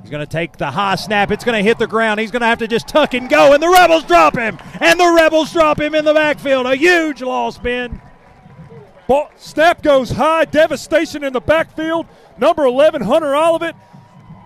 He's 0.00 0.10
going 0.10 0.24
to 0.24 0.30
take 0.30 0.56
the 0.56 0.70
high 0.70 0.96
snap. 0.96 1.30
It's 1.30 1.44
going 1.44 1.62
to 1.62 1.68
hit 1.68 1.78
the 1.78 1.86
ground. 1.86 2.18
He's 2.18 2.30
going 2.30 2.40
to 2.40 2.46
have 2.46 2.58
to 2.58 2.68
just 2.68 2.88
tuck 2.88 3.14
and 3.14 3.28
go, 3.28 3.52
and 3.52 3.62
the 3.62 3.68
Rebels 3.68 4.04
drop 4.04 4.36
him. 4.36 4.58
And 4.80 4.98
the 4.98 5.12
Rebels 5.12 5.52
drop 5.52 5.80
him 5.80 5.94
in 5.94 6.04
the 6.04 6.14
backfield. 6.14 6.66
A 6.66 6.74
huge 6.74 7.22
loss, 7.22 7.58
Ben. 7.58 8.00
Ball, 9.12 9.30
snap 9.36 9.82
goes 9.82 10.12
high. 10.12 10.46
Devastation 10.46 11.22
in 11.22 11.34
the 11.34 11.40
backfield. 11.40 12.06
Number 12.38 12.64
11, 12.64 13.02
Hunter 13.02 13.36
Olivet. 13.36 13.76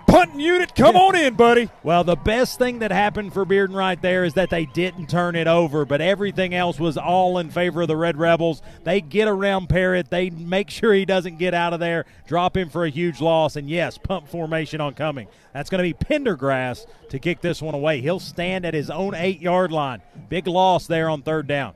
Punting 0.08 0.40
unit, 0.40 0.74
come 0.74 0.96
on 0.96 1.14
in, 1.14 1.34
buddy. 1.34 1.70
Well, 1.84 2.02
the 2.02 2.16
best 2.16 2.58
thing 2.58 2.80
that 2.80 2.90
happened 2.90 3.32
for 3.32 3.46
Bearden 3.46 3.76
right 3.76 4.00
there 4.02 4.24
is 4.24 4.34
that 4.34 4.50
they 4.50 4.66
didn't 4.66 5.08
turn 5.08 5.36
it 5.36 5.46
over, 5.46 5.84
but 5.84 6.00
everything 6.00 6.52
else 6.52 6.80
was 6.80 6.96
all 6.96 7.38
in 7.38 7.50
favor 7.50 7.82
of 7.82 7.86
the 7.86 7.96
Red 7.96 8.16
Rebels. 8.16 8.60
They 8.82 9.00
get 9.00 9.28
around 9.28 9.68
Parrott. 9.68 10.10
They 10.10 10.30
make 10.30 10.68
sure 10.68 10.92
he 10.92 11.04
doesn't 11.04 11.38
get 11.38 11.54
out 11.54 11.72
of 11.72 11.78
there, 11.78 12.04
drop 12.26 12.56
him 12.56 12.68
for 12.68 12.84
a 12.84 12.90
huge 12.90 13.20
loss, 13.20 13.54
and 13.54 13.70
yes, 13.70 13.98
pump 13.98 14.26
formation 14.26 14.80
on 14.80 14.94
coming. 14.94 15.28
That's 15.54 15.70
going 15.70 15.78
to 15.78 15.96
be 15.96 16.04
Pendergrass 16.04 16.86
to 17.10 17.20
kick 17.20 17.40
this 17.40 17.62
one 17.62 17.76
away. 17.76 18.00
He'll 18.00 18.18
stand 18.18 18.66
at 18.66 18.74
his 18.74 18.90
own 18.90 19.14
eight 19.14 19.40
yard 19.40 19.70
line. 19.70 20.02
Big 20.28 20.48
loss 20.48 20.88
there 20.88 21.08
on 21.08 21.22
third 21.22 21.46
down. 21.46 21.74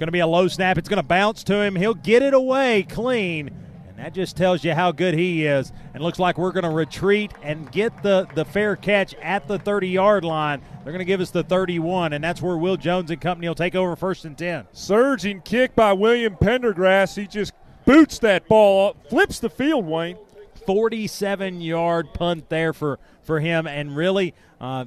Going 0.00 0.08
to 0.08 0.12
be 0.12 0.20
a 0.20 0.26
low 0.26 0.48
snap. 0.48 0.78
It's 0.78 0.88
going 0.88 0.96
to 0.96 1.02
bounce 1.02 1.44
to 1.44 1.60
him. 1.60 1.76
He'll 1.76 1.92
get 1.92 2.22
it 2.22 2.32
away 2.32 2.84
clean. 2.84 3.48
And 3.86 3.98
that 3.98 4.14
just 4.14 4.34
tells 4.34 4.64
you 4.64 4.72
how 4.72 4.92
good 4.92 5.12
he 5.12 5.44
is. 5.44 5.74
And 5.92 6.02
looks 6.02 6.18
like 6.18 6.38
we're 6.38 6.52
going 6.52 6.64
to 6.64 6.70
retreat 6.70 7.32
and 7.42 7.70
get 7.70 8.02
the, 8.02 8.26
the 8.34 8.46
fair 8.46 8.76
catch 8.76 9.12
at 9.16 9.46
the 9.46 9.58
30 9.58 9.88
yard 9.88 10.24
line. 10.24 10.62
They're 10.82 10.94
going 10.94 11.00
to 11.00 11.04
give 11.04 11.20
us 11.20 11.30
the 11.30 11.42
31, 11.42 12.14
and 12.14 12.24
that's 12.24 12.40
where 12.40 12.56
Will 12.56 12.78
Jones 12.78 13.10
and 13.10 13.20
company 13.20 13.46
will 13.46 13.54
take 13.54 13.74
over 13.74 13.94
first 13.94 14.24
and 14.24 14.38
10. 14.38 14.68
Surging 14.72 15.42
kick 15.42 15.76
by 15.76 15.92
William 15.92 16.34
Pendergrass. 16.34 17.14
He 17.14 17.26
just 17.26 17.52
boots 17.84 18.18
that 18.20 18.48
ball 18.48 18.88
up, 18.88 19.10
flips 19.10 19.38
the 19.38 19.50
field, 19.50 19.84
Wayne. 19.84 20.16
47 20.64 21.60
yard 21.60 22.14
punt 22.14 22.48
there 22.48 22.72
for, 22.72 22.98
for 23.22 23.38
him. 23.38 23.66
And 23.66 23.94
really, 23.94 24.32
uh, 24.62 24.86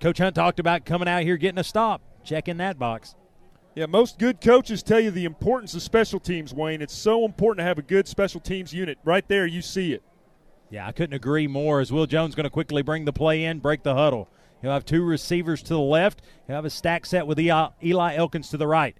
Coach 0.00 0.18
Hunt 0.18 0.34
talked 0.34 0.58
about 0.58 0.84
coming 0.84 1.06
out 1.06 1.22
here 1.22 1.36
getting 1.36 1.58
a 1.58 1.64
stop, 1.64 2.02
checking 2.24 2.56
that 2.56 2.76
box. 2.76 3.14
Yeah, 3.74 3.86
most 3.86 4.18
good 4.18 4.40
coaches 4.40 4.82
tell 4.82 4.98
you 4.98 5.12
the 5.12 5.24
importance 5.24 5.74
of 5.74 5.82
special 5.82 6.18
teams, 6.18 6.52
Wayne. 6.52 6.82
It's 6.82 6.94
so 6.94 7.24
important 7.24 7.58
to 7.58 7.64
have 7.64 7.78
a 7.78 7.82
good 7.82 8.08
special 8.08 8.40
teams 8.40 8.74
unit. 8.74 8.98
Right 9.04 9.26
there, 9.28 9.46
you 9.46 9.62
see 9.62 9.92
it. 9.92 10.02
Yeah, 10.70 10.86
I 10.86 10.92
couldn't 10.92 11.14
agree 11.14 11.46
more. 11.46 11.80
As 11.80 11.92
Will 11.92 12.06
Jones 12.06 12.34
going 12.34 12.44
to 12.44 12.50
quickly 12.50 12.82
bring 12.82 13.04
the 13.04 13.12
play 13.12 13.44
in, 13.44 13.60
break 13.60 13.82
the 13.82 13.94
huddle. 13.94 14.28
He'll 14.60 14.72
have 14.72 14.84
two 14.84 15.04
receivers 15.04 15.62
to 15.62 15.74
the 15.74 15.80
left. 15.80 16.20
He'll 16.46 16.56
have 16.56 16.64
a 16.64 16.70
stack 16.70 17.06
set 17.06 17.26
with 17.26 17.38
Eli 17.38 18.14
Elkins 18.14 18.50
to 18.50 18.56
the 18.56 18.66
right. 18.66 18.96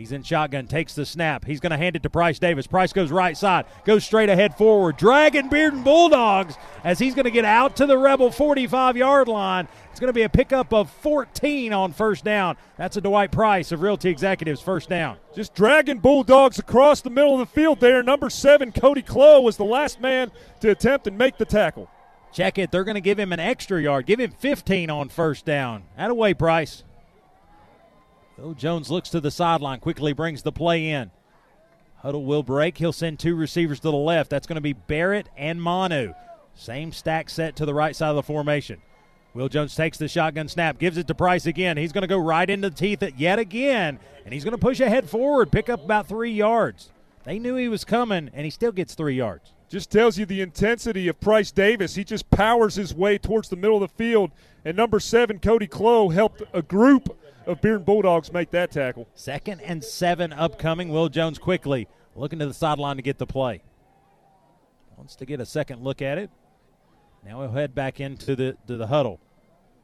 He's 0.00 0.12
in 0.12 0.22
shotgun, 0.22 0.66
takes 0.66 0.94
the 0.94 1.04
snap. 1.04 1.44
He's 1.44 1.60
going 1.60 1.72
to 1.72 1.76
hand 1.76 1.94
it 1.94 2.02
to 2.04 2.08
Price 2.08 2.38
Davis. 2.38 2.66
Price 2.66 2.90
goes 2.90 3.10
right 3.10 3.36
side, 3.36 3.66
goes 3.84 4.02
straight 4.02 4.30
ahead 4.30 4.56
forward. 4.56 4.96
Dragon 4.96 5.50
Bearden 5.50 5.84
Bulldogs 5.84 6.54
as 6.84 6.98
he's 6.98 7.14
going 7.14 7.26
to 7.26 7.30
get 7.30 7.44
out 7.44 7.76
to 7.76 7.84
the 7.84 7.98
Rebel 7.98 8.30
45 8.30 8.96
yard 8.96 9.28
line. 9.28 9.68
It's 9.90 10.00
going 10.00 10.08
to 10.08 10.14
be 10.14 10.22
a 10.22 10.30
pickup 10.30 10.72
of 10.72 10.90
14 10.90 11.74
on 11.74 11.92
first 11.92 12.24
down. 12.24 12.56
That's 12.78 12.96
a 12.96 13.02
Dwight 13.02 13.30
Price 13.30 13.72
of 13.72 13.82
Realty 13.82 14.08
Executives 14.08 14.62
first 14.62 14.88
down. 14.88 15.18
Just 15.34 15.54
dragging 15.54 15.98
Bulldogs 15.98 16.58
across 16.58 17.02
the 17.02 17.10
middle 17.10 17.34
of 17.34 17.40
the 17.40 17.54
field 17.54 17.80
there. 17.80 18.02
Number 18.02 18.30
seven, 18.30 18.72
Cody 18.72 19.02
Clow, 19.02 19.42
was 19.42 19.58
the 19.58 19.64
last 19.66 20.00
man 20.00 20.32
to 20.62 20.70
attempt 20.70 21.08
and 21.08 21.18
make 21.18 21.36
the 21.36 21.44
tackle. 21.44 21.90
Check 22.32 22.56
it. 22.56 22.70
They're 22.70 22.84
going 22.84 22.94
to 22.94 23.02
give 23.02 23.18
him 23.18 23.34
an 23.34 23.40
extra 23.40 23.82
yard. 23.82 24.06
Give 24.06 24.18
him 24.18 24.30
15 24.30 24.88
on 24.88 25.10
first 25.10 25.44
down. 25.44 25.82
That 25.98 26.10
away, 26.10 26.32
Price. 26.32 26.84
Bill 28.40 28.54
Jones 28.54 28.90
looks 28.90 29.10
to 29.10 29.20
the 29.20 29.30
sideline, 29.30 29.80
quickly 29.80 30.14
brings 30.14 30.42
the 30.42 30.50
play 30.50 30.88
in. 30.88 31.10
Huddle 31.96 32.24
will 32.24 32.42
break. 32.42 32.78
He'll 32.78 32.90
send 32.90 33.18
two 33.18 33.36
receivers 33.36 33.80
to 33.80 33.90
the 33.90 33.92
left. 33.92 34.30
That's 34.30 34.46
going 34.46 34.54
to 34.54 34.62
be 34.62 34.72
Barrett 34.72 35.28
and 35.36 35.60
Manu. 35.60 36.14
Same 36.54 36.90
stack 36.90 37.28
set 37.28 37.54
to 37.56 37.66
the 37.66 37.74
right 37.74 37.94
side 37.94 38.08
of 38.08 38.16
the 38.16 38.22
formation. 38.22 38.80
Will 39.34 39.50
Jones 39.50 39.74
takes 39.74 39.98
the 39.98 40.08
shotgun 40.08 40.48
snap, 40.48 40.78
gives 40.78 40.96
it 40.96 41.06
to 41.08 41.14
Price 41.14 41.44
again. 41.44 41.76
He's 41.76 41.92
going 41.92 42.00
to 42.00 42.08
go 42.08 42.16
right 42.16 42.48
into 42.48 42.70
the 42.70 42.74
teeth 42.74 43.02
yet 43.18 43.38
again, 43.38 43.98
and 44.24 44.32
he's 44.32 44.42
going 44.42 44.52
to 44.52 44.58
push 44.58 44.80
ahead 44.80 45.10
forward, 45.10 45.52
pick 45.52 45.68
up 45.68 45.84
about 45.84 46.08
three 46.08 46.32
yards. 46.32 46.90
They 47.24 47.38
knew 47.38 47.56
he 47.56 47.68
was 47.68 47.84
coming, 47.84 48.30
and 48.32 48.46
he 48.46 48.50
still 48.50 48.72
gets 48.72 48.94
three 48.94 49.16
yards. 49.16 49.52
Just 49.68 49.90
tells 49.92 50.16
you 50.16 50.24
the 50.24 50.40
intensity 50.40 51.08
of 51.08 51.20
Price 51.20 51.52
Davis. 51.52 51.94
He 51.94 52.04
just 52.04 52.30
powers 52.30 52.74
his 52.74 52.94
way 52.94 53.18
towards 53.18 53.50
the 53.50 53.56
middle 53.56 53.82
of 53.82 53.90
the 53.90 53.96
field. 53.96 54.30
And 54.64 54.78
number 54.78 54.98
seven, 54.98 55.40
Cody 55.40 55.66
Clow, 55.66 56.08
helped 56.08 56.42
a 56.54 56.62
group 56.62 57.19
of 57.46 57.60
Bearden 57.60 57.84
Bulldogs 57.84 58.32
make 58.32 58.50
that 58.50 58.70
tackle. 58.70 59.08
Second 59.14 59.60
and 59.60 59.82
seven 59.82 60.32
upcoming. 60.32 60.88
Will 60.90 61.08
Jones 61.08 61.38
quickly 61.38 61.88
looking 62.14 62.38
to 62.38 62.46
the 62.46 62.54
sideline 62.54 62.96
to 62.96 63.02
get 63.02 63.18
the 63.18 63.26
play. 63.26 63.62
Wants 64.96 65.16
to 65.16 65.26
get 65.26 65.40
a 65.40 65.46
second 65.46 65.82
look 65.82 66.02
at 66.02 66.18
it. 66.18 66.30
Now 67.24 67.40
he'll 67.40 67.52
head 67.52 67.74
back 67.74 68.00
into 68.00 68.36
the 68.36 68.56
to 68.66 68.76
the 68.76 68.86
huddle. 68.86 69.20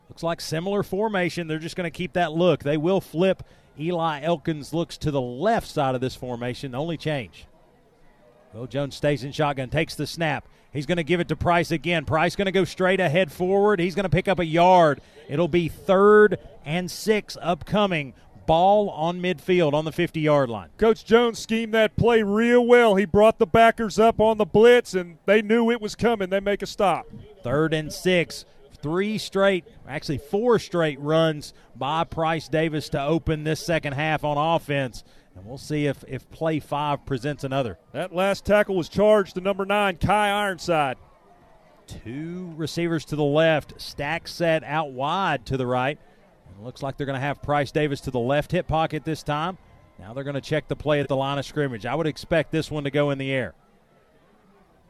Looks 0.08 0.22
like 0.22 0.40
similar 0.40 0.82
formation. 0.82 1.48
They're 1.48 1.58
just 1.58 1.76
going 1.76 1.90
to 1.90 1.96
keep 1.96 2.12
that 2.12 2.32
look. 2.32 2.62
They 2.62 2.76
will 2.76 3.00
flip. 3.00 3.42
Eli 3.78 4.22
Elkins 4.22 4.72
looks 4.72 4.96
to 4.98 5.10
the 5.10 5.20
left 5.20 5.66
side 5.66 5.94
of 5.94 6.00
this 6.00 6.14
formation. 6.14 6.72
The 6.72 6.78
only 6.78 6.96
change. 6.96 7.46
Will 8.52 8.66
Jones 8.66 8.94
stays 8.94 9.24
in 9.24 9.32
shotgun, 9.32 9.68
takes 9.68 9.94
the 9.94 10.06
snap. 10.06 10.48
He's 10.76 10.84
going 10.84 10.96
to 10.98 11.04
give 11.04 11.20
it 11.20 11.28
to 11.28 11.36
Price 11.36 11.70
again. 11.70 12.04
Price 12.04 12.36
going 12.36 12.46
to 12.46 12.52
go 12.52 12.64
straight 12.64 13.00
ahead 13.00 13.32
forward. 13.32 13.80
He's 13.80 13.94
going 13.94 14.04
to 14.04 14.10
pick 14.10 14.28
up 14.28 14.38
a 14.38 14.44
yard. 14.44 15.00
It'll 15.26 15.48
be 15.48 15.68
third 15.68 16.38
and 16.66 16.90
six 16.90 17.38
upcoming. 17.40 18.12
Ball 18.46 18.90
on 18.90 19.20
midfield 19.20 19.72
on 19.72 19.86
the 19.86 19.90
50 19.90 20.20
yard 20.20 20.50
line. 20.50 20.68
Coach 20.76 21.06
Jones 21.06 21.38
schemed 21.38 21.72
that 21.72 21.96
play 21.96 22.22
real 22.22 22.64
well. 22.64 22.94
He 22.94 23.06
brought 23.06 23.38
the 23.38 23.46
backers 23.46 23.98
up 23.98 24.20
on 24.20 24.36
the 24.36 24.44
blitz, 24.44 24.92
and 24.92 25.16
they 25.24 25.40
knew 25.40 25.70
it 25.70 25.80
was 25.80 25.94
coming. 25.94 26.28
They 26.28 26.40
make 26.40 26.60
a 26.60 26.66
stop. 26.66 27.06
Third 27.42 27.72
and 27.72 27.90
six. 27.90 28.44
Three 28.82 29.16
straight, 29.16 29.64
actually 29.88 30.18
four 30.18 30.58
straight 30.58 31.00
runs 31.00 31.54
by 31.74 32.04
Price 32.04 32.48
Davis 32.48 32.90
to 32.90 33.02
open 33.02 33.44
this 33.44 33.64
second 33.64 33.94
half 33.94 34.24
on 34.24 34.36
offense. 34.36 35.02
And 35.36 35.44
we'll 35.44 35.58
see 35.58 35.86
if, 35.86 36.02
if 36.08 36.28
play 36.30 36.60
five 36.60 37.04
presents 37.04 37.44
another. 37.44 37.78
That 37.92 38.14
last 38.14 38.46
tackle 38.46 38.74
was 38.74 38.88
charged 38.88 39.34
to 39.34 39.42
number 39.42 39.66
nine, 39.66 39.98
Kai 39.98 40.30
Ironside. 40.30 40.96
Two 41.86 42.52
receivers 42.56 43.04
to 43.06 43.16
the 43.16 43.24
left, 43.24 43.80
stack 43.80 44.26
set 44.26 44.64
out 44.64 44.92
wide 44.92 45.46
to 45.46 45.56
the 45.56 45.66
right. 45.66 45.98
And 46.48 46.64
looks 46.64 46.82
like 46.82 46.96
they're 46.96 47.06
going 47.06 47.20
to 47.20 47.24
have 47.26 47.42
Price 47.42 47.70
Davis 47.70 48.00
to 48.02 48.10
the 48.10 48.18
left 48.18 48.50
hip 48.50 48.66
pocket 48.66 49.04
this 49.04 49.22
time. 49.22 49.58
Now 49.98 50.14
they're 50.14 50.24
going 50.24 50.34
to 50.34 50.40
check 50.40 50.68
the 50.68 50.76
play 50.76 51.00
at 51.00 51.08
the 51.08 51.16
line 51.16 51.38
of 51.38 51.44
scrimmage. 51.44 51.86
I 51.86 51.94
would 51.94 52.06
expect 52.06 52.50
this 52.50 52.70
one 52.70 52.84
to 52.84 52.90
go 52.90 53.10
in 53.10 53.18
the 53.18 53.30
air. 53.30 53.54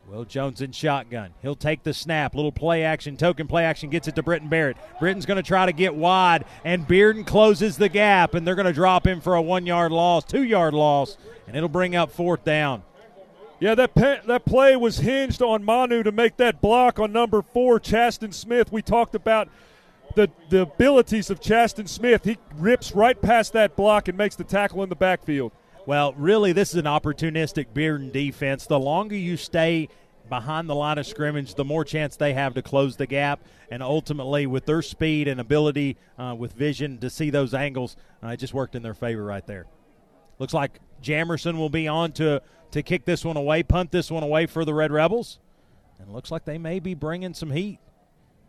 Will 0.08 0.24
Jones 0.24 0.60
in 0.60 0.70
shotgun. 0.70 1.34
He'll 1.42 1.56
take 1.56 1.82
the 1.82 1.92
snap. 1.92 2.36
Little 2.36 2.52
play 2.52 2.84
action, 2.84 3.16
token 3.16 3.48
play 3.48 3.64
action, 3.64 3.90
gets 3.90 4.06
it 4.06 4.14
to 4.14 4.22
Britton 4.22 4.48
Barrett. 4.48 4.76
Britton's 5.00 5.26
going 5.26 5.36
to 5.36 5.42
try 5.42 5.66
to 5.66 5.72
get 5.72 5.96
wide, 5.96 6.44
and 6.64 6.86
Bearden 6.86 7.26
closes 7.26 7.76
the 7.76 7.88
gap, 7.88 8.34
and 8.34 8.46
they're 8.46 8.54
going 8.54 8.66
to 8.66 8.72
drop 8.72 9.04
him 9.04 9.20
for 9.20 9.34
a 9.34 9.42
one 9.42 9.66
yard 9.66 9.90
loss, 9.90 10.22
two 10.22 10.44
yard 10.44 10.74
loss, 10.74 11.16
and 11.48 11.56
it'll 11.56 11.68
bring 11.68 11.96
up 11.96 12.12
fourth 12.12 12.44
down. 12.44 12.84
Yeah, 13.58 13.74
that 13.74 13.94
pe- 13.96 14.20
that 14.26 14.44
play 14.44 14.76
was 14.76 14.98
hinged 14.98 15.42
on 15.42 15.64
Manu 15.64 16.04
to 16.04 16.12
make 16.12 16.36
that 16.36 16.60
block 16.60 17.00
on 17.00 17.12
number 17.12 17.42
four, 17.42 17.80
Chaston 17.80 18.30
Smith. 18.30 18.70
We 18.70 18.82
talked 18.82 19.14
about 19.16 19.48
the 20.14 20.30
the 20.50 20.62
abilities 20.62 21.30
of 21.30 21.40
Chaston 21.40 21.88
Smith. 21.88 22.24
He 22.24 22.38
rips 22.54 22.92
right 22.92 23.20
past 23.20 23.54
that 23.54 23.74
block 23.74 24.06
and 24.06 24.16
makes 24.16 24.36
the 24.36 24.44
tackle 24.44 24.82
in 24.84 24.88
the 24.88 24.94
backfield. 24.94 25.52
Well, 25.86 26.14
really, 26.14 26.52
this 26.52 26.70
is 26.70 26.76
an 26.76 26.86
opportunistic 26.86 27.66
Bearden 27.72 28.10
defense. 28.10 28.66
The 28.66 28.78
longer 28.78 29.14
you 29.14 29.36
stay 29.36 29.88
behind 30.28 30.68
the 30.68 30.74
line 30.74 30.98
of 30.98 31.06
scrimmage, 31.06 31.54
the 31.54 31.64
more 31.64 31.84
chance 31.84 32.16
they 32.16 32.32
have 32.32 32.54
to 32.54 32.62
close 32.62 32.96
the 32.96 33.06
gap. 33.06 33.40
And 33.70 33.84
ultimately, 33.84 34.48
with 34.48 34.66
their 34.66 34.82
speed 34.82 35.28
and 35.28 35.40
ability, 35.40 35.96
uh, 36.18 36.34
with 36.36 36.54
vision 36.54 36.98
to 36.98 37.08
see 37.08 37.30
those 37.30 37.54
angles, 37.54 37.96
uh, 38.20 38.28
it 38.28 38.38
just 38.38 38.52
worked 38.52 38.74
in 38.74 38.82
their 38.82 38.94
favor 38.94 39.22
right 39.22 39.46
there. 39.46 39.66
Looks 40.40 40.52
like 40.52 40.80
Jamerson 41.00 41.56
will 41.56 41.70
be 41.70 41.86
on 41.86 42.10
to 42.12 42.42
to 42.72 42.82
kick 42.82 43.04
this 43.04 43.24
one 43.24 43.36
away, 43.36 43.62
punt 43.62 43.92
this 43.92 44.10
one 44.10 44.24
away 44.24 44.46
for 44.46 44.64
the 44.64 44.74
Red 44.74 44.90
Rebels. 44.90 45.38
And 46.00 46.12
looks 46.12 46.32
like 46.32 46.44
they 46.44 46.58
may 46.58 46.80
be 46.80 46.94
bringing 46.94 47.32
some 47.32 47.52
heat. 47.52 47.78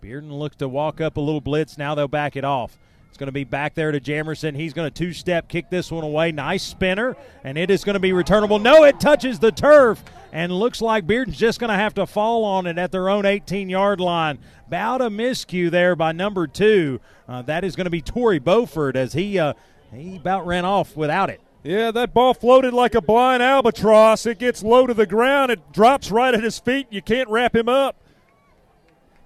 Bearden 0.01 0.31
looks 0.31 0.55
to 0.57 0.67
walk 0.67 0.99
up 0.99 1.17
a 1.17 1.21
little 1.21 1.39
blitz. 1.39 1.77
Now 1.77 1.93
they'll 1.93 2.07
back 2.07 2.35
it 2.35 2.43
off. 2.43 2.77
It's 3.17 3.19
going 3.19 3.29
to 3.29 3.31
be 3.31 3.45
back 3.45 3.73
there 3.73 3.91
to 3.91 3.99
Jamerson. 3.99 4.55
He's 4.55 4.73
going 4.73 4.91
to 4.91 4.93
two 4.93 5.11
step 5.11 5.47
kick 5.47 5.71
this 5.71 5.91
one 5.91 6.03
away. 6.03 6.31
Nice 6.31 6.61
spinner, 6.61 7.17
and 7.43 7.57
it 7.57 7.71
is 7.71 7.83
going 7.83 7.95
to 7.95 7.99
be 7.99 8.13
returnable. 8.13 8.59
No, 8.59 8.83
it 8.83 8.99
touches 8.99 9.39
the 9.39 9.51
turf, 9.51 10.03
and 10.31 10.51
looks 10.51 10.83
like 10.83 11.07
Bearden's 11.07 11.35
just 11.35 11.59
going 11.59 11.71
to 11.71 11.75
have 11.75 11.95
to 11.95 12.05
fall 12.05 12.45
on 12.45 12.67
it 12.67 12.77
at 12.77 12.91
their 12.91 13.09
own 13.09 13.25
18 13.25 13.71
yard 13.71 13.99
line. 13.99 14.37
About 14.67 15.01
a 15.01 15.09
miscue 15.09 15.71
there 15.71 15.95
by 15.95 16.11
number 16.11 16.45
two. 16.45 16.99
Uh, 17.27 17.41
that 17.41 17.63
is 17.63 17.75
going 17.75 17.85
to 17.85 17.89
be 17.89 18.03
Torrey 18.03 18.37
Beaufort 18.37 18.95
as 18.95 19.13
he 19.13 19.39
uh, 19.39 19.55
he 19.91 20.17
about 20.17 20.45
ran 20.45 20.63
off 20.63 20.95
without 20.95 21.31
it. 21.31 21.41
Yeah, 21.63 21.89
that 21.89 22.13
ball 22.13 22.35
floated 22.35 22.75
like 22.75 22.93
a 22.93 23.01
blind 23.01 23.41
albatross. 23.41 24.27
It 24.27 24.37
gets 24.37 24.61
low 24.61 24.85
to 24.85 24.93
the 24.93 25.07
ground. 25.07 25.51
It 25.51 25.71
drops 25.71 26.11
right 26.11 26.35
at 26.35 26.43
his 26.43 26.59
feet. 26.59 26.85
You 26.91 27.01
can't 27.01 27.29
wrap 27.29 27.55
him 27.55 27.67
up. 27.67 27.99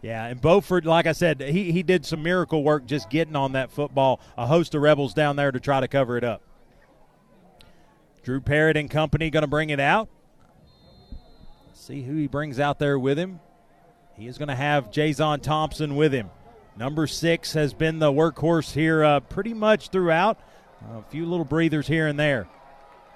Yeah, 0.02 0.26
and 0.26 0.42
Beaufort, 0.42 0.86
like 0.86 1.06
I 1.06 1.12
said, 1.12 1.42
he, 1.42 1.72
he 1.72 1.84
did 1.84 2.06
some 2.06 2.24
miracle 2.24 2.64
work 2.64 2.86
just 2.86 3.10
getting 3.10 3.36
on 3.36 3.52
that 3.52 3.72
football. 3.72 4.20
A 4.36 4.48
host 4.48 4.74
of 4.74 4.82
Rebels 4.82 5.14
down 5.14 5.36
there 5.36 5.52
to 5.52 5.60
try 5.60 5.80
to 5.80 5.88
cover 5.88 6.18
it 6.18 6.24
up. 6.24 6.42
Drew 8.24 8.42
Parrott 8.42 8.78
and 8.78 8.90
company 8.90 9.30
going 9.30 9.42
to 9.42 9.48
bring 9.48 9.70
it 9.70 9.80
out. 9.80 10.10
see 11.74 12.02
who 12.02 12.16
he 12.16 12.28
brings 12.28 12.60
out 12.60 12.80
there 12.80 12.98
with 12.98 13.18
him. 13.18 13.40
He 14.16 14.28
is 14.28 14.38
going 14.38 14.50
to 14.50 14.56
have 14.56 14.92
Jason 14.92 15.40
Thompson 15.40 15.96
with 15.96 16.14
him. 16.14 16.30
Number 16.78 17.06
six 17.06 17.54
has 17.54 17.74
been 17.74 18.00
the 18.00 18.12
workhorse 18.12 18.74
here 18.74 19.04
uh, 19.04 19.20
pretty 19.20 19.54
much 19.54 19.90
throughout. 19.90 20.40
A 20.96 21.04
few 21.10 21.26
little 21.26 21.46
breathers 21.46 21.88
here 21.88 22.08
and 22.08 22.20
there. 22.20 22.48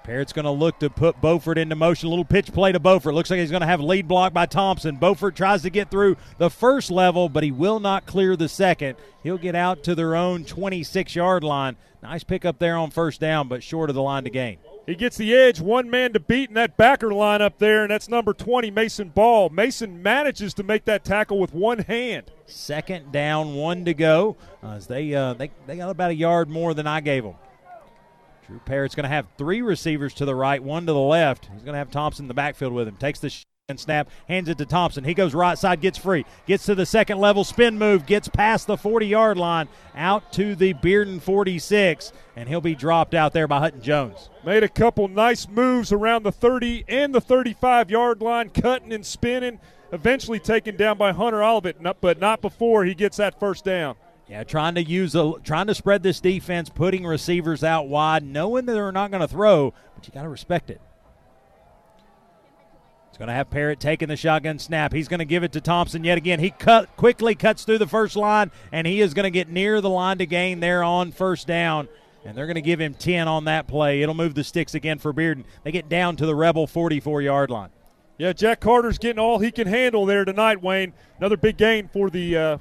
Parrott's 0.05 0.33
going 0.33 0.45
to 0.45 0.51
look 0.51 0.77
to 0.79 0.89
put 0.91 1.19
Beaufort 1.19 1.57
into 1.57 1.75
motion. 1.75 2.05
A 2.05 2.09
little 2.11 2.23
pitch 2.23 2.53
play 2.53 2.71
to 2.71 2.79
Beaufort. 2.79 3.15
Looks 3.15 3.31
like 3.31 3.39
he's 3.39 3.49
going 3.49 3.61
to 3.61 3.67
have 3.67 3.81
lead 3.81 4.07
block 4.07 4.33
by 4.33 4.45
Thompson. 4.45 4.97
Beaufort 4.97 5.35
tries 5.35 5.63
to 5.63 5.71
get 5.71 5.89
through 5.89 6.15
the 6.37 6.51
first 6.51 6.91
level, 6.91 7.27
but 7.27 7.43
he 7.43 7.49
will 7.49 7.79
not 7.79 8.05
clear 8.05 8.35
the 8.35 8.47
second. 8.47 8.97
He'll 9.23 9.39
get 9.39 9.55
out 9.55 9.83
to 9.85 9.95
their 9.95 10.15
own 10.15 10.45
26 10.45 11.15
yard 11.15 11.43
line. 11.43 11.75
Nice 12.03 12.23
pickup 12.23 12.59
there 12.59 12.77
on 12.77 12.91
first 12.91 13.19
down, 13.19 13.47
but 13.47 13.63
short 13.63 13.89
of 13.89 13.95
the 13.95 14.01
line 14.03 14.25
to 14.25 14.29
gain. 14.29 14.59
He 14.85 14.93
gets 14.93 15.17
the 15.17 15.33
edge, 15.35 15.59
one 15.59 15.89
man 15.89 16.13
to 16.13 16.19
beat 16.19 16.49
in 16.49 16.53
that 16.53 16.77
backer 16.77 17.11
line 17.11 17.41
up 17.41 17.57
there, 17.57 17.81
and 17.81 17.89
that's 17.89 18.07
number 18.07 18.31
20, 18.31 18.69
Mason 18.69 19.09
Ball. 19.09 19.49
Mason 19.49 20.03
manages 20.03 20.53
to 20.53 20.63
make 20.63 20.85
that 20.85 21.03
tackle 21.03 21.39
with 21.39 21.51
one 21.51 21.79
hand. 21.79 22.29
Second 22.45 23.11
down, 23.11 23.55
one 23.55 23.85
to 23.85 23.95
go. 23.95 24.37
Uh, 24.63 24.73
as 24.73 24.85
they, 24.85 25.15
uh, 25.15 25.33
they 25.33 25.49
they 25.65 25.77
got 25.77 25.89
about 25.89 26.11
a 26.11 26.15
yard 26.15 26.47
more 26.47 26.75
than 26.75 26.85
I 26.85 26.99
gave 27.01 27.23
them. 27.23 27.33
Drew 28.47 28.59
Parrott's 28.59 28.95
going 28.95 29.05
to 29.05 29.09
have 29.09 29.27
three 29.37 29.61
receivers 29.61 30.13
to 30.15 30.25
the 30.25 30.35
right, 30.35 30.61
one 30.61 30.85
to 30.85 30.93
the 30.93 30.99
left. 30.99 31.49
He's 31.51 31.63
going 31.63 31.73
to 31.73 31.79
have 31.79 31.91
Thompson 31.91 32.25
in 32.25 32.27
the 32.27 32.33
backfield 32.33 32.73
with 32.73 32.87
him. 32.87 32.95
Takes 32.97 33.19
the 33.19 33.31
and 33.67 33.79
snap, 33.79 34.07
hands 34.27 34.47
it 34.47 34.59
to 34.59 34.65
Thompson. 34.65 35.03
He 35.03 35.15
goes 35.15 35.33
right 35.33 35.57
side, 35.57 35.81
gets 35.81 35.97
free, 35.97 36.23
gets 36.45 36.67
to 36.67 36.75
the 36.75 36.85
second 36.85 37.17
level, 37.17 37.43
spin 37.43 37.79
move, 37.79 38.05
gets 38.05 38.27
past 38.27 38.67
the 38.67 38.77
40 38.77 39.07
yard 39.07 39.37
line, 39.37 39.67
out 39.95 40.31
to 40.33 40.55
the 40.55 40.75
Bearden 40.75 41.19
46, 41.19 42.13
and 42.35 42.47
he'll 42.47 42.61
be 42.61 42.75
dropped 42.75 43.15
out 43.15 43.33
there 43.33 43.47
by 43.47 43.57
Hutton 43.57 43.81
Jones. 43.81 44.29
Made 44.45 44.61
a 44.61 44.69
couple 44.69 45.07
nice 45.07 45.49
moves 45.49 45.91
around 45.91 46.21
the 46.21 46.31
30 46.31 46.85
and 46.87 47.15
the 47.15 47.21
35 47.21 47.89
yard 47.89 48.21
line, 48.21 48.49
cutting 48.49 48.93
and 48.93 49.03
spinning. 49.05 49.59
Eventually 49.91 50.39
taken 50.39 50.75
down 50.75 50.97
by 50.97 51.11
Hunter 51.11 51.43
Olivet, 51.43 51.77
but 52.01 52.19
not 52.19 52.41
before 52.41 52.85
he 52.85 52.93
gets 52.93 53.17
that 53.17 53.39
first 53.39 53.65
down. 53.65 53.95
Yeah, 54.27 54.43
trying 54.43 54.75
to 54.75 54.83
use 54.83 55.13
a 55.13 55.33
trying 55.43 55.67
to 55.67 55.75
spread 55.75 56.01
this 56.01 56.19
defense, 56.19 56.69
putting 56.69 57.05
receivers 57.05 57.63
out 57.63 57.87
wide, 57.87 58.23
knowing 58.23 58.65
that 58.65 58.73
they're 58.73 58.91
not 58.91 59.11
going 59.11 59.21
to 59.21 59.27
throw, 59.27 59.73
but 59.93 60.07
you 60.07 60.13
got 60.13 60.23
to 60.23 60.29
respect 60.29 60.69
it. 60.69 60.81
It's 63.09 63.17
going 63.17 63.27
to 63.27 63.33
have 63.33 63.49
Parrott 63.49 63.79
taking 63.79 64.09
the 64.09 64.17
shotgun 64.17 64.59
snap. 64.59 64.91
He's 64.91 65.07
going 65.07 65.19
to 65.19 65.25
give 65.25 65.43
it 65.43 65.53
to 65.53 65.61
Thompson 65.61 66.03
yet 66.03 66.17
again. 66.17 66.39
He 66.39 66.49
cut 66.49 66.97
quickly 66.97 67.33
cuts 67.33 67.63
through 67.63 67.77
the 67.77 67.87
first 67.87 68.17
line, 68.17 68.51
and 68.73 68.85
he 68.85 68.99
is 68.99 69.13
going 69.13 69.23
to 69.23 69.31
get 69.31 69.47
near 69.47 69.79
the 69.79 69.89
line 69.89 70.17
to 70.17 70.25
gain 70.25 70.59
there 70.59 70.83
on 70.83 71.13
first 71.13 71.47
down. 71.47 71.87
And 72.25 72.35
they're 72.35 72.47
going 72.47 72.55
to 72.55 72.61
give 72.61 72.81
him 72.81 72.93
10 72.93 73.27
on 73.29 73.45
that 73.45 73.67
play. 73.67 74.01
It'll 74.01 74.15
move 74.15 74.35
the 74.35 74.43
sticks 74.43 74.73
again 74.73 74.97
for 74.97 75.13
Bearden. 75.13 75.45
They 75.63 75.71
get 75.71 75.87
down 75.87 76.17
to 76.17 76.25
the 76.25 76.35
Rebel 76.35 76.67
44 76.67 77.21
yard 77.21 77.51
line. 77.51 77.69
Yeah, 78.17 78.33
Jack 78.33 78.59
Carter's 78.59 78.97
getting 78.97 79.19
all 79.19 79.39
he 79.39 79.49
can 79.49 79.67
handle 79.67 80.05
there 80.05 80.25
tonight, 80.25 80.61
Wayne. 80.61 80.91
Another 81.17 81.37
big 81.37 81.55
gain 81.55 81.87
for 81.87 82.09
the 82.09 82.35
uh, 82.35 82.57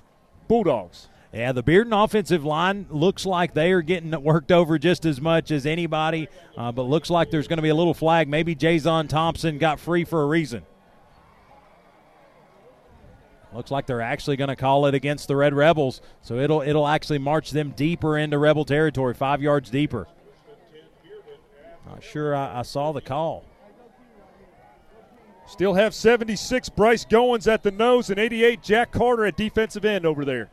Bulldogs. 0.46 1.08
Yeah, 1.34 1.50
the 1.50 1.64
Bearden 1.64 2.04
offensive 2.04 2.44
line 2.44 2.86
looks 2.90 3.26
like 3.26 3.54
they 3.54 3.72
are 3.72 3.82
getting 3.82 4.12
worked 4.22 4.52
over 4.52 4.78
just 4.78 5.04
as 5.04 5.20
much 5.20 5.50
as 5.50 5.66
anybody, 5.66 6.28
uh, 6.56 6.70
but 6.70 6.82
looks 6.82 7.10
like 7.10 7.32
there's 7.32 7.48
going 7.48 7.56
to 7.56 7.62
be 7.62 7.70
a 7.70 7.74
little 7.74 7.92
flag. 7.92 8.28
Maybe 8.28 8.54
Jason 8.54 9.08
Thompson 9.08 9.58
got 9.58 9.80
free 9.80 10.04
for 10.04 10.22
a 10.22 10.26
reason. 10.26 10.62
Looks 13.52 13.72
like 13.72 13.86
they're 13.86 14.00
actually 14.00 14.36
going 14.36 14.48
to 14.48 14.56
call 14.56 14.86
it 14.86 14.94
against 14.94 15.26
the 15.26 15.34
Red 15.34 15.54
Rebels, 15.54 16.00
so 16.22 16.38
it'll 16.38 16.62
it'll 16.62 16.86
actually 16.86 17.18
march 17.18 17.50
them 17.50 17.70
deeper 17.70 18.16
into 18.16 18.38
Rebel 18.38 18.64
territory, 18.64 19.14
five 19.14 19.42
yards 19.42 19.70
deeper. 19.70 20.06
Not 21.84 22.02
sure 22.02 22.36
I, 22.36 22.60
I 22.60 22.62
saw 22.62 22.92
the 22.92 23.00
call. 23.00 23.44
Still 25.48 25.74
have 25.74 25.94
76 25.94 26.68
Bryce 26.70 27.04
Goins 27.04 27.52
at 27.52 27.64
the 27.64 27.72
nose 27.72 28.08
and 28.10 28.20
88 28.20 28.62
Jack 28.62 28.92
Carter 28.92 29.26
at 29.26 29.36
defensive 29.36 29.84
end 29.84 30.06
over 30.06 30.24
there. 30.24 30.48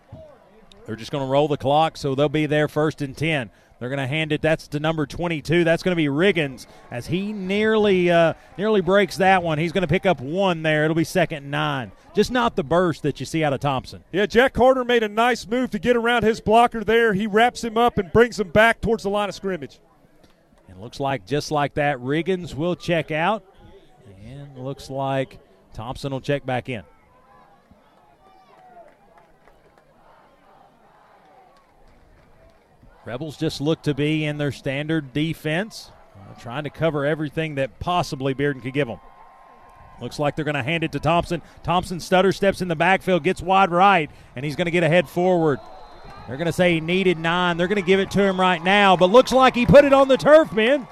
They're 0.92 0.98
just 0.98 1.14
going 1.14 1.24
to 1.24 1.32
roll 1.32 1.48
the 1.48 1.56
clock, 1.56 1.96
so 1.96 2.16
they'll 2.16 2.28
be 2.28 2.48
there 2.48 2.68
first 2.68 3.02
and 3.02 3.16
10. 3.16 3.50
They're 3.80 3.88
going 3.88 3.98
to 4.00 4.08
hand 4.08 4.34
it. 4.34 4.42
That's 4.42 4.68
to 4.68 4.80
number 4.82 5.06
22. 5.06 5.64
That's 5.64 5.84
going 5.84 5.94
to 5.94 5.96
be 5.96 6.08
Riggins 6.08 6.68
as 6.92 7.08
he 7.08 7.32
nearly 7.32 8.12
uh, 8.12 8.34
nearly 8.58 8.82
breaks 8.82 9.16
that 9.16 9.42
one. 9.42 9.58
He's 9.58 9.72
going 9.72 9.84
to 9.84 9.88
pick 9.88 10.06
up 10.06 10.20
one 10.20 10.64
there. 10.64 10.84
It'll 10.84 10.94
be 10.94 11.06
second 11.06 11.44
and 11.44 11.52
nine. 11.52 11.94
Just 12.14 12.30
not 12.30 12.58
the 12.58 12.66
burst 12.66 13.04
that 13.04 13.22
you 13.22 13.26
see 13.26 13.42
out 13.42 13.54
of 13.54 13.62
Thompson. 13.62 14.04
Yeah, 14.12 14.26
Jack 14.26 14.52
Carter 14.52 14.84
made 14.84 15.02
a 15.02 15.08
nice 15.08 15.48
move 15.48 15.70
to 15.70 15.80
get 15.80 15.96
around 15.96 16.24
his 16.24 16.42
blocker 16.42 16.84
there. 16.84 17.14
He 17.14 17.26
wraps 17.26 17.64
him 17.64 17.78
up 17.78 17.98
and 17.98 18.12
brings 18.12 18.38
him 18.38 18.50
back 18.50 18.82
towards 18.82 19.04
the 19.04 19.10
line 19.10 19.30
of 19.30 19.36
scrimmage. 19.36 19.80
And 20.68 20.82
looks 20.82 21.00
like 21.00 21.26
just 21.26 21.52
like 21.52 21.76
that, 21.76 22.00
Riggins 22.00 22.54
will 22.54 22.76
check 22.76 23.12
out, 23.12 23.46
and 24.26 24.58
looks 24.58 24.90
like 24.90 25.40
Thompson 25.74 26.12
will 26.12 26.20
check 26.20 26.46
back 26.46 26.68
in. 26.68 26.84
Rebels 33.04 33.36
just 33.36 33.62
look 33.62 33.82
to 33.84 33.94
be 33.94 34.26
in 34.26 34.38
their 34.38 34.52
standard 34.52 35.12
defense, 35.12 35.92
uh, 36.16 36.40
trying 36.40 36.66
to 36.66 36.70
cover 36.70 37.06
everything 37.06 37.56
that 37.56 37.80
possibly 37.80 38.36
Bearden 38.36 38.62
could 38.62 38.74
give 38.74 38.88
them. 38.88 39.00
Looks 40.00 40.20
like 40.20 40.36
they're 40.36 40.46
going 40.46 40.56
to 40.56 40.64
hand 40.64 40.84
it 40.84 40.92
to 40.94 41.00
Thompson. 41.00 41.42
Thompson 41.64 42.00
stutter 42.00 42.32
steps 42.32 42.62
in 42.62 42.68
the 42.68 42.76
backfield, 42.76 43.24
gets 43.24 43.42
wide 43.42 43.72
right, 43.72 44.10
and 44.36 44.46
he's 44.46 44.56
going 44.56 44.66
to 44.66 44.72
get 44.72 44.84
a 44.84 44.88
head 44.88 45.10
forward. 45.10 45.60
They're 46.28 46.38
going 46.38 46.48
to 46.48 46.54
say 46.54 46.76
he 46.76 46.82
needed 46.82 47.18
nine. 47.18 47.58
They're 47.58 47.68
going 47.68 47.82
to 47.82 47.88
give 47.88 48.00
it 48.00 48.12
to 48.12 48.22
him 48.22 48.40
right 48.40 48.64
now, 48.64 48.96
but 48.96 49.08
looks 49.08 49.32
like 49.32 49.56
he 49.56 49.66
put 49.66 49.84
it 49.86 49.94
on 49.94 50.08
the 50.08 50.18
turf, 50.18 50.52
man. 50.54 50.88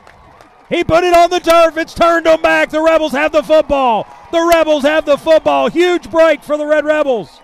He 0.67 0.83
put 0.83 1.03
it 1.03 1.15
on 1.15 1.29
the 1.29 1.39
turf. 1.39 1.77
It's 1.77 1.93
turned 1.93 2.25
them 2.25 2.41
back. 2.41 2.69
The 2.69 2.81
Rebels 2.81 3.11
have 3.11 3.31
the 3.31 3.41
football. 3.43 4.07
The 4.31 4.41
Rebels 4.41 4.83
have 4.83 5.05
the 5.05 5.17
football. 5.17 5.69
Huge 5.69 6.09
break 6.09 6.43
for 6.43 6.57
the 6.57 6.65
Red 6.65 6.85
Rebels. 6.85 7.39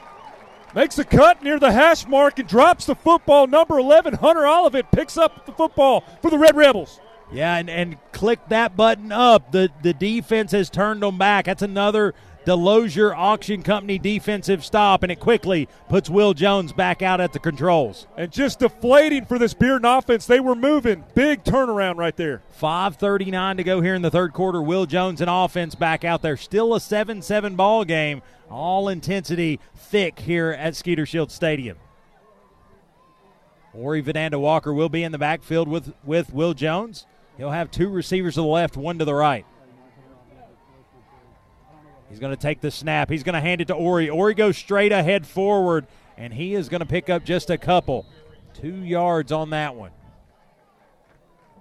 Makes 0.76 0.99
a 0.99 1.06
cut 1.06 1.41
near 1.41 1.57
the 1.57 1.72
hash 1.72 2.06
mark 2.06 2.38
and 2.38 2.49
drops 2.49 2.85
the 2.85 2.95
football. 2.95 3.47
Number 3.47 3.80
11, 3.80 4.15
Hunter 4.15 4.45
Olivet, 4.45 4.91
picks 4.91 5.18
up 5.18 5.45
the 5.45 5.53
football 5.53 6.03
for 6.22 6.30
the 6.30 6.38
Red 6.38 6.57
Rebels. 6.57 6.99
Yeah, 7.31 7.56
and, 7.56 7.69
and 7.69 7.97
click 8.11 8.39
that 8.49 8.76
button 8.76 9.11
up. 9.11 9.52
The 9.52 9.69
the 9.81 9.93
defense 9.93 10.52
has 10.52 10.69
turned 10.69 11.02
them 11.02 11.18
back. 11.18 11.45
That's 11.45 11.64
another 11.64 12.14
Delosier 12.45 13.15
Auction 13.15 13.64
Company 13.64 13.97
defensive 13.97 14.64
stop, 14.64 15.02
and 15.02 15.11
it 15.11 15.19
quickly 15.19 15.68
puts 15.89 16.10
Will 16.10 16.34
Jones 16.34 16.72
back 16.72 17.02
out 17.02 17.19
at 17.19 17.34
the 17.34 17.39
controls. 17.39 18.06
And 18.15 18.31
just 18.31 18.60
deflating 18.60 19.26
for 19.26 19.39
this 19.39 19.56
Bearden 19.56 19.97
offense. 19.97 20.27
They 20.27 20.39
were 20.39 20.56
moving. 20.56 21.03
Big 21.15 21.43
turnaround 21.43 21.97
right 21.97 22.15
there. 22.15 22.43
5.39 22.61 23.57
to 23.57 23.64
go 23.64 23.81
here 23.81 23.95
in 23.95 24.03
the 24.03 24.11
third 24.11 24.34
quarter. 24.34 24.61
Will 24.61 24.85
Jones 24.85 25.22
and 25.22 25.30
offense 25.30 25.73
back 25.73 26.03
out 26.03 26.22
there. 26.22 26.38
Still 26.38 26.76
a 26.76 26.80
7 26.80 27.23
7 27.23 27.56
ball 27.56 27.84
game. 27.84 28.22
All 28.49 28.89
intensity 28.89 29.59
thick 29.76 30.19
here 30.19 30.51
at 30.51 30.76
Skeeter 30.76 31.05
Shield 31.05 31.31
Stadium. 31.31 31.77
Ori 33.73 34.01
Vananda 34.01 34.39
Walker 34.39 34.73
will 34.73 34.89
be 34.89 35.03
in 35.03 35.11
the 35.11 35.17
backfield 35.17 35.67
with, 35.67 35.93
with 36.03 36.34
Will 36.34 36.53
Jones. 36.53 37.05
He'll 37.38 37.51
have 37.51 37.72
two 37.72 37.89
receivers 37.89 38.35
to 38.35 38.41
the 38.41 38.47
left, 38.47 38.77
one 38.77 38.99
to 38.99 39.05
the 39.05 39.13
right. 39.13 39.45
He's 42.09 42.19
going 42.19 42.34
to 42.34 42.41
take 42.41 42.61
the 42.61 42.72
snap. 42.72 43.09
He's 43.09 43.23
going 43.23 43.34
to 43.34 43.41
hand 43.41 43.61
it 43.61 43.67
to 43.67 43.73
Ori. 43.73 44.09
Ori 44.09 44.34
goes 44.34 44.57
straight 44.57 44.91
ahead 44.91 45.27
forward, 45.27 45.88
and 46.17 46.34
he 46.34 46.53
is 46.53 46.69
going 46.69 46.80
to 46.80 46.85
pick 46.85 47.09
up 47.09 47.26
just 47.26 47.49
a 47.49 47.57
couple. 47.57 48.05
Two 48.53 48.84
yards 48.84 49.31
on 49.31 49.49
that 49.49 49.76
one. 49.76 49.91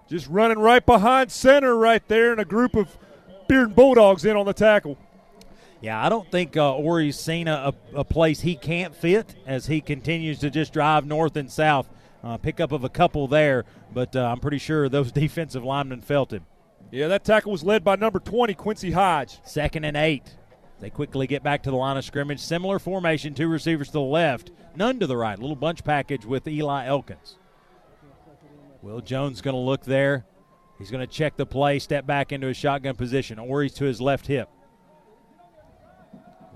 Just 0.08 0.28
running 0.28 0.58
right 0.58 0.84
behind 0.84 1.32
center 1.32 1.76
right 1.76 2.06
there, 2.06 2.30
and 2.30 2.40
a 2.40 2.44
group 2.44 2.76
of 2.76 2.96
Bearden 3.48 3.74
Bulldogs 3.74 4.24
in 4.24 4.36
on 4.36 4.46
the 4.46 4.52
tackle. 4.52 4.98
Yeah, 5.84 6.02
I 6.02 6.08
don't 6.08 6.30
think 6.30 6.56
uh, 6.56 6.76
Ori's 6.76 7.18
seen 7.18 7.46
a, 7.46 7.74
a, 7.94 8.04
place 8.04 8.40
he 8.40 8.56
can't 8.56 8.96
fit 8.96 9.34
as 9.46 9.66
he 9.66 9.82
continues 9.82 10.38
to 10.38 10.48
just 10.48 10.72
drive 10.72 11.04
north 11.04 11.36
and 11.36 11.52
south. 11.52 11.90
Uh, 12.22 12.38
pickup 12.38 12.72
of 12.72 12.84
a 12.84 12.88
couple 12.88 13.28
there, 13.28 13.66
but 13.92 14.16
uh, 14.16 14.24
I'm 14.24 14.40
pretty 14.40 14.56
sure 14.56 14.88
those 14.88 15.12
defensive 15.12 15.62
linemen 15.62 16.00
felt 16.00 16.32
him. 16.32 16.46
Yeah, 16.90 17.08
that 17.08 17.22
tackle 17.22 17.52
was 17.52 17.62
led 17.62 17.84
by 17.84 17.96
number 17.96 18.18
20, 18.18 18.54
Quincy 18.54 18.92
Hodge. 18.92 19.40
Second 19.44 19.84
and 19.84 19.94
eight. 19.94 20.34
They 20.80 20.88
quickly 20.88 21.26
get 21.26 21.42
back 21.42 21.62
to 21.64 21.70
the 21.70 21.76
line 21.76 21.98
of 21.98 22.04
scrimmage. 22.06 22.40
Similar 22.40 22.78
formation, 22.78 23.34
two 23.34 23.48
receivers 23.48 23.88
to 23.88 23.92
the 23.92 24.00
left, 24.00 24.52
none 24.74 24.98
to 25.00 25.06
the 25.06 25.18
right. 25.18 25.38
Little 25.38 25.54
bunch 25.54 25.84
package 25.84 26.24
with 26.24 26.48
Eli 26.48 26.86
Elkins. 26.86 27.36
Will 28.80 29.02
Jones 29.02 29.42
going 29.42 29.54
to 29.54 29.60
look 29.60 29.84
there. 29.84 30.24
He's 30.78 30.90
going 30.90 31.06
to 31.06 31.12
check 31.12 31.36
the 31.36 31.44
play, 31.44 31.78
step 31.78 32.06
back 32.06 32.32
into 32.32 32.48
a 32.48 32.54
shotgun 32.54 32.94
position. 32.96 33.38
Ori's 33.38 33.74
to 33.74 33.84
his 33.84 34.00
left 34.00 34.28
hip. 34.28 34.48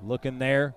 Looking 0.03 0.39
there. 0.39 0.75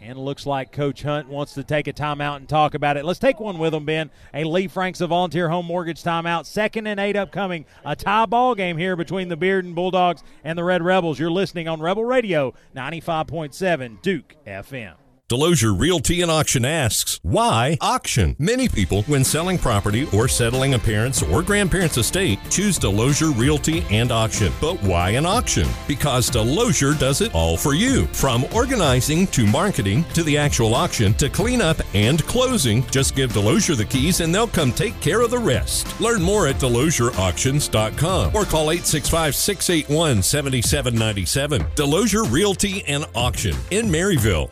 And 0.00 0.18
looks 0.18 0.46
like 0.46 0.72
Coach 0.72 1.02
Hunt 1.02 1.28
wants 1.28 1.54
to 1.54 1.62
take 1.62 1.86
a 1.86 1.92
timeout 1.92 2.36
and 2.36 2.48
talk 2.48 2.74
about 2.74 2.96
it. 2.96 3.04
Let's 3.04 3.20
take 3.20 3.38
one 3.38 3.58
with 3.58 3.72
him, 3.72 3.84
Ben. 3.84 4.10
A 4.34 4.42
Lee 4.42 4.66
Franks 4.66 5.00
of 5.00 5.10
Volunteer 5.10 5.48
Home 5.48 5.66
Mortgage 5.66 6.02
timeout. 6.02 6.44
Second 6.44 6.88
and 6.88 6.98
eight 6.98 7.14
upcoming. 7.14 7.66
A 7.84 7.94
tie 7.94 8.26
ball 8.26 8.56
game 8.56 8.78
here 8.78 8.96
between 8.96 9.28
the 9.28 9.36
Bearden 9.36 9.76
Bulldogs 9.76 10.24
and 10.42 10.58
the 10.58 10.64
Red 10.64 10.82
Rebels. 10.82 11.20
You're 11.20 11.30
listening 11.30 11.68
on 11.68 11.80
Rebel 11.80 12.04
Radio 12.04 12.52
95.7 12.74 14.02
Duke 14.02 14.34
FM. 14.44 14.94
Delosier 15.32 15.72
Realty 15.72 16.20
and 16.20 16.30
Auction 16.30 16.62
asks, 16.62 17.18
why 17.22 17.78
auction? 17.80 18.36
Many 18.38 18.68
people, 18.68 19.02
when 19.04 19.24
selling 19.24 19.56
property 19.56 20.06
or 20.12 20.28
settling 20.28 20.74
a 20.74 20.78
parent's 20.78 21.22
or 21.22 21.42
grandparent's 21.42 21.96
estate, 21.96 22.38
choose 22.50 22.78
Delosier 22.78 23.34
Realty 23.34 23.82
and 23.90 24.12
Auction. 24.12 24.52
But 24.60 24.82
why 24.82 25.12
an 25.12 25.24
auction? 25.24 25.66
Because 25.88 26.28
Delosier 26.28 26.98
does 26.98 27.22
it 27.22 27.34
all 27.34 27.56
for 27.56 27.72
you. 27.72 28.04
From 28.08 28.44
organizing 28.54 29.26
to 29.28 29.46
marketing 29.46 30.04
to 30.12 30.22
the 30.22 30.36
actual 30.36 30.74
auction 30.74 31.14
to 31.14 31.30
cleanup 31.30 31.80
and 31.94 32.22
closing, 32.24 32.86
just 32.88 33.16
give 33.16 33.32
Delosier 33.32 33.74
the 33.74 33.86
keys 33.86 34.20
and 34.20 34.34
they'll 34.34 34.46
come 34.46 34.70
take 34.70 35.00
care 35.00 35.22
of 35.22 35.30
the 35.30 35.38
rest. 35.38 35.98
Learn 35.98 36.20
more 36.20 36.46
at 36.46 36.56
DelosierAuctions.com 36.56 38.36
or 38.36 38.44
call 38.44 38.70
865 38.70 39.34
681 39.34 40.22
7797. 40.22 41.62
Delosier 41.74 42.30
Realty 42.30 42.84
and 42.84 43.06
Auction 43.14 43.56
in 43.70 43.86
Maryville. 43.86 44.50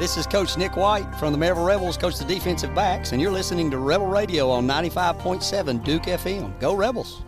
This 0.00 0.16
is 0.16 0.26
Coach 0.26 0.56
Nick 0.56 0.76
White 0.76 1.14
from 1.16 1.32
the 1.32 1.38
Maryville 1.38 1.66
Rebels, 1.66 1.98
coach 1.98 2.16
the 2.16 2.24
defensive 2.24 2.74
backs, 2.74 3.12
and 3.12 3.20
you're 3.20 3.30
listening 3.30 3.70
to 3.70 3.76
Rebel 3.76 4.06
Radio 4.06 4.48
on 4.48 4.66
95.7 4.66 5.84
Duke 5.84 6.04
FM. 6.04 6.58
Go 6.58 6.74
Rebels! 6.74 7.22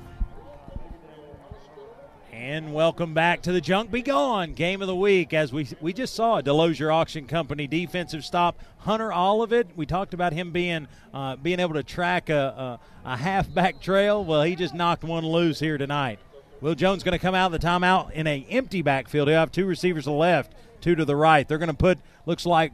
And 2.32 2.72
welcome 2.72 3.14
back 3.14 3.42
to 3.42 3.52
the 3.52 3.60
Junk 3.60 3.90
Be 3.90 4.02
Gone 4.02 4.54
game 4.54 4.80
of 4.80 4.88
the 4.88 4.96
week. 4.96 5.32
As 5.32 5.52
we 5.52 5.68
we 5.80 5.92
just 5.92 6.14
saw 6.14 6.38
a 6.38 6.42
Delosier 6.42 6.92
Auction 6.92 7.26
Company 7.26 7.66
defensive 7.66 8.24
stop, 8.24 8.58
Hunter 8.78 9.12
Olivet. 9.12 9.76
We 9.76 9.86
talked 9.86 10.12
about 10.12 10.32
him 10.32 10.50
being 10.50 10.88
uh, 11.14 11.36
being 11.36 11.60
able 11.60 11.74
to 11.74 11.82
track 11.82 12.30
a, 12.30 12.80
a, 13.04 13.12
a 13.12 13.16
halfback 13.16 13.80
trail. 13.80 14.24
Well, 14.24 14.42
he 14.42 14.56
just 14.56 14.74
knocked 14.74 15.04
one 15.04 15.24
loose 15.26 15.60
here 15.60 15.78
tonight. 15.78 16.18
Will 16.60 16.74
Jones 16.74 17.02
going 17.02 17.12
to 17.12 17.18
come 17.18 17.34
out 17.34 17.52
of 17.52 17.60
the 17.60 17.66
timeout 17.66 18.12
in 18.12 18.26
a 18.26 18.46
empty 18.50 18.82
backfield. 18.82 19.28
He'll 19.28 19.38
have 19.38 19.52
two 19.52 19.66
receivers 19.66 20.06
left 20.06 20.52
two 20.82 20.94
to 20.94 21.04
the 21.04 21.16
right. 21.16 21.48
They're 21.48 21.58
going 21.58 21.68
to 21.68 21.74
put 21.74 21.98
looks 22.26 22.44
like 22.44 22.72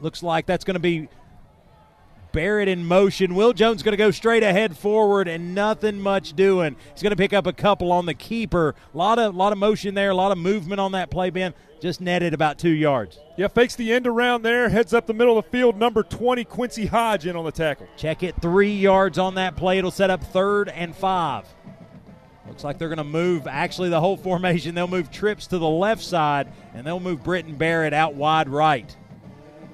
looks 0.00 0.22
like 0.22 0.46
that's 0.46 0.64
going 0.64 0.74
to 0.74 0.80
be 0.80 1.08
Barrett 2.32 2.68
in 2.68 2.84
motion. 2.84 3.34
Will 3.34 3.52
Jones 3.52 3.82
going 3.82 3.92
to 3.92 3.96
go 3.96 4.10
straight 4.10 4.42
ahead 4.42 4.76
forward 4.76 5.28
and 5.28 5.54
nothing 5.54 6.00
much 6.00 6.34
doing. 6.34 6.76
He's 6.92 7.02
going 7.02 7.10
to 7.10 7.16
pick 7.16 7.32
up 7.32 7.46
a 7.46 7.52
couple 7.52 7.92
on 7.92 8.06
the 8.06 8.14
keeper. 8.14 8.74
A 8.94 8.96
lot 8.96 9.18
of 9.18 9.34
lot 9.34 9.52
of 9.52 9.58
motion 9.58 9.94
there, 9.94 10.10
a 10.10 10.14
lot 10.14 10.32
of 10.32 10.38
movement 10.38 10.80
on 10.80 10.92
that 10.92 11.10
play. 11.10 11.30
Ben 11.30 11.54
just 11.80 12.00
netted 12.00 12.34
about 12.34 12.58
two 12.58 12.70
yards. 12.70 13.18
Yeah, 13.36 13.48
fakes 13.48 13.74
the 13.74 13.92
end 13.92 14.06
around 14.06 14.42
there, 14.42 14.68
heads 14.68 14.92
up 14.92 15.06
the 15.06 15.14
middle 15.14 15.38
of 15.38 15.44
the 15.44 15.50
field. 15.50 15.78
Number 15.78 16.02
20, 16.02 16.44
Quincy 16.44 16.86
Hodge 16.86 17.26
in 17.26 17.36
on 17.36 17.44
the 17.44 17.52
tackle. 17.52 17.88
Check 17.96 18.22
it, 18.22 18.34
three 18.40 18.74
yards 18.74 19.18
on 19.18 19.34
that 19.36 19.56
play. 19.56 19.78
It'll 19.78 19.90
set 19.90 20.10
up 20.10 20.22
third 20.22 20.68
and 20.68 20.94
five. 20.94 21.46
Looks 22.50 22.64
like 22.64 22.78
they're 22.78 22.88
going 22.88 22.98
to 22.98 23.04
move 23.04 23.46
actually 23.46 23.90
the 23.90 24.00
whole 24.00 24.16
formation. 24.16 24.74
They'll 24.74 24.88
move 24.88 25.12
trips 25.12 25.46
to 25.46 25.58
the 25.58 25.68
left 25.68 26.02
side 26.02 26.52
and 26.74 26.84
they'll 26.84 26.98
move 26.98 27.22
Britton 27.22 27.54
Barrett 27.54 27.92
out 27.92 28.14
wide 28.14 28.48
right. 28.48 28.94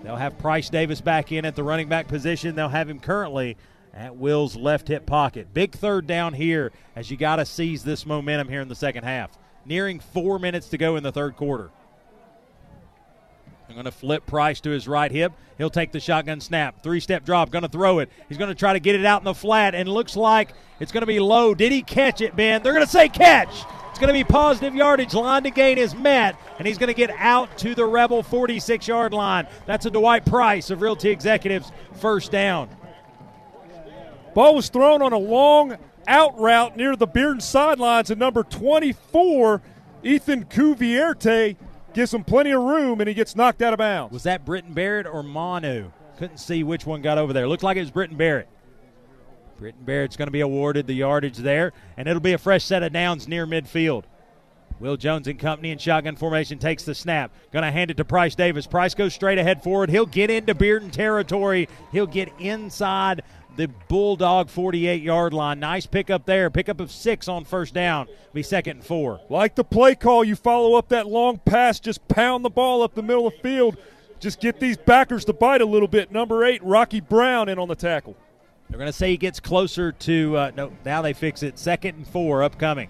They'll 0.02 0.16
have 0.16 0.36
Price 0.36 0.68
Davis 0.68 1.00
back 1.00 1.32
in 1.32 1.46
at 1.46 1.56
the 1.56 1.64
running 1.64 1.88
back 1.88 2.06
position. 2.06 2.54
They'll 2.54 2.68
have 2.68 2.90
him 2.90 3.00
currently 3.00 3.56
at 3.94 4.14
Will's 4.16 4.56
left 4.56 4.88
hip 4.88 5.06
pocket. 5.06 5.54
Big 5.54 5.72
third 5.72 6.06
down 6.06 6.34
here 6.34 6.70
as 6.94 7.10
you 7.10 7.16
got 7.16 7.36
to 7.36 7.46
seize 7.46 7.82
this 7.82 8.04
momentum 8.04 8.46
here 8.46 8.60
in 8.60 8.68
the 8.68 8.74
second 8.74 9.04
half. 9.04 9.30
Nearing 9.64 9.98
four 9.98 10.38
minutes 10.38 10.68
to 10.68 10.76
go 10.76 10.96
in 10.96 11.02
the 11.02 11.12
third 11.12 11.34
quarter. 11.34 11.70
Going 13.76 13.84
to 13.84 13.90
flip 13.90 14.24
Price 14.24 14.58
to 14.62 14.70
his 14.70 14.88
right 14.88 15.12
hip. 15.12 15.34
He'll 15.58 15.68
take 15.68 15.92
the 15.92 16.00
shotgun 16.00 16.40
snap. 16.40 16.82
Three 16.82 16.98
step 16.98 17.26
drop. 17.26 17.50
Going 17.50 17.60
to 17.60 17.68
throw 17.68 17.98
it. 17.98 18.08
He's 18.26 18.38
going 18.38 18.48
to 18.48 18.54
try 18.54 18.72
to 18.72 18.80
get 18.80 18.94
it 18.94 19.04
out 19.04 19.20
in 19.20 19.26
the 19.26 19.34
flat, 19.34 19.74
and 19.74 19.86
looks 19.86 20.16
like 20.16 20.54
it's 20.80 20.92
going 20.92 21.02
to 21.02 21.06
be 21.06 21.20
low. 21.20 21.54
Did 21.54 21.72
he 21.72 21.82
catch 21.82 22.22
it, 22.22 22.34
Ben? 22.34 22.62
They're 22.62 22.72
going 22.72 22.86
to 22.86 22.90
say 22.90 23.10
catch. 23.10 23.50
It's 23.90 23.98
going 23.98 24.08
to 24.08 24.14
be 24.14 24.24
positive 24.24 24.74
yardage. 24.74 25.12
Line 25.12 25.42
to 25.42 25.50
gain 25.50 25.76
is 25.76 25.94
met, 25.94 26.40
and 26.56 26.66
he's 26.66 26.78
going 26.78 26.88
to 26.88 26.94
get 26.94 27.10
out 27.18 27.58
to 27.58 27.74
the 27.74 27.84
Rebel 27.84 28.22
46 28.22 28.88
yard 28.88 29.12
line. 29.12 29.46
That's 29.66 29.84
a 29.84 29.90
Dwight 29.90 30.24
Price 30.24 30.70
of 30.70 30.80
Realty 30.80 31.10
Executives 31.10 31.70
first 31.96 32.32
down. 32.32 32.70
Ball 34.32 34.54
was 34.54 34.70
thrown 34.70 35.02
on 35.02 35.12
a 35.12 35.18
long 35.18 35.76
out 36.08 36.38
route 36.38 36.78
near 36.78 36.96
the 36.96 37.06
Bearden 37.06 37.42
sidelines, 37.42 38.08
and 38.08 38.18
number 38.18 38.42
24, 38.42 39.60
Ethan 40.02 40.46
Cuvierte 40.46 41.56
gives 41.96 42.12
him 42.12 42.22
plenty 42.22 42.52
of 42.52 42.62
room, 42.62 43.00
and 43.00 43.08
he 43.08 43.14
gets 43.14 43.34
knocked 43.34 43.62
out 43.62 43.72
of 43.72 43.78
bounds. 43.78 44.12
Was 44.12 44.22
that 44.24 44.44
Britton 44.44 44.74
Barrett 44.74 45.06
or 45.06 45.22
Manu? 45.22 45.90
Couldn't 46.18 46.36
see 46.36 46.62
which 46.62 46.86
one 46.86 47.00
got 47.00 47.18
over 47.18 47.32
there. 47.32 47.48
Looked 47.48 47.62
like 47.62 47.78
it 47.78 47.80
was 47.80 47.90
Britton 47.90 48.18
Barrett. 48.18 48.48
Britton 49.58 49.82
Barrett's 49.82 50.16
going 50.16 50.26
to 50.26 50.32
be 50.32 50.42
awarded 50.42 50.86
the 50.86 50.92
yardage 50.92 51.38
there, 51.38 51.72
and 51.96 52.06
it'll 52.06 52.20
be 52.20 52.34
a 52.34 52.38
fresh 52.38 52.64
set 52.64 52.82
of 52.82 52.92
downs 52.92 53.26
near 53.26 53.46
midfield. 53.46 54.04
Will 54.78 54.98
Jones 54.98 55.26
and 55.26 55.38
company 55.38 55.70
in 55.70 55.78
shotgun 55.78 56.16
formation 56.16 56.58
takes 56.58 56.82
the 56.82 56.94
snap. 56.94 57.32
Going 57.50 57.64
to 57.64 57.70
hand 57.70 57.90
it 57.90 57.96
to 57.96 58.04
Price 58.04 58.34
Davis. 58.34 58.66
Price 58.66 58.94
goes 58.94 59.14
straight 59.14 59.38
ahead 59.38 59.62
forward. 59.62 59.88
He'll 59.88 60.04
get 60.04 60.28
into 60.28 60.54
Bearden 60.54 60.90
territory. 60.90 61.66
He'll 61.92 62.06
get 62.06 62.30
inside 62.38 63.22
the 63.56 63.68
Bulldog 63.88 64.50
48 64.50 65.02
yard 65.02 65.32
line. 65.32 65.60
Nice 65.60 65.86
pickup 65.86 66.26
there. 66.26 66.50
Pickup 66.50 66.80
of 66.80 66.90
six 66.90 67.28
on 67.28 67.44
first 67.44 67.74
down. 67.74 68.06
Be 68.32 68.42
second 68.42 68.78
and 68.78 68.84
four. 68.84 69.20
Like 69.28 69.54
the 69.54 69.64
play 69.64 69.94
call, 69.94 70.24
you 70.24 70.36
follow 70.36 70.74
up 70.74 70.88
that 70.90 71.06
long 71.06 71.38
pass, 71.38 71.80
just 71.80 72.06
pound 72.08 72.44
the 72.44 72.50
ball 72.50 72.82
up 72.82 72.94
the 72.94 73.02
middle 73.02 73.26
of 73.26 73.34
the 73.34 73.40
field. 73.40 73.76
Just 74.20 74.40
get 74.40 74.60
these 74.60 74.76
backers 74.76 75.24
to 75.26 75.32
bite 75.32 75.60
a 75.60 75.66
little 75.66 75.88
bit. 75.88 76.10
Number 76.10 76.44
eight, 76.44 76.62
Rocky 76.62 77.00
Brown 77.00 77.48
in 77.48 77.58
on 77.58 77.68
the 77.68 77.74
tackle. 77.74 78.16
They're 78.68 78.78
going 78.78 78.90
to 78.90 78.96
say 78.96 79.10
he 79.10 79.16
gets 79.16 79.40
closer 79.40 79.92
to, 79.92 80.36
uh, 80.36 80.50
no, 80.56 80.72
now 80.84 81.02
they 81.02 81.12
fix 81.12 81.42
it. 81.42 81.58
Second 81.58 81.96
and 81.96 82.08
four 82.08 82.42
upcoming. 82.42 82.88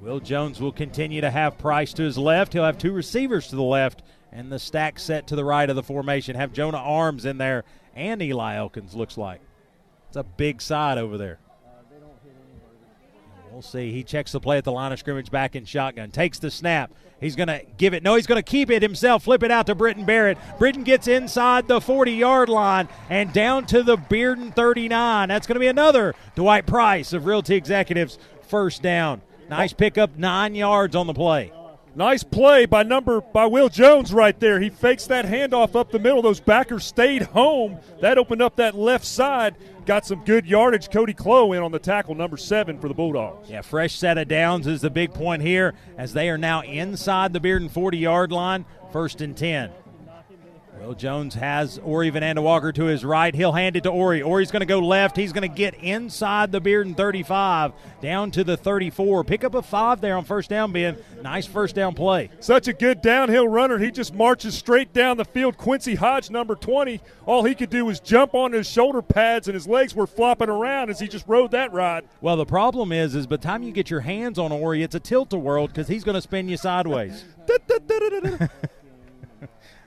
Will 0.00 0.20
Jones 0.20 0.60
will 0.60 0.72
continue 0.72 1.20
to 1.20 1.30
have 1.30 1.58
Price 1.58 1.92
to 1.94 2.02
his 2.02 2.16
left. 2.16 2.54
He'll 2.54 2.64
have 2.64 2.78
two 2.78 2.92
receivers 2.92 3.48
to 3.48 3.56
the 3.56 3.62
left 3.62 4.02
and 4.32 4.50
the 4.50 4.58
stack 4.58 4.98
set 4.98 5.26
to 5.26 5.36
the 5.36 5.44
right 5.44 5.68
of 5.68 5.76
the 5.76 5.82
formation. 5.82 6.36
Have 6.36 6.52
Jonah 6.52 6.78
Arms 6.78 7.26
in 7.26 7.36
there 7.36 7.64
and 7.94 8.22
Eli 8.22 8.56
Elkins, 8.56 8.94
looks 8.94 9.18
like. 9.18 9.40
It's 10.10 10.16
a 10.16 10.24
big 10.24 10.60
side 10.60 10.98
over 10.98 11.16
there. 11.16 11.38
We'll 13.52 13.62
see. 13.62 13.92
He 13.92 14.02
checks 14.02 14.32
the 14.32 14.40
play 14.40 14.58
at 14.58 14.64
the 14.64 14.72
line 14.72 14.90
of 14.90 14.98
scrimmage 14.98 15.30
back 15.30 15.54
in 15.54 15.64
shotgun. 15.64 16.10
Takes 16.10 16.40
the 16.40 16.50
snap. 16.50 16.90
He's 17.20 17.36
going 17.36 17.46
to 17.46 17.62
give 17.76 17.94
it. 17.94 18.02
No, 18.02 18.16
he's 18.16 18.26
going 18.26 18.42
to 18.42 18.50
keep 18.50 18.72
it 18.72 18.82
himself. 18.82 19.22
Flip 19.22 19.44
it 19.44 19.52
out 19.52 19.66
to 19.66 19.76
Britton 19.76 20.04
Barrett. 20.04 20.36
Britton 20.58 20.82
gets 20.82 21.06
inside 21.06 21.68
the 21.68 21.80
40 21.80 22.10
yard 22.10 22.48
line 22.48 22.88
and 23.08 23.32
down 23.32 23.66
to 23.66 23.84
the 23.84 23.96
Bearden 23.96 24.52
39. 24.52 25.28
That's 25.28 25.46
going 25.46 25.54
to 25.54 25.60
be 25.60 25.68
another 25.68 26.16
Dwight 26.34 26.66
Price 26.66 27.12
of 27.12 27.24
Realty 27.24 27.54
Executives 27.54 28.18
first 28.48 28.82
down. 28.82 29.22
Nice 29.48 29.72
pickup, 29.72 30.16
nine 30.16 30.56
yards 30.56 30.96
on 30.96 31.06
the 31.06 31.14
play. 31.14 31.52
Nice 31.94 32.22
play 32.22 32.66
by 32.66 32.84
number 32.84 33.20
by 33.20 33.46
Will 33.46 33.68
Jones 33.68 34.12
right 34.12 34.38
there. 34.38 34.60
He 34.60 34.70
fakes 34.70 35.06
that 35.06 35.24
handoff 35.24 35.74
up 35.74 35.90
the 35.90 35.98
middle. 35.98 36.22
Those 36.22 36.38
backers 36.40 36.84
stayed 36.84 37.22
home. 37.22 37.78
That 38.00 38.16
opened 38.16 38.42
up 38.42 38.56
that 38.56 38.76
left 38.76 39.04
side. 39.04 39.56
Got 39.90 40.06
some 40.06 40.22
good 40.24 40.46
yardage. 40.46 40.88
Cody 40.88 41.12
Clow 41.12 41.52
in 41.52 41.64
on 41.64 41.72
the 41.72 41.80
tackle, 41.80 42.14
number 42.14 42.36
seven 42.36 42.78
for 42.78 42.86
the 42.86 42.94
Bulldogs. 42.94 43.50
Yeah, 43.50 43.60
fresh 43.62 43.96
set 43.96 44.18
of 44.18 44.28
downs 44.28 44.68
is 44.68 44.82
the 44.82 44.88
big 44.88 45.12
point 45.12 45.42
here 45.42 45.74
as 45.98 46.12
they 46.12 46.30
are 46.30 46.38
now 46.38 46.60
inside 46.60 47.32
the 47.32 47.40
Bearden 47.40 47.68
40 47.68 47.98
yard 47.98 48.30
line, 48.30 48.66
first 48.92 49.20
and 49.20 49.36
10. 49.36 49.72
Will 50.80 50.94
Jones 50.94 51.34
has 51.34 51.78
Ori 51.78 52.10
Vananda 52.10 52.42
Walker 52.42 52.72
to 52.72 52.84
his 52.84 53.04
right. 53.04 53.34
He'll 53.34 53.52
hand 53.52 53.76
it 53.76 53.82
to 53.82 53.90
Ori. 53.90 54.22
Ori's 54.22 54.50
going 54.50 54.60
to 54.60 54.66
go 54.66 54.78
left. 54.78 55.14
He's 55.14 55.32
going 55.32 55.48
to 55.48 55.54
get 55.54 55.74
inside 55.74 56.52
the 56.52 56.60
Bearden 56.60 56.96
35, 56.96 57.72
down 58.00 58.30
to 58.30 58.44
the 58.44 58.56
34. 58.56 59.22
Pick 59.24 59.44
up 59.44 59.54
a 59.54 59.60
five 59.60 60.00
there 60.00 60.16
on 60.16 60.24
first 60.24 60.48
down, 60.48 60.72
Ben. 60.72 60.96
Nice 61.22 61.44
first 61.44 61.74
down 61.74 61.94
play. 61.94 62.30
Such 62.40 62.66
a 62.66 62.72
good 62.72 63.02
downhill 63.02 63.46
runner. 63.46 63.76
He 63.76 63.90
just 63.90 64.14
marches 64.14 64.54
straight 64.54 64.94
down 64.94 65.18
the 65.18 65.24
field. 65.26 65.58
Quincy 65.58 65.96
Hodge, 65.96 66.30
number 66.30 66.54
20, 66.54 66.98
all 67.26 67.44
he 67.44 67.54
could 67.54 67.70
do 67.70 67.84
was 67.84 68.00
jump 68.00 68.34
on 68.34 68.52
his 68.52 68.66
shoulder 68.66 69.02
pads, 69.02 69.48
and 69.48 69.54
his 69.54 69.68
legs 69.68 69.94
were 69.94 70.06
flopping 70.06 70.48
around 70.48 70.88
as 70.88 70.98
he 70.98 71.08
just 71.08 71.28
rode 71.28 71.50
that 71.50 71.74
ride. 71.74 72.04
Well, 72.22 72.38
the 72.38 72.46
problem 72.46 72.90
is, 72.90 73.14
is 73.14 73.26
by 73.26 73.36
the 73.36 73.42
time 73.42 73.62
you 73.62 73.72
get 73.72 73.90
your 73.90 74.00
hands 74.00 74.38
on 74.38 74.50
Ori, 74.50 74.82
it's 74.82 74.94
a 74.94 75.00
tilt-a-whirl 75.00 75.66
because 75.66 75.88
he's 75.88 76.04
going 76.04 76.14
to 76.14 76.22
spin 76.22 76.48
you 76.48 76.56
sideways. 76.56 77.26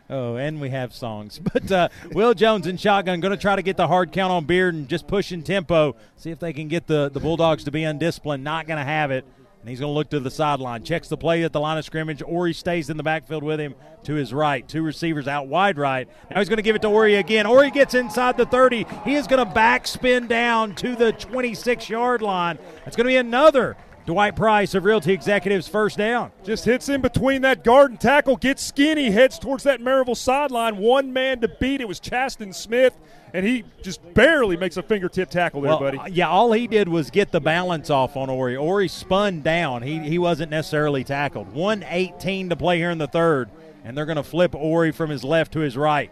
Oh, 0.09 0.35
and 0.35 0.59
we 0.59 0.69
have 0.69 0.93
songs. 0.93 1.39
But 1.53 1.71
uh, 1.71 1.89
Will 2.11 2.33
Jones 2.33 2.67
and 2.67 2.79
Shotgun 2.79 3.19
going 3.19 3.31
to 3.31 3.37
try 3.37 3.55
to 3.55 3.61
get 3.61 3.77
the 3.77 3.87
hard 3.87 4.11
count 4.11 4.31
on 4.31 4.45
Bearden 4.45 4.87
just 4.87 5.07
pushing 5.07 5.43
tempo. 5.43 5.95
See 6.17 6.31
if 6.31 6.39
they 6.39 6.53
can 6.53 6.67
get 6.67 6.87
the, 6.87 7.09
the 7.09 7.19
Bulldogs 7.19 7.63
to 7.65 7.71
be 7.71 7.83
undisciplined. 7.83 8.43
Not 8.43 8.67
going 8.67 8.79
to 8.79 8.83
have 8.83 9.11
it. 9.11 9.25
and 9.61 9.69
he's 9.69 9.79
going 9.79 9.89
to 9.91 9.93
look 9.93 10.09
to 10.09 10.19
the 10.19 10.31
sideline. 10.31 10.83
Checks 10.83 11.07
the 11.07 11.15
play 11.17 11.43
at 11.43 11.53
the 11.53 11.59
line 11.59 11.77
of 11.77 11.85
scrimmage. 11.85 12.21
Ori 12.25 12.53
stays 12.53 12.89
in 12.89 12.97
the 12.97 13.03
backfield 13.03 13.43
with 13.43 13.59
him 13.59 13.75
to 14.03 14.15
his 14.15 14.33
right. 14.33 14.67
Two 14.67 14.83
receivers 14.83 15.27
out 15.27 15.47
wide 15.47 15.77
right. 15.77 16.07
Now 16.29 16.39
he's 16.39 16.49
going 16.49 16.57
to 16.57 16.63
give 16.63 16.75
it 16.75 16.81
to 16.81 16.89
Ori 16.89 17.15
again. 17.15 17.45
Ori 17.45 17.71
gets 17.71 17.93
inside 17.93 18.35
the 18.35 18.45
30. 18.45 18.85
He 19.05 19.15
is 19.15 19.25
going 19.27 19.45
to 19.45 19.51
backspin 19.53 20.27
down 20.27 20.75
to 20.75 20.95
the 20.95 21.13
26 21.13 21.87
yard 21.89 22.21
line. 22.21 22.57
It's 22.85 22.95
going 22.97 23.05
to 23.05 23.11
be 23.11 23.15
another 23.15 23.77
Dwight 24.05 24.35
Price 24.35 24.73
of 24.75 24.83
Realty 24.83 25.13
Executives 25.13 25.67
first 25.69 25.97
down. 25.97 26.31
Just 26.43 26.65
hits 26.65 26.89
in 26.89 26.99
between 26.99 27.41
that 27.43 27.63
guard 27.63 27.91
and 27.91 27.99
tackle, 27.99 28.35
gets 28.35 28.61
skinny, 28.61 29.09
heads 29.11 29.39
towards 29.39 29.63
that 29.63 29.79
Maryville 29.79 30.17
sideline. 30.17 30.75
One 30.77 31.13
man 31.13 31.39
to 31.39 31.47
beat. 31.47 31.79
It 31.79 31.87
was 31.87 32.01
Chaston 32.01 32.51
Smith, 32.51 32.93
and 33.33 33.45
he 33.45 33.63
just 33.81 34.01
barely 34.13 34.57
makes 34.57 34.75
a 34.75 34.83
fingertip 34.83 35.29
tackle 35.29 35.61
there, 35.61 35.69
well, 35.71 35.79
buddy. 35.79 35.97
uh, 35.99 36.07
Yeah, 36.07 36.27
all 36.27 36.51
he 36.51 36.67
did 36.67 36.89
was 36.89 37.11
get 37.11 37.31
the 37.31 37.39
balance 37.39 37.89
off 37.89 38.17
on 38.17 38.29
Ori. 38.29 38.57
Ori 38.57 38.89
spun 38.89 39.41
down. 39.41 39.83
He, 39.83 39.99
he 39.99 40.19
wasn't 40.19 40.51
necessarily 40.51 41.05
tackled. 41.05 41.53
118 41.53 42.49
to 42.49 42.55
play 42.57 42.77
here 42.79 42.91
in 42.91 42.97
the 42.97 43.07
third, 43.07 43.49
and 43.85 43.97
they're 43.97 44.05
going 44.05 44.17
to 44.17 44.23
flip 44.23 44.53
Ori 44.53 44.91
from 44.91 45.09
his 45.11 45.23
left 45.23 45.53
to 45.53 45.59
his 45.59 45.77
right, 45.77 46.11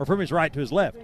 or 0.00 0.06
from 0.06 0.18
his 0.18 0.32
right 0.32 0.52
to 0.52 0.58
his 0.58 0.72
left. 0.72 0.96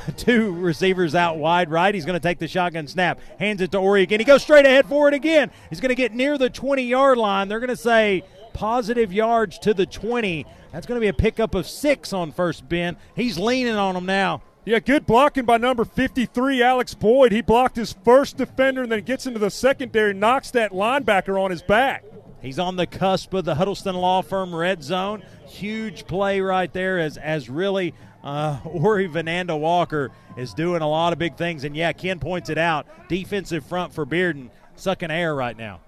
Two 0.16 0.52
receivers 0.52 1.14
out 1.14 1.38
wide 1.38 1.70
right. 1.70 1.94
He's 1.94 2.04
going 2.04 2.18
to 2.18 2.28
take 2.28 2.38
the 2.38 2.48
shotgun 2.48 2.86
snap, 2.86 3.20
hands 3.38 3.60
it 3.60 3.72
to 3.72 3.78
Ori 3.78 4.02
again. 4.02 4.20
He 4.20 4.24
goes 4.24 4.42
straight 4.42 4.66
ahead 4.66 4.86
for 4.86 5.08
it 5.08 5.14
again. 5.14 5.50
He's 5.70 5.80
going 5.80 5.90
to 5.90 5.94
get 5.94 6.12
near 6.12 6.38
the 6.38 6.50
20 6.50 6.82
yard 6.82 7.18
line. 7.18 7.48
They're 7.48 7.60
going 7.60 7.68
to 7.68 7.76
say 7.76 8.24
positive 8.52 9.12
yards 9.12 9.58
to 9.60 9.74
the 9.74 9.86
20. 9.86 10.46
That's 10.72 10.86
going 10.86 10.96
to 10.96 11.04
be 11.04 11.08
a 11.08 11.12
pickup 11.12 11.54
of 11.54 11.66
six 11.66 12.12
on 12.12 12.32
first 12.32 12.68
Ben. 12.68 12.96
He's 13.14 13.38
leaning 13.38 13.74
on 13.74 13.96
him 13.96 14.06
now. 14.06 14.42
Yeah, 14.64 14.78
good 14.78 15.06
blocking 15.06 15.44
by 15.44 15.56
number 15.56 15.84
53, 15.84 16.62
Alex 16.62 16.94
Boyd. 16.94 17.32
He 17.32 17.42
blocked 17.42 17.74
his 17.74 17.92
first 18.04 18.36
defender 18.36 18.84
and 18.84 18.92
then 18.92 19.02
gets 19.02 19.26
into 19.26 19.40
the 19.40 19.50
secondary, 19.50 20.14
knocks 20.14 20.52
that 20.52 20.70
linebacker 20.70 21.40
on 21.40 21.50
his 21.50 21.62
back. 21.62 22.04
He's 22.40 22.60
on 22.60 22.76
the 22.76 22.86
cusp 22.86 23.34
of 23.34 23.44
the 23.44 23.56
Huddleston 23.56 23.96
Law 23.96 24.22
Firm 24.22 24.54
red 24.54 24.82
zone. 24.82 25.22
Huge 25.46 26.06
play 26.06 26.40
right 26.40 26.72
there 26.72 26.98
as, 26.98 27.16
as 27.16 27.50
really 27.50 27.92
uh, 28.22 28.60
Ori 28.64 29.08
Vananda 29.08 29.58
Walker 29.58 30.10
is 30.36 30.54
doing 30.54 30.82
a 30.82 30.88
lot 30.88 31.12
of 31.12 31.18
big 31.18 31.36
things. 31.36 31.64
And 31.64 31.76
yeah, 31.76 31.92
Ken 31.92 32.18
points 32.18 32.50
it 32.50 32.58
out. 32.58 32.86
Defensive 33.08 33.64
front 33.64 33.92
for 33.92 34.06
Bearden 34.06 34.50
sucking 34.76 35.10
air 35.10 35.34
right 35.34 35.56
now. 35.56 35.80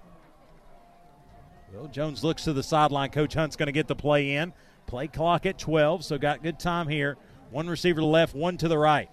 Will 1.73 1.87
Jones 1.87 2.23
looks 2.23 2.45
to 2.45 2.53
the 2.53 2.63
sideline. 2.63 3.09
Coach 3.09 3.33
Hunt's 3.33 3.55
going 3.55 3.67
to 3.67 3.73
get 3.73 3.87
the 3.87 3.95
play 3.95 4.35
in. 4.35 4.53
Play 4.87 5.07
clock 5.07 5.45
at 5.45 5.57
12, 5.57 6.05
so 6.05 6.17
got 6.17 6.43
good 6.43 6.59
time 6.59 6.87
here. 6.87 7.17
One 7.49 7.67
receiver 7.67 7.97
to 7.97 8.01
the 8.01 8.07
left, 8.07 8.35
one 8.35 8.57
to 8.57 8.67
the 8.67 8.77
right. 8.77 9.09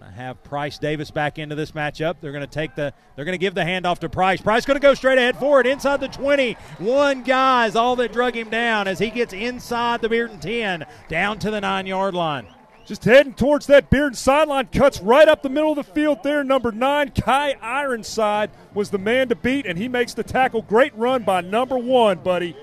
To 0.00 0.06
have 0.06 0.42
Price 0.42 0.78
Davis 0.78 1.10
back 1.10 1.38
into 1.38 1.54
this 1.54 1.72
matchup. 1.72 2.16
They're 2.20 2.32
going 2.32 2.40
to 2.40 2.46
take 2.46 2.74
the. 2.74 2.94
They're 3.14 3.26
going 3.26 3.34
to 3.34 3.38
give 3.38 3.54
the 3.54 3.60
handoff 3.60 3.98
to 3.98 4.08
Price. 4.08 4.40
Price 4.40 4.64
going 4.64 4.80
to 4.80 4.82
go 4.82 4.94
straight 4.94 5.18
ahead 5.18 5.36
for 5.36 5.60
it 5.60 5.66
inside 5.66 6.00
the 6.00 6.08
20. 6.08 6.54
One 6.78 7.22
guy 7.22 7.66
is 7.66 7.76
all 7.76 7.96
that 7.96 8.10
drug 8.10 8.34
him 8.34 8.48
down 8.48 8.88
as 8.88 8.98
he 8.98 9.10
gets 9.10 9.34
inside 9.34 10.00
the 10.00 10.08
Bearden 10.08 10.40
10 10.40 10.86
down 11.08 11.38
to 11.40 11.50
the 11.50 11.60
nine 11.60 11.84
yard 11.84 12.14
line. 12.14 12.46
Just 12.86 13.04
heading 13.04 13.34
towards 13.34 13.66
that 13.66 13.90
Bearden 13.90 14.16
sideline, 14.16 14.68
cuts 14.68 15.00
right 15.00 15.28
up 15.28 15.42
the 15.42 15.50
middle 15.50 15.72
of 15.72 15.76
the 15.76 15.92
field 15.92 16.22
there. 16.22 16.42
Number 16.42 16.72
nine, 16.72 17.10
Kai 17.10 17.56
Ironside, 17.60 18.50
was 18.72 18.88
the 18.88 18.98
man 18.98 19.28
to 19.28 19.36
beat, 19.36 19.66
and 19.66 19.78
he 19.78 19.86
makes 19.86 20.14
the 20.14 20.24
tackle. 20.24 20.62
Great 20.62 20.96
run 20.96 21.24
by 21.24 21.42
number 21.42 21.76
one, 21.76 22.20
buddy. 22.20 22.56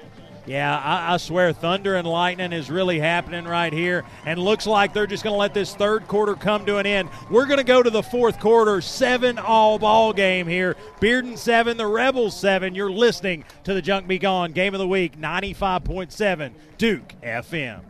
Yeah, 0.47 0.79
I, 0.79 1.13
I, 1.13 1.17
swear, 1.17 1.51
thunder 1.51 1.95
and 1.95 2.07
lightning 2.07 2.53
is 2.53 2.71
really 2.71 2.99
happening 2.99 3.43
right 3.43 3.73
here, 3.73 4.05
and 4.25 4.39
looks 4.39 4.65
like 4.65 4.93
they're 4.93 5.05
just 5.05 5.25
going 5.25 5.33
to 5.33 5.37
let 5.37 5.53
this 5.53 5.75
third 5.75 6.07
quarter 6.07 6.35
come 6.35 6.65
to 6.67 6.77
an 6.77 6.85
end. 6.85 7.09
We're 7.29 7.45
going 7.45 7.57
to 7.57 7.65
go 7.65 7.83
to 7.83 7.89
the 7.89 8.01
fourth 8.01 8.39
quarter, 8.39 8.79
seven 8.79 9.37
all 9.39 9.77
ball 9.77 10.13
game 10.13 10.47
here. 10.47 10.77
Bearden 11.01 11.37
seven, 11.37 11.75
the 11.75 11.85
Rebels 11.85 12.39
seven. 12.39 12.75
You're 12.75 12.89
listening 12.89 13.43
to 13.65 13.73
the 13.73 13.81
Junk 13.81 14.07
Be 14.07 14.17
Gone 14.17 14.53
Game 14.53 14.73
of 14.73 14.79
the 14.79 14.87
Week, 14.87 15.19
95.7 15.19 16.53
Duke 16.77 17.13
FM. 17.21 17.81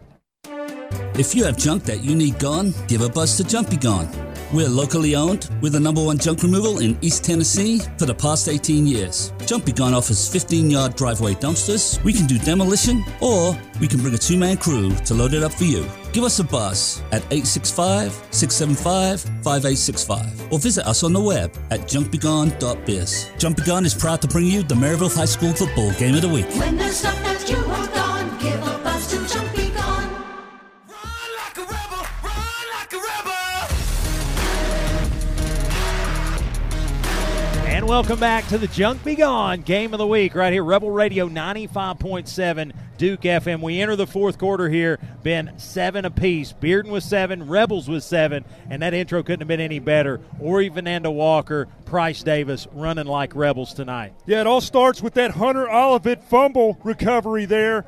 If 1.16 1.36
you 1.36 1.44
have 1.44 1.58
junk 1.58 1.84
that 1.84 2.02
you 2.02 2.16
need 2.16 2.40
gone, 2.40 2.74
give 2.88 3.02
a 3.02 3.10
buzz 3.10 3.38
to 3.38 3.44
Junk 3.44 3.70
Be 3.70 3.78
Gone. 3.78 4.10
We're 4.54 4.70
locally 4.70 5.14
owned. 5.14 5.50
We're 5.62 5.72
the 5.72 5.80
number 5.80 6.02
one 6.02 6.18
junk 6.18 6.42
removal 6.42 6.80
in 6.80 6.98
East 7.02 7.26
Tennessee 7.26 7.80
for 7.98 8.06
the 8.06 8.14
past 8.14 8.48
18 8.48 8.88
years. 8.88 9.34
Junk 9.46 9.66
Be 9.66 9.74
Gone 9.74 9.94
offers 9.94 10.30
15 10.30 10.72
yard 10.72 10.96
driveway 10.96 11.34
dumpsters. 11.34 12.02
We 12.04 12.14
can 12.14 12.28
do 12.28 12.40
demolition 12.40 13.04
or 13.20 13.60
we 13.82 13.90
can 13.90 14.00
bring 14.00 14.14
a 14.14 14.18
two 14.18 14.38
man 14.38 14.56
crew 14.56 14.96
to 15.06 15.14
load 15.14 15.34
it 15.34 15.44
up 15.44 15.52
for 15.54 15.66
you. 15.66 15.86
Give 16.14 16.24
us 16.24 16.40
a 16.40 16.46
buzz 16.46 17.02
at 17.12 17.24
865 17.30 18.14
675 18.32 19.22
5865 19.22 20.52
or 20.54 20.60
visit 20.60 20.88
us 20.88 21.04
on 21.04 21.12
the 21.12 21.22
web 21.22 21.52
at 21.70 21.82
junkbegone.biz. 21.82 23.32
Junk 23.38 23.58
Be 23.58 23.64
Gone 23.64 23.86
is 23.86 23.94
proud 23.94 24.22
to 24.22 24.30
bring 24.30 24.46
you 24.46 24.64
the 24.64 24.76
Maryville 24.76 25.14
High 25.14 25.26
School 25.26 25.52
Football 25.54 25.92
Game 25.94 26.16
of 26.16 26.22
the 26.22 26.30
Week. 26.30 26.48
And 37.88 37.94
welcome 37.94 38.20
back 38.20 38.46
to 38.48 38.58
the 38.58 38.68
Junk 38.68 39.02
Be 39.06 39.16
Gone 39.16 39.62
Game 39.62 39.94
of 39.94 39.98
the 39.98 40.06
Week 40.06 40.36
right 40.36 40.52
here, 40.52 40.62
Rebel 40.62 40.92
Radio 40.92 41.30
95.7 41.30 42.74
Duke 42.98 43.22
FM. 43.22 43.62
We 43.62 43.80
enter 43.80 43.96
the 43.96 44.06
fourth 44.06 44.38
quarter 44.38 44.68
here, 44.68 45.00
been 45.24 45.54
seven 45.56 46.04
apiece. 46.04 46.52
Bearden 46.52 46.90
was 46.90 47.06
seven, 47.06 47.48
Rebels 47.48 47.88
was 47.88 48.04
seven, 48.04 48.44
and 48.70 48.82
that 48.82 48.94
intro 48.94 49.24
couldn't 49.24 49.40
have 49.40 49.48
been 49.48 49.62
any 49.62 49.80
better. 49.80 50.20
Ori 50.42 50.70
Vananda 50.70 51.14
Walker, 51.14 51.70
Price 51.86 52.24
Davis 52.24 52.68
running 52.74 53.08
like 53.08 53.34
Rebels 53.34 53.74
tonight. 53.74 54.14
Yeah, 54.26 54.42
it 54.42 54.48
all 54.48 54.60
starts 54.60 55.02
with 55.02 55.14
that 55.14 55.32
Hunter 55.32 55.72
Olivet 55.72 56.26
fumble 56.26 56.78
recovery 56.84 57.46
there. 57.46 57.86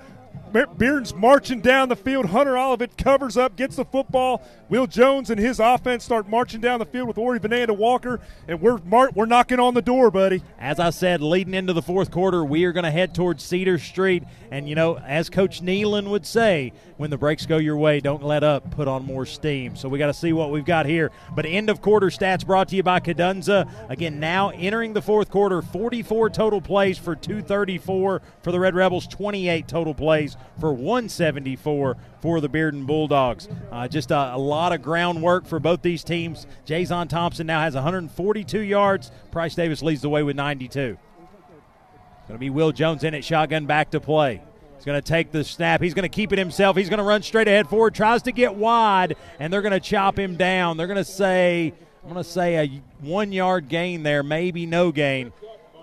Bearden's 0.52 1.14
marching 1.14 1.62
down 1.62 1.90
the 1.90 1.96
field. 1.96 2.28
Hunter 2.28 2.58
Olivet 2.58 2.98
covers 2.98 3.38
up, 3.38 3.56
gets 3.56 3.76
the 3.76 3.86
football. 3.86 4.42
Will 4.68 4.88
Jones 4.88 5.30
and 5.30 5.40
his 5.40 5.60
offense 5.60 6.04
start 6.04 6.28
marching 6.28 6.62
down 6.62 6.80
the 6.80 6.86
field 6.86 7.08
with 7.08 7.18
Ori 7.18 7.40
Vananda 7.40 7.76
Walker, 7.76 8.20
and 8.48 8.62
we're 8.62 8.78
mar- 8.80 9.12
we're 9.14 9.26
knocking 9.26 9.60
on 9.60 9.74
the 9.74 9.82
door, 9.82 10.12
buddy. 10.12 10.44
As 10.60 10.80
I 10.80 10.90
said, 10.90 11.22
leading 11.22 11.54
into 11.54 11.74
the 11.74 11.82
fourth 11.82 12.12
quarter, 12.12 12.44
we 12.44 12.66
are 12.66 12.72
going 12.72 12.84
to 12.84 12.92
head 12.92 13.14
towards 13.16 13.44
Cedar 13.44 13.78
Street. 13.80 14.24
And, 14.52 14.68
you 14.68 14.76
know, 14.76 14.98
as 14.98 15.30
Coach 15.30 15.62
Nealon 15.62 16.10
would 16.10 16.26
say, 16.26 16.74
when 16.98 17.10
the 17.10 17.18
breaks 17.18 17.46
go 17.46 17.58
your 17.58 17.78
way, 17.78 18.00
don't 18.00 18.24
let 18.24 18.44
up, 18.44 18.72
put 18.72 18.88
on 18.88 19.06
more 19.06 19.26
steam. 19.26 19.76
So 19.76 19.88
we 19.88 20.00
got 20.00 20.08
to 20.08 20.14
see 20.14 20.34
what 20.34 20.52
we've 20.52 20.66
got 20.66 20.86
here. 20.86 21.12
But 21.36 21.46
end 21.46 21.70
of 21.70 21.82
quarter 21.82 22.08
stats 22.08 22.46
brought 22.46 22.68
to 22.70 22.76
you 22.76 22.84
by 22.84 23.00
Kadunza. 23.00 23.70
Again, 23.90 24.20
now 24.20 24.50
entering 24.50 24.94
the 24.94 25.02
fourth 25.02 25.30
quarter, 25.30 25.62
44 25.62 26.30
total 26.32 26.62
plays 26.62 26.98
for 26.98 27.16
234 27.16 28.22
for 28.42 28.52
the 28.52 28.60
Red 28.60 28.76
Rebels, 28.76 29.08
28 29.08 29.68
total 29.68 29.94
plays 29.94 30.36
for 30.60 30.74
174 30.74 31.98
for 32.22 32.42
the 32.42 32.50
Bearden 32.50 32.86
Bulldogs. 32.86 33.48
Uh, 33.72 33.88
just 33.88 34.12
a, 34.12 34.36
a, 34.36 34.38
lot 34.38 34.74
of 34.74 34.82
groundwork 34.82 35.46
for 35.46 35.60
both 35.60 35.82
these 35.82 36.04
teams. 36.04 36.46
Jason 36.66 37.08
Thompson 37.08 37.48
now 37.48 37.62
has 37.62 37.76
142 37.76 38.60
yards. 38.60 39.12
Price 39.32 39.56
Davis 39.56 39.82
leads 39.82 40.02
the 40.02 40.10
way 40.10 40.24
with 40.24 40.36
92. 40.36 40.98
Going 42.28 42.38
to 42.38 42.38
be 42.38 42.50
Will 42.50 42.72
Jones 42.72 43.04
in 43.04 43.14
it, 43.14 43.24
shotgun 43.24 43.66
back 43.66 43.92
to 43.92 44.00
play. 44.00 44.42
He's 44.76 44.86
going 44.86 45.02
to 45.02 45.06
take 45.06 45.32
the 45.32 45.44
snap. 45.44 45.82
He's 45.82 45.94
going 45.94 46.04
to 46.04 46.10
keep 46.10 46.32
it 46.32 46.40
himself. 46.40 46.78
He's 46.78 46.90
going 46.90 47.00
to 47.00 47.04
run 47.04 47.22
straight 47.22 47.48
ahead 47.48 47.68
forward, 47.68 47.96
tries 47.96 48.22
to 48.24 48.32
get 48.32 48.56
wide, 48.56 49.18
and 49.40 49.52
they're 49.52 49.62
going 49.62 49.74
to 49.74 49.80
chop 49.80 50.18
him 50.18 50.38
down. 50.38 50.78
They're 50.78 50.88
going 50.88 50.98
to 50.98 51.04
say, 51.04 51.74
I'm 52.04 52.14
going 52.14 52.24
to 52.24 52.30
say 52.30 52.56
a 52.58 52.82
one 53.02 53.34
yard 53.34 53.68
gain 53.68 54.04
there, 54.04 54.24
maybe 54.24 54.66
no 54.66 54.92
gain. 54.92 55.34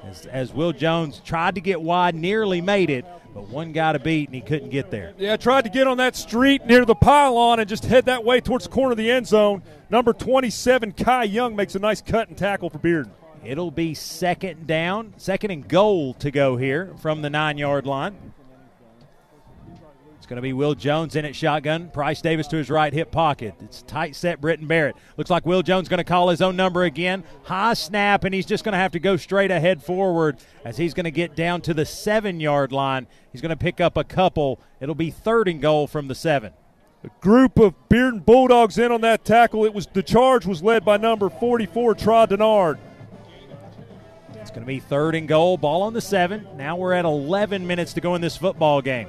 As, 0.08 0.26
as 0.26 0.52
Will 0.52 0.72
Jones 0.72 1.20
tried 1.24 1.56
to 1.56 1.60
get 1.60 1.80
wide, 1.80 2.14
nearly 2.14 2.60
made 2.60 2.90
it, 2.90 3.04
but 3.34 3.48
one 3.48 3.72
guy 3.72 3.92
to 3.92 3.98
beat, 3.98 4.28
and 4.28 4.34
he 4.34 4.40
couldn't 4.40 4.70
get 4.70 4.90
there. 4.90 5.14
Yeah, 5.18 5.36
tried 5.36 5.64
to 5.64 5.70
get 5.70 5.86
on 5.86 5.98
that 5.98 6.14
street 6.16 6.64
near 6.66 6.84
the 6.84 6.94
pylon 6.94 7.58
and 7.58 7.68
just 7.68 7.84
head 7.84 8.06
that 8.06 8.24
way 8.24 8.40
towards 8.40 8.64
the 8.64 8.70
corner 8.70 8.92
of 8.92 8.98
the 8.98 9.10
end 9.10 9.26
zone. 9.26 9.62
Number 9.90 10.12
27, 10.12 10.92
Kai 10.92 11.24
Young, 11.24 11.56
makes 11.56 11.74
a 11.74 11.78
nice 11.78 12.00
cut 12.00 12.28
and 12.28 12.38
tackle 12.38 12.70
for 12.70 12.78
Bearden. 12.78 13.10
It'll 13.44 13.70
be 13.70 13.94
second 13.94 14.66
down, 14.66 15.14
second 15.16 15.50
and 15.50 15.66
goal 15.68 16.14
to 16.14 16.30
go 16.30 16.56
here 16.56 16.92
from 16.98 17.22
the 17.22 17.30
nine 17.30 17.58
yard 17.58 17.86
line. 17.86 18.32
It's 20.26 20.30
going 20.30 20.38
to 20.38 20.42
be 20.42 20.54
Will 20.54 20.74
Jones 20.74 21.14
in 21.14 21.24
at 21.24 21.36
shotgun. 21.36 21.88
Price 21.90 22.20
Davis 22.20 22.48
to 22.48 22.56
his 22.56 22.68
right 22.68 22.92
hip 22.92 23.12
pocket. 23.12 23.54
It's 23.60 23.82
tight 23.82 24.16
set 24.16 24.40
Britton 24.40 24.66
Barrett. 24.66 24.96
Looks 25.16 25.30
like 25.30 25.46
Will 25.46 25.62
Jones 25.62 25.88
going 25.88 25.98
to 25.98 26.04
call 26.04 26.30
his 26.30 26.42
own 26.42 26.56
number 26.56 26.82
again. 26.82 27.22
High 27.44 27.74
snap, 27.74 28.24
and 28.24 28.34
he's 28.34 28.44
just 28.44 28.64
going 28.64 28.72
to 28.72 28.78
have 28.78 28.90
to 28.90 28.98
go 28.98 29.16
straight 29.16 29.52
ahead 29.52 29.84
forward 29.84 30.38
as 30.64 30.78
he's 30.78 30.94
going 30.94 31.04
to 31.04 31.12
get 31.12 31.36
down 31.36 31.60
to 31.60 31.72
the 31.72 31.86
seven 31.86 32.40
yard 32.40 32.72
line. 32.72 33.06
He's 33.30 33.40
going 33.40 33.50
to 33.50 33.56
pick 33.56 33.80
up 33.80 33.96
a 33.96 34.02
couple. 34.02 34.58
It'll 34.80 34.96
be 34.96 35.12
third 35.12 35.46
and 35.46 35.62
goal 35.62 35.86
from 35.86 36.08
the 36.08 36.14
seven. 36.16 36.54
A 37.04 37.10
group 37.20 37.56
of 37.60 37.74
Bearden 37.88 38.26
Bulldogs 38.26 38.78
in 38.78 38.90
on 38.90 39.02
that 39.02 39.24
tackle. 39.24 39.64
It 39.64 39.74
was 39.74 39.86
the 39.86 40.02
charge 40.02 40.44
was 40.44 40.60
led 40.60 40.84
by 40.84 40.96
number 40.96 41.30
44, 41.30 41.94
Trod 41.94 42.30
Denard. 42.30 42.78
It's 44.34 44.50
going 44.50 44.62
to 44.62 44.66
be 44.66 44.80
third 44.80 45.14
and 45.14 45.28
goal. 45.28 45.56
Ball 45.56 45.82
on 45.82 45.92
the 45.92 46.00
seven. 46.00 46.48
Now 46.56 46.74
we're 46.74 46.94
at 46.94 47.04
11 47.04 47.64
minutes 47.64 47.92
to 47.92 48.00
go 48.00 48.16
in 48.16 48.20
this 48.20 48.36
football 48.36 48.82
game. 48.82 49.06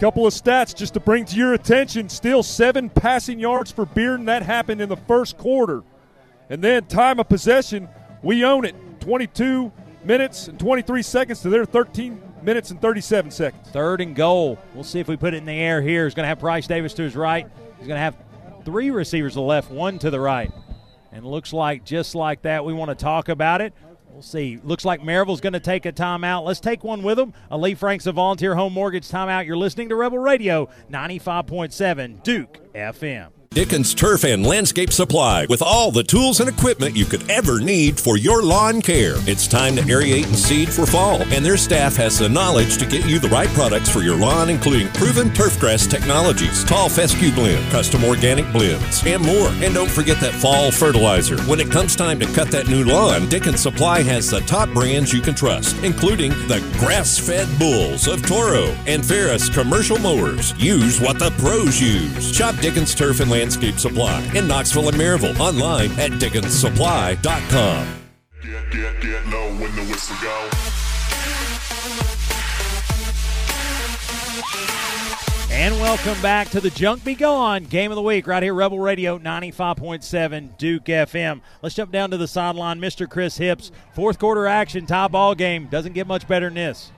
Couple 0.00 0.26
of 0.26 0.32
stats 0.32 0.74
just 0.74 0.94
to 0.94 1.00
bring 1.00 1.26
to 1.26 1.36
your 1.36 1.52
attention. 1.52 2.08
Still 2.08 2.42
seven 2.42 2.88
passing 2.88 3.38
yards 3.38 3.70
for 3.70 3.84
Bearden. 3.84 4.24
That 4.24 4.42
happened 4.42 4.80
in 4.80 4.88
the 4.88 4.96
first 4.96 5.36
quarter. 5.36 5.82
And 6.48 6.64
then 6.64 6.86
time 6.86 7.20
of 7.20 7.28
possession, 7.28 7.86
we 8.22 8.42
own 8.42 8.64
it. 8.64 8.74
22 9.00 9.70
minutes 10.02 10.48
and 10.48 10.58
23 10.58 11.02
seconds 11.02 11.42
to 11.42 11.50
their 11.50 11.66
13 11.66 12.18
minutes 12.42 12.70
and 12.70 12.80
37 12.80 13.30
seconds. 13.30 13.68
Third 13.68 14.00
and 14.00 14.16
goal. 14.16 14.58
We'll 14.74 14.84
see 14.84 15.00
if 15.00 15.06
we 15.06 15.18
put 15.18 15.34
it 15.34 15.36
in 15.36 15.44
the 15.44 15.52
air 15.52 15.82
here. 15.82 16.06
He's 16.06 16.14
going 16.14 16.24
to 16.24 16.28
have 16.28 16.38
Bryce 16.40 16.66
Davis 16.66 16.94
to 16.94 17.02
his 17.02 17.14
right. 17.14 17.46
He's 17.76 17.86
going 17.86 17.98
to 17.98 18.02
have 18.02 18.16
three 18.64 18.90
receivers 18.90 19.32
to 19.32 19.40
the 19.40 19.42
left, 19.42 19.70
one 19.70 19.98
to 19.98 20.08
the 20.08 20.20
right. 20.20 20.50
And 21.12 21.26
looks 21.26 21.52
like 21.52 21.84
just 21.84 22.14
like 22.14 22.40
that, 22.42 22.64
we 22.64 22.72
want 22.72 22.88
to 22.88 22.94
talk 22.94 23.28
about 23.28 23.60
it. 23.60 23.74
We'll 24.12 24.22
see. 24.22 24.58
Looks 24.62 24.84
like 24.84 25.02
Maryville's 25.02 25.40
going 25.40 25.54
to 25.54 25.60
take 25.60 25.86
a 25.86 25.92
timeout. 25.92 26.44
Let's 26.44 26.60
take 26.60 26.84
one 26.84 27.02
with 27.02 27.16
them. 27.16 27.32
a 27.50 27.56
Lee 27.56 27.74
Franks 27.74 28.06
a 28.06 28.12
Volunteer 28.12 28.54
Home 28.54 28.72
Mortgage 28.72 29.08
timeout. 29.08 29.46
You're 29.46 29.56
listening 29.56 29.88
to 29.88 29.96
Rebel 29.96 30.18
Radio 30.18 30.68
95.7 30.90 32.22
Duke 32.22 32.60
FM. 32.74 33.39
Dickens 33.52 33.94
Turf 33.96 34.22
and 34.22 34.46
Landscape 34.46 34.92
Supply 34.92 35.44
with 35.46 35.60
all 35.60 35.90
the 35.90 36.04
tools 36.04 36.38
and 36.38 36.48
equipment 36.48 36.94
you 36.94 37.04
could 37.04 37.28
ever 37.28 37.58
need 37.58 37.98
for 37.98 38.16
your 38.16 38.44
lawn 38.44 38.80
care. 38.80 39.14
It's 39.28 39.48
time 39.48 39.74
to 39.74 39.82
aerate 39.82 40.26
and 40.26 40.38
seed 40.38 40.72
for 40.72 40.86
fall, 40.86 41.20
and 41.32 41.44
their 41.44 41.56
staff 41.56 41.96
has 41.96 42.16
the 42.16 42.28
knowledge 42.28 42.78
to 42.78 42.86
get 42.86 43.04
you 43.06 43.18
the 43.18 43.28
right 43.28 43.48
products 43.48 43.88
for 43.88 44.02
your 44.02 44.16
lawn, 44.16 44.50
including 44.50 44.86
proven 44.90 45.30
turfgrass 45.30 45.90
technologies, 45.90 46.62
tall 46.62 46.88
fescue 46.88 47.32
blend, 47.32 47.68
custom 47.72 48.04
organic 48.04 48.44
blends, 48.52 49.04
and 49.04 49.20
more. 49.20 49.48
And 49.64 49.74
don't 49.74 49.90
forget 49.90 50.20
that 50.20 50.34
fall 50.34 50.70
fertilizer. 50.70 51.36
When 51.42 51.58
it 51.58 51.72
comes 51.72 51.96
time 51.96 52.20
to 52.20 52.26
cut 52.26 52.52
that 52.52 52.68
new 52.68 52.84
lawn, 52.84 53.28
Dickens 53.28 53.62
Supply 53.62 54.02
has 54.02 54.30
the 54.30 54.42
top 54.42 54.68
brands 54.68 55.12
you 55.12 55.22
can 55.22 55.34
trust, 55.34 55.76
including 55.82 56.30
the 56.46 56.64
grass-fed 56.78 57.48
bulls 57.58 58.06
of 58.06 58.24
Toro 58.24 58.66
and 58.86 59.04
Ferris 59.04 59.48
commercial 59.48 59.98
mowers. 59.98 60.54
Use 60.56 61.00
what 61.00 61.18
the 61.18 61.32
pros 61.32 61.80
use. 61.80 62.32
Shop 62.32 62.54
Dickens 62.60 62.94
Turf 62.94 63.18
and 63.18 63.28
Landscape 63.28 63.39
Supply 63.48 64.30
in 64.34 64.46
Knoxville 64.46 64.88
and 64.88 64.96
Maryville. 64.98 65.38
Online 65.40 65.90
at 65.92 66.10
DickensSupply.com. 66.12 68.00
Get, 68.42 68.70
get, 68.70 69.00
get 69.00 69.26
low 69.28 69.48
when 69.54 69.74
the 69.76 69.82
whistle 69.84 70.16
go. 70.20 70.50
And 75.50 75.74
welcome 75.80 76.20
back 76.22 76.48
to 76.50 76.60
the 76.60 76.70
Junk 76.70 77.04
Be 77.04 77.14
Gone 77.14 77.64
Game 77.64 77.90
of 77.90 77.96
the 77.96 78.02
Week 78.02 78.26
right 78.26 78.42
here, 78.42 78.54
Rebel 78.54 78.78
Radio 78.78 79.18
95.7 79.18 80.58
Duke 80.58 80.84
FM. 80.84 81.40
Let's 81.62 81.74
jump 81.74 81.92
down 81.92 82.10
to 82.10 82.16
the 82.16 82.28
sideline. 82.28 82.80
Mr. 82.80 83.08
Chris 83.08 83.36
Hips, 83.36 83.70
fourth 83.94 84.18
quarter 84.18 84.46
action, 84.46 84.86
tie 84.86 85.08
ball 85.08 85.34
game. 85.34 85.66
Doesn't 85.66 85.92
get 85.92 86.06
much 86.06 86.28
better 86.28 86.46
than 86.46 86.54
this. 86.54 86.92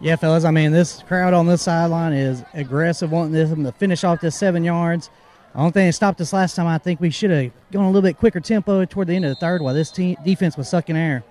Yeah, 0.00 0.16
fellas. 0.16 0.44
I 0.44 0.50
mean, 0.50 0.72
this 0.72 1.02
crowd 1.04 1.32
on 1.32 1.46
this 1.46 1.62
sideline 1.62 2.12
is 2.12 2.42
aggressive, 2.54 3.12
wanting 3.12 3.32
this 3.32 3.50
to 3.50 3.72
finish 3.72 4.02
off 4.02 4.20
this 4.20 4.34
seven 4.34 4.64
yards. 4.64 5.10
Only 5.54 5.72
thing 5.72 5.86
that 5.86 5.92
stopped 5.92 6.20
us 6.20 6.32
last 6.32 6.54
time, 6.54 6.66
I 6.66 6.78
think 6.78 7.00
we 7.00 7.10
should 7.10 7.30
have 7.30 7.52
gone 7.70 7.84
a 7.84 7.88
little 7.88 8.02
bit 8.02 8.16
quicker 8.16 8.40
tempo 8.40 8.84
toward 8.86 9.08
the 9.08 9.14
end 9.14 9.26
of 9.26 9.30
the 9.30 9.36
third 9.36 9.60
while 9.60 9.74
this 9.74 9.90
team 9.90 10.16
defense 10.24 10.56
was 10.56 10.68
sucking 10.68 10.96
air. 10.96 11.24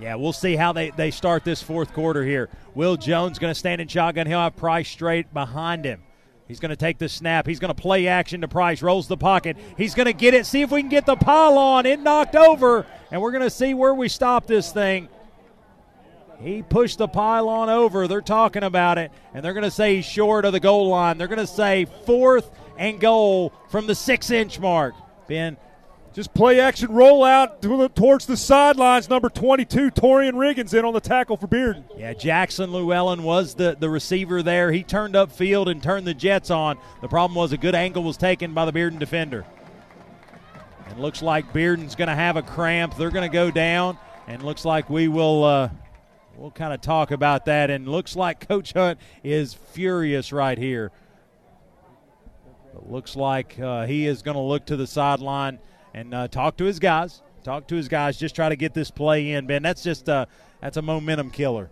Yeah, 0.00 0.14
we'll 0.16 0.32
see 0.32 0.56
how 0.56 0.72
they, 0.72 0.90
they 0.90 1.10
start 1.10 1.44
this 1.44 1.62
fourth 1.62 1.92
quarter 1.92 2.24
here. 2.24 2.48
Will 2.74 2.96
Jones 2.96 3.38
going 3.38 3.52
to 3.52 3.58
stand 3.58 3.80
in 3.80 3.88
shotgun. 3.88 4.26
He'll 4.26 4.40
have 4.40 4.56
Price 4.56 4.88
straight 4.88 5.32
behind 5.32 5.84
him. 5.84 6.02
He's 6.46 6.60
going 6.60 6.70
to 6.70 6.76
take 6.76 6.98
the 6.98 7.08
snap. 7.08 7.46
He's 7.46 7.58
going 7.58 7.74
to 7.74 7.80
play 7.80 8.06
action 8.06 8.42
to 8.42 8.48
Price. 8.48 8.82
Rolls 8.82 9.08
the 9.08 9.16
pocket. 9.16 9.56
He's 9.76 9.94
going 9.94 10.06
to 10.06 10.12
get 10.12 10.34
it. 10.34 10.46
See 10.46 10.62
if 10.62 10.70
we 10.70 10.82
can 10.82 10.90
get 10.90 11.06
the 11.06 11.16
pylon. 11.16 11.86
It 11.86 12.00
knocked 12.00 12.36
over. 12.36 12.86
And 13.10 13.22
we're 13.22 13.30
going 13.30 13.44
to 13.44 13.50
see 13.50 13.72
where 13.72 13.94
we 13.94 14.08
stop 14.08 14.46
this 14.46 14.70
thing. 14.70 15.08
He 16.40 16.62
pushed 16.62 16.98
the 16.98 17.08
pylon 17.08 17.70
over. 17.70 18.06
They're 18.06 18.20
talking 18.20 18.62
about 18.62 18.98
it. 18.98 19.10
And 19.32 19.44
they're 19.44 19.54
going 19.54 19.64
to 19.64 19.70
say 19.70 19.96
he's 19.96 20.04
short 20.04 20.44
of 20.44 20.52
the 20.52 20.60
goal 20.60 20.88
line. 20.88 21.16
They're 21.16 21.28
going 21.28 21.38
to 21.38 21.46
say 21.46 21.86
fourth 22.04 22.50
and 22.78 23.00
goal 23.00 23.52
from 23.68 23.86
the 23.86 23.94
six 23.94 24.30
inch 24.30 24.58
mark. 24.58 24.94
Ben, 25.28 25.56
Just 26.12 26.32
play 26.32 26.60
action 26.60 26.88
rollout 26.90 27.60
to 27.62 27.76
the- 27.76 27.88
towards 27.88 28.26
the 28.26 28.36
sidelines. 28.36 29.10
Number 29.10 29.28
22, 29.28 29.90
Torian 29.90 30.34
Riggins 30.34 30.72
in 30.72 30.84
on 30.84 30.92
the 30.94 31.00
tackle 31.00 31.36
for 31.36 31.48
Bearden. 31.48 31.82
Yeah, 31.98 32.12
Jackson 32.12 32.72
Llewellyn 32.72 33.24
was 33.24 33.54
the, 33.54 33.76
the 33.78 33.90
receiver 33.90 34.40
there. 34.40 34.70
He 34.70 34.84
turned 34.84 35.16
up 35.16 35.32
field 35.32 35.68
and 35.68 35.82
turned 35.82 36.06
the 36.06 36.14
Jets 36.14 36.50
on. 36.52 36.78
The 37.00 37.08
problem 37.08 37.34
was 37.34 37.52
a 37.52 37.56
good 37.56 37.74
angle 37.74 38.04
was 38.04 38.16
taken 38.16 38.54
by 38.54 38.64
the 38.64 38.72
Bearden 38.72 39.00
defender. 39.00 39.44
And 40.88 41.00
looks 41.00 41.20
like 41.22 41.52
Bearden's 41.52 41.96
going 41.96 42.08
to 42.08 42.14
have 42.14 42.36
a 42.36 42.42
cramp. 42.42 42.96
They're 42.96 43.10
going 43.10 43.28
to 43.28 43.32
go 43.34 43.50
down, 43.50 43.98
and 44.28 44.42
looks 44.42 44.64
like 44.64 44.88
we 44.88 45.08
will 45.08 45.42
uh, 45.42 45.68
we'll 46.36 46.50
kind 46.52 46.72
of 46.72 46.80
talk 46.80 47.10
about 47.10 47.46
that. 47.46 47.70
And 47.70 47.88
looks 47.88 48.14
like 48.14 48.46
Coach 48.46 48.72
Hunt 48.74 49.00
is 49.24 49.52
furious 49.54 50.32
right 50.32 50.58
here. 50.58 50.92
But 52.74 52.90
looks 52.90 53.14
like 53.14 53.58
uh, 53.60 53.86
he 53.86 54.06
is 54.06 54.22
going 54.22 54.36
to 54.36 54.42
look 54.42 54.66
to 54.66 54.76
the 54.76 54.86
sideline 54.86 55.60
and 55.94 56.12
uh, 56.12 56.28
talk 56.28 56.56
to 56.56 56.64
his 56.64 56.80
guys. 56.80 57.22
Talk 57.44 57.68
to 57.68 57.76
his 57.76 57.88
guys. 57.88 58.18
Just 58.18 58.34
try 58.34 58.48
to 58.48 58.56
get 58.56 58.74
this 58.74 58.90
play 58.90 59.30
in, 59.30 59.46
Ben. 59.46 59.62
That's 59.62 59.82
just 59.82 60.08
a 60.08 60.26
that's 60.60 60.76
a 60.76 60.82
momentum 60.82 61.30
killer. 61.30 61.70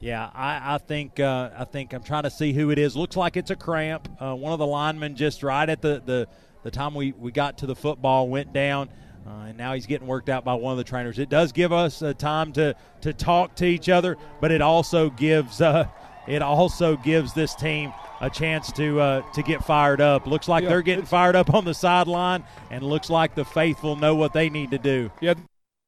Yeah, 0.00 0.30
I, 0.32 0.74
I 0.74 0.78
think 0.78 1.18
uh, 1.18 1.50
I 1.58 1.64
think 1.64 1.92
I'm 1.92 2.04
trying 2.04 2.22
to 2.22 2.30
see 2.30 2.52
who 2.52 2.70
it 2.70 2.78
is. 2.78 2.96
Looks 2.96 3.16
like 3.16 3.36
it's 3.36 3.50
a 3.50 3.56
cramp. 3.56 4.08
Uh, 4.20 4.34
one 4.34 4.52
of 4.52 4.60
the 4.60 4.66
linemen 4.66 5.16
just 5.16 5.42
right 5.42 5.68
at 5.68 5.82
the, 5.82 6.00
the, 6.06 6.28
the 6.62 6.70
time 6.70 6.94
we, 6.94 7.12
we 7.12 7.32
got 7.32 7.58
to 7.58 7.66
the 7.66 7.74
football 7.74 8.28
went 8.28 8.52
down, 8.52 8.90
uh, 9.26 9.46
and 9.48 9.58
now 9.58 9.74
he's 9.74 9.86
getting 9.86 10.06
worked 10.06 10.28
out 10.28 10.44
by 10.44 10.54
one 10.54 10.70
of 10.70 10.78
the 10.78 10.84
trainers. 10.84 11.18
It 11.18 11.28
does 11.28 11.50
give 11.50 11.72
us 11.72 12.00
uh, 12.00 12.12
time 12.12 12.52
to 12.52 12.76
to 13.00 13.12
talk 13.12 13.56
to 13.56 13.66
each 13.66 13.88
other, 13.88 14.16
but 14.40 14.52
it 14.52 14.62
also 14.62 15.10
gives 15.10 15.60
uh, 15.60 15.88
it 16.28 16.42
also 16.42 16.96
gives 16.96 17.32
this 17.32 17.54
team 17.54 17.92
a 18.20 18.28
chance 18.28 18.70
to 18.72 19.00
uh, 19.00 19.22
to 19.32 19.42
get 19.42 19.64
fired 19.64 20.00
up. 20.00 20.26
Looks 20.26 20.48
like 20.48 20.62
Yeah, 20.62 20.70
they're 20.70 20.82
getting 20.82 21.04
fired 21.04 21.36
up 21.36 21.54
on 21.54 21.64
the 21.64 21.74
sideline, 21.74 22.44
and 22.70 22.82
looks 22.84 23.10
like 23.10 23.34
the 23.34 23.44
faithful 23.44 23.96
know 23.96 24.14
what 24.14 24.32
they 24.32 24.50
need 24.50 24.70
to 24.72 24.78
do. 24.78 25.10
Yeah, 25.20 25.34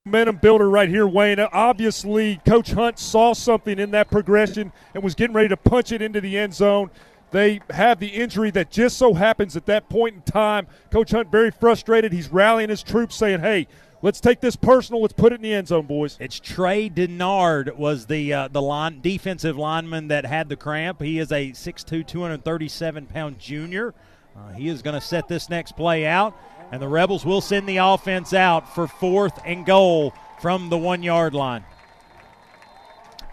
momentum 0.04 0.36
builder 0.36 0.68
right 0.68 0.88
here, 0.88 1.06
Wayne. 1.06 1.40
Obviously, 1.40 2.40
Coach 2.46 2.72
Hunt 2.72 2.98
saw 2.98 3.32
something 3.32 3.78
in 3.78 3.90
that 3.90 4.10
progression 4.10 4.72
and 4.94 5.02
was 5.02 5.14
getting 5.14 5.34
ready 5.34 5.48
to 5.48 5.56
punch 5.56 5.92
it 5.92 6.02
into 6.02 6.20
the 6.20 6.38
end 6.38 6.54
zone. 6.54 6.90
They 7.32 7.60
have 7.70 8.00
the 8.00 8.08
injury 8.08 8.50
that 8.52 8.70
just 8.70 8.98
so 8.98 9.14
happens 9.14 9.56
at 9.56 9.66
that 9.66 9.88
point 9.88 10.16
in 10.16 10.22
time. 10.22 10.66
Coach 10.90 11.12
Hunt 11.12 11.30
very 11.30 11.50
frustrated. 11.52 12.12
He's 12.12 12.28
rallying 12.28 12.70
his 12.70 12.82
troops, 12.82 13.14
saying, 13.14 13.40
"Hey, 13.40 13.68
let's 14.02 14.20
take 14.20 14.40
this 14.40 14.56
personal. 14.56 15.02
Let's 15.02 15.12
put 15.12 15.32
it 15.32 15.36
in 15.36 15.42
the 15.42 15.54
end 15.54 15.68
zone, 15.68 15.86
boys." 15.86 16.16
It's 16.20 16.38
Trey 16.38 16.88
Denard 16.88 17.76
was 17.76 18.06
the 18.06 18.32
uh, 18.32 18.48
the 18.48 18.62
line 18.62 19.00
defensive 19.00 19.56
lineman 19.56 20.08
that 20.08 20.26
had 20.26 20.48
the 20.48 20.56
cramp. 20.56 21.00
He 21.00 21.18
is 21.18 21.32
a 21.32 21.50
6'2", 21.50 22.06
237 22.06 23.06
pound 23.06 23.38
junior. 23.38 23.94
Uh, 24.36 24.52
he 24.52 24.68
is 24.68 24.82
going 24.82 24.94
to 24.94 25.00
set 25.00 25.28
this 25.28 25.50
next 25.50 25.72
play 25.72 26.06
out, 26.06 26.36
and 26.70 26.80
the 26.80 26.88
Rebels 26.88 27.24
will 27.24 27.40
send 27.40 27.68
the 27.68 27.78
offense 27.78 28.32
out 28.32 28.74
for 28.74 28.86
fourth 28.86 29.38
and 29.44 29.66
goal 29.66 30.14
from 30.40 30.70
the 30.70 30.78
one 30.78 31.02
yard 31.02 31.34
line. 31.34 31.64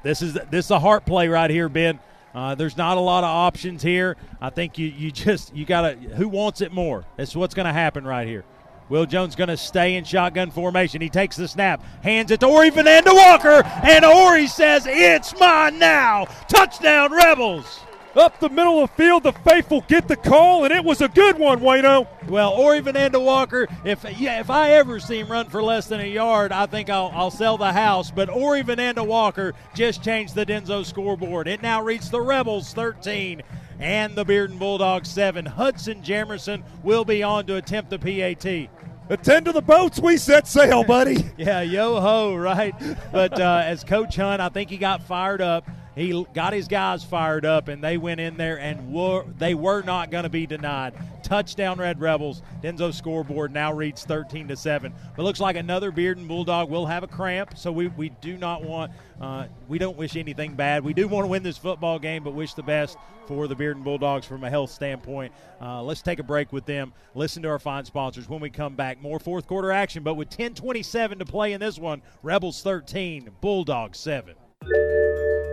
This 0.04 0.22
is 0.22 0.34
this 0.52 0.66
is 0.66 0.72
a 0.72 0.80
heart 0.80 1.06
play 1.06 1.28
right 1.28 1.50
here, 1.50 1.70
Ben. 1.70 2.00
Uh, 2.34 2.56
there's 2.56 2.78
not 2.78 2.98
a 2.98 3.00
lot 3.00 3.24
of 3.24 3.30
options 3.30 3.82
here. 3.82 4.16
I 4.40 4.50
think 4.50 4.78
you 4.78 4.88
you 4.88 5.12
just 5.12 5.56
you 5.56 5.66
gotta 5.66 5.96
who 5.96 6.28
wants 6.28 6.62
it 6.62 6.72
more. 6.72 7.04
That's 7.16 7.36
what's 7.36 7.56
going 7.56 7.66
to 7.66 7.74
happen 7.74 8.06
right 8.06 8.28
here. 8.28 8.46
Will 8.90 9.06
Jones 9.06 9.36
going 9.36 9.50
to 9.50 9.58
stay 9.58 9.96
in 9.96 10.04
shotgun 10.04 10.52
formation. 10.52 11.02
He 11.02 11.10
takes 11.10 11.36
the 11.36 11.48
snap, 11.48 11.84
hands 12.04 12.32
it 12.32 12.40
to 12.40 12.48
Ori 12.48 12.72
Vananda 12.72 13.14
Walker, 13.14 13.64
and 13.84 14.06
Ori 14.06 14.48
says, 14.48 14.86
"It's 14.88 15.38
mine 15.40 15.78
now." 15.80 16.28
Touchdown, 16.48 17.12
Rebels! 17.12 17.82
Up 18.16 18.40
the 18.40 18.50
middle 18.50 18.82
of 18.82 18.90
the 18.90 18.96
field, 18.96 19.24
the 19.24 19.32
faithful 19.32 19.82
get 19.88 20.08
the 20.08 20.16
call, 20.16 20.64
and 20.64 20.74
it 20.74 20.84
was 20.84 21.02
a 21.02 21.08
good 21.08 21.38
one, 21.38 21.60
Wayno. 21.60 22.08
Well, 22.28 22.52
Ori 22.54 22.82
Vananda 22.82 23.24
Walker, 23.24 23.68
if 23.84 24.04
yeah, 24.18 24.40
if 24.40 24.50
I 24.50 24.72
ever 24.72 25.00
see 25.00 25.20
him 25.20 25.28
run 25.28 25.50
for 25.50 25.62
less 25.62 25.86
than 25.88 26.00
a 26.00 26.06
yard, 26.06 26.52
I 26.52 26.66
think 26.66 26.90
I'll, 26.90 27.12
I'll 27.14 27.30
sell 27.30 27.60
the 27.60 27.74
house. 27.74 28.10
But 28.10 28.30
Ori 28.30 28.64
Vananda 28.64 29.06
Walker 29.06 29.54
just 29.76 30.02
changed 30.02 30.34
the 30.34 30.48
Denso 30.48 30.84
scoreboard. 30.84 31.48
It 31.48 31.62
now 31.62 31.84
reads 31.84 32.10
the 32.10 32.22
Rebels 32.22 32.74
13 32.74 33.44
and 33.80 34.16
the 34.16 34.26
Bearden 34.26 34.58
Bulldogs 34.58 35.10
7. 35.10 35.46
Hudson 35.46 36.02
Jamerson 36.02 36.64
will 36.84 37.06
be 37.06 37.22
on 37.22 37.46
to 37.46 37.58
attempt 37.58 37.92
the 37.92 38.00
PAT. 38.00 38.70
Attend 39.10 39.46
to 39.46 39.52
the 39.52 39.62
boats. 39.62 40.00
We 40.00 40.18
set 40.18 40.48
sail, 40.48 40.84
buddy. 40.84 41.18
Yeah, 41.38 41.62
yo 41.62 42.00
ho, 42.02 42.36
right? 42.36 42.74
But 43.12 43.40
uh, 43.40 43.62
as 43.64 43.84
Coach 43.84 44.16
Hunt, 44.16 44.42
I 44.42 44.50
think 44.50 44.70
he 44.70 44.78
got 44.78 45.04
fired 45.04 45.40
up. 45.40 45.70
He 45.98 46.26
got 46.36 46.54
his 46.54 46.68
guys 46.68 47.04
fired 47.04 47.44
up, 47.44 47.70
and 47.70 47.84
they 47.84 47.98
went 47.98 48.20
in 48.20 48.38
there 48.38 48.60
and 48.60 48.94
were 48.94 49.26
they 49.40 49.56
were 49.56 49.82
not 49.82 50.12
going 50.12 50.26
to 50.26 50.30
be 50.30 50.46
denied. 50.46 50.94
Touchdown, 51.24 51.80
Red 51.80 52.00
Rebels. 52.00 52.44
Denso 52.62 52.94
scoreboard 52.94 53.52
now 53.52 53.74
reads 53.74 54.06
13 54.06 54.48
to 54.50 54.56
seven. 54.56 54.94
But 55.16 55.24
looks 55.24 55.40
like 55.40 55.56
another 55.56 55.92
Bearden 55.92 56.28
Bulldog 56.28 56.70
will 56.70 56.86
have 56.86 57.02
a 57.02 57.08
cramp, 57.08 57.58
so 57.58 57.72
we, 57.72 57.88
we 57.88 58.10
do 58.10 58.38
not 58.38 58.64
want 58.64 58.92
uh, 59.20 59.48
we 59.68 59.80
don't 59.80 59.98
wish 59.98 60.16
anything 60.16 60.54
bad. 60.54 60.84
We 60.84 60.94
do 60.94 61.08
want 61.08 61.24
to 61.24 61.30
win 61.30 61.42
this 61.42 61.58
football 61.58 61.98
game, 61.98 62.24
but 62.24 62.36
wish 62.36 62.54
the 62.54 62.62
best 62.62 62.96
for 63.26 63.48
the 63.48 63.56
Bearden 63.56 63.84
Bulldogs 63.84 64.28
from 64.28 64.44
a 64.44 64.52
health 64.52 64.70
standpoint. 64.70 65.34
Uh, 65.60 65.82
let's 65.82 66.04
take 66.04 66.20
a 66.20 66.24
break 66.24 66.54
with 66.54 66.68
them. 66.68 66.94
Listen 67.16 67.42
to 67.42 67.50
our 67.50 67.60
fine 67.60 67.86
sponsors 67.86 68.30
when 68.30 68.40
we 68.40 68.52
come 68.52 68.76
back. 68.76 69.02
More 69.02 69.18
fourth 69.18 69.48
quarter 69.48 69.72
action, 69.72 70.04
but 70.04 70.14
with 70.14 70.30
10:27 70.30 71.18
to 71.18 71.26
play 71.26 71.54
in 71.54 71.60
this 71.60 71.80
one, 71.80 72.04
Rebels 72.22 72.62
13, 72.62 73.32
Bulldogs 73.42 73.98
7. 73.98 74.36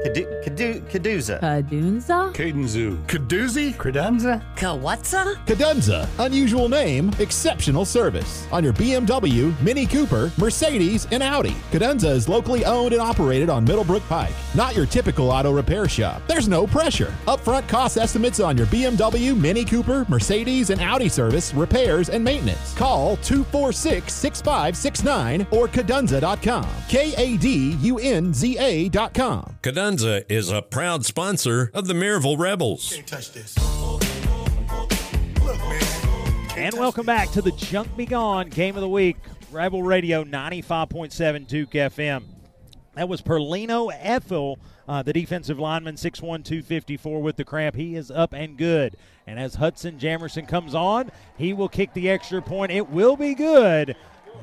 Cadu- 0.02 0.26
Cadu- 0.44 0.80
Caduza. 0.90 1.40
Cadunza? 1.40 2.32
Cadenzu. 2.34 2.98
Cadoozy? 3.06 3.72
Credenza. 3.74 4.42
Kawatsa? 4.56 5.34
Cadenza. 5.46 6.06
Unusual 6.18 6.68
name, 6.68 7.10
exceptional 7.18 7.86
service. 7.86 8.46
On 8.52 8.62
your 8.62 8.74
BMW, 8.74 9.54
Mini 9.62 9.86
Cooper, 9.86 10.30
Mercedes, 10.36 11.06
and 11.10 11.22
Audi. 11.22 11.56
Cadenza 11.72 12.08
is 12.10 12.28
locally 12.28 12.66
owned 12.66 12.92
and 12.92 13.00
operated 13.00 13.48
on 13.48 13.64
Middlebrook 13.64 14.02
Pike. 14.08 14.34
Not 14.54 14.76
your 14.76 14.84
typical 14.84 15.30
auto 15.30 15.50
repair 15.52 15.88
shop. 15.88 16.20
There's 16.28 16.48
no 16.48 16.66
pressure. 16.66 17.12
Upfront 17.26 17.66
cost 17.68 17.96
estimates 17.96 18.40
on 18.40 18.58
your 18.58 18.66
BMW, 18.66 19.34
Mini 19.34 19.64
Cooper, 19.64 20.04
Mercedes, 20.10 20.68
and 20.68 20.82
Audi 20.82 21.08
service, 21.08 21.54
repairs, 21.54 22.10
and 22.10 22.22
maintenance. 22.22 22.74
Call 22.74 23.16
246 23.18 24.12
6569 24.12 25.46
or 25.50 25.66
cadunza.com. 25.66 26.68
K 26.88 27.14
A 27.16 27.38
D 27.38 27.76
U 27.80 27.98
N 27.98 28.34
Z 28.34 28.58
A.com. 28.58 29.56
Cadenza 29.84 30.24
is 30.30 30.50
a 30.50 30.62
proud 30.62 31.04
sponsor 31.04 31.70
of 31.74 31.86
the 31.86 31.92
Maryville 31.92 32.38
Rebels. 32.38 32.98
touch 33.04 33.32
this. 33.32 33.54
And 36.56 36.72
welcome 36.78 37.04
back 37.04 37.30
to 37.32 37.42
the 37.42 37.52
Junk 37.52 37.94
Be 37.94 38.06
Gone 38.06 38.48
Game 38.48 38.76
of 38.76 38.80
the 38.80 38.88
Week, 38.88 39.18
Rebel 39.52 39.82
Radio 39.82 40.24
95.7 40.24 41.46
Duke 41.46 41.72
FM. 41.72 42.22
That 42.94 43.10
was 43.10 43.20
Perlino 43.20 43.92
Ethel, 44.00 44.58
uh, 44.88 45.02
the 45.02 45.12
defensive 45.12 45.58
lineman, 45.58 45.96
6'1", 45.96 46.44
254 46.44 47.20
with 47.20 47.36
the 47.36 47.44
cramp. 47.44 47.76
He 47.76 47.94
is 47.94 48.10
up 48.10 48.32
and 48.32 48.56
good. 48.56 48.96
And 49.26 49.38
as 49.38 49.56
Hudson 49.56 49.98
Jamerson 49.98 50.48
comes 50.48 50.74
on, 50.74 51.10
he 51.36 51.52
will 51.52 51.68
kick 51.68 51.92
the 51.92 52.08
extra 52.08 52.40
point. 52.40 52.72
It 52.72 52.88
will 52.88 53.18
be 53.18 53.34
good. 53.34 53.96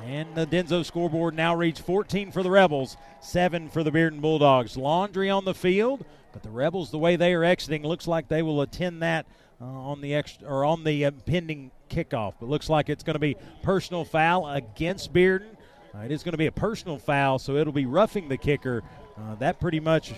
And 0.04 0.34
the 0.34 0.46
Denso 0.46 0.84
scoreboard 0.84 1.34
now 1.34 1.54
reads 1.54 1.80
14 1.80 2.32
for 2.32 2.42
the 2.42 2.50
Rebels, 2.50 2.96
7 3.20 3.68
for 3.68 3.82
the 3.82 3.90
Bearden 3.90 4.20
Bulldogs. 4.20 4.76
Laundry 4.76 5.30
on 5.30 5.44
the 5.44 5.54
field, 5.54 6.04
but 6.32 6.42
the 6.42 6.50
Rebels, 6.50 6.90
the 6.90 6.98
way 6.98 7.16
they 7.16 7.34
are 7.34 7.44
exiting, 7.44 7.82
looks 7.82 8.06
like 8.06 8.28
they 8.28 8.42
will 8.42 8.62
attend 8.62 9.02
that 9.02 9.26
uh, 9.60 9.64
on 9.64 10.00
the 10.00 10.14
extra 10.14 10.48
or 10.48 10.64
on 10.64 10.84
the 10.84 11.04
impending 11.04 11.70
kickoff. 11.88 12.34
But 12.40 12.48
looks 12.48 12.68
like 12.68 12.88
it's 12.88 13.04
going 13.04 13.14
to 13.14 13.20
be 13.20 13.36
personal 13.62 14.04
foul 14.04 14.48
against 14.48 15.12
Bearden. 15.12 15.56
Uh, 15.94 16.00
it 16.00 16.10
is 16.10 16.22
going 16.22 16.32
to 16.32 16.38
be 16.38 16.46
a 16.46 16.52
personal 16.52 16.98
foul, 16.98 17.38
so 17.38 17.56
it'll 17.56 17.72
be 17.72 17.86
roughing 17.86 18.28
the 18.28 18.38
kicker. 18.38 18.82
Uh, 19.16 19.34
that 19.36 19.60
pretty 19.60 19.78
much, 19.78 20.14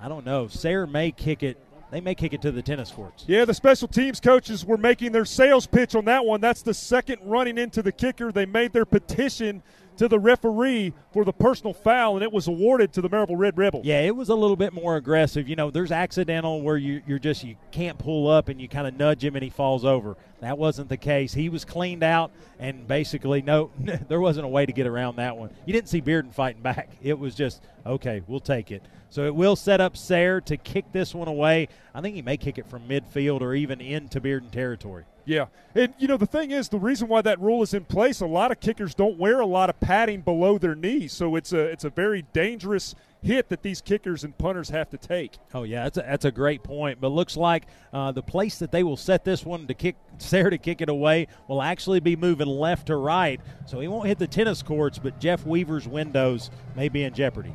I 0.00 0.08
don't 0.08 0.26
know. 0.26 0.46
Sayre 0.46 0.86
may 0.86 1.10
kick 1.10 1.42
it. 1.42 1.58
They 1.94 2.00
may 2.00 2.16
kick 2.16 2.32
it 2.32 2.42
to 2.42 2.50
the 2.50 2.60
tennis 2.60 2.90
courts. 2.90 3.24
Yeah, 3.28 3.44
the 3.44 3.54
special 3.54 3.86
teams 3.86 4.18
coaches 4.18 4.66
were 4.66 4.76
making 4.76 5.12
their 5.12 5.24
sales 5.24 5.64
pitch 5.64 5.94
on 5.94 6.06
that 6.06 6.24
one. 6.24 6.40
That's 6.40 6.60
the 6.60 6.74
second 6.74 7.20
running 7.22 7.56
into 7.56 7.82
the 7.82 7.92
kicker. 7.92 8.32
They 8.32 8.46
made 8.46 8.72
their 8.72 8.84
petition 8.84 9.62
to 9.98 10.08
the 10.08 10.18
referee 10.18 10.92
for 11.12 11.24
the 11.24 11.32
personal 11.32 11.72
foul, 11.72 12.16
and 12.16 12.24
it 12.24 12.32
was 12.32 12.48
awarded 12.48 12.92
to 12.94 13.00
the 13.00 13.08
Maryville 13.08 13.38
Red 13.38 13.56
Rebels. 13.56 13.86
Yeah, 13.86 14.00
it 14.00 14.16
was 14.16 14.28
a 14.28 14.34
little 14.34 14.56
bit 14.56 14.72
more 14.72 14.96
aggressive. 14.96 15.48
You 15.48 15.54
know, 15.54 15.70
there's 15.70 15.92
accidental 15.92 16.62
where 16.62 16.76
you, 16.76 17.00
you're 17.06 17.20
just 17.20 17.44
you 17.44 17.54
can't 17.70 17.96
pull 17.96 18.26
up 18.26 18.48
and 18.48 18.60
you 18.60 18.68
kind 18.68 18.88
of 18.88 18.96
nudge 18.96 19.24
him 19.24 19.36
and 19.36 19.44
he 19.44 19.50
falls 19.50 19.84
over. 19.84 20.16
That 20.40 20.58
wasn't 20.58 20.88
the 20.88 20.96
case. 20.96 21.32
He 21.32 21.48
was 21.48 21.64
cleaned 21.64 22.02
out 22.02 22.30
and 22.58 22.86
basically 22.86 23.42
no, 23.42 23.70
there 24.08 24.20
wasn't 24.20 24.44
a 24.44 24.48
way 24.48 24.66
to 24.66 24.72
get 24.72 24.86
around 24.86 25.16
that 25.16 25.36
one. 25.36 25.50
You 25.66 25.72
didn't 25.72 25.88
see 25.88 26.02
Bearden 26.02 26.32
fighting 26.32 26.62
back. 26.62 26.90
It 27.02 27.18
was 27.18 27.34
just 27.34 27.62
okay, 27.86 28.22
we'll 28.26 28.40
take 28.40 28.70
it. 28.70 28.82
So 29.10 29.24
it 29.24 29.34
will 29.34 29.54
set 29.54 29.80
up 29.80 29.96
Sayre 29.96 30.40
to 30.42 30.56
kick 30.56 30.86
this 30.92 31.14
one 31.14 31.28
away. 31.28 31.68
I 31.94 32.00
think 32.00 32.16
he 32.16 32.22
may 32.22 32.36
kick 32.36 32.58
it 32.58 32.66
from 32.66 32.88
midfield 32.88 33.42
or 33.42 33.54
even 33.54 33.80
into 33.80 34.20
Bearden 34.20 34.50
territory. 34.50 35.04
Yeah, 35.26 35.46
and 35.74 35.94
you 35.98 36.06
know 36.08 36.16
the 36.16 36.26
thing 36.26 36.50
is, 36.50 36.68
the 36.68 36.78
reason 36.78 37.08
why 37.08 37.22
that 37.22 37.40
rule 37.40 37.62
is 37.62 37.72
in 37.72 37.84
place, 37.84 38.20
a 38.20 38.26
lot 38.26 38.50
of 38.50 38.60
kickers 38.60 38.94
don't 38.94 39.16
wear 39.16 39.40
a 39.40 39.46
lot 39.46 39.70
of 39.70 39.80
padding 39.80 40.20
below 40.20 40.58
their 40.58 40.74
knees, 40.74 41.12
so 41.12 41.36
it's 41.36 41.52
a 41.52 41.60
it's 41.60 41.84
a 41.84 41.90
very 41.90 42.22
dangerous 42.32 42.94
hit 43.24 43.48
that 43.48 43.62
these 43.62 43.80
kickers 43.80 44.22
and 44.22 44.36
punters 44.36 44.68
have 44.68 44.90
to 44.90 44.98
take. 44.98 45.38
Oh 45.52 45.62
yeah, 45.62 45.84
that's 45.84 45.98
a, 45.98 46.02
that's 46.02 46.24
a 46.24 46.30
great 46.30 46.62
point. 46.62 47.00
But 47.00 47.08
looks 47.08 47.36
like 47.36 47.64
uh, 47.92 48.12
the 48.12 48.22
place 48.22 48.58
that 48.58 48.70
they 48.70 48.82
will 48.82 48.96
set 48.96 49.24
this 49.24 49.44
one 49.44 49.66
to 49.66 49.74
kick 49.74 49.96
Sayre 50.18 50.50
to 50.50 50.58
kick 50.58 50.80
it 50.80 50.88
away 50.88 51.26
will 51.48 51.62
actually 51.62 52.00
be 52.00 52.16
moving 52.16 52.46
left 52.46 52.86
to 52.88 52.96
right, 52.96 53.40
so 53.66 53.80
he 53.80 53.88
won't 53.88 54.06
hit 54.06 54.18
the 54.18 54.26
tennis 54.26 54.62
courts, 54.62 54.98
but 54.98 55.18
Jeff 55.18 55.44
Weaver's 55.44 55.88
windows 55.88 56.50
may 56.76 56.88
be 56.88 57.02
in 57.02 57.14
jeopardy. 57.14 57.54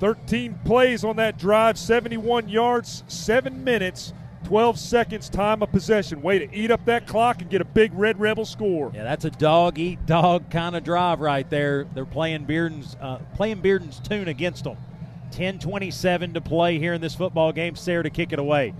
13 0.00 0.58
plays 0.64 1.04
on 1.04 1.16
that 1.16 1.38
drive, 1.38 1.78
71 1.78 2.48
yards, 2.48 3.04
seven 3.06 3.62
minutes. 3.62 4.12
12 4.44 4.78
seconds 4.78 5.30
time 5.30 5.62
of 5.62 5.70
possession. 5.70 6.20
Way 6.20 6.38
to 6.40 6.54
eat 6.54 6.70
up 6.70 6.84
that 6.84 7.06
clock 7.06 7.40
and 7.40 7.50
get 7.50 7.62
a 7.62 7.64
big 7.64 7.94
Red 7.94 8.20
Rebel 8.20 8.44
score. 8.44 8.92
Yeah, 8.94 9.04
that's 9.04 9.24
a 9.24 9.30
dog 9.30 9.78
eat 9.78 10.04
dog 10.04 10.50
kind 10.50 10.76
of 10.76 10.84
drive 10.84 11.20
right 11.20 11.48
there. 11.48 11.86
They're 11.94 12.04
playing 12.04 12.44
Bearden's 12.44 12.94
uh, 13.00 13.18
playing 13.34 13.62
Bearden's 13.62 14.00
tune 14.00 14.28
against 14.28 14.64
them. 14.64 14.76
10:27 15.34 16.34
to 16.34 16.40
play 16.40 16.78
here 16.78 16.94
in 16.94 17.00
this 17.00 17.14
football 17.14 17.52
game. 17.52 17.74
Sayre 17.74 18.02
to 18.02 18.10
kick 18.10 18.32
it 18.32 18.38
away. 18.38 18.72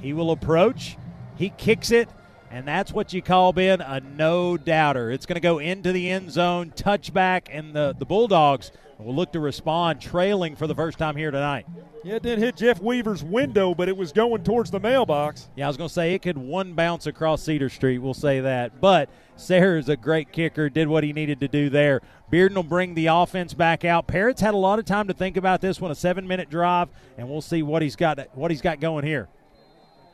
He 0.00 0.12
will 0.12 0.30
approach. 0.30 0.96
He 1.36 1.50
kicks 1.50 1.90
it, 1.90 2.08
and 2.50 2.66
that's 2.66 2.92
what 2.92 3.12
you 3.12 3.20
call 3.20 3.52
Ben 3.52 3.82
a 3.82 4.00
no 4.00 4.56
doubter. 4.56 5.10
It's 5.10 5.26
going 5.26 5.34
to 5.34 5.40
go 5.40 5.58
into 5.58 5.92
the 5.92 6.10
end 6.10 6.30
zone, 6.30 6.72
touchback, 6.74 7.48
and 7.50 7.74
the 7.74 7.94
the 7.98 8.06
Bulldogs 8.06 8.72
will 9.02 9.14
look 9.14 9.32
to 9.32 9.40
respond, 9.40 10.00
trailing 10.00 10.56
for 10.56 10.66
the 10.66 10.74
first 10.74 10.98
time 10.98 11.16
here 11.16 11.30
tonight. 11.30 11.66
Yeah, 12.04 12.16
it 12.16 12.22
didn't 12.22 12.42
hit 12.44 12.56
Jeff 12.56 12.80
Weaver's 12.80 13.22
window, 13.22 13.74
but 13.74 13.88
it 13.88 13.96
was 13.96 14.12
going 14.12 14.42
towards 14.42 14.70
the 14.70 14.80
mailbox. 14.80 15.48
Yeah, 15.56 15.66
I 15.66 15.68
was 15.68 15.76
going 15.76 15.88
to 15.88 15.94
say 15.94 16.14
it 16.14 16.22
could 16.22 16.38
one 16.38 16.74
bounce 16.74 17.06
across 17.06 17.42
Cedar 17.42 17.68
Street. 17.68 17.98
We'll 17.98 18.14
say 18.14 18.40
that. 18.40 18.80
But 18.80 19.10
Sayre 19.36 19.78
is 19.78 19.88
a 19.88 19.96
great 19.96 20.32
kicker, 20.32 20.68
did 20.68 20.88
what 20.88 21.04
he 21.04 21.12
needed 21.12 21.40
to 21.40 21.48
do 21.48 21.70
there. 21.70 22.00
Bearden 22.30 22.54
will 22.54 22.62
bring 22.62 22.94
the 22.94 23.06
offense 23.06 23.54
back 23.54 23.84
out. 23.84 24.06
Parrott's 24.06 24.40
had 24.40 24.54
a 24.54 24.58
lot 24.58 24.78
of 24.78 24.84
time 24.84 25.08
to 25.08 25.14
think 25.14 25.36
about 25.36 25.60
this 25.60 25.80
one, 25.80 25.90
a 25.90 25.94
seven-minute 25.94 26.50
drive, 26.50 26.88
and 27.18 27.28
we'll 27.28 27.40
see 27.40 27.62
what 27.62 27.82
he's 27.82 27.96
got 27.96 28.18
what 28.36 28.50
he's 28.50 28.60
got 28.60 28.80
going 28.80 29.04
here. 29.04 29.28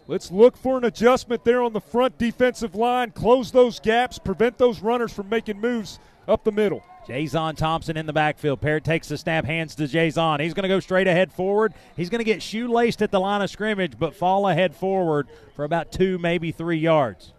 Let's 0.09 0.31
look 0.31 0.57
for 0.57 0.79
an 0.79 0.85
adjustment 0.85 1.45
there 1.45 1.63
on 1.63 1.73
the 1.73 1.81
front 1.81 2.17
defensive 2.17 2.77
line. 2.77 3.11
Close 3.11 3.51
those 3.51 3.81
gaps, 3.81 4.19
prevent 4.21 4.57
those 4.57 4.81
runners 4.81 5.13
from 5.13 5.29
making 5.29 5.61
moves 5.61 5.99
up 6.29 6.45
the 6.45 6.53
middle. 6.53 6.83
Jason 7.07 7.55
Thompson 7.55 7.97
in 7.97 8.07
the 8.07 8.13
backfield. 8.13 8.61
Parrott 8.61 8.85
takes 8.85 9.09
the 9.09 9.17
snap, 9.17 9.45
hands 9.45 9.75
to 9.77 9.87
Jason. 9.87 10.41
He's 10.41 10.55
going 10.55 10.65
to 10.65 10.69
go 10.69 10.81
straight 10.81 11.07
ahead 11.07 11.33
forward. 11.33 11.73
He's 11.97 12.11
going 12.11 12.19
to 12.19 12.25
get 12.25 12.43
shoelaced 12.43 13.01
at 13.01 13.13
the 13.13 13.21
line 13.21 13.43
of 13.43 13.51
scrimmage, 13.51 13.99
but 13.99 14.15
fall 14.15 14.49
ahead 14.49 14.75
forward 14.75 15.29
for 15.55 15.65
about 15.65 15.93
two, 15.93 16.19
maybe 16.19 16.51
three 16.51 16.79
yards. 16.79 17.33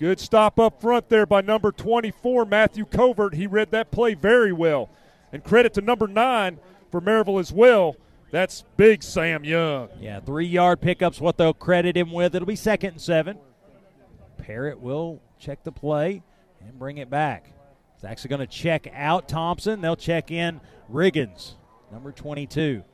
Good 0.00 0.18
stop 0.18 0.58
up 0.58 0.80
front 0.80 1.08
there 1.08 1.26
by 1.26 1.40
number 1.40 1.70
24, 1.70 2.44
Matthew 2.46 2.84
Covert. 2.84 3.34
He 3.34 3.46
read 3.46 3.70
that 3.70 3.92
play 3.92 4.14
very 4.14 4.52
well. 4.52 4.90
And 5.32 5.44
credit 5.44 5.74
to 5.74 5.80
number 5.80 6.08
nine 6.08 6.58
for 6.90 7.00
Maryville 7.00 7.40
as 7.40 7.52
well. 7.52 7.96
That's 8.32 8.64
big 8.76 9.04
Sam 9.04 9.44
Young. 9.44 9.90
Yeah, 10.00 10.18
three 10.18 10.46
yard 10.46 10.80
pickups, 10.80 11.20
what 11.20 11.38
they'll 11.38 11.54
credit 11.54 11.96
him 11.96 12.10
with. 12.10 12.34
It'll 12.34 12.46
be 12.46 12.56
second 12.56 12.90
and 12.90 13.00
seven. 13.00 13.38
Parrott 14.38 14.80
will 14.80 15.20
check 15.38 15.62
the 15.62 15.70
play 15.70 16.22
and 16.60 16.76
bring 16.78 16.98
it 16.98 17.08
back. 17.08 17.53
He's 18.04 18.10
actually 18.10 18.36
going 18.36 18.46
to 18.46 18.46
check 18.46 18.86
out 18.92 19.28
Thompson. 19.28 19.80
They'll 19.80 19.96
check 19.96 20.30
in 20.30 20.60
Riggins, 20.92 21.52
number 21.90 22.12
22. 22.12 22.84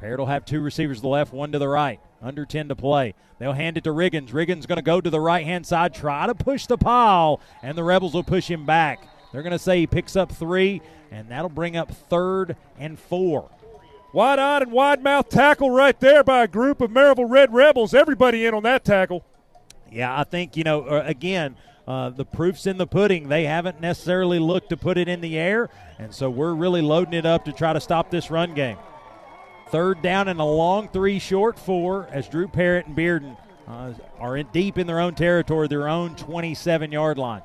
Parrott 0.00 0.18
will 0.18 0.26
have 0.26 0.44
two 0.44 0.60
receivers 0.60 0.98
to 0.98 1.02
the 1.02 1.08
left, 1.08 1.32
one 1.32 1.52
to 1.52 1.60
the 1.60 1.68
right. 1.68 2.00
Under 2.20 2.44
10 2.44 2.66
to 2.70 2.74
play. 2.74 3.14
They'll 3.38 3.52
hand 3.52 3.76
it 3.76 3.84
to 3.84 3.90
Riggins. 3.90 4.30
Riggins 4.30 4.66
going 4.66 4.74
to 4.74 4.82
go 4.82 5.00
to 5.00 5.08
the 5.08 5.20
right 5.20 5.46
hand 5.46 5.68
side, 5.68 5.94
try 5.94 6.26
to 6.26 6.34
push 6.34 6.66
the 6.66 6.76
pile, 6.76 7.40
and 7.62 7.78
the 7.78 7.84
Rebels 7.84 8.12
will 8.12 8.24
push 8.24 8.50
him 8.50 8.66
back. 8.66 9.06
They're 9.32 9.44
going 9.44 9.52
to 9.52 9.58
say 9.58 9.78
he 9.78 9.86
picks 9.86 10.16
up 10.16 10.32
three, 10.32 10.82
and 11.12 11.30
that'll 11.30 11.48
bring 11.48 11.76
up 11.76 11.92
third 11.92 12.56
and 12.76 12.98
four. 12.98 13.48
Wide 14.12 14.40
eyed 14.40 14.62
and 14.62 14.72
wide 14.72 15.00
mouth 15.00 15.28
tackle 15.28 15.70
right 15.70 15.98
there 16.00 16.24
by 16.24 16.42
a 16.42 16.48
group 16.48 16.80
of 16.80 16.90
Maryville 16.90 17.30
Red 17.30 17.54
Rebels. 17.54 17.94
Everybody 17.94 18.46
in 18.46 18.52
on 18.52 18.64
that 18.64 18.84
tackle. 18.84 19.24
Yeah, 19.92 20.18
I 20.18 20.24
think, 20.24 20.56
you 20.56 20.64
know, 20.64 20.82
uh, 20.82 21.04
again, 21.06 21.54
uh, 21.88 22.10
the 22.10 22.24
proof's 22.26 22.66
in 22.66 22.76
the 22.76 22.86
pudding. 22.86 23.30
They 23.30 23.44
haven't 23.44 23.80
necessarily 23.80 24.38
looked 24.38 24.68
to 24.68 24.76
put 24.76 24.98
it 24.98 25.08
in 25.08 25.22
the 25.22 25.38
air, 25.38 25.70
and 25.98 26.14
so 26.14 26.28
we're 26.28 26.52
really 26.52 26.82
loading 26.82 27.14
it 27.14 27.24
up 27.24 27.46
to 27.46 27.52
try 27.52 27.72
to 27.72 27.80
stop 27.80 28.10
this 28.10 28.30
run 28.30 28.52
game. 28.52 28.76
Third 29.70 30.02
down 30.02 30.28
and 30.28 30.38
a 30.38 30.44
long 30.44 30.88
three, 30.88 31.18
short 31.18 31.58
four, 31.58 32.06
as 32.12 32.28
Drew 32.28 32.46
Parrott 32.46 32.86
and 32.86 32.94
Bearden 32.94 33.38
uh, 33.66 33.94
are 34.18 34.36
in 34.36 34.48
deep 34.52 34.76
in 34.76 34.86
their 34.86 35.00
own 35.00 35.14
territory, 35.14 35.66
their 35.66 35.88
own 35.88 36.14
27 36.16 36.92
yard 36.92 37.16
line. 37.16 37.40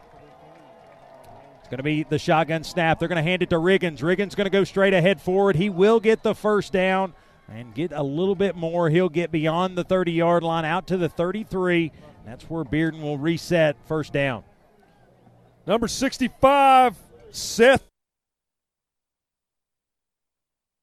It's 1.59 1.69
going 1.69 1.77
to 1.77 1.83
be 1.83 2.03
the 2.03 2.19
shotgun 2.19 2.65
snap. 2.65 2.99
They're 2.99 3.07
going 3.07 3.23
to 3.23 3.29
hand 3.29 3.43
it 3.43 3.49
to 3.51 3.55
Riggins. 3.55 3.99
Riggins 3.99 4.35
going 4.35 4.45
to 4.45 4.49
go 4.49 4.65
straight 4.65 4.93
ahead 4.93 5.21
forward. 5.21 5.55
He 5.55 5.69
will 5.69 6.01
get 6.01 6.21
the 6.21 6.35
first 6.35 6.73
down 6.73 7.13
and 7.47 7.73
get 7.73 7.93
a 7.93 8.03
little 8.03 8.35
bit 8.35 8.57
more. 8.57 8.89
He'll 8.89 9.07
get 9.07 9.31
beyond 9.31 9.77
the 9.77 9.85
30 9.85 10.11
yard 10.11 10.43
line 10.43 10.65
out 10.65 10.87
to 10.87 10.97
the 10.97 11.07
33. 11.07 11.93
That's 12.25 12.43
where 12.45 12.63
Bearden 12.63 13.01
will 13.01 13.17
reset 13.17 13.75
first 13.85 14.13
down. 14.13 14.43
Number 15.65 15.87
65, 15.87 16.97
Seth 17.31 17.83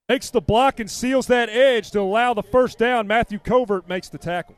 makes 0.08 0.30
the 0.30 0.40
block 0.40 0.80
and 0.80 0.90
seals 0.90 1.26
that 1.28 1.48
edge 1.48 1.90
to 1.92 2.00
allow 2.00 2.34
the 2.34 2.42
first 2.42 2.78
down. 2.78 3.06
Matthew 3.06 3.38
Covert 3.38 3.88
makes 3.88 4.08
the 4.08 4.18
tackle. 4.18 4.56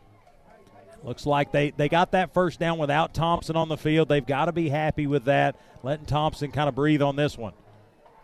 Looks 1.05 1.27
like 1.27 1.51
they, 1.51 1.71
they 1.71 1.89
got 1.89 2.13
that 2.13 2.33
first 2.33 2.61
down 2.61 2.79
without 2.79 3.13
Thompson 3.13 3.57
on 3.57 3.69
the 3.69 3.77
field. 3.77 4.09
They've 4.09 4.25
got 4.25 4.47
to 4.47 4.53
be 4.53 4.69
happy 4.69 5.07
with 5.07 5.25
that, 5.25 5.57
letting 5.83 6.07
Thompson 6.07 6.53
kind 6.53 6.69
of 6.69 6.75
breathe 6.75 7.03
on 7.03 7.17
this 7.17 7.37
one. 7.37 7.55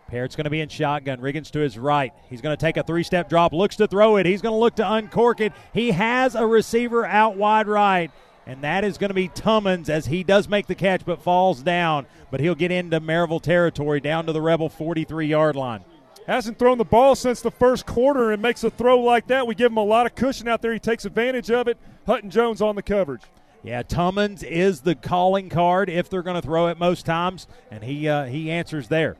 Parrott's 0.07 0.35
going 0.35 0.45
to 0.45 0.49
be 0.49 0.61
in 0.61 0.69
shotgun. 0.69 1.19
Riggins 1.19 1.51
to 1.51 1.59
his 1.59 1.77
right. 1.77 2.13
He's 2.29 2.41
going 2.41 2.55
to 2.55 2.59
take 2.59 2.77
a 2.77 2.83
three 2.83 3.03
step 3.03 3.29
drop, 3.29 3.53
looks 3.53 3.75
to 3.75 3.87
throw 3.87 4.17
it. 4.17 4.25
He's 4.25 4.41
going 4.41 4.53
to 4.53 4.59
look 4.59 4.75
to 4.75 4.91
uncork 4.91 5.39
it. 5.39 5.53
He 5.73 5.91
has 5.91 6.35
a 6.35 6.47
receiver 6.47 7.05
out 7.05 7.35
wide 7.35 7.67
right, 7.67 8.11
and 8.49 8.63
that 8.63 8.83
is 8.83 8.97
going 8.97 9.11
to 9.11 9.13
be 9.13 9.27
Tummons 9.27 9.89
as 9.89 10.07
he 10.07 10.23
does 10.23 10.49
make 10.49 10.65
the 10.65 10.73
catch 10.73 11.05
but 11.05 11.21
falls 11.21 11.61
down. 11.61 12.07
But 12.31 12.39
he'll 12.39 12.55
get 12.55 12.71
into 12.71 12.99
Maryville 12.99 13.43
territory 13.43 13.99
down 13.99 14.25
to 14.25 14.33
the 14.33 14.41
Rebel 14.41 14.69
43 14.69 15.27
yard 15.27 15.55
line. 15.55 15.85
Hasn't 16.25 16.57
thrown 16.57 16.79
the 16.79 16.83
ball 16.83 17.13
since 17.13 17.41
the 17.41 17.51
first 17.51 17.85
quarter 17.85 18.31
and 18.31 18.41
makes 18.41 18.63
a 18.63 18.71
throw 18.71 19.01
like 19.01 19.27
that. 19.27 19.45
We 19.45 19.53
give 19.53 19.71
him 19.71 19.77
a 19.77 19.83
lot 19.83 20.07
of 20.07 20.15
cushion 20.15 20.47
out 20.47 20.63
there. 20.63 20.73
He 20.73 20.79
takes 20.79 21.05
advantage 21.05 21.51
of 21.51 21.67
it. 21.67 21.77
Hutton 22.07 22.31
Jones 22.31 22.59
on 22.59 22.75
the 22.75 22.81
coverage. 22.81 23.21
Yeah, 23.61 23.83
Tummons 23.83 24.41
is 24.41 24.81
the 24.81 24.95
calling 24.95 25.49
card 25.49 25.87
if 25.87 26.09
they're 26.09 26.23
going 26.23 26.35
to 26.35 26.41
throw 26.41 26.69
it 26.69 26.79
most 26.79 27.05
times, 27.05 27.45
and 27.69 27.83
he 27.83 28.09
uh, 28.09 28.25
he 28.25 28.49
answers 28.49 28.87
there. 28.87 29.15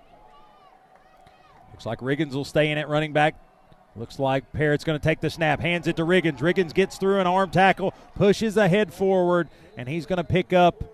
Looks 1.71 1.85
like 1.85 1.99
Riggins 1.99 2.33
will 2.33 2.45
stay 2.45 2.71
in 2.71 2.79
at 2.79 2.89
running 2.89 3.13
back. 3.13 3.35
Looks 3.99 4.17
like 4.17 4.53
Parrott's 4.53 4.85
going 4.85 4.97
to 4.97 5.03
take 5.03 5.19
the 5.19 5.29
snap, 5.29 5.59
hands 5.59 5.85
it 5.85 5.97
to 5.97 6.03
Riggins. 6.03 6.39
Riggins 6.39 6.73
gets 6.73 6.97
through 6.97 7.19
an 7.19 7.27
arm 7.27 7.51
tackle, 7.51 7.93
pushes 8.15 8.55
ahead 8.55 8.93
forward, 8.93 9.49
and 9.75 9.89
he's 9.89 10.05
going 10.05 10.17
to 10.17 10.23
pick 10.23 10.53
up, 10.53 10.85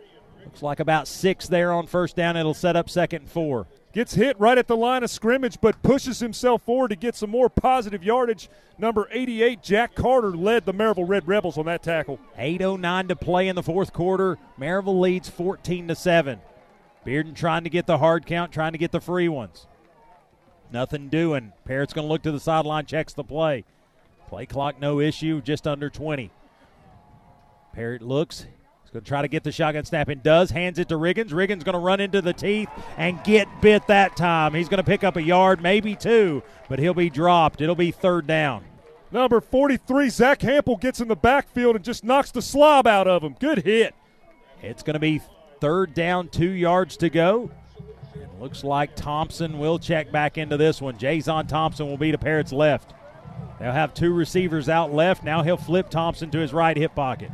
looks 0.44 0.64
like 0.64 0.80
about 0.80 1.08
six 1.08 1.48
there 1.48 1.72
on 1.72 1.86
first 1.86 2.16
down. 2.16 2.36
It'll 2.36 2.56
set 2.56 2.76
up 2.76 2.90
second 2.90 3.22
and 3.22 3.30
four. 3.30 3.68
Gets 3.94 4.16
hit 4.16 4.40
right 4.40 4.58
at 4.58 4.68
the 4.68 4.76
line 4.76 5.04
of 5.04 5.12
scrimmage, 5.12 5.62
but 5.62 5.84
pushes 5.84 6.20
himself 6.20 6.64
forward 6.64 6.88
to 6.88 6.96
get 6.96 7.14
some 7.14 7.30
more 7.30 7.48
positive 7.48 8.04
yardage. 8.04 8.50
Number 8.80 9.08
88, 9.12 9.62
Jack 9.62 9.94
Carter, 9.94 10.36
led 10.36 10.66
the 10.66 10.74
Maryville 10.74 11.08
Red 11.08 11.28
Rebels 11.28 11.60
on 11.60 11.68
that 11.68 11.84
tackle. 11.84 12.20
8.09 12.40 13.10
to 13.10 13.16
play 13.16 13.48
in 13.48 13.56
the 13.56 13.62
fourth 13.62 13.94
quarter. 13.94 14.40
Maryville 14.60 15.00
leads 15.00 15.30
14 15.30 15.90
to 15.90 15.96
7. 15.96 16.42
Bearden 17.06 17.36
trying 17.36 17.66
to 17.66 17.70
get 17.70 17.86
the 17.86 18.00
hard 18.00 18.26
count, 18.26 18.52
trying 18.52 18.72
to 18.72 18.80
get 18.80 18.92
the 18.92 19.00
free 19.00 19.30
ones. 19.30 19.68
Nothing 20.72 21.10
doing. 21.10 21.54
Parrott's 21.66 21.94
going 21.94 22.08
to 22.08 22.12
look 22.12 22.24
to 22.24 22.32
the 22.32 22.40
sideline, 22.40 22.86
checks 22.86 23.14
the 23.14 23.24
play. 23.24 23.64
Play 24.28 24.46
clock, 24.46 24.80
no 24.80 25.00
issue, 25.00 25.42
just 25.42 25.68
under 25.68 25.90
20. 25.90 26.32
Parrott 27.74 28.02
looks. 28.02 28.46
He's 28.84 28.92
going 28.92 29.04
to 29.04 29.08
try 29.08 29.22
to 29.22 29.28
get 29.28 29.44
the 29.44 29.52
shotgun 29.52 29.86
snap 29.86 30.10
and 30.10 30.24
does. 30.24 30.52
Hands 30.52 30.78
it 30.80 30.90
to 30.90 30.96
Riggins. 30.96 31.30
Riggins 31.30 31.64
going 31.64 31.74
to 31.74 31.80
run 31.80 32.00
into 32.00 32.22
the 32.22 32.34
teeth 32.34 32.70
and 32.98 33.24
get 33.24 33.48
bit 33.62 33.86
that 33.88 34.16
time. 34.16 34.54
He's 34.54 34.70
going 34.70 34.78
to 34.78 34.84
pick 34.84 35.04
up 35.04 35.18
a 35.18 35.22
yard, 35.22 35.62
maybe 35.62 35.96
two, 35.96 36.42
but 36.70 36.80
he'll 36.80 36.94
be 36.94 37.10
dropped. 37.10 37.62
It'll 37.62 37.76
be 37.76 37.92
third 37.92 38.28
down. 38.28 38.64
Number 39.12 39.40
43, 39.40 40.10
Zach 40.10 40.40
Hampel 40.40 40.80
gets 40.80 41.00
in 41.00 41.08
the 41.08 41.16
backfield 41.16 41.76
and 41.76 41.86
just 41.86 42.04
knocks 42.04 42.32
the 42.32 42.42
slob 42.42 42.88
out 42.88 43.08
of 43.08 43.24
him. 43.24 43.36
Good 43.40 43.60
hit. 43.60 43.94
It's 44.62 44.84
going 44.84 44.96
to 44.96 45.00
be 45.00 45.22
third 45.62 45.94
down, 45.94 46.30
two 46.30 46.50
yards 46.50 46.98
to 46.98 47.10
go. 47.10 47.52
Looks 48.40 48.64
like 48.64 48.96
Thompson 48.96 49.60
will 49.60 49.80
check 49.80 50.12
back 50.12 50.38
into 50.38 50.58
this 50.58 50.82
one. 50.82 50.98
Jason 50.98 51.48
Thompson 51.48 51.88
will 51.88 51.98
be 51.98 52.12
to 52.12 52.18
Parrott's 52.18 52.52
left. 52.52 52.94
They'll 53.60 53.72
have 53.72 53.94
two 53.94 54.14
receivers 54.14 54.68
out 54.68 54.94
left. 54.94 55.24
Now 55.24 55.42
he'll 55.42 55.58
flip 55.58 55.90
Thompson 55.90 56.30
to 56.32 56.40
his 56.40 56.54
right 56.54 56.76
hip 56.76 56.94
pocket. 56.96 57.32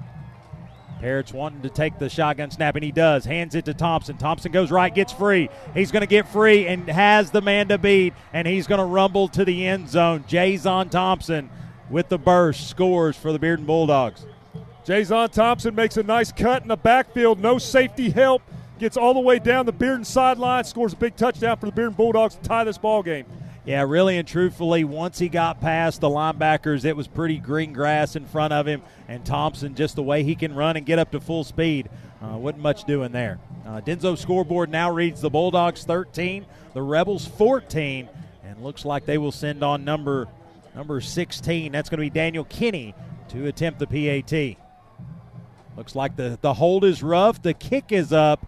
Parrott's 0.99 1.34
wanting 1.34 1.64
to 1.64 1.69
take 1.69 1.98
the 1.98 2.10
shotgun 2.10 2.52
snap, 2.52 2.76
and 2.76 2.84
he 2.84 2.91
does. 2.91 3.26
Hands 3.26 3.53
it 3.56 3.65
to 3.65 3.73
Thompson. 3.73 4.18
Thompson 4.18 4.52
goes 4.52 4.69
right, 4.69 4.94
gets 4.94 5.11
free. 5.11 5.49
He's 5.73 5.91
going 5.91 6.02
to 6.02 6.07
get 6.07 6.28
free 6.28 6.68
and 6.68 6.88
has 6.88 7.32
the 7.32 7.41
man 7.41 7.69
to 7.69 7.80
beat, 7.80 8.14
and 8.34 8.48
he's 8.48 8.68
going 8.68 8.78
to 8.78 8.86
rumble 8.86 9.28
to 9.30 9.44
the 9.44 9.65
end 9.65 9.90
zone. 9.90 10.23
Jason 10.28 10.90
Thompson 10.90 11.49
with 11.90 12.07
the 12.10 12.19
burst 12.19 12.69
scores 12.69 13.18
for 13.18 13.34
the 13.34 13.40
Bearden 13.40 13.65
Bulldogs. 13.65 14.28
Jason 14.86 15.28
Thompson 15.30 15.73
makes 15.73 15.98
a 15.98 16.03
nice 16.03 16.32
cut 16.32 16.61
in 16.61 16.68
the 16.68 16.78
backfield. 16.78 17.40
No 17.40 17.57
safety 17.57 18.11
help. 18.11 18.44
Gets 18.82 18.98
all 18.98 19.14
the 19.14 19.20
way 19.20 19.38
down 19.38 19.68
the 19.68 19.74
Bearden 19.74 20.03
sideline. 20.03 20.64
Scores 20.64 20.94
a 20.94 20.95
big 20.95 21.16
touchdown 21.16 21.56
for 21.58 21.68
the 21.68 21.72
Bearden 21.72 21.95
Bulldogs 21.95 22.34
to 22.34 22.41
tie 22.41 22.64
this 22.64 22.80
ball 22.80 23.03
game. 23.03 23.28
Yeah, 23.64 23.84
really 23.84 24.18
and 24.18 24.28
truthfully, 24.28 24.84
once 24.86 25.20
he 25.20 25.30
got 25.30 25.62
past 25.62 26.02
the 26.02 26.10
linebackers, 26.10 26.84
it 26.84 26.98
was 26.98 27.08
pretty 27.08 27.38
green 27.38 27.74
grass 27.74 28.16
in 28.16 28.26
front 28.26 28.53
of 28.53 28.66
him. 28.66 28.82
And 29.08 29.24
Thompson, 29.24 29.76
just 29.76 29.95
the 29.95 30.02
way 30.02 30.24
he 30.24 30.34
can 30.34 30.56
run 30.56 30.78
and 30.78 30.86
get 30.86 30.98
up 30.98 31.12
to 31.12 31.20
full 31.20 31.44
speed, 31.44 31.91
uh, 32.24 32.36
wasn't 32.38 32.64
much 32.64 32.86
doing 32.86 33.12
there. 33.12 33.38
Uh, 33.68 34.16
scoreboard 34.16 34.72
now 34.72 34.91
reads 34.91 35.22
the 35.22 35.30
Bulldogs 35.30 35.84
13, 35.84 36.48
the 36.74 36.82
Rebels 36.82 37.28
14, 37.28 38.10
and 38.44 38.64
looks 38.64 38.84
like 38.84 39.06
they 39.06 39.20
will 39.20 39.32
send 39.32 39.64
on 39.64 39.86
number 39.86 40.28
number 40.74 41.02
16. 41.02 41.72
That's 41.72 41.88
going 41.88 41.99
to 41.99 42.02
be 42.02 42.10
Daniel 42.10 42.45
Kinney 42.45 42.95
to 43.30 43.45
attempt 43.45 43.78
the 43.78 43.86
PAT. 43.86 44.58
Looks 45.78 45.95
like 45.95 46.16
the, 46.16 46.40
the 46.41 46.56
hold 46.56 46.84
is 46.84 47.03
rough. 47.03 47.44
The 47.44 47.53
kick 47.53 47.91
is 47.91 48.12
up, 48.12 48.48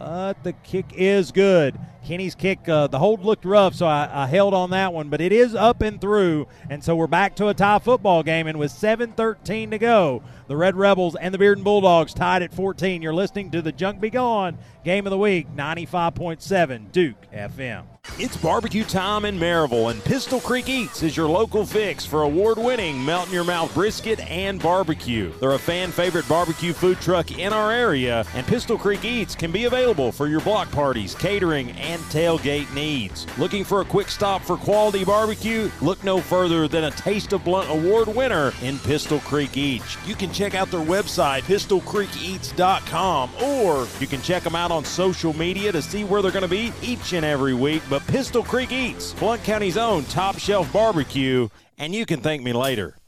but 0.00 0.44
the 0.44 0.52
kick 0.52 0.86
is 0.94 1.32
good. 1.32 1.78
Kinney's 2.04 2.34
kick, 2.34 2.68
uh, 2.68 2.86
the 2.86 2.98
hold 2.98 3.24
looked 3.24 3.44
rough, 3.44 3.74
so 3.74 3.86
I, 3.86 4.08
I, 4.10 4.26
held 4.26 4.54
on 4.54 4.70
that 4.70 4.92
one, 4.92 5.10
but 5.10 5.20
it 5.20 5.32
is 5.32 5.54
up 5.54 5.82
and 5.82 6.00
through. 6.00 6.46
And 6.70 6.82
so 6.82 6.96
we're 6.96 7.06
back 7.06 7.36
to 7.36 7.48
a 7.48 7.54
tie 7.54 7.78
football 7.78 8.22
game. 8.22 8.46
And 8.46 8.58
with 8.58 8.72
7.13 8.72 9.70
to 9.70 9.78
go, 9.78 10.22
the 10.46 10.56
Red 10.56 10.76
Rebels 10.76 11.14
and 11.14 11.34
the 11.34 11.38
Bearden 11.38 11.62
Bulldogs 11.62 12.14
tied 12.14 12.42
at 12.42 12.54
14. 12.54 13.02
You're 13.02 13.12
listening 13.12 13.50
to 13.50 13.62
the 13.62 13.72
Junk 13.72 14.00
Be 14.00 14.08
Gone 14.08 14.56
Game 14.82 15.06
of 15.06 15.10
the 15.10 15.18
Week, 15.18 15.46
95.7 15.54 16.90
Duke 16.90 17.30
FM. 17.32 17.84
It's 18.18 18.36
barbecue 18.38 18.84
time 18.84 19.26
in 19.26 19.38
Maryville, 19.38 19.90
and 19.90 20.02
Pistol 20.02 20.40
Creek 20.40 20.70
Eats 20.70 21.02
is 21.02 21.16
your 21.16 21.28
local 21.28 21.66
fix 21.66 22.06
for 22.06 22.22
award 22.22 22.56
winning 22.56 23.04
melt 23.04 23.28
in 23.28 23.34
your 23.34 23.44
mouth 23.44 23.72
brisket 23.74 24.18
and 24.20 24.60
barbecue. 24.60 25.30
They're 25.38 25.52
a 25.52 25.58
fan 25.58 25.92
favorite 25.92 26.26
barbecue 26.26 26.72
food 26.72 26.98
truck 27.00 27.30
in 27.30 27.52
our 27.52 27.70
area, 27.70 28.24
and 28.34 28.46
Pistol 28.46 28.78
Creek 28.78 29.04
Eats 29.04 29.34
can 29.34 29.52
be 29.52 29.66
available 29.66 29.89
for 29.90 30.28
your 30.28 30.40
block 30.42 30.70
parties, 30.70 31.16
catering, 31.16 31.72
and 31.72 32.00
tailgate 32.02 32.72
needs. 32.72 33.26
Looking 33.38 33.64
for 33.64 33.80
a 33.80 33.84
quick 33.84 34.08
stop 34.08 34.40
for 34.40 34.56
quality 34.56 35.04
barbecue? 35.04 35.68
Look 35.82 36.04
no 36.04 36.20
further 36.20 36.68
than 36.68 36.84
a 36.84 36.92
Taste 36.92 37.32
of 37.32 37.44
Blount 37.44 37.68
Award 37.68 38.06
winner 38.06 38.52
in 38.62 38.78
Pistol 38.78 39.18
Creek 39.18 39.56
Eats. 39.56 39.96
You 40.06 40.14
can 40.14 40.32
check 40.32 40.54
out 40.54 40.70
their 40.70 40.80
website, 40.80 41.40
pistolcreekeats.com, 41.42 43.30
or 43.42 43.88
you 43.98 44.06
can 44.06 44.22
check 44.22 44.44
them 44.44 44.54
out 44.54 44.70
on 44.70 44.84
social 44.84 45.32
media 45.32 45.72
to 45.72 45.82
see 45.82 46.04
where 46.04 46.22
they're 46.22 46.30
going 46.30 46.42
to 46.42 46.48
be 46.48 46.72
each 46.82 47.12
and 47.12 47.26
every 47.26 47.54
week. 47.54 47.82
But 47.90 48.06
Pistol 48.06 48.44
Creek 48.44 48.70
Eats, 48.70 49.12
Blount 49.14 49.42
County's 49.42 49.76
own 49.76 50.04
top 50.04 50.38
shelf 50.38 50.72
barbecue, 50.72 51.48
and 51.78 51.92
you 51.92 52.06
can 52.06 52.20
thank 52.20 52.44
me 52.44 52.52
later. 52.52 52.99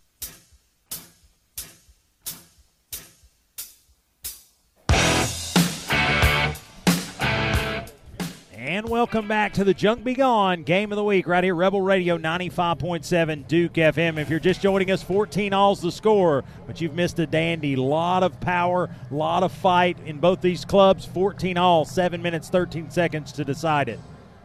And 8.72 8.88
welcome 8.88 9.28
back 9.28 9.52
to 9.52 9.64
the 9.64 9.74
Junk 9.74 10.02
Be 10.02 10.14
Gone 10.14 10.62
Game 10.62 10.92
of 10.92 10.96
the 10.96 11.04
Week 11.04 11.26
right 11.26 11.44
here, 11.44 11.54
Rebel 11.54 11.82
Radio 11.82 12.16
95.7 12.16 13.46
Duke 13.46 13.74
FM. 13.74 14.18
If 14.18 14.30
you're 14.30 14.40
just 14.40 14.62
joining 14.62 14.90
us, 14.90 15.02
14 15.02 15.52
all's 15.52 15.82
the 15.82 15.92
score, 15.92 16.42
but 16.66 16.80
you've 16.80 16.94
missed 16.94 17.18
a 17.18 17.26
dandy. 17.26 17.76
Lot 17.76 18.22
of 18.22 18.40
power, 18.40 18.88
lot 19.10 19.42
of 19.42 19.52
fight 19.52 19.98
in 20.06 20.20
both 20.20 20.40
these 20.40 20.64
clubs. 20.64 21.04
14 21.04 21.58
all, 21.58 21.84
7 21.84 22.22
minutes, 22.22 22.48
13 22.48 22.90
seconds 22.90 23.32
to 23.32 23.44
decide 23.44 23.90
it. 23.90 24.00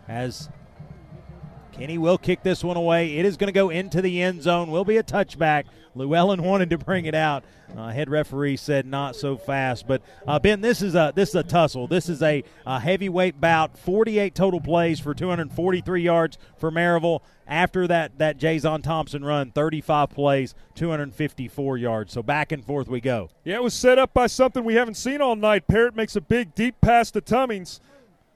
As 0.09 0.49
Kinney 1.77 1.99
will 1.99 2.17
kick 2.17 2.41
this 2.41 2.63
one 2.63 2.75
away. 2.75 3.17
It 3.17 3.25
is 3.25 3.37
going 3.37 3.49
to 3.49 3.53
go 3.53 3.69
into 3.69 4.01
the 4.01 4.21
end 4.21 4.41
zone. 4.41 4.71
Will 4.71 4.85
be 4.85 4.97
a 4.97 5.03
touchback. 5.03 5.65
Llewellyn 5.93 6.41
wanted 6.43 6.71
to 6.71 6.77
bring 6.77 7.05
it 7.05 7.13
out. 7.13 7.43
Uh, 7.75 7.89
head 7.89 8.09
referee 8.09 8.57
said 8.57 8.85
not 8.85 9.15
so 9.15 9.37
fast. 9.37 9.87
But 9.87 10.01
uh, 10.27 10.39
Ben, 10.39 10.61
this 10.61 10.81
is 10.81 10.95
a 10.95 11.11
this 11.15 11.29
is 11.29 11.35
a 11.35 11.43
tussle. 11.43 11.87
This 11.87 12.09
is 12.09 12.23
a, 12.23 12.43
a 12.65 12.79
heavyweight 12.79 13.39
bout. 13.39 13.77
48 13.77 14.33
total 14.33 14.61
plays 14.61 14.99
for 14.99 15.13
243 15.13 16.01
yards 16.01 16.37
for 16.57 16.71
Maryville. 16.71 17.21
After 17.45 17.87
that 17.87 18.17
that 18.17 18.37
Jason 18.37 18.81
Thompson 18.81 19.23
run, 19.23 19.51
35 19.51 20.09
plays, 20.09 20.55
254 20.75 21.77
yards. 21.77 22.13
So 22.13 22.23
back 22.23 22.51
and 22.51 22.65
forth 22.65 22.87
we 22.87 23.01
go. 23.01 23.29
Yeah, 23.43 23.55
it 23.55 23.63
was 23.63 23.73
set 23.73 23.99
up 23.99 24.13
by 24.13 24.27
something 24.27 24.63
we 24.63 24.75
haven't 24.75 24.95
seen 24.95 25.21
all 25.21 25.35
night. 25.35 25.67
Parrott 25.67 25.95
makes 25.95 26.15
a 26.15 26.21
big 26.21 26.55
deep 26.55 26.81
pass 26.81 27.11
to 27.11 27.21
Tummings, 27.21 27.79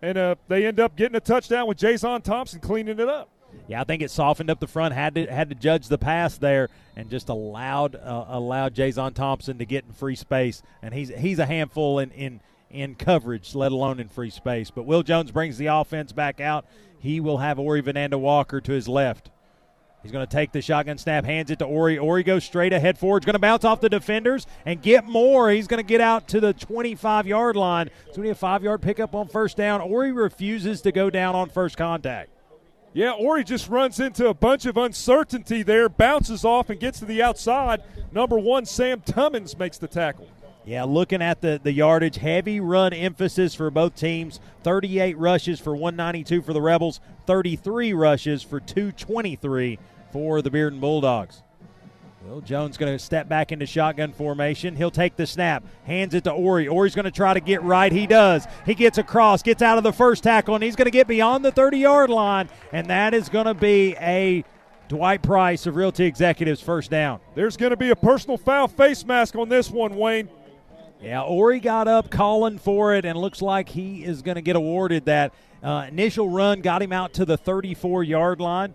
and 0.02 0.18
uh, 0.18 0.36
they 0.48 0.66
end 0.66 0.80
up 0.80 0.96
getting 0.96 1.16
a 1.16 1.20
touchdown 1.22 1.68
with 1.68 1.78
Jason 1.78 2.22
Thompson 2.22 2.60
cleaning 2.60 3.00
it 3.00 3.10
up. 3.10 3.30
Yeah, 3.68 3.82
I 3.82 3.84
think 3.84 4.02
it 4.02 4.12
softened 4.12 4.50
up 4.50 4.60
the 4.60 4.68
front. 4.68 4.94
Had 4.94 5.16
to 5.16 5.26
had 5.26 5.50
to 5.50 5.56
judge 5.56 5.88
the 5.88 5.98
pass 5.98 6.38
there, 6.38 6.70
and 6.96 7.10
just 7.10 7.30
allowed 7.30 7.96
uh, 7.96 8.26
allowed 8.30 8.74
Jason 8.74 9.14
Thompson 9.14 9.58
to 9.58 9.66
get 9.66 9.86
in 9.86 9.92
free 9.92 10.16
space. 10.16 10.64
And 10.82 10.94
he's 10.94 11.10
he's 11.10 11.40
a 11.40 11.46
handful 11.46 12.00
in 12.00 12.12
in 12.12 12.40
in 12.70 12.96
coverage, 12.96 13.54
let 13.54 13.72
alone 13.72 14.00
in 14.00 14.08
free 14.08 14.30
space. 14.30 14.72
But 14.72 14.84
Will 14.84 15.04
Jones 15.04 15.32
brings 15.32 15.58
the 15.58 15.68
offense 15.68 16.14
back 16.14 16.40
out. 16.40 16.66
He 17.00 17.20
will 17.20 17.40
have 17.40 17.60
Ori 17.60 17.82
Vananda 17.82 18.20
Walker 18.20 18.62
to 18.62 18.72
his 18.72 18.88
left. 18.88 19.30
He's 20.02 20.12
going 20.12 20.26
to 20.26 20.32
take 20.32 20.52
the 20.52 20.62
shotgun 20.62 20.98
snap, 20.98 21.26
hands 21.26 21.52
it 21.52 21.60
to 21.60 21.66
Ori. 21.66 21.98
Ori 21.98 22.24
goes 22.24 22.44
straight 22.44 22.74
ahead 22.74 22.98
forward. 22.98 23.24
He's 23.24 23.28
going 23.28 23.34
to 23.34 23.40
bounce 23.40 23.64
off 23.64 23.82
the 23.82 23.90
defenders 23.90 24.48
and 24.66 24.82
get 24.82 25.06
more. 25.06 25.52
He's 25.52 25.68
going 25.68 25.78
to 25.78 25.88
get 25.88 26.02
out 26.02 26.28
to 26.30 26.40
the 26.40 26.54
25 26.54 27.28
yard 27.28 27.56
line. 27.56 27.90
So 28.12 28.22
we 28.22 28.28
need 28.28 28.32
a 28.32 28.36
five 28.36 28.64
yard 28.64 28.82
pickup 28.82 29.14
on 29.14 29.28
first 29.28 29.58
down. 29.58 29.80
Ori 29.82 30.12
refuses 30.12 30.82
to 30.82 30.92
go 30.92 31.10
down 31.10 31.36
on 31.36 31.50
first 31.50 31.78
contact. 31.78 32.30
Yeah, 32.94 33.12
Ori 33.12 33.44
just 33.44 33.70
runs 33.70 34.00
into 34.00 34.28
a 34.28 34.34
bunch 34.34 34.66
of 34.66 34.76
uncertainty 34.76 35.64
there, 35.64 35.88
bounces 35.88 36.44
off 36.44 36.70
and 36.70 36.80
gets 36.80 37.00
to 37.00 37.06
the 37.06 37.22
outside. 37.22 37.82
Number 38.12 38.38
one, 38.38 38.66
Sam 38.66 39.00
Tummins 39.02 39.58
makes 39.58 39.78
the 39.78 39.88
tackle. 39.88 40.28
Yeah, 40.66 40.84
looking 40.84 41.22
at 41.22 41.42
the, 41.42 41.60
the 41.62 41.72
yardage, 41.72 42.18
heavy 42.18 42.60
run 42.60 42.94
emphasis 42.94 43.56
for 43.56 43.72
both 43.72 43.96
teams. 43.96 44.40
38 44.64 45.18
rushes 45.18 45.60
for 45.60 45.74
192 45.74 46.42
for 46.42 46.54
the 46.54 46.62
Rebels, 46.62 47.00
33 47.26 47.94
rushes 47.94 48.44
for 48.44 48.60
223 48.60 49.80
for 50.12 50.42
the 50.42 50.50
Bearden 50.50 50.80
Bulldogs. 50.80 51.44
Will 52.26 52.42
Jones 52.42 52.78
going 52.78 52.94
to 52.94 53.00
step 53.00 53.28
back 53.28 53.52
into 53.52 53.66
shotgun 53.66 54.14
formation. 54.14 54.76
He'll 54.76 54.92
take 54.92 55.16
the 55.16 55.26
snap, 55.26 55.64
hands 55.86 56.14
it 56.14 56.24
to 56.26 56.32
Ori. 56.32 56.68
Ori's 56.68 56.94
going 56.94 57.06
to 57.06 57.12
try 57.12 57.34
to 57.34 57.40
get 57.40 57.64
right. 57.64 57.92
He 57.92 58.06
does. 58.06 58.46
He 58.66 58.76
gets 58.76 59.00
across, 59.00 59.42
gets 59.42 59.64
out 59.64 59.80
of 59.80 59.84
the 59.84 59.92
first 59.92 60.24
tackle, 60.24 60.54
and 60.54 60.64
he's 60.64 60.76
going 60.76 60.86
to 60.86 60.92
get 60.92 61.08
beyond 61.08 61.44
the 61.44 61.52
30 61.52 61.80
yard 61.80 62.10
line. 62.12 62.50
And 62.72 62.88
that 62.88 63.16
is 63.16 63.28
going 63.28 63.48
to 63.48 63.56
be 63.56 63.96
a 64.00 64.46
Dwight 64.88 65.24
Price 65.24 65.66
of 65.66 65.76
Realty 65.76 66.06
Executives 66.06 66.62
first 66.62 66.92
down. 66.92 67.22
There's 67.34 67.58
going 67.58 67.72
to 67.72 67.78
be 67.78 67.90
a 67.90 67.96
personal 67.96 68.38
foul 68.38 68.68
face 68.68 69.04
mask 69.04 69.36
on 69.36 69.50
this 69.50 69.72
one, 69.72 69.96
Wayne. 69.96 70.30
Yeah, 71.02 71.24
Ori 71.24 71.60
got 71.60 71.88
up 71.88 72.12
calling 72.12 72.60
for 72.60 72.94
it, 72.94 73.06
and 73.06 73.18
looks 73.18 73.42
like 73.42 73.70
he 73.70 74.04
is 74.04 74.22
going 74.22 74.36
to 74.36 74.42
get 74.42 74.56
awarded 74.56 75.06
that. 75.06 75.34
Uh, 75.64 75.86
initial 75.88 76.30
run 76.30 76.62
got 76.62 76.82
him 76.82 76.92
out 76.92 77.14
to 77.14 77.26
the 77.26 77.38
34 77.38 78.04
yard 78.04 78.40
line. 78.40 78.74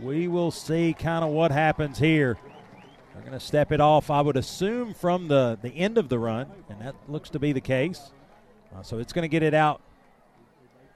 We 0.00 0.28
will 0.28 0.50
see 0.50 0.94
kind 0.98 1.24
of 1.24 1.30
what 1.30 1.50
happens 1.50 1.98
here. 1.98 2.38
They're 3.12 3.22
going 3.22 3.38
to 3.38 3.44
step 3.44 3.70
it 3.70 3.80
off, 3.80 4.10
I 4.10 4.22
would 4.22 4.36
assume, 4.36 4.94
from 4.94 5.28
the, 5.28 5.58
the 5.60 5.70
end 5.70 5.98
of 5.98 6.08
the 6.08 6.18
run, 6.18 6.46
and 6.70 6.80
that 6.80 6.94
looks 7.06 7.28
to 7.30 7.38
be 7.38 7.52
the 7.52 7.60
case. 7.60 8.12
Uh, 8.74 8.82
so 8.82 8.98
it's 8.98 9.12
going 9.12 9.24
to 9.24 9.28
get 9.28 9.42
it 9.42 9.52
out 9.52 9.82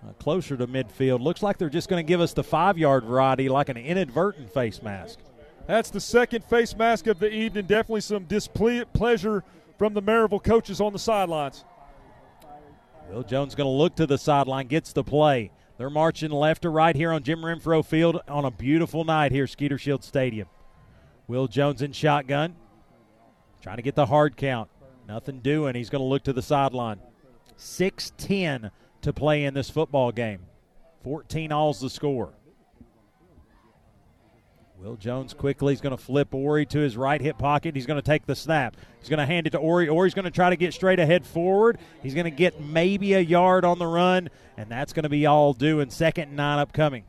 uh, 0.03 0.13
closer 0.15 0.57
to 0.57 0.67
midfield. 0.67 1.21
Looks 1.21 1.43
like 1.43 1.59
they're 1.59 1.69
just 1.69 1.89
going 1.89 2.05
to 2.05 2.07
give 2.07 2.21
us 2.21 2.33
the 2.33 2.45
five 2.45 2.79
yard 2.79 3.05
variety, 3.05 3.49
like 3.49 3.69
an 3.69 3.77
inadvertent 3.77 4.53
face 4.55 4.83
mask. 4.83 5.19
That's 5.67 5.91
the 5.91 6.01
second 6.01 6.45
face 6.45 6.75
mask 6.75 7.07
of 7.07 7.19
the 7.19 7.31
evening. 7.31 7.67
Definitely 7.67 8.03
some 8.03 8.25
displeasure 8.25 9.45
from 9.79 9.93
the 9.93 10.03
Maryville 10.03 10.43
coaches 10.43 10.81
on 10.81 10.93
the 10.93 10.99
sidelines. 10.99 11.65
Will 13.11 13.23
Jones 13.23 13.55
going 13.55 13.67
to 13.67 13.71
look 13.71 13.97
to 13.97 14.07
the 14.07 14.17
sideline, 14.17 14.67
gets 14.67 14.93
the 14.93 15.05
play. 15.05 15.51
They're 15.77 15.91
marching 15.91 16.31
left 16.31 16.63
to 16.63 16.71
right 16.71 16.95
here 16.95 17.13
on 17.13 17.25
Jim 17.25 17.41
Renfro 17.41 17.85
Field 17.85 18.21
on 18.29 18.45
a 18.45 18.51
beautiful 18.51 19.05
night 19.05 19.33
here, 19.33 19.47
Skeeter 19.47 19.77
Shield 19.77 20.05
Stadium. 20.05 20.49
Will 21.27 21.49
Jones 21.49 21.83
in 21.83 21.93
shotgun, 21.93 22.55
trying 23.61 23.77
to 23.77 23.83
get 23.83 23.97
the 23.97 24.07
hard 24.07 24.37
count. 24.37 24.71
Nothing 25.09 25.41
doing. 25.41 25.75
He's 25.75 25.91
going 25.91 26.01
to 26.01 26.07
look 26.07 26.23
to 26.25 26.33
the 26.33 26.43
sideline. 26.43 27.01
6 27.57 28.13
10 28.17 28.71
to 29.03 29.13
play 29.13 29.45
in 29.45 29.55
this 29.55 29.69
football 29.69 30.13
game. 30.13 30.41
14 31.03 31.53
all's 31.53 31.81
the 31.81 31.91
score. 31.91 32.33
Will 34.85 34.97
Jones 34.97 35.33
quickly 35.33 35.73
is 35.73 35.81
going 35.81 35.97
to 35.97 36.03
flip 36.03 36.35
Ori 36.35 36.67
to 36.67 36.79
his 36.79 36.95
right 36.95 37.19
hip 37.19 37.39
pocket. 37.39 37.75
He's 37.75 37.87
going 37.87 37.97
to 37.97 38.07
take 38.07 38.27
the 38.27 38.37
snap. 38.37 38.77
He's 39.01 39.09
going 39.09 39.19
to 39.19 39.25
hand 39.25 39.47
it 39.47 39.51
to 39.51 39.59
Ori. 39.59 39.89
Ori's 39.89 40.13
going 40.13 40.27
to 40.27 40.31
try 40.31 40.51
to 40.51 40.57
get 40.57 40.75
straight 40.75 41.01
ahead 41.01 41.25
forward. 41.25 41.79
He's 42.03 42.13
going 42.13 42.25
to 42.25 42.31
get 42.31 42.61
maybe 42.61 43.15
a 43.15 43.21
yard 43.21 43.65
on 43.65 43.79
the 43.79 43.87
run, 43.87 44.29
and 44.59 44.69
that's 44.69 44.93
going 44.93 45.05
to 45.05 45.09
be 45.09 45.25
all 45.25 45.55
due 45.55 45.81
in 45.81 45.89
second 45.89 46.25
and 46.29 46.37
nine 46.37 46.59
upcoming. 46.59 47.05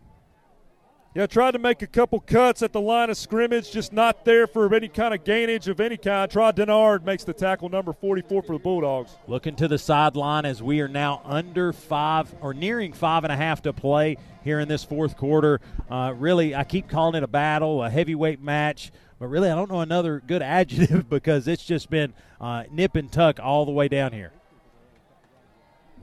Yeah, 1.16 1.28
tried 1.28 1.52
to 1.52 1.60
make 1.60 1.82
a 1.82 1.88
couple 1.88 2.22
cuts 2.22 2.62
at 2.62 2.72
the 2.72 2.80
line 2.80 3.10
of 3.10 3.18
scrimmage, 3.18 3.72
just 3.72 3.92
not 3.92 4.24
there 4.24 4.48
for 4.48 4.74
any 4.74 4.88
kind 4.88 5.14
of 5.14 5.26
gainage 5.26 5.68
of 5.68 5.82
any 5.82 5.98
kind. 5.98 6.32
Try 6.32 6.54
Denard 6.54 7.04
makes 7.04 7.26
the 7.26 7.34
tackle 7.34 7.68
number 7.68 7.92
44 7.92 8.42
for 8.42 8.54
the 8.54 8.60
Bulldogs. 8.60 9.18
Looking 9.28 9.56
to 9.58 9.68
the 9.68 9.78
sideline 9.78 10.46
as 10.46 10.64
we 10.64 10.80
are 10.80 10.88
now 10.88 11.22
under 11.26 11.74
five 11.74 12.34
or 12.40 12.54
nearing 12.54 12.94
five 12.94 13.26
and 13.26 13.34
a 13.34 13.38
half 13.38 13.62
to 13.64 13.74
play 13.74 14.18
here 14.46 14.62
in 14.62 14.70
this 14.70 14.86
fourth 14.86 15.18
quarter. 15.18 15.60
Uh, 15.90 16.14
really, 16.16 16.56
I 16.56 16.64
keep 16.64 16.88
calling 16.88 17.16
it 17.16 17.24
a 17.24 17.28
battle, 17.28 17.84
a 17.84 17.90
heavyweight 17.90 18.42
match, 18.42 18.92
but 19.20 19.28
really, 19.28 19.50
I 19.50 19.56
don't 19.56 19.70
know 19.70 19.82
another 19.82 20.24
good 20.26 20.42
adjective 20.42 21.10
because 21.10 21.50
it's 21.50 21.66
just 21.66 21.90
been 21.90 22.14
uh, 22.40 22.64
nip 22.72 22.96
and 22.96 23.12
tuck 23.12 23.42
all 23.42 23.66
the 23.66 23.72
way 23.72 23.90
down 23.90 24.14
here. 24.14 24.32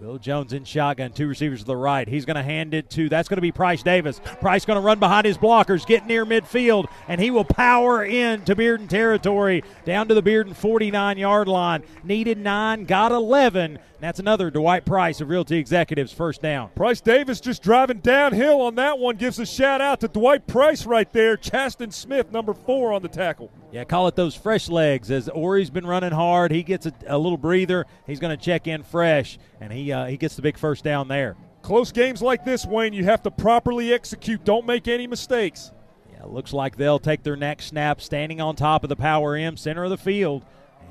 Will 0.01 0.19
Jones 0.19 0.53
in 0.53 0.65
shotgun, 0.65 1.12
two 1.12 1.29
receivers 1.29 1.61
to 1.61 1.67
the 1.67 1.77
right. 1.77 2.09
He's 2.09 2.25
going 2.25 2.35
to 2.35 2.43
hand 2.43 2.75
it 2.75 2.91
to, 2.91 3.09
that's 3.09 3.29
going 3.29 3.37
to 3.37 3.43
be 3.43 3.53
Price 3.53 3.85
Davis. 3.85 4.21
Price 4.41 4.65
going 4.65 4.77
to 4.77 4.81
run 4.81 4.99
behind 4.99 5.27
his 5.27 5.39
blockers, 5.39 5.87
get 5.87 6.09
near 6.09 6.27
midfield, 6.27 6.87
and 7.07 7.21
he 7.21 7.31
will 7.31 7.45
power 7.45 8.05
in 8.05 8.45
to 8.47 8.57
Bearden 8.57 8.89
territory 8.89 9.62
down 9.85 10.09
to 10.09 10.15
the 10.15 10.23
Bearden 10.23 10.57
49 10.57 11.19
yard 11.19 11.47
line. 11.47 11.85
Needed 12.03 12.39
nine, 12.39 12.85
got 12.85 13.12
11. 13.12 13.79
That's 14.03 14.19
another 14.19 14.51
Dwight 14.51 14.85
Price 14.85 15.21
of 15.21 15.29
Realty 15.29 15.59
Executives 15.59 16.13
first 16.13 16.43
down. 16.43 16.71
Price 16.71 17.01
Davis 17.01 17.41
just 17.41 17.63
driving 17.63 17.99
downhill 17.99 18.61
on 18.61 18.75
that 18.75 18.99
one. 18.99 19.15
Gives 19.15 19.39
a 19.39 19.47
shout 19.47 19.81
out 19.81 20.01
to 20.01 20.09
Dwight 20.09 20.49
Price 20.49 20.87
right 20.87 21.11
there. 21.13 21.37
Chaston 21.37 21.93
Smith, 21.93 22.33
number 22.33 22.53
four 22.53 22.93
on 22.93 23.03
the 23.03 23.09
tackle. 23.09 23.49
Yeah, 23.71 23.85
call 23.85 24.09
it 24.09 24.17
those 24.17 24.35
fresh 24.35 24.69
legs. 24.69 25.09
As 25.13 25.29
Ori's 25.29 25.71
been 25.71 25.87
running 25.87 26.11
hard, 26.11 26.51
he 26.51 26.65
gets 26.65 26.85
a, 26.87 26.93
a 27.07 27.17
little 27.17 27.39
breather. 27.39 27.87
He's 28.05 28.19
going 28.19 28.37
to 28.37 28.45
check 28.45 28.67
in 28.67 28.83
fresh, 28.83 29.39
and 29.61 29.73
he 29.73 29.93
uh, 29.93 30.07
he 30.07 30.17
gets 30.17 30.35
the 30.35 30.43
big 30.43 30.59
first 30.59 30.83
down 30.83 31.07
there. 31.07 31.37
Close 31.63 31.93
games 31.93 32.21
like 32.21 32.45
this, 32.45 32.67
Wayne, 32.67 32.93
you 32.93 33.05
have 33.05 33.23
to 33.23 33.31
properly 33.31 33.93
execute. 33.93 34.45
Don't 34.45 34.67
make 34.67 34.89
any 34.89 35.07
mistakes. 35.07 35.71
Yeah, 36.13 36.25
looks 36.25 36.53
like 36.53 36.77
they'll 36.77 36.99
take 36.99 37.23
their 37.23 37.37
next 37.37 37.67
snap 37.67 38.01
standing 38.01 38.41
on 38.41 38.57
top 38.57 38.83
of 38.83 38.89
the 38.89 38.97
power 38.97 39.37
M, 39.37 39.57
center 39.57 39.85
of 39.85 39.91
the 39.91 39.97
field. 39.97 40.45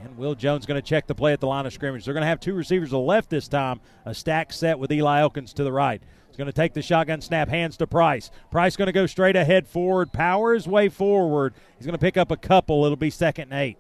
And 0.04 0.18
Will 0.18 0.36
Jones 0.36 0.66
going 0.66 0.82
to 0.82 0.88
check 0.88 1.08
the 1.08 1.16
play 1.16 1.34
at 1.34 1.40
the 1.40 1.48
line 1.48 1.66
of 1.66 1.74
scrimmage. 1.74 2.06
They're 2.06 2.14
going 2.14 2.24
to 2.24 2.28
have 2.28 2.40
two 2.40 2.54
receivers 2.54 2.90
to 2.90 2.94
the 2.94 3.00
left 3.00 3.30
this 3.30 3.48
time, 3.48 3.82
a 4.06 4.14
stack 4.14 4.52
set 4.52 4.80
with 4.80 4.92
Eli 4.92 5.20
Elkins 5.22 5.54
to 5.54 5.64
the 5.64 5.72
right. 5.72 6.02
He's 6.28 6.38
going 6.38 6.48
to 6.48 6.54
take 6.54 6.74
the 6.74 6.82
shotgun 6.82 7.22
snap, 7.22 7.50
hands 7.50 7.78
to 7.78 7.88
Price. 7.88 8.32
Price 8.50 8.78
going 8.78 8.88
to 8.88 8.94
go 8.94 9.06
straight 9.06 9.36
ahead 9.36 9.68
forward, 9.68 10.14
power 10.14 10.54
his 10.54 10.68
way 10.68 10.90
forward. 10.90 11.54
He's 11.78 11.86
going 11.86 11.98
to 11.98 12.00
pick 12.00 12.18
up 12.18 12.32
a 12.32 12.38
couple. 12.38 12.86
It'll 12.86 12.96
be 12.96 13.10
second 13.10 13.52
and 13.52 13.62
eight. 13.62 13.78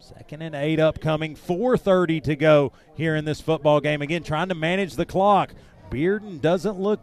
Second 0.00 0.42
and 0.42 0.54
eight 0.54 0.78
upcoming. 0.78 1.34
4:30 1.34 2.22
to 2.24 2.36
go 2.36 2.72
here 2.96 3.16
in 3.16 3.24
this 3.24 3.40
football 3.40 3.80
game. 3.80 4.02
Again, 4.02 4.22
trying 4.22 4.48
to 4.50 4.54
manage 4.54 4.94
the 4.94 5.06
clock. 5.06 5.52
Bearden 5.90 6.40
doesn't 6.40 6.78
look 6.78 7.00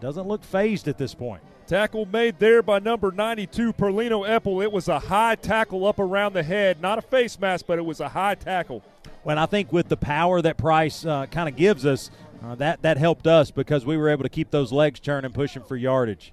doesn't 0.00 0.26
look 0.26 0.44
phased 0.44 0.88
at 0.88 0.98
this 0.98 1.14
point. 1.14 1.42
Tackle 1.66 2.06
made 2.06 2.38
there 2.38 2.62
by 2.62 2.78
number 2.78 3.10
92, 3.10 3.72
Perlino 3.72 4.24
Eppel. 4.24 4.62
It 4.62 4.70
was 4.70 4.86
a 4.86 5.00
high 5.00 5.34
tackle 5.34 5.84
up 5.84 5.98
around 5.98 6.32
the 6.32 6.44
head. 6.44 6.80
Not 6.80 6.98
a 6.98 7.02
face 7.02 7.40
mask, 7.40 7.64
but 7.66 7.76
it 7.76 7.84
was 7.84 7.98
a 7.98 8.08
high 8.08 8.36
tackle. 8.36 8.84
Well, 9.24 9.36
I 9.36 9.46
think 9.46 9.72
with 9.72 9.88
the 9.88 9.96
power 9.96 10.40
that 10.42 10.56
Price 10.56 11.04
uh, 11.04 11.26
kind 11.26 11.48
of 11.48 11.56
gives 11.56 11.84
us, 11.84 12.12
uh, 12.44 12.54
that, 12.56 12.82
that 12.82 12.98
helped 12.98 13.26
us 13.26 13.50
because 13.50 13.84
we 13.84 13.96
were 13.96 14.08
able 14.08 14.22
to 14.22 14.28
keep 14.28 14.52
those 14.52 14.70
legs 14.70 15.00
churning, 15.00 15.32
pushing 15.32 15.64
for 15.64 15.74
yardage. 15.76 16.32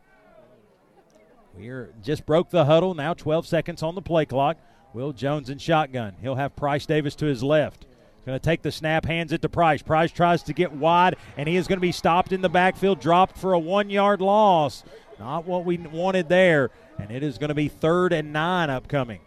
We 1.57 1.71
just 2.03 2.27
broke 2.27 2.51
the 2.51 2.65
huddle. 2.65 2.93
Now 2.93 3.15
12 3.15 3.47
seconds 3.47 3.81
on 3.81 3.95
the 3.95 4.01
play 4.03 4.27
clock. 4.27 4.57
Will 4.93 5.13
Jones 5.13 5.49
in 5.49 5.57
shotgun. 5.57 6.13
He'll 6.21 6.35
have 6.35 6.55
Price 6.55 6.85
Davis 6.85 7.15
to 7.15 7.25
his 7.25 7.41
left. 7.41 7.87
Going 8.25 8.39
to 8.39 8.43
take 8.43 8.61
the 8.61 8.71
snap, 8.71 9.05
hands 9.05 9.33
it 9.33 9.41
to 9.41 9.49
Price. 9.49 9.81
Price 9.81 10.09
tries 10.09 10.43
to 10.43 10.53
get 10.53 10.71
wide, 10.71 11.17
and 11.35 11.49
he 11.49 11.57
is 11.57 11.67
going 11.67 11.77
to 11.77 11.81
be 11.81 11.91
stopped 11.91 12.31
in 12.31 12.41
the 12.41 12.47
backfield, 12.47 13.01
dropped 13.01 13.37
for 13.37 13.51
a 13.51 13.59
one 13.59 13.89
yard 13.89 14.21
loss. 14.21 14.83
Not 15.19 15.45
what 15.45 15.65
we 15.65 15.77
wanted 15.77 16.29
there, 16.29 16.71
and 16.99 17.11
it 17.11 17.23
is 17.23 17.37
going 17.37 17.49
to 17.49 17.55
be 17.55 17.67
third 17.67 18.13
and 18.13 18.33
nine 18.33 18.69
upcoming. 18.69 19.19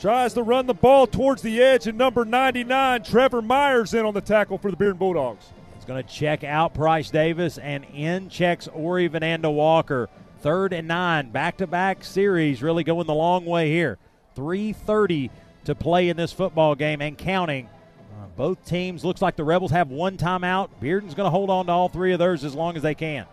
Tries 0.00 0.34
to 0.34 0.42
run 0.42 0.66
the 0.66 0.74
ball 0.74 1.08
towards 1.08 1.42
the 1.42 1.60
edge, 1.60 1.88
and 1.88 1.98
number 1.98 2.24
99, 2.24 3.02
Trevor 3.02 3.42
Myers, 3.42 3.94
in 3.94 4.06
on 4.06 4.14
the 4.14 4.20
tackle 4.20 4.56
for 4.56 4.70
the 4.70 4.76
Bearden 4.76 4.98
Bulldogs. 4.98 5.46
He's 5.74 5.84
going 5.84 6.02
to 6.02 6.08
check 6.08 6.44
out 6.44 6.72
Price 6.72 7.10
Davis, 7.10 7.58
and 7.58 7.84
in 7.92 8.28
checks 8.28 8.68
Ori 8.68 9.08
Vananda 9.08 9.52
Walker. 9.52 10.08
Third 10.40 10.72
and 10.72 10.86
nine, 10.86 11.30
back 11.30 11.56
to 11.56 11.66
back 11.66 12.04
series, 12.04 12.62
really 12.62 12.84
going 12.84 13.08
the 13.08 13.14
long 13.14 13.44
way 13.44 13.70
here. 13.70 13.98
3.30 14.36 15.30
to 15.64 15.74
play 15.74 16.08
in 16.08 16.16
this 16.16 16.32
football 16.32 16.76
game 16.76 17.02
and 17.02 17.18
counting. 17.18 17.68
Both 18.38 18.64
teams 18.64 19.04
looks 19.04 19.20
like 19.20 19.34
the 19.34 19.42
Rebels 19.42 19.72
have 19.72 19.90
one 19.90 20.16
timeout. 20.16 20.70
Bearden's 20.80 21.14
going 21.14 21.26
to 21.26 21.30
hold 21.30 21.50
on 21.50 21.66
to 21.66 21.72
all 21.72 21.88
three 21.88 22.12
of 22.12 22.20
theirs 22.20 22.44
as 22.44 22.54
long 22.54 22.76
as 22.76 22.84
they 22.84 22.94
can. 22.94 23.26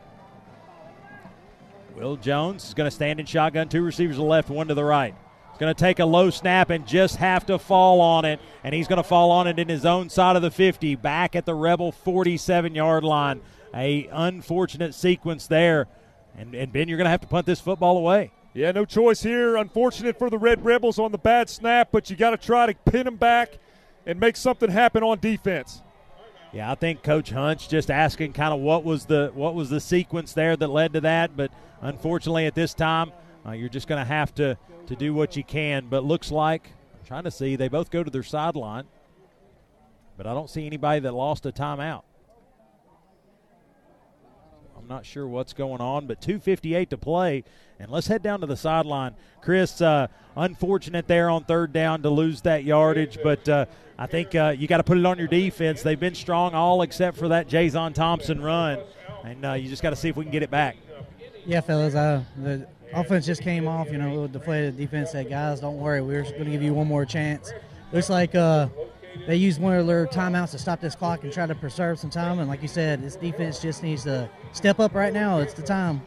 Will 1.95 2.17
Jones 2.17 2.65
is 2.65 2.73
going 2.73 2.89
to 2.89 2.91
stand 2.91 3.19
in 3.19 3.27
shotgun, 3.27 3.69
two 3.69 3.83
receivers 3.83 4.15
to 4.15 4.23
the 4.23 4.27
left, 4.27 4.49
one 4.49 4.67
to 4.67 4.73
the 4.73 4.83
right. 4.83 5.13
He's 5.51 5.59
going 5.59 5.73
to 5.73 5.79
take 5.79 5.99
a 5.99 6.05
low 6.05 6.31
snap 6.31 6.71
and 6.71 6.87
just 6.87 7.17
have 7.17 7.45
to 7.45 7.59
fall 7.59 8.01
on 8.01 8.25
it, 8.25 8.39
and 8.63 8.73
he's 8.73 8.87
going 8.87 8.97
to 8.97 9.07
fall 9.07 9.29
on 9.29 9.45
it 9.45 9.59
in 9.59 9.69
his 9.69 9.85
own 9.85 10.09
side 10.09 10.37
of 10.37 10.41
the 10.41 10.49
50, 10.49 10.95
back 10.95 11.35
at 11.35 11.45
the 11.45 11.53
Rebel 11.53 11.91
47 11.91 12.73
yard 12.73 13.03
line. 13.03 13.41
A 13.75 14.09
unfortunate 14.11 14.95
sequence 14.95 15.45
there, 15.45 15.87
and, 16.35 16.55
and 16.55 16.73
Ben, 16.73 16.87
you're 16.87 16.97
going 16.97 17.05
to 17.05 17.11
have 17.11 17.21
to 17.21 17.27
punt 17.27 17.45
this 17.45 17.61
football 17.61 17.99
away. 17.99 18.31
Yeah, 18.55 18.71
no 18.71 18.85
choice 18.85 19.21
here. 19.21 19.55
Unfortunate 19.55 20.17
for 20.17 20.31
the 20.31 20.39
Red 20.39 20.65
Rebels 20.65 20.97
on 20.97 21.11
the 21.11 21.19
bad 21.19 21.47
snap, 21.47 21.89
but 21.91 22.09
you 22.09 22.15
got 22.15 22.31
to 22.31 22.37
try 22.37 22.65
to 22.65 22.73
pin 22.89 23.05
them 23.05 23.17
back 23.17 23.59
and 24.05 24.19
make 24.19 24.35
something 24.35 24.69
happen 24.69 25.03
on 25.03 25.19
defense. 25.19 25.81
Yeah, 26.53 26.71
I 26.71 26.75
think 26.75 27.03
Coach 27.03 27.31
Hunt 27.31 27.67
just 27.69 27.91
asking 27.91 28.33
kind 28.33 28.53
of 28.53 28.61
what 28.61 28.83
was 28.83 29.05
the 29.05 29.31
what 29.33 29.55
was 29.55 29.69
the 29.69 29.79
sequence 29.81 30.33
there 30.33 30.55
that 30.55 30.69
led 30.69 30.93
to 30.93 31.01
that, 31.01 31.35
but 31.35 31.51
unfortunately 31.81 32.45
at 32.45 32.55
this 32.55 32.73
time 32.73 33.11
uh, 33.45 33.51
you're 33.51 33.69
just 33.69 33.87
going 33.87 34.01
to 34.01 34.07
have 34.07 34.33
to 34.35 34.57
to 34.87 34.95
do 34.95 35.13
what 35.13 35.35
you 35.35 35.43
can. 35.43 35.87
But 35.89 36.05
looks 36.05 36.31
like 36.31 36.71
I'm 36.97 37.05
trying 37.05 37.23
to 37.25 37.31
see 37.31 37.55
they 37.55 37.67
both 37.67 37.91
go 37.91 38.03
to 38.03 38.09
their 38.09 38.23
sideline, 38.23 38.85
but 40.15 40.27
I 40.27 40.33
don't 40.33 40.49
see 40.49 40.65
anybody 40.65 41.01
that 41.01 41.13
lost 41.13 41.45
a 41.45 41.51
timeout. 41.51 42.03
I'm 44.85 44.89
not 44.89 45.03
sure 45.03 45.27
what's 45.27 45.53
going 45.53 45.81
on, 45.81 46.05
but 46.05 46.21
2:58 46.21 46.91
to 46.91 46.97
play, 46.97 47.43
and 47.79 47.89
let's 47.89 48.05
head 48.05 48.21
down 48.21 48.41
to 48.41 48.45
the 48.45 48.55
sideline. 48.55 49.15
Chris, 49.41 49.81
uh, 49.81 50.05
unfortunate 50.35 51.07
there 51.07 51.27
on 51.27 51.43
third 51.43 51.73
down 51.73 52.03
to 52.03 52.11
lose 52.11 52.41
that 52.41 52.63
yardage, 52.63 53.17
but 53.23 53.49
uh, 53.49 53.65
I 53.97 54.05
think 54.05 54.35
uh, 54.35 54.53
you 54.55 54.67
got 54.67 54.77
to 54.77 54.83
put 54.83 54.99
it 54.99 55.05
on 55.07 55.17
your 55.17 55.27
defense. 55.27 55.81
They've 55.81 55.99
been 55.99 56.13
strong 56.13 56.53
all 56.53 56.83
except 56.83 57.17
for 57.17 57.29
that 57.29 57.47
Jason 57.47 57.93
Thompson 57.93 58.43
run, 58.43 58.77
and 59.23 59.43
uh, 59.43 59.53
you 59.53 59.69
just 59.69 59.81
got 59.81 59.89
to 59.89 59.95
see 59.95 60.09
if 60.09 60.17
we 60.17 60.23
can 60.23 60.31
get 60.31 60.43
it 60.43 60.51
back. 60.51 60.77
Yeah, 61.47 61.61
fellas. 61.61 61.95
Uh, 61.95 62.23
the 62.37 62.67
offense 62.93 63.25
just 63.25 63.41
came 63.41 63.67
off. 63.67 63.89
You 63.89 63.97
know, 63.97 64.07
a 64.07 64.09
little 64.09 64.27
deflated. 64.27 64.77
Defense 64.77 65.13
said, 65.13 65.31
"Guys, 65.31 65.61
don't 65.61 65.79
worry. 65.79 66.03
We're 66.03 66.21
going 66.21 66.45
to 66.45 66.51
give 66.51 66.61
you 66.61 66.75
one 66.75 66.85
more 66.85 67.05
chance." 67.05 67.51
Looks 67.91 68.11
like 68.11 68.35
uh, 68.35 68.67
they 69.27 69.35
used 69.35 69.59
one 69.59 69.75
of 69.75 69.87
their 69.87 70.07
timeouts 70.07 70.51
to 70.51 70.57
stop 70.57 70.79
this 70.81 70.95
clock 70.95 71.23
and 71.23 71.31
try 71.33 71.45
to 71.45 71.55
preserve 71.55 71.99
some 71.99 72.09
time. 72.09 72.39
And 72.39 72.47
like 72.47 72.61
you 72.61 72.67
said, 72.67 73.01
this 73.01 73.15
defense 73.15 73.61
just 73.61 73.83
needs 73.83 74.03
to 74.03 74.29
step 74.51 74.79
up 74.79 74.93
right 74.93 75.13
now. 75.13 75.39
It's 75.39 75.53
the 75.53 75.63
time. 75.63 76.01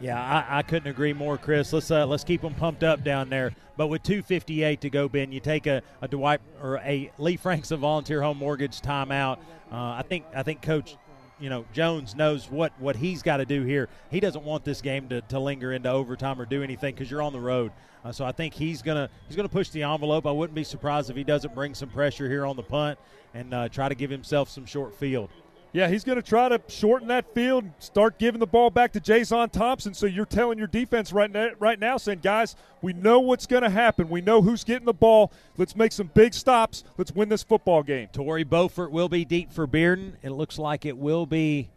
Yeah, 0.00 0.20
I, 0.20 0.58
I 0.58 0.62
couldn't 0.62 0.90
agree 0.90 1.12
more, 1.12 1.38
Chris. 1.38 1.72
Let's 1.72 1.90
uh, 1.90 2.06
let's 2.06 2.24
keep 2.24 2.42
them 2.42 2.54
pumped 2.54 2.82
up 2.82 3.04
down 3.04 3.30
there. 3.30 3.54
But 3.76 3.86
with 3.86 4.02
2:58 4.02 4.80
to 4.80 4.90
go, 4.90 5.08
Ben, 5.08 5.32
you 5.32 5.40
take 5.40 5.66
a, 5.66 5.82
a 6.02 6.08
Dwight 6.08 6.40
or 6.60 6.78
a 6.78 7.10
Lee 7.18 7.36
Franks 7.36 7.70
of 7.70 7.80
Volunteer 7.80 8.20
Home 8.22 8.38
Mortgage 8.38 8.80
timeout. 8.80 9.38
Uh, 9.72 9.76
I 9.76 10.04
think 10.06 10.24
I 10.34 10.42
think 10.42 10.62
Coach, 10.62 10.96
you 11.40 11.50
know 11.50 11.64
Jones 11.72 12.14
knows 12.14 12.50
what 12.50 12.72
what 12.78 12.96
he's 12.96 13.22
got 13.22 13.38
to 13.38 13.44
do 13.44 13.64
here. 13.64 13.88
He 14.10 14.20
doesn't 14.20 14.44
want 14.44 14.64
this 14.64 14.80
game 14.80 15.08
to, 15.08 15.20
to 15.22 15.38
linger 15.38 15.72
into 15.72 15.90
overtime 15.90 16.40
or 16.40 16.46
do 16.46 16.62
anything 16.62 16.94
because 16.94 17.10
you're 17.10 17.22
on 17.22 17.32
the 17.32 17.40
road. 17.40 17.72
Uh, 18.04 18.12
so 18.12 18.24
I 18.24 18.32
think 18.32 18.54
he's 18.54 18.82
gonna 18.82 19.08
he's 19.26 19.36
gonna 19.36 19.48
push 19.48 19.70
the 19.70 19.82
envelope. 19.82 20.26
I 20.26 20.30
wouldn't 20.30 20.54
be 20.54 20.64
surprised 20.64 21.10
if 21.10 21.16
he 21.16 21.24
doesn't 21.24 21.54
bring 21.54 21.74
some 21.74 21.88
pressure 21.88 22.28
here 22.28 22.46
on 22.46 22.56
the 22.56 22.62
punt 22.62 22.98
and 23.32 23.52
uh, 23.52 23.68
try 23.68 23.88
to 23.88 23.94
give 23.94 24.10
himself 24.10 24.48
some 24.48 24.66
short 24.66 24.94
field. 24.94 25.30
Yeah, 25.74 25.88
he's 25.88 26.04
going 26.04 26.14
to 26.14 26.22
try 26.22 26.48
to 26.48 26.60
shorten 26.68 27.08
that 27.08 27.34
field, 27.34 27.64
start 27.80 28.16
giving 28.16 28.38
the 28.38 28.46
ball 28.46 28.70
back 28.70 28.92
to 28.92 29.00
Jason 29.00 29.50
Thompson. 29.50 29.92
So 29.92 30.06
you're 30.06 30.24
telling 30.24 30.56
your 30.56 30.68
defense 30.68 31.12
right 31.12 31.28
now, 31.28 31.50
right 31.58 31.80
now, 31.80 31.96
saying, 31.96 32.20
guys, 32.20 32.54
we 32.80 32.92
know 32.92 33.18
what's 33.18 33.44
going 33.44 33.64
to 33.64 33.70
happen. 33.70 34.08
We 34.08 34.20
know 34.20 34.40
who's 34.40 34.62
getting 34.62 34.86
the 34.86 34.94
ball. 34.94 35.32
Let's 35.56 35.74
make 35.74 35.90
some 35.90 36.12
big 36.14 36.32
stops. 36.32 36.84
Let's 36.96 37.10
win 37.10 37.28
this 37.28 37.42
football 37.42 37.82
game. 37.82 38.06
Tory 38.12 38.44
Beaufort 38.44 38.92
will 38.92 39.08
be 39.08 39.24
deep 39.24 39.52
for 39.52 39.66
Bearden. 39.66 40.12
It 40.22 40.30
looks 40.30 40.60
like 40.60 40.86
it 40.86 40.96
will 40.96 41.26
be. 41.26 41.70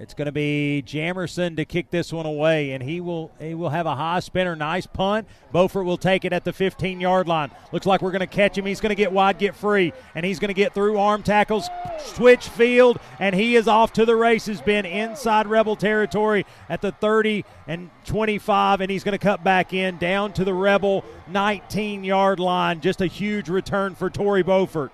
It's 0.00 0.14
going 0.14 0.26
to 0.26 0.32
be 0.32 0.80
Jamerson 0.86 1.56
to 1.56 1.64
kick 1.64 1.90
this 1.90 2.12
one 2.12 2.24
away, 2.24 2.70
and 2.70 2.80
he 2.80 3.00
will 3.00 3.32
he 3.40 3.52
will 3.54 3.70
have 3.70 3.84
a 3.84 3.96
high 3.96 4.20
spinner, 4.20 4.54
nice 4.54 4.86
punt. 4.86 5.26
Beaufort 5.50 5.84
will 5.84 5.96
take 5.96 6.24
it 6.24 6.32
at 6.32 6.44
the 6.44 6.52
15 6.52 7.00
yard 7.00 7.26
line. 7.26 7.50
Looks 7.72 7.84
like 7.84 8.00
we're 8.00 8.12
going 8.12 8.20
to 8.20 8.28
catch 8.28 8.56
him. 8.56 8.64
He's 8.64 8.80
going 8.80 8.90
to 8.90 8.94
get 8.94 9.10
wide, 9.10 9.38
get 9.38 9.56
free, 9.56 9.92
and 10.14 10.24
he's 10.24 10.38
going 10.38 10.50
to 10.50 10.54
get 10.54 10.72
through 10.72 10.98
arm 10.98 11.24
tackles, 11.24 11.68
switch 11.98 12.48
field, 12.48 13.00
and 13.18 13.34
he 13.34 13.56
is 13.56 13.66
off 13.66 13.92
to 13.94 14.06
the 14.06 14.14
races. 14.14 14.60
Been 14.60 14.86
inside 14.86 15.48
Rebel 15.48 15.74
territory 15.74 16.46
at 16.68 16.80
the 16.80 16.92
30 16.92 17.44
and 17.66 17.90
25, 18.04 18.80
and 18.80 18.90
he's 18.92 19.02
going 19.02 19.18
to 19.18 19.18
cut 19.18 19.42
back 19.42 19.74
in 19.74 19.98
down 19.98 20.32
to 20.34 20.44
the 20.44 20.54
Rebel 20.54 21.04
19 21.26 22.04
yard 22.04 22.38
line. 22.38 22.80
Just 22.80 23.00
a 23.00 23.06
huge 23.06 23.48
return 23.48 23.96
for 23.96 24.10
Tory 24.10 24.44
Beaufort. 24.44 24.92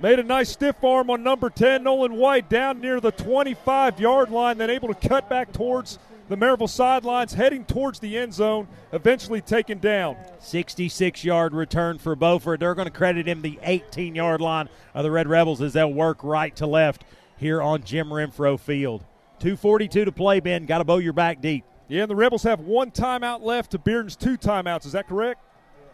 Made 0.00 0.20
a 0.20 0.22
nice 0.22 0.50
stiff 0.50 0.82
arm 0.84 1.10
on 1.10 1.24
number 1.24 1.50
10, 1.50 1.82
Nolan 1.82 2.14
White, 2.14 2.48
down 2.48 2.80
near 2.80 3.00
the 3.00 3.10
25 3.10 3.98
yard 3.98 4.30
line, 4.30 4.58
then 4.58 4.70
able 4.70 4.94
to 4.94 5.08
cut 5.08 5.28
back 5.28 5.52
towards 5.52 5.98
the 6.28 6.36
Maryville 6.36 6.68
sidelines, 6.68 7.32
heading 7.32 7.64
towards 7.64 7.98
the 7.98 8.16
end 8.16 8.32
zone, 8.32 8.68
eventually 8.92 9.40
taken 9.40 9.78
down. 9.78 10.16
66 10.38 11.24
yard 11.24 11.52
return 11.52 11.98
for 11.98 12.14
Beaufort. 12.14 12.60
They're 12.60 12.76
going 12.76 12.86
to 12.86 12.92
credit 12.92 13.26
him 13.26 13.42
the 13.42 13.58
18 13.62 14.14
yard 14.14 14.40
line 14.40 14.68
of 14.94 15.02
the 15.02 15.10
Red 15.10 15.26
Rebels 15.26 15.60
as 15.60 15.72
they'll 15.72 15.92
work 15.92 16.22
right 16.22 16.54
to 16.56 16.66
left 16.66 17.04
here 17.36 17.60
on 17.60 17.82
Jim 17.82 18.08
Renfro 18.08 18.60
Field. 18.60 19.04
2.42 19.40 20.04
to 20.04 20.12
play, 20.12 20.38
Ben. 20.38 20.66
Got 20.66 20.78
to 20.78 20.84
bow 20.84 20.98
your 20.98 21.12
back 21.12 21.40
deep. 21.40 21.64
Yeah, 21.88 22.02
and 22.02 22.10
the 22.10 22.16
Rebels 22.16 22.42
have 22.44 22.60
one 22.60 22.92
timeout 22.92 23.42
left 23.42 23.72
to 23.72 23.78
Bearden's 23.78 24.14
two 24.14 24.36
timeouts. 24.36 24.86
Is 24.86 24.92
that 24.92 25.08
correct? 25.08 25.42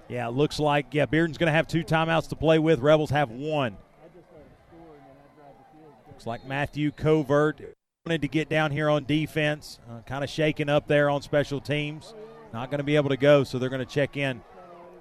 Yeah, 0.09 0.29
it 0.29 0.33
looks 0.33 0.59
like, 0.59 0.93
yeah, 0.93 1.07
Bearden's 1.07 1.39
going 1.39 1.47
to 1.47 1.53
have 1.53 1.69
two 1.69 1.85
timeouts 1.85 2.29
to 2.29 2.37
play 2.37 2.59
with. 2.59 2.81
Rebels 2.81 3.11
have 3.11 3.31
one. 3.31 3.77
Looks 6.25 6.41
like 6.41 6.49
Matthew 6.49 6.91
Covert 6.91 7.61
wanted 8.07 8.23
to 8.23 8.29
get 8.29 8.49
down 8.49 8.71
here 8.71 8.89
on 8.89 9.05
defense, 9.05 9.79
uh, 9.91 10.01
kind 10.07 10.25
of 10.25 10.31
shaking 10.31 10.71
up 10.71 10.89
there 10.89 11.11
on 11.11 11.21
special 11.21 11.61
teams. 11.61 12.15
Not 12.51 12.71
going 12.71 12.79
to 12.79 12.85
be 12.85 12.97
able 12.97 13.11
to 13.11 13.19
go, 13.19 13.45
so 13.45 13.59
they're 13.59 13.69
going 13.69 13.85
to 13.85 13.93
check 13.93 14.17
in. 14.17 14.41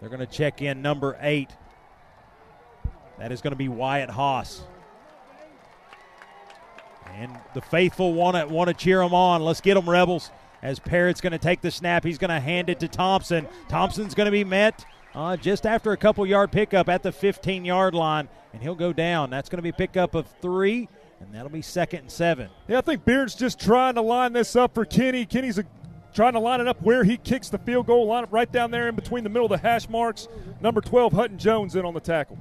They're 0.02 0.10
going 0.10 0.20
to 0.20 0.26
check 0.26 0.62
in 0.62 0.82
number 0.82 1.18
eight. 1.22 1.52
That 3.20 3.32
is 3.32 3.40
going 3.40 3.54
to 3.54 3.58
be 3.58 3.70
Wyatt 3.70 4.10
Haas. 4.10 4.64
And 7.14 7.40
the 7.54 7.62
faithful 7.62 8.14
want 8.14 8.36
to 8.36 8.54
want 8.54 8.68
to 8.68 8.74
cheer 8.74 9.00
them 9.00 9.14
on. 9.14 9.42
Let's 9.44 9.62
get 9.62 9.76
them, 9.76 9.90
Rebels. 9.90 10.30
As 10.62 10.78
Parrott's 10.78 11.22
going 11.22 11.32
to 11.32 11.38
take 11.38 11.62
the 11.62 11.72
snap, 11.72 12.04
he's 12.04 12.18
going 12.18 12.32
to 12.32 12.40
hand 12.42 12.70
it 12.70 12.82
to 12.82 12.90
Thompson. 12.90 13.48
Thompson's 13.70 14.14
going 14.14 14.26
to 14.26 14.32
be 14.32 14.44
met 14.44 14.84
uh, 15.16 15.38
just 15.38 15.66
after 15.66 15.94
a 15.94 15.98
couple 15.98 16.26
yard 16.26 16.52
pickup 16.52 16.90
at 16.90 17.02
the 17.02 17.14
15 17.14 17.64
yard 17.64 17.96
line, 17.96 18.28
and 18.52 18.62
he'll 18.62 18.76
go 18.76 18.92
down. 18.92 19.30
That's 19.30 19.48
going 19.48 19.60
to 19.60 19.64
be 19.64 19.70
a 19.70 19.74
pickup 19.74 20.16
of 20.16 20.28
three, 20.42 20.90
and 21.26 21.34
that'll 21.34 21.50
be 21.50 21.62
second 21.62 22.02
and 22.02 22.12
seven. 22.12 22.50
Yeah, 22.68 22.80
I 22.80 22.82
think 22.82 23.06
Beard's 23.06 23.36
just 23.36 23.60
trying 23.60 23.96
to 23.96 24.02
line 24.02 24.34
this 24.34 24.56
up 24.56 24.74
for 24.74 24.86
Kinney. 24.86 25.26
Kinney's 25.26 25.58
a, 25.58 25.66
trying 26.14 26.34
to 26.34 26.40
line 26.40 26.62
it 26.62 26.68
up 26.68 26.82
where 26.82 27.04
he 27.04 27.18
kicks 27.18 27.50
the 27.50 27.58
field 27.58 27.88
goal, 27.88 28.08
line 28.08 28.24
it 28.24 28.32
right 28.32 28.52
down 28.52 28.72
there 28.72 28.90
in 28.90 28.96
between 28.96 29.24
the 29.24 29.30
middle 29.30 29.46
of 29.46 29.52
the 29.52 29.68
hash 29.68 29.90
marks. 29.90 30.28
Number 30.62 30.82
12, 30.82 31.14
Hutton 31.14 31.38
Jones, 31.38 31.76
in 31.76 31.86
on 31.86 31.94
the 31.94 32.00
tackle. 32.00 32.38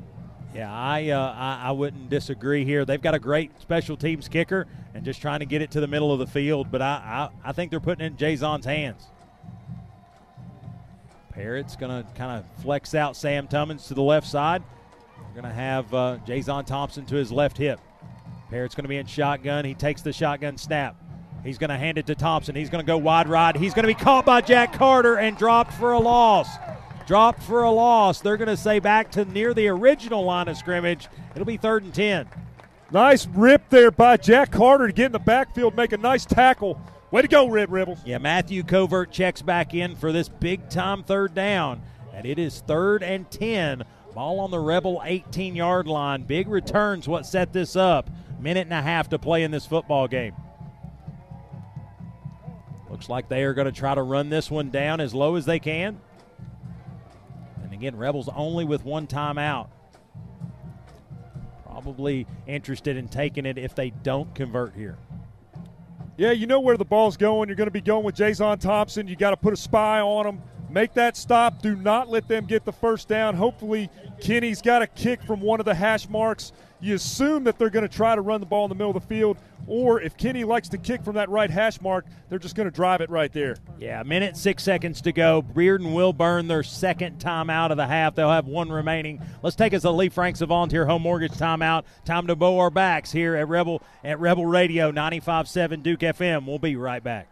Yeah, 0.54 0.70
I, 0.70 1.08
uh, 1.08 1.34
I 1.34 1.68
I 1.68 1.70
wouldn't 1.70 2.10
disagree 2.10 2.64
here. 2.66 2.84
They've 2.84 3.00
got 3.00 3.14
a 3.14 3.18
great 3.18 3.58
special 3.62 3.96
teams 3.96 4.28
kicker, 4.28 4.66
and 4.92 5.02
just 5.02 5.22
trying 5.22 5.40
to 5.40 5.46
get 5.46 5.62
it 5.62 5.70
to 5.70 5.80
the 5.80 5.86
middle 5.86 6.12
of 6.12 6.18
the 6.18 6.26
field. 6.26 6.70
But 6.70 6.82
I 6.82 7.30
I, 7.42 7.48
I 7.48 7.52
think 7.52 7.70
they're 7.70 7.80
putting 7.80 8.04
it 8.04 8.08
in 8.08 8.16
Jason's 8.18 8.66
hands. 8.66 9.06
Parrott's 11.32 11.76
going 11.76 11.90
to 11.90 12.08
kind 12.12 12.38
of 12.38 12.62
flex 12.62 12.94
out 12.94 13.16
Sam 13.16 13.48
Tummins 13.48 13.86
to 13.88 13.94
the 13.94 14.02
left 14.02 14.26
side. 14.26 14.62
We're 15.18 15.40
going 15.40 15.50
to 15.50 15.58
have 15.58 15.94
uh, 15.94 16.18
Jason 16.26 16.64
Thompson 16.66 17.06
to 17.06 17.16
his 17.16 17.32
left 17.32 17.56
hip. 17.56 17.80
Parrott's 18.52 18.74
going 18.74 18.84
to 18.84 18.88
be 18.88 18.98
in 18.98 19.06
shotgun. 19.06 19.64
He 19.64 19.72
takes 19.72 20.02
the 20.02 20.12
shotgun 20.12 20.58
snap. 20.58 20.94
He's 21.42 21.56
going 21.56 21.70
to 21.70 21.78
hand 21.78 21.96
it 21.96 22.06
to 22.06 22.14
Thompson. 22.14 22.54
He's 22.54 22.68
going 22.68 22.84
to 22.84 22.86
go 22.86 22.98
wide 22.98 23.26
right. 23.26 23.56
He's 23.56 23.72
going 23.72 23.84
to 23.84 23.88
be 23.88 23.94
caught 23.94 24.26
by 24.26 24.42
Jack 24.42 24.74
Carter 24.74 25.16
and 25.16 25.38
dropped 25.38 25.72
for 25.72 25.92
a 25.92 25.98
loss. 25.98 26.48
Dropped 27.06 27.42
for 27.42 27.62
a 27.62 27.70
loss. 27.70 28.20
They're 28.20 28.36
going 28.36 28.48
to 28.48 28.56
say 28.56 28.78
back 28.78 29.10
to 29.12 29.24
near 29.24 29.54
the 29.54 29.68
original 29.68 30.22
line 30.22 30.48
of 30.48 30.58
scrimmage. 30.58 31.08
It'll 31.34 31.46
be 31.46 31.56
third 31.56 31.82
and 31.82 31.94
10. 31.94 32.28
Nice 32.90 33.26
rip 33.26 33.70
there 33.70 33.90
by 33.90 34.18
Jack 34.18 34.50
Carter 34.50 34.86
to 34.86 34.92
get 34.92 35.06
in 35.06 35.12
the 35.12 35.18
backfield, 35.18 35.74
make 35.74 35.92
a 35.92 35.96
nice 35.96 36.26
tackle. 36.26 36.78
Way 37.10 37.22
to 37.22 37.28
go, 37.28 37.48
Red 37.48 37.72
Rebels. 37.72 38.00
Yeah, 38.04 38.18
Matthew 38.18 38.64
Covert 38.64 39.10
checks 39.10 39.40
back 39.40 39.72
in 39.72 39.96
for 39.96 40.12
this 40.12 40.28
big 40.28 40.68
time 40.68 41.04
third 41.04 41.34
down. 41.34 41.80
And 42.12 42.26
it 42.26 42.38
is 42.38 42.60
third 42.66 43.02
and 43.02 43.30
10. 43.30 43.84
Ball 44.14 44.40
on 44.40 44.50
the 44.50 44.60
Rebel 44.60 45.00
18 45.02 45.56
yard 45.56 45.86
line. 45.86 46.24
Big 46.24 46.48
returns 46.48 47.08
what 47.08 47.24
set 47.24 47.54
this 47.54 47.76
up. 47.76 48.10
Minute 48.42 48.62
and 48.62 48.72
a 48.72 48.82
half 48.82 49.08
to 49.10 49.18
play 49.20 49.44
in 49.44 49.52
this 49.52 49.64
football 49.64 50.08
game. 50.08 50.34
Looks 52.90 53.08
like 53.08 53.28
they 53.28 53.44
are 53.44 53.54
going 53.54 53.66
to 53.66 53.72
try 53.72 53.94
to 53.94 54.02
run 54.02 54.30
this 54.30 54.50
one 54.50 54.70
down 54.70 55.00
as 55.00 55.14
low 55.14 55.36
as 55.36 55.46
they 55.46 55.60
can. 55.60 56.00
And 57.62 57.72
again, 57.72 57.96
Rebels 57.96 58.28
only 58.34 58.64
with 58.64 58.84
one 58.84 59.06
timeout. 59.06 59.68
Probably 61.64 62.26
interested 62.46 62.96
in 62.96 63.08
taking 63.08 63.46
it 63.46 63.58
if 63.58 63.76
they 63.76 63.90
don't 63.90 64.34
convert 64.34 64.74
here. 64.74 64.98
Yeah, 66.16 66.32
you 66.32 66.46
know 66.46 66.60
where 66.60 66.76
the 66.76 66.84
ball's 66.84 67.16
going. 67.16 67.48
You're 67.48 67.56
going 67.56 67.68
to 67.68 67.70
be 67.70 67.80
going 67.80 68.04
with 68.04 68.16
Jason 68.16 68.58
Thompson. 68.58 69.08
You 69.08 69.16
got 69.16 69.30
to 69.30 69.36
put 69.36 69.52
a 69.52 69.56
spy 69.56 70.00
on 70.00 70.26
them. 70.26 70.42
Make 70.72 70.94
that 70.94 71.18
stop. 71.18 71.60
Do 71.60 71.76
not 71.76 72.08
let 72.08 72.28
them 72.28 72.46
get 72.46 72.64
the 72.64 72.72
first 72.72 73.06
down. 73.06 73.34
Hopefully, 73.34 73.90
Kinney's 74.20 74.62
got 74.62 74.80
a 74.80 74.86
kick 74.86 75.22
from 75.22 75.40
one 75.40 75.60
of 75.60 75.66
the 75.66 75.74
hash 75.74 76.08
marks. 76.08 76.52
You 76.80 76.94
assume 76.94 77.44
that 77.44 77.58
they're 77.58 77.70
going 77.70 77.86
to 77.86 77.94
try 77.94 78.14
to 78.14 78.22
run 78.22 78.40
the 78.40 78.46
ball 78.46 78.64
in 78.64 78.68
the 78.70 78.74
middle 78.74 78.96
of 78.96 79.00
the 79.00 79.06
field, 79.06 79.36
or 79.68 80.00
if 80.00 80.16
Kinney 80.16 80.42
likes 80.42 80.68
to 80.70 80.78
kick 80.78 81.04
from 81.04 81.14
that 81.14 81.28
right 81.28 81.48
hash 81.48 81.80
mark, 81.80 82.06
they're 82.28 82.40
just 82.40 82.56
going 82.56 82.68
to 82.68 82.74
drive 82.74 83.00
it 83.00 83.08
right 83.08 83.32
there. 83.32 83.56
Yeah, 83.78 84.00
a 84.00 84.04
minute, 84.04 84.36
six 84.36 84.64
seconds 84.64 85.00
to 85.02 85.12
go. 85.12 85.42
Bearden 85.42 85.94
will 85.94 86.12
burn 86.12 86.48
their 86.48 86.64
second 86.64 87.20
timeout 87.20 87.70
of 87.70 87.76
the 87.76 87.86
half. 87.86 88.16
They'll 88.16 88.30
have 88.30 88.46
one 88.46 88.72
remaining. 88.72 89.22
Let's 89.42 89.54
take 89.54 89.74
us 89.74 89.84
a 89.84 89.90
Lee 89.90 90.08
Franks 90.08 90.40
of 90.40 90.48
Volunteer 90.48 90.86
Home 90.86 91.02
Mortgage 91.02 91.32
timeout. 91.32 91.84
Time 92.04 92.26
to 92.26 92.34
bow 92.34 92.58
our 92.58 92.70
backs 92.70 93.12
here 93.12 93.36
at 93.36 93.46
Rebel 93.46 93.80
at 94.02 94.18
Rebel 94.18 94.46
Radio 94.46 94.90
95.7 94.90 95.82
Duke 95.84 96.00
FM. 96.00 96.46
We'll 96.46 96.58
be 96.58 96.74
right 96.74 97.04
back. 97.04 97.31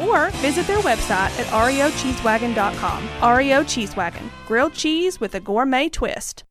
Or 0.00 0.30
visit 0.40 0.66
their 0.66 0.78
website 0.78 1.38
at 1.38 1.46
reocheesewagon.com. 1.46 3.36
REO 3.36 3.64
Cheese 3.64 3.94
Wagon, 3.96 4.30
grilled 4.46 4.74
cheese 4.74 5.20
with 5.20 5.34
a 5.34 5.40
gourmet 5.40 5.88
twist. 5.88 6.44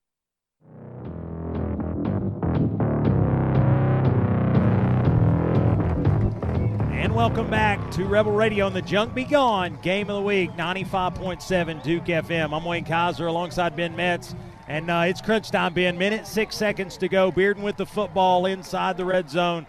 And 6.91 7.15
welcome 7.15 7.49
back 7.49 7.89
to 7.91 8.05
Rebel 8.05 8.33
Radio 8.33 8.65
on 8.65 8.73
the 8.73 8.81
Junk 8.81 9.15
Be 9.15 9.23
Gone 9.23 9.79
Game 9.81 10.09
of 10.09 10.17
the 10.17 10.21
Week, 10.21 10.51
95.7 10.51 11.81
Duke 11.81 12.05
FM. 12.05 12.55
I'm 12.55 12.65
Wayne 12.65 12.85
Kaiser 12.85 13.27
alongside 13.27 13.75
Ben 13.75 13.95
Metz. 13.95 14.35
And 14.67 14.91
uh, 14.91 15.05
it's 15.07 15.19
crunch 15.19 15.49
time, 15.49 15.73
Ben. 15.73 15.97
Minute, 15.97 16.27
six 16.27 16.55
seconds 16.55 16.97
to 16.97 17.07
go. 17.07 17.31
Bearden 17.31 17.63
with 17.63 17.77
the 17.77 17.85
football 17.87 18.45
inside 18.45 18.97
the 18.97 19.05
red 19.05 19.27
zone 19.27 19.65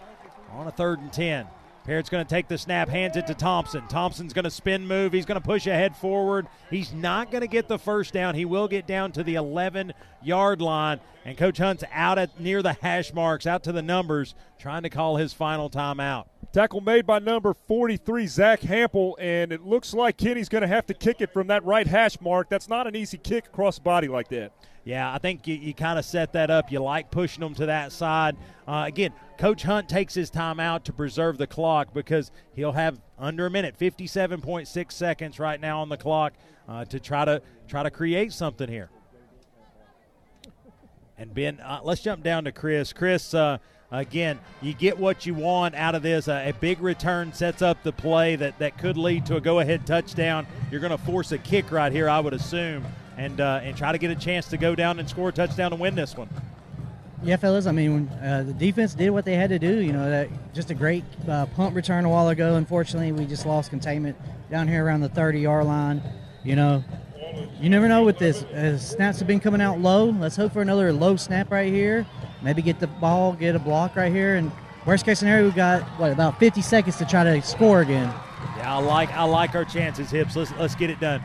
on 0.52 0.66
a 0.66 0.70
third 0.70 0.98
and 0.98 1.10
10. 1.10 1.46
Parrott's 1.84 2.10
going 2.10 2.24
to 2.24 2.28
take 2.28 2.46
the 2.46 2.58
snap, 2.58 2.88
hands 2.88 3.16
it 3.16 3.26
to 3.26 3.34
Thompson. 3.34 3.86
Thompson's 3.88 4.32
going 4.32 4.44
to 4.44 4.50
spin 4.50 4.86
move. 4.86 5.12
He's 5.12 5.24
going 5.24 5.40
to 5.40 5.46
push 5.46 5.66
ahead 5.66 5.96
forward. 5.96 6.46
He's 6.68 6.92
not 6.92 7.30
going 7.30 7.40
to 7.40 7.48
get 7.48 7.68
the 7.68 7.78
first 7.78 8.12
down. 8.12 8.34
He 8.34 8.44
will 8.44 8.68
get 8.68 8.86
down 8.86 9.12
to 9.12 9.22
the 9.22 9.36
11 9.36 9.92
yard 10.22 10.60
line. 10.60 11.00
And 11.24 11.36
Coach 11.36 11.58
Hunt's 11.58 11.84
out 11.92 12.18
at 12.18 12.38
near 12.40 12.62
the 12.62 12.74
hash 12.74 13.12
marks, 13.12 13.46
out 13.46 13.62
to 13.64 13.72
the 13.72 13.82
numbers, 13.82 14.34
trying 14.58 14.82
to 14.82 14.90
call 14.90 15.16
his 15.16 15.32
final 15.32 15.68
timeout. 15.68 16.26
Tackle 16.52 16.80
made 16.80 17.06
by 17.06 17.18
number 17.18 17.54
43, 17.54 18.26
Zach 18.26 18.60
Hample, 18.60 19.14
and 19.18 19.52
it 19.52 19.64
looks 19.64 19.94
like 19.94 20.16
Kinney's 20.16 20.48
going 20.48 20.62
to 20.62 20.68
have 20.68 20.86
to 20.86 20.94
kick 20.94 21.20
it 21.20 21.32
from 21.32 21.46
that 21.46 21.64
right 21.64 21.86
hash 21.86 22.20
mark. 22.20 22.48
That's 22.48 22.68
not 22.68 22.86
an 22.86 22.96
easy 22.96 23.18
kick 23.18 23.46
across 23.46 23.76
the 23.76 23.82
body 23.82 24.08
like 24.08 24.28
that. 24.28 24.52
Yeah, 24.84 25.12
I 25.12 25.18
think 25.18 25.46
you, 25.46 25.56
you 25.56 25.74
kind 25.74 25.98
of 25.98 26.04
set 26.04 26.32
that 26.32 26.50
up. 26.50 26.72
You 26.72 26.80
like 26.80 27.10
pushing 27.10 27.40
them 27.42 27.54
to 27.54 27.66
that 27.66 27.92
side. 27.92 28.36
Uh, 28.66 28.84
again, 28.86 29.12
Coach 29.38 29.62
Hunt 29.62 29.88
takes 29.88 30.14
his 30.14 30.30
time 30.30 30.58
out 30.58 30.84
to 30.86 30.92
preserve 30.92 31.38
the 31.38 31.46
clock 31.46 31.92
because 31.92 32.30
he'll 32.54 32.72
have 32.72 33.00
under 33.18 33.46
a 33.46 33.50
minute, 33.50 33.78
57.6 33.78 34.92
seconds 34.92 35.38
right 35.38 35.60
now 35.60 35.80
on 35.80 35.90
the 35.90 35.96
clock 35.96 36.32
uh, 36.68 36.84
to 36.86 36.98
try 36.98 37.24
to 37.24 37.42
try 37.68 37.82
to 37.82 37.90
create 37.90 38.32
something 38.32 38.68
here. 38.68 38.90
And 41.18 41.34
Ben, 41.34 41.60
uh, 41.60 41.80
let's 41.84 42.00
jump 42.00 42.22
down 42.22 42.44
to 42.44 42.52
Chris. 42.52 42.94
Chris, 42.94 43.34
uh, 43.34 43.58
again, 43.90 44.38
you 44.62 44.72
get 44.72 44.98
what 44.98 45.26
you 45.26 45.34
want 45.34 45.74
out 45.74 45.94
of 45.94 46.02
this. 46.02 46.28
a 46.28 46.54
big 46.60 46.80
return 46.80 47.34
sets 47.34 47.60
up 47.60 47.82
the 47.82 47.92
play 47.92 48.36
that, 48.36 48.58
that 48.58 48.78
could 48.78 48.96
lead 48.96 49.26
to 49.26 49.36
a 49.36 49.40
go 49.40 49.58
ahead 49.58 49.86
touchdown. 49.86 50.46
You're 50.70 50.80
going 50.80 50.96
to 50.96 51.04
force 51.04 51.32
a 51.32 51.38
kick 51.38 51.70
right 51.70 51.92
here, 51.92 52.08
I 52.08 52.20
would 52.20 52.32
assume, 52.32 52.86
and, 53.16 53.40
uh, 53.40 53.60
and 53.62 53.76
try 53.76 53.92
to 53.92 53.98
get 53.98 54.10
a 54.10 54.14
chance 54.14 54.48
to 54.48 54.56
go 54.56 54.74
down 54.74 54.98
and 54.98 55.08
score 55.08 55.28
a 55.28 55.32
touchdown 55.32 55.72
and 55.72 55.80
win 55.80 55.94
this 55.94 56.16
one. 56.16 56.28
Yeah, 57.22 57.36
fellas. 57.36 57.66
I 57.66 57.72
mean, 57.72 58.08
uh, 58.08 58.44
the 58.46 58.54
defense 58.54 58.94
did 58.94 59.10
what 59.10 59.26
they 59.26 59.34
had 59.34 59.50
to 59.50 59.58
do. 59.58 59.80
You 59.80 59.92
know, 59.92 60.08
that 60.08 60.28
just 60.54 60.70
a 60.70 60.74
great 60.74 61.04
uh, 61.28 61.46
punt 61.46 61.74
return 61.74 62.06
a 62.06 62.08
while 62.08 62.28
ago. 62.28 62.54
Unfortunately, 62.54 63.12
we 63.12 63.26
just 63.26 63.44
lost 63.44 63.68
containment 63.68 64.16
down 64.50 64.66
here 64.66 64.84
around 64.84 65.00
the 65.00 65.10
30-yard 65.10 65.66
line. 65.66 66.02
You 66.44 66.56
know, 66.56 66.82
you 67.60 67.68
never 67.68 67.88
know 67.88 68.04
with 68.04 68.18
this. 68.18 68.42
Uh, 68.42 68.78
snaps 68.78 69.18
have 69.18 69.28
been 69.28 69.40
coming 69.40 69.60
out 69.60 69.80
low. 69.80 70.06
Let's 70.06 70.36
hope 70.36 70.52
for 70.52 70.62
another 70.62 70.92
low 70.94 71.16
snap 71.16 71.50
right 71.50 71.70
here. 71.70 72.06
Maybe 72.42 72.62
get 72.62 72.80
the 72.80 72.86
ball, 72.86 73.34
get 73.34 73.54
a 73.54 73.58
block 73.58 73.96
right 73.96 74.10
here, 74.10 74.36
and 74.36 74.50
worst 74.86 75.04
case 75.04 75.18
scenario, 75.18 75.44
we've 75.44 75.54
got 75.54 75.82
what 76.00 76.10
about 76.10 76.38
50 76.40 76.62
seconds 76.62 76.96
to 76.96 77.04
try 77.04 77.22
to 77.22 77.42
score 77.42 77.82
again. 77.82 78.12
Yeah, 78.56 78.76
I 78.76 78.78
like 78.78 79.10
I 79.12 79.24
like 79.24 79.54
our 79.54 79.66
chances, 79.66 80.10
hips. 80.10 80.36
Let's 80.36 80.52
let's 80.52 80.74
get 80.74 80.88
it 80.88 81.00
done. 81.00 81.22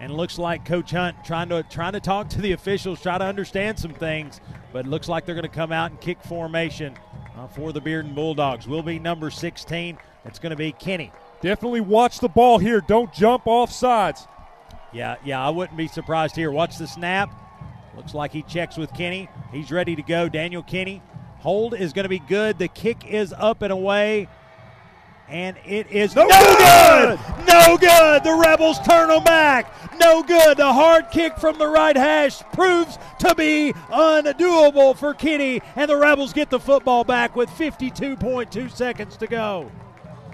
And 0.00 0.16
looks 0.16 0.38
like 0.38 0.64
Coach 0.64 0.92
Hunt 0.92 1.16
trying 1.24 1.50
to 1.50 1.62
trying 1.64 1.92
to 1.92 2.00
talk 2.00 2.30
to 2.30 2.40
the 2.40 2.52
officials, 2.52 3.02
try 3.02 3.18
to 3.18 3.24
understand 3.24 3.78
some 3.78 3.92
things, 3.92 4.40
but 4.72 4.86
it 4.86 4.88
looks 4.88 5.08
like 5.08 5.26
they're 5.26 5.34
going 5.34 5.42
to 5.42 5.48
come 5.48 5.72
out 5.72 5.90
and 5.90 6.00
kick 6.00 6.22
formation 6.22 6.94
uh, 7.36 7.46
for 7.46 7.72
the 7.72 7.80
Bearden 7.80 8.14
Bulldogs. 8.14 8.66
Will 8.66 8.82
be 8.82 8.98
number 8.98 9.30
16. 9.30 9.98
It's 10.24 10.38
going 10.38 10.50
to 10.50 10.56
be 10.56 10.72
Kinney. 10.72 11.12
Definitely 11.42 11.82
watch 11.82 12.20
the 12.20 12.28
ball 12.28 12.58
here. 12.58 12.80
Don't 12.80 13.12
jump 13.12 13.46
off 13.46 13.70
sides. 13.70 14.26
Yeah, 14.92 15.16
yeah, 15.24 15.44
I 15.44 15.50
wouldn't 15.50 15.76
be 15.76 15.88
surprised 15.88 16.34
here. 16.34 16.50
Watch 16.50 16.78
the 16.78 16.86
snap. 16.86 17.30
Looks 17.96 18.14
like 18.14 18.32
he 18.32 18.42
checks 18.42 18.76
with 18.76 18.92
Kinney. 18.92 19.28
He's 19.52 19.70
ready 19.70 19.96
to 19.96 20.02
go. 20.02 20.28
Daniel 20.28 20.62
Kinney. 20.62 21.02
Hold 21.40 21.74
is 21.74 21.92
going 21.92 22.04
to 22.04 22.10
be 22.10 22.18
good. 22.18 22.58
The 22.58 22.68
kick 22.68 23.06
is 23.06 23.32
up 23.36 23.62
and 23.62 23.72
away. 23.72 24.28
And 25.30 25.56
it 25.64 25.90
is 25.90 26.16
no, 26.16 26.26
no 26.26 26.56
good. 26.56 27.18
good. 27.18 27.46
No 27.46 27.76
good. 27.76 28.24
The 28.24 28.34
Rebels 28.34 28.80
turn 28.80 29.08
them 29.08 29.22
back. 29.22 29.72
No 29.98 30.22
good. 30.24 30.56
The 30.56 30.72
hard 30.72 31.10
kick 31.10 31.38
from 31.38 31.56
the 31.56 31.68
right 31.68 31.96
hash 31.96 32.40
proves 32.52 32.98
to 33.20 33.34
be 33.36 33.72
undoable 33.90 34.96
for 34.96 35.14
Kinney. 35.14 35.62
And 35.76 35.88
the 35.88 35.96
Rebels 35.96 36.32
get 36.32 36.50
the 36.50 36.58
football 36.58 37.04
back 37.04 37.36
with 37.36 37.48
52.2 37.50 38.70
seconds 38.72 39.16
to 39.18 39.26
go. 39.28 39.70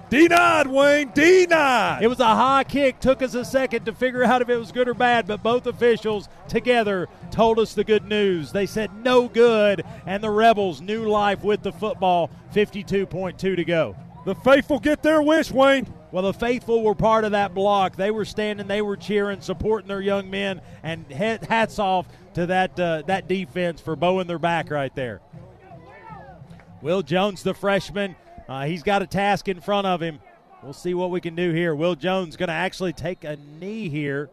Denied, 0.09 0.69
Wayne. 0.69 1.11
Denied. 1.13 2.03
It 2.03 2.07
was 2.07 2.21
a 2.21 2.25
high 2.25 2.63
kick. 2.65 3.01
Took 3.01 3.23
us 3.23 3.35
a 3.35 3.45
second 3.45 3.85
to 3.87 3.93
figure 3.93 4.23
out 4.23 4.41
if 4.41 4.49
it 4.49 4.57
was 4.57 4.71
good 4.71 4.89
or 4.89 4.95
bad, 4.95 5.27
but 5.27 5.43
both 5.43 5.67
officials 5.67 6.29
together 6.49 7.09
told 7.33 7.59
us 7.59 7.75
the 7.75 7.83
good 7.83 8.07
news. 8.07 8.53
They 8.53 8.67
said 8.67 9.05
no 9.05 9.29
good, 9.29 9.85
and 10.07 10.23
the 10.23 10.31
Rebels 10.31 10.81
new 10.81 11.09
life 11.09 11.43
with 11.43 11.63
the 11.63 11.73
football. 11.73 12.31
52.2 12.55 13.37
to 13.37 13.65
go. 13.65 13.97
The 14.27 14.35
faithful 14.35 14.81
get 14.81 15.05
their 15.05 15.23
wish, 15.23 15.53
Wayne. 15.53 15.87
Well, 16.11 16.25
the 16.25 16.33
faithful 16.33 16.83
were 16.83 16.97
part 16.97 17.25
of 17.25 17.31
that 17.31 17.55
block. 17.55 17.95
They 17.95 18.11
were 18.11 18.25
standing, 18.25 18.67
they 18.67 18.83
were 18.83 18.97
cheering, 18.97 19.41
supporting 19.41 19.87
their 19.87 20.01
young 20.01 20.29
men, 20.29 20.61
and 20.83 21.07
hats 21.13 21.79
off 21.79 22.09
to 22.35 22.47
that 22.47 22.79
uh, 22.79 23.03
that 23.07 23.29
defense 23.29 23.81
for 23.81 23.95
bowing 23.95 24.27
their 24.27 24.41
back 24.41 24.73
right 24.73 24.93
there. 24.97 25.21
Will 26.83 27.03
Jones, 27.03 27.45
the 27.45 27.55
freshman, 27.55 28.17
uh, 28.49 28.65
he's 28.65 28.83
got 28.83 29.01
a 29.01 29.07
task 29.07 29.47
in 29.47 29.61
front 29.61 29.87
of 29.87 30.03
him. 30.03 30.19
We'll 30.61 30.73
see 30.73 30.95
what 30.95 31.13
we 31.13 31.21
can 31.21 31.37
do 31.37 31.53
here. 31.53 31.77
Will 31.77 31.95
Jones 31.95 32.37
going 32.37 32.49
to 32.49 32.53
actually 32.53 32.95
take 32.95 33.23
a 33.23 33.37
knee 33.61 33.89
here, 33.89 34.29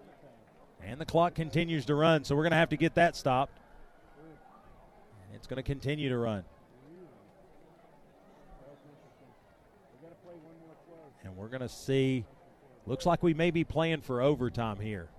and 0.84 1.00
the 1.00 1.06
clock 1.06 1.36
continues 1.36 1.86
to 1.86 1.94
run, 1.94 2.24
so 2.24 2.36
we're 2.36 2.42
going 2.42 2.52
to 2.52 2.58
have 2.58 2.70
to 2.70 2.78
get 2.78 2.96
that 2.96 3.16
stopped. 3.16 3.60
It's 5.36 5.46
going 5.46 5.58
to 5.58 5.64
continue 5.64 6.10
to 6.10 6.18
run. 6.18 6.46
And 11.24 11.38
we're 11.38 11.42
going 11.58 11.68
to 11.68 11.74
see, 11.74 12.26
looks 12.86 13.06
like 13.06 13.24
we 13.24 13.34
may 13.34 13.52
be 13.52 13.64
playing 13.64 14.02
for 14.02 14.22
overtime 14.22 14.80
here. 14.80 15.10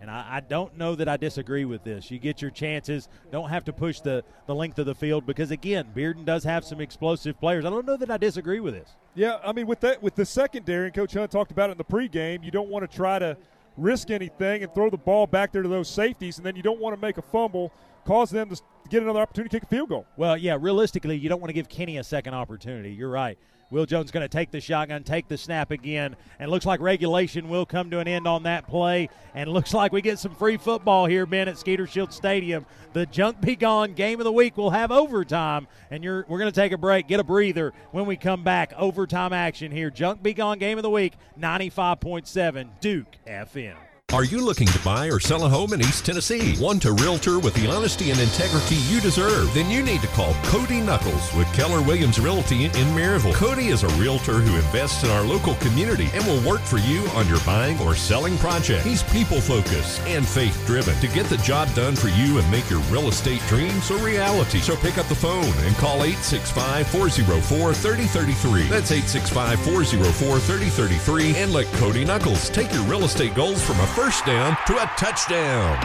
And 0.00 0.08
I, 0.08 0.36
I, 0.36 0.40
don't 0.40 0.78
know 0.78 0.94
that 0.94 1.08
I 1.08 1.16
disagree 1.16 1.64
with 1.64 1.82
this. 1.82 2.08
You 2.08 2.20
get 2.20 2.40
your 2.40 2.52
chances. 2.52 3.08
Don't 3.32 3.48
have 3.48 3.64
to 3.64 3.72
push 3.72 3.98
the, 3.98 4.22
the 4.46 4.54
length 4.54 4.78
of 4.78 4.86
the 4.86 4.94
field 4.94 5.26
because 5.26 5.50
again, 5.50 5.88
Bearden 5.92 6.24
does 6.24 6.44
have 6.44 6.64
some 6.64 6.80
explosive 6.80 7.40
players. 7.40 7.64
I 7.64 7.70
don't 7.70 7.84
know 7.84 7.96
that 7.96 8.08
I 8.08 8.16
disagree 8.16 8.60
with 8.60 8.74
this. 8.74 8.90
Yeah, 9.16 9.38
I 9.44 9.52
mean 9.52 9.66
with 9.66 9.80
that 9.80 10.00
with 10.00 10.14
the 10.14 10.24
secondary, 10.24 10.86
and 10.86 10.94
Coach 10.94 11.14
Hunt 11.14 11.32
talked 11.32 11.50
about 11.50 11.70
it 11.70 11.72
in 11.72 11.78
the 11.78 11.84
pregame. 11.84 12.44
You 12.44 12.52
don't 12.52 12.68
want 12.68 12.88
to 12.88 12.96
try 12.96 13.18
to 13.18 13.36
risk 13.76 14.10
anything 14.10 14.62
and 14.62 14.72
throw 14.72 14.88
the 14.88 14.96
ball 14.96 15.26
back 15.26 15.50
there 15.50 15.62
to 15.62 15.68
those 15.68 15.88
safeties, 15.88 16.36
and 16.36 16.46
then 16.46 16.54
you 16.54 16.62
don't 16.62 16.78
want 16.78 16.94
to 16.94 17.00
make 17.00 17.18
a 17.18 17.22
fumble, 17.22 17.72
cause 18.04 18.30
them 18.30 18.48
to 18.50 18.62
get 18.88 19.02
another 19.02 19.20
opportunity 19.20 19.48
to 19.48 19.56
kick 19.56 19.64
a 19.64 19.66
field 19.66 19.88
goal. 19.88 20.06
Well, 20.16 20.36
yeah, 20.36 20.56
realistically, 20.60 21.16
you 21.16 21.28
don't 21.28 21.40
want 21.40 21.48
to 21.48 21.54
give 21.54 21.68
Kinney 21.68 21.98
a 21.98 22.04
second 22.04 22.34
opportunity. 22.34 22.92
You're 22.92 23.10
right. 23.10 23.36
Will 23.70 23.84
Jones 23.84 24.10
going 24.10 24.24
to 24.24 24.28
take 24.28 24.50
the 24.50 24.60
shotgun, 24.60 25.04
take 25.04 25.28
the 25.28 25.36
snap 25.36 25.70
again, 25.70 26.16
and 26.38 26.50
looks 26.50 26.64
like 26.64 26.80
regulation 26.80 27.50
will 27.50 27.66
come 27.66 27.90
to 27.90 27.98
an 27.98 28.08
end 28.08 28.26
on 28.26 28.44
that 28.44 28.66
play. 28.66 29.10
And 29.34 29.50
looks 29.50 29.74
like 29.74 29.92
we 29.92 30.00
get 30.00 30.18
some 30.18 30.34
free 30.34 30.56
football 30.56 31.04
here, 31.06 31.26
Ben, 31.26 31.48
at 31.48 31.58
Skeeter 31.58 31.86
Shield 31.86 32.12
Stadium. 32.12 32.64
The 32.94 33.04
Junk 33.04 33.40
Be 33.42 33.56
Gone 33.56 33.92
game 33.92 34.20
of 34.20 34.24
the 34.24 34.32
week 34.32 34.56
will 34.56 34.70
have 34.70 34.90
overtime, 34.90 35.68
and 35.90 36.02
we're 36.02 36.22
going 36.22 36.46
to 36.46 36.52
take 36.52 36.72
a 36.72 36.78
break, 36.78 37.08
get 37.08 37.20
a 37.20 37.24
breather 37.24 37.74
when 37.90 38.06
we 38.06 38.16
come 38.16 38.42
back. 38.42 38.72
Overtime 38.76 39.34
action 39.34 39.70
here. 39.70 39.90
Junk 39.90 40.22
Be 40.22 40.32
Gone 40.32 40.58
game 40.58 40.78
of 40.78 40.82
the 40.82 40.90
week, 40.90 41.12
95.7 41.38 42.68
Duke 42.80 43.16
FM. 43.26 43.87
Are 44.14 44.24
you 44.24 44.40
looking 44.40 44.68
to 44.68 44.78
buy 44.78 45.08
or 45.08 45.20
sell 45.20 45.44
a 45.44 45.50
home 45.50 45.74
in 45.74 45.82
East 45.82 46.06
Tennessee? 46.06 46.56
Want 46.58 46.86
a 46.86 46.92
realtor 46.92 47.38
with 47.38 47.52
the 47.52 47.70
honesty 47.70 48.10
and 48.10 48.18
integrity 48.18 48.76
you 48.76 49.02
deserve? 49.02 49.52
Then 49.52 49.70
you 49.70 49.82
need 49.82 50.00
to 50.00 50.06
call 50.08 50.32
Cody 50.44 50.80
Knuckles 50.80 51.34
with 51.34 51.46
Keller 51.52 51.82
Williams 51.82 52.18
Realty 52.18 52.64
in 52.64 52.88
Maryville. 52.96 53.34
Cody 53.34 53.66
is 53.66 53.82
a 53.82 53.88
realtor 54.00 54.40
who 54.40 54.56
invests 54.56 55.04
in 55.04 55.10
our 55.10 55.20
local 55.20 55.56
community 55.56 56.08
and 56.14 56.24
will 56.24 56.40
work 56.48 56.62
for 56.62 56.78
you 56.78 57.06
on 57.08 57.28
your 57.28 57.38
buying 57.40 57.78
or 57.80 57.94
selling 57.94 58.38
project. 58.38 58.82
He's 58.82 59.02
people 59.02 59.42
focused 59.42 60.00
and 60.06 60.26
faith 60.26 60.58
driven 60.66 60.98
to 61.00 61.08
get 61.08 61.26
the 61.26 61.36
job 61.38 61.68
done 61.74 61.94
for 61.94 62.08
you 62.08 62.38
and 62.38 62.50
make 62.50 62.70
your 62.70 62.80
real 62.88 63.08
estate 63.08 63.42
dreams 63.46 63.90
a 63.90 63.98
reality. 63.98 64.60
So 64.60 64.74
pick 64.76 64.96
up 64.96 65.06
the 65.08 65.14
phone 65.14 65.44
and 65.66 65.76
call 65.76 66.02
865 66.02 66.88
404 66.88 67.74
3033. 67.74 68.68
That's 68.68 68.90
865 68.90 69.60
404 69.60 70.38
3033 70.38 71.36
and 71.36 71.52
let 71.52 71.66
Cody 71.74 72.06
Knuckles 72.06 72.48
take 72.48 72.72
your 72.72 72.84
real 72.84 73.04
estate 73.04 73.34
goals 73.34 73.62
from 73.62 73.78
a 73.80 73.97
first 73.98 74.24
down 74.24 74.56
to 74.64 74.74
a 74.76 74.86
touchdown. 74.96 75.76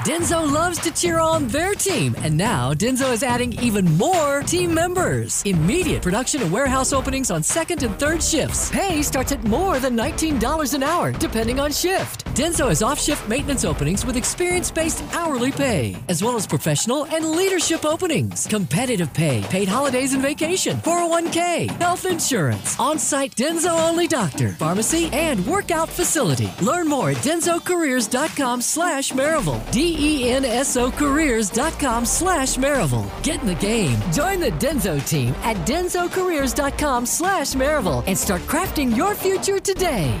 Denso 0.00 0.50
loves 0.50 0.80
to 0.80 0.90
cheer 0.90 1.20
on 1.20 1.46
their 1.46 1.74
team, 1.74 2.16
and 2.18 2.36
now 2.36 2.74
Denso 2.74 3.12
is 3.12 3.22
adding 3.22 3.52
even 3.60 3.84
more 3.96 4.40
team 4.42 4.74
members. 4.74 5.42
Immediate 5.44 6.02
production 6.02 6.42
and 6.42 6.50
warehouse 6.50 6.92
openings 6.92 7.30
on 7.30 7.40
second 7.44 7.84
and 7.84 7.96
third 8.00 8.20
shifts. 8.20 8.68
Pay 8.72 9.02
starts 9.02 9.30
at 9.30 9.44
more 9.44 9.78
than 9.78 9.96
$19 9.96 10.74
an 10.74 10.82
hour, 10.82 11.12
depending 11.12 11.60
on 11.60 11.70
shift. 11.70 12.24
Denso 12.34 12.68
has 12.68 12.82
off 12.82 12.98
shift 12.98 13.28
maintenance 13.28 13.64
openings 13.64 14.04
with 14.04 14.16
experience 14.16 14.72
based 14.72 15.04
hourly 15.12 15.52
pay, 15.52 15.94
as 16.08 16.20
well 16.24 16.34
as 16.34 16.48
professional 16.48 17.04
and 17.06 17.24
leadership 17.24 17.84
openings. 17.84 18.48
Competitive 18.48 19.12
pay, 19.14 19.42
paid 19.42 19.68
holidays 19.68 20.14
and 20.14 20.22
vacation, 20.22 20.78
401k, 20.78 21.70
health 21.78 22.06
insurance, 22.06 22.80
on 22.80 22.98
site 22.98 23.36
Denso 23.36 23.88
only 23.88 24.08
doctor, 24.08 24.48
pharmacy, 24.54 25.10
and 25.12 25.46
workout 25.46 25.88
facility. 25.88 26.50
Learn 26.60 26.88
more 26.88 27.10
at 27.10 27.18
densocareers.com 27.18 28.62
slash 28.62 29.12
Maryville. 29.12 29.62
D-E-N-S-O 29.82 30.92
careers.com 30.92 32.06
slash 32.06 32.54
Maryville. 32.54 33.10
Get 33.24 33.40
in 33.40 33.48
the 33.48 33.56
game. 33.56 33.98
Join 34.12 34.38
the 34.38 34.52
Denso 34.52 35.04
team 35.08 35.34
at 35.42 35.56
densocareers.com 35.66 37.04
slash 37.04 37.54
Maryville 37.54 38.04
and 38.06 38.16
start 38.16 38.42
crafting 38.42 38.96
your 38.96 39.16
future 39.16 39.58
today. 39.58 40.16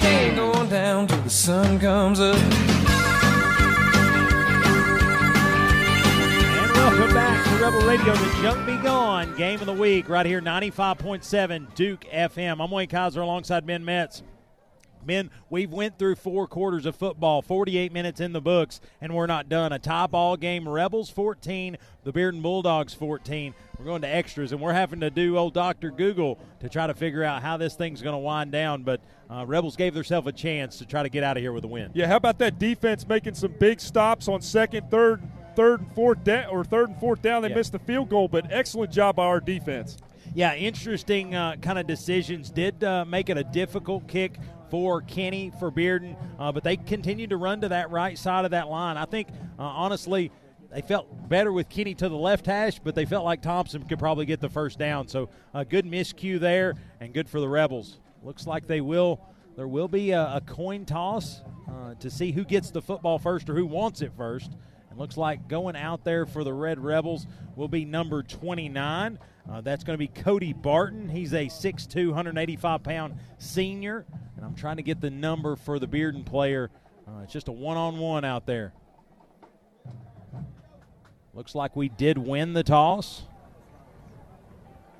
Ain't 0.00 0.36
going 0.36 0.70
down 0.70 1.06
till 1.06 1.20
the 1.20 1.28
sun 1.28 1.78
comes 1.78 2.18
up. 2.18 2.34
And 6.56 6.72
welcome 6.72 7.14
back 7.14 7.44
to 7.44 7.62
Rebel 7.62 7.86
Radio, 7.86 8.14
the 8.14 8.38
Junk 8.40 8.64
Be 8.64 8.78
Gone 8.78 9.36
game 9.36 9.60
of 9.60 9.66
the 9.66 9.74
week, 9.74 10.08
right 10.08 10.24
here, 10.24 10.40
95.7 10.40 11.74
Duke 11.74 12.06
FM. 12.10 12.64
I'm 12.64 12.70
Wayne 12.70 12.88
Kaiser 12.88 13.20
alongside 13.20 13.66
Ben 13.66 13.84
Metz. 13.84 14.22
Men, 15.04 15.30
we've 15.50 15.70
went 15.72 15.98
through 15.98 16.16
four 16.16 16.46
quarters 16.46 16.86
of 16.86 16.94
football, 16.96 17.42
48 17.42 17.92
minutes 17.92 18.20
in 18.20 18.32
the 18.32 18.40
books, 18.40 18.80
and 19.00 19.14
we're 19.14 19.26
not 19.26 19.48
done. 19.48 19.72
A 19.72 19.78
tie 19.78 20.06
ball 20.06 20.36
game, 20.36 20.68
Rebels 20.68 21.10
14, 21.10 21.76
the 22.04 22.12
Bearden 22.12 22.42
Bulldogs 22.42 22.94
14. 22.94 23.54
We're 23.78 23.84
going 23.84 24.02
to 24.02 24.08
extras, 24.08 24.52
and 24.52 24.60
we're 24.60 24.72
having 24.72 25.00
to 25.00 25.10
do 25.10 25.36
old 25.38 25.54
Dr. 25.54 25.90
Google 25.90 26.38
to 26.60 26.68
try 26.68 26.86
to 26.86 26.94
figure 26.94 27.22
out 27.24 27.42
how 27.42 27.56
this 27.56 27.74
thing's 27.74 28.02
going 28.02 28.14
to 28.14 28.18
wind 28.18 28.50
down. 28.52 28.82
But 28.82 29.00
uh, 29.30 29.44
Rebels 29.46 29.76
gave 29.76 29.94
themselves 29.94 30.26
a 30.26 30.32
chance 30.32 30.78
to 30.78 30.84
try 30.86 31.02
to 31.02 31.08
get 31.08 31.22
out 31.22 31.36
of 31.36 31.42
here 31.42 31.52
with 31.52 31.64
a 31.64 31.68
win. 31.68 31.90
Yeah, 31.94 32.06
how 32.08 32.16
about 32.16 32.38
that 32.40 32.58
defense 32.58 33.06
making 33.06 33.34
some 33.34 33.54
big 33.58 33.80
stops 33.80 34.26
on 34.28 34.40
second, 34.42 34.90
third, 34.90 35.22
third 35.54 35.80
and 35.80 35.92
fourth 35.94 36.24
down, 36.24 36.46
or 36.50 36.64
third 36.64 36.88
and 36.88 36.98
fourth 36.98 37.22
down? 37.22 37.42
They 37.42 37.50
Yeah. 37.50 37.54
missed 37.56 37.72
the 37.72 37.78
field 37.78 38.08
goal, 38.08 38.26
but 38.28 38.46
excellent 38.50 38.90
job 38.92 39.16
by 39.16 39.24
our 39.26 39.40
defense. 39.40 39.96
Yeah, 40.34 40.54
interesting 40.54 41.34
uh, 41.34 41.56
kind 41.62 41.78
of 41.78 41.86
decisions. 41.86 42.50
Did 42.50 42.82
uh, 42.84 43.04
make 43.06 43.30
it 43.30 43.38
a 43.38 43.44
difficult 43.44 44.06
kick 44.08 44.38
for 44.70 45.02
Kinney 45.02 45.52
for 45.58 45.70
Bearden, 45.70 46.16
uh, 46.38 46.52
but 46.52 46.64
they 46.64 46.76
continued 46.76 47.30
to 47.30 47.36
run 47.36 47.60
to 47.62 47.68
that 47.68 47.90
right 47.90 48.18
side 48.18 48.44
of 48.44 48.50
that 48.52 48.68
line. 48.68 48.96
I 48.96 49.04
think, 49.04 49.28
uh, 49.58 49.62
honestly, 49.62 50.30
they 50.70 50.82
felt 50.82 51.28
better 51.28 51.52
with 51.52 51.68
Kinney 51.68 51.94
to 51.94 52.08
the 52.08 52.16
left 52.16 52.46
hash, 52.46 52.78
but 52.78 52.94
they 52.94 53.06
felt 53.06 53.24
like 53.24 53.40
Thompson 53.40 53.82
could 53.84 53.98
probably 53.98 54.26
get 54.26 54.40
the 54.40 54.50
first 54.50 54.78
down. 54.78 55.08
So 55.08 55.30
a 55.54 55.64
good 55.64 55.86
miscue 55.86 56.38
there, 56.38 56.74
and 57.00 57.14
good 57.14 57.28
for 57.28 57.40
the 57.40 57.48
Rebels. 57.48 58.00
Looks 58.22 58.46
like 58.46 58.66
they 58.66 58.80
will. 58.80 59.20
There 59.56 59.68
will 59.68 59.88
be 59.88 60.10
a, 60.10 60.36
a 60.36 60.42
coin 60.44 60.84
toss 60.84 61.42
uh, 61.68 61.94
to 61.94 62.10
see 62.10 62.32
who 62.32 62.44
gets 62.44 62.70
the 62.70 62.82
football 62.82 63.18
first 63.18 63.48
or 63.48 63.54
who 63.54 63.66
wants 63.66 64.02
it 64.02 64.12
first. 64.16 64.50
And 64.90 64.98
looks 64.98 65.16
like 65.16 65.48
going 65.48 65.76
out 65.76 66.04
there 66.04 66.26
for 66.26 66.44
the 66.44 66.52
Red 66.52 66.78
Rebels 66.78 67.26
will 67.56 67.68
be 67.68 67.84
number 67.84 68.22
29. 68.22 69.18
Uh, 69.50 69.62
that's 69.62 69.82
going 69.82 69.94
to 69.94 69.98
be 69.98 70.08
Cody 70.08 70.52
Barton. 70.52 71.08
He's 71.08 71.32
a 71.32 71.46
6'2", 71.46 72.08
185 72.08 72.82
pound 72.82 73.14
senior. 73.38 74.04
And 74.36 74.44
I'm 74.44 74.54
trying 74.54 74.76
to 74.76 74.82
get 74.82 75.00
the 75.00 75.10
number 75.10 75.56
for 75.56 75.78
the 75.78 75.88
Bearden 75.88 76.24
player. 76.24 76.70
Uh, 77.06 77.22
it's 77.22 77.32
just 77.32 77.48
a 77.48 77.52
one 77.52 77.76
on 77.76 77.98
one 77.98 78.24
out 78.24 78.44
there. 78.44 78.72
Looks 81.32 81.54
like 81.54 81.76
we 81.76 81.88
did 81.88 82.18
win 82.18 82.52
the 82.52 82.62
toss. 82.62 83.22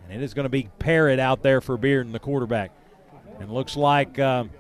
And 0.05 0.21
it 0.21 0.25
is 0.25 0.33
going 0.33 0.45
to 0.45 0.51
be 0.51 0.71
Parrott 0.79 1.19
out 1.19 1.43
there 1.43 1.61
for 1.61 1.77
Bearden, 1.77 2.13
the 2.13 2.19
quarterback. 2.19 2.71
And 3.41 3.53
looks 3.53 3.77
like, 3.77 4.19
um, 4.19 4.51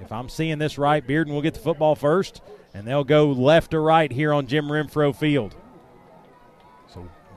if 0.00 0.10
I'm 0.10 0.28
seeing 0.28 0.58
this 0.58 0.78
right, 0.78 1.06
Bearden 1.06 1.28
will 1.28 1.42
get 1.42 1.54
the 1.54 1.60
football 1.60 1.94
first, 1.94 2.40
and 2.72 2.86
they'll 2.86 3.04
go 3.04 3.30
left 3.30 3.72
to 3.72 3.78
right 3.78 4.10
here 4.10 4.32
on 4.32 4.46
Jim 4.46 4.66
Renfro 4.66 5.14
Field. 5.14 5.54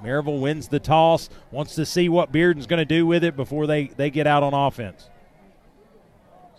Maryville 0.03 0.39
wins 0.39 0.67
the 0.67 0.79
toss, 0.79 1.29
wants 1.51 1.75
to 1.75 1.85
see 1.85 2.09
what 2.09 2.31
Bearden's 2.31 2.67
going 2.67 2.79
to 2.79 2.85
do 2.85 3.05
with 3.05 3.23
it 3.23 3.35
before 3.35 3.67
they, 3.67 3.87
they 3.87 4.09
get 4.09 4.27
out 4.27 4.43
on 4.43 4.53
offense. 4.53 5.09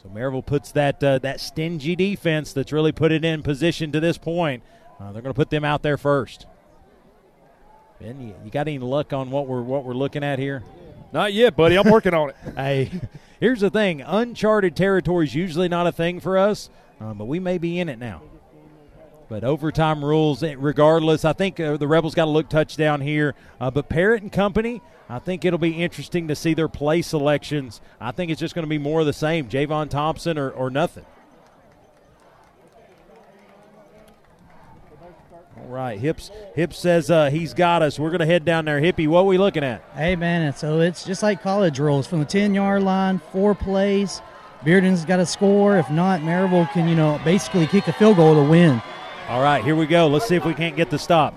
So 0.03 0.09
Maryville 0.09 0.47
puts 0.47 0.73
that 0.73 1.03
uh, 1.03 1.19
that 1.19 1.41
stingy 1.41 1.97
defense 1.97 2.53
that's 2.53 2.73
really 2.73 2.93
put 2.93 3.11
it 3.11 3.25
in 3.25 3.43
position 3.43 3.91
to 3.93 4.01
this 4.01 4.17
point. 4.17 4.63
Uh, 5.01 5.13
they're 5.13 5.23
going 5.23 5.35
to 5.35 5.39
put 5.39 5.51
them 5.51 5.65
out 5.65 5.83
there 5.83 5.97
first. 5.97 6.47
Ben, 8.01 8.21
you, 8.21 8.35
you 8.45 8.51
got 8.51 8.69
any 8.69 8.79
luck 8.79 9.13
on 9.13 9.31
what 9.31 9.49
we're 9.49 9.63
what 9.63 9.85
we're 9.85 9.95
looking 9.95 10.23
at 10.23 10.39
here? 10.39 10.63
Not 11.13 11.33
yet, 11.33 11.57
buddy. 11.57 11.77
I'm 11.77 11.91
working 11.91 12.15
on 12.15 12.31
it. 12.31 12.37
hey, 12.57 12.91
here's 13.41 13.61
the 13.61 13.71
thing: 13.71 14.03
uncharted 14.03 14.77
territory 14.77 15.27
is 15.27 15.35
usually 15.35 15.69
not 15.69 15.89
a 15.89 15.93
thing 15.93 16.21
for 16.21 16.39
us, 16.39 16.71
um, 17.01 17.19
but 17.19 17.25
we 17.25 17.41
may 17.41 17.59
be 17.59 17.81
in 17.81 17.89
it 17.89 17.99
now. 17.99 18.23
But 19.29 19.45
overtime 19.45 20.03
rules, 20.03 20.43
eh, 20.43 20.55
regardless, 20.57 21.25
I 21.25 21.35
think 21.35 21.61
uh, 21.61 21.77
the 21.77 21.87
Rebels 21.87 22.15
got 22.15 22.25
to 22.25 22.31
look 22.31 22.49
touchdown 22.49 23.03
here. 23.03 23.35
Uh, 23.61 23.71
but 23.71 23.89
Parrott 23.89 24.23
and 24.23 24.33
company, 24.33 24.81
I 25.09 25.19
think 25.19 25.45
it'll 25.45 25.59
be 25.59 25.83
interesting 25.83 26.29
to 26.29 26.35
see 26.35 26.55
their 26.55 26.69
play 26.69 27.03
selections. 27.03 27.81
I 28.01 28.11
think 28.11 28.31
it's 28.31 28.41
just 28.41 28.55
going 28.55 28.65
to 28.65 28.71
be 28.71 28.79
more 28.79 29.01
of 29.01 29.07
the 29.07 29.13
same: 29.13 29.49
Javon 29.49 29.91
Thompson 29.91 30.39
or, 30.39 30.51
or 30.51 30.71
nothing. 30.71 31.05
All 35.59 35.75
right, 35.75 35.99
Hips. 35.99 36.31
Hips 36.55 36.79
says 36.79 37.11
uh, 37.11 37.29
he's 37.29 37.53
got 37.53 37.83
us. 37.83 37.99
We're 37.99 38.11
going 38.11 38.21
to 38.21 38.27
head 38.27 38.47
down 38.47 38.65
there. 38.65 38.81
Hippie, 38.81 39.09
what 39.09 39.21
are 39.21 39.25
we 39.25 39.37
looking 39.37 39.65
at? 39.65 39.83
Hey, 39.95 40.17
man, 40.17 40.55
so 40.55 40.81
it's 40.81 41.05
just 41.05 41.23
like 41.23 41.43
college 41.43 41.79
rules 41.79 42.07
from 42.07 42.21
the 42.21 42.25
10 42.25 42.55
yard 42.55 42.83
line, 42.83 43.21
four 43.33 43.55
plays. 43.55 44.23
Bearden's 44.65 45.05
got 45.05 45.17
to 45.17 45.27
score. 45.27 45.77
If 45.77 45.91
not, 45.91 46.21
Maryville 46.21 46.71
can, 46.73 46.89
you 46.89 46.95
know, 46.95 47.21
basically 47.25 47.67
kick 47.67 47.87
a 47.89 47.93
field 47.93 48.17
goal 48.17 48.35
to 48.35 48.49
win. 48.49 48.81
All 49.29 49.43
right, 49.43 49.63
here 49.63 49.77
we 49.77 49.87
go. 49.87 50.07
Let's 50.07 50.27
see 50.27 50.37
if 50.37 50.47
we 50.47 50.55
can't 50.55 50.75
get 50.75 50.89
the 50.89 50.99
stop. 50.99 51.35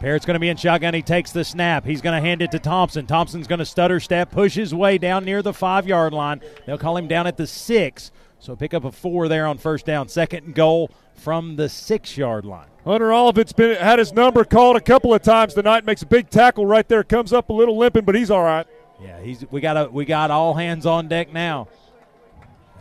Parrott's 0.00 0.24
going 0.24 0.36
to 0.36 0.40
be 0.40 0.48
in 0.48 0.56
shotgun. 0.56 0.94
He 0.94 1.02
takes 1.02 1.32
the 1.32 1.44
snap. 1.44 1.84
He's 1.84 2.00
going 2.00 2.14
to 2.14 2.26
hand 2.26 2.40
it 2.40 2.50
to 2.52 2.58
Thompson. 2.58 3.04
Thompson's 3.04 3.46
going 3.46 3.58
to 3.58 3.66
stutter 3.66 4.00
step, 4.00 4.30
push 4.30 4.54
his 4.54 4.74
way 4.74 4.96
down 4.96 5.26
near 5.26 5.42
the 5.42 5.52
five 5.52 5.86
yard 5.86 6.14
line. 6.14 6.40
They'll 6.64 6.78
call 6.78 6.96
him 6.96 7.06
down 7.06 7.26
at 7.26 7.36
the 7.36 7.46
six. 7.46 8.10
So 8.38 8.56
pick 8.56 8.72
up 8.72 8.84
a 8.84 8.92
four 8.92 9.28
there 9.28 9.46
on 9.46 9.58
first 9.58 9.84
down. 9.84 10.08
Second 10.08 10.44
and 10.46 10.54
goal 10.54 10.90
from 11.14 11.56
the 11.56 11.68
six 11.68 12.16
yard 12.16 12.46
line. 12.46 12.68
Hunter 12.86 13.12
Olivet's 13.12 13.52
been 13.52 13.76
had 13.76 13.98
his 13.98 14.14
number 14.14 14.42
called 14.42 14.76
a 14.76 14.80
couple 14.80 15.12
of 15.12 15.20
times 15.20 15.52
tonight. 15.52 15.84
Makes 15.84 16.02
a 16.02 16.06
big 16.06 16.30
tackle 16.30 16.64
right 16.64 16.88
there. 16.88 17.04
Comes 17.04 17.34
up 17.34 17.50
a 17.50 17.52
little 17.52 17.76
limping, 17.76 18.06
but 18.06 18.14
he's 18.14 18.30
all 18.30 18.42
right. 18.42 18.66
Yeah, 19.02 19.20
he's 19.20 19.44
we 19.50 19.60
got 19.60 19.76
a, 19.76 19.90
we 19.90 20.06
got 20.06 20.30
all 20.30 20.54
hands 20.54 20.86
on 20.86 21.08
deck 21.08 21.32
now. 21.34 21.68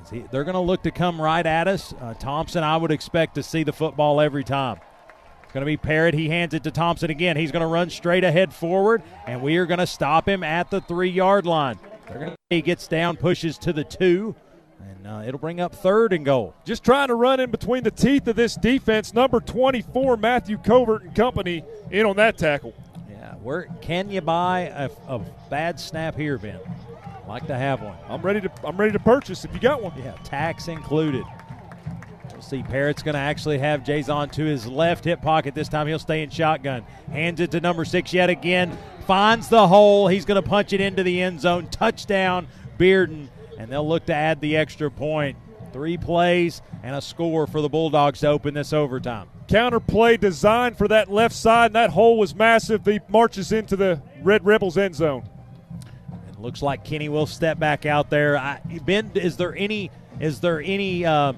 He- 0.10 0.26
They're 0.32 0.44
going 0.44 0.54
to 0.56 0.60
look 0.60 0.84
to 0.84 0.92
come 0.92 1.20
right 1.22 1.46
at 1.46 1.68
us. 1.68 1.94
Uh, 2.00 2.14
Thompson, 2.14 2.64
I 2.64 2.78
would 2.78 2.92
expect 2.92 3.36
to 3.36 3.44
see 3.44 3.64
the 3.64 3.74
football 3.74 4.20
every 4.22 4.44
time. 4.44 4.80
It's 5.44 5.52
going 5.54 5.62
to 5.62 5.66
be 5.66 5.78
Parrott. 5.78 6.14
He 6.14 6.30
hands 6.30 6.54
it 6.54 6.64
to 6.64 6.72
Thompson 6.72 7.10
again. 7.12 7.38
He's 7.38 7.52
going 7.52 7.62
to 7.62 7.68
run 7.68 7.90
straight 7.90 8.24
ahead 8.24 8.54
forward, 8.54 9.04
and 9.28 9.42
we 9.42 9.58
are 9.58 9.66
going 9.66 9.80
to 9.80 9.88
stop 9.88 10.28
him 10.28 10.44
at 10.44 10.70
the 10.72 10.82
three 10.82 11.10
yard 11.10 11.46
line. 11.46 11.78
Gonna, 12.12 12.36
he 12.50 12.62
gets 12.62 12.88
down, 12.88 13.18
pushes 13.18 13.58
to 13.60 13.72
the 13.74 13.84
two, 13.84 14.36
and 14.82 15.08
uh, 15.08 15.24
it'll 15.26 15.40
bring 15.40 15.60
up 15.60 15.74
third 15.74 16.12
and 16.14 16.26
goal. 16.26 16.54
Just 16.66 16.84
trying 16.84 17.08
to 17.08 17.16
run 17.16 17.40
in 17.40 17.50
between 17.50 17.84
the 17.84 17.92
teeth 17.92 18.28
of 18.28 18.36
this 18.36 18.56
defense. 18.56 19.14
Number 19.14 19.40
24, 19.40 20.18
Matthew 20.18 20.58
Covert 20.58 21.04
and 21.04 21.16
company, 21.16 21.64
in 21.92 22.06
on 22.06 22.16
that 22.18 22.38
tackle. 22.38 22.74
Yeah, 23.10 23.34
where 23.36 23.68
can 23.82 24.10
you 24.10 24.22
buy 24.22 24.62
a, 24.62 24.90
a 25.08 25.20
bad 25.50 25.80
snap 25.80 26.16
here, 26.16 26.38
Ben? 26.38 26.60
Like 27.28 27.48
to 27.48 27.56
have 27.56 27.82
one. 27.82 27.98
I'm 28.10 28.22
ready 28.22 28.42
to. 28.42 28.52
I'm 28.64 28.78
ready 28.78 28.92
to 28.92 29.00
purchase 29.00 29.46
if 29.46 29.54
you 29.54 29.60
got 29.60 29.82
one. 29.82 29.94
Yeah, 29.98 30.12
tax 30.24 30.68
included. 30.68 31.24
We'll 32.32 32.42
see. 32.42 32.64
Parrott's 32.64 33.02
going 33.02 33.14
to 33.14 33.20
actually 33.20 33.60
have 33.60 33.84
Jason 33.84 34.30
to 34.30 34.44
his 34.44 34.68
left 34.68 35.06
hip 35.06 35.22
pocket 35.22 35.56
this 35.56 35.70
time. 35.70 35.88
He'll 35.88 36.00
stay 36.00 36.22
in 36.24 36.30
shotgun. 36.30 36.84
Hands 37.12 37.40
it 37.40 37.52
to 37.52 37.62
number 37.62 37.86
six 37.86 38.14
yet 38.14 38.30
again. 38.30 38.78
Finds 39.08 39.48
the 39.48 39.68
hole. 39.68 40.08
He's 40.08 40.26
going 40.26 40.42
to 40.42 40.48
punch 40.48 40.74
it 40.74 40.82
into 40.82 41.04
the 41.04 41.22
end 41.22 41.40
zone. 41.40 41.68
Touchdown, 41.68 42.48
Bearden, 42.78 43.30
and 43.58 43.72
they'll 43.72 43.88
look 43.88 44.06
to 44.08 44.14
add 44.14 44.42
the 44.42 44.58
extra 44.58 44.92
point. 44.92 45.38
Three 45.72 45.98
plays 45.98 46.62
and 46.84 46.96
a 46.96 47.02
score 47.02 47.48
for 47.48 47.62
the 47.62 47.70
Bulldogs 47.70 48.20
to 48.20 48.28
open 48.28 48.54
this 48.54 48.74
overtime. 48.74 49.30
Counter 49.48 49.80
play 49.80 50.18
designed 50.18 50.78
for 50.78 50.88
that 50.88 51.12
left 51.12 51.36
side, 51.36 51.68
and 51.68 51.76
that 51.76 51.90
hole 51.90 52.18
was 52.18 52.36
massive. 52.36 52.86
He 52.86 53.00
marches 53.08 53.52
into 53.52 53.76
the 53.76 54.02
Red 54.22 54.46
Rebels 54.46 54.78
end 54.78 54.96
zone. 54.96 55.28
Looks 56.44 56.62
like 56.62 56.84
Kinney 56.84 57.08
will 57.08 57.26
step 57.26 57.58
back 57.58 57.86
out 57.86 58.10
there. 58.10 58.38
I, 58.38 58.60
ben, 58.86 59.12
is 59.16 59.38
there 59.38 59.56
any 59.56 59.90
is 60.20 60.42
there 60.42 60.60
any 60.62 61.06
uh, 61.06 61.32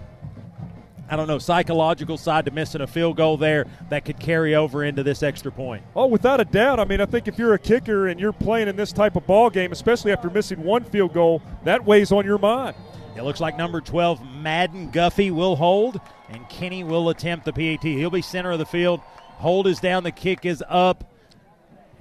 I 1.07 1.15
don't 1.15 1.27
know, 1.27 1.37
psychological 1.37 2.17
side 2.17 2.45
to 2.45 2.51
missing 2.51 2.81
a 2.81 2.87
field 2.87 3.15
goal 3.15 3.37
there 3.37 3.67
that 3.89 4.03
could 4.03 4.19
carry 4.19 4.55
over 4.55 4.83
into 4.83 5.03
this 5.03 5.21
extra 5.21 5.51
point. 5.51 5.83
Oh, 5.95 6.07
without 6.07 6.41
a 6.41 6.45
doubt. 6.45 6.79
I 6.79 6.85
mean, 6.85 7.01
I 7.01 7.05
think 7.05 7.27
if 7.27 7.37
you're 7.37 7.53
a 7.53 7.59
kicker 7.59 8.07
and 8.07 8.19
you're 8.19 8.33
playing 8.33 8.67
in 8.67 8.75
this 8.75 8.91
type 8.91 9.15
of 9.15 9.27
ball 9.27 9.51
game, 9.51 9.71
especially 9.71 10.11
after 10.11 10.31
missing 10.31 10.63
one 10.63 10.83
field 10.83 11.13
goal, 11.13 11.43
that 11.65 11.85
weighs 11.85 12.11
on 12.11 12.25
your 12.25 12.39
mind. 12.39 12.75
It 13.15 13.21
looks 13.21 13.39
like 13.39 13.55
number 13.55 13.81
12, 13.81 14.25
Madden 14.37 14.89
Guffey, 14.89 15.29
will 15.29 15.55
hold, 15.55 16.01
and 16.29 16.49
Kinney 16.49 16.83
will 16.83 17.09
attempt 17.09 17.45
the 17.45 17.53
PAT. 17.53 17.83
He'll 17.83 18.09
be 18.09 18.23
center 18.23 18.51
of 18.51 18.57
the 18.57 18.65
field. 18.65 19.01
Hold 19.35 19.67
is 19.67 19.79
down, 19.79 20.03
the 20.03 20.11
kick 20.11 20.47
is 20.47 20.63
up. 20.67 21.14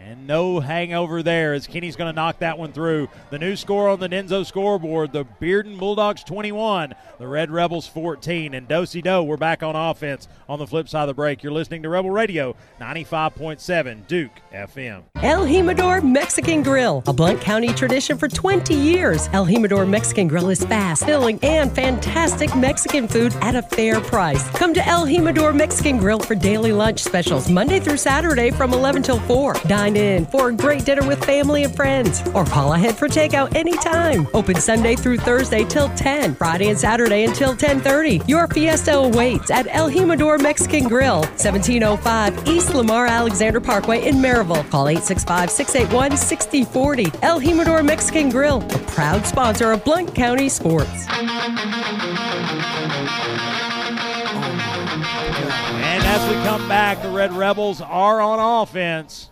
And 0.07 0.26
no 0.26 0.60
hangover 0.60 1.23
there 1.23 1.55
as 1.55 1.66
Kinney's 1.66 1.97
going 1.97 2.12
to 2.12 2.15
knock 2.15 2.41
that 2.41 2.58
one 2.58 2.73
through. 2.73 3.08
The 3.31 3.39
new 3.39 3.57
score 3.57 3.89
on 3.89 4.00
the 4.00 4.08
Denso 4.08 4.44
scoreboard 4.44 5.12
the 5.12 5.24
Bearden 5.41 5.78
Bulldogs 5.78 6.23
21, 6.24 6.94
the 7.18 7.26
Red 7.26 7.50
Rebels 7.50 7.86
14. 7.86 8.52
And 8.52 8.68
Dosey 8.68 9.02
Do, 9.02 9.23
we're 9.23 9.39
back 9.39 9.62
on 9.62 9.74
offense 9.74 10.28
on 10.47 10.58
the 10.58 10.66
flip 10.66 10.91
side 10.91 11.05
of 11.05 11.07
the 11.08 11.15
break. 11.15 11.42
You're 11.42 11.52
listening 11.52 11.83
to 11.84 11.89
Rebel 11.89 12.10
Radio 12.10 12.55
95.7 12.78 14.07
Duke 14.07 14.31
FM. 14.52 15.05
El 15.16 15.47
Jimador 15.47 16.02
Mexican 16.02 16.62
Grill, 16.62 17.02
a 17.07 17.12
Blount 17.15 17.41
County 17.41 17.68
tradition 17.68 18.18
for 18.18 18.28
20 18.28 18.74
years. 18.74 19.31
El 19.33 19.47
Jimador 19.47 19.89
Mexican 19.89 20.28
Grill 20.28 20.50
is 20.50 20.62
fast, 20.65 21.07
filling, 21.07 21.39
and 21.42 21.74
fantastic 21.74 22.55
Mexican 22.55 23.08
food 23.08 23.34
at 23.41 23.55
a 23.55 23.62
fair 23.62 24.02
price. 24.02 24.47
Come 24.50 24.74
to 24.74 24.86
El 24.86 25.07
Jimador 25.07 25.57
Mexican 25.57 25.97
Grill 25.97 26.18
for 26.20 26.34
daily 26.34 26.73
lunch 26.73 27.00
specials 27.00 27.49
Monday 27.49 27.81
through 27.81 27.97
Saturday 27.97 28.50
from 28.50 28.74
11 28.74 29.02
till 29.02 29.20
4. 29.20 29.55
Dine 29.66 29.93
in 29.97 30.26
for 30.26 30.48
a 30.48 30.52
great 30.52 30.84
dinner 30.84 31.06
with 31.06 31.24
family 31.24 31.62
and 31.64 31.74
friends, 31.74 32.23
or 32.34 32.44
call 32.44 32.74
ahead 32.74 32.97
for 32.97 33.08
takeout 33.08 33.55
anytime. 33.55 34.26
Open 34.34 34.56
Sunday 34.56 34.97
through 34.97 35.18
Thursday 35.18 35.64
till 35.64 35.89
10, 35.90 36.34
Friday 36.34 36.68
and 36.68 36.78
Saturday 36.78 37.24
until 37.24 37.55
10:30. 37.55 38.23
Your 38.26 38.48
fiesta 38.48 38.97
awaits 38.97 39.50
at 39.50 39.66
El 39.70 39.90
Jimador 39.90 40.40
Mexican 40.40 40.89
Grill, 40.89 41.24
1705 41.36 42.47
East 42.47 42.74
Lamar 42.74 43.06
Alexander 43.06 43.60
Parkway 43.60 44.06
in 44.06 44.16
Maryville. 44.16 44.68
Call 44.70 44.86
865-681-6040. 44.86 47.12
El 47.23 47.40
Jimador 47.40 47.84
Mexican 47.84 48.31
Grill, 48.31 48.62
a 48.62 48.78
proud 48.78 49.26
sponsor 49.26 49.73
of 49.73 49.84
Blount 49.84 50.14
County 50.14 50.48
Sports. 50.48 51.06
And 55.86 56.02
as 56.05 56.26
we 56.28 56.34
come 56.42 56.66
back, 56.68 57.02
the 57.02 57.10
Red 57.10 57.32
Rebels 57.32 57.81
are 57.81 58.20
on 58.20 58.39
offense. 58.62 59.31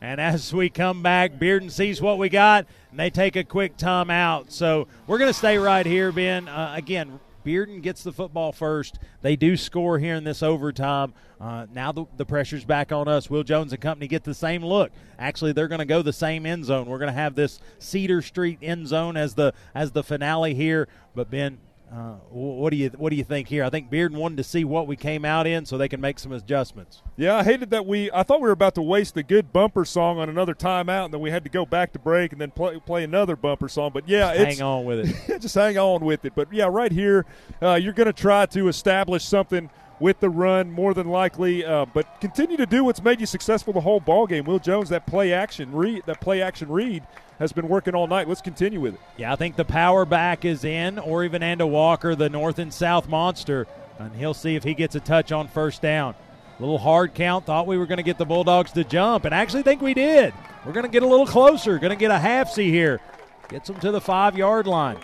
And 0.00 0.20
as 0.20 0.52
we 0.52 0.70
come 0.70 1.02
back, 1.02 1.34
Bearden 1.34 1.70
sees 1.70 2.00
what 2.00 2.18
we 2.18 2.30
got, 2.30 2.66
and 2.90 2.98
they 2.98 3.10
take 3.10 3.36
a 3.36 3.44
quick 3.44 3.76
timeout. 3.76 4.50
So 4.50 4.88
we're 5.06 5.18
going 5.18 5.30
to 5.30 5.38
stay 5.38 5.58
right 5.58 5.84
here, 5.84 6.10
Ben. 6.10 6.48
Uh, 6.48 6.72
again, 6.74 7.20
Bearden 7.44 7.82
gets 7.82 8.02
the 8.02 8.12
football 8.12 8.52
first. 8.52 8.98
They 9.22 9.36
do 9.36 9.56
score 9.56 9.98
here 9.98 10.14
in 10.14 10.24
this 10.24 10.42
overtime. 10.42 11.12
Uh, 11.40 11.66
now 11.72 11.92
the, 11.92 12.04
the 12.16 12.24
pressure's 12.24 12.64
back 12.64 12.92
on 12.92 13.08
us. 13.08 13.30
Will 13.30 13.42
Jones 13.42 13.72
and 13.72 13.80
company 13.80 14.08
get 14.08 14.24
the 14.24 14.34
same 14.34 14.64
look. 14.64 14.90
Actually, 15.18 15.52
they're 15.52 15.68
going 15.68 15.80
to 15.80 15.84
go 15.86 16.02
the 16.02 16.12
same 16.12 16.46
end 16.46 16.64
zone. 16.64 16.86
We're 16.86 16.98
going 16.98 17.12
to 17.12 17.18
have 17.18 17.34
this 17.34 17.60
Cedar 17.78 18.22
Street 18.22 18.58
end 18.62 18.88
zone 18.88 19.16
as 19.16 19.34
the 19.34 19.54
as 19.74 19.92
the 19.92 20.02
finale 20.02 20.54
here. 20.54 20.88
But 21.14 21.30
Ben, 21.30 21.58
uh, 21.92 22.14
what 22.30 22.70
do 22.70 22.76
you 22.76 22.88
what 22.90 23.10
do 23.10 23.16
you 23.16 23.24
think 23.24 23.48
here? 23.48 23.64
I 23.64 23.70
think 23.70 23.90
Bearden 23.90 24.12
wanted 24.12 24.36
to 24.36 24.44
see 24.44 24.62
what 24.62 24.86
we 24.86 24.94
came 24.94 25.24
out 25.24 25.48
in 25.48 25.66
so 25.66 25.76
they 25.76 25.88
can 25.88 26.00
make 26.00 26.20
some 26.20 26.30
adjustments. 26.30 27.02
Yeah, 27.16 27.36
I 27.36 27.42
hated 27.42 27.70
that 27.70 27.84
we. 27.84 28.10
I 28.12 28.22
thought 28.22 28.40
we 28.40 28.46
were 28.46 28.52
about 28.52 28.76
to 28.76 28.82
waste 28.82 29.16
a 29.16 29.24
good 29.24 29.52
bumper 29.52 29.84
song 29.84 30.18
on 30.18 30.28
another 30.28 30.54
timeout, 30.54 31.06
and 31.06 31.14
then 31.14 31.20
we 31.20 31.32
had 31.32 31.42
to 31.42 31.50
go 31.50 31.66
back 31.66 31.92
to 31.94 31.98
break 31.98 32.30
and 32.30 32.40
then 32.40 32.52
play, 32.52 32.78
play 32.78 33.02
another 33.02 33.34
bumper 33.34 33.68
song. 33.68 33.90
But 33.92 34.08
yeah, 34.08 34.32
hang 34.32 34.62
on 34.62 34.84
with 34.84 35.00
it. 35.00 35.40
just 35.40 35.56
hang 35.56 35.78
on 35.78 36.04
with 36.04 36.24
it. 36.24 36.32
But 36.36 36.52
yeah, 36.52 36.68
right 36.70 36.92
here, 36.92 37.26
uh, 37.60 37.74
you're 37.74 37.92
going 37.92 38.06
to 38.06 38.12
try 38.12 38.46
to 38.46 38.68
establish 38.68 39.24
something 39.24 39.68
with 40.00 40.18
the 40.18 40.30
run 40.30 40.72
more 40.72 40.94
than 40.94 41.08
likely, 41.08 41.64
uh, 41.64 41.84
but 41.84 42.20
continue 42.20 42.56
to 42.56 42.66
do 42.66 42.82
what's 42.82 43.02
made 43.02 43.20
you 43.20 43.26
successful 43.26 43.72
the 43.72 43.80
whole 43.80 44.00
ball 44.00 44.26
game. 44.26 44.44
Will 44.44 44.58
Jones, 44.58 44.88
that 44.88 45.06
play 45.06 45.32
action 45.32 45.70
read, 45.72 46.02
that 46.06 46.20
play 46.20 46.42
action 46.42 46.68
read 46.68 47.06
has 47.38 47.52
been 47.52 47.68
working 47.68 47.94
all 47.94 48.06
night. 48.06 48.26
Let's 48.26 48.40
continue 48.40 48.80
with 48.80 48.94
it. 48.94 49.00
Yeah, 49.16 49.32
I 49.32 49.36
think 49.36 49.56
the 49.56 49.64
power 49.64 50.04
back 50.04 50.44
is 50.44 50.64
in. 50.64 50.98
Ori 50.98 51.28
Vananda 51.28 51.68
Walker, 51.68 52.14
the 52.14 52.28
North 52.28 52.58
and 52.58 52.72
South 52.72 53.08
monster, 53.08 53.66
and 53.98 54.14
he'll 54.16 54.34
see 54.34 54.56
if 54.56 54.64
he 54.64 54.74
gets 54.74 54.94
a 54.94 55.00
touch 55.00 55.32
on 55.32 55.48
first 55.48 55.82
down. 55.82 56.14
Little 56.58 56.78
hard 56.78 57.14
count. 57.14 57.46
Thought 57.46 57.66
we 57.66 57.78
were 57.78 57.86
going 57.86 57.98
to 57.98 58.02
get 58.02 58.18
the 58.18 58.26
Bulldogs 58.26 58.72
to 58.72 58.84
jump, 58.84 59.24
and 59.24 59.34
actually 59.34 59.62
think 59.62 59.80
we 59.80 59.94
did. 59.94 60.34
We're 60.64 60.72
going 60.72 60.84
to 60.84 60.90
get 60.90 61.02
a 61.02 61.06
little 61.06 61.26
closer. 61.26 61.78
Going 61.78 61.90
to 61.90 61.96
get 61.96 62.10
a 62.10 62.18
half 62.18 62.50
C 62.50 62.70
here. 62.70 63.00
Gets 63.48 63.68
them 63.68 63.80
to 63.80 63.90
the 63.90 64.00
five 64.00 64.36
yard 64.36 64.66
line. 64.66 64.98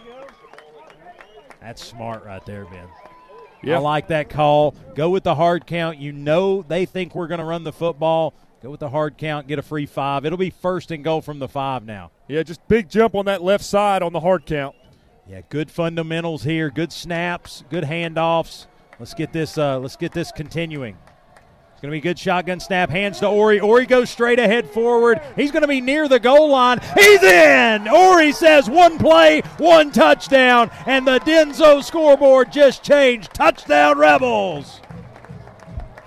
That's 1.60 1.83
smart 1.83 2.25
right 2.25 2.44
there, 2.44 2.65
Ben. 2.66 2.86
Yeah. 3.62 3.76
I 3.76 3.78
like 3.78 4.09
that 4.09 4.28
call. 4.28 4.75
Go 4.94 5.10
with 5.10 5.25
the 5.25 5.35
hard 5.35 5.67
count. 5.67 5.99
You 5.99 6.12
know 6.12 6.62
they 6.62 6.86
think 6.86 7.15
we're 7.15 7.26
going 7.26 7.41
to 7.41 7.44
run 7.44 7.65
the 7.65 7.73
football. 7.73 8.35
Go 8.62 8.70
with 8.70 8.81
the 8.81 8.89
hard 8.89 9.18
count, 9.18 9.47
get 9.47 9.59
a 9.59 9.62
free 9.62 9.86
five. 9.86 10.25
It'll 10.25 10.39
be 10.39 10.51
first 10.51 10.91
and 10.91 11.05
goal 11.05 11.20
from 11.20 11.39
the 11.39 11.49
five 11.49 11.85
now. 11.85 12.10
Yeah, 12.26 12.43
just 12.43 12.67
big 12.68 12.89
jump 12.89 13.15
on 13.15 13.26
that 13.26 13.43
left 13.43 13.65
side 13.65 14.02
on 14.02 14.12
the 14.12 14.20
hard 14.20 14.47
count. 14.47 14.75
Yeah, 15.28 15.43
good 15.51 15.70
fundamentals 15.70 16.43
here. 16.43 16.70
Good 16.70 16.93
snaps, 16.93 17.65
good 17.70 17.85
handoffs. 17.85 18.67
Let's 18.99 19.15
get 19.15 19.33
this. 19.33 19.59
Uh, 19.59 19.78
let's 19.78 19.97
get 19.97 20.12
this 20.12 20.33
continuing. 20.33 20.97
Going 21.86 22.00
to 22.00 22.02
be 22.02 22.08
good 22.08 22.18
shotgun 22.18 22.58
snap. 22.58 22.90
Hands 22.90 23.16
to 23.20 23.28
Ori. 23.28 23.60
Ori 23.60 23.86
goes 23.86 24.10
straight 24.10 24.40
ahead 24.40 24.68
forward. 24.68 25.20
He's 25.36 25.52
going 25.52 25.62
to 25.62 25.68
be 25.68 25.81
near 25.81 26.08
the 26.08 26.18
goal 26.18 26.50
line. 26.50 26.81
He's 26.97 27.23
in. 27.23 27.86
Ori 27.86 28.32
says 28.32 28.68
one 28.68 28.98
play, 28.98 29.42
one 29.58 29.92
touchdown, 29.92 30.68
and 30.86 31.06
the 31.06 31.20
Denso 31.20 31.84
scoreboard 31.84 32.50
just 32.50 32.82
changed. 32.82 33.32
Touchdown 33.32 33.98
Rebels. 33.98 34.81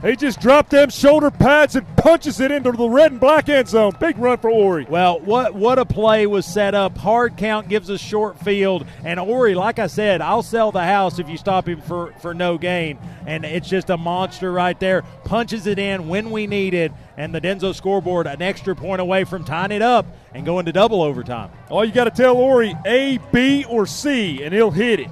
He 0.02 0.16
just 0.16 0.40
dropped 0.40 0.70
them 0.70 0.90
shoulder 0.90 1.30
pads 1.30 1.76
and 1.76 1.86
punches 1.98 2.40
it 2.40 2.52
into 2.52 2.72
the 2.72 2.88
red 2.88 3.12
and 3.12 3.20
black 3.20 3.50
end 3.50 3.68
zone. 3.68 3.94
Big 4.00 4.18
run 4.18 4.38
for 4.38 4.50
Ori. 4.50 4.86
Well, 4.90 5.20
what 5.20 5.54
what 5.54 5.78
a 5.78 5.84
play 5.84 6.26
was 6.26 6.46
set 6.46 6.74
up. 6.74 6.98
Hard 6.98 7.36
count 7.36 7.68
gives 7.68 7.90
us 7.90 8.00
short 8.00 8.40
field, 8.40 8.86
and 9.04 9.20
Ori, 9.20 9.56
like 9.56 9.78
I 9.78 9.88
said, 9.88 10.22
I'll 10.22 10.42
sell 10.42 10.72
the 10.72 10.84
house 10.84 11.20
if 11.20 11.28
you 11.28 11.36
stop 11.38 11.68
him 11.68 11.82
for 11.82 12.14
for 12.22 12.34
no 12.34 12.58
gain. 12.58 12.98
And 13.26 13.44
it's 13.44 13.68
just 13.68 13.90
a 13.90 13.98
monster 13.98 14.54
right 14.54 14.80
there. 14.80 15.02
Punches 15.26 15.68
it 15.68 15.78
in 15.78 16.08
when 16.08 16.32
we 16.32 16.48
need 16.48 16.74
it, 16.74 16.94
and 17.18 17.36
the 17.36 17.42
Denso 17.42 17.76
scoreboard 17.76 18.26
an 18.26 18.42
extra 18.42 18.76
point 18.76 19.02
away 19.02 19.26
from 19.26 19.44
tying 19.44 19.72
it 19.72 19.82
up 19.82 20.06
and 20.34 20.46
going 20.46 20.66
to 20.66 20.72
double 20.72 21.02
overtime. 21.02 21.52
All 21.70 21.84
you 21.84 21.92
got 21.92 22.06
to 22.06 22.12
tell 22.12 22.38
Ori 22.38 22.74
A, 22.86 23.20
B, 23.34 23.66
or 23.66 23.86
C, 23.86 24.44
and 24.44 24.54
he'll 24.54 24.72
hit 24.72 25.02
it. 25.02 25.10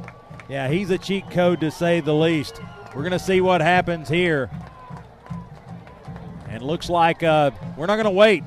Yeah, 0.48 0.70
he's 0.70 0.92
a 0.92 0.98
cheat 0.98 1.30
code 1.30 1.60
to 1.60 1.72
say 1.72 2.00
the 2.00 2.16
least. 2.16 2.62
We're 2.96 3.04
going 3.04 3.12
to 3.12 3.20
see 3.20 3.42
what 3.42 3.60
happens 3.60 4.08
here. 4.08 4.50
And 6.50 6.64
looks 6.64 6.90
like 6.90 7.24
uh, 7.24 7.52
we're 7.76 7.88
not 7.88 7.96
going 7.96 8.06
to 8.06 8.12
wait. 8.12 8.44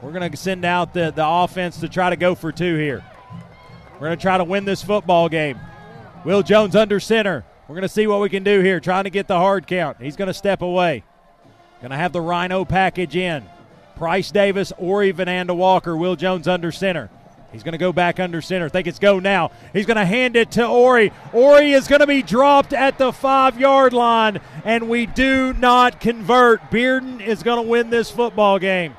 We're 0.00 0.12
going 0.12 0.30
to 0.30 0.36
send 0.36 0.64
out 0.64 0.94
the, 0.94 1.10
the 1.10 1.26
offense 1.26 1.80
to 1.80 1.88
try 1.88 2.10
to 2.10 2.16
go 2.16 2.34
for 2.34 2.50
two 2.50 2.76
here. 2.76 3.04
We're 3.94 4.08
going 4.08 4.18
to 4.18 4.22
try 4.22 4.38
to 4.38 4.44
win 4.44 4.64
this 4.64 4.82
football 4.82 5.28
game. 5.28 5.58
Will 6.24 6.42
Jones 6.42 6.74
under 6.74 6.98
center. 6.98 7.44
We're 7.68 7.74
going 7.74 7.82
to 7.82 7.88
see 7.88 8.06
what 8.06 8.20
we 8.20 8.28
can 8.28 8.42
do 8.42 8.60
here, 8.60 8.80
trying 8.80 9.04
to 9.04 9.10
get 9.10 9.28
the 9.28 9.36
hard 9.36 9.66
count. 9.66 9.98
He's 10.00 10.16
going 10.16 10.26
to 10.26 10.34
step 10.34 10.62
away. 10.62 11.04
Going 11.80 11.90
to 11.90 11.96
have 11.96 12.12
the 12.12 12.20
Rhino 12.20 12.64
package 12.64 13.16
in. 13.16 13.44
Price 13.96 14.30
Davis, 14.30 14.72
Ori 14.78 15.12
Vananda 15.12 15.54
Walker, 15.54 15.96
Will 15.96 16.16
Jones 16.16 16.48
under 16.48 16.72
center. 16.72 17.10
He's 17.52 17.62
going 17.62 17.72
to 17.72 17.78
go 17.78 17.92
back 17.92 18.18
under 18.18 18.40
center. 18.40 18.68
Think 18.70 18.86
it's 18.86 18.98
go 18.98 19.18
now. 19.20 19.50
He's 19.74 19.84
going 19.84 19.98
to 19.98 20.06
hand 20.06 20.36
it 20.36 20.52
to 20.52 20.66
Ori. 20.66 21.12
Ori 21.32 21.72
is 21.72 21.86
going 21.86 22.00
to 22.00 22.06
be 22.06 22.22
dropped 22.22 22.72
at 22.72 22.96
the 22.96 23.12
five 23.12 23.60
yard 23.60 23.92
line, 23.92 24.40
and 24.64 24.88
we 24.88 25.04
do 25.04 25.52
not 25.52 26.00
convert. 26.00 26.62
Bearden 26.70 27.20
is 27.20 27.42
going 27.42 27.62
to 27.62 27.68
win 27.68 27.90
this 27.90 28.10
football 28.10 28.58
game. 28.58 28.96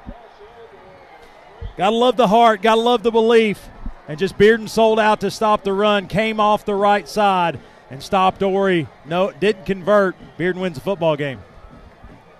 Got 1.77 1.89
to 1.89 1.95
love 1.95 2.15
the 2.15 2.27
heart, 2.27 2.61
got 2.61 2.75
to 2.75 2.81
love 2.81 3.01
the 3.01 3.11
belief. 3.11 3.69
And 4.07 4.19
just 4.19 4.37
Bearden 4.37 4.69
sold 4.69 4.99
out 4.99 5.21
to 5.21 5.31
stop 5.31 5.63
the 5.63 5.73
run, 5.73 6.07
came 6.07 6.39
off 6.39 6.65
the 6.65 6.75
right 6.75 7.07
side 7.07 7.59
and 7.89 8.03
stopped 8.03 8.43
Ori. 8.43 8.87
No, 9.05 9.31
didn't 9.31 9.65
convert. 9.65 10.15
Bearden 10.37 10.59
wins 10.59 10.75
the 10.75 10.81
football 10.81 11.15
game. 11.15 11.41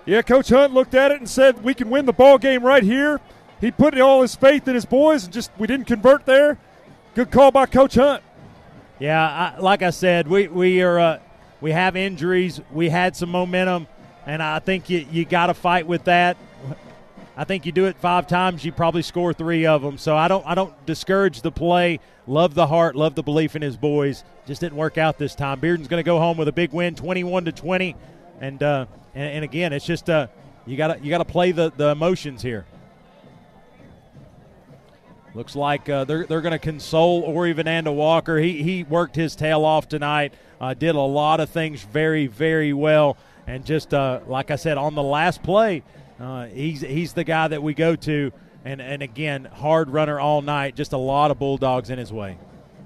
Yeah, 0.06 0.22
Coach 0.22 0.50
Hunt 0.50 0.74
looked 0.74 0.94
at 0.94 1.10
it 1.10 1.18
and 1.18 1.28
said, 1.28 1.64
We 1.64 1.74
can 1.74 1.90
win 1.90 2.06
the 2.06 2.12
ball 2.12 2.38
game 2.38 2.62
right 2.62 2.82
here. 2.82 3.20
He 3.64 3.70
put 3.70 3.98
all 3.98 4.20
his 4.20 4.34
faith 4.34 4.68
in 4.68 4.74
his 4.74 4.84
boys 4.84 5.24
and 5.24 5.32
just 5.32 5.50
we 5.56 5.66
didn't 5.66 5.86
convert 5.86 6.26
there. 6.26 6.58
Good 7.14 7.30
call 7.30 7.50
by 7.50 7.64
Coach 7.64 7.94
Hunt. 7.94 8.22
Yeah, 8.98 9.54
I, 9.56 9.58
like 9.58 9.80
I 9.80 9.88
said, 9.88 10.28
we 10.28 10.48
we 10.48 10.82
are 10.82 10.98
uh, 10.98 11.18
we 11.62 11.72
have 11.72 11.96
injuries. 11.96 12.60
We 12.70 12.90
had 12.90 13.16
some 13.16 13.30
momentum, 13.30 13.86
and 14.26 14.42
I 14.42 14.58
think 14.58 14.90
you 14.90 15.06
you 15.10 15.24
got 15.24 15.46
to 15.46 15.54
fight 15.54 15.86
with 15.86 16.04
that. 16.04 16.36
I 17.38 17.44
think 17.44 17.64
you 17.64 17.72
do 17.72 17.86
it 17.86 17.96
five 17.96 18.26
times, 18.26 18.66
you 18.66 18.70
probably 18.70 19.00
score 19.00 19.32
three 19.32 19.64
of 19.64 19.80
them. 19.80 19.96
So 19.96 20.14
I 20.14 20.28
don't 20.28 20.46
I 20.46 20.54
don't 20.54 20.74
discourage 20.84 21.40
the 21.40 21.50
play. 21.50 22.00
Love 22.26 22.52
the 22.52 22.66
heart, 22.66 22.96
love 22.96 23.14
the 23.14 23.22
belief 23.22 23.56
in 23.56 23.62
his 23.62 23.78
boys. 23.78 24.24
Just 24.46 24.60
didn't 24.60 24.76
work 24.76 24.98
out 24.98 25.16
this 25.16 25.34
time. 25.34 25.58
Bearden's 25.58 25.88
going 25.88 26.00
to 26.02 26.06
go 26.06 26.18
home 26.18 26.36
with 26.36 26.48
a 26.48 26.52
big 26.52 26.74
win, 26.74 26.96
twenty-one 26.96 27.46
to 27.46 27.52
twenty, 27.52 27.96
and 28.42 28.62
uh, 28.62 28.84
and, 29.14 29.36
and 29.36 29.44
again, 29.44 29.72
it's 29.72 29.86
just 29.86 30.10
uh, 30.10 30.26
you 30.66 30.76
got 30.76 30.88
to 30.88 31.02
you 31.02 31.08
got 31.08 31.18
to 31.18 31.24
play 31.24 31.50
the 31.50 31.72
the 31.74 31.88
emotions 31.88 32.42
here. 32.42 32.66
Looks 35.34 35.56
like 35.56 35.88
uh, 35.88 36.04
they're, 36.04 36.26
they're 36.26 36.40
going 36.40 36.52
to 36.52 36.60
console 36.60 37.22
Ori 37.22 37.52
Vananda 37.52 37.92
Walker. 37.92 38.38
He, 38.38 38.62
he 38.62 38.84
worked 38.84 39.16
his 39.16 39.34
tail 39.34 39.64
off 39.64 39.88
tonight, 39.88 40.32
uh, 40.60 40.74
did 40.74 40.94
a 40.94 41.00
lot 41.00 41.40
of 41.40 41.50
things 41.50 41.82
very, 41.82 42.28
very 42.28 42.72
well. 42.72 43.16
And 43.46 43.66
just 43.66 43.92
uh, 43.92 44.20
like 44.28 44.52
I 44.52 44.56
said, 44.56 44.78
on 44.78 44.94
the 44.94 45.02
last 45.02 45.42
play, 45.42 45.82
uh, 46.20 46.46
he's, 46.46 46.82
he's 46.82 47.14
the 47.14 47.24
guy 47.24 47.48
that 47.48 47.62
we 47.62 47.74
go 47.74 47.96
to. 47.96 48.32
And, 48.64 48.80
and 48.80 49.02
again, 49.02 49.44
hard 49.44 49.90
runner 49.90 50.20
all 50.20 50.40
night, 50.40 50.76
just 50.76 50.92
a 50.92 50.98
lot 50.98 51.30
of 51.30 51.38
Bulldogs 51.38 51.90
in 51.90 51.98
his 51.98 52.12
way. 52.12 52.38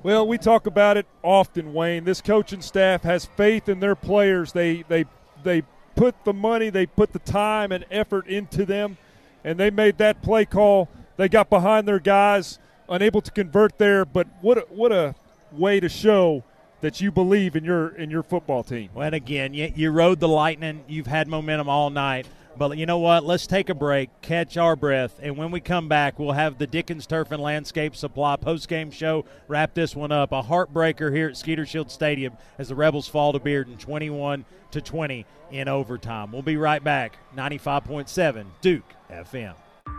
Well, 0.02 0.26
we 0.26 0.38
talk 0.38 0.66
about 0.66 0.96
it 0.96 1.06
often, 1.22 1.74
Wayne. 1.74 2.04
This 2.04 2.20
coaching 2.20 2.62
staff 2.62 3.02
has 3.02 3.26
faith 3.26 3.68
in 3.68 3.80
their 3.80 3.94
players. 3.96 4.52
They 4.52 4.84
they 4.88 5.04
they 5.42 5.62
put 5.96 6.14
the 6.24 6.32
money, 6.32 6.70
they 6.70 6.86
put 6.86 7.12
the 7.12 7.18
time 7.18 7.72
and 7.72 7.84
effort 7.90 8.28
into 8.28 8.64
them, 8.64 8.96
and 9.42 9.58
they 9.58 9.70
made 9.70 9.98
that 9.98 10.22
play 10.22 10.44
call. 10.44 10.88
They 11.18 11.28
got 11.28 11.50
behind 11.50 11.86
their 11.86 11.98
guys, 11.98 12.60
unable 12.88 13.20
to 13.20 13.30
convert 13.32 13.76
there. 13.76 14.05
But 14.05 14.28
what 14.40 14.58
a, 14.58 14.60
what 14.70 14.92
a 14.92 15.16
way 15.52 15.80
to 15.80 15.88
show 15.88 16.44
that 16.80 17.00
you 17.00 17.10
believe 17.10 17.56
in 17.56 17.64
your 17.64 17.88
in 17.88 18.08
your 18.08 18.22
football 18.22 18.62
team. 18.62 18.90
Well, 18.94 19.05
and 19.05 19.14
again, 19.16 19.52
you, 19.52 19.72
you 19.74 19.90
rode 19.90 20.20
the 20.20 20.28
lightning. 20.28 20.84
You've 20.86 21.08
had 21.08 21.26
momentum 21.28 21.68
all 21.68 21.90
night. 21.90 22.26
But 22.56 22.78
you 22.78 22.86
know 22.86 22.98
what? 22.98 23.24
Let's 23.24 23.47
take 23.47 23.68
a 23.68 23.74
break, 23.74 24.10
catch 24.20 24.56
our 24.56 24.74
breath, 24.74 25.20
and 25.22 25.36
when 25.36 25.52
we 25.52 25.60
come 25.60 25.88
back, 25.88 26.18
we'll 26.18 26.32
have 26.32 26.58
the 26.58 26.66
Dickens 26.66 27.06
Turf 27.06 27.30
and 27.30 27.40
Landscape 27.40 27.94
Supply 27.94 28.34
post-game 28.34 28.90
show. 28.90 29.24
Wrap 29.47 29.74
this 29.74 29.94
one 29.94 30.10
up. 30.10 30.32
A 30.32 30.42
heartbreaker 30.42 31.14
here 31.14 31.28
at 31.28 31.36
Skeeter 31.36 31.64
Shield 31.64 31.88
Stadium 31.88 32.36
as 32.58 32.68
the 32.68 32.74
Rebels 32.74 33.06
fall 33.06 33.32
to 33.32 33.38
Bearden 33.38 33.78
21 33.78 34.44
to 34.72 34.80
20 34.80 35.24
in 35.52 35.68
overtime. 35.68 36.32
We'll 36.32 36.42
be 36.42 36.56
right 36.56 36.82
back. 36.82 37.18
95.7 37.36 38.47
Duke 38.60 38.92
FM. 39.08 39.55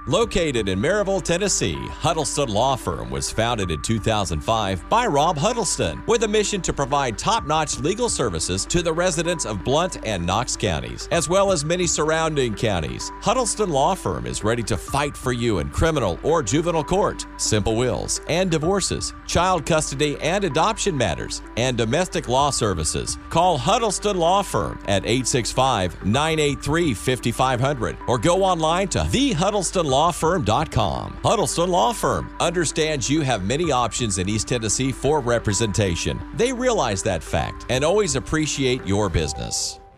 Located 0.07 0.69
in 0.69 0.79
Maryville, 0.79 1.21
Tennessee, 1.21 1.77
Huddleston 1.89 2.49
Law 2.49 2.75
Firm 2.75 3.09
was 3.09 3.31
founded 3.31 3.69
in 3.69 3.81
2005 3.81 4.89
by 4.89 5.05
Rob 5.05 5.37
Huddleston 5.37 6.01
with 6.07 6.23
a 6.23 6.27
mission 6.27 6.61
to 6.61 6.73
provide 6.73 7.17
top 7.17 7.45
notch 7.45 7.79
legal 7.79 8.09
services 8.09 8.65
to 8.65 8.81
the 8.81 8.91
residents 8.91 9.45
of 9.45 9.63
Blount 9.63 9.97
and 10.05 10.25
Knox 10.25 10.55
counties, 10.55 11.07
as 11.11 11.29
well 11.29 11.51
as 11.51 11.63
many 11.63 11.85
surrounding 11.85 12.55
counties. 12.55 13.11
Huddleston 13.21 13.69
Law 13.69 13.93
Firm 13.93 14.25
is 14.25 14.43
ready 14.43 14.63
to 14.63 14.77
fight 14.77 15.15
for 15.15 15.31
you 15.31 15.59
in 15.59 15.69
criminal 15.69 16.19
or 16.23 16.41
juvenile 16.41 16.83
court, 16.83 17.25
simple 17.37 17.75
wills 17.75 18.21
and 18.29 18.49
divorces, 18.49 19.13
child 19.27 19.65
custody 19.65 20.17
and 20.21 20.43
adoption 20.43 20.97
matters, 20.97 21.41
and 21.57 21.77
domestic 21.77 22.27
law 22.27 22.49
services. 22.49 23.17
Call 23.29 23.57
Huddleston 23.57 24.17
Law 24.17 24.41
Firm 24.41 24.79
at 24.87 25.05
865 25.05 26.05
983 26.05 26.93
5500 26.93 27.97
or 28.07 28.17
go 28.17 28.43
online 28.43 28.87
to 28.89 29.07
the 29.11 29.33
Huddleston 29.33 29.78
Law 31.65 31.93
Firm 31.93 32.29
understands 32.39 33.09
you 33.09 33.21
have 33.21 33.43
many 33.43 33.71
options 33.71 34.17
in 34.17 34.27
East 34.27 34.47
Tennessee 34.47 34.91
for 34.91 35.19
representation. 35.19 36.19
They 36.35 36.53
realize 36.53 37.03
that 37.03 37.23
fact 37.23 37.65
and 37.69 37.83
always 37.83 38.15
appreciate 38.15 38.85
your 38.85 39.09
business. 39.09 39.78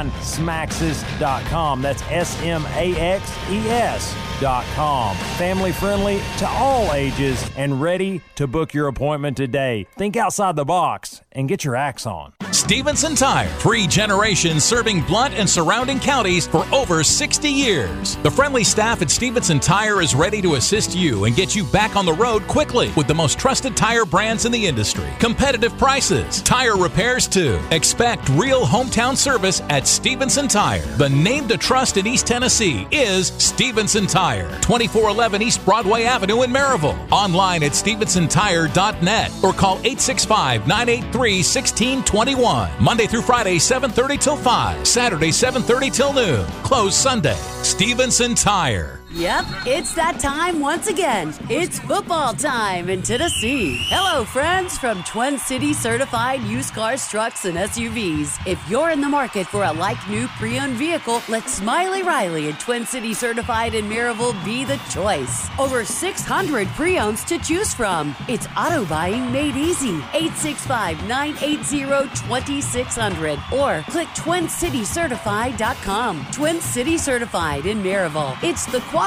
smaxes.com. 0.00 1.82
That's 1.82 2.02
S 2.02 2.40
M 2.42 2.64
A 2.66 2.94
X 2.96 3.30
E 3.50 3.68
S.com. 3.68 5.16
Family 5.16 5.72
friendly 5.72 6.20
to 6.38 6.48
all 6.48 6.92
ages 6.92 7.48
and 7.56 7.80
ready 7.80 8.20
to 8.36 8.46
book 8.46 8.74
your 8.74 8.88
appointment 8.88 9.36
today. 9.36 9.86
Think 9.96 10.16
outside 10.16 10.56
the 10.56 10.64
box 10.64 11.20
and 11.30 11.48
get 11.48 11.64
your 11.64 11.76
axe 11.76 12.06
on. 12.06 12.32
Stevenson 12.50 13.14
Tire, 13.14 13.48
three 13.58 13.86
generations 13.86 14.64
serving 14.64 15.02
Blount 15.02 15.34
and 15.34 15.48
surrounding 15.48 15.98
counties 15.98 16.46
for 16.46 16.66
over 16.72 17.02
60 17.02 17.48
years. 17.48 18.16
The 18.16 18.30
friendly 18.30 18.64
staff 18.64 19.02
at 19.02 19.10
Stevenson 19.10 19.58
Tire 19.58 20.00
is 20.02 20.14
ready 20.14 20.42
to 20.42 20.54
assist 20.54 20.94
you 20.94 21.24
and 21.24 21.34
get 21.34 21.56
you 21.56 21.64
back 21.64 21.96
on 21.96 22.04
the 22.06 22.12
road 22.12 22.46
quickly 22.48 22.92
with 22.96 23.06
the 23.06 23.14
most 23.14 23.38
trusted 23.38 23.76
tire 23.76 24.04
brands 24.04 24.44
in 24.44 24.52
the 24.52 24.66
industry. 24.66 25.08
Competitive 25.18 25.76
prices, 25.78 26.42
tire 26.42 26.76
repairs 26.76 27.26
too. 27.26 27.58
Expect 27.70 28.28
real 28.30 28.64
hometown 28.64 29.16
service 29.16 29.60
at 29.68 29.81
Stevenson 29.86 30.48
Tire. 30.48 30.84
The 30.96 31.08
name 31.08 31.48
to 31.48 31.56
trust 31.56 31.96
in 31.96 32.06
East 32.06 32.26
Tennessee 32.26 32.86
is 32.90 33.28
Stevenson 33.38 34.06
Tire, 34.06 34.48
2411 34.60 35.42
East 35.42 35.64
Broadway 35.64 36.04
Avenue 36.04 36.42
in 36.42 36.50
Maryville. 36.50 36.98
Online 37.10 37.62
at 37.62 37.72
stevensontire.net 37.72 39.32
or 39.42 39.52
call 39.52 39.76
865 39.78 40.66
983 40.66 41.30
1621. 41.38 42.70
Monday 42.80 43.06
through 43.06 43.22
Friday, 43.22 43.56
7:30 43.56 44.18
till 44.18 44.36
5. 44.36 44.86
Saturday, 44.86 45.30
7:30 45.30 45.90
till 45.90 46.12
noon. 46.12 46.46
Closed 46.62 46.94
Sunday. 46.94 47.36
Stevenson 47.62 48.34
Tire. 48.34 49.01
Yep, 49.14 49.44
it's 49.66 49.94
that 49.94 50.18
time 50.20 50.58
once 50.58 50.86
again. 50.86 51.34
It's 51.50 51.78
football 51.80 52.32
time 52.32 52.88
in 52.88 53.02
Tennessee. 53.02 53.76
Hello, 53.90 54.24
friends 54.24 54.78
from 54.78 55.04
Twin 55.04 55.38
City 55.38 55.74
certified 55.74 56.40
used 56.40 56.72
cars, 56.72 57.06
trucks, 57.10 57.44
and 57.44 57.58
SUVs. 57.58 58.38
If 58.46 58.58
you're 58.70 58.88
in 58.88 59.02
the 59.02 59.10
market 59.10 59.46
for 59.46 59.64
a 59.64 59.72
like 59.72 59.98
new 60.08 60.28
pre 60.38 60.58
owned 60.58 60.76
vehicle, 60.76 61.20
let 61.28 61.46
Smiley 61.46 62.02
Riley 62.02 62.48
and 62.48 62.58
Twin 62.58 62.86
City 62.86 63.12
certified 63.12 63.74
in 63.74 63.84
Maryville 63.84 64.42
be 64.46 64.64
the 64.64 64.78
choice. 64.88 65.46
Over 65.58 65.84
600 65.84 66.66
pre 66.68 66.98
owns 66.98 67.22
to 67.24 67.38
choose 67.38 67.74
from. 67.74 68.16
It's 68.28 68.46
auto 68.56 68.86
buying 68.86 69.30
made 69.30 69.56
easy. 69.56 69.96
865 70.14 71.06
980 71.06 72.16
2600 72.16 73.38
or 73.52 73.82
click 73.90 74.08
twincitycertified.com. 74.08 76.26
Twin 76.32 76.62
City 76.62 76.96
Certified 76.96 77.66
in 77.66 77.82
Maryville. 77.82 78.42
It's 78.42 78.64
the 78.64 78.80
quality 78.80 79.01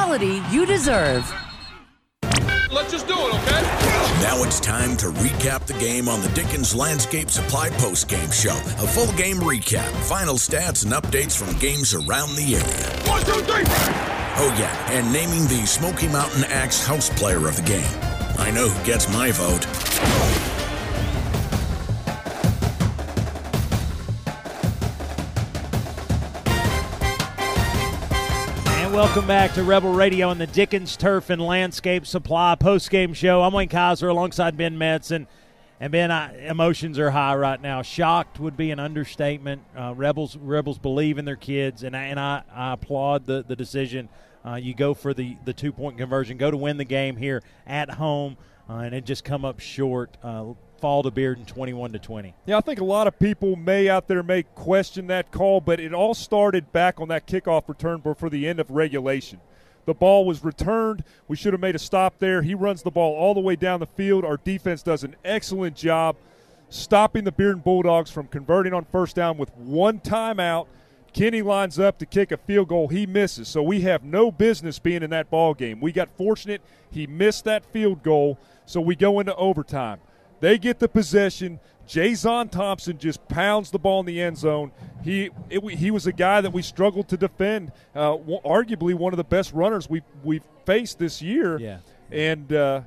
you 0.52 0.66
deserve. 0.66 1.34
Let's 2.72 2.92
just 2.92 3.08
do 3.08 3.14
it, 3.14 3.34
okay? 3.36 3.62
Now 4.22 4.44
it's 4.44 4.60
time 4.60 4.98
to 4.98 5.08
recap 5.08 5.66
the 5.66 5.74
game 5.74 6.10
on 6.10 6.22
the 6.22 6.30
Dickens 6.30 6.76
Landscape 6.76 7.30
Supply 7.30 7.70
postgame 7.70 8.32
show. 8.34 8.58
A 8.84 8.88
full 8.88 9.12
game 9.18 9.38
recap, 9.38 9.90
final 10.04 10.36
stats, 10.36 10.84
and 10.84 10.94
updates 10.94 11.38
from 11.38 11.58
games 11.60 11.94
around 11.94 12.36
the 12.36 12.56
area. 12.56 13.10
One, 13.10 13.24
two, 13.24 13.42
three! 13.44 13.64
Oh, 14.38 14.54
yeah, 14.60 14.92
and 14.92 15.12
naming 15.14 15.48
the 15.48 15.66
Smoky 15.66 16.08
Mountain 16.08 16.44
Axe 16.46 16.86
House 16.86 17.10
Player 17.10 17.48
of 17.48 17.56
the 17.56 17.64
game. 17.64 18.00
I 18.38 18.52
know 18.52 18.68
who 18.68 18.86
gets 18.86 19.08
my 19.08 19.32
vote. 19.32 19.66
Welcome 28.96 29.28
back 29.28 29.52
to 29.52 29.62
Rebel 29.62 29.92
Radio 29.92 30.30
and 30.30 30.40
the 30.40 30.48
Dickens 30.48 30.96
Turf 30.96 31.30
and 31.30 31.42
Landscape 31.42 32.08
Supply 32.08 32.56
post-game 32.56 33.14
show. 33.14 33.44
I'm 33.44 33.52
Wayne 33.52 33.68
Kaiser 33.68 34.08
alongside 34.08 34.56
Ben 34.56 34.78
Metz. 34.78 35.12
And, 35.12 35.28
and 35.82 35.92
Ben, 35.92 36.12
I, 36.12 36.48
emotions 36.48 36.98
are 36.98 37.12
high 37.12 37.36
right 37.36 37.62
now. 37.62 37.82
Shocked 37.82 38.40
would 38.40 38.56
be 38.56 38.72
an 38.72 38.80
understatement. 38.80 39.64
Uh, 39.78 39.94
Rebels 39.94 40.38
Rebels 40.38 40.80
believe 40.80 41.18
in 41.18 41.26
their 41.26 41.36
kids, 41.36 41.84
and 41.84 41.94
I, 41.94 42.04
and 42.04 42.18
I, 42.18 42.44
I 42.50 42.72
applaud 42.72 43.26
the, 43.26 43.44
the 43.46 43.58
decision. 43.58 44.08
Uh, 44.46 44.56
you 44.56 44.74
go 44.74 44.94
for 44.94 45.14
the, 45.14 45.36
the 45.44 45.52
two-point 45.52 45.98
conversion, 45.98 46.38
go 46.38 46.50
to 46.50 46.56
win 46.56 46.78
the 46.78 46.86
game 46.86 47.18
here 47.18 47.44
at 47.68 47.90
home, 47.90 48.38
uh, 48.70 48.76
and 48.76 48.96
it 48.96 49.04
just 49.04 49.26
come 49.26 49.44
up 49.44 49.60
short. 49.60 50.16
Fall 50.86 51.02
to 51.02 51.10
Bearden 51.10 51.48
21 51.48 51.94
to 51.94 51.98
20. 51.98 52.36
Yeah, 52.46 52.58
I 52.58 52.62
think 52.62 52.80
a 52.80 52.84
lot 52.84 53.08
of 53.08 53.18
people 53.18 53.56
may 53.56 53.90
out 53.90 54.08
there 54.08 54.22
may 54.22 54.44
question 54.44 55.08
that 55.08 55.32
call, 55.32 55.60
but 55.60 55.80
it 55.80 55.96
all 55.96 56.14
started 56.14 56.72
back 56.72 57.00
on 57.00 57.08
that 57.08 57.26
kickoff 57.26 57.68
return 57.68 58.04
for 58.04 58.30
the 58.30 58.48
end 58.48 58.60
of 58.60 58.70
regulation. 58.70 59.40
The 59.88 59.96
ball 59.96 60.26
was 60.26 60.44
returned. 60.44 61.04
We 61.28 61.38
should 61.38 61.54
have 61.54 61.60
made 61.60 61.74
a 61.74 61.80
stop 61.80 62.20
there. 62.20 62.44
He 62.44 62.54
runs 62.54 62.84
the 62.84 62.92
ball 62.92 63.16
all 63.16 63.34
the 63.34 63.40
way 63.40 63.56
down 63.56 63.80
the 63.80 63.88
field. 63.88 64.24
Our 64.24 64.38
defense 64.38 64.84
does 64.84 65.04
an 65.04 65.16
excellent 65.26 65.76
job 65.76 66.18
stopping 66.70 67.24
the 67.24 67.32
Bearden 67.32 67.64
Bulldogs 67.64 68.12
from 68.12 68.28
converting 68.28 68.72
on 68.72 68.86
first 68.86 69.16
down 69.16 69.40
with 69.40 69.52
one 69.58 70.00
timeout. 70.00 70.68
Kinney 71.14 71.42
lines 71.42 71.80
up 71.80 71.98
to 71.98 72.06
kick 72.06 72.32
a 72.32 72.38
field 72.38 72.68
goal. 72.68 72.90
He 72.90 73.08
misses. 73.08 73.48
So 73.48 73.64
we 73.64 73.82
have 73.82 74.04
no 74.04 74.32
business 74.32 74.78
being 74.78 75.02
in 75.02 75.10
that 75.10 75.32
ball 75.32 75.56
game. 75.56 75.82
We 75.82 75.92
got 75.92 76.10
fortunate. 76.16 76.62
He 76.92 77.08
missed 77.08 77.44
that 77.46 77.66
field 77.66 78.04
goal. 78.04 78.38
So 78.68 78.80
we 78.80 78.96
go 78.96 79.20
into 79.20 79.36
overtime. 79.36 80.00
They 80.46 80.60
get 80.60 80.78
the 80.78 80.88
possession. 80.88 81.60
Jason 81.88 82.50
Thompson 82.50 83.00
just 83.00 83.28
pounds 83.28 83.72
the 83.72 83.80
ball 83.80 84.02
in 84.02 84.06
the 84.06 84.22
end 84.22 84.38
zone. 84.38 84.72
He 85.04 85.32
it, 85.50 85.68
he 85.72 85.90
was 85.90 86.06
a 86.06 86.12
guy 86.12 86.40
that 86.42 86.54
we 86.54 86.62
struggled 86.62 87.08
to 87.10 87.18
defend. 87.18 87.72
Uh, 87.96 88.18
w- 88.18 88.42
arguably 88.46 88.94
one 88.94 89.12
of 89.12 89.18
the 89.18 89.24
best 89.24 89.54
runners 89.54 89.90
we 89.90 90.04
we've 90.24 90.44
faced 90.64 91.00
this 91.00 91.20
year. 91.20 91.58
Yeah. 91.58 91.80
And 92.12 92.54
uh, 92.54 92.82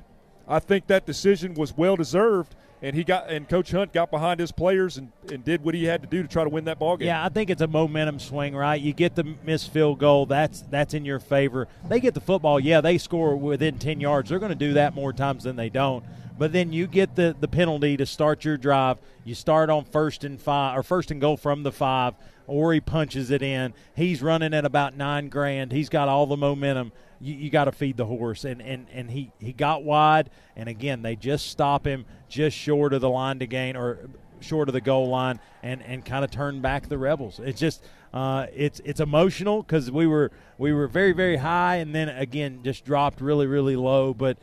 I 0.47 0.59
think 0.59 0.87
that 0.87 1.05
decision 1.05 1.53
was 1.53 1.75
well 1.75 1.97
deserved 1.97 2.55
and 2.81 2.95
he 2.95 3.03
got 3.03 3.29
and 3.29 3.47
Coach 3.49 3.71
Hunt 3.71 3.91
got 3.91 4.09
behind 4.09 4.39
his 4.39 4.53
players 4.53 4.97
and, 4.97 5.11
and 5.29 5.43
did 5.43 5.61
what 5.61 5.75
he 5.75 5.83
had 5.83 6.01
to 6.01 6.07
do 6.07 6.21
to 6.21 6.29
try 6.29 6.45
to 6.45 6.49
win 6.49 6.63
that 6.63 6.79
ball 6.79 6.95
game. 6.95 7.07
Yeah, 7.07 7.25
I 7.25 7.27
think 7.27 7.49
it's 7.49 7.61
a 7.61 7.67
momentum 7.67 8.19
swing, 8.19 8.55
right? 8.55 8.79
You 8.79 8.93
get 8.93 9.15
the 9.15 9.35
missed 9.43 9.73
field 9.73 9.99
goal, 9.99 10.25
that's 10.27 10.61
that's 10.61 10.93
in 10.93 11.03
your 11.03 11.19
favor. 11.19 11.67
They 11.89 11.99
get 11.99 12.13
the 12.13 12.21
football, 12.21 12.57
yeah, 12.57 12.79
they 12.79 12.97
score 12.97 13.35
within 13.35 13.79
ten 13.79 13.99
yards. 13.99 14.29
They're 14.29 14.39
going 14.39 14.49
to 14.49 14.55
do 14.55 14.73
that 14.75 14.95
more 14.95 15.11
times 15.11 15.43
than 15.43 15.57
they 15.57 15.69
don't. 15.69 16.05
But 16.39 16.53
then 16.53 16.73
you 16.73 16.87
get 16.87 17.15
the 17.15 17.35
the 17.39 17.47
penalty 17.47 17.97
to 17.97 18.05
start 18.07 18.43
your 18.43 18.57
drive. 18.57 18.97
You 19.23 19.35
start 19.35 19.69
on 19.69 19.85
first 19.85 20.23
and 20.23 20.41
five 20.41 20.75
or 20.75 20.81
first 20.81 21.11
and 21.11 21.21
goal 21.21 21.37
from 21.37 21.61
the 21.61 21.71
five. 21.71 22.15
Or 22.47 22.73
he 22.73 22.79
punches 22.79 23.29
it 23.29 23.43
in. 23.43 23.75
He's 23.95 24.23
running 24.23 24.55
at 24.55 24.65
about 24.65 24.97
nine 24.97 25.29
grand. 25.29 25.71
He's 25.71 25.87
got 25.87 26.09
all 26.09 26.25
the 26.25 26.35
momentum 26.35 26.91
you, 27.21 27.35
you 27.35 27.49
got 27.49 27.65
to 27.65 27.71
feed 27.71 27.97
the 27.97 28.05
horse. 28.05 28.45
And, 28.45 28.61
and, 28.61 28.87
and 28.91 29.11
he, 29.11 29.31
he 29.39 29.53
got 29.53 29.83
wide, 29.83 30.29
and 30.55 30.69
again, 30.69 31.01
they 31.01 31.15
just 31.15 31.49
stop 31.49 31.85
him 31.85 32.05
just 32.27 32.57
short 32.57 32.93
of 32.93 33.01
the 33.01 33.09
line 33.09 33.39
to 33.39 33.47
gain 33.47 33.75
or 33.75 34.09
short 34.39 34.69
of 34.69 34.73
the 34.73 34.81
goal 34.81 35.09
line 35.09 35.39
and, 35.61 35.83
and 35.83 36.05
kind 36.05 36.23
of 36.23 36.31
turn 36.31 36.61
back 36.61 36.87
the 36.87 36.97
rebels. 36.97 37.39
It's 37.43 37.59
just 37.59 37.83
uh, 38.13 38.47
it's 38.55 38.79
it's 38.85 38.99
emotional 38.99 39.61
because 39.61 39.91
we 39.91 40.07
were 40.07 40.31
we 40.57 40.73
were 40.73 40.87
very 40.87 41.11
very 41.11 41.37
high 41.37 41.75
and 41.75 41.93
then 41.93 42.09
again 42.09 42.61
just 42.63 42.85
dropped 42.85 43.21
really 43.21 43.47
really 43.47 43.75
low. 43.75 44.13
But 44.13 44.37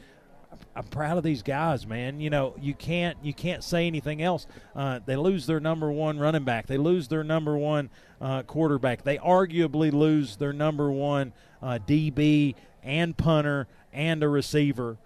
I'm 0.77 0.85
proud 0.85 1.17
of 1.17 1.25
these 1.25 1.43
guys, 1.43 1.87
man. 1.87 2.21
You 2.21 2.29
know, 2.29 2.55
you 2.61 2.75
can't 2.75 3.17
you 3.23 3.33
can't 3.33 3.65
say 3.65 3.87
anything 3.87 4.21
else. 4.21 4.47
Uh, 4.75 5.01
they 5.05 5.17
lose 5.17 5.47
their 5.47 5.59
number 5.59 5.91
one 5.91 6.19
running 6.19 6.45
back. 6.45 6.67
They 6.67 6.77
lose 6.77 7.09
their 7.09 7.25
number 7.25 7.57
one 7.57 7.89
uh, 8.21 8.43
quarterback. 8.43 9.03
They 9.03 9.17
arguably 9.17 9.91
lose 9.91 10.37
their 10.37 10.53
number 10.53 10.91
one 10.91 11.33
uh, 11.63 11.79
DB 11.87 12.55
and 12.83 13.17
punter 13.17 13.69
and 13.93 14.23
a 14.23 14.29
receiver. 14.29 14.99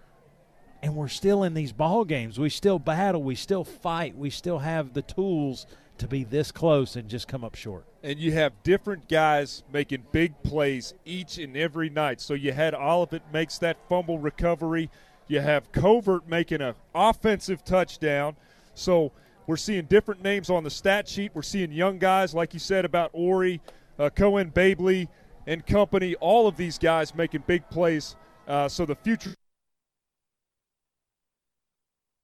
And 0.83 0.95
we're 0.95 1.07
still 1.07 1.43
in 1.43 1.53
these 1.53 1.71
ball 1.71 2.03
games. 2.03 2.37
We 2.37 2.49
still 2.49 2.79
battle. 2.79 3.23
We 3.23 3.35
still 3.35 3.63
fight. 3.63 4.17
We 4.17 4.29
still 4.29 4.59
have 4.59 4.93
the 4.93 5.01
tools 5.03 5.67
to 5.99 6.07
be 6.07 6.23
this 6.23 6.51
close 6.51 6.95
and 6.95 7.07
just 7.07 7.27
come 7.27 7.43
up 7.43 7.55
short. 7.55 7.85
And 8.03 8.17
you 8.17 8.31
have 8.31 8.63
different 8.63 9.07
guys 9.07 9.63
making 9.71 10.05
big 10.11 10.41
plays 10.41 10.95
each 11.05 11.37
and 11.37 11.55
every 11.55 11.89
night. 11.89 12.19
So 12.19 12.33
you 12.33 12.51
had 12.51 12.73
Olivet 12.73 13.21
makes 13.31 13.59
that 13.59 13.77
fumble 13.87 14.17
recovery. 14.17 14.89
You 15.31 15.39
have 15.39 15.71
Covert 15.71 16.27
making 16.27 16.59
an 16.59 16.75
offensive 16.93 17.63
touchdown. 17.63 18.35
So 18.73 19.13
we're 19.47 19.55
seeing 19.55 19.85
different 19.85 20.21
names 20.21 20.49
on 20.49 20.65
the 20.65 20.69
stat 20.69 21.07
sheet. 21.07 21.31
We're 21.33 21.41
seeing 21.41 21.71
young 21.71 21.99
guys, 21.99 22.33
like 22.33 22.53
you 22.53 22.59
said 22.59 22.83
about 22.83 23.11
Ori, 23.13 23.61
uh, 23.97 24.09
Cohen, 24.09 24.51
Babley, 24.51 25.07
and 25.47 25.65
company. 25.65 26.15
All 26.15 26.49
of 26.49 26.57
these 26.57 26.77
guys 26.77 27.15
making 27.15 27.45
big 27.47 27.69
plays. 27.69 28.17
Uh, 28.45 28.67
so 28.67 28.85
the 28.85 28.93
future 28.95 29.33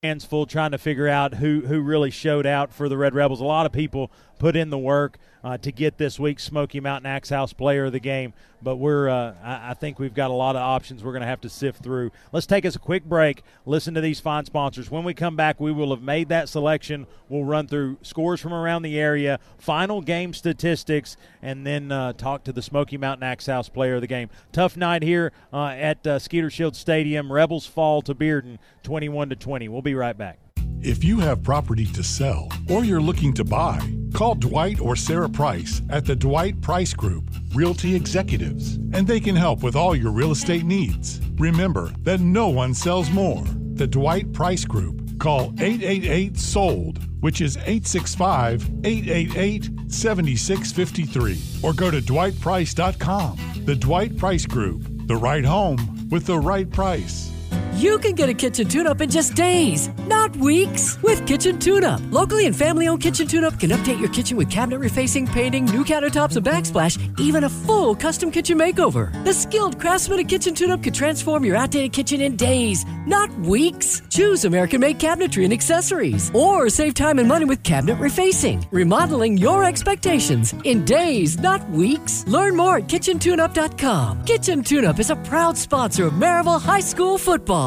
hands 0.04 0.26
full 0.26 0.46
trying 0.46 0.72
to 0.72 0.78
figure 0.78 1.08
out 1.08 1.36
who 1.36 1.62
who 1.62 1.80
really 1.80 2.12
showed 2.12 2.46
out 2.46 2.74
for 2.74 2.90
the 2.90 2.98
Red 2.98 3.16
Rebels. 3.16 3.40
A 3.40 3.46
lot 3.46 3.66
of 3.66 3.72
people 3.72 4.12
put 4.38 4.58
in 4.58 4.70
the 4.70 4.78
work 4.78 5.18
uh, 5.48 5.58
to 5.58 5.72
get 5.72 5.98
this 5.98 6.20
week's 6.20 6.44
Smoky 6.44 6.82
Mountain 6.82 7.10
Axe 7.10 7.30
House 7.30 7.54
Player 7.54 7.86
of 7.86 7.94
the 7.94 8.02
Game, 8.02 8.34
but 8.62 8.76
we're 8.76 9.08
uh, 9.08 9.34
I, 9.42 9.72
I, 9.72 9.74
think 9.76 9.98
we've 9.98 10.14
got 10.14 10.30
a 10.30 10.34
lot 10.34 10.58
of 10.58 10.62
options 10.62 11.06
we're 11.06 11.14
going 11.14 11.22
to 11.22 11.28
have 11.28 11.40
to 11.42 11.50
sift 11.50 11.82
through. 11.82 12.12
Let's 12.34 12.46
take 12.46 12.66
us 12.66 12.76
a 12.76 12.80
quick 12.80 13.06
break. 13.06 13.44
Listen 13.66 13.94
to 13.94 14.02
these 14.02 14.20
fine 14.20 14.44
sponsors. 14.44 14.92
When 14.92 15.06
we 15.06 15.14
come 15.14 15.38
back, 15.38 15.62
we 15.62 15.72
will 15.72 15.92
have 15.92 16.02
made 16.02 16.28
that 16.30 16.50
selection. 16.50 17.08
We'll 17.30 17.46
run 17.46 17.66
through 17.68 18.00
scores 18.02 18.42
from 18.42 18.54
around 18.54 18.82
the 18.82 19.00
area, 19.00 19.40
final 19.58 20.02
game 20.02 20.34
statistics, 20.34 21.16
and 21.42 21.66
then 21.66 21.94
uh, 21.94 22.12
talk 22.12 22.44
to 22.44 22.52
the 22.52 22.62
Smoky 22.62 22.98
Mountain 22.98 23.24
Axe 23.24 23.46
House 23.46 23.70
Player 23.70 23.96
of 23.96 24.02
the 24.02 24.08
Game. 24.08 24.30
Tough 24.52 24.76
night 24.76 25.02
here 25.02 25.32
uh, 25.54 25.68
at 25.68 26.06
uh, 26.06 26.20
Skeeter 26.20 26.50
Shield 26.50 26.76
Stadium. 26.76 27.32
Rebels 27.32 27.66
fall 27.66 28.02
to 28.02 28.14
Bearden, 28.14 28.58
21 28.84 29.30
to 29.30 29.38
20. 29.38 29.70
We'll 29.70 29.82
be 29.82 29.96
right 29.96 30.18
back. 30.18 30.40
If 30.82 31.04
you 31.04 31.20
have 31.20 31.44
property 31.44 31.86
to 31.88 32.04
sell 32.04 32.50
or 32.70 32.84
you're 32.86 33.02
looking 33.02 33.34
to 33.34 33.44
buy, 33.44 33.82
call 34.14 34.36
Dwight 34.36 34.80
or 34.80 34.96
Sarah 34.96 35.30
Price 35.30 35.82
at 35.90 36.06
the 36.06 36.16
Dwight 36.16 36.62
Price 36.62 36.94
Group, 36.94 37.30
Realty 37.54 37.96
Executives, 37.96 38.76
and 38.94 39.08
they 39.08 39.20
can 39.20 39.36
help 39.36 39.64
with 39.64 39.76
all 39.76 39.96
your 39.96 40.12
real 40.12 40.32
estate 40.32 40.66
needs. 40.66 41.20
Remember 41.40 41.92
that 42.04 42.20
no 42.20 42.50
one 42.50 42.74
sells 42.74 43.10
more. 43.10 43.44
The 43.74 43.88
Dwight 43.88 44.32
Price 44.34 44.66
Group. 44.66 45.20
Call 45.20 45.54
888 45.60 46.38
SOLD, 46.38 47.00
which 47.22 47.42
is 47.42 47.58
865 47.58 48.70
888 48.84 49.92
7653, 49.92 51.42
or 51.64 51.74
go 51.74 51.90
to 51.90 52.02
dwightprice.com. 52.02 53.64
The 53.66 53.76
Dwight 53.76 54.16
Price 54.16 54.46
Group. 54.46 54.84
The 55.08 55.16
right 55.16 55.44
home 55.44 56.08
with 56.10 56.28
the 56.28 56.38
right 56.38 56.70
price. 56.70 57.32
You 57.78 58.00
can 58.00 58.16
get 58.16 58.28
a 58.28 58.34
kitchen 58.34 58.68
tune 58.68 58.88
up 58.88 59.02
in 59.02 59.10
just 59.12 59.36
days, 59.36 59.90
not 60.08 60.36
weeks, 60.38 61.00
with 61.04 61.28
Kitchen 61.28 61.60
Tune 61.60 61.84
Up. 61.84 62.02
Locally 62.10 62.48
and 62.48 62.56
family 62.56 62.88
owned 62.88 63.04
Kitchen 63.04 63.28
Tune 63.28 63.44
Up 63.44 63.60
can 63.60 63.70
update 63.70 64.00
your 64.00 64.10
kitchen 64.10 64.36
with 64.36 64.50
cabinet 64.50 64.80
refacing, 64.80 65.28
painting, 65.28 65.66
new 65.66 65.86
countertops, 65.86 66.36
and 66.38 66.44
backsplash, 66.44 66.98
even 67.20 67.44
a 67.44 67.50
full 67.50 67.96
custom 67.96 68.32
kitchen 68.32 68.58
makeover. 68.58 69.12
The 69.24 69.32
skilled 69.32 69.80
craftsman 69.80 70.20
at 70.20 70.28
Kitchen 70.28 70.56
Tune 70.56 70.72
Up 70.72 70.82
can 70.82 70.92
transform 70.92 71.46
your 71.46 71.56
outdated 71.56 71.94
kitchen 71.94 72.20
in 72.20 72.36
days, 72.36 72.84
not 73.06 73.32
weeks. 73.42 74.02
Choose 74.10 74.44
American 74.44 74.82
made 74.82 74.98
cabinetry 74.98 75.44
and 75.44 75.54
accessories, 75.54 76.32
or 76.34 76.70
save 76.70 76.96
time 76.96 77.20
and 77.20 77.28
money 77.28 77.46
with 77.46 77.62
cabinet 77.62 78.00
refacing, 78.00 78.66
remodeling 78.72 79.38
your 79.38 79.64
expectations 79.64 80.56
in 80.64 80.84
days, 80.84 81.38
not 81.38 81.70
weeks. 81.70 82.26
Learn 82.26 82.56
more 82.56 82.78
at 82.78 82.88
kitchentuneup.com. 82.88 84.26
Kitchen 84.26 84.64
Tune 84.64 84.86
Up 84.86 84.98
is 84.98 85.12
a 85.12 85.16
proud 85.18 85.56
sponsor 85.56 86.08
of 86.08 86.14
Maryville 86.14 86.60
High 86.60 86.80
School 86.80 87.20
football. 87.20 87.67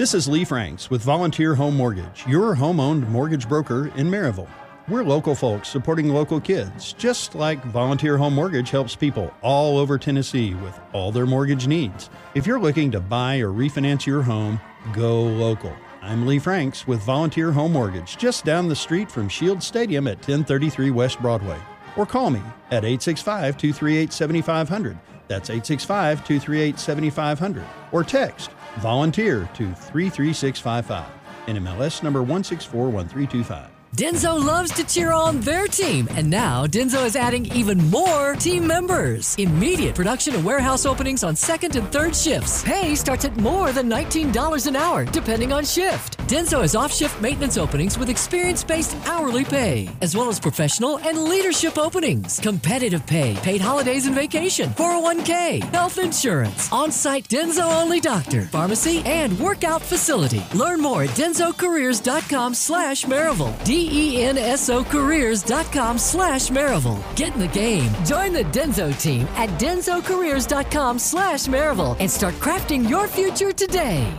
This 0.00 0.14
is 0.14 0.26
Lee 0.26 0.46
Franks 0.46 0.88
with 0.88 1.02
Volunteer 1.02 1.54
Home 1.54 1.76
Mortgage, 1.76 2.24
your 2.26 2.54
home 2.54 2.80
owned 2.80 3.06
mortgage 3.10 3.46
broker 3.46 3.88
in 3.96 4.10
Maryville. 4.10 4.48
We're 4.88 5.04
local 5.04 5.34
folks 5.34 5.68
supporting 5.68 6.08
local 6.08 6.40
kids, 6.40 6.94
just 6.94 7.34
like 7.34 7.62
Volunteer 7.66 8.16
Home 8.16 8.34
Mortgage 8.34 8.70
helps 8.70 8.96
people 8.96 9.30
all 9.42 9.76
over 9.76 9.98
Tennessee 9.98 10.54
with 10.54 10.80
all 10.94 11.12
their 11.12 11.26
mortgage 11.26 11.66
needs. 11.66 12.08
If 12.34 12.46
you're 12.46 12.58
looking 12.58 12.90
to 12.92 13.00
buy 13.00 13.40
or 13.40 13.50
refinance 13.50 14.06
your 14.06 14.22
home, 14.22 14.58
go 14.94 15.20
local. 15.22 15.76
I'm 16.00 16.26
Lee 16.26 16.38
Franks 16.38 16.86
with 16.86 17.02
Volunteer 17.02 17.52
Home 17.52 17.74
Mortgage, 17.74 18.16
just 18.16 18.46
down 18.46 18.68
the 18.68 18.76
street 18.76 19.10
from 19.10 19.28
Shield 19.28 19.62
Stadium 19.62 20.06
at 20.06 20.16
1033 20.16 20.92
West 20.92 21.20
Broadway. 21.20 21.58
Or 21.94 22.06
call 22.06 22.30
me 22.30 22.40
at 22.70 22.86
865 22.86 23.58
238 23.58 24.14
7500. 24.14 24.98
That's 25.28 25.50
865 25.50 26.26
238 26.26 26.78
7500. 26.78 27.64
Or 27.92 28.02
text 28.02 28.50
volunteer 28.78 29.48
to 29.54 29.72
33655. 29.74 31.06
NMLS 31.46 32.02
number 32.02 32.22
1641325. 32.22 33.79
Denso 33.96 34.42
loves 34.42 34.70
to 34.74 34.84
cheer 34.84 35.10
on 35.10 35.40
their 35.40 35.66
team, 35.66 36.06
and 36.12 36.30
now 36.30 36.64
Denso 36.64 37.04
is 37.04 37.16
adding 37.16 37.44
even 37.46 37.76
more 37.90 38.36
team 38.36 38.64
members. 38.64 39.34
Immediate 39.36 39.96
production 39.96 40.36
and 40.36 40.44
warehouse 40.44 40.86
openings 40.86 41.24
on 41.24 41.34
second 41.34 41.74
and 41.74 41.90
third 41.90 42.14
shifts. 42.14 42.62
Pay 42.62 42.94
starts 42.94 43.24
at 43.24 43.36
more 43.38 43.72
than 43.72 43.90
$19 43.90 44.66
an 44.68 44.76
hour, 44.76 45.04
depending 45.04 45.52
on 45.52 45.64
shift. 45.64 46.16
Denso 46.28 46.60
has 46.60 46.76
off 46.76 46.92
shift 46.94 47.20
maintenance 47.20 47.58
openings 47.58 47.98
with 47.98 48.08
experience 48.08 48.62
based 48.62 48.96
hourly 49.06 49.44
pay, 49.44 49.88
as 50.02 50.16
well 50.16 50.28
as 50.28 50.38
professional 50.38 50.98
and 51.00 51.24
leadership 51.24 51.76
openings, 51.76 52.38
competitive 52.38 53.04
pay, 53.06 53.34
paid 53.42 53.60
holidays 53.60 54.06
and 54.06 54.14
vacation, 54.14 54.70
401k, 54.70 55.64
health 55.74 55.98
insurance, 55.98 56.72
on 56.72 56.92
site 56.92 57.26
Denso 57.28 57.68
only 57.82 57.98
doctor, 57.98 58.42
pharmacy, 58.42 59.02
and 59.04 59.36
workout 59.40 59.82
facility. 59.82 60.42
Learn 60.54 60.80
more 60.80 61.02
at 61.02 61.10
densocareers.com 61.10 62.54
slash 62.54 63.04
Maryville. 63.04 63.58
D-E-N-S-O 63.80 64.84
careers.com 64.84 65.96
slash 65.96 66.48
Maryville. 66.48 67.16
Get 67.16 67.32
in 67.32 67.40
the 67.40 67.48
game. 67.48 67.90
Join 68.04 68.34
the 68.34 68.44
Denso 68.44 68.92
team 69.00 69.26
at 69.36 69.48
densocareers.com 69.58 70.98
slash 70.98 71.46
Maryville 71.46 71.96
and 71.98 72.10
start 72.10 72.34
crafting 72.34 72.86
your 72.86 73.08
future 73.08 73.52
today. 73.52 74.12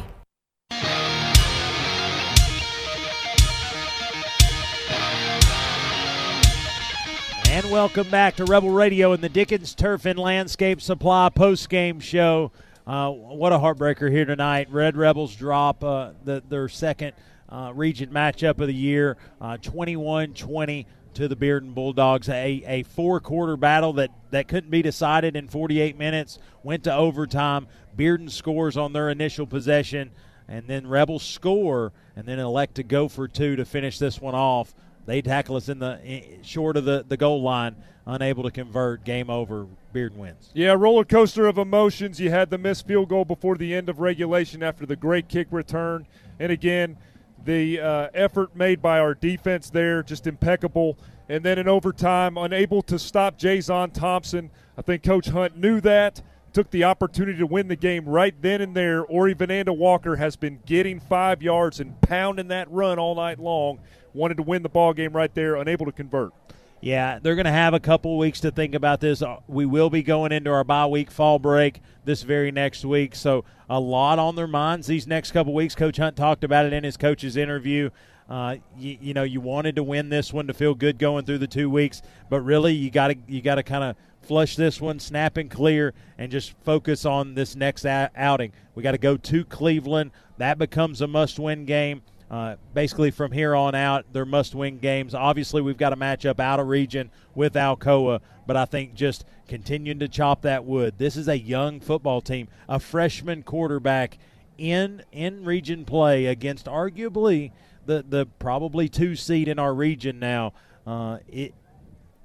And 7.52 7.70
welcome 7.70 8.10
back 8.10 8.38
to 8.38 8.46
Rebel 8.46 8.72
Radio 8.72 9.14
and 9.14 9.22
the 9.22 9.30
Dickens 9.30 9.76
Turf 9.76 10.08
and 10.08 10.18
Landscape 10.18 10.82
Supply 10.82 11.30
post-game 11.30 12.00
show. 12.00 12.52
Uh, 12.88 13.12
what 13.12 13.54
a 13.54 13.60
heartbreaker 13.60 14.12
here 14.12 14.26
tonight. 14.26 14.70
Red 14.72 14.98
Rebels 14.98 15.36
drop 15.36 15.84
uh, 15.84 16.14
the, 16.24 16.42
their 16.50 16.68
second 16.68 17.14
uh, 17.52 17.72
region 17.74 18.10
matchup 18.10 18.60
of 18.60 18.68
the 18.68 18.74
year, 18.74 19.18
21 19.62 20.34
20 20.34 20.88
to 21.14 21.28
the 21.28 21.36
Bearden 21.36 21.74
Bulldogs. 21.74 22.30
A, 22.30 22.64
a 22.66 22.84
four 22.84 23.20
quarter 23.20 23.58
battle 23.58 23.94
that, 23.94 24.12
that 24.32 24.48
couldn't 24.48 24.70
be 24.70 24.82
decided 24.82 25.36
in 25.36 25.48
48 25.48 25.98
minutes, 25.98 26.40
went 26.64 26.86
to 26.86 26.96
overtime. 26.96 27.68
Bearden 27.98 28.32
scores 28.32 28.78
on 28.78 28.94
their 28.94 29.10
initial 29.10 29.46
possession, 29.46 30.12
and 30.48 30.68
then 30.68 30.88
Rebels 30.88 31.24
score 31.24 31.92
and 32.16 32.26
then 32.26 32.40
elect 32.40 32.76
to 32.76 32.84
go 32.84 33.08
for 33.08 33.28
two 33.28 33.58
to 33.58 33.66
finish 33.66 34.00
this 34.00 34.22
one 34.22 34.36
off 34.36 34.74
they 35.06 35.22
tackle 35.22 35.56
us 35.56 35.70
in 35.70 35.80
the 35.80 36.00
in, 36.04 36.44
short 36.44 36.78
of 36.78 36.86
the, 36.86 37.04
the 37.08 37.18
goal 37.18 37.42
line, 37.42 37.76
unable 38.06 38.44
to 38.44 38.52
convert. 38.52 39.04
Game 39.04 39.30
over. 39.30 39.68
Bearden 39.94 40.16
wins. 40.16 40.52
Yeah, 40.54 40.72
roller 40.72 41.04
coaster 41.04 41.48
of 41.48 41.58
emotions. 41.58 42.20
You 42.20 42.30
had 42.30 42.50
the 42.50 42.58
missed 42.58 42.88
field 42.88 43.10
goal 43.10 43.26
before 43.26 43.58
the 43.58 43.74
end 43.76 43.90
of 43.90 44.00
regulation 44.00 44.64
after 44.64 44.86
the 44.86 44.96
great 44.96 45.28
kick 45.28 45.48
return, 45.52 46.08
and 46.40 46.52
again, 46.52 46.98
the 47.46 47.80
uh, 47.80 48.10
effort 48.14 48.56
made 48.56 48.82
by 48.82 49.00
our 49.00 49.14
defense 49.14 49.70
there 49.70 50.04
just 50.04 50.28
impeccable. 50.28 50.98
And 51.30 51.44
then 51.44 51.58
in 51.58 51.68
overtime, 51.68 52.38
unable 52.38 52.82
to 52.84 53.00
stop 53.00 53.38
Jason 53.38 53.92
Thompson. 53.92 54.52
I 54.78 54.82
think 54.82 55.04
Coach 55.04 55.28
Hunt 55.30 55.58
knew 55.58 55.80
that 55.82 56.22
took 56.54 56.70
the 56.72 56.84
opportunity 56.84 57.38
to 57.38 57.46
win 57.46 57.68
the 57.68 57.76
game 57.76 58.06
right 58.06 58.36
then 58.42 58.62
and 58.62 58.76
there. 58.76 59.04
Ori 59.04 59.34
Vananda 59.34 59.76
Walker 59.76 60.18
has 60.18 60.36
been 60.36 60.60
getting 60.66 61.00
five 61.00 61.42
yards 61.42 61.80
and 61.80 62.00
pounding 62.02 62.50
that 62.50 62.70
run 62.70 63.00
all 63.00 63.16
night 63.16 63.40
long. 63.40 63.80
Wanted 64.14 64.38
to 64.38 64.44
win 64.44 64.62
the 64.62 64.70
ball 64.70 64.94
game 64.94 65.14
right 65.14 65.34
there, 65.34 65.56
unable 65.56 65.86
to 65.86 65.92
convert. 65.92 66.34
Yeah, 66.82 67.20
they're 67.22 67.36
going 67.36 67.46
to 67.46 67.52
have 67.52 67.76
a 67.76 67.80
couple 67.80 68.18
weeks 68.18 68.40
to 68.40 68.50
think 68.50 68.74
about 68.74 69.02
this. 69.02 69.22
Uh, 69.22 69.38
We 69.48 69.68
will 69.68 69.92
be 69.92 70.02
going 70.02 70.32
into 70.32 70.50
our 70.50 70.64
bye 70.64 70.88
week 70.88 71.12
fall 71.12 71.38
break 71.38 71.80
this 72.06 72.24
very 72.24 72.52
next 72.52 72.84
week, 72.84 73.14
so 73.16 73.46
a 73.70 73.80
lot 73.80 74.18
on 74.18 74.36
their 74.36 74.48
minds 74.48 74.88
these 74.88 75.06
next 75.06 75.32
couple 75.32 75.54
weeks. 75.54 75.76
Coach 75.76 75.98
Hunt 75.98 76.16
talked 76.18 76.44
about 76.44 76.66
it 76.66 76.74
in 76.74 76.84
his 76.84 76.98
coach's 76.98 77.38
interview. 77.38 77.92
Uh, 78.28 78.56
you, 78.76 78.98
you 79.00 79.14
know, 79.14 79.24
you 79.24 79.40
wanted 79.42 79.76
to 79.76 79.84
win 79.84 80.10
this 80.10 80.34
one 80.34 80.48
to 80.48 80.54
feel 80.54 80.74
good 80.74 80.98
going 80.98 81.24
through 81.24 81.38
the 81.38 81.48
two 81.48 81.70
weeks, 81.70 82.02
but 82.30 82.42
really 82.42 82.74
you 82.74 82.90
got 82.90 83.10
to 83.10 83.16
you 83.28 83.42
got 83.42 83.56
to 83.56 83.64
kind 83.64 83.84
of 83.84 83.96
flush 84.22 84.56
this 84.56 84.82
one, 84.82 85.00
snap 85.00 85.38
and 85.38 85.52
clear, 85.52 85.94
and 86.18 86.32
just 86.32 86.54
focus 86.64 87.06
on 87.06 87.36
this 87.36 87.56
next 87.56 87.86
outing. 87.86 88.54
We 88.74 88.82
got 88.82 88.94
to 88.94 88.98
go 88.98 89.18
to 89.18 89.46
Cleveland. 89.46 90.12
That 90.38 90.58
becomes 90.58 91.02
a 91.02 91.08
must-win 91.08 91.66
game. 91.66 92.02
Uh, 92.32 92.56
basically, 92.74 93.12
from 93.12 93.34
here 93.34 93.54
on 93.54 93.76
out, 93.76 94.06
they're 94.14 94.26
must-win 94.26 94.80
games. 94.80 95.14
Obviously, 95.14 95.62
we've 95.62 95.76
got 95.76 95.92
a 95.92 95.98
matchup 95.98 96.40
out 96.40 96.62
of 96.62 96.68
region 96.68 97.12
with 97.36 97.56
Alcoa, 97.56 98.22
but 98.48 98.56
I 98.56 98.64
think 98.64 98.94
just 98.94 99.26
continuing 99.50 100.00
to 100.00 100.08
chop 100.08 100.44
that 100.44 100.64
wood. 100.64 100.94
This 100.98 101.18
is 101.18 101.28
a 101.28 101.38
young 101.38 101.82
football 101.82 102.22
team, 102.22 102.48
a 102.70 102.80
freshman 102.80 103.44
quarterback 103.44 104.18
in 104.58 105.04
in 105.12 105.44
region 105.44 105.84
play 105.84 106.28
against 106.28 106.68
arguably 106.68 107.52
the 107.86 108.06
the 108.08 108.26
probably 108.40 108.88
two 108.88 109.18
seed 109.18 109.50
in 109.50 109.60
our 109.60 109.74
region 109.74 110.18
now. 110.18 110.54
Uh, 110.88 111.18
it 111.28 111.54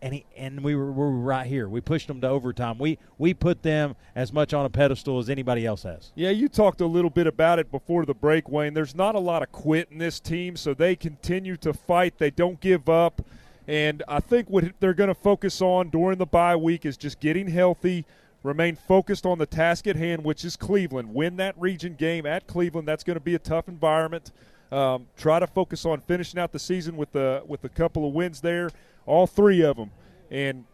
and 0.07 0.15
he, 0.15 0.25
and 0.37 0.63
we 0.63 0.77
were, 0.77 0.93
we 0.93 0.99
were 0.99 1.11
right 1.11 1.49
here. 1.49 1.69
We 1.69 1.81
pushed 1.81 2.07
them 2.07 2.21
to 2.21 2.29
overtime. 2.29 2.79
We 2.79 2.97
we 3.19 3.35
put 3.35 3.65
them 3.65 3.97
as 4.15 4.33
much 4.33 4.55
on 4.55 4.65
a 4.65 4.71
pedestal 4.71 5.19
as 5.19 5.29
anybody 5.29 5.67
else 5.67 5.83
has. 5.83 6.13
Yeah, 6.15 6.31
you 6.31 6.49
talked 6.49 6.81
a 6.81 6.87
little 6.87 7.11
bit 7.11 7.27
about 7.27 7.59
it 7.59 7.73
before 7.73 8.07
the 8.07 8.15
break, 8.15 8.49
Wayne. 8.49 8.73
There's 8.73 8.95
not 8.95 9.17
a 9.17 9.19
lot 9.19 9.43
of 9.43 9.51
quit 9.51 9.89
in 9.91 9.99
this 9.99 10.21
team, 10.21 10.57
so 10.57 10.75
they 10.75 10.95
continue 10.95 11.57
to 11.57 11.75
fight. 11.75 12.19
They 12.19 12.31
don't 12.31 12.61
give 12.61 12.89
up. 12.89 13.21
And 13.67 14.05
I 14.07 14.21
think 14.21 14.49
what 14.49 14.65
they're 14.79 14.95
going 14.95 15.09
to 15.09 15.15
focus 15.15 15.61
on 15.61 15.91
during 15.91 16.19
the 16.19 16.27
bye 16.27 16.55
week 16.55 16.87
is 16.87 16.97
just 16.97 17.19
getting 17.19 17.49
healthy, 17.49 18.05
remain 18.45 18.77
focused 18.77 19.27
on 19.27 19.39
the 19.39 19.47
task 19.47 19.89
at 19.89 19.97
hand, 19.97 20.23
which 20.23 20.45
is 20.45 20.55
Cleveland. 20.55 21.15
Win 21.15 21.37
that 21.39 21.61
region 21.61 21.95
game 21.95 22.27
at 22.27 22.47
Cleveland. 22.47 22.87
That's 22.87 23.03
going 23.03 23.17
to 23.17 23.21
be 23.21 23.35
a 23.35 23.41
tough 23.41 23.67
environment. 23.67 24.31
Um, 24.73 25.07
try 25.17 25.39
to 25.39 25.47
focus 25.47 25.85
on 25.85 26.01
finishing 26.01 26.41
out 26.41 26.53
the 26.53 26.59
season 26.59 26.97
with 26.97 27.13
the 27.13 27.43
with 27.47 27.65
a 27.65 27.69
couple 27.69 28.07
of 28.07 28.15
wins 28.15 28.41
there, 28.41 28.71
all 29.07 29.27
three 29.27 29.63
of 29.63 29.77
them, 29.77 29.91
and 30.31 30.65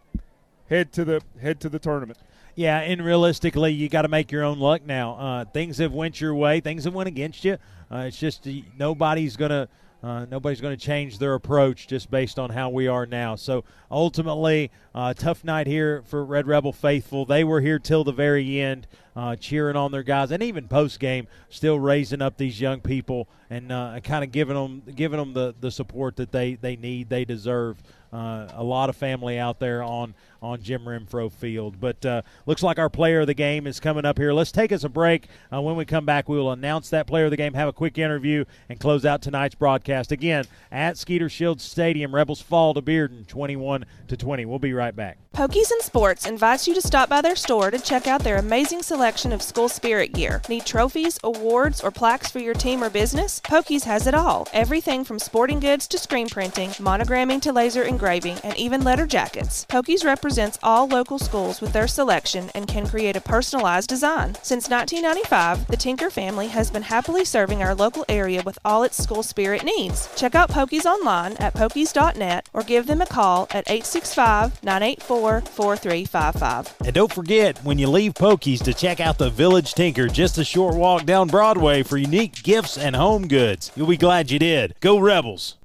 head 0.69 0.93
to 0.93 1.05
the 1.05 1.23
head 1.41 1.61
to 1.61 1.69
the 1.69 1.79
tournament. 1.79 2.19
Yeah, 2.55 2.79
and 2.81 3.05
realistically, 3.05 3.73
you 3.73 3.89
got 3.89 4.03
to 4.03 4.09
make 4.09 4.31
your 4.31 4.45
own 4.45 4.59
luck 4.59 4.85
now. 4.85 5.15
Uh, 5.15 5.45
things 5.47 5.79
have 5.79 5.93
went 5.93 6.21
your 6.21 6.35
way. 6.35 6.61
Things 6.61 6.85
have 6.85 6.95
went 6.95 7.09
against 7.09 7.45
you. 7.45 7.59
Uh, 7.91 8.05
it's 8.07 8.19
just 8.19 8.47
nobody's 8.79 9.37
gonna 9.37 9.69
uh, 10.03 10.27
nobody's 10.31 10.61
going 10.61 10.77
to 10.77 10.85
change 10.85 11.19
their 11.19 11.35
approach 11.35 11.87
just 11.87 12.11
based 12.11 12.39
on 12.39 12.51
how 12.51 12.69
we 12.69 12.89
are 12.89 13.07
now. 13.07 13.37
So 13.37 13.65
ultimately, 13.91 14.71
uh, 14.95 15.15
tough 15.15 15.45
night 15.45 15.67
here 15.67 16.03
for 16.07 16.25
Red 16.25 16.47
Rebel 16.47 16.73
faithful. 16.73 17.25
They 17.25 17.45
were 17.45 17.61
here 17.61 17.79
till 17.79 18.03
the 18.03 18.13
very 18.13 18.61
end, 18.61 18.89
uh, 19.15 19.37
cheering 19.37 19.77
on 19.77 19.93
their 19.93 20.03
guys, 20.03 20.31
and 20.31 20.43
even 20.43 20.69
post 20.69 20.99
game, 20.99 21.27
still 21.49 21.79
raising 21.79 22.23
up 22.23 22.37
these 22.37 22.61
young 22.61 22.81
people 22.81 23.29
and 23.51 23.71
uh, 23.71 24.01
kind 24.03 24.25
of 24.25 24.33
giving 24.33 24.55
them 24.55 24.83
giving 24.95 25.19
them 25.19 25.35
the, 25.35 25.55
the 25.61 25.71
support 25.71 26.17
that 26.17 26.33
they, 26.33 26.55
they 26.55 26.77
need, 26.77 27.09
they 27.09 27.25
deserve. 27.25 27.83
Uh, 28.13 28.47
a 28.57 28.63
lot 28.63 28.91
of 28.91 28.97
family 28.97 29.39
out 29.39 29.59
there 29.59 29.83
on 29.83 30.13
on 30.43 30.63
Jim 30.63 30.83
Renfro 30.83 31.33
Field. 31.33 31.81
But 31.81 32.05
uh, 32.05 32.21
looks 32.45 32.63
like 32.63 32.79
our 32.79 32.91
player 32.91 33.21
of 33.21 33.27
the 33.27 33.33
game 33.33 33.67
is 33.67 33.81
coming 33.81 34.05
up 34.05 34.19
here. 34.19 34.35
Let's 34.35 34.53
take 34.53 34.71
us 34.71 34.85
a 34.85 34.91
break. 34.91 35.29
Uh, 35.51 35.63
when 35.63 35.77
we 35.77 35.87
come 35.87 36.05
back, 36.05 36.29
we 36.29 36.37
will 36.37 36.53
announce 36.53 36.91
that 36.91 37.07
player 37.07 37.25
of 37.25 37.31
the 37.31 37.39
game, 37.39 37.55
have 37.55 37.69
a 37.69 37.73
quick 37.73 37.97
interview, 37.97 38.45
and 38.69 38.79
close 38.79 39.07
out 39.07 39.23
tonight's 39.23 39.55
broadcast 39.55 40.13
again 40.13 40.45
at 40.71 40.99
Skeeter 40.99 41.31
Shields 41.31 41.65
Stadium. 41.65 42.15
Rebels 42.15 42.43
fall 42.43 42.75
to 42.75 42.83
Bearden, 42.83 43.27
21 43.27 43.87
to 44.09 44.17
20. 44.19 44.45
We'll 44.45 44.59
be 44.59 44.75
right 44.75 44.95
back. 44.95 45.17
Pokies 45.33 45.71
and 45.71 45.81
Sports 45.81 46.27
invites 46.27 46.69
you 46.69 46.75
to 46.75 46.83
stop 46.83 47.09
by 47.09 47.23
their 47.23 47.37
store 47.37 47.71
to 47.71 47.79
check 47.79 48.07
out 48.07 48.23
their 48.25 48.37
amazing 48.37 48.83
selection 48.83 49.02
of 49.03 49.43
school 49.43 49.69
spirit 49.69 50.13
gear. 50.13 50.41
Need 50.49 50.65
trophies, 50.65 51.19
awards, 51.25 51.81
or 51.81 51.91
plaques 51.91 52.31
for 52.31 52.39
your 52.39 52.55
team 52.55 52.85
or 52.85 52.89
business? 52.89 53.41
Pokies 53.41 53.83
has 53.83 54.07
it 54.07 54.15
all. 54.15 54.47
Everything 54.53 55.03
from 55.03 55.19
sporting 55.19 55.59
goods 55.59 55.89
to 55.89 55.99
screen 55.99 56.29
printing, 56.29 56.71
monogramming 56.79 57.43
to 57.43 57.53
laser 57.53 57.83
engraving, 57.83 58.39
and 58.45 58.57
even 58.57 58.85
letter 58.85 59.05
jackets. 59.05 59.67
Pokies 59.67 60.05
represents 60.05 60.57
all 60.63 60.87
local 60.87 61.19
schools 61.19 61.61
with 61.61 61.73
their 61.73 61.89
selection 61.89 62.49
and 62.55 62.69
can 62.69 62.87
create 62.87 63.17
a 63.17 63.21
personalized 63.21 63.89
design. 63.89 64.37
Since 64.37 64.71
1995, 64.71 65.67
the 65.67 65.77
Tinker 65.77 66.09
family 66.09 66.47
has 66.47 66.71
been 66.71 66.83
happily 66.83 67.25
serving 67.25 67.61
our 67.61 67.75
local 67.75 68.05
area 68.09 68.43
with 68.47 68.59
all 68.65 68.85
its 68.85 69.03
school 69.03 69.25
spirit 69.25 69.65
needs. 69.65 70.09
Check 70.15 70.37
out 70.37 70.49
Pokies 70.49 70.85
online 70.85 71.33
at 71.39 71.55
pokies.net 71.55 72.49
or 72.53 72.63
give 72.63 72.87
them 72.87 73.01
a 73.01 73.07
call 73.07 73.49
at 73.51 73.69
865 73.69 74.63
984 74.63 75.41
4355. 75.41 76.75
And 76.85 76.95
don't 76.95 77.13
forget, 77.13 77.59
when 77.65 77.81
you 77.81 77.89
leave 77.89 78.15
Pokies, 78.15 78.53
to 78.63 78.75
check 78.75 78.92
out 79.01 79.19
the 79.19 79.31
Village 79.31 79.75
Tinker, 79.75 80.09
just 80.09 80.39
a 80.39 80.45
short 80.45 80.75
walk 80.75 81.05
down 81.05 81.29
Broadway 81.29 81.83
for 81.83 81.97
unique 81.97 82.43
gifts 82.43 82.77
and 82.77 82.97
home 82.97 83.29
goods. 83.29 83.71
You'll 83.75 83.87
be 83.87 83.97
glad 83.97 84.31
you 84.31 84.39
did. 84.39 84.75
Go 84.81 84.99
Rebels! 84.99 85.59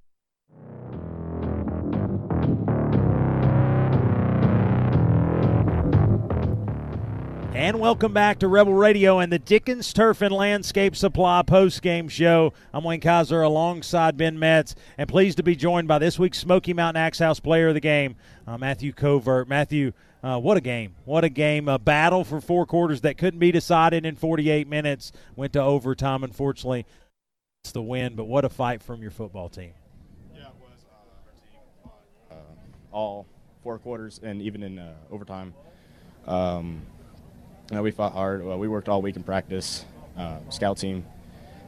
And 7.53 7.79
welcome 7.79 8.13
back 8.13 8.37
to 8.39 8.47
Rebel 8.47 8.75
Radio 8.75 9.17
and 9.17 9.33
the 9.33 9.39
Dickens 9.39 9.91
Turf 9.91 10.21
and 10.21 10.31
Landscape 10.31 10.95
Supply 10.95 11.41
post-game 11.41 12.07
show. 12.07 12.53
I'm 12.71 12.83
Wayne 12.83 13.01
Kaiser 13.01 13.41
alongside 13.41 14.15
Ben 14.15 14.37
Metz, 14.37 14.75
and 14.95 15.09
pleased 15.09 15.37
to 15.37 15.43
be 15.43 15.55
joined 15.55 15.87
by 15.87 15.97
this 15.97 16.19
week's 16.19 16.37
Smoky 16.37 16.73
Mountain 16.73 17.01
Axe 17.01 17.17
House 17.17 17.39
Player 17.39 17.69
of 17.69 17.73
the 17.73 17.79
Game, 17.79 18.15
uh, 18.45 18.59
Matthew 18.59 18.93
Covert. 18.93 19.49
Matthew, 19.49 19.93
uh, 20.23 20.39
what 20.39 20.57
a 20.57 20.61
game! 20.61 20.95
What 21.05 21.23
a 21.23 21.29
game! 21.29 21.67
A 21.67 21.77
battle 21.79 22.23
for 22.23 22.41
four 22.41 22.65
quarters 22.65 23.01
that 23.01 23.17
couldn't 23.17 23.39
be 23.39 23.51
decided 23.51 24.05
in 24.05 24.15
48 24.15 24.67
minutes. 24.67 25.11
Went 25.35 25.53
to 25.53 25.61
overtime. 25.61 26.23
Unfortunately, 26.23 26.85
it's 27.63 27.71
the 27.71 27.81
win. 27.81 28.15
But 28.15 28.25
what 28.25 28.45
a 28.45 28.49
fight 28.49 28.81
from 28.81 29.01
your 29.01 29.11
football 29.11 29.49
team. 29.49 29.73
Yeah, 30.33 30.47
it 30.47 30.53
was 30.59 30.85
our 30.91 32.37
team. 32.39 32.39
all 32.91 33.27
four 33.63 33.77
quarters 33.79 34.19
and 34.23 34.41
even 34.41 34.63
in 34.63 34.79
uh, 34.79 34.93
overtime. 35.11 35.53
Um, 36.25 36.81
you 37.69 37.75
know, 37.75 37.83
we 37.83 37.91
fought 37.91 38.13
hard. 38.13 38.43
Well, 38.43 38.57
we 38.57 38.67
worked 38.67 38.89
all 38.89 39.01
week 39.01 39.15
in 39.15 39.23
practice. 39.23 39.85
Uh, 40.17 40.37
scout 40.49 40.77
team, 40.77 41.05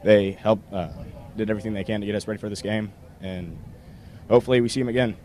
they 0.02 0.32
helped, 0.32 0.72
uh, 0.72 0.88
did 1.36 1.50
everything 1.50 1.72
they 1.72 1.84
can 1.84 2.00
to 2.00 2.06
get 2.06 2.16
us 2.16 2.26
ready 2.26 2.40
for 2.40 2.48
this 2.48 2.62
game, 2.62 2.92
and 3.20 3.56
hopefully 4.28 4.60
we 4.60 4.68
see 4.68 4.80
them 4.80 4.88
again. 4.88 5.16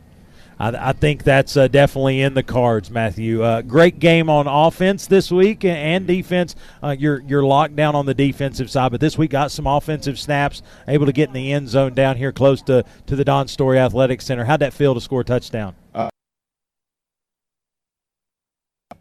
I, 0.60 0.90
I 0.90 0.94
think 0.94 1.24
that's 1.24 1.58
uh, 1.58 1.68
definitely 1.68 2.22
in 2.22 2.34
the 2.34 2.44
cards, 2.44 2.90
Matthew. 2.90 3.44
Uh, 3.44 3.62
great 3.62 4.00
game 4.00 4.30
on 4.30 4.48
offense 4.48 5.08
this 5.08 5.32
week 5.32 5.66
and 5.66 6.08
defense. 6.08 6.56
Uh, 6.82 6.96
you're 6.98 7.22
you're 7.22 7.44
locked 7.44 7.76
down 7.76 7.96
on 7.96 8.06
the 8.06 8.14
defensive 8.14 8.70
side, 8.70 8.92
but 8.92 9.02
this 9.02 9.18
week 9.18 9.32
got 9.32 9.52
some 9.52 9.68
offensive 9.68 10.18
snaps, 10.20 10.62
able 10.88 11.06
to 11.06 11.12
get 11.12 11.28
in 11.28 11.34
the 11.34 11.52
end 11.52 11.68
zone 11.70 11.94
down 11.94 12.18
here 12.18 12.32
close 12.32 12.62
to, 12.64 12.84
to 13.08 13.16
the 13.16 13.26
Don 13.26 13.48
Story 13.48 13.80
Athletic 13.80 14.22
Center. 14.22 14.46
How'd 14.46 14.62
that 14.62 14.74
feel 14.74 14.94
to 14.94 15.02
score 15.02 15.22
a 15.22 15.26
touchdown? 15.26 15.76
Uh, 15.94 16.10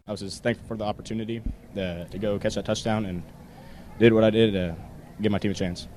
I 0.07 0.11
was 0.11 0.19
just 0.19 0.43
thankful 0.43 0.67
for 0.67 0.77
the 0.77 0.83
opportunity 0.83 1.41
to, 1.73 2.05
to 2.05 2.19
go 2.19 2.37
catch 2.37 2.55
that 2.55 2.65
touchdown 2.65 3.05
and 3.05 3.23
did 3.97 4.13
what 4.13 4.23
I 4.23 4.29
did 4.29 4.53
to 4.53 4.75
give 5.21 5.31
my 5.31 5.39
team 5.39 5.51
a 5.51 5.55
chance. 5.55 5.87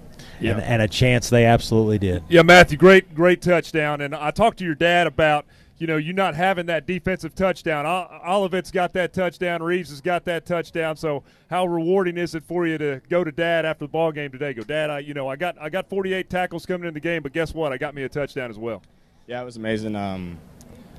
And, 0.41 0.61
and 0.61 0.83
a 0.83 0.89
chance 0.89 1.31
they 1.31 1.45
absolutely 1.45 1.99
did. 1.99 2.23
Yeah, 2.29 2.43
Matthew, 2.43 2.79
great, 2.79 3.15
great 3.15 3.43
touchdown. 3.43 4.01
And 4.01 4.15
I 4.15 4.31
talked 4.31 4.59
to 4.59 4.65
your 4.65 4.75
dad 4.75 5.07
about 5.07 5.47
you 5.79 5.87
know 5.87 5.97
you 5.97 6.13
not 6.13 6.35
having 6.35 6.67
that 6.67 6.87
defensive 6.87 7.35
touchdown. 7.35 7.87
Ol- 7.87 8.09
Olivet's 8.25 8.71
got 8.71 8.93
that 8.95 9.13
touchdown. 9.13 9.63
Reeves 9.63 9.91
has 9.91 10.01
got 10.01 10.25
that 10.25 10.47
touchdown. 10.47 10.97
So 10.97 11.23
how 11.51 11.67
rewarding 11.67 12.19
is 12.19 12.35
it 12.35 12.45
for 12.45 12.67
you 12.67 12.79
to 12.79 13.01
go 13.09 13.25
to 13.25 13.33
Dad 13.33 13.65
after 13.65 13.85
the 13.85 13.91
ball 13.91 14.13
game 14.13 14.31
today? 14.31 14.55
Go, 14.55 14.63
Dad, 14.63 14.91
I 14.91 14.99
you 15.01 15.15
know 15.15 15.29
I 15.29 15.37
got 15.37 15.57
I 15.61 15.69
got 15.69 15.89
48 15.89 16.29
tackles 16.29 16.67
coming 16.67 16.89
in 16.89 16.95
the 16.95 17.01
game, 17.01 17.23
but 17.23 17.33
guess 17.33 17.55
what? 17.55 17.73
I 17.73 17.79
got 17.79 17.95
me 17.95 18.03
a 18.03 18.09
touchdown 18.09 18.51
as 18.51 18.59
well. 18.59 18.83
Yeah, 19.27 19.43
it 19.43 19.45
was 19.45 19.57
amazing. 19.57 19.95
Um, 19.95 20.39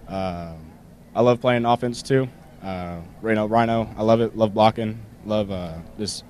uh, 0.07 0.53
I 1.15 1.21
love 1.21 1.41
playing 1.41 1.65
offense 1.65 2.01
too. 2.01 2.27
Uh, 2.63 3.01
Rhino, 3.21 3.47
Rhino, 3.47 3.89
I 3.97 4.03
love 4.03 4.21
it. 4.21 4.35
Love 4.37 4.53
blocking. 4.53 4.99
Love 5.25 5.51
uh, 5.51 5.75
just 5.97 6.23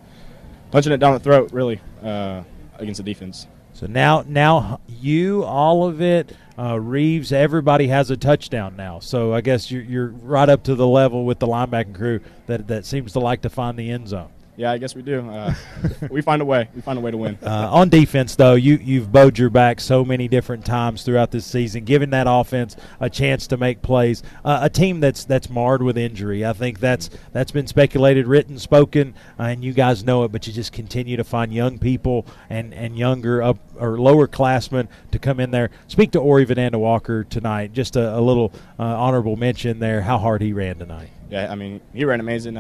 punching 0.72 0.92
it 0.92 0.98
down 0.98 1.14
the 1.14 1.20
throat, 1.20 1.52
really, 1.52 1.80
uh, 2.04 2.44
against 2.80 2.98
the 2.98 3.04
defense. 3.04 3.48
So 3.74 3.86
now, 3.88 4.24
now 4.28 4.82
you, 4.88 5.44
all 5.44 5.88
of 5.88 6.02
it, 6.02 6.36
uh, 6.58 6.80
Reeves, 6.80 7.32
everybody 7.32 7.88
has 7.88 8.10
a 8.10 8.18
touchdown 8.18 8.76
now. 8.76 9.00
So 9.00 9.34
I 9.34 9.42
guess 9.42 9.72
you're, 9.72 9.84
you're 9.84 10.08
right 10.08 10.50
up 10.50 10.64
to 10.64 10.76
the 10.76 10.88
level 10.88 11.24
with 11.24 11.40
the 11.40 11.48
linebacking 11.48 11.96
crew 11.96 12.20
that 12.48 12.68
that 12.68 12.86
seems 12.86 13.14
to 13.14 13.20
like 13.20 13.42
to 13.44 13.50
find 13.50 13.78
the 13.78 13.92
end 13.92 14.10
zone. 14.10 14.30
Yeah, 14.60 14.72
I 14.72 14.78
guess 14.78 14.94
we 14.94 15.02
do. 15.02 15.22
Uh, 15.30 15.54
we 16.12 16.22
find 16.22 16.42
a 16.42 16.46
way. 16.46 16.68
We 16.76 16.82
find 16.82 17.00
a 17.00 17.02
way 17.02 17.12
to 17.12 17.18
win. 17.18 17.38
Uh, 17.42 17.70
on 17.72 17.88
defense, 17.88 18.36
though, 18.36 18.56
you 18.56 18.76
you've 18.76 19.10
bowed 19.10 19.38
your 19.38 19.50
back 19.50 19.80
so 19.80 20.04
many 20.04 20.28
different 20.28 20.66
times 20.66 21.04
throughout 21.04 21.32
this 21.32 21.46
season, 21.46 21.86
giving 21.86 22.10
that 22.10 22.26
offense 22.28 22.76
a 23.00 23.10
chance 23.10 23.48
to 23.48 23.58
make 23.58 23.82
plays. 23.82 24.22
Uh, 24.44 24.60
a 24.64 24.70
team 24.70 25.00
that's 25.00 25.24
that's 25.24 25.50
marred 25.50 25.82
with 25.82 25.98
injury. 25.98 26.46
I 26.46 26.52
think 26.52 26.82
that's 26.82 27.10
that's 27.32 27.54
been 27.54 27.68
speculated, 27.68 28.28
written, 28.28 28.60
spoken, 28.60 29.14
uh, 29.40 29.44
and 29.44 29.64
you 29.64 29.72
guys 29.72 30.04
know 30.04 30.26
it. 30.26 30.34
But 30.34 30.46
you 30.46 30.52
just 30.52 30.74
continue 30.74 31.16
to 31.16 31.24
find 31.24 31.54
young 31.54 31.80
people 31.80 32.26
and 32.50 32.74
and 32.74 32.98
younger 32.98 33.42
up 33.42 33.60
or 33.78 33.98
lower 33.98 34.28
classmen 34.28 34.90
to 35.12 35.20
come 35.20 35.40
in 35.40 35.52
there. 35.52 35.70
Speak 35.88 36.12
to 36.12 36.20
Ori 36.20 36.46
Vananda 36.46 36.76
Walker 36.76 37.24
tonight. 37.24 37.72
Just 37.72 37.96
a, 37.96 38.14
a 38.14 38.20
little 38.20 38.52
uh, 38.78 38.84
honorable 38.84 39.38
mention 39.38 39.80
there. 39.80 40.02
How 40.02 40.18
hard 40.18 40.42
he 40.42 40.52
ran 40.52 40.80
tonight. 40.80 41.12
Yeah, 41.30 41.50
I 41.50 41.56
mean, 41.56 41.80
he 41.94 42.04
ran 42.04 42.20
amazing. 42.20 42.58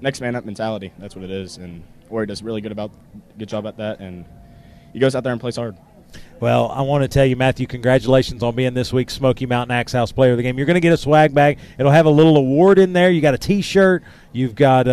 Next 0.00 0.20
man 0.20 0.36
up 0.36 0.44
mentality. 0.44 0.92
That's 0.98 1.14
what 1.14 1.24
it 1.24 1.30
is, 1.30 1.56
and 1.56 1.82
Ori 2.08 2.26
does 2.26 2.42
really 2.42 2.60
good 2.60 2.72
about 2.72 2.92
good 3.38 3.48
job 3.48 3.66
at 3.66 3.76
that, 3.78 4.00
and 4.00 4.24
he 4.92 4.98
goes 4.98 5.14
out 5.14 5.24
there 5.24 5.32
and 5.32 5.40
plays 5.40 5.56
hard. 5.56 5.76
Well, 6.40 6.70
I 6.70 6.82
want 6.82 7.02
to 7.02 7.08
tell 7.08 7.26
you, 7.26 7.36
Matthew, 7.36 7.66
congratulations 7.66 8.42
on 8.42 8.54
being 8.54 8.72
this 8.72 8.92
week's 8.92 9.12
Smoky 9.12 9.44
Mountain 9.44 9.76
Axe 9.76 9.92
House 9.92 10.12
Player 10.12 10.30
of 10.32 10.36
the 10.36 10.42
Game. 10.42 10.56
You're 10.56 10.66
going 10.66 10.74
to 10.74 10.80
get 10.80 10.92
a 10.92 10.96
swag 10.96 11.34
bag. 11.34 11.58
It'll 11.78 11.92
have 11.92 12.06
a 12.06 12.10
little 12.10 12.36
award 12.36 12.78
in 12.78 12.92
there. 12.92 13.10
You 13.10 13.20
got 13.20 13.34
a 13.34 13.38
T-shirt. 13.38 14.04
You've 14.32 14.54
got 14.54 14.86
uh, 14.86 14.90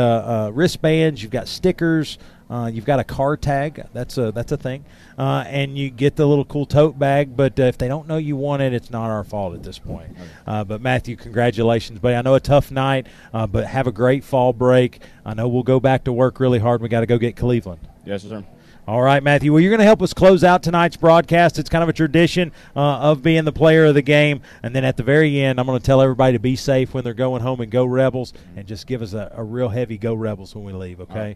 uh, 0.47 0.51
wristbands. 0.53 1.21
You've 1.21 1.31
got 1.31 1.47
stickers. 1.47 2.17
Uh, 2.49 2.69
you've 2.71 2.85
got 2.85 2.99
a 2.99 3.03
car 3.03 3.35
tag. 3.37 3.83
That's 3.93 4.17
a 4.17 4.31
that's 4.31 4.51
a 4.51 4.57
thing, 4.57 4.85
uh, 5.17 5.43
and 5.47 5.77
you 5.77 5.89
get 5.89 6.15
the 6.15 6.27
little 6.27 6.45
cool 6.45 6.65
tote 6.65 6.97
bag. 6.99 7.35
But 7.35 7.59
uh, 7.59 7.63
if 7.63 7.77
they 7.77 7.87
don't 7.87 8.07
know 8.07 8.17
you 8.17 8.35
want 8.35 8.61
it, 8.61 8.73
it's 8.73 8.91
not 8.91 9.09
our 9.09 9.23
fault 9.23 9.55
at 9.55 9.63
this 9.63 9.79
point. 9.79 10.15
Uh, 10.45 10.63
but 10.63 10.79
Matthew, 10.79 11.15
congratulations, 11.15 11.99
buddy. 11.99 12.15
I 12.15 12.21
know 12.21 12.35
a 12.35 12.39
tough 12.39 12.69
night, 12.69 13.07
uh, 13.33 13.47
but 13.47 13.65
have 13.65 13.87
a 13.87 13.91
great 13.91 14.23
fall 14.23 14.53
break. 14.53 15.01
I 15.25 15.33
know 15.33 15.47
we'll 15.47 15.63
go 15.63 15.79
back 15.79 16.03
to 16.03 16.13
work 16.13 16.39
really 16.39 16.59
hard. 16.59 16.81
We 16.81 16.89
got 16.89 16.99
to 16.99 17.07
go 17.07 17.17
get 17.17 17.35
Cleveland. 17.35 17.81
Yes, 18.05 18.21
sir. 18.21 18.43
All 18.87 19.01
right, 19.01 19.23
Matthew. 19.23 19.51
Well, 19.51 19.61
you're 19.61 19.71
going 19.71 19.79
to 19.79 19.85
help 19.85 20.03
us 20.03 20.13
close 20.13 20.43
out 20.43 20.61
tonight's 20.61 20.95
broadcast. 20.95 21.57
It's 21.57 21.69
kind 21.69 21.81
of 21.81 21.89
a 21.89 21.93
tradition 21.93 22.51
uh, 22.75 22.79
of 22.99 23.23
being 23.23 23.43
the 23.43 23.51
player 23.51 23.85
of 23.85 23.95
the 23.95 24.03
game. 24.03 24.41
And 24.61 24.75
then 24.75 24.85
at 24.85 24.95
the 24.95 25.01
very 25.01 25.41
end, 25.41 25.59
I'm 25.59 25.65
going 25.65 25.79
to 25.79 25.83
tell 25.83 25.99
everybody 25.99 26.33
to 26.33 26.39
be 26.39 26.55
safe 26.55 26.93
when 26.93 27.03
they're 27.03 27.15
going 27.15 27.41
home 27.41 27.61
and 27.61 27.71
go 27.71 27.85
Rebels, 27.85 28.33
and 28.55 28.67
just 28.67 28.85
give 28.85 29.01
us 29.01 29.13
a, 29.13 29.31
a 29.35 29.43
real 29.43 29.69
heavy 29.69 29.97
go 29.97 30.13
Rebels 30.13 30.53
when 30.53 30.65
we 30.65 30.73
leave, 30.73 31.01
okay? 31.01 31.35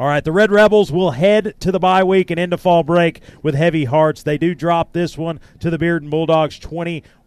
All 0.00 0.06
right, 0.06 0.24
the 0.24 0.32
Red 0.32 0.50
Rebels 0.50 0.90
will 0.90 1.10
head 1.10 1.56
to 1.60 1.70
the 1.70 1.78
bye 1.78 2.02
week 2.02 2.30
and 2.30 2.40
into 2.40 2.56
fall 2.56 2.82
break 2.82 3.20
with 3.42 3.54
heavy 3.54 3.84
hearts. 3.84 4.22
They 4.22 4.38
do 4.38 4.54
drop 4.54 4.94
this 4.94 5.18
one 5.18 5.40
to 5.58 5.68
the 5.68 5.76
Bearden 5.76 6.08
Bulldogs 6.08 6.58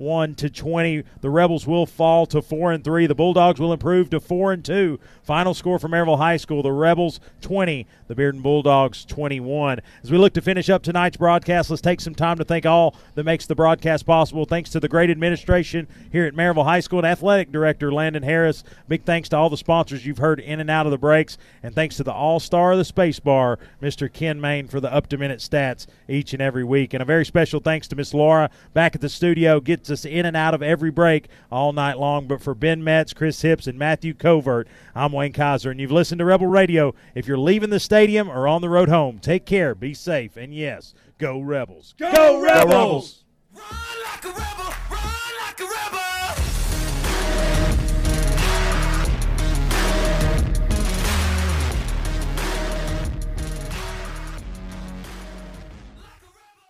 21 0.04 0.36
to 0.36 0.50
20. 0.50 1.04
The 1.22 1.30
Rebels 1.30 1.66
will 1.66 1.86
fall 1.86 2.26
to 2.26 2.42
4 2.42 2.74
and 2.74 2.84
3. 2.84 3.08
The 3.08 3.16
Bulldogs 3.16 3.62
will 3.62 3.72
improve 3.72 4.10
to 4.10 4.20
4 4.20 4.52
and 4.52 4.66
2. 4.66 5.00
Final 5.24 5.54
score 5.54 5.80
from 5.80 5.92
Maryville 5.92 6.18
High 6.18 6.36
School, 6.36 6.62
the 6.62 6.74
Rebels 6.74 7.22
20, 7.40 7.88
the 8.08 8.16
Bearden 8.16 8.44
Bulldogs 8.44 9.06
21. 9.06 9.80
As 10.04 10.12
we 10.12 10.18
look 10.18 10.34
to 10.34 10.42
finish 10.42 10.70
up 10.70 10.84
tonight's 10.84 11.16
broadcast, 11.16 11.70
let's 11.70 11.82
take 11.82 12.02
some 12.02 12.14
time 12.14 12.38
to 12.38 12.44
thank 12.44 12.66
all 12.66 12.98
that 13.16 13.24
makes 13.24 13.46
the 13.46 13.56
broadcast 13.56 14.06
possible. 14.06 14.44
Thanks 14.44 14.70
to 14.72 14.82
the 14.82 14.90
great 14.90 15.10
administration 15.10 15.88
here 16.12 16.26
at 16.26 16.34
Maryville 16.34 16.66
High 16.66 16.82
School 16.82 17.00
and 17.00 17.08
athletic 17.08 17.54
director 17.54 17.90
Landon 17.90 18.24
Harris. 18.24 18.66
Big 18.90 19.06
thanks 19.06 19.30
to 19.30 19.38
all 19.38 19.50
the 19.50 19.56
sponsors 19.56 20.06
you've 20.06 20.18
heard 20.18 20.42
in 20.42 20.60
and 20.60 20.70
out 20.70 20.86
of 20.86 20.92
the 20.92 20.98
breaks, 20.98 21.38
and 21.64 21.74
thanks 21.74 21.96
to 21.96 22.04
the 22.04 22.12
all-star 22.12 22.74
of 22.74 22.78
the 22.78 22.84
space 22.84 23.22
bar, 23.22 23.58
Mr. 23.82 24.12
Ken 24.12 24.42
Main, 24.42 24.68
for 24.68 24.82
the 24.82 24.94
up-to-minute 24.94 25.40
stats 25.40 25.88
each 26.10 26.34
and 26.34 26.42
every 26.42 26.66
week. 26.66 26.94
And 26.94 27.02
a 27.02 27.06
very 27.06 27.26
special 27.26 27.62
thanks 27.62 27.88
to 27.88 27.96
Miss 27.96 28.14
Laura 28.14 28.50
back 28.74 28.96
at 28.96 29.00
the 29.00 29.08
studio, 29.08 29.62
gets 29.62 29.93
us 29.94 30.04
in 30.04 30.26
and 30.26 30.36
out 30.36 30.54
of 30.54 30.62
every 30.62 30.92
break 30.92 31.30
all 31.50 31.72
night 31.72 31.98
long. 31.98 32.28
But 32.28 32.42
for 32.42 32.54
Ben 32.54 32.84
Metz, 32.84 33.14
Chris 33.14 33.42
Hips, 33.42 33.68
and 33.68 33.80
Matthew 33.80 34.14
Covert, 34.14 34.68
I'm 34.94 35.14
Wayne 35.14 35.32
Kaiser, 35.32 35.72
and 35.72 35.80
you've 35.80 35.92
listened 35.92 36.20
to 36.20 36.26
Rebel 36.26 36.48
Radio. 36.48 36.94
If 37.16 37.28
you're 37.28 37.38
leaving 37.38 37.70
the 37.70 37.80
stadium 37.80 38.30
or 38.30 38.48
on 38.48 38.62
the 38.62 38.70
road 38.70 38.90
home, 38.90 39.20
take 39.20 39.46
care, 39.46 39.74
be 39.74 39.94
safe, 39.94 40.36
and 40.36 40.54
yes, 40.54 40.94
go 41.18 41.40
Rebels. 41.40 41.96
Go 41.98 42.42
Rebels! 42.42 43.24
Run 43.54 43.64
like 44.06 44.26
a 44.26 45.64
rebel. 45.64 46.03